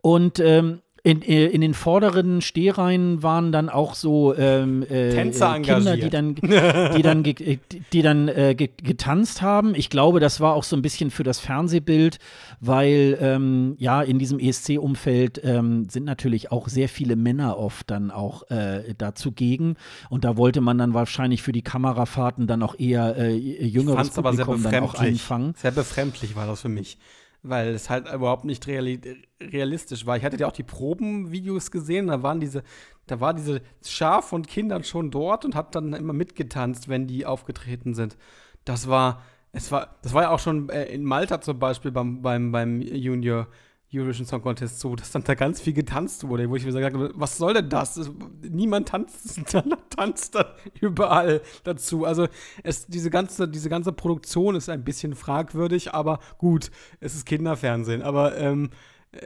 Und 0.00 0.38
ähm, 0.40 0.82
in, 1.06 1.22
äh, 1.22 1.46
in 1.46 1.60
den 1.60 1.72
vorderen 1.72 2.40
Stehreihen 2.40 3.22
waren 3.22 3.52
dann 3.52 3.68
auch 3.68 3.94
so 3.94 4.34
ähm, 4.36 4.82
äh, 4.82 5.10
Tänzer 5.10 5.60
Kinder, 5.60 5.96
die 5.96 6.10
dann, 6.10 6.34
die 6.34 7.02
dann, 7.02 7.22
ge, 7.22 7.60
die 7.92 8.02
dann 8.02 8.26
äh, 8.26 8.56
getanzt 8.56 9.40
haben. 9.40 9.76
Ich 9.76 9.88
glaube, 9.88 10.18
das 10.18 10.40
war 10.40 10.54
auch 10.54 10.64
so 10.64 10.74
ein 10.74 10.82
bisschen 10.82 11.12
für 11.12 11.22
das 11.22 11.38
Fernsehbild, 11.38 12.18
weil 12.58 13.16
ähm, 13.20 13.76
ja 13.78 14.02
in 14.02 14.18
diesem 14.18 14.40
ESC-Umfeld 14.40 15.42
ähm, 15.44 15.88
sind 15.88 16.02
natürlich 16.06 16.50
auch 16.50 16.66
sehr 16.66 16.88
viele 16.88 17.14
Männer 17.14 17.56
oft 17.56 17.88
dann 17.88 18.10
auch 18.10 18.50
äh, 18.50 18.92
da 18.98 19.14
zugegen. 19.14 19.76
Und 20.10 20.24
da 20.24 20.36
wollte 20.36 20.60
man 20.60 20.76
dann 20.76 20.92
wahrscheinlich 20.92 21.40
für 21.40 21.52
die 21.52 21.62
Kamerafahrten 21.62 22.48
dann 22.48 22.64
auch 22.64 22.76
eher 22.80 23.16
äh, 23.16 23.32
jüngeres 23.32 24.10
Publikum 24.10 24.60
dann 24.60 24.82
auch 24.82 24.94
einfangen. 24.94 25.54
Sehr 25.56 25.70
befremdlich 25.70 26.34
war 26.34 26.48
das 26.48 26.62
für 26.62 26.68
mich 26.68 26.98
weil 27.48 27.68
es 27.68 27.90
halt 27.90 28.12
überhaupt 28.12 28.44
nicht 28.44 28.66
reali 28.66 29.00
realistisch 29.40 30.06
war. 30.06 30.16
Ich 30.16 30.24
hatte 30.24 30.36
ja 30.36 30.46
auch 30.46 30.52
die 30.52 30.62
Probenvideos 30.62 31.70
gesehen, 31.70 32.08
da 32.08 32.22
waren 32.22 32.40
diese, 32.40 32.62
da 33.06 33.20
war 33.20 33.34
diese 33.34 33.62
Schar 33.84 34.22
von 34.22 34.46
Kindern 34.46 34.84
schon 34.84 35.10
dort 35.10 35.44
und 35.44 35.54
hat 35.54 35.74
dann 35.74 35.92
immer 35.92 36.12
mitgetanzt, 36.12 36.88
wenn 36.88 37.06
die 37.06 37.26
aufgetreten 37.26 37.94
sind. 37.94 38.16
Das 38.64 38.88
war, 38.88 39.22
es 39.52 39.70
war, 39.70 39.96
das 40.02 40.14
war 40.14 40.22
ja 40.22 40.30
auch 40.30 40.38
schon 40.38 40.68
äh, 40.68 40.84
in 40.86 41.04
Malta 41.04 41.40
zum 41.40 41.58
Beispiel 41.58 41.92
beim, 41.92 42.22
beim, 42.22 42.52
beim 42.52 42.80
Junior 42.80 43.48
Eurovision 43.94 44.26
Song 44.26 44.42
Contest 44.42 44.80
so, 44.80 44.96
dass 44.96 45.12
dann 45.12 45.22
da 45.22 45.34
ganz 45.34 45.60
viel 45.60 45.72
getanzt 45.72 46.26
wurde, 46.26 46.48
wo 46.50 46.56
ich 46.56 46.64
mir 46.64 46.72
gesagt 46.72 46.94
habe, 46.94 47.12
was 47.14 47.38
soll 47.38 47.54
denn 47.54 47.68
das? 47.68 48.10
Niemand 48.42 48.88
tanzt, 48.88 49.40
tanzt 49.90 50.34
da 50.34 50.56
überall 50.80 51.40
dazu. 51.64 52.04
Also 52.04 52.26
es, 52.62 52.86
diese, 52.86 53.10
ganze, 53.10 53.48
diese 53.48 53.68
ganze 53.68 53.92
Produktion 53.92 54.56
ist 54.56 54.68
ein 54.68 54.84
bisschen 54.84 55.14
fragwürdig, 55.14 55.94
aber 55.94 56.18
gut, 56.38 56.70
es 57.00 57.14
ist 57.14 57.26
Kinderfernsehen. 57.26 58.02
Aber 58.02 58.36
ähm, 58.36 58.70
äh, 59.12 59.18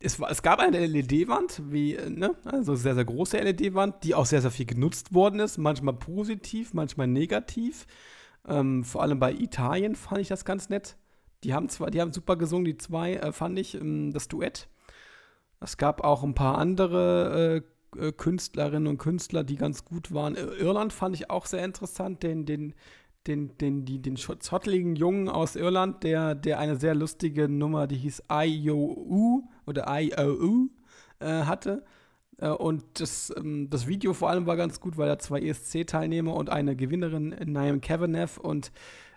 es, 0.00 0.18
es, 0.18 0.42
gab 0.42 0.58
eine 0.58 0.84
LED-Wand, 0.84 1.62
wie, 1.70 1.96
ne, 2.08 2.34
also 2.44 2.74
sehr, 2.74 2.94
sehr 2.94 3.04
große 3.04 3.38
LED-Wand, 3.38 4.02
die 4.02 4.14
auch 4.14 4.26
sehr, 4.26 4.42
sehr 4.42 4.50
viel 4.50 4.66
genutzt 4.66 5.14
worden 5.14 5.40
ist, 5.40 5.56
manchmal 5.56 5.94
positiv, 5.94 6.74
manchmal 6.74 7.06
negativ. 7.06 7.86
Ähm, 8.46 8.84
vor 8.84 9.02
allem 9.02 9.18
bei 9.18 9.32
Italien 9.32 9.94
fand 9.94 10.20
ich 10.20 10.28
das 10.28 10.44
ganz 10.44 10.68
nett 10.68 10.96
die 11.44 11.54
haben 11.54 11.68
zwar, 11.68 11.90
die 11.90 12.00
haben 12.00 12.12
super 12.12 12.36
gesungen, 12.36 12.64
die 12.64 12.76
zwei, 12.76 13.14
äh, 13.14 13.32
fand 13.32 13.58
ich, 13.58 13.74
ähm, 13.74 14.12
das 14.12 14.28
Duett. 14.28 14.68
Es 15.60 15.76
gab 15.76 16.02
auch 16.02 16.22
ein 16.22 16.34
paar 16.34 16.58
andere 16.58 17.62
äh, 17.96 18.06
äh 18.06 18.12
Künstlerinnen 18.12 18.86
und 18.86 18.98
Künstler, 18.98 19.44
die 19.44 19.56
ganz 19.56 19.84
gut 19.84 20.12
waren. 20.12 20.34
Irland 20.34 20.92
fand 20.92 21.14
ich 21.14 21.30
auch 21.30 21.46
sehr 21.46 21.64
interessant, 21.64 22.22
den, 22.22 22.44
den, 22.44 22.74
den, 23.26 23.56
den, 23.58 23.84
die, 23.84 24.00
den 24.00 24.16
zotteligen 24.16 24.96
Jungen 24.96 25.28
aus 25.28 25.56
Irland, 25.56 26.02
der, 26.02 26.34
der 26.34 26.58
eine 26.58 26.76
sehr 26.76 26.94
lustige 26.94 27.48
Nummer, 27.48 27.86
die 27.86 27.96
hieß 27.96 28.24
IOU 28.30 29.44
oder 29.66 29.86
IOU 29.88 30.68
äh, 31.20 31.42
hatte. 31.42 31.84
Äh, 32.38 32.50
und 32.50 32.84
das, 32.94 33.32
ähm, 33.36 33.68
das 33.70 33.86
Video 33.86 34.12
vor 34.12 34.30
allem 34.30 34.46
war 34.46 34.56
ganz 34.56 34.80
gut, 34.80 34.96
weil 34.96 35.08
da 35.08 35.18
zwei 35.18 35.40
ESC-Teilnehmer 35.40 36.34
und 36.34 36.50
eine 36.50 36.76
Gewinnerin, 36.76 37.34
Naim 37.46 37.80
Kavanagh 37.80 38.38
und 38.40 38.72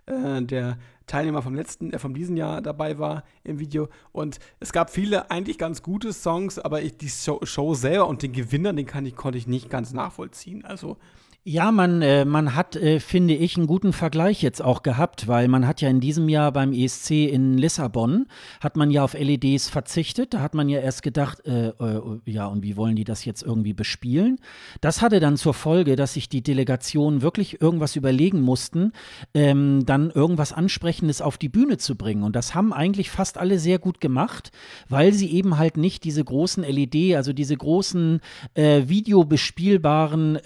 äh, 0.10 0.42
der 0.42 0.78
Teilnehmer 1.08 1.42
vom 1.42 1.56
letzten, 1.56 1.92
äh, 1.92 2.00
vom 2.00 2.14
diesen 2.14 2.38
Jahr 2.38 2.62
dabei 2.62 3.00
war 3.00 3.24
im 3.44 3.60
Video. 3.60 3.90
Und 4.12 4.40
es 4.60 4.72
gab 4.72 4.90
viele 4.90 5.32
eigentlich 5.32 5.58
ganz 5.58 5.82
gute 5.84 6.14
Songs, 6.14 6.60
aber 6.60 6.82
ich, 6.82 6.98
die 6.98 7.10
Show, 7.10 7.40
Show 7.44 7.74
selber 7.74 8.08
und 8.08 8.22
den 8.22 8.32
Gewinner, 8.32 8.74
den 8.74 8.86
kann 8.86 9.06
ich, 9.06 9.16
konnte 9.16 9.38
ich 9.38 9.48
nicht 9.48 9.70
ganz 9.70 9.94
nachvollziehen. 9.94 10.66
Also 10.66 10.98
ja, 11.46 11.72
man, 11.72 12.02
äh, 12.02 12.26
man 12.26 12.54
hat, 12.54 12.76
äh, 12.76 13.00
finde 13.00 13.34
ich, 13.34 13.56
einen 13.56 13.66
guten 13.66 13.94
Vergleich 13.94 14.42
jetzt 14.42 14.62
auch 14.62 14.84
gehabt, 14.84 15.30
weil 15.30 15.48
man 15.48 15.66
hat 15.66 15.80
ja 15.80 15.88
in 15.90 16.02
diesem 16.02 16.28
Jahr 16.28 16.52
beim 16.52 16.74
ESC 16.74 17.28
in 17.30 17.58
Lissabon, 17.58 18.28
hat 18.60 18.76
man 18.76 18.92
ja 18.92 19.06
auf 19.06 19.14
LEDs 19.14 19.70
verzichtet. 19.70 20.34
Da 20.34 20.42
hat 20.42 20.54
man 20.54 20.68
ja 20.68 20.82
erst 20.82 21.02
gedacht, 21.02 21.46
äh, 21.46 21.70
äh, 21.70 22.02
ja, 22.26 22.46
und 22.48 22.62
wie 22.62 22.76
wollen 22.76 22.98
die 22.98 23.06
das 23.06 23.24
jetzt 23.24 23.42
irgendwie 23.42 23.72
bespielen? 23.74 24.38
Das 24.82 25.02
hatte 25.02 25.22
dann 25.22 25.38
zur 25.38 25.54
Folge, 25.54 25.96
dass 25.96 26.16
sich 26.16 26.28
die 26.28 26.44
Delegationen 26.44 27.22
wirklich 27.22 27.62
irgendwas 27.62 27.96
überlegen 27.96 28.42
mussten, 28.42 28.92
ähm, 29.34 29.86
dann 29.86 30.12
irgendwas 30.12 30.52
Ansprechendes 30.52 31.22
auf 31.22 31.38
die 31.38 31.50
Bühne 31.50 31.78
zu 31.78 31.96
bringen. 31.96 32.24
Und 32.24 32.36
das 32.36 32.54
haben 32.54 32.74
eigentlich 32.74 33.10
fast 33.10 33.38
alle 33.38 33.60
sehr 33.60 33.80
gut 33.80 34.02
gemacht, 34.02 34.52
weil 34.90 35.14
sie 35.14 35.32
eben 35.32 35.58
halt 35.58 35.78
nicht 35.78 36.04
diese 36.04 36.24
großen 36.24 36.64
LED, 36.64 37.16
also 37.16 37.32
diese 37.32 37.56
großen 37.56 38.20
videobespielbaren 38.56 40.40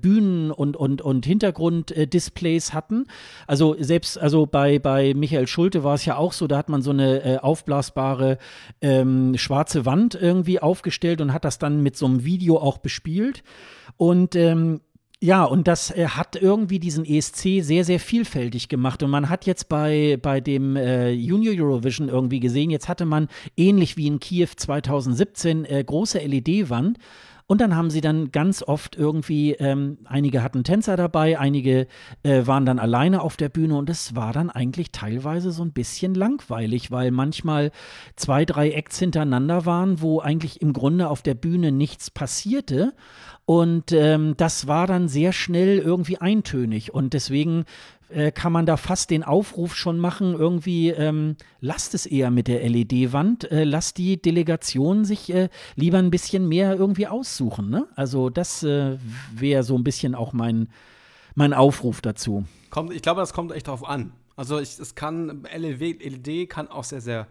Bühnen, 0.00 0.17
Bühnen 0.18 0.50
und, 0.50 0.76
und, 0.76 1.02
und 1.02 1.26
Hintergrunddisplays 1.26 2.72
hatten. 2.74 3.06
Also 3.46 3.76
selbst 3.78 4.18
also 4.18 4.46
bei, 4.46 4.78
bei 4.78 5.14
Michael 5.14 5.46
Schulte 5.46 5.84
war 5.84 5.94
es 5.94 6.04
ja 6.04 6.16
auch 6.16 6.32
so, 6.32 6.46
da 6.46 6.58
hat 6.58 6.68
man 6.68 6.82
so 6.82 6.90
eine 6.90 7.24
äh, 7.24 7.38
aufblasbare 7.38 8.38
ähm, 8.80 9.36
schwarze 9.36 9.86
Wand 9.86 10.14
irgendwie 10.14 10.60
aufgestellt 10.60 11.20
und 11.20 11.32
hat 11.32 11.44
das 11.44 11.58
dann 11.58 11.82
mit 11.82 11.96
so 11.96 12.06
einem 12.06 12.24
Video 12.24 12.58
auch 12.58 12.78
bespielt. 12.78 13.42
Und 13.96 14.34
ähm, 14.34 14.80
ja, 15.20 15.44
und 15.44 15.66
das 15.66 15.90
äh, 15.90 16.06
hat 16.06 16.36
irgendwie 16.36 16.78
diesen 16.78 17.04
ESC 17.04 17.60
sehr, 17.60 17.84
sehr 17.84 17.98
vielfältig 17.98 18.68
gemacht. 18.68 19.02
Und 19.02 19.10
man 19.10 19.28
hat 19.28 19.46
jetzt 19.46 19.68
bei, 19.68 20.18
bei 20.20 20.40
dem 20.40 20.76
äh, 20.76 21.10
Junior 21.10 21.54
Eurovision 21.54 22.08
irgendwie 22.08 22.40
gesehen, 22.40 22.70
jetzt 22.70 22.88
hatte 22.88 23.04
man 23.04 23.28
ähnlich 23.56 23.96
wie 23.96 24.06
in 24.06 24.20
Kiew 24.20 24.48
2017 24.56 25.64
äh, 25.64 25.82
große 25.84 26.18
LED-Wand. 26.18 26.98
Und 27.50 27.62
dann 27.62 27.74
haben 27.74 27.88
sie 27.88 28.02
dann 28.02 28.30
ganz 28.30 28.62
oft 28.62 28.94
irgendwie, 28.94 29.52
ähm, 29.52 29.96
einige 30.04 30.42
hatten 30.42 30.64
Tänzer 30.64 30.98
dabei, 30.98 31.38
einige 31.38 31.86
äh, 32.22 32.46
waren 32.46 32.66
dann 32.66 32.78
alleine 32.78 33.22
auf 33.22 33.38
der 33.38 33.48
Bühne 33.48 33.74
und 33.74 33.88
es 33.88 34.14
war 34.14 34.34
dann 34.34 34.50
eigentlich 34.50 34.92
teilweise 34.92 35.50
so 35.50 35.62
ein 35.62 35.72
bisschen 35.72 36.14
langweilig, 36.14 36.90
weil 36.90 37.10
manchmal 37.10 37.70
zwei, 38.16 38.44
drei 38.44 38.72
Acts 38.72 38.98
hintereinander 38.98 39.64
waren, 39.64 40.02
wo 40.02 40.20
eigentlich 40.20 40.60
im 40.60 40.74
Grunde 40.74 41.08
auf 41.08 41.22
der 41.22 41.32
Bühne 41.32 41.72
nichts 41.72 42.10
passierte. 42.10 42.92
Und 43.46 43.92
ähm, 43.92 44.34
das 44.36 44.66
war 44.66 44.86
dann 44.86 45.08
sehr 45.08 45.32
schnell 45.32 45.78
irgendwie 45.78 46.18
eintönig. 46.18 46.92
Und 46.92 47.14
deswegen 47.14 47.64
äh, 48.08 48.32
kann 48.32 48.52
man 48.52 48.66
da 48.66 48.76
fast 48.76 49.10
den 49.10 49.22
Aufruf 49.22 49.74
schon 49.74 49.98
machen, 49.98 50.34
irgendwie 50.34 50.90
ähm, 50.90 51.36
lasst 51.60 51.94
es 51.94 52.06
eher 52.06 52.30
mit 52.30 52.48
der 52.48 52.68
LED-Wand, 52.68 53.50
äh, 53.50 53.64
lasst 53.64 53.98
die 53.98 54.20
Delegation 54.20 55.04
sich 55.04 55.32
äh, 55.32 55.48
lieber 55.76 55.98
ein 55.98 56.10
bisschen 56.10 56.48
mehr 56.48 56.74
irgendwie 56.74 57.06
aussuchen. 57.06 57.70
Ne? 57.70 57.86
Also 57.94 58.30
das 58.30 58.62
äh, 58.62 58.98
wäre 59.32 59.62
so 59.62 59.76
ein 59.76 59.84
bisschen 59.84 60.14
auch 60.14 60.32
mein, 60.32 60.68
mein 61.34 61.52
Aufruf 61.52 62.00
dazu. 62.00 62.44
Kommt, 62.70 62.92
ich 62.92 63.02
glaube, 63.02 63.20
das 63.20 63.32
kommt 63.32 63.52
echt 63.52 63.68
drauf 63.68 63.86
an. 63.86 64.12
Also 64.36 64.58
ich, 64.58 64.78
es 64.78 64.94
kann, 64.94 65.46
LED, 65.54 66.02
LED 66.02 66.48
kann 66.48 66.68
auch 66.68 66.84
sehr, 66.84 67.00
sehr 67.00 67.26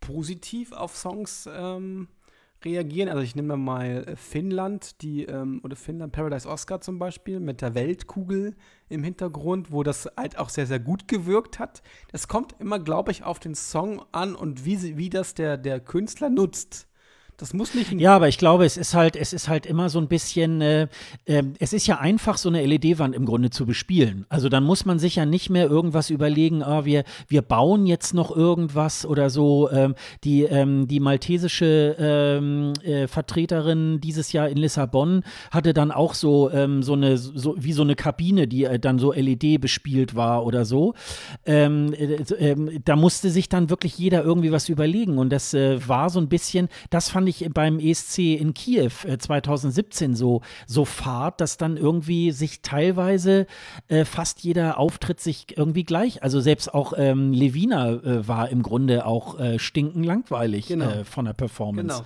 positiv 0.00 0.72
auf 0.72 0.96
Songs 0.96 1.48
ähm, 1.52 2.08
reagieren. 2.66 3.08
Also 3.08 3.22
ich 3.22 3.34
nehme 3.34 3.56
mal 3.56 4.04
äh, 4.06 4.16
Finnland, 4.16 5.00
die, 5.00 5.24
ähm, 5.24 5.60
oder 5.64 5.76
Finnland, 5.76 6.12
Paradise 6.12 6.48
Oscar 6.48 6.80
zum 6.80 6.98
Beispiel, 6.98 7.40
mit 7.40 7.62
der 7.62 7.74
Weltkugel 7.74 8.54
im 8.88 9.02
Hintergrund, 9.02 9.72
wo 9.72 9.82
das 9.82 10.08
halt 10.16 10.38
auch 10.38 10.50
sehr, 10.50 10.66
sehr 10.66 10.80
gut 10.80 11.08
gewirkt 11.08 11.58
hat. 11.58 11.82
Das 12.12 12.28
kommt 12.28 12.54
immer, 12.58 12.78
glaube 12.78 13.12
ich, 13.12 13.22
auf 13.22 13.38
den 13.38 13.54
Song 13.54 14.04
an 14.12 14.34
und 14.34 14.64
wie, 14.64 14.98
wie 14.98 15.08
das 15.08 15.34
der, 15.34 15.56
der 15.56 15.80
Künstler 15.80 16.28
nutzt. 16.28 16.88
Das 17.38 17.52
muss 17.52 17.74
nicht. 17.74 17.92
Ja, 17.92 18.16
aber 18.16 18.28
ich 18.28 18.38
glaube, 18.38 18.64
es 18.64 18.78
ist 18.78 18.94
halt, 18.94 19.14
es 19.14 19.34
ist 19.34 19.48
halt 19.48 19.66
immer 19.66 19.90
so 19.90 19.98
ein 19.98 20.08
bisschen, 20.08 20.62
äh, 20.62 20.88
äh, 21.26 21.42
es 21.58 21.74
ist 21.74 21.86
ja 21.86 21.98
einfach, 21.98 22.38
so 22.38 22.48
eine 22.48 22.64
LED-Wand 22.64 23.14
im 23.14 23.26
Grunde 23.26 23.50
zu 23.50 23.66
bespielen. 23.66 24.24
Also 24.30 24.48
dann 24.48 24.64
muss 24.64 24.86
man 24.86 24.98
sich 24.98 25.16
ja 25.16 25.26
nicht 25.26 25.50
mehr 25.50 25.66
irgendwas 25.66 26.08
überlegen, 26.08 26.62
ah, 26.62 26.86
wir, 26.86 27.04
wir 27.28 27.42
bauen 27.42 27.84
jetzt 27.84 28.14
noch 28.14 28.34
irgendwas 28.34 29.04
oder 29.04 29.28
so. 29.28 29.70
Ähm, 29.70 29.94
die, 30.24 30.44
ähm, 30.44 30.88
die 30.88 30.98
maltesische 30.98 31.96
ähm, 31.98 32.72
äh, 32.82 33.06
Vertreterin 33.06 34.00
dieses 34.00 34.32
Jahr 34.32 34.48
in 34.48 34.56
Lissabon 34.56 35.22
hatte 35.50 35.74
dann 35.74 35.90
auch 35.90 36.14
so, 36.14 36.50
ähm, 36.50 36.82
so 36.82 36.94
eine, 36.94 37.18
so, 37.18 37.54
wie 37.58 37.72
so 37.72 37.82
eine 37.82 37.96
Kabine, 37.96 38.48
die 38.48 38.64
äh, 38.64 38.78
dann 38.78 38.98
so 38.98 39.12
LED 39.12 39.60
bespielt 39.60 40.14
war 40.14 40.46
oder 40.46 40.64
so. 40.64 40.94
Ähm, 41.44 41.92
äh, 41.92 42.16
ähm, 42.38 42.80
da 42.82 42.96
musste 42.96 43.28
sich 43.28 43.50
dann 43.50 43.68
wirklich 43.68 43.98
jeder 43.98 44.24
irgendwie 44.24 44.52
was 44.52 44.70
überlegen. 44.70 45.18
Und 45.18 45.30
das 45.30 45.52
äh, 45.52 45.86
war 45.86 46.08
so 46.08 46.18
ein 46.18 46.28
bisschen, 46.28 46.70
das 46.88 47.10
fand 47.10 47.25
fand 47.26 47.42
ich 47.42 47.52
beim 47.52 47.78
ESC 47.80 48.18
in 48.18 48.54
Kiew 48.54 48.90
äh, 49.04 49.18
2017 49.18 50.14
so, 50.14 50.42
so 50.66 50.84
fad, 50.84 51.40
dass 51.40 51.56
dann 51.56 51.76
irgendwie 51.76 52.30
sich 52.30 52.62
teilweise 52.62 53.46
äh, 53.88 54.04
fast 54.04 54.40
jeder 54.40 54.78
Auftritt 54.78 55.20
sich 55.20 55.56
irgendwie 55.56 55.82
gleich, 55.84 56.22
also 56.22 56.40
selbst 56.40 56.72
auch 56.72 56.92
ähm, 56.96 57.32
Levina 57.32 57.94
äh, 57.94 58.28
war 58.28 58.48
im 58.48 58.62
Grunde 58.62 59.06
auch 59.06 59.40
äh, 59.40 59.58
stinken 59.58 60.04
langweilig 60.04 60.68
Genau. 60.68 60.88
äh, 60.88 61.04
von 61.04 61.24
der 61.24 61.32
Performance. 61.32 62.04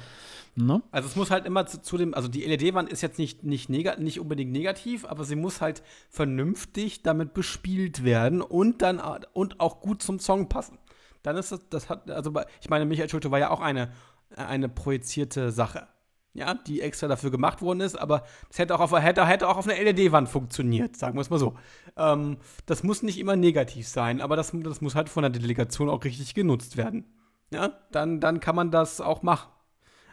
Genau. 0.56 0.74
Ne? 0.74 0.82
Also 0.90 1.08
es 1.08 1.16
muss 1.16 1.30
halt 1.30 1.46
immer 1.46 1.66
zu, 1.66 1.80
zu 1.82 1.96
dem, 1.96 2.14
also 2.14 2.28
die 2.28 2.44
LED-Wand 2.44 2.90
ist 2.90 3.02
jetzt 3.02 3.18
nicht, 3.18 3.44
nicht, 3.44 3.68
nicht 3.68 4.20
unbedingt 4.20 4.52
negativ, 4.52 5.04
aber 5.04 5.24
sie 5.24 5.36
muss 5.36 5.60
halt 5.60 5.82
vernünftig 6.08 7.02
damit 7.02 7.34
bespielt 7.34 8.04
werden 8.04 8.42
und 8.42 8.82
dann 8.82 9.00
und 9.32 9.60
auch 9.60 9.80
gut 9.80 10.02
zum 10.02 10.18
Song 10.18 10.48
passen. 10.48 10.78
Dann 11.22 11.36
ist 11.36 11.52
das, 11.52 11.60
das 11.68 11.88
hat, 11.90 12.10
also 12.10 12.32
ich 12.60 12.70
meine, 12.70 12.86
Michael 12.86 13.08
Schulte 13.08 13.30
war 13.30 13.38
ja 13.38 13.50
auch 13.50 13.60
eine, 13.60 13.92
eine 14.36 14.68
projizierte 14.68 15.50
Sache. 15.50 15.88
Ja, 16.32 16.54
die 16.54 16.80
extra 16.80 17.08
dafür 17.08 17.32
gemacht 17.32 17.60
worden 17.60 17.80
ist, 17.80 17.96
aber 17.96 18.22
es 18.50 18.58
hätte 18.60 18.76
auch 18.76 18.80
auf, 18.80 18.92
hätte, 18.92 19.26
hätte 19.26 19.48
auch 19.48 19.56
auf 19.56 19.66
einer 19.66 19.82
LED-Wand 19.82 20.28
funktioniert, 20.28 20.96
sagen 20.96 21.16
wir 21.16 21.22
es 21.22 21.30
mal 21.30 21.40
so. 21.40 21.56
Ähm, 21.96 22.36
das 22.66 22.84
muss 22.84 23.02
nicht 23.02 23.18
immer 23.18 23.34
negativ 23.34 23.88
sein, 23.88 24.20
aber 24.20 24.36
das, 24.36 24.52
das 24.54 24.80
muss 24.80 24.94
halt 24.94 25.08
von 25.08 25.22
der 25.22 25.30
Delegation 25.30 25.88
auch 25.88 26.04
richtig 26.04 26.34
genutzt 26.34 26.76
werden. 26.76 27.04
Ja, 27.52 27.72
dann, 27.90 28.20
dann 28.20 28.38
kann 28.38 28.54
man 28.54 28.70
das 28.70 29.00
auch 29.00 29.22
machen. 29.22 29.50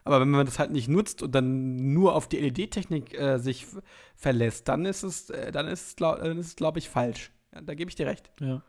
Aber 0.05 0.21
wenn 0.21 0.29
man 0.29 0.45
das 0.45 0.57
halt 0.57 0.71
nicht 0.71 0.87
nutzt 0.87 1.21
und 1.21 1.35
dann 1.35 1.93
nur 1.93 2.15
auf 2.15 2.27
die 2.27 2.39
LED-Technik 2.39 3.13
äh, 3.13 3.37
sich 3.37 3.67
verlässt, 4.15 4.67
dann 4.69 4.85
ist 4.85 5.03
es, 5.03 5.29
äh, 5.29 5.51
es, 5.51 5.95
glaub, 5.95 6.19
glaube 6.55 6.79
ich, 6.79 6.89
falsch. 6.89 7.31
Ja, 7.53 7.61
da 7.61 7.75
gebe 7.75 7.89
ich 7.89 7.95
dir 7.95 8.07
recht. 8.07 8.31
Ja. 8.39 8.63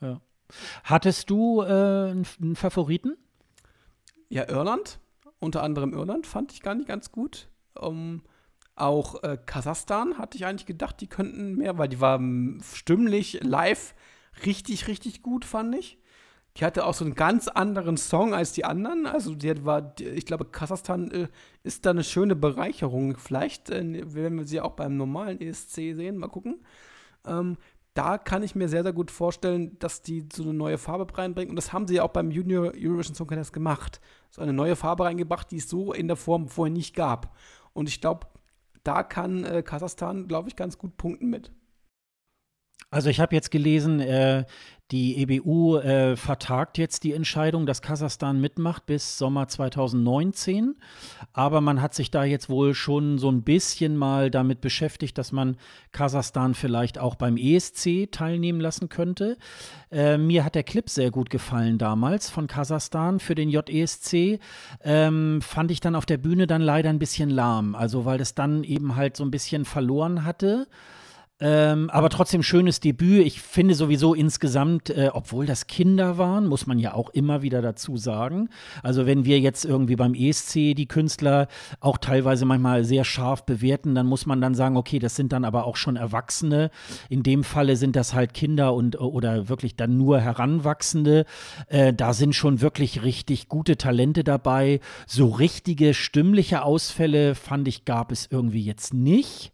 ja. 0.00 0.20
Hattest 0.84 1.28
du 1.28 1.60
äh, 1.62 1.66
einen 1.66 2.54
Favoriten? 2.54 3.18
Ja, 4.28 4.48
Irland, 4.48 4.98
unter 5.38 5.62
anderem 5.62 5.92
Irland, 5.92 6.26
fand 6.26 6.52
ich 6.52 6.62
gar 6.62 6.74
nicht 6.74 6.88
ganz 6.88 7.12
gut. 7.12 7.48
Ähm, 7.80 8.22
auch 8.74 9.22
äh, 9.22 9.38
Kasachstan 9.44 10.18
hatte 10.18 10.36
ich 10.36 10.46
eigentlich 10.46 10.66
gedacht, 10.66 11.00
die 11.00 11.06
könnten 11.06 11.56
mehr, 11.56 11.78
weil 11.78 11.88
die 11.88 12.00
war 12.00 12.16
ähm, 12.16 12.60
stimmlich 12.74 13.40
live 13.42 13.94
richtig, 14.44 14.88
richtig 14.88 15.22
gut, 15.22 15.44
fand 15.44 15.74
ich. 15.74 15.98
Die 16.56 16.64
hatte 16.64 16.86
auch 16.86 16.94
so 16.94 17.04
einen 17.04 17.14
ganz 17.14 17.48
anderen 17.48 17.96
Song 17.98 18.32
als 18.32 18.52
die 18.52 18.64
anderen. 18.64 19.06
Also 19.06 19.34
die 19.34 19.64
war, 19.64 19.94
ich 20.00 20.24
glaube, 20.24 20.46
Kasachstan 20.46 21.10
äh, 21.10 21.28
ist 21.62 21.84
da 21.84 21.90
eine 21.90 22.04
schöne 22.04 22.34
Bereicherung. 22.34 23.16
Vielleicht 23.18 23.70
äh, 23.70 24.14
werden 24.14 24.38
wir 24.38 24.46
sie 24.46 24.60
auch 24.60 24.72
beim 24.72 24.96
normalen 24.96 25.40
ESC 25.40 25.74
sehen. 25.94 26.16
Mal 26.16 26.28
gucken. 26.28 26.60
Ähm, 27.26 27.58
da 27.96 28.18
kann 28.18 28.42
ich 28.42 28.54
mir 28.54 28.68
sehr, 28.68 28.82
sehr 28.82 28.92
gut 28.92 29.10
vorstellen, 29.10 29.78
dass 29.78 30.02
die 30.02 30.28
so 30.30 30.42
eine 30.42 30.52
neue 30.52 30.76
Farbe 30.76 31.06
reinbringen. 31.16 31.50
Und 31.50 31.56
das 31.56 31.72
haben 31.72 31.88
sie 31.88 31.94
ja 31.94 32.02
auch 32.02 32.10
beim 32.10 32.30
Junior 32.30 32.72
Eurovision 32.76 33.14
Song 33.14 33.26
Contest 33.26 33.54
gemacht. 33.54 34.00
So 34.30 34.42
eine 34.42 34.52
neue 34.52 34.76
Farbe 34.76 35.04
reingebracht, 35.04 35.50
die 35.50 35.56
es 35.56 35.68
so 35.68 35.94
in 35.94 36.06
der 36.06 36.16
Form 36.16 36.48
vorher 36.48 36.72
nicht 36.72 36.94
gab. 36.94 37.34
Und 37.72 37.88
ich 37.88 38.02
glaube, 38.02 38.26
da 38.84 39.02
kann 39.02 39.44
äh, 39.44 39.62
Kasachstan, 39.62 40.28
glaube 40.28 40.48
ich, 40.50 40.56
ganz 40.56 40.76
gut 40.76 40.96
punkten 40.98 41.30
mit. 41.30 41.52
Also 42.96 43.10
ich 43.10 43.20
habe 43.20 43.34
jetzt 43.34 43.50
gelesen, 43.50 44.00
äh, 44.00 44.46
die 44.90 45.20
EBU 45.20 45.76
äh, 45.76 46.16
vertagt 46.16 46.78
jetzt 46.78 47.04
die 47.04 47.12
Entscheidung, 47.12 47.66
dass 47.66 47.82
Kasachstan 47.82 48.40
mitmacht 48.40 48.86
bis 48.86 49.18
Sommer 49.18 49.48
2019. 49.48 50.76
Aber 51.34 51.60
man 51.60 51.82
hat 51.82 51.92
sich 51.92 52.10
da 52.10 52.24
jetzt 52.24 52.48
wohl 52.48 52.72
schon 52.72 53.18
so 53.18 53.30
ein 53.30 53.42
bisschen 53.42 53.98
mal 53.98 54.30
damit 54.30 54.62
beschäftigt, 54.62 55.18
dass 55.18 55.30
man 55.30 55.58
Kasachstan 55.92 56.54
vielleicht 56.54 56.98
auch 56.98 57.16
beim 57.16 57.36
ESC 57.36 58.10
teilnehmen 58.10 58.60
lassen 58.60 58.88
könnte. 58.88 59.36
Äh, 59.92 60.16
mir 60.16 60.42
hat 60.42 60.54
der 60.54 60.64
Clip 60.64 60.88
sehr 60.88 61.10
gut 61.10 61.28
gefallen 61.28 61.76
damals 61.76 62.30
von 62.30 62.46
Kasachstan 62.46 63.20
für 63.20 63.34
den 63.34 63.50
JESC. 63.50 64.40
Ähm, 64.82 65.42
fand 65.42 65.70
ich 65.70 65.80
dann 65.80 65.96
auf 65.96 66.06
der 66.06 66.16
Bühne 66.16 66.46
dann 66.46 66.62
leider 66.62 66.88
ein 66.88 66.98
bisschen 66.98 67.28
lahm. 67.28 67.74
Also 67.74 68.06
weil 68.06 68.16
das 68.16 68.34
dann 68.34 68.64
eben 68.64 68.96
halt 68.96 69.18
so 69.18 69.24
ein 69.24 69.30
bisschen 69.30 69.66
verloren 69.66 70.24
hatte. 70.24 70.66
Ähm, 71.38 71.90
aber 71.90 72.08
trotzdem 72.08 72.42
schönes 72.42 72.80
Debüt. 72.80 73.26
Ich 73.26 73.42
finde 73.42 73.74
sowieso 73.74 74.14
insgesamt, 74.14 74.88
äh, 74.88 75.10
obwohl 75.12 75.44
das 75.44 75.66
Kinder 75.66 76.16
waren, 76.16 76.46
muss 76.46 76.66
man 76.66 76.78
ja 76.78 76.94
auch 76.94 77.10
immer 77.10 77.42
wieder 77.42 77.60
dazu 77.60 77.98
sagen. 77.98 78.48
Also 78.82 79.04
wenn 79.04 79.26
wir 79.26 79.38
jetzt 79.38 79.66
irgendwie 79.66 79.96
beim 79.96 80.14
ESC 80.14 80.74
die 80.74 80.88
Künstler 80.88 81.48
auch 81.80 81.98
teilweise 81.98 82.46
manchmal 82.46 82.84
sehr 82.84 83.04
scharf 83.04 83.44
bewerten, 83.44 83.94
dann 83.94 84.06
muss 84.06 84.24
man 84.24 84.40
dann 84.40 84.54
sagen, 84.54 84.78
okay, 84.78 84.98
das 84.98 85.14
sind 85.14 85.32
dann 85.32 85.44
aber 85.44 85.66
auch 85.66 85.76
schon 85.76 85.96
Erwachsene. 85.96 86.70
In 87.10 87.22
dem 87.22 87.44
Falle 87.44 87.76
sind 87.76 87.96
das 87.96 88.14
halt 88.14 88.32
Kinder 88.32 88.72
und 88.72 88.98
oder 88.98 89.50
wirklich 89.50 89.76
dann 89.76 89.98
nur 89.98 90.20
Heranwachsende. 90.20 91.26
Äh, 91.68 91.92
da 91.92 92.14
sind 92.14 92.34
schon 92.34 92.62
wirklich 92.62 93.02
richtig 93.02 93.48
gute 93.48 93.76
Talente 93.76 94.24
dabei. 94.24 94.80
So 95.06 95.28
richtige 95.28 95.92
stimmliche 95.92 96.62
Ausfälle 96.62 97.34
fand 97.34 97.68
ich 97.68 97.84
gab 97.84 98.10
es 98.10 98.26
irgendwie 98.30 98.62
jetzt 98.62 98.94
nicht. 98.94 99.52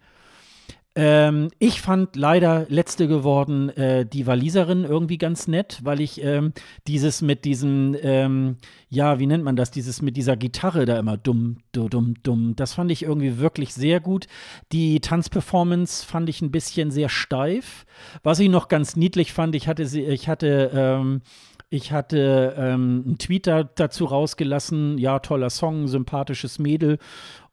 Ähm, 0.94 1.48
ich 1.58 1.80
fand 1.80 2.16
leider 2.16 2.66
letzte 2.68 3.08
geworden 3.08 3.70
äh, 3.70 4.04
die 4.04 4.26
Waliserin 4.26 4.84
irgendwie 4.84 5.16
ganz 5.16 5.48
nett, 5.48 5.80
weil 5.82 6.02
ich 6.02 6.22
ähm, 6.22 6.52
dieses 6.86 7.22
mit 7.22 7.46
diesem, 7.46 7.96
ähm, 8.02 8.56
ja, 8.90 9.18
wie 9.18 9.26
nennt 9.26 9.42
man 9.42 9.56
das, 9.56 9.70
dieses 9.70 10.02
mit 10.02 10.18
dieser 10.18 10.36
Gitarre 10.36 10.84
da 10.84 10.98
immer 10.98 11.16
dumm, 11.16 11.58
dumm, 11.72 11.88
dumm, 11.88 12.14
dumm, 12.22 12.56
das 12.56 12.74
fand 12.74 12.90
ich 12.90 13.04
irgendwie 13.04 13.38
wirklich 13.38 13.72
sehr 13.72 14.00
gut. 14.00 14.26
Die 14.72 15.00
Tanzperformance 15.00 16.04
fand 16.04 16.28
ich 16.28 16.42
ein 16.42 16.50
bisschen 16.50 16.90
sehr 16.90 17.08
steif. 17.08 17.86
Was 18.22 18.38
ich 18.40 18.50
noch 18.50 18.68
ganz 18.68 18.94
niedlich 18.94 19.32
fand, 19.32 19.54
ich 19.54 19.68
hatte 19.68 19.84
ich 19.84 20.28
hatte, 20.28 20.70
ähm, 20.74 21.22
ich 21.70 21.90
hatte 21.90 22.54
ähm, 22.58 23.02
einen 23.06 23.18
Tweet 23.18 23.46
da, 23.46 23.62
dazu 23.62 24.04
rausgelassen, 24.04 24.98
ja, 24.98 25.20
toller 25.20 25.48
Song, 25.48 25.88
sympathisches 25.88 26.58
Mädel. 26.58 26.98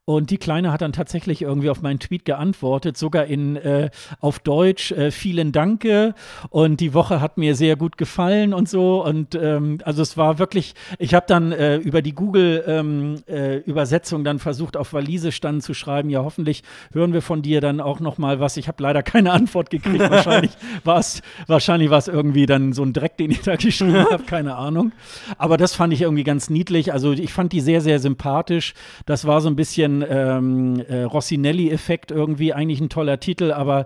Und 0.09 0.31
die 0.31 0.39
Kleine 0.39 0.71
hat 0.71 0.81
dann 0.81 0.91
tatsächlich 0.91 1.43
irgendwie 1.43 1.69
auf 1.69 1.83
meinen 1.83 1.99
Tweet 1.99 2.25
geantwortet, 2.25 2.97
sogar 2.97 3.25
in 3.25 3.55
äh, 3.57 3.91
auf 4.19 4.39
Deutsch, 4.39 4.91
äh, 4.91 5.11
vielen 5.11 5.51
Danke. 5.51 6.15
Und 6.49 6.79
die 6.79 6.95
Woche 6.95 7.21
hat 7.21 7.37
mir 7.37 7.53
sehr 7.53 7.75
gut 7.75 7.95
gefallen 7.95 8.55
und 8.55 8.67
so. 8.67 9.05
Und 9.05 9.35
ähm, 9.35 9.77
also 9.83 10.01
es 10.01 10.17
war 10.17 10.39
wirklich, 10.39 10.73
ich 10.97 11.13
habe 11.13 11.27
dann 11.27 11.51
äh, 11.51 11.75
über 11.75 12.01
die 12.01 12.13
Google-Übersetzung 12.13 14.23
dann 14.23 14.39
versucht, 14.39 14.77
auf 14.77 14.93
Walisisch 14.93 15.41
dann 15.41 15.61
zu 15.61 15.75
schreiben, 15.75 16.09
ja, 16.09 16.23
hoffentlich 16.23 16.63
hören 16.91 17.13
wir 17.13 17.21
von 17.21 17.43
dir 17.43 17.61
dann 17.61 17.79
auch 17.79 17.99
noch 17.99 18.17
mal 18.17 18.39
was. 18.39 18.57
Ich 18.57 18.67
habe 18.67 18.81
leider 18.81 19.03
keine 19.03 19.31
Antwort 19.31 19.69
gekriegt. 19.69 19.99
wahrscheinlich 20.09 20.53
war 20.83 20.97
es 20.97 21.21
wahrscheinlich 21.45 21.91
war's 21.91 22.07
irgendwie 22.07 22.47
dann 22.47 22.73
so 22.73 22.81
ein 22.81 22.93
Dreck, 22.93 23.15
den 23.17 23.29
ich 23.29 23.41
da 23.41 23.57
geschrieben 23.57 24.09
habe, 24.09 24.23
keine 24.23 24.55
Ahnung. 24.55 24.91
Aber 25.37 25.57
das 25.57 25.75
fand 25.75 25.93
ich 25.93 26.01
irgendwie 26.01 26.23
ganz 26.23 26.49
niedlich. 26.49 26.93
Also 26.93 27.11
ich 27.11 27.31
fand 27.31 27.53
die 27.53 27.61
sehr, 27.61 27.81
sehr 27.81 27.99
sympathisch. 27.99 28.73
Das 29.05 29.27
war 29.27 29.41
so 29.41 29.49
ein 29.49 29.55
bisschen 29.55 29.98
ähm, 30.07 30.83
äh, 30.87 31.03
Rossinelli-Effekt 31.03 32.11
irgendwie, 32.11 32.53
eigentlich 32.53 32.81
ein 32.81 32.89
toller 32.89 33.19
Titel, 33.19 33.51
aber 33.51 33.85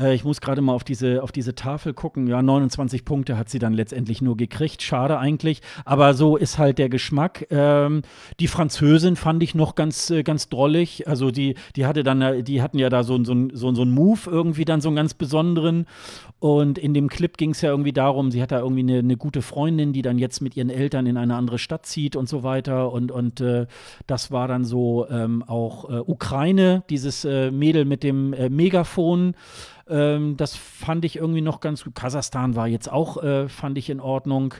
äh, 0.00 0.14
ich 0.14 0.24
muss 0.24 0.40
gerade 0.40 0.60
mal 0.62 0.72
auf 0.72 0.84
diese, 0.84 1.22
auf 1.22 1.32
diese 1.32 1.54
Tafel 1.54 1.92
gucken. 1.92 2.26
Ja, 2.26 2.42
29 2.42 3.04
Punkte 3.04 3.36
hat 3.36 3.48
sie 3.48 3.58
dann 3.58 3.74
letztendlich 3.74 4.22
nur 4.22 4.36
gekriegt. 4.36 4.82
Schade 4.82 5.18
eigentlich. 5.18 5.60
Aber 5.84 6.14
so 6.14 6.36
ist 6.36 6.58
halt 6.58 6.78
der 6.78 6.88
Geschmack. 6.88 7.46
Ähm, 7.50 8.02
die 8.40 8.48
Französin 8.48 9.16
fand 9.16 9.42
ich 9.42 9.54
noch 9.54 9.74
ganz, 9.74 10.10
äh, 10.10 10.22
ganz 10.22 10.48
drollig. 10.48 11.06
Also 11.06 11.30
die, 11.30 11.54
die 11.76 11.86
hatte 11.86 12.02
dann, 12.02 12.22
äh, 12.22 12.42
die 12.42 12.62
hatten 12.62 12.78
ja 12.78 12.88
da 12.88 13.02
so, 13.02 13.22
so, 13.22 13.34
so, 13.52 13.74
so 13.74 13.82
einen 13.82 13.92
Move 13.92 14.20
irgendwie 14.26 14.64
dann 14.64 14.80
so 14.80 14.88
einen 14.88 14.96
ganz 14.96 15.14
besonderen. 15.14 15.86
Und 16.38 16.78
in 16.78 16.94
dem 16.94 17.08
Clip 17.08 17.36
ging 17.36 17.50
es 17.50 17.60
ja 17.60 17.70
irgendwie 17.70 17.92
darum, 17.92 18.30
sie 18.30 18.40
hat 18.40 18.50
da 18.50 18.60
irgendwie 18.60 18.80
eine, 18.80 18.98
eine 19.00 19.16
gute 19.18 19.42
Freundin, 19.42 19.92
die 19.92 20.02
dann 20.02 20.18
jetzt 20.18 20.40
mit 20.40 20.56
ihren 20.56 20.70
Eltern 20.70 21.06
in 21.06 21.18
eine 21.18 21.36
andere 21.36 21.58
Stadt 21.58 21.84
zieht 21.84 22.16
und 22.16 22.28
so 22.28 22.42
weiter. 22.42 22.92
Und, 22.92 23.12
und 23.12 23.40
äh, 23.40 23.66
das 24.06 24.30
war 24.30 24.48
dann 24.48 24.64
so 24.64 25.06
ähm, 25.10 25.42
auch 25.46 25.90
äh, 25.90 25.98
Ukraine, 25.98 26.82
dieses 26.88 27.26
äh, 27.26 27.50
Mädel 27.50 27.84
mit 27.84 28.02
dem 28.02 28.30
Megafon. 28.30 29.34
Ähm, 29.90 30.36
das 30.36 30.56
fand 30.56 31.04
ich 31.04 31.16
irgendwie 31.16 31.40
noch 31.40 31.60
ganz 31.60 31.84
gut. 31.84 31.94
Kasachstan 31.94 32.56
war 32.56 32.68
jetzt 32.68 32.90
auch, 32.90 33.22
äh, 33.22 33.48
fand 33.48 33.76
ich 33.78 33.90
in 33.90 34.00
Ordnung. 34.00 34.54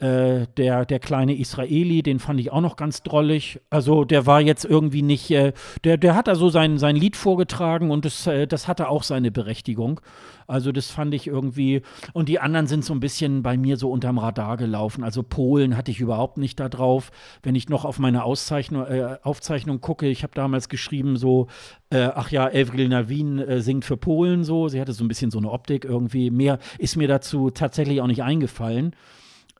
Äh, 0.00 0.48
der, 0.56 0.84
der 0.84 0.98
kleine 0.98 1.38
Israeli, 1.38 2.02
den 2.02 2.18
fand 2.18 2.40
ich 2.40 2.50
auch 2.50 2.60
noch 2.60 2.74
ganz 2.74 3.04
drollig. 3.04 3.60
Also 3.70 4.04
der 4.04 4.26
war 4.26 4.40
jetzt 4.40 4.64
irgendwie 4.64 5.02
nicht, 5.02 5.30
äh, 5.30 5.52
der, 5.84 5.98
der 5.98 6.16
hat 6.16 6.26
da 6.26 6.34
so 6.34 6.48
sein, 6.48 6.78
sein 6.78 6.96
Lied 6.96 7.14
vorgetragen 7.14 7.92
und 7.92 8.04
das, 8.04 8.26
äh, 8.26 8.48
das 8.48 8.66
hatte 8.66 8.88
auch 8.88 9.04
seine 9.04 9.30
Berechtigung. 9.30 10.00
Also 10.48 10.72
das 10.72 10.90
fand 10.90 11.14
ich 11.14 11.28
irgendwie, 11.28 11.82
und 12.12 12.28
die 12.28 12.40
anderen 12.40 12.66
sind 12.66 12.84
so 12.84 12.92
ein 12.92 12.98
bisschen 12.98 13.44
bei 13.44 13.56
mir 13.56 13.76
so 13.76 13.88
unterm 13.88 14.18
Radar 14.18 14.56
gelaufen. 14.56 15.04
Also 15.04 15.22
Polen 15.22 15.76
hatte 15.76 15.92
ich 15.92 16.00
überhaupt 16.00 16.38
nicht 16.38 16.58
da 16.58 16.68
drauf. 16.68 17.12
Wenn 17.44 17.54
ich 17.54 17.68
noch 17.68 17.84
auf 17.84 18.00
meine 18.00 18.24
Auszeichnung, 18.24 18.84
äh, 18.86 19.18
Aufzeichnung 19.22 19.80
gucke, 19.80 20.08
ich 20.08 20.24
habe 20.24 20.34
damals 20.34 20.68
geschrieben 20.68 21.16
so, 21.16 21.46
äh, 21.90 22.10
ach 22.12 22.32
ja, 22.32 22.46
Avril 22.46 22.88
Navin 22.88 23.60
singt 23.60 23.84
für 23.84 23.96
Polen 23.96 24.42
so. 24.42 24.66
Sie 24.66 24.80
hatte 24.80 24.92
so 24.92 25.04
ein 25.04 25.08
bisschen 25.08 25.30
so 25.30 25.38
eine 25.38 25.52
Optik 25.52 25.84
irgendwie. 25.84 26.32
Mehr 26.32 26.58
ist 26.78 26.96
mir 26.96 27.06
dazu 27.06 27.50
tatsächlich 27.50 28.00
auch 28.00 28.08
nicht 28.08 28.24
eingefallen. 28.24 28.96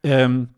Ähm, 0.05 0.49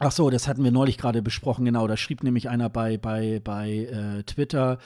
Ach 0.00 0.12
so, 0.12 0.30
das 0.30 0.46
hatten 0.46 0.62
wir 0.62 0.70
neulich 0.70 0.96
gerade 0.96 1.22
besprochen, 1.22 1.64
genau. 1.64 1.88
Da 1.88 1.96
schrieb 1.96 2.22
nämlich 2.22 2.48
einer 2.48 2.68
bei, 2.70 2.98
bei, 2.98 3.40
bei 3.42 3.70
äh, 3.70 4.22
Twitter, 4.22 4.78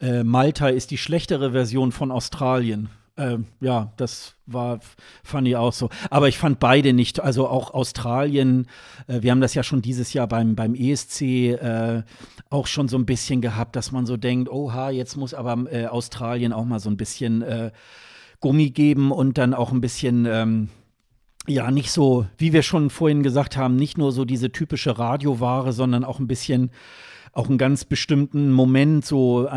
äh, 0.00 0.22
Malta 0.22 0.68
ist 0.68 0.92
die 0.92 0.98
schlechtere 0.98 1.50
Version 1.50 1.90
von 1.90 2.12
Australien. 2.12 2.88
ähm, 3.16 3.46
ja, 3.60 3.92
das 3.96 4.36
war, 4.46 4.78
fand 5.24 5.48
ich 5.48 5.56
auch 5.56 5.72
so. 5.72 5.90
Aber 6.08 6.28
ich 6.28 6.38
fand 6.38 6.60
beide 6.60 6.92
nicht, 6.92 7.18
also 7.20 7.48
auch 7.48 7.74
Australien, 7.74 8.68
äh, 9.08 9.22
wir 9.22 9.32
haben 9.32 9.40
das 9.40 9.54
ja 9.54 9.64
schon 9.64 9.82
dieses 9.82 10.12
Jahr 10.12 10.28
beim, 10.28 10.54
beim 10.54 10.76
ESC 10.76 11.22
äh, 11.22 12.02
auch 12.48 12.68
schon 12.68 12.86
so 12.86 12.96
ein 12.96 13.06
bisschen 13.06 13.40
gehabt, 13.40 13.74
dass 13.74 13.90
man 13.90 14.06
so 14.06 14.16
denkt, 14.16 14.48
oha, 14.48 14.90
jetzt 14.90 15.16
muss 15.16 15.34
aber 15.34 15.70
äh, 15.72 15.86
Australien 15.86 16.52
auch 16.52 16.64
mal 16.64 16.78
so 16.78 16.90
ein 16.90 16.96
bisschen 16.96 17.42
äh, 17.42 17.72
Gummi 18.38 18.70
geben 18.70 19.10
und 19.10 19.36
dann 19.36 19.52
auch 19.52 19.72
ein 19.72 19.80
bisschen, 19.80 20.26
ähm, 20.26 20.68
ja, 21.50 21.70
nicht 21.70 21.90
so, 21.90 22.26
wie 22.38 22.52
wir 22.52 22.62
schon 22.62 22.90
vorhin 22.90 23.22
gesagt 23.22 23.56
haben, 23.56 23.76
nicht 23.76 23.98
nur 23.98 24.12
so 24.12 24.24
diese 24.24 24.52
typische 24.52 24.98
Radioware, 24.98 25.72
sondern 25.72 26.04
auch 26.04 26.18
ein 26.18 26.26
bisschen 26.26 26.70
auch 27.32 27.48
einen 27.48 27.58
ganz 27.58 27.84
bestimmten 27.84 28.50
Moment, 28.50 29.04
so 29.04 29.48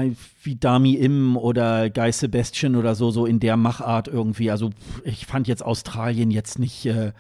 wie 0.44 0.56
Dami 0.56 0.94
Im 0.94 1.38
oder 1.38 1.90
Guy 1.90 2.12
Sebastian 2.12 2.76
oder 2.76 2.94
so, 2.94 3.10
so 3.10 3.26
in 3.26 3.40
der 3.40 3.58
Machart 3.58 4.08
irgendwie. 4.08 4.52
Also 4.52 4.70
ich 5.04 5.26
fand 5.26 5.48
jetzt 5.48 5.66
Australien 5.66 6.30
jetzt 6.30 6.60
nicht 6.60 6.86
äh, 6.86 7.14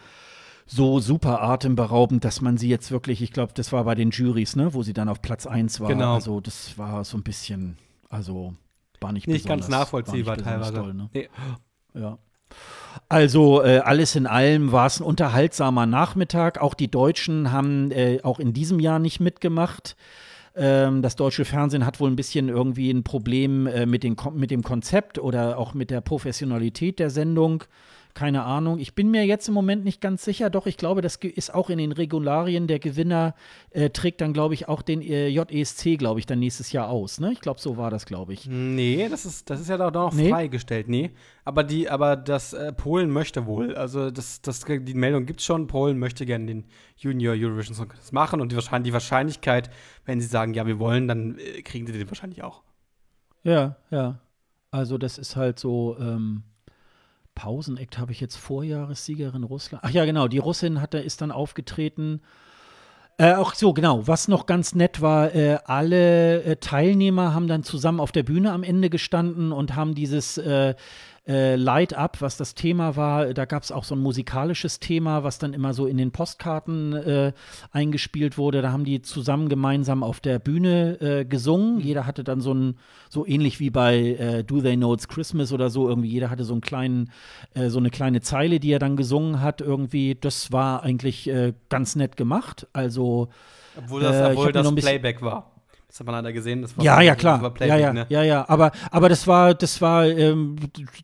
so 0.67 0.99
super 0.99 1.41
atemberaubend, 1.41 2.23
dass 2.23 2.41
man 2.41 2.57
sie 2.57 2.69
jetzt 2.69 2.91
wirklich, 2.91 3.21
ich 3.21 3.31
glaube, 3.31 3.53
das 3.55 3.71
war 3.71 3.83
bei 3.83 3.95
den 3.95 4.11
Juries, 4.11 4.55
ne, 4.55 4.73
wo 4.75 4.83
sie 4.83 4.93
dann 4.93 5.09
auf 5.09 5.21
Platz 5.21 5.47
1 5.47 5.79
war. 5.79 5.87
Genau. 5.87 6.13
Also 6.15 6.39
das 6.39 6.77
war 6.77 7.03
so 7.03 7.17
ein 7.17 7.23
bisschen, 7.23 7.77
also 8.09 8.53
war 9.01 9.11
nicht 9.11 9.27
Nicht 9.27 9.47
ganz 9.47 9.67
nachvollziehbar 9.67 10.37
teilweise. 10.37 10.73
Toll, 10.73 10.93
ne? 10.93 11.09
Nee. 11.13 11.29
Ja. 11.95 12.17
Also 13.09 13.63
äh, 13.63 13.79
alles 13.79 14.15
in 14.15 14.27
allem 14.27 14.71
war 14.71 14.87
es 14.87 14.99
ein 14.99 15.03
unterhaltsamer 15.03 15.85
Nachmittag. 15.85 16.59
Auch 16.61 16.73
die 16.73 16.89
Deutschen 16.89 17.51
haben 17.51 17.91
äh, 17.91 18.19
auch 18.23 18.39
in 18.39 18.53
diesem 18.53 18.79
Jahr 18.79 18.99
nicht 18.99 19.19
mitgemacht. 19.19 19.95
Ähm, 20.55 21.01
das 21.01 21.15
deutsche 21.15 21.45
Fernsehen 21.45 21.85
hat 21.85 21.99
wohl 21.99 22.09
ein 22.09 22.15
bisschen 22.15 22.49
irgendwie 22.49 22.91
ein 22.91 23.03
Problem 23.03 23.67
äh, 23.67 23.85
mit, 23.85 24.03
den, 24.03 24.15
mit 24.33 24.51
dem 24.51 24.63
Konzept 24.63 25.17
oder 25.17 25.57
auch 25.57 25.73
mit 25.73 25.89
der 25.89 26.01
Professionalität 26.01 26.99
der 26.99 27.09
Sendung. 27.09 27.63
Keine 28.13 28.43
Ahnung. 28.43 28.77
Ich 28.77 28.93
bin 28.93 29.09
mir 29.09 29.25
jetzt 29.25 29.47
im 29.47 29.55
Moment 29.55 29.83
nicht 29.83 29.99
ganz 29.99 30.23
sicher. 30.23 30.51
Doch, 30.51 30.67
ich 30.67 30.77
glaube, 30.77 31.01
das 31.01 31.15
ist 31.15 31.51
auch 31.51 31.71
in 31.71 31.79
den 31.79 31.91
Regularien. 31.91 32.67
Der 32.67 32.77
Gewinner 32.77 33.33
äh, 33.71 33.89
trägt 33.89 34.21
dann, 34.21 34.33
glaube 34.33 34.53
ich, 34.53 34.67
auch 34.67 34.83
den 34.83 35.01
äh, 35.01 35.29
JESC, 35.29 35.97
glaube 35.97 36.19
ich, 36.19 36.27
dann 36.27 36.37
nächstes 36.37 36.71
Jahr 36.71 36.89
aus. 36.89 37.19
Ne? 37.19 37.31
Ich 37.31 37.41
glaube, 37.41 37.59
so 37.59 37.75
war 37.75 37.89
das, 37.89 38.05
glaube 38.05 38.33
ich. 38.33 38.45
Nee, 38.47 39.07
das 39.09 39.25
ist, 39.25 39.49
das 39.49 39.61
ist 39.61 39.69
ja 39.69 39.77
doch 39.77 39.91
noch 39.91 40.13
Nee? 40.13 40.29
freigestellt, 40.29 40.89
nee. 40.89 41.09
Aber 41.43 41.63
die, 41.63 41.89
aber 41.89 42.15
das 42.15 42.53
äh, 42.53 42.71
Polen 42.71 43.09
möchte 43.09 43.47
wohl. 43.47 43.75
Also 43.75 44.11
das, 44.11 44.41
das, 44.41 44.63
die 44.63 44.93
Meldung 44.93 45.25
gibt 45.25 45.41
schon, 45.41 45.65
Polen 45.65 45.97
möchte 45.97 46.27
gerne 46.27 46.45
den 46.45 46.65
Junior 46.97 47.33
Eurovision 47.35 47.75
Song 47.75 47.87
Contest 47.87 48.13
machen 48.13 48.41
und 48.41 48.51
die, 48.51 48.55
Wahrscheinlich, 48.55 48.89
die 48.89 48.93
Wahrscheinlichkeit, 48.93 49.71
wenn 50.05 50.21
sie 50.21 50.27
sagen, 50.27 50.53
ja, 50.53 50.67
wir 50.67 50.77
wollen, 50.77 51.07
dann 51.07 51.39
äh, 51.39 51.63
kriegen 51.63 51.87
sie 51.87 51.93
den 51.93 52.07
wahrscheinlich 52.07 52.43
auch. 52.43 52.61
Ja, 53.43 53.77
ja. 53.89 54.19
Also 54.69 54.99
das 54.99 55.17
ist 55.17 55.35
halt 55.35 55.57
so, 55.57 55.97
ähm, 55.99 56.43
Pausenakt 57.35 57.97
habe 57.97 58.11
ich 58.11 58.19
jetzt 58.19 58.35
Vorjahressiegerin 58.35 59.43
Russland. 59.43 59.83
Ach 59.85 59.89
ja, 59.89 60.05
genau, 60.05 60.27
die 60.27 60.37
Russin 60.37 60.81
hat, 60.81 60.93
ist 60.93 61.21
dann 61.21 61.31
aufgetreten. 61.31 62.21
Äh, 63.17 63.35
auch 63.35 63.53
so, 63.53 63.73
genau. 63.73 64.07
Was 64.07 64.27
noch 64.27 64.45
ganz 64.45 64.73
nett 64.73 65.01
war, 65.01 65.35
äh, 65.35 65.59
alle 65.65 66.43
äh, 66.43 66.55
Teilnehmer 66.55 67.33
haben 67.33 67.47
dann 67.47 67.63
zusammen 67.63 67.99
auf 67.99 68.11
der 68.11 68.23
Bühne 68.23 68.51
am 68.51 68.63
Ende 68.63 68.89
gestanden 68.89 69.51
und 69.51 69.75
haben 69.75 69.93
dieses 69.93 70.41
äh, 71.25 71.55
Light 71.55 71.93
Up, 71.93 72.21
was 72.21 72.35
das 72.35 72.53
Thema 72.53 72.97
war, 72.97 73.33
da 73.33 73.45
gab 73.45 73.63
es 73.63 73.71
auch 73.71 73.85
so 73.85 73.95
ein 73.95 74.01
musikalisches 74.01 74.79
Thema, 74.81 75.23
was 75.23 75.39
dann 75.39 75.53
immer 75.53 75.73
so 75.73 75.85
in 75.87 75.95
den 75.95 76.11
Postkarten 76.11 76.91
äh, 76.93 77.31
eingespielt 77.71 78.37
wurde. 78.37 78.61
Da 78.61 78.73
haben 78.73 78.83
die 78.83 79.01
zusammen 79.01 79.47
gemeinsam 79.47 80.03
auf 80.03 80.19
der 80.19 80.39
Bühne 80.39 80.99
äh, 80.99 81.25
gesungen. 81.25 81.79
Jeder 81.79 82.05
hatte 82.05 82.25
dann 82.25 82.41
so 82.41 82.53
ein, 82.53 82.77
so 83.09 83.25
ähnlich 83.25 83.61
wie 83.61 83.69
bei 83.69 83.95
äh, 83.99 84.43
Do 84.43 84.59
They 84.61 84.75
Know 84.75 84.93
It's 84.93 85.07
Christmas 85.07 85.53
oder 85.53 85.69
so, 85.69 85.87
irgendwie 85.87 86.09
jeder 86.09 86.29
hatte 86.29 86.43
so 86.43 86.53
einen 86.53 86.61
kleinen, 86.61 87.09
äh, 87.53 87.69
so 87.69 87.79
eine 87.79 87.89
kleine 87.89 88.19
Zeile, 88.19 88.59
die 88.59 88.71
er 88.73 88.79
dann 88.79 88.97
gesungen 88.97 89.39
hat. 89.39 89.61
Irgendwie, 89.61 90.15
das 90.19 90.51
war 90.51 90.83
eigentlich 90.83 91.29
äh, 91.29 91.53
ganz 91.69 91.95
nett 91.95 92.17
gemacht. 92.17 92.67
Also 92.73 93.29
Obwohl 93.77 94.01
das, 94.01 94.31
obwohl 94.31 94.51
das 94.51 94.63
noch 94.65 94.71
ein 94.73 94.75
bisschen- 94.75 94.89
Playback 94.89 95.21
war. 95.21 95.52
Das 95.93 95.99
hat 95.99 96.07
man 96.07 96.15
leider 96.15 96.33
gesehen. 96.33 96.63
Das 96.63 96.75
war 96.75 96.83
ja, 96.83 96.99
ja, 97.01 97.13
klar. 97.13 97.53
Ja, 97.59 97.77
ja, 97.77 97.93
ne? 97.93 98.07
ja, 98.09 98.23
ja. 98.23 98.49
Aber, 98.49 98.71
aber 98.89 99.09
das 99.09 99.27
war, 99.27 99.53
das 99.53 99.79
war, 99.79 100.07
ähm, 100.07 100.55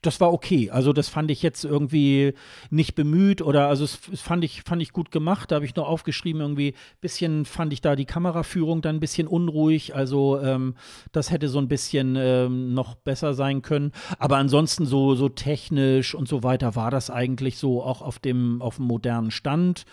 das 0.01 0.19
war 0.19 0.33
okay. 0.33 0.71
Also 0.71 0.93
das 0.93 1.09
fand 1.09 1.29
ich 1.29 1.43
jetzt 1.43 1.63
irgendwie 1.63 2.33
nicht 2.71 2.95
bemüht 2.95 3.43
oder 3.43 3.67
also 3.67 3.83
es 3.83 3.99
f- 4.11 4.19
fand 4.19 4.43
ich, 4.43 4.63
fand 4.63 4.81
ich 4.81 4.91
gut 4.91 5.11
gemacht. 5.11 5.51
Da 5.51 5.57
habe 5.57 5.65
ich 5.65 5.75
nur 5.75 5.87
aufgeschrieben, 5.87 6.41
irgendwie 6.41 6.73
bisschen 7.01 7.45
fand 7.45 7.71
ich 7.71 7.81
da 7.81 7.95
die 7.95 8.05
Kameraführung 8.05 8.81
dann 8.81 8.95
ein 8.95 8.99
bisschen 8.99 9.27
unruhig. 9.27 9.93
Also 9.93 10.39
ähm, 10.41 10.73
das 11.11 11.29
hätte 11.29 11.49
so 11.49 11.59
ein 11.59 11.67
bisschen 11.67 12.15
ähm, 12.17 12.73
noch 12.73 12.95
besser 12.95 13.35
sein 13.35 13.61
können. 13.61 13.91
Aber 14.17 14.37
ansonsten 14.37 14.87
so, 14.87 15.13
so 15.13 15.29
technisch 15.29 16.15
und 16.15 16.27
so 16.27 16.41
weiter 16.41 16.75
war 16.75 16.89
das 16.89 17.11
eigentlich 17.11 17.59
so 17.59 17.83
auch 17.83 18.01
auf 18.01 18.17
dem, 18.17 18.59
auf 18.63 18.77
dem 18.77 18.85
modernen 18.85 19.29
Stand. 19.29 19.85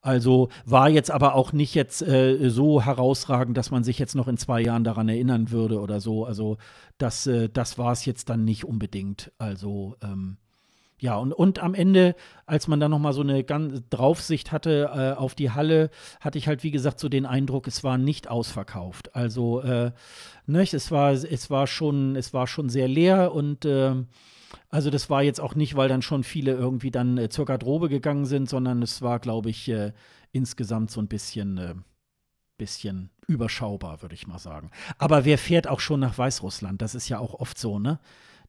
Also 0.00 0.48
war 0.64 0.88
jetzt 0.88 1.10
aber 1.10 1.34
auch 1.34 1.52
nicht 1.52 1.74
jetzt 1.74 2.02
äh, 2.02 2.50
so 2.50 2.82
herausragend, 2.82 3.56
dass 3.56 3.70
man 3.70 3.84
sich 3.84 3.98
jetzt 3.98 4.14
noch 4.14 4.28
in 4.28 4.36
zwei 4.36 4.60
Jahren 4.60 4.84
daran 4.84 5.08
erinnern 5.08 5.50
würde 5.50 5.80
oder 5.80 6.00
so. 6.00 6.24
Also 6.24 6.56
das, 6.98 7.26
äh, 7.26 7.48
das 7.48 7.78
war 7.78 7.92
es 7.92 8.04
jetzt 8.04 8.28
dann 8.28 8.44
nicht 8.44 8.64
unbedingt. 8.64 9.32
Also 9.38 9.96
ähm, 10.02 10.36
ja, 11.00 11.16
und, 11.16 11.32
und 11.32 11.60
am 11.60 11.74
Ende, 11.74 12.16
als 12.46 12.66
man 12.66 12.80
dann 12.80 12.90
noch 12.90 12.98
mal 12.98 13.12
so 13.12 13.20
eine 13.20 13.44
ganz 13.44 13.82
Draufsicht 13.88 14.50
hatte 14.50 14.90
äh, 14.92 15.18
auf 15.18 15.34
die 15.34 15.52
Halle, 15.52 15.90
hatte 16.20 16.38
ich 16.38 16.48
halt, 16.48 16.64
wie 16.64 16.72
gesagt, 16.72 16.98
so 16.98 17.08
den 17.08 17.24
Eindruck, 17.24 17.68
es 17.68 17.84
war 17.84 17.98
nicht 17.98 18.28
ausverkauft. 18.28 19.14
Also, 19.14 19.60
äh, 19.60 19.92
ne, 20.46 20.62
es 20.62 20.90
war, 20.90 21.12
es 21.12 21.50
war 21.50 21.66
schon, 21.68 22.16
es 22.16 22.34
war 22.34 22.48
schon 22.48 22.68
sehr 22.68 22.88
leer 22.88 23.32
und 23.32 23.64
ähm, 23.64 24.08
also 24.68 24.90
das 24.90 25.10
war 25.10 25.22
jetzt 25.22 25.40
auch 25.40 25.54
nicht, 25.54 25.76
weil 25.76 25.88
dann 25.88 26.02
schon 26.02 26.24
viele 26.24 26.52
irgendwie 26.52 26.90
dann 26.90 27.18
äh, 27.18 27.28
zur 27.28 27.46
Garderobe 27.46 27.88
gegangen 27.88 28.24
sind, 28.24 28.48
sondern 28.48 28.82
es 28.82 29.02
war, 29.02 29.18
glaube 29.18 29.50
ich, 29.50 29.68
äh, 29.68 29.92
insgesamt 30.32 30.90
so 30.90 31.00
ein 31.00 31.08
bisschen, 31.08 31.58
äh, 31.58 31.74
bisschen 32.56 33.10
überschaubar, 33.26 34.02
würde 34.02 34.14
ich 34.14 34.26
mal 34.26 34.38
sagen. 34.38 34.70
Aber 34.98 35.24
wer 35.24 35.38
fährt 35.38 35.68
auch 35.68 35.80
schon 35.80 36.00
nach 36.00 36.18
Weißrussland? 36.18 36.82
Das 36.82 36.94
ist 36.94 37.08
ja 37.08 37.18
auch 37.18 37.34
oft 37.34 37.58
so, 37.58 37.78
ne? 37.78 38.00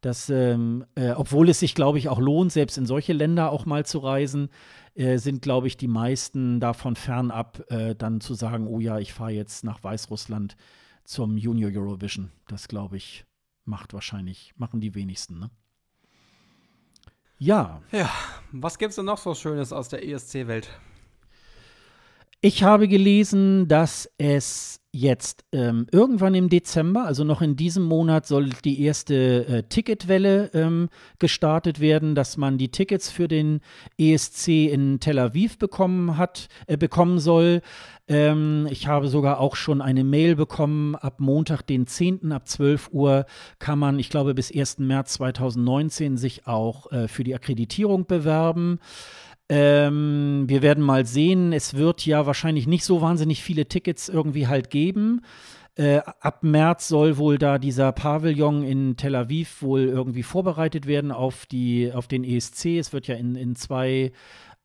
dass, 0.02 0.30
ähm, 0.30 0.86
äh, 0.96 1.12
obwohl 1.12 1.50
es 1.50 1.60
sich, 1.60 1.76
glaube 1.76 1.98
ich, 1.98 2.10
auch 2.10 2.20
lohnt, 2.20 2.52
selbst 2.52 2.78
in 2.78 2.86
solche 2.86 3.14
Länder 3.14 3.52
auch 3.52 3.66
mal 3.66 3.86
zu 3.86 4.00
reisen, 4.00 4.50
äh, 4.96 5.18
sind, 5.18 5.42
glaube 5.42 5.68
ich, 5.68 5.78
die 5.78 5.88
meisten 5.88 6.60
davon 6.60 6.96
fernab, 6.96 7.70
äh, 7.70 7.96
dann 7.96 8.22
zu 8.22 8.34
sagen, 8.34 8.68
oh 8.68 8.80
ja, 8.80 9.00
ich 9.00 9.14
fahre 9.14 9.32
jetzt 9.32 9.64
nach 9.64 9.84
Weißrussland 9.84 10.56
zum 11.04 11.38
Junior 11.38 11.72
Eurovision. 11.72 12.32
Das, 12.48 12.68
glaube 12.68 12.98
ich, 12.98 13.26
macht 13.66 13.94
wahrscheinlich, 13.94 14.54
machen 14.58 14.80
die 14.80 14.96
wenigsten, 14.96 15.40
ne? 15.40 15.50
Ja, 17.42 17.82
Ja, 17.94 18.10
was 18.52 18.78
gibt's 18.78 18.98
denn 18.98 19.06
noch 19.06 19.18
so 19.18 19.34
Schönes 19.34 19.72
aus 19.72 19.88
der 19.88 20.06
ESC-Welt? 20.06 20.70
Ich 22.42 22.64
habe 22.64 22.88
gelesen, 22.88 23.68
dass 23.68 24.10
es 24.18 24.80
jetzt 24.94 25.44
ähm, 25.52 25.88
irgendwann 25.92 26.36
im 26.36 26.48
Dezember, 26.48 27.04
also 27.04 27.26
noch 27.26 27.42
in 27.42 27.58
diesem 27.58 27.84
Monat, 27.84 28.26
soll 28.26 28.52
die 28.64 28.82
erste 28.82 29.46
äh, 29.46 29.64
Ticketwelle 29.64 30.50
ähm, 30.54 30.88
gestartet 31.20 31.82
werden, 31.82 32.16
dass 32.16 32.38
man 32.38 32.58
die 32.58 32.70
Tickets 32.70 33.12
für 33.12 33.28
den 33.28 33.60
ESC 33.98 34.48
in 34.72 35.02
Tel 35.02 35.20
Aviv 35.20 35.58
bekommen 35.58 36.16
hat, 36.16 36.48
äh, 36.68 36.78
bekommen 36.78 37.20
soll. 37.20 37.62
Ähm, 38.08 38.70
ich 38.72 38.88
habe 38.88 39.10
sogar 39.10 39.42
auch 39.42 39.58
schon 39.58 39.82
eine 39.82 40.06
Mail 40.06 40.38
bekommen. 40.38 40.96
Ab 40.96 41.20
Montag, 41.20 41.64
den 41.64 41.88
10. 41.88 42.32
ab 42.32 42.48
12 42.48 42.90
Uhr 42.94 43.26
kann 43.60 43.80
man, 43.80 44.00
ich 44.00 44.10
glaube, 44.10 44.34
bis 44.34 44.50
1. 44.50 44.80
März 44.80 45.16
2019 45.16 46.16
sich 46.16 46.48
auch 46.48 46.90
äh, 46.94 47.10
für 47.10 47.26
die 47.26 47.36
Akkreditierung 47.36 48.06
bewerben. 48.06 48.80
Ähm, 49.50 50.44
wir 50.48 50.62
werden 50.62 50.84
mal 50.84 51.06
sehen. 51.06 51.54
Es 51.54 51.74
wird 51.74 52.06
ja 52.06 52.26
wahrscheinlich 52.26 52.68
nicht 52.68 52.86
so 52.86 53.02
wahnsinnig 53.02 53.44
viele 53.44 53.68
Tickets 53.68 54.08
irgendwie 54.08 54.48
halt 54.48 54.70
geben. 54.70 55.22
Äh, 55.76 56.02
ab 56.20 56.44
März 56.44 56.88
soll 56.90 57.18
wohl 57.18 57.38
da 57.38 57.58
dieser 57.58 57.92
Pavillon 57.92 58.64
in 58.64 58.98
Tel 58.98 59.16
Aviv 59.16 59.62
wohl 59.62 59.86
irgendwie 59.86 60.24
vorbereitet 60.24 60.88
werden 60.88 61.12
auf, 61.12 61.46
die, 61.46 61.92
auf 61.94 62.08
den 62.08 62.24
ESC. 62.24 62.78
Es 62.78 62.92
wird 62.92 63.08
ja 63.08 63.16
in, 63.16 63.36
in 63.36 63.56
zwei 63.56 64.12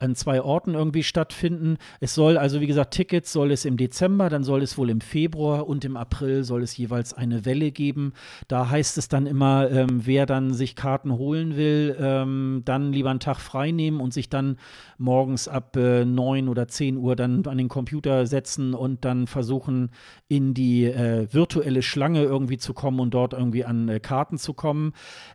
an 0.01 0.15
zwei 0.17 0.43
Orten 0.43 0.75
irgendwie 0.75 1.05
stattfinden. 1.05 1.79
Es 2.01 2.15
soll 2.15 2.37
also, 2.37 2.61
wie 2.61 2.67
gesagt, 2.67 2.95
Tickets 2.95 3.33
soll 3.33 3.53
es 3.53 3.65
im 3.65 3.77
Dezember, 3.77 4.29
dann 4.29 4.43
soll 4.43 4.63
es 4.63 4.77
wohl 4.77 4.91
im 4.91 5.01
Februar 5.01 5.69
und 5.69 5.85
im 5.85 5.97
April 5.97 6.43
soll 6.43 6.63
es 6.63 6.77
jeweils 6.77 7.15
eine 7.15 7.45
Welle 7.45 7.71
geben. 7.71 8.13
Da 8.49 8.69
heißt 8.69 8.99
es 8.99 9.09
dann 9.09 9.27
immer, 9.27 9.71
ähm, 9.71 10.03
wer 10.05 10.27
dann 10.27 10.53
sich 10.53 10.75
Karten 10.75 11.13
holen 11.13 11.57
will, 11.57 11.97
ähm, 11.99 12.63
dann 12.65 12.93
lieber 12.93 13.11
einen 13.11 13.21
Tag 13.21 13.39
frei 13.39 13.71
nehmen 13.71 14.01
und 14.01 14.13
sich 14.13 14.29
dann 14.29 14.59
morgens 14.99 15.47
ab 15.47 15.77
äh, 15.77 16.05
9 16.05 16.49
oder 16.49 16.67
10 16.67 16.97
Uhr 16.97 17.15
dann 17.15 17.47
an 17.47 17.59
den 17.59 17.69
Computer 17.69 18.27
setzen 18.27 18.75
und 18.75 19.05
dann 19.05 19.27
versuchen, 19.29 19.91
in 20.27 20.55
die 20.55 20.85
äh, 20.85 21.33
virtuelle 21.33 21.83
Schlange 21.83 22.23
irgendwie 22.23 22.59
zu 22.59 22.75
kommen 22.75 22.99
und 22.99 23.15
dort 23.15 23.33
irgendwie 23.33 23.65
an 23.65 23.89
äh, 23.89 24.01
Karten 24.01 24.39
zu 24.39 24.55
kommen. 24.55 24.93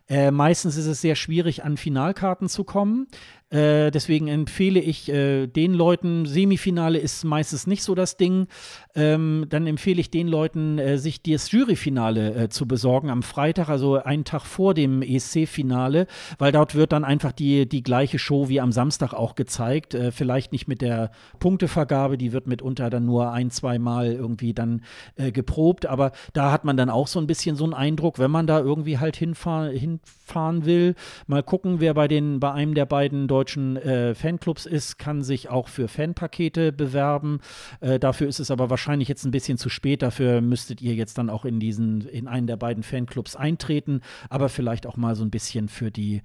Äh, 0.08 0.30
meistens 0.30 0.76
ist 0.76 0.86
es 0.86 1.00
sehr 1.00 1.14
schwierig, 1.14 1.64
an 1.64 1.76
Finalkarten 1.76 2.48
zu 2.48 2.64
kommen. 2.64 3.06
Äh, 3.50 3.90
deswegen 3.90 4.28
empfehle 4.28 4.78
ich 4.78 5.08
äh, 5.08 5.48
den 5.48 5.74
Leuten, 5.74 6.24
Semifinale 6.24 6.98
ist 6.98 7.24
meistens 7.24 7.66
nicht 7.66 7.82
so 7.82 7.96
das 7.96 8.16
Ding, 8.16 8.46
ähm, 8.94 9.46
dann 9.48 9.66
empfehle 9.66 10.00
ich 10.00 10.10
den 10.10 10.28
Leuten, 10.28 10.78
äh, 10.78 10.98
sich 10.98 11.20
das 11.20 11.50
Juryfinale 11.50 12.34
äh, 12.34 12.48
zu 12.48 12.68
besorgen 12.68 13.10
am 13.10 13.24
Freitag, 13.24 13.68
also 13.68 13.96
einen 13.96 14.24
Tag 14.24 14.42
vor 14.42 14.72
dem 14.72 15.02
ESC-Finale, 15.02 16.06
weil 16.38 16.52
dort 16.52 16.76
wird 16.76 16.92
dann 16.92 17.04
einfach 17.04 17.32
die, 17.32 17.68
die 17.68 17.82
gleiche 17.82 18.20
Show 18.20 18.48
wie 18.48 18.60
am 18.60 18.70
Samstag 18.70 19.14
auch 19.14 19.34
gezeigt. 19.34 19.94
Äh, 19.94 20.12
vielleicht 20.12 20.52
nicht 20.52 20.68
mit 20.68 20.80
der 20.80 21.10
Punktevergabe, 21.40 22.18
die 22.18 22.32
wird 22.32 22.46
mitunter 22.46 22.88
dann 22.88 23.04
nur 23.04 23.32
ein, 23.32 23.50
zwei 23.50 23.80
Mal 23.80 24.12
irgendwie 24.12 24.54
dann 24.54 24.82
äh, 25.16 25.32
geprobt, 25.32 25.86
aber 25.86 26.12
da 26.32 26.52
hat 26.52 26.64
man 26.64 26.76
dann 26.76 26.88
auch 26.88 27.08
so 27.08 27.18
ein 27.18 27.26
bisschen 27.26 27.56
so 27.56 27.64
einen 27.64 27.74
Eindruck, 27.74 28.20
wenn 28.20 28.30
man 28.30 28.46
da 28.46 28.60
irgendwie 28.60 28.98
halt 28.98 29.16
hinfahr 29.16 29.70
hinfahren 29.70 30.64
will. 30.64 30.94
Mal 31.26 31.42
gucken, 31.42 31.80
wer 31.80 31.94
bei, 31.94 32.06
den, 32.06 32.38
bei 32.38 32.52
einem 32.52 32.74
der 32.74 32.86
beiden 32.86 33.26
deutschen 33.26 33.39
äh, 33.76 34.14
Fanclubs 34.14 34.66
ist, 34.66 34.98
kann 34.98 35.22
sich 35.22 35.48
auch 35.48 35.68
für 35.68 35.88
Fanpakete 35.88 36.72
bewerben. 36.72 37.40
Äh, 37.80 37.98
dafür 37.98 38.28
ist 38.28 38.40
es 38.40 38.50
aber 38.50 38.70
wahrscheinlich 38.70 39.08
jetzt 39.08 39.24
ein 39.24 39.30
bisschen 39.30 39.58
zu 39.58 39.68
spät. 39.68 40.02
Dafür 40.02 40.40
müsstet 40.40 40.80
ihr 40.80 40.94
jetzt 40.94 41.18
dann 41.18 41.30
auch 41.30 41.44
in 41.44 41.60
diesen, 41.60 42.02
in 42.08 42.28
einen 42.28 42.46
der 42.46 42.56
beiden 42.56 42.82
Fanclubs 42.82 43.36
eintreten, 43.36 44.00
aber 44.28 44.48
vielleicht 44.48 44.86
auch 44.86 44.96
mal 44.96 45.14
so 45.14 45.24
ein 45.24 45.30
bisschen 45.30 45.68
für 45.68 45.90
die, 45.90 46.22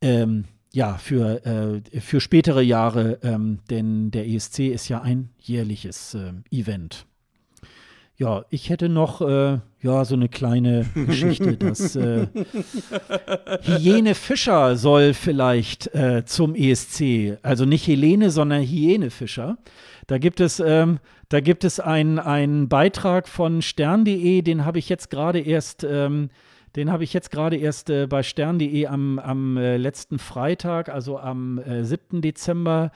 ähm, 0.00 0.44
ja, 0.72 0.98
für, 0.98 1.44
äh, 1.44 2.00
für 2.00 2.20
spätere 2.20 2.62
Jahre, 2.62 3.18
ähm, 3.22 3.60
denn 3.70 4.10
der 4.10 4.28
ESC 4.28 4.68
ist 4.68 4.88
ja 4.88 5.00
ein 5.00 5.30
jährliches 5.40 6.14
äh, 6.14 6.32
Event. 6.50 7.07
Ja, 8.20 8.44
ich 8.50 8.68
hätte 8.68 8.88
noch 8.88 9.20
äh, 9.20 9.60
ja 9.80 10.04
so 10.04 10.16
eine 10.16 10.28
kleine 10.28 10.86
Geschichte, 10.92 11.56
dass 11.56 11.94
äh, 11.94 12.26
Hyäne 13.62 14.16
Fischer 14.16 14.76
soll 14.76 15.14
vielleicht 15.14 15.94
äh, 15.94 16.24
zum 16.24 16.56
ESC, 16.56 17.38
also 17.42 17.64
nicht 17.64 17.86
Helene, 17.86 18.30
sondern 18.30 18.62
Hyäne 18.62 19.10
Fischer. 19.10 19.56
Da 20.08 20.18
gibt 20.18 20.40
es, 20.40 20.58
ähm, 20.58 20.98
da 21.28 21.38
gibt 21.38 21.62
es 21.62 21.78
einen 21.78 22.68
Beitrag 22.68 23.28
von 23.28 23.62
stern.de, 23.62 24.42
den 24.42 24.64
habe 24.64 24.80
ich 24.80 24.88
jetzt 24.88 25.10
gerade 25.10 25.38
erst, 25.38 25.84
ähm, 25.84 26.30
den 26.74 26.90
habe 26.90 27.04
ich 27.04 27.12
jetzt 27.12 27.30
gerade 27.30 27.56
erst 27.56 27.88
äh, 27.88 28.08
bei 28.08 28.24
stern.de 28.24 28.86
am, 28.86 29.20
am 29.20 29.56
äh, 29.56 29.76
letzten 29.76 30.18
Freitag, 30.18 30.88
also 30.88 31.20
am 31.20 31.58
äh, 31.58 31.84
7. 31.84 32.20
Dezember 32.20 32.90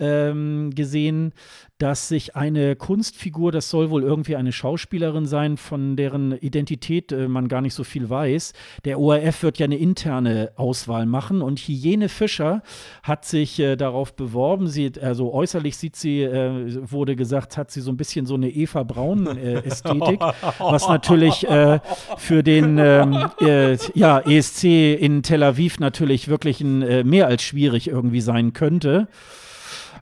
ähm, 0.00 0.70
gesehen, 0.74 1.32
dass 1.78 2.08
sich 2.08 2.34
eine 2.34 2.74
Kunstfigur, 2.74 3.52
das 3.52 3.70
soll 3.70 3.90
wohl 3.90 4.02
irgendwie 4.02 4.34
eine 4.34 4.50
Schauspielerin 4.50 5.26
sein, 5.26 5.56
von 5.56 5.94
deren 5.94 6.32
Identität 6.32 7.12
äh, 7.12 7.28
man 7.28 7.46
gar 7.46 7.60
nicht 7.60 7.74
so 7.74 7.84
viel 7.84 8.10
weiß. 8.10 8.52
Der 8.84 8.98
ORF 8.98 9.44
wird 9.44 9.58
ja 9.58 9.64
eine 9.64 9.78
interne 9.78 10.50
Auswahl 10.56 11.06
machen 11.06 11.40
und 11.40 11.60
Hygiene 11.60 12.08
Fischer 12.08 12.62
hat 13.04 13.24
sich 13.24 13.60
äh, 13.60 13.76
darauf 13.76 14.14
beworben. 14.14 14.66
Sie, 14.66 14.90
also 15.00 15.32
äußerlich 15.32 15.76
sieht 15.76 15.94
sie, 15.94 16.22
äh, 16.22 16.90
wurde 16.90 17.14
gesagt, 17.14 17.56
hat 17.56 17.70
sie 17.70 17.80
so 17.80 17.92
ein 17.92 17.96
bisschen 17.96 18.26
so 18.26 18.34
eine 18.34 18.50
Eva 18.50 18.82
Braun-Ästhetik, 18.82 20.20
äh, 20.20 20.32
was 20.58 20.88
natürlich 20.88 21.46
äh, 21.48 21.78
für 22.16 22.42
den 22.42 22.78
ähm, 22.78 23.30
äh, 23.40 23.78
ja, 23.94 24.18
ESC 24.18 24.64
in 24.64 25.22
Tel 25.22 25.44
Aviv 25.44 25.78
natürlich 25.78 26.26
wirklich 26.26 26.60
ein, 26.60 27.08
mehr 27.08 27.28
als 27.28 27.42
schwierig 27.42 27.88
irgendwie 27.88 28.20
sein 28.20 28.52
könnte. 28.52 29.06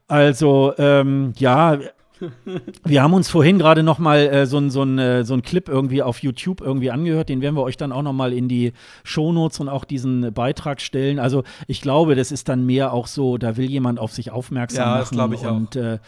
Also, 0.08 0.72
ähm, 0.78 1.32
ja, 1.36 1.78
wir 2.84 3.02
haben 3.02 3.12
uns 3.12 3.28
vorhin 3.28 3.58
gerade 3.58 3.82
noch 3.82 3.98
mal 3.98 4.18
äh, 4.18 4.46
so, 4.46 4.66
so, 4.68 4.84
äh, 4.84 5.24
so 5.24 5.34
einen 5.34 5.42
Clip 5.42 5.68
irgendwie 5.68 6.02
auf 6.02 6.22
YouTube 6.22 6.60
irgendwie 6.60 6.90
angehört. 6.90 7.28
Den 7.28 7.40
werden 7.40 7.56
wir 7.56 7.62
euch 7.62 7.76
dann 7.76 7.92
auch 7.92 8.02
noch 8.02 8.12
mal 8.12 8.32
in 8.32 8.48
die 8.48 8.72
Shownotes 9.04 9.60
und 9.60 9.68
auch 9.68 9.84
diesen 9.84 10.32
Beitrag 10.32 10.80
stellen. 10.80 11.18
Also 11.18 11.44
ich 11.66 11.82
glaube, 11.82 12.14
das 12.14 12.32
ist 12.32 12.48
dann 12.48 12.64
mehr 12.64 12.92
auch 12.92 13.06
so, 13.06 13.36
da 13.38 13.56
will 13.56 13.70
jemand 13.70 13.98
auf 13.98 14.12
sich 14.12 14.30
aufmerksam 14.30 14.82
ja, 14.82 14.90
machen. 14.90 15.00
Das 15.00 15.10
glaube 15.10 15.34
ich 15.34 15.46
und 15.46 15.76
äh, 15.76 15.98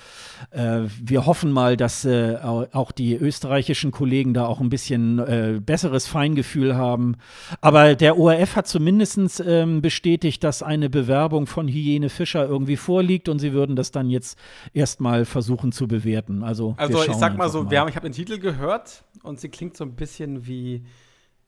äh, 0.51 0.89
wir 1.03 1.27
hoffen 1.27 1.53
mal, 1.53 1.77
dass 1.77 2.05
äh, 2.05 2.37
auch 2.43 2.93
die 2.93 3.15
österreichischen 3.15 3.91
Kollegen 3.91 4.35
da 4.35 4.47
auch 4.47 4.61
ein 4.61 4.70
bisschen 4.70 5.19
äh, 5.19 5.61
besseres 5.65 6.07
Feingefühl 6.07 6.77
haben. 6.77 7.17
Aber 7.61 7.95
der 7.95 8.19
ORF 8.19 8.57
hat 8.57 8.67
zumindest 8.67 9.43
ähm, 9.47 9.83
bestätigt, 9.83 10.45
dass 10.45 10.62
eine 10.62 10.89
Bewerbung 10.91 11.47
von 11.47 11.67
Hygiene 11.67 12.09
Fischer 12.09 12.47
irgendwie 12.47 12.77
vorliegt 12.77 13.28
und 13.28 13.39
sie 13.39 13.53
würden 13.53 13.77
das 13.77 13.91
dann 13.91 14.11
jetzt 14.11 14.39
erstmal 14.73 15.25
versuchen 15.25 15.73
zu 15.73 15.87
bewerten 15.87 15.98
bewerten. 15.99 16.43
Also, 16.43 16.75
also 16.77 17.02
ich 17.05 17.15
sag 17.15 17.36
mal 17.36 17.49
so, 17.49 17.65
mal. 17.65 17.70
Wir 17.70 17.81
haben, 17.81 17.89
ich 17.89 17.97
habe 17.97 18.09
den 18.09 18.15
Titel 18.15 18.39
gehört 18.39 19.05
und 19.23 19.41
sie 19.41 19.49
klingt 19.49 19.77
so 19.77 19.85
ein 19.85 19.94
bisschen 19.94 20.47
wie, 20.47 20.85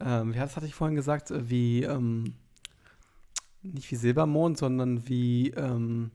ähm, 0.00 0.34
wie 0.34 0.38
das 0.38 0.56
hatte 0.56 0.66
ich 0.66 0.74
vorhin 0.74 0.96
gesagt, 0.96 1.32
wie, 1.34 1.82
ähm, 1.84 2.34
nicht 3.62 3.90
wie 3.90 3.96
Silbermond, 3.96 4.58
sondern 4.58 5.08
wie, 5.08 5.50
ähm, 5.50 6.10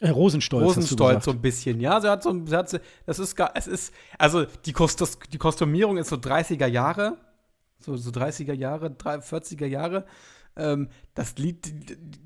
äh, 0.00 0.10
Rosenstolz. 0.10 0.64
Rosenstolz 0.64 1.24
so 1.24 1.30
ein 1.30 1.40
bisschen, 1.40 1.80
ja. 1.80 2.00
Sie 2.00 2.10
hat 2.10 2.22
so, 2.22 2.44
sie 2.44 2.56
hat, 2.56 2.80
das 3.06 3.18
ist 3.18 3.34
gar, 3.34 3.52
es 3.54 3.66
ist, 3.66 3.94
also 4.18 4.44
die, 4.44 4.72
Kost, 4.72 5.00
das, 5.00 5.18
die 5.32 5.38
Kostümierung 5.38 5.96
ist 5.96 6.08
so 6.08 6.16
30er 6.16 6.66
Jahre, 6.66 7.16
so, 7.78 7.96
so 7.96 8.10
30er 8.10 8.52
Jahre, 8.52 8.88
40er 8.88 9.66
Jahre. 9.66 10.04
Ähm, 10.56 10.88
das 11.14 11.36
Lied, 11.36 11.72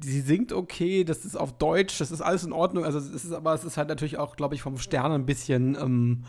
sie 0.02 0.20
singt 0.20 0.52
okay, 0.52 1.04
das 1.04 1.24
ist 1.24 1.36
auf 1.36 1.56
Deutsch, 1.58 1.98
das 1.98 2.10
ist 2.10 2.20
alles 2.20 2.44
in 2.44 2.52
Ordnung. 2.52 2.84
Also 2.84 2.98
es 2.98 3.24
ist 3.24 3.32
aber 3.32 3.54
es 3.54 3.64
ist 3.64 3.76
halt 3.76 3.88
natürlich 3.88 4.18
auch, 4.18 4.36
glaube 4.36 4.54
ich, 4.54 4.62
vom 4.62 4.78
Stern 4.78 5.12
ein 5.12 5.26
bisschen 5.26 5.76
ähm, 5.76 6.24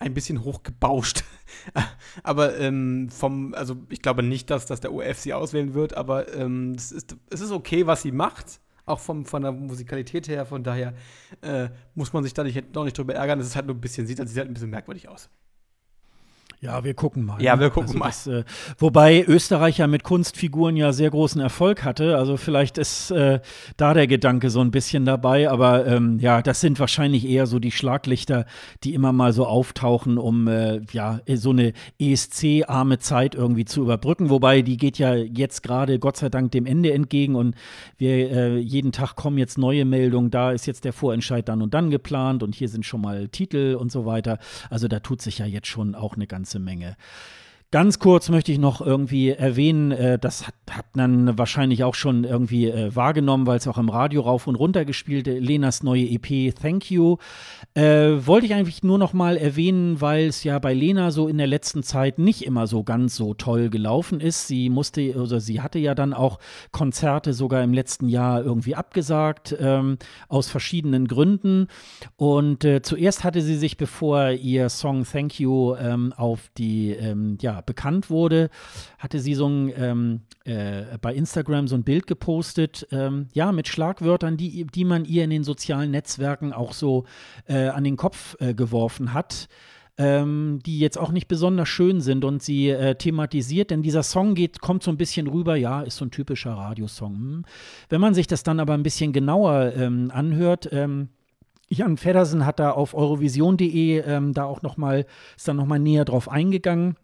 ein 0.00 0.14
bisschen 0.14 0.42
hochgebauscht. 0.42 1.24
aber 2.22 2.58
ähm, 2.58 3.08
vom, 3.10 3.54
also 3.54 3.76
ich 3.90 4.02
glaube 4.02 4.22
nicht, 4.22 4.50
dass, 4.50 4.66
dass 4.66 4.80
der 4.80 4.92
OF 4.92 5.18
sie 5.18 5.34
auswählen 5.34 5.74
wird, 5.74 5.96
aber 5.96 6.34
ähm, 6.34 6.72
es, 6.72 6.90
ist, 6.90 7.16
es 7.30 7.40
ist 7.40 7.52
okay, 7.52 7.86
was 7.86 8.02
sie 8.02 8.12
macht. 8.12 8.60
Auch 8.86 8.98
vom, 8.98 9.24
von 9.24 9.42
der 9.42 9.52
Musikalität 9.52 10.26
her, 10.26 10.46
von 10.46 10.64
daher 10.64 10.94
äh, 11.42 11.68
muss 11.94 12.12
man 12.12 12.24
sich 12.24 12.34
da 12.34 12.42
nicht, 12.42 12.74
noch 12.74 12.84
nicht 12.84 12.98
drüber 12.98 13.14
ärgern. 13.14 13.38
Es 13.38 13.46
ist 13.46 13.56
halt 13.56 13.66
nur 13.66 13.76
ein 13.76 13.80
bisschen, 13.80 14.06
sieht, 14.06 14.16
sieht 14.26 14.38
halt 14.38 14.48
ein 14.48 14.54
bisschen 14.54 14.70
merkwürdig 14.70 15.08
aus. 15.08 15.30
Ja, 16.62 16.84
wir 16.84 16.92
gucken 16.92 17.24
mal. 17.24 17.40
Ja, 17.40 17.56
ne? 17.56 17.62
wir 17.62 17.70
gucken 17.70 17.88
also 17.88 17.98
mal. 17.98 18.08
Das, 18.08 18.26
äh, 18.26 18.44
wobei 18.76 19.24
Österreich 19.26 19.78
ja 19.78 19.86
mit 19.86 20.04
Kunstfiguren 20.04 20.76
ja 20.76 20.92
sehr 20.92 21.08
großen 21.08 21.40
Erfolg 21.40 21.84
hatte. 21.84 22.18
Also 22.18 22.36
vielleicht 22.36 22.76
ist 22.76 23.10
äh, 23.12 23.40
da 23.78 23.94
der 23.94 24.06
Gedanke 24.06 24.50
so 24.50 24.60
ein 24.60 24.70
bisschen 24.70 25.06
dabei. 25.06 25.48
Aber 25.48 25.86
ähm, 25.86 26.18
ja, 26.18 26.42
das 26.42 26.60
sind 26.60 26.78
wahrscheinlich 26.78 27.26
eher 27.26 27.46
so 27.46 27.60
die 27.60 27.70
Schlaglichter, 27.70 28.44
die 28.84 28.92
immer 28.92 29.14
mal 29.14 29.32
so 29.32 29.46
auftauchen, 29.46 30.18
um 30.18 30.48
äh, 30.48 30.82
ja 30.92 31.20
so 31.32 31.48
eine 31.48 31.72
ESC-arme 31.98 32.98
Zeit 32.98 33.34
irgendwie 33.34 33.64
zu 33.64 33.80
überbrücken. 33.80 34.28
Wobei 34.28 34.60
die 34.60 34.76
geht 34.76 34.98
ja 34.98 35.14
jetzt 35.14 35.62
gerade 35.62 35.98
Gott 35.98 36.18
sei 36.18 36.28
Dank 36.28 36.52
dem 36.52 36.66
Ende 36.66 36.92
entgegen 36.92 37.36
und 37.36 37.54
wir 37.96 38.30
äh, 38.30 38.58
jeden 38.58 38.92
Tag 38.92 39.16
kommen 39.16 39.38
jetzt 39.38 39.56
neue 39.56 39.86
Meldungen. 39.86 40.30
Da 40.30 40.52
ist 40.52 40.66
jetzt 40.66 40.84
der 40.84 40.92
Vorentscheid 40.92 41.48
dann 41.48 41.62
und 41.62 41.72
dann 41.72 41.88
geplant 41.88 42.42
und 42.42 42.54
hier 42.54 42.68
sind 42.68 42.84
schon 42.84 43.00
mal 43.00 43.28
Titel 43.28 43.78
und 43.80 43.90
so 43.90 44.04
weiter. 44.04 44.38
Also 44.68 44.88
da 44.88 45.00
tut 45.00 45.22
sich 45.22 45.38
ja 45.38 45.46
jetzt 45.46 45.66
schon 45.66 45.94
auch 45.94 46.16
eine 46.16 46.26
ganze 46.26 46.49
ganze 46.50 46.58
Menge. 46.58 46.96
Ganz 47.72 48.00
kurz 48.00 48.28
möchte 48.30 48.50
ich 48.50 48.58
noch 48.58 48.80
irgendwie 48.80 49.30
erwähnen, 49.30 49.92
äh, 49.92 50.18
das 50.18 50.48
hat, 50.48 50.54
hat 50.70 50.96
man 50.96 51.38
wahrscheinlich 51.38 51.84
auch 51.84 51.94
schon 51.94 52.24
irgendwie 52.24 52.66
äh, 52.66 52.96
wahrgenommen, 52.96 53.46
weil 53.46 53.58
es 53.58 53.68
auch 53.68 53.78
im 53.78 53.90
Radio 53.90 54.22
rauf 54.22 54.48
und 54.48 54.56
runter 54.56 54.84
gespielt, 54.84 55.28
Lenas 55.28 55.84
neue 55.84 56.02
EP 56.02 56.52
Thank 56.52 56.90
You. 56.90 57.18
Äh, 57.74 58.26
wollte 58.26 58.46
ich 58.46 58.54
eigentlich 58.54 58.82
nur 58.82 58.98
noch 58.98 59.12
mal 59.12 59.36
erwähnen, 59.36 60.00
weil 60.00 60.26
es 60.26 60.42
ja 60.42 60.58
bei 60.58 60.74
Lena 60.74 61.12
so 61.12 61.28
in 61.28 61.38
der 61.38 61.46
letzten 61.46 61.84
Zeit 61.84 62.18
nicht 62.18 62.44
immer 62.44 62.66
so 62.66 62.82
ganz 62.82 63.14
so 63.14 63.34
toll 63.34 63.70
gelaufen 63.70 64.18
ist. 64.18 64.48
Sie 64.48 64.68
musste, 64.68 65.14
also 65.16 65.38
sie 65.38 65.60
hatte 65.60 65.78
ja 65.78 65.94
dann 65.94 66.12
auch 66.12 66.40
Konzerte 66.72 67.32
sogar 67.34 67.62
im 67.62 67.72
letzten 67.72 68.08
Jahr 68.08 68.42
irgendwie 68.42 68.74
abgesagt, 68.74 69.56
ähm, 69.60 69.96
aus 70.26 70.48
verschiedenen 70.48 71.06
Gründen. 71.06 71.68
Und 72.16 72.64
äh, 72.64 72.82
zuerst 72.82 73.22
hatte 73.22 73.42
sie 73.42 73.56
sich, 73.56 73.76
bevor 73.76 74.30
ihr 74.30 74.68
Song 74.70 75.04
Thank 75.04 75.38
You 75.38 75.76
ähm, 75.76 76.12
auf 76.16 76.50
die, 76.58 76.90
ähm, 76.90 77.38
ja, 77.40 77.59
bekannt 77.60 78.10
wurde, 78.10 78.50
hatte 78.98 79.20
sie 79.20 79.34
so 79.34 79.48
ein, 79.48 79.72
ähm, 79.76 80.20
äh, 80.44 80.98
bei 81.00 81.14
Instagram 81.14 81.68
so 81.68 81.76
ein 81.76 81.84
Bild 81.84 82.06
gepostet, 82.06 82.86
ähm, 82.90 83.28
ja, 83.32 83.52
mit 83.52 83.68
Schlagwörtern, 83.68 84.36
die, 84.36 84.64
die 84.66 84.84
man 84.84 85.04
ihr 85.04 85.24
in 85.24 85.30
den 85.30 85.44
sozialen 85.44 85.90
Netzwerken 85.90 86.52
auch 86.52 86.72
so 86.72 87.04
äh, 87.46 87.68
an 87.68 87.84
den 87.84 87.96
Kopf 87.96 88.36
äh, 88.40 88.54
geworfen 88.54 89.12
hat. 89.14 89.48
Ähm, 89.98 90.60
die 90.64 90.78
jetzt 90.78 90.96
auch 90.96 91.12
nicht 91.12 91.28
besonders 91.28 91.68
schön 91.68 92.00
sind 92.00 92.24
und 92.24 92.42
sie 92.42 92.70
äh, 92.70 92.94
thematisiert, 92.94 93.70
denn 93.70 93.82
dieser 93.82 94.02
Song 94.02 94.34
geht, 94.34 94.62
kommt 94.62 94.82
so 94.82 94.90
ein 94.90 94.96
bisschen 94.96 95.26
rüber, 95.26 95.56
ja, 95.56 95.82
ist 95.82 95.98
so 95.98 96.06
ein 96.06 96.10
typischer 96.10 96.52
Radiosong. 96.52 97.14
Hm. 97.14 97.44
Wenn 97.90 98.00
man 98.00 98.14
sich 98.14 98.26
das 98.26 98.42
dann 98.42 98.60
aber 98.60 98.72
ein 98.72 98.82
bisschen 98.82 99.12
genauer 99.12 99.74
ähm, 99.76 100.10
anhört, 100.14 100.70
ähm, 100.72 101.10
Jan 101.72 101.98
Feddersen 101.98 102.46
hat 102.46 102.58
da 102.58 102.72
auf 102.72 102.94
eurovision.de 102.94 103.98
ähm, 104.00 104.32
da 104.32 104.44
auch 104.44 104.62
noch 104.62 104.76
mal, 104.76 105.06
ist 105.36 105.46
dann 105.46 105.56
noch 105.56 105.66
mal 105.66 105.78
näher 105.78 106.04
drauf 106.04 106.28
eingegangen 106.28 106.96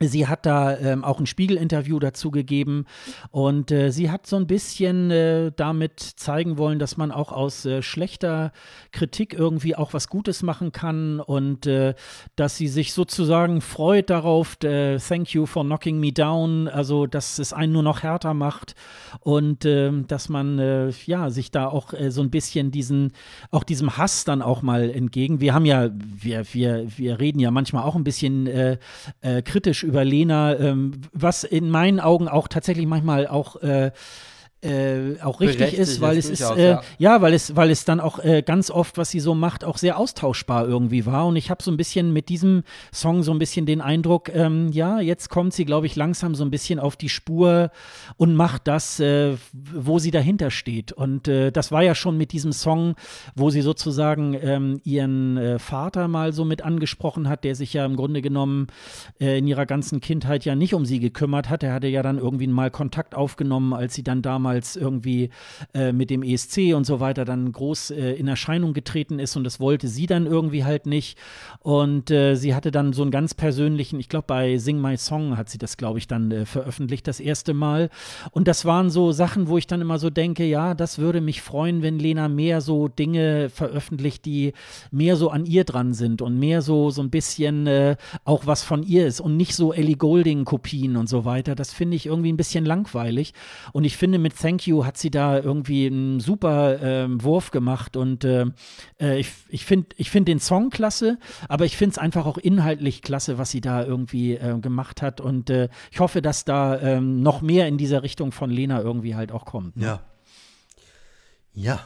Sie 0.00 0.28
hat 0.28 0.46
da 0.46 0.76
ähm, 0.78 1.04
auch 1.04 1.18
ein 1.18 1.26
Spiegel-Interview 1.26 1.98
dazu 1.98 2.30
gegeben 2.30 2.84
und 3.30 3.72
äh, 3.72 3.90
sie 3.90 4.10
hat 4.10 4.26
so 4.26 4.36
ein 4.36 4.46
bisschen 4.46 5.10
äh, 5.10 5.50
damit 5.54 6.00
zeigen 6.00 6.56
wollen, 6.56 6.78
dass 6.78 6.96
man 6.96 7.10
auch 7.10 7.32
aus 7.32 7.64
äh, 7.64 7.82
schlechter 7.82 8.52
Kritik 8.92 9.34
irgendwie 9.34 9.74
auch 9.74 9.94
was 9.94 10.08
Gutes 10.08 10.42
machen 10.42 10.70
kann 10.70 11.18
und 11.18 11.66
äh, 11.66 11.94
dass 12.36 12.56
sie 12.56 12.68
sich 12.68 12.92
sozusagen 12.92 13.60
freut 13.60 14.10
darauf, 14.10 14.62
äh, 14.62 14.98
thank 14.98 15.30
you 15.34 15.46
for 15.46 15.64
knocking 15.64 15.98
me 15.98 16.12
down, 16.12 16.68
also 16.68 17.06
dass 17.06 17.40
es 17.40 17.52
einen 17.52 17.72
nur 17.72 17.82
noch 17.82 18.04
härter 18.04 18.34
macht 18.34 18.76
und 19.20 19.64
ähm, 19.64 20.06
dass 20.06 20.28
man 20.28 20.60
äh, 20.60 20.90
ja 21.06 21.30
sich 21.30 21.50
da 21.50 21.66
auch 21.66 21.92
so 22.08 22.22
ein 22.22 22.30
bisschen 22.30 22.70
diesen, 22.70 23.12
auch 23.50 23.64
diesem 23.64 23.96
Hass 23.96 24.24
dann 24.24 24.42
auch 24.42 24.62
mal 24.62 24.90
entgegen. 24.90 25.40
Wir 25.40 25.54
haben 25.54 25.64
ja, 25.64 25.88
wir, 25.92 26.44
wir, 26.52 26.86
wir 26.96 27.18
reden 27.18 27.40
ja 27.40 27.50
manchmal 27.50 27.82
auch 27.84 27.96
ein 27.96 28.04
bisschen 28.04 28.78
kritisch 29.44 29.82
über 29.82 29.87
Lena, 30.04 30.58
ähm, 30.58 30.92
was 31.12 31.44
in 31.44 31.70
meinen 31.70 32.00
Augen 32.00 32.28
auch 32.28 32.48
tatsächlich 32.48 32.86
manchmal 32.86 33.26
auch 33.26 33.56
äh, 33.56 33.90
äh, 34.60 35.20
auch 35.22 35.40
richtig 35.40 35.74
ist, 35.74 36.00
weil 36.00 36.18
es 36.18 36.28
ist, 36.28 36.40
äh, 36.40 36.70
ja. 36.70 36.82
ja. 36.98 37.22
weil 37.22 37.32
es, 37.32 37.54
weil 37.54 37.70
es 37.70 37.84
dann 37.84 38.00
auch 38.00 38.18
äh, 38.18 38.42
ganz 38.42 38.72
oft, 38.72 38.98
was 38.98 39.10
sie 39.10 39.20
so 39.20 39.34
macht, 39.34 39.64
auch 39.64 39.78
sehr 39.78 39.98
austauschbar 39.98 40.66
irgendwie 40.66 41.06
war. 41.06 41.28
Und 41.28 41.36
ich 41.36 41.48
habe 41.48 41.62
so 41.62 41.70
ein 41.70 41.76
bisschen 41.76 42.12
mit 42.12 42.28
diesem 42.28 42.64
Song 42.92 43.22
so 43.22 43.30
ein 43.30 43.38
bisschen 43.38 43.66
den 43.66 43.80
Eindruck, 43.80 44.34
ähm, 44.34 44.70
ja, 44.72 44.98
jetzt 44.98 45.28
kommt 45.30 45.54
sie, 45.54 45.64
glaube 45.64 45.86
ich, 45.86 45.94
langsam 45.94 46.34
so 46.34 46.44
ein 46.44 46.50
bisschen 46.50 46.80
auf 46.80 46.96
die 46.96 47.08
Spur 47.08 47.70
und 48.16 48.34
macht 48.34 48.66
das, 48.66 48.98
äh, 48.98 49.36
wo 49.52 50.00
sie 50.00 50.10
dahinter 50.10 50.50
steht. 50.50 50.90
Und 50.90 51.28
äh, 51.28 51.52
das 51.52 51.70
war 51.70 51.82
ja 51.82 51.94
schon 51.94 52.16
mit 52.16 52.32
diesem 52.32 52.50
Song, 52.50 52.96
wo 53.36 53.50
sie 53.50 53.62
sozusagen 53.62 54.36
ähm, 54.42 54.80
ihren 54.82 55.36
äh, 55.36 55.58
Vater 55.60 56.08
mal 56.08 56.32
so 56.32 56.44
mit 56.44 56.62
angesprochen 56.62 57.28
hat, 57.28 57.44
der 57.44 57.54
sich 57.54 57.74
ja 57.74 57.86
im 57.86 57.94
Grunde 57.94 58.22
genommen 58.22 58.66
in 59.18 59.46
ihrer 59.46 59.66
ganzen 59.66 60.00
Kindheit 60.00 60.44
ja 60.44 60.54
nicht 60.54 60.74
um 60.74 60.84
sie 60.84 60.98
gekümmert 60.98 61.48
hat. 61.48 61.62
Er 61.62 61.72
hatte 61.72 61.86
ja 61.86 62.02
dann 62.02 62.18
irgendwie 62.18 62.46
mal 62.46 62.70
Kontakt 62.70 63.14
aufgenommen, 63.14 63.72
als 63.72 63.94
sie 63.94 64.02
dann 64.02 64.22
damals 64.22 64.47
damals 64.48 64.76
irgendwie 64.76 65.28
äh, 65.74 65.92
mit 65.92 66.08
dem 66.08 66.22
ESC 66.22 66.74
und 66.74 66.84
so 66.84 67.00
weiter 67.00 67.26
dann 67.26 67.52
groß 67.52 67.90
äh, 67.90 68.12
in 68.12 68.28
Erscheinung 68.28 68.72
getreten 68.72 69.18
ist 69.18 69.36
und 69.36 69.44
das 69.44 69.60
wollte 69.60 69.88
sie 69.88 70.06
dann 70.06 70.26
irgendwie 70.26 70.64
halt 70.64 70.86
nicht. 70.86 71.18
Und 71.60 72.10
äh, 72.10 72.34
sie 72.34 72.54
hatte 72.54 72.70
dann 72.70 72.94
so 72.94 73.02
einen 73.02 73.10
ganz 73.10 73.34
persönlichen, 73.34 74.00
ich 74.00 74.08
glaube 74.08 74.24
bei 74.26 74.56
Sing 74.56 74.80
My 74.80 74.96
Song 74.96 75.36
hat 75.36 75.50
sie 75.50 75.58
das, 75.58 75.76
glaube 75.76 75.98
ich, 75.98 76.06
dann 76.06 76.30
äh, 76.30 76.46
veröffentlicht, 76.46 77.06
das 77.06 77.20
erste 77.20 77.52
Mal. 77.52 77.90
Und 78.30 78.48
das 78.48 78.64
waren 78.64 78.88
so 78.88 79.12
Sachen, 79.12 79.48
wo 79.48 79.58
ich 79.58 79.66
dann 79.66 79.82
immer 79.82 79.98
so 79.98 80.08
denke, 80.08 80.44
ja, 80.44 80.74
das 80.74 80.98
würde 80.98 81.20
mich 81.20 81.42
freuen, 81.42 81.82
wenn 81.82 81.98
Lena 81.98 82.28
mehr 82.28 82.62
so 82.62 82.88
Dinge 82.88 83.50
veröffentlicht, 83.50 84.24
die 84.24 84.54
mehr 84.90 85.16
so 85.16 85.28
an 85.28 85.44
ihr 85.44 85.64
dran 85.64 85.92
sind 85.92 86.22
und 86.22 86.38
mehr 86.38 86.62
so, 86.62 86.90
so 86.90 87.02
ein 87.02 87.10
bisschen 87.10 87.66
äh, 87.66 87.96
auch 88.24 88.46
was 88.46 88.62
von 88.62 88.82
ihr 88.82 89.06
ist 89.06 89.20
und 89.20 89.36
nicht 89.36 89.54
so 89.54 89.74
Ellie 89.74 89.96
Golding-Kopien 89.96 90.96
und 90.96 91.08
so 91.08 91.26
weiter. 91.26 91.54
Das 91.54 91.74
finde 91.74 91.96
ich 91.96 92.06
irgendwie 92.06 92.32
ein 92.32 92.38
bisschen 92.38 92.64
langweilig. 92.64 93.34
Und 93.72 93.84
ich 93.84 93.96
finde, 93.96 94.18
mit 94.18 94.37
Thank 94.40 94.66
You 94.66 94.84
hat 94.84 94.96
sie 94.96 95.10
da 95.10 95.38
irgendwie 95.38 95.86
einen 95.86 96.20
super 96.20 96.80
ähm, 96.80 97.22
Wurf 97.22 97.50
gemacht 97.50 97.96
und 97.96 98.24
äh, 98.24 98.46
äh 99.00 99.18
ich, 99.18 99.32
ich 99.48 99.64
finde 99.64 99.88
ich 99.96 100.10
find 100.10 100.28
den 100.28 100.40
Song 100.40 100.70
klasse, 100.70 101.18
aber 101.48 101.64
ich 101.64 101.76
finde 101.76 101.92
es 101.92 101.98
einfach 101.98 102.26
auch 102.26 102.38
inhaltlich 102.38 103.02
klasse, 103.02 103.38
was 103.38 103.50
sie 103.50 103.60
da 103.60 103.84
irgendwie 103.84 104.34
äh, 104.34 104.58
gemacht 104.60 105.02
hat 105.02 105.20
und 105.20 105.50
äh, 105.50 105.68
ich 105.90 106.00
hoffe, 106.00 106.22
dass 106.22 106.44
da 106.44 106.80
ähm, 106.80 107.20
noch 107.22 107.42
mehr 107.42 107.66
in 107.68 107.78
dieser 107.78 108.02
Richtung 108.02 108.32
von 108.32 108.50
Lena 108.50 108.80
irgendwie 108.80 109.14
halt 109.14 109.32
auch 109.32 109.44
kommt. 109.44 109.76
Ne? 109.76 109.84
Ja. 109.84 110.00
Ja, 111.52 111.80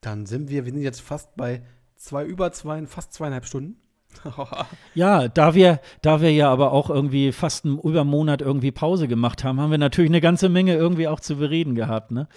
dann 0.00 0.24
sind 0.24 0.48
wir, 0.48 0.64
wir 0.64 0.72
sind 0.72 0.80
jetzt 0.80 1.02
fast 1.02 1.36
bei 1.36 1.62
zwei, 1.96 2.24
über 2.24 2.52
zwei, 2.52 2.86
fast 2.86 3.12
zweieinhalb 3.12 3.44
Stunden. 3.44 3.76
ja, 4.94 5.28
da 5.28 5.54
wir, 5.54 5.80
da 6.02 6.20
wir 6.20 6.32
ja 6.32 6.50
aber 6.50 6.72
auch 6.72 6.90
irgendwie 6.90 7.32
fast 7.32 7.64
einen 7.64 7.78
Übermonat 7.78 8.42
irgendwie 8.42 8.72
Pause 8.72 9.08
gemacht 9.08 9.44
haben, 9.44 9.60
haben 9.60 9.70
wir 9.70 9.78
natürlich 9.78 10.10
eine 10.10 10.20
ganze 10.20 10.48
Menge 10.48 10.74
irgendwie 10.74 11.08
auch 11.08 11.20
zu 11.20 11.36
bereden 11.36 11.74
gehabt. 11.74 12.10
Ne? 12.10 12.28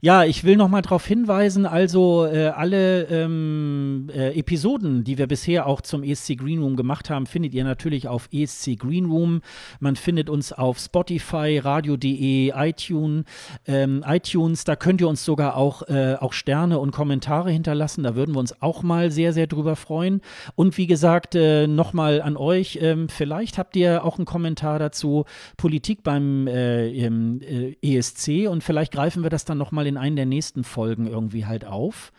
Ja, 0.00 0.24
ich 0.24 0.44
will 0.44 0.56
noch 0.56 0.68
mal 0.68 0.82
darauf 0.82 1.06
hinweisen, 1.06 1.66
also 1.66 2.26
äh, 2.26 2.48
alle 2.48 3.04
ähm, 3.04 4.10
äh, 4.14 4.38
Episoden, 4.38 5.04
die 5.04 5.18
wir 5.18 5.26
bisher 5.26 5.66
auch 5.66 5.80
zum 5.80 6.02
ESC 6.02 6.36
Green 6.36 6.60
Room 6.60 6.76
gemacht 6.76 7.10
haben, 7.10 7.26
findet 7.26 7.54
ihr 7.54 7.64
natürlich 7.64 8.08
auf 8.08 8.28
ESC 8.32 8.78
Green 8.78 9.06
Room. 9.06 9.40
Man 9.80 9.96
findet 9.96 10.28
uns 10.28 10.52
auf 10.52 10.78
Spotify, 10.78 11.58
radio.de, 11.58 12.52
iTunes, 12.54 13.24
ähm, 13.66 14.04
iTunes. 14.06 14.64
Da 14.64 14.76
könnt 14.76 15.00
ihr 15.00 15.08
uns 15.08 15.24
sogar 15.24 15.56
auch, 15.56 15.82
äh, 15.88 16.16
auch 16.18 16.32
Sterne 16.32 16.78
und 16.78 16.90
Kommentare 16.90 17.50
hinterlassen. 17.50 18.02
Da 18.02 18.14
würden 18.14 18.34
wir 18.34 18.40
uns 18.40 18.60
auch 18.60 18.82
mal 18.82 19.10
sehr, 19.10 19.32
sehr 19.32 19.46
drüber 19.46 19.76
freuen. 19.76 20.20
Und 20.54 20.76
wie 20.78 20.86
gesagt, 20.86 21.21
gesagt, 21.22 21.34
äh, 21.34 21.66
nochmal 21.66 22.20
an 22.22 22.36
euch, 22.36 22.78
ähm, 22.80 23.08
vielleicht 23.08 23.58
habt 23.58 23.76
ihr 23.76 24.04
auch 24.04 24.18
einen 24.18 24.24
Kommentar 24.24 24.78
dazu, 24.78 25.24
Politik 25.56 26.02
beim 26.02 26.46
äh, 26.46 26.88
äh, 26.88 27.76
ESC 27.82 28.48
und 28.48 28.62
vielleicht 28.62 28.92
greifen 28.92 29.22
wir 29.22 29.30
das 29.30 29.44
dann 29.44 29.58
nochmal 29.58 29.86
in 29.86 29.96
einen 29.96 30.16
der 30.16 30.26
nächsten 30.26 30.64
Folgen 30.64 31.06
irgendwie 31.06 31.46
halt 31.46 31.64
auf. 31.64 32.12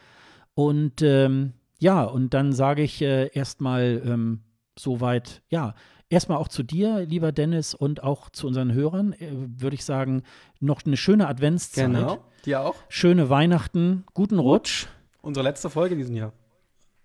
Und 0.56 1.02
ähm, 1.02 1.54
ja, 1.80 2.04
und 2.04 2.34
dann 2.34 2.54
sage 2.54 2.84
ich 2.84 3.02
äh, 3.02 3.30
erstmal 3.34 4.02
ähm, 4.06 4.42
soweit, 4.78 5.42
ja, 5.50 5.76
erstmal 6.10 6.38
auch 6.38 6.48
zu 6.48 6.64
dir, 6.64 7.06
lieber 7.06 7.32
Dennis, 7.32 7.74
und 7.74 8.04
auch 8.04 8.30
zu 8.30 8.48
unseren 8.48 8.74
Hörern, 8.74 9.14
äh, 9.14 9.30
würde 9.32 9.76
ich 9.76 9.84
sagen, 9.84 10.24
noch 10.60 10.86
eine 10.86 10.98
schöne 10.98 11.28
Adventszeit. 11.28 11.88
Genau, 11.88 12.20
dir 12.46 12.62
auch. 12.62 12.76
Schöne 12.90 13.30
Weihnachten, 13.30 14.06
guten 14.14 14.40
Rutsch. 14.40 14.88
Unsere 15.22 15.44
letzte 15.44 15.70
Folge 15.70 15.96
in 15.96 16.00
diesem 16.00 16.16
Jahr 16.16 16.34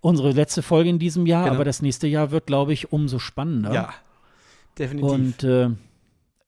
unsere 0.09 0.33
letzte 0.33 0.63
Folge 0.63 0.89
in 0.89 0.99
diesem 0.99 1.27
Jahr, 1.27 1.45
genau. 1.45 1.57
aber 1.57 1.65
das 1.65 1.83
nächste 1.83 2.07
Jahr 2.07 2.31
wird, 2.31 2.47
glaube 2.47 2.73
ich, 2.73 2.93
umso 2.93 3.19
spannender. 3.19 3.73
Ja, 3.73 3.95
definitiv. 4.79 5.11
Und 5.11 5.45
äh, 5.45 5.71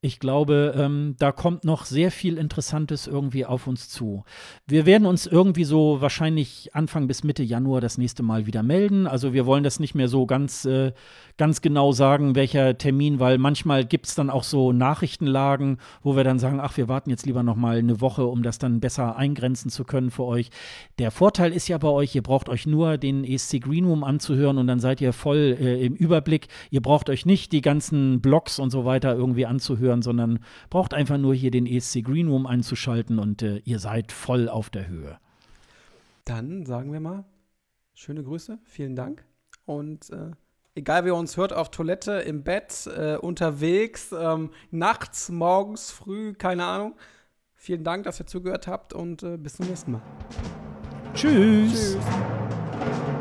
ich 0.02 0.18
glaube, 0.18 0.74
ähm, 0.78 1.14
da 1.18 1.30
kommt 1.30 1.64
noch 1.64 1.84
sehr 1.84 2.10
viel 2.10 2.38
Interessantes 2.38 3.06
irgendwie 3.06 3.44
auf 3.44 3.66
uns 3.66 3.90
zu. 3.90 4.24
Wir 4.66 4.86
werden 4.86 5.06
uns 5.06 5.26
irgendwie 5.26 5.64
so 5.64 6.00
wahrscheinlich 6.00 6.74
Anfang 6.74 7.06
bis 7.06 7.22
Mitte 7.22 7.42
Januar 7.42 7.82
das 7.82 7.98
nächste 7.98 8.22
Mal 8.22 8.46
wieder 8.46 8.62
melden. 8.62 9.06
Also 9.06 9.34
wir 9.34 9.44
wollen 9.44 9.62
das 9.62 9.78
nicht 9.78 9.94
mehr 9.94 10.08
so 10.08 10.24
ganz, 10.24 10.64
äh, 10.64 10.92
ganz 11.40 11.60
genau 11.60 11.90
sagen, 11.90 12.36
welcher 12.36 12.78
Termin, 12.78 13.18
weil 13.18 13.38
manchmal 13.38 13.84
gibt 13.84 14.06
es 14.06 14.14
dann 14.14 14.30
auch 14.30 14.44
so 14.44 14.72
Nachrichtenlagen, 14.72 15.78
wo 16.02 16.16
wir 16.16 16.24
dann 16.24 16.38
sagen, 16.38 16.60
ach, 16.60 16.76
wir 16.76 16.88
warten 16.88 17.10
jetzt 17.10 17.26
lieber 17.26 17.42
noch 17.42 17.56
mal 17.56 17.78
eine 17.78 18.00
Woche, 18.00 18.24
um 18.24 18.42
das 18.42 18.58
dann 18.58 18.80
besser 18.80 19.16
eingrenzen 19.16 19.70
zu 19.70 19.84
können 19.84 20.10
für 20.10 20.24
euch. 20.24 20.50
Der 20.98 21.10
Vorteil 21.10 21.52
ist 21.52 21.68
ja 21.68 21.78
bei 21.78 21.88
euch, 21.88 22.14
ihr 22.14 22.22
braucht 22.22 22.48
euch 22.48 22.66
nur 22.66 22.96
den 22.96 23.24
ESC 23.24 23.60
Green 23.60 23.84
Room 23.84 24.04
anzuhören 24.04 24.56
und 24.56 24.66
dann 24.66 24.80
seid 24.80 25.00
ihr 25.00 25.12
voll 25.12 25.56
äh, 25.60 25.84
im 25.84 25.94
Überblick. 25.94 26.48
Ihr 26.70 26.80
braucht 26.80 27.10
euch 27.10 27.26
nicht 27.26 27.52
die 27.52 27.60
ganzen 27.60 28.20
Blogs 28.20 28.58
und 28.58 28.70
so 28.70 28.84
weiter 28.84 29.14
irgendwie 29.14 29.46
anzuhören 29.46 29.80
hören, 29.80 30.02
sondern 30.02 30.38
braucht 30.70 30.94
einfach 30.94 31.18
nur 31.18 31.34
hier 31.34 31.50
den 31.50 31.66
ESC 31.66 32.04
Green 32.04 32.28
Room 32.28 32.46
einzuschalten 32.46 33.18
und 33.18 33.42
äh, 33.42 33.58
ihr 33.64 33.78
seid 33.78 34.12
voll 34.12 34.48
auf 34.48 34.70
der 34.70 34.86
Höhe. 34.88 35.18
Dann 36.24 36.64
sagen 36.64 36.92
wir 36.92 37.00
mal, 37.00 37.24
schöne 37.94 38.22
Grüße, 38.22 38.58
vielen 38.64 38.94
Dank 38.94 39.24
und 39.64 40.10
äh, 40.10 40.30
egal 40.74 41.04
wer 41.04 41.14
uns 41.14 41.36
hört, 41.36 41.52
auf 41.52 41.70
Toilette, 41.70 42.12
im 42.20 42.42
Bett, 42.42 42.86
äh, 42.86 43.16
unterwegs, 43.16 44.12
ähm, 44.12 44.50
nachts, 44.70 45.28
morgens, 45.28 45.90
früh, 45.90 46.34
keine 46.34 46.64
Ahnung. 46.64 46.94
Vielen 47.54 47.84
Dank, 47.84 48.04
dass 48.04 48.20
ihr 48.20 48.26
zugehört 48.26 48.66
habt 48.66 48.92
und 48.92 49.22
äh, 49.22 49.36
bis 49.36 49.56
zum 49.56 49.66
nächsten 49.66 49.92
Mal. 49.92 50.02
Tschüss. 51.14 51.96
Tschüss. 51.96 53.18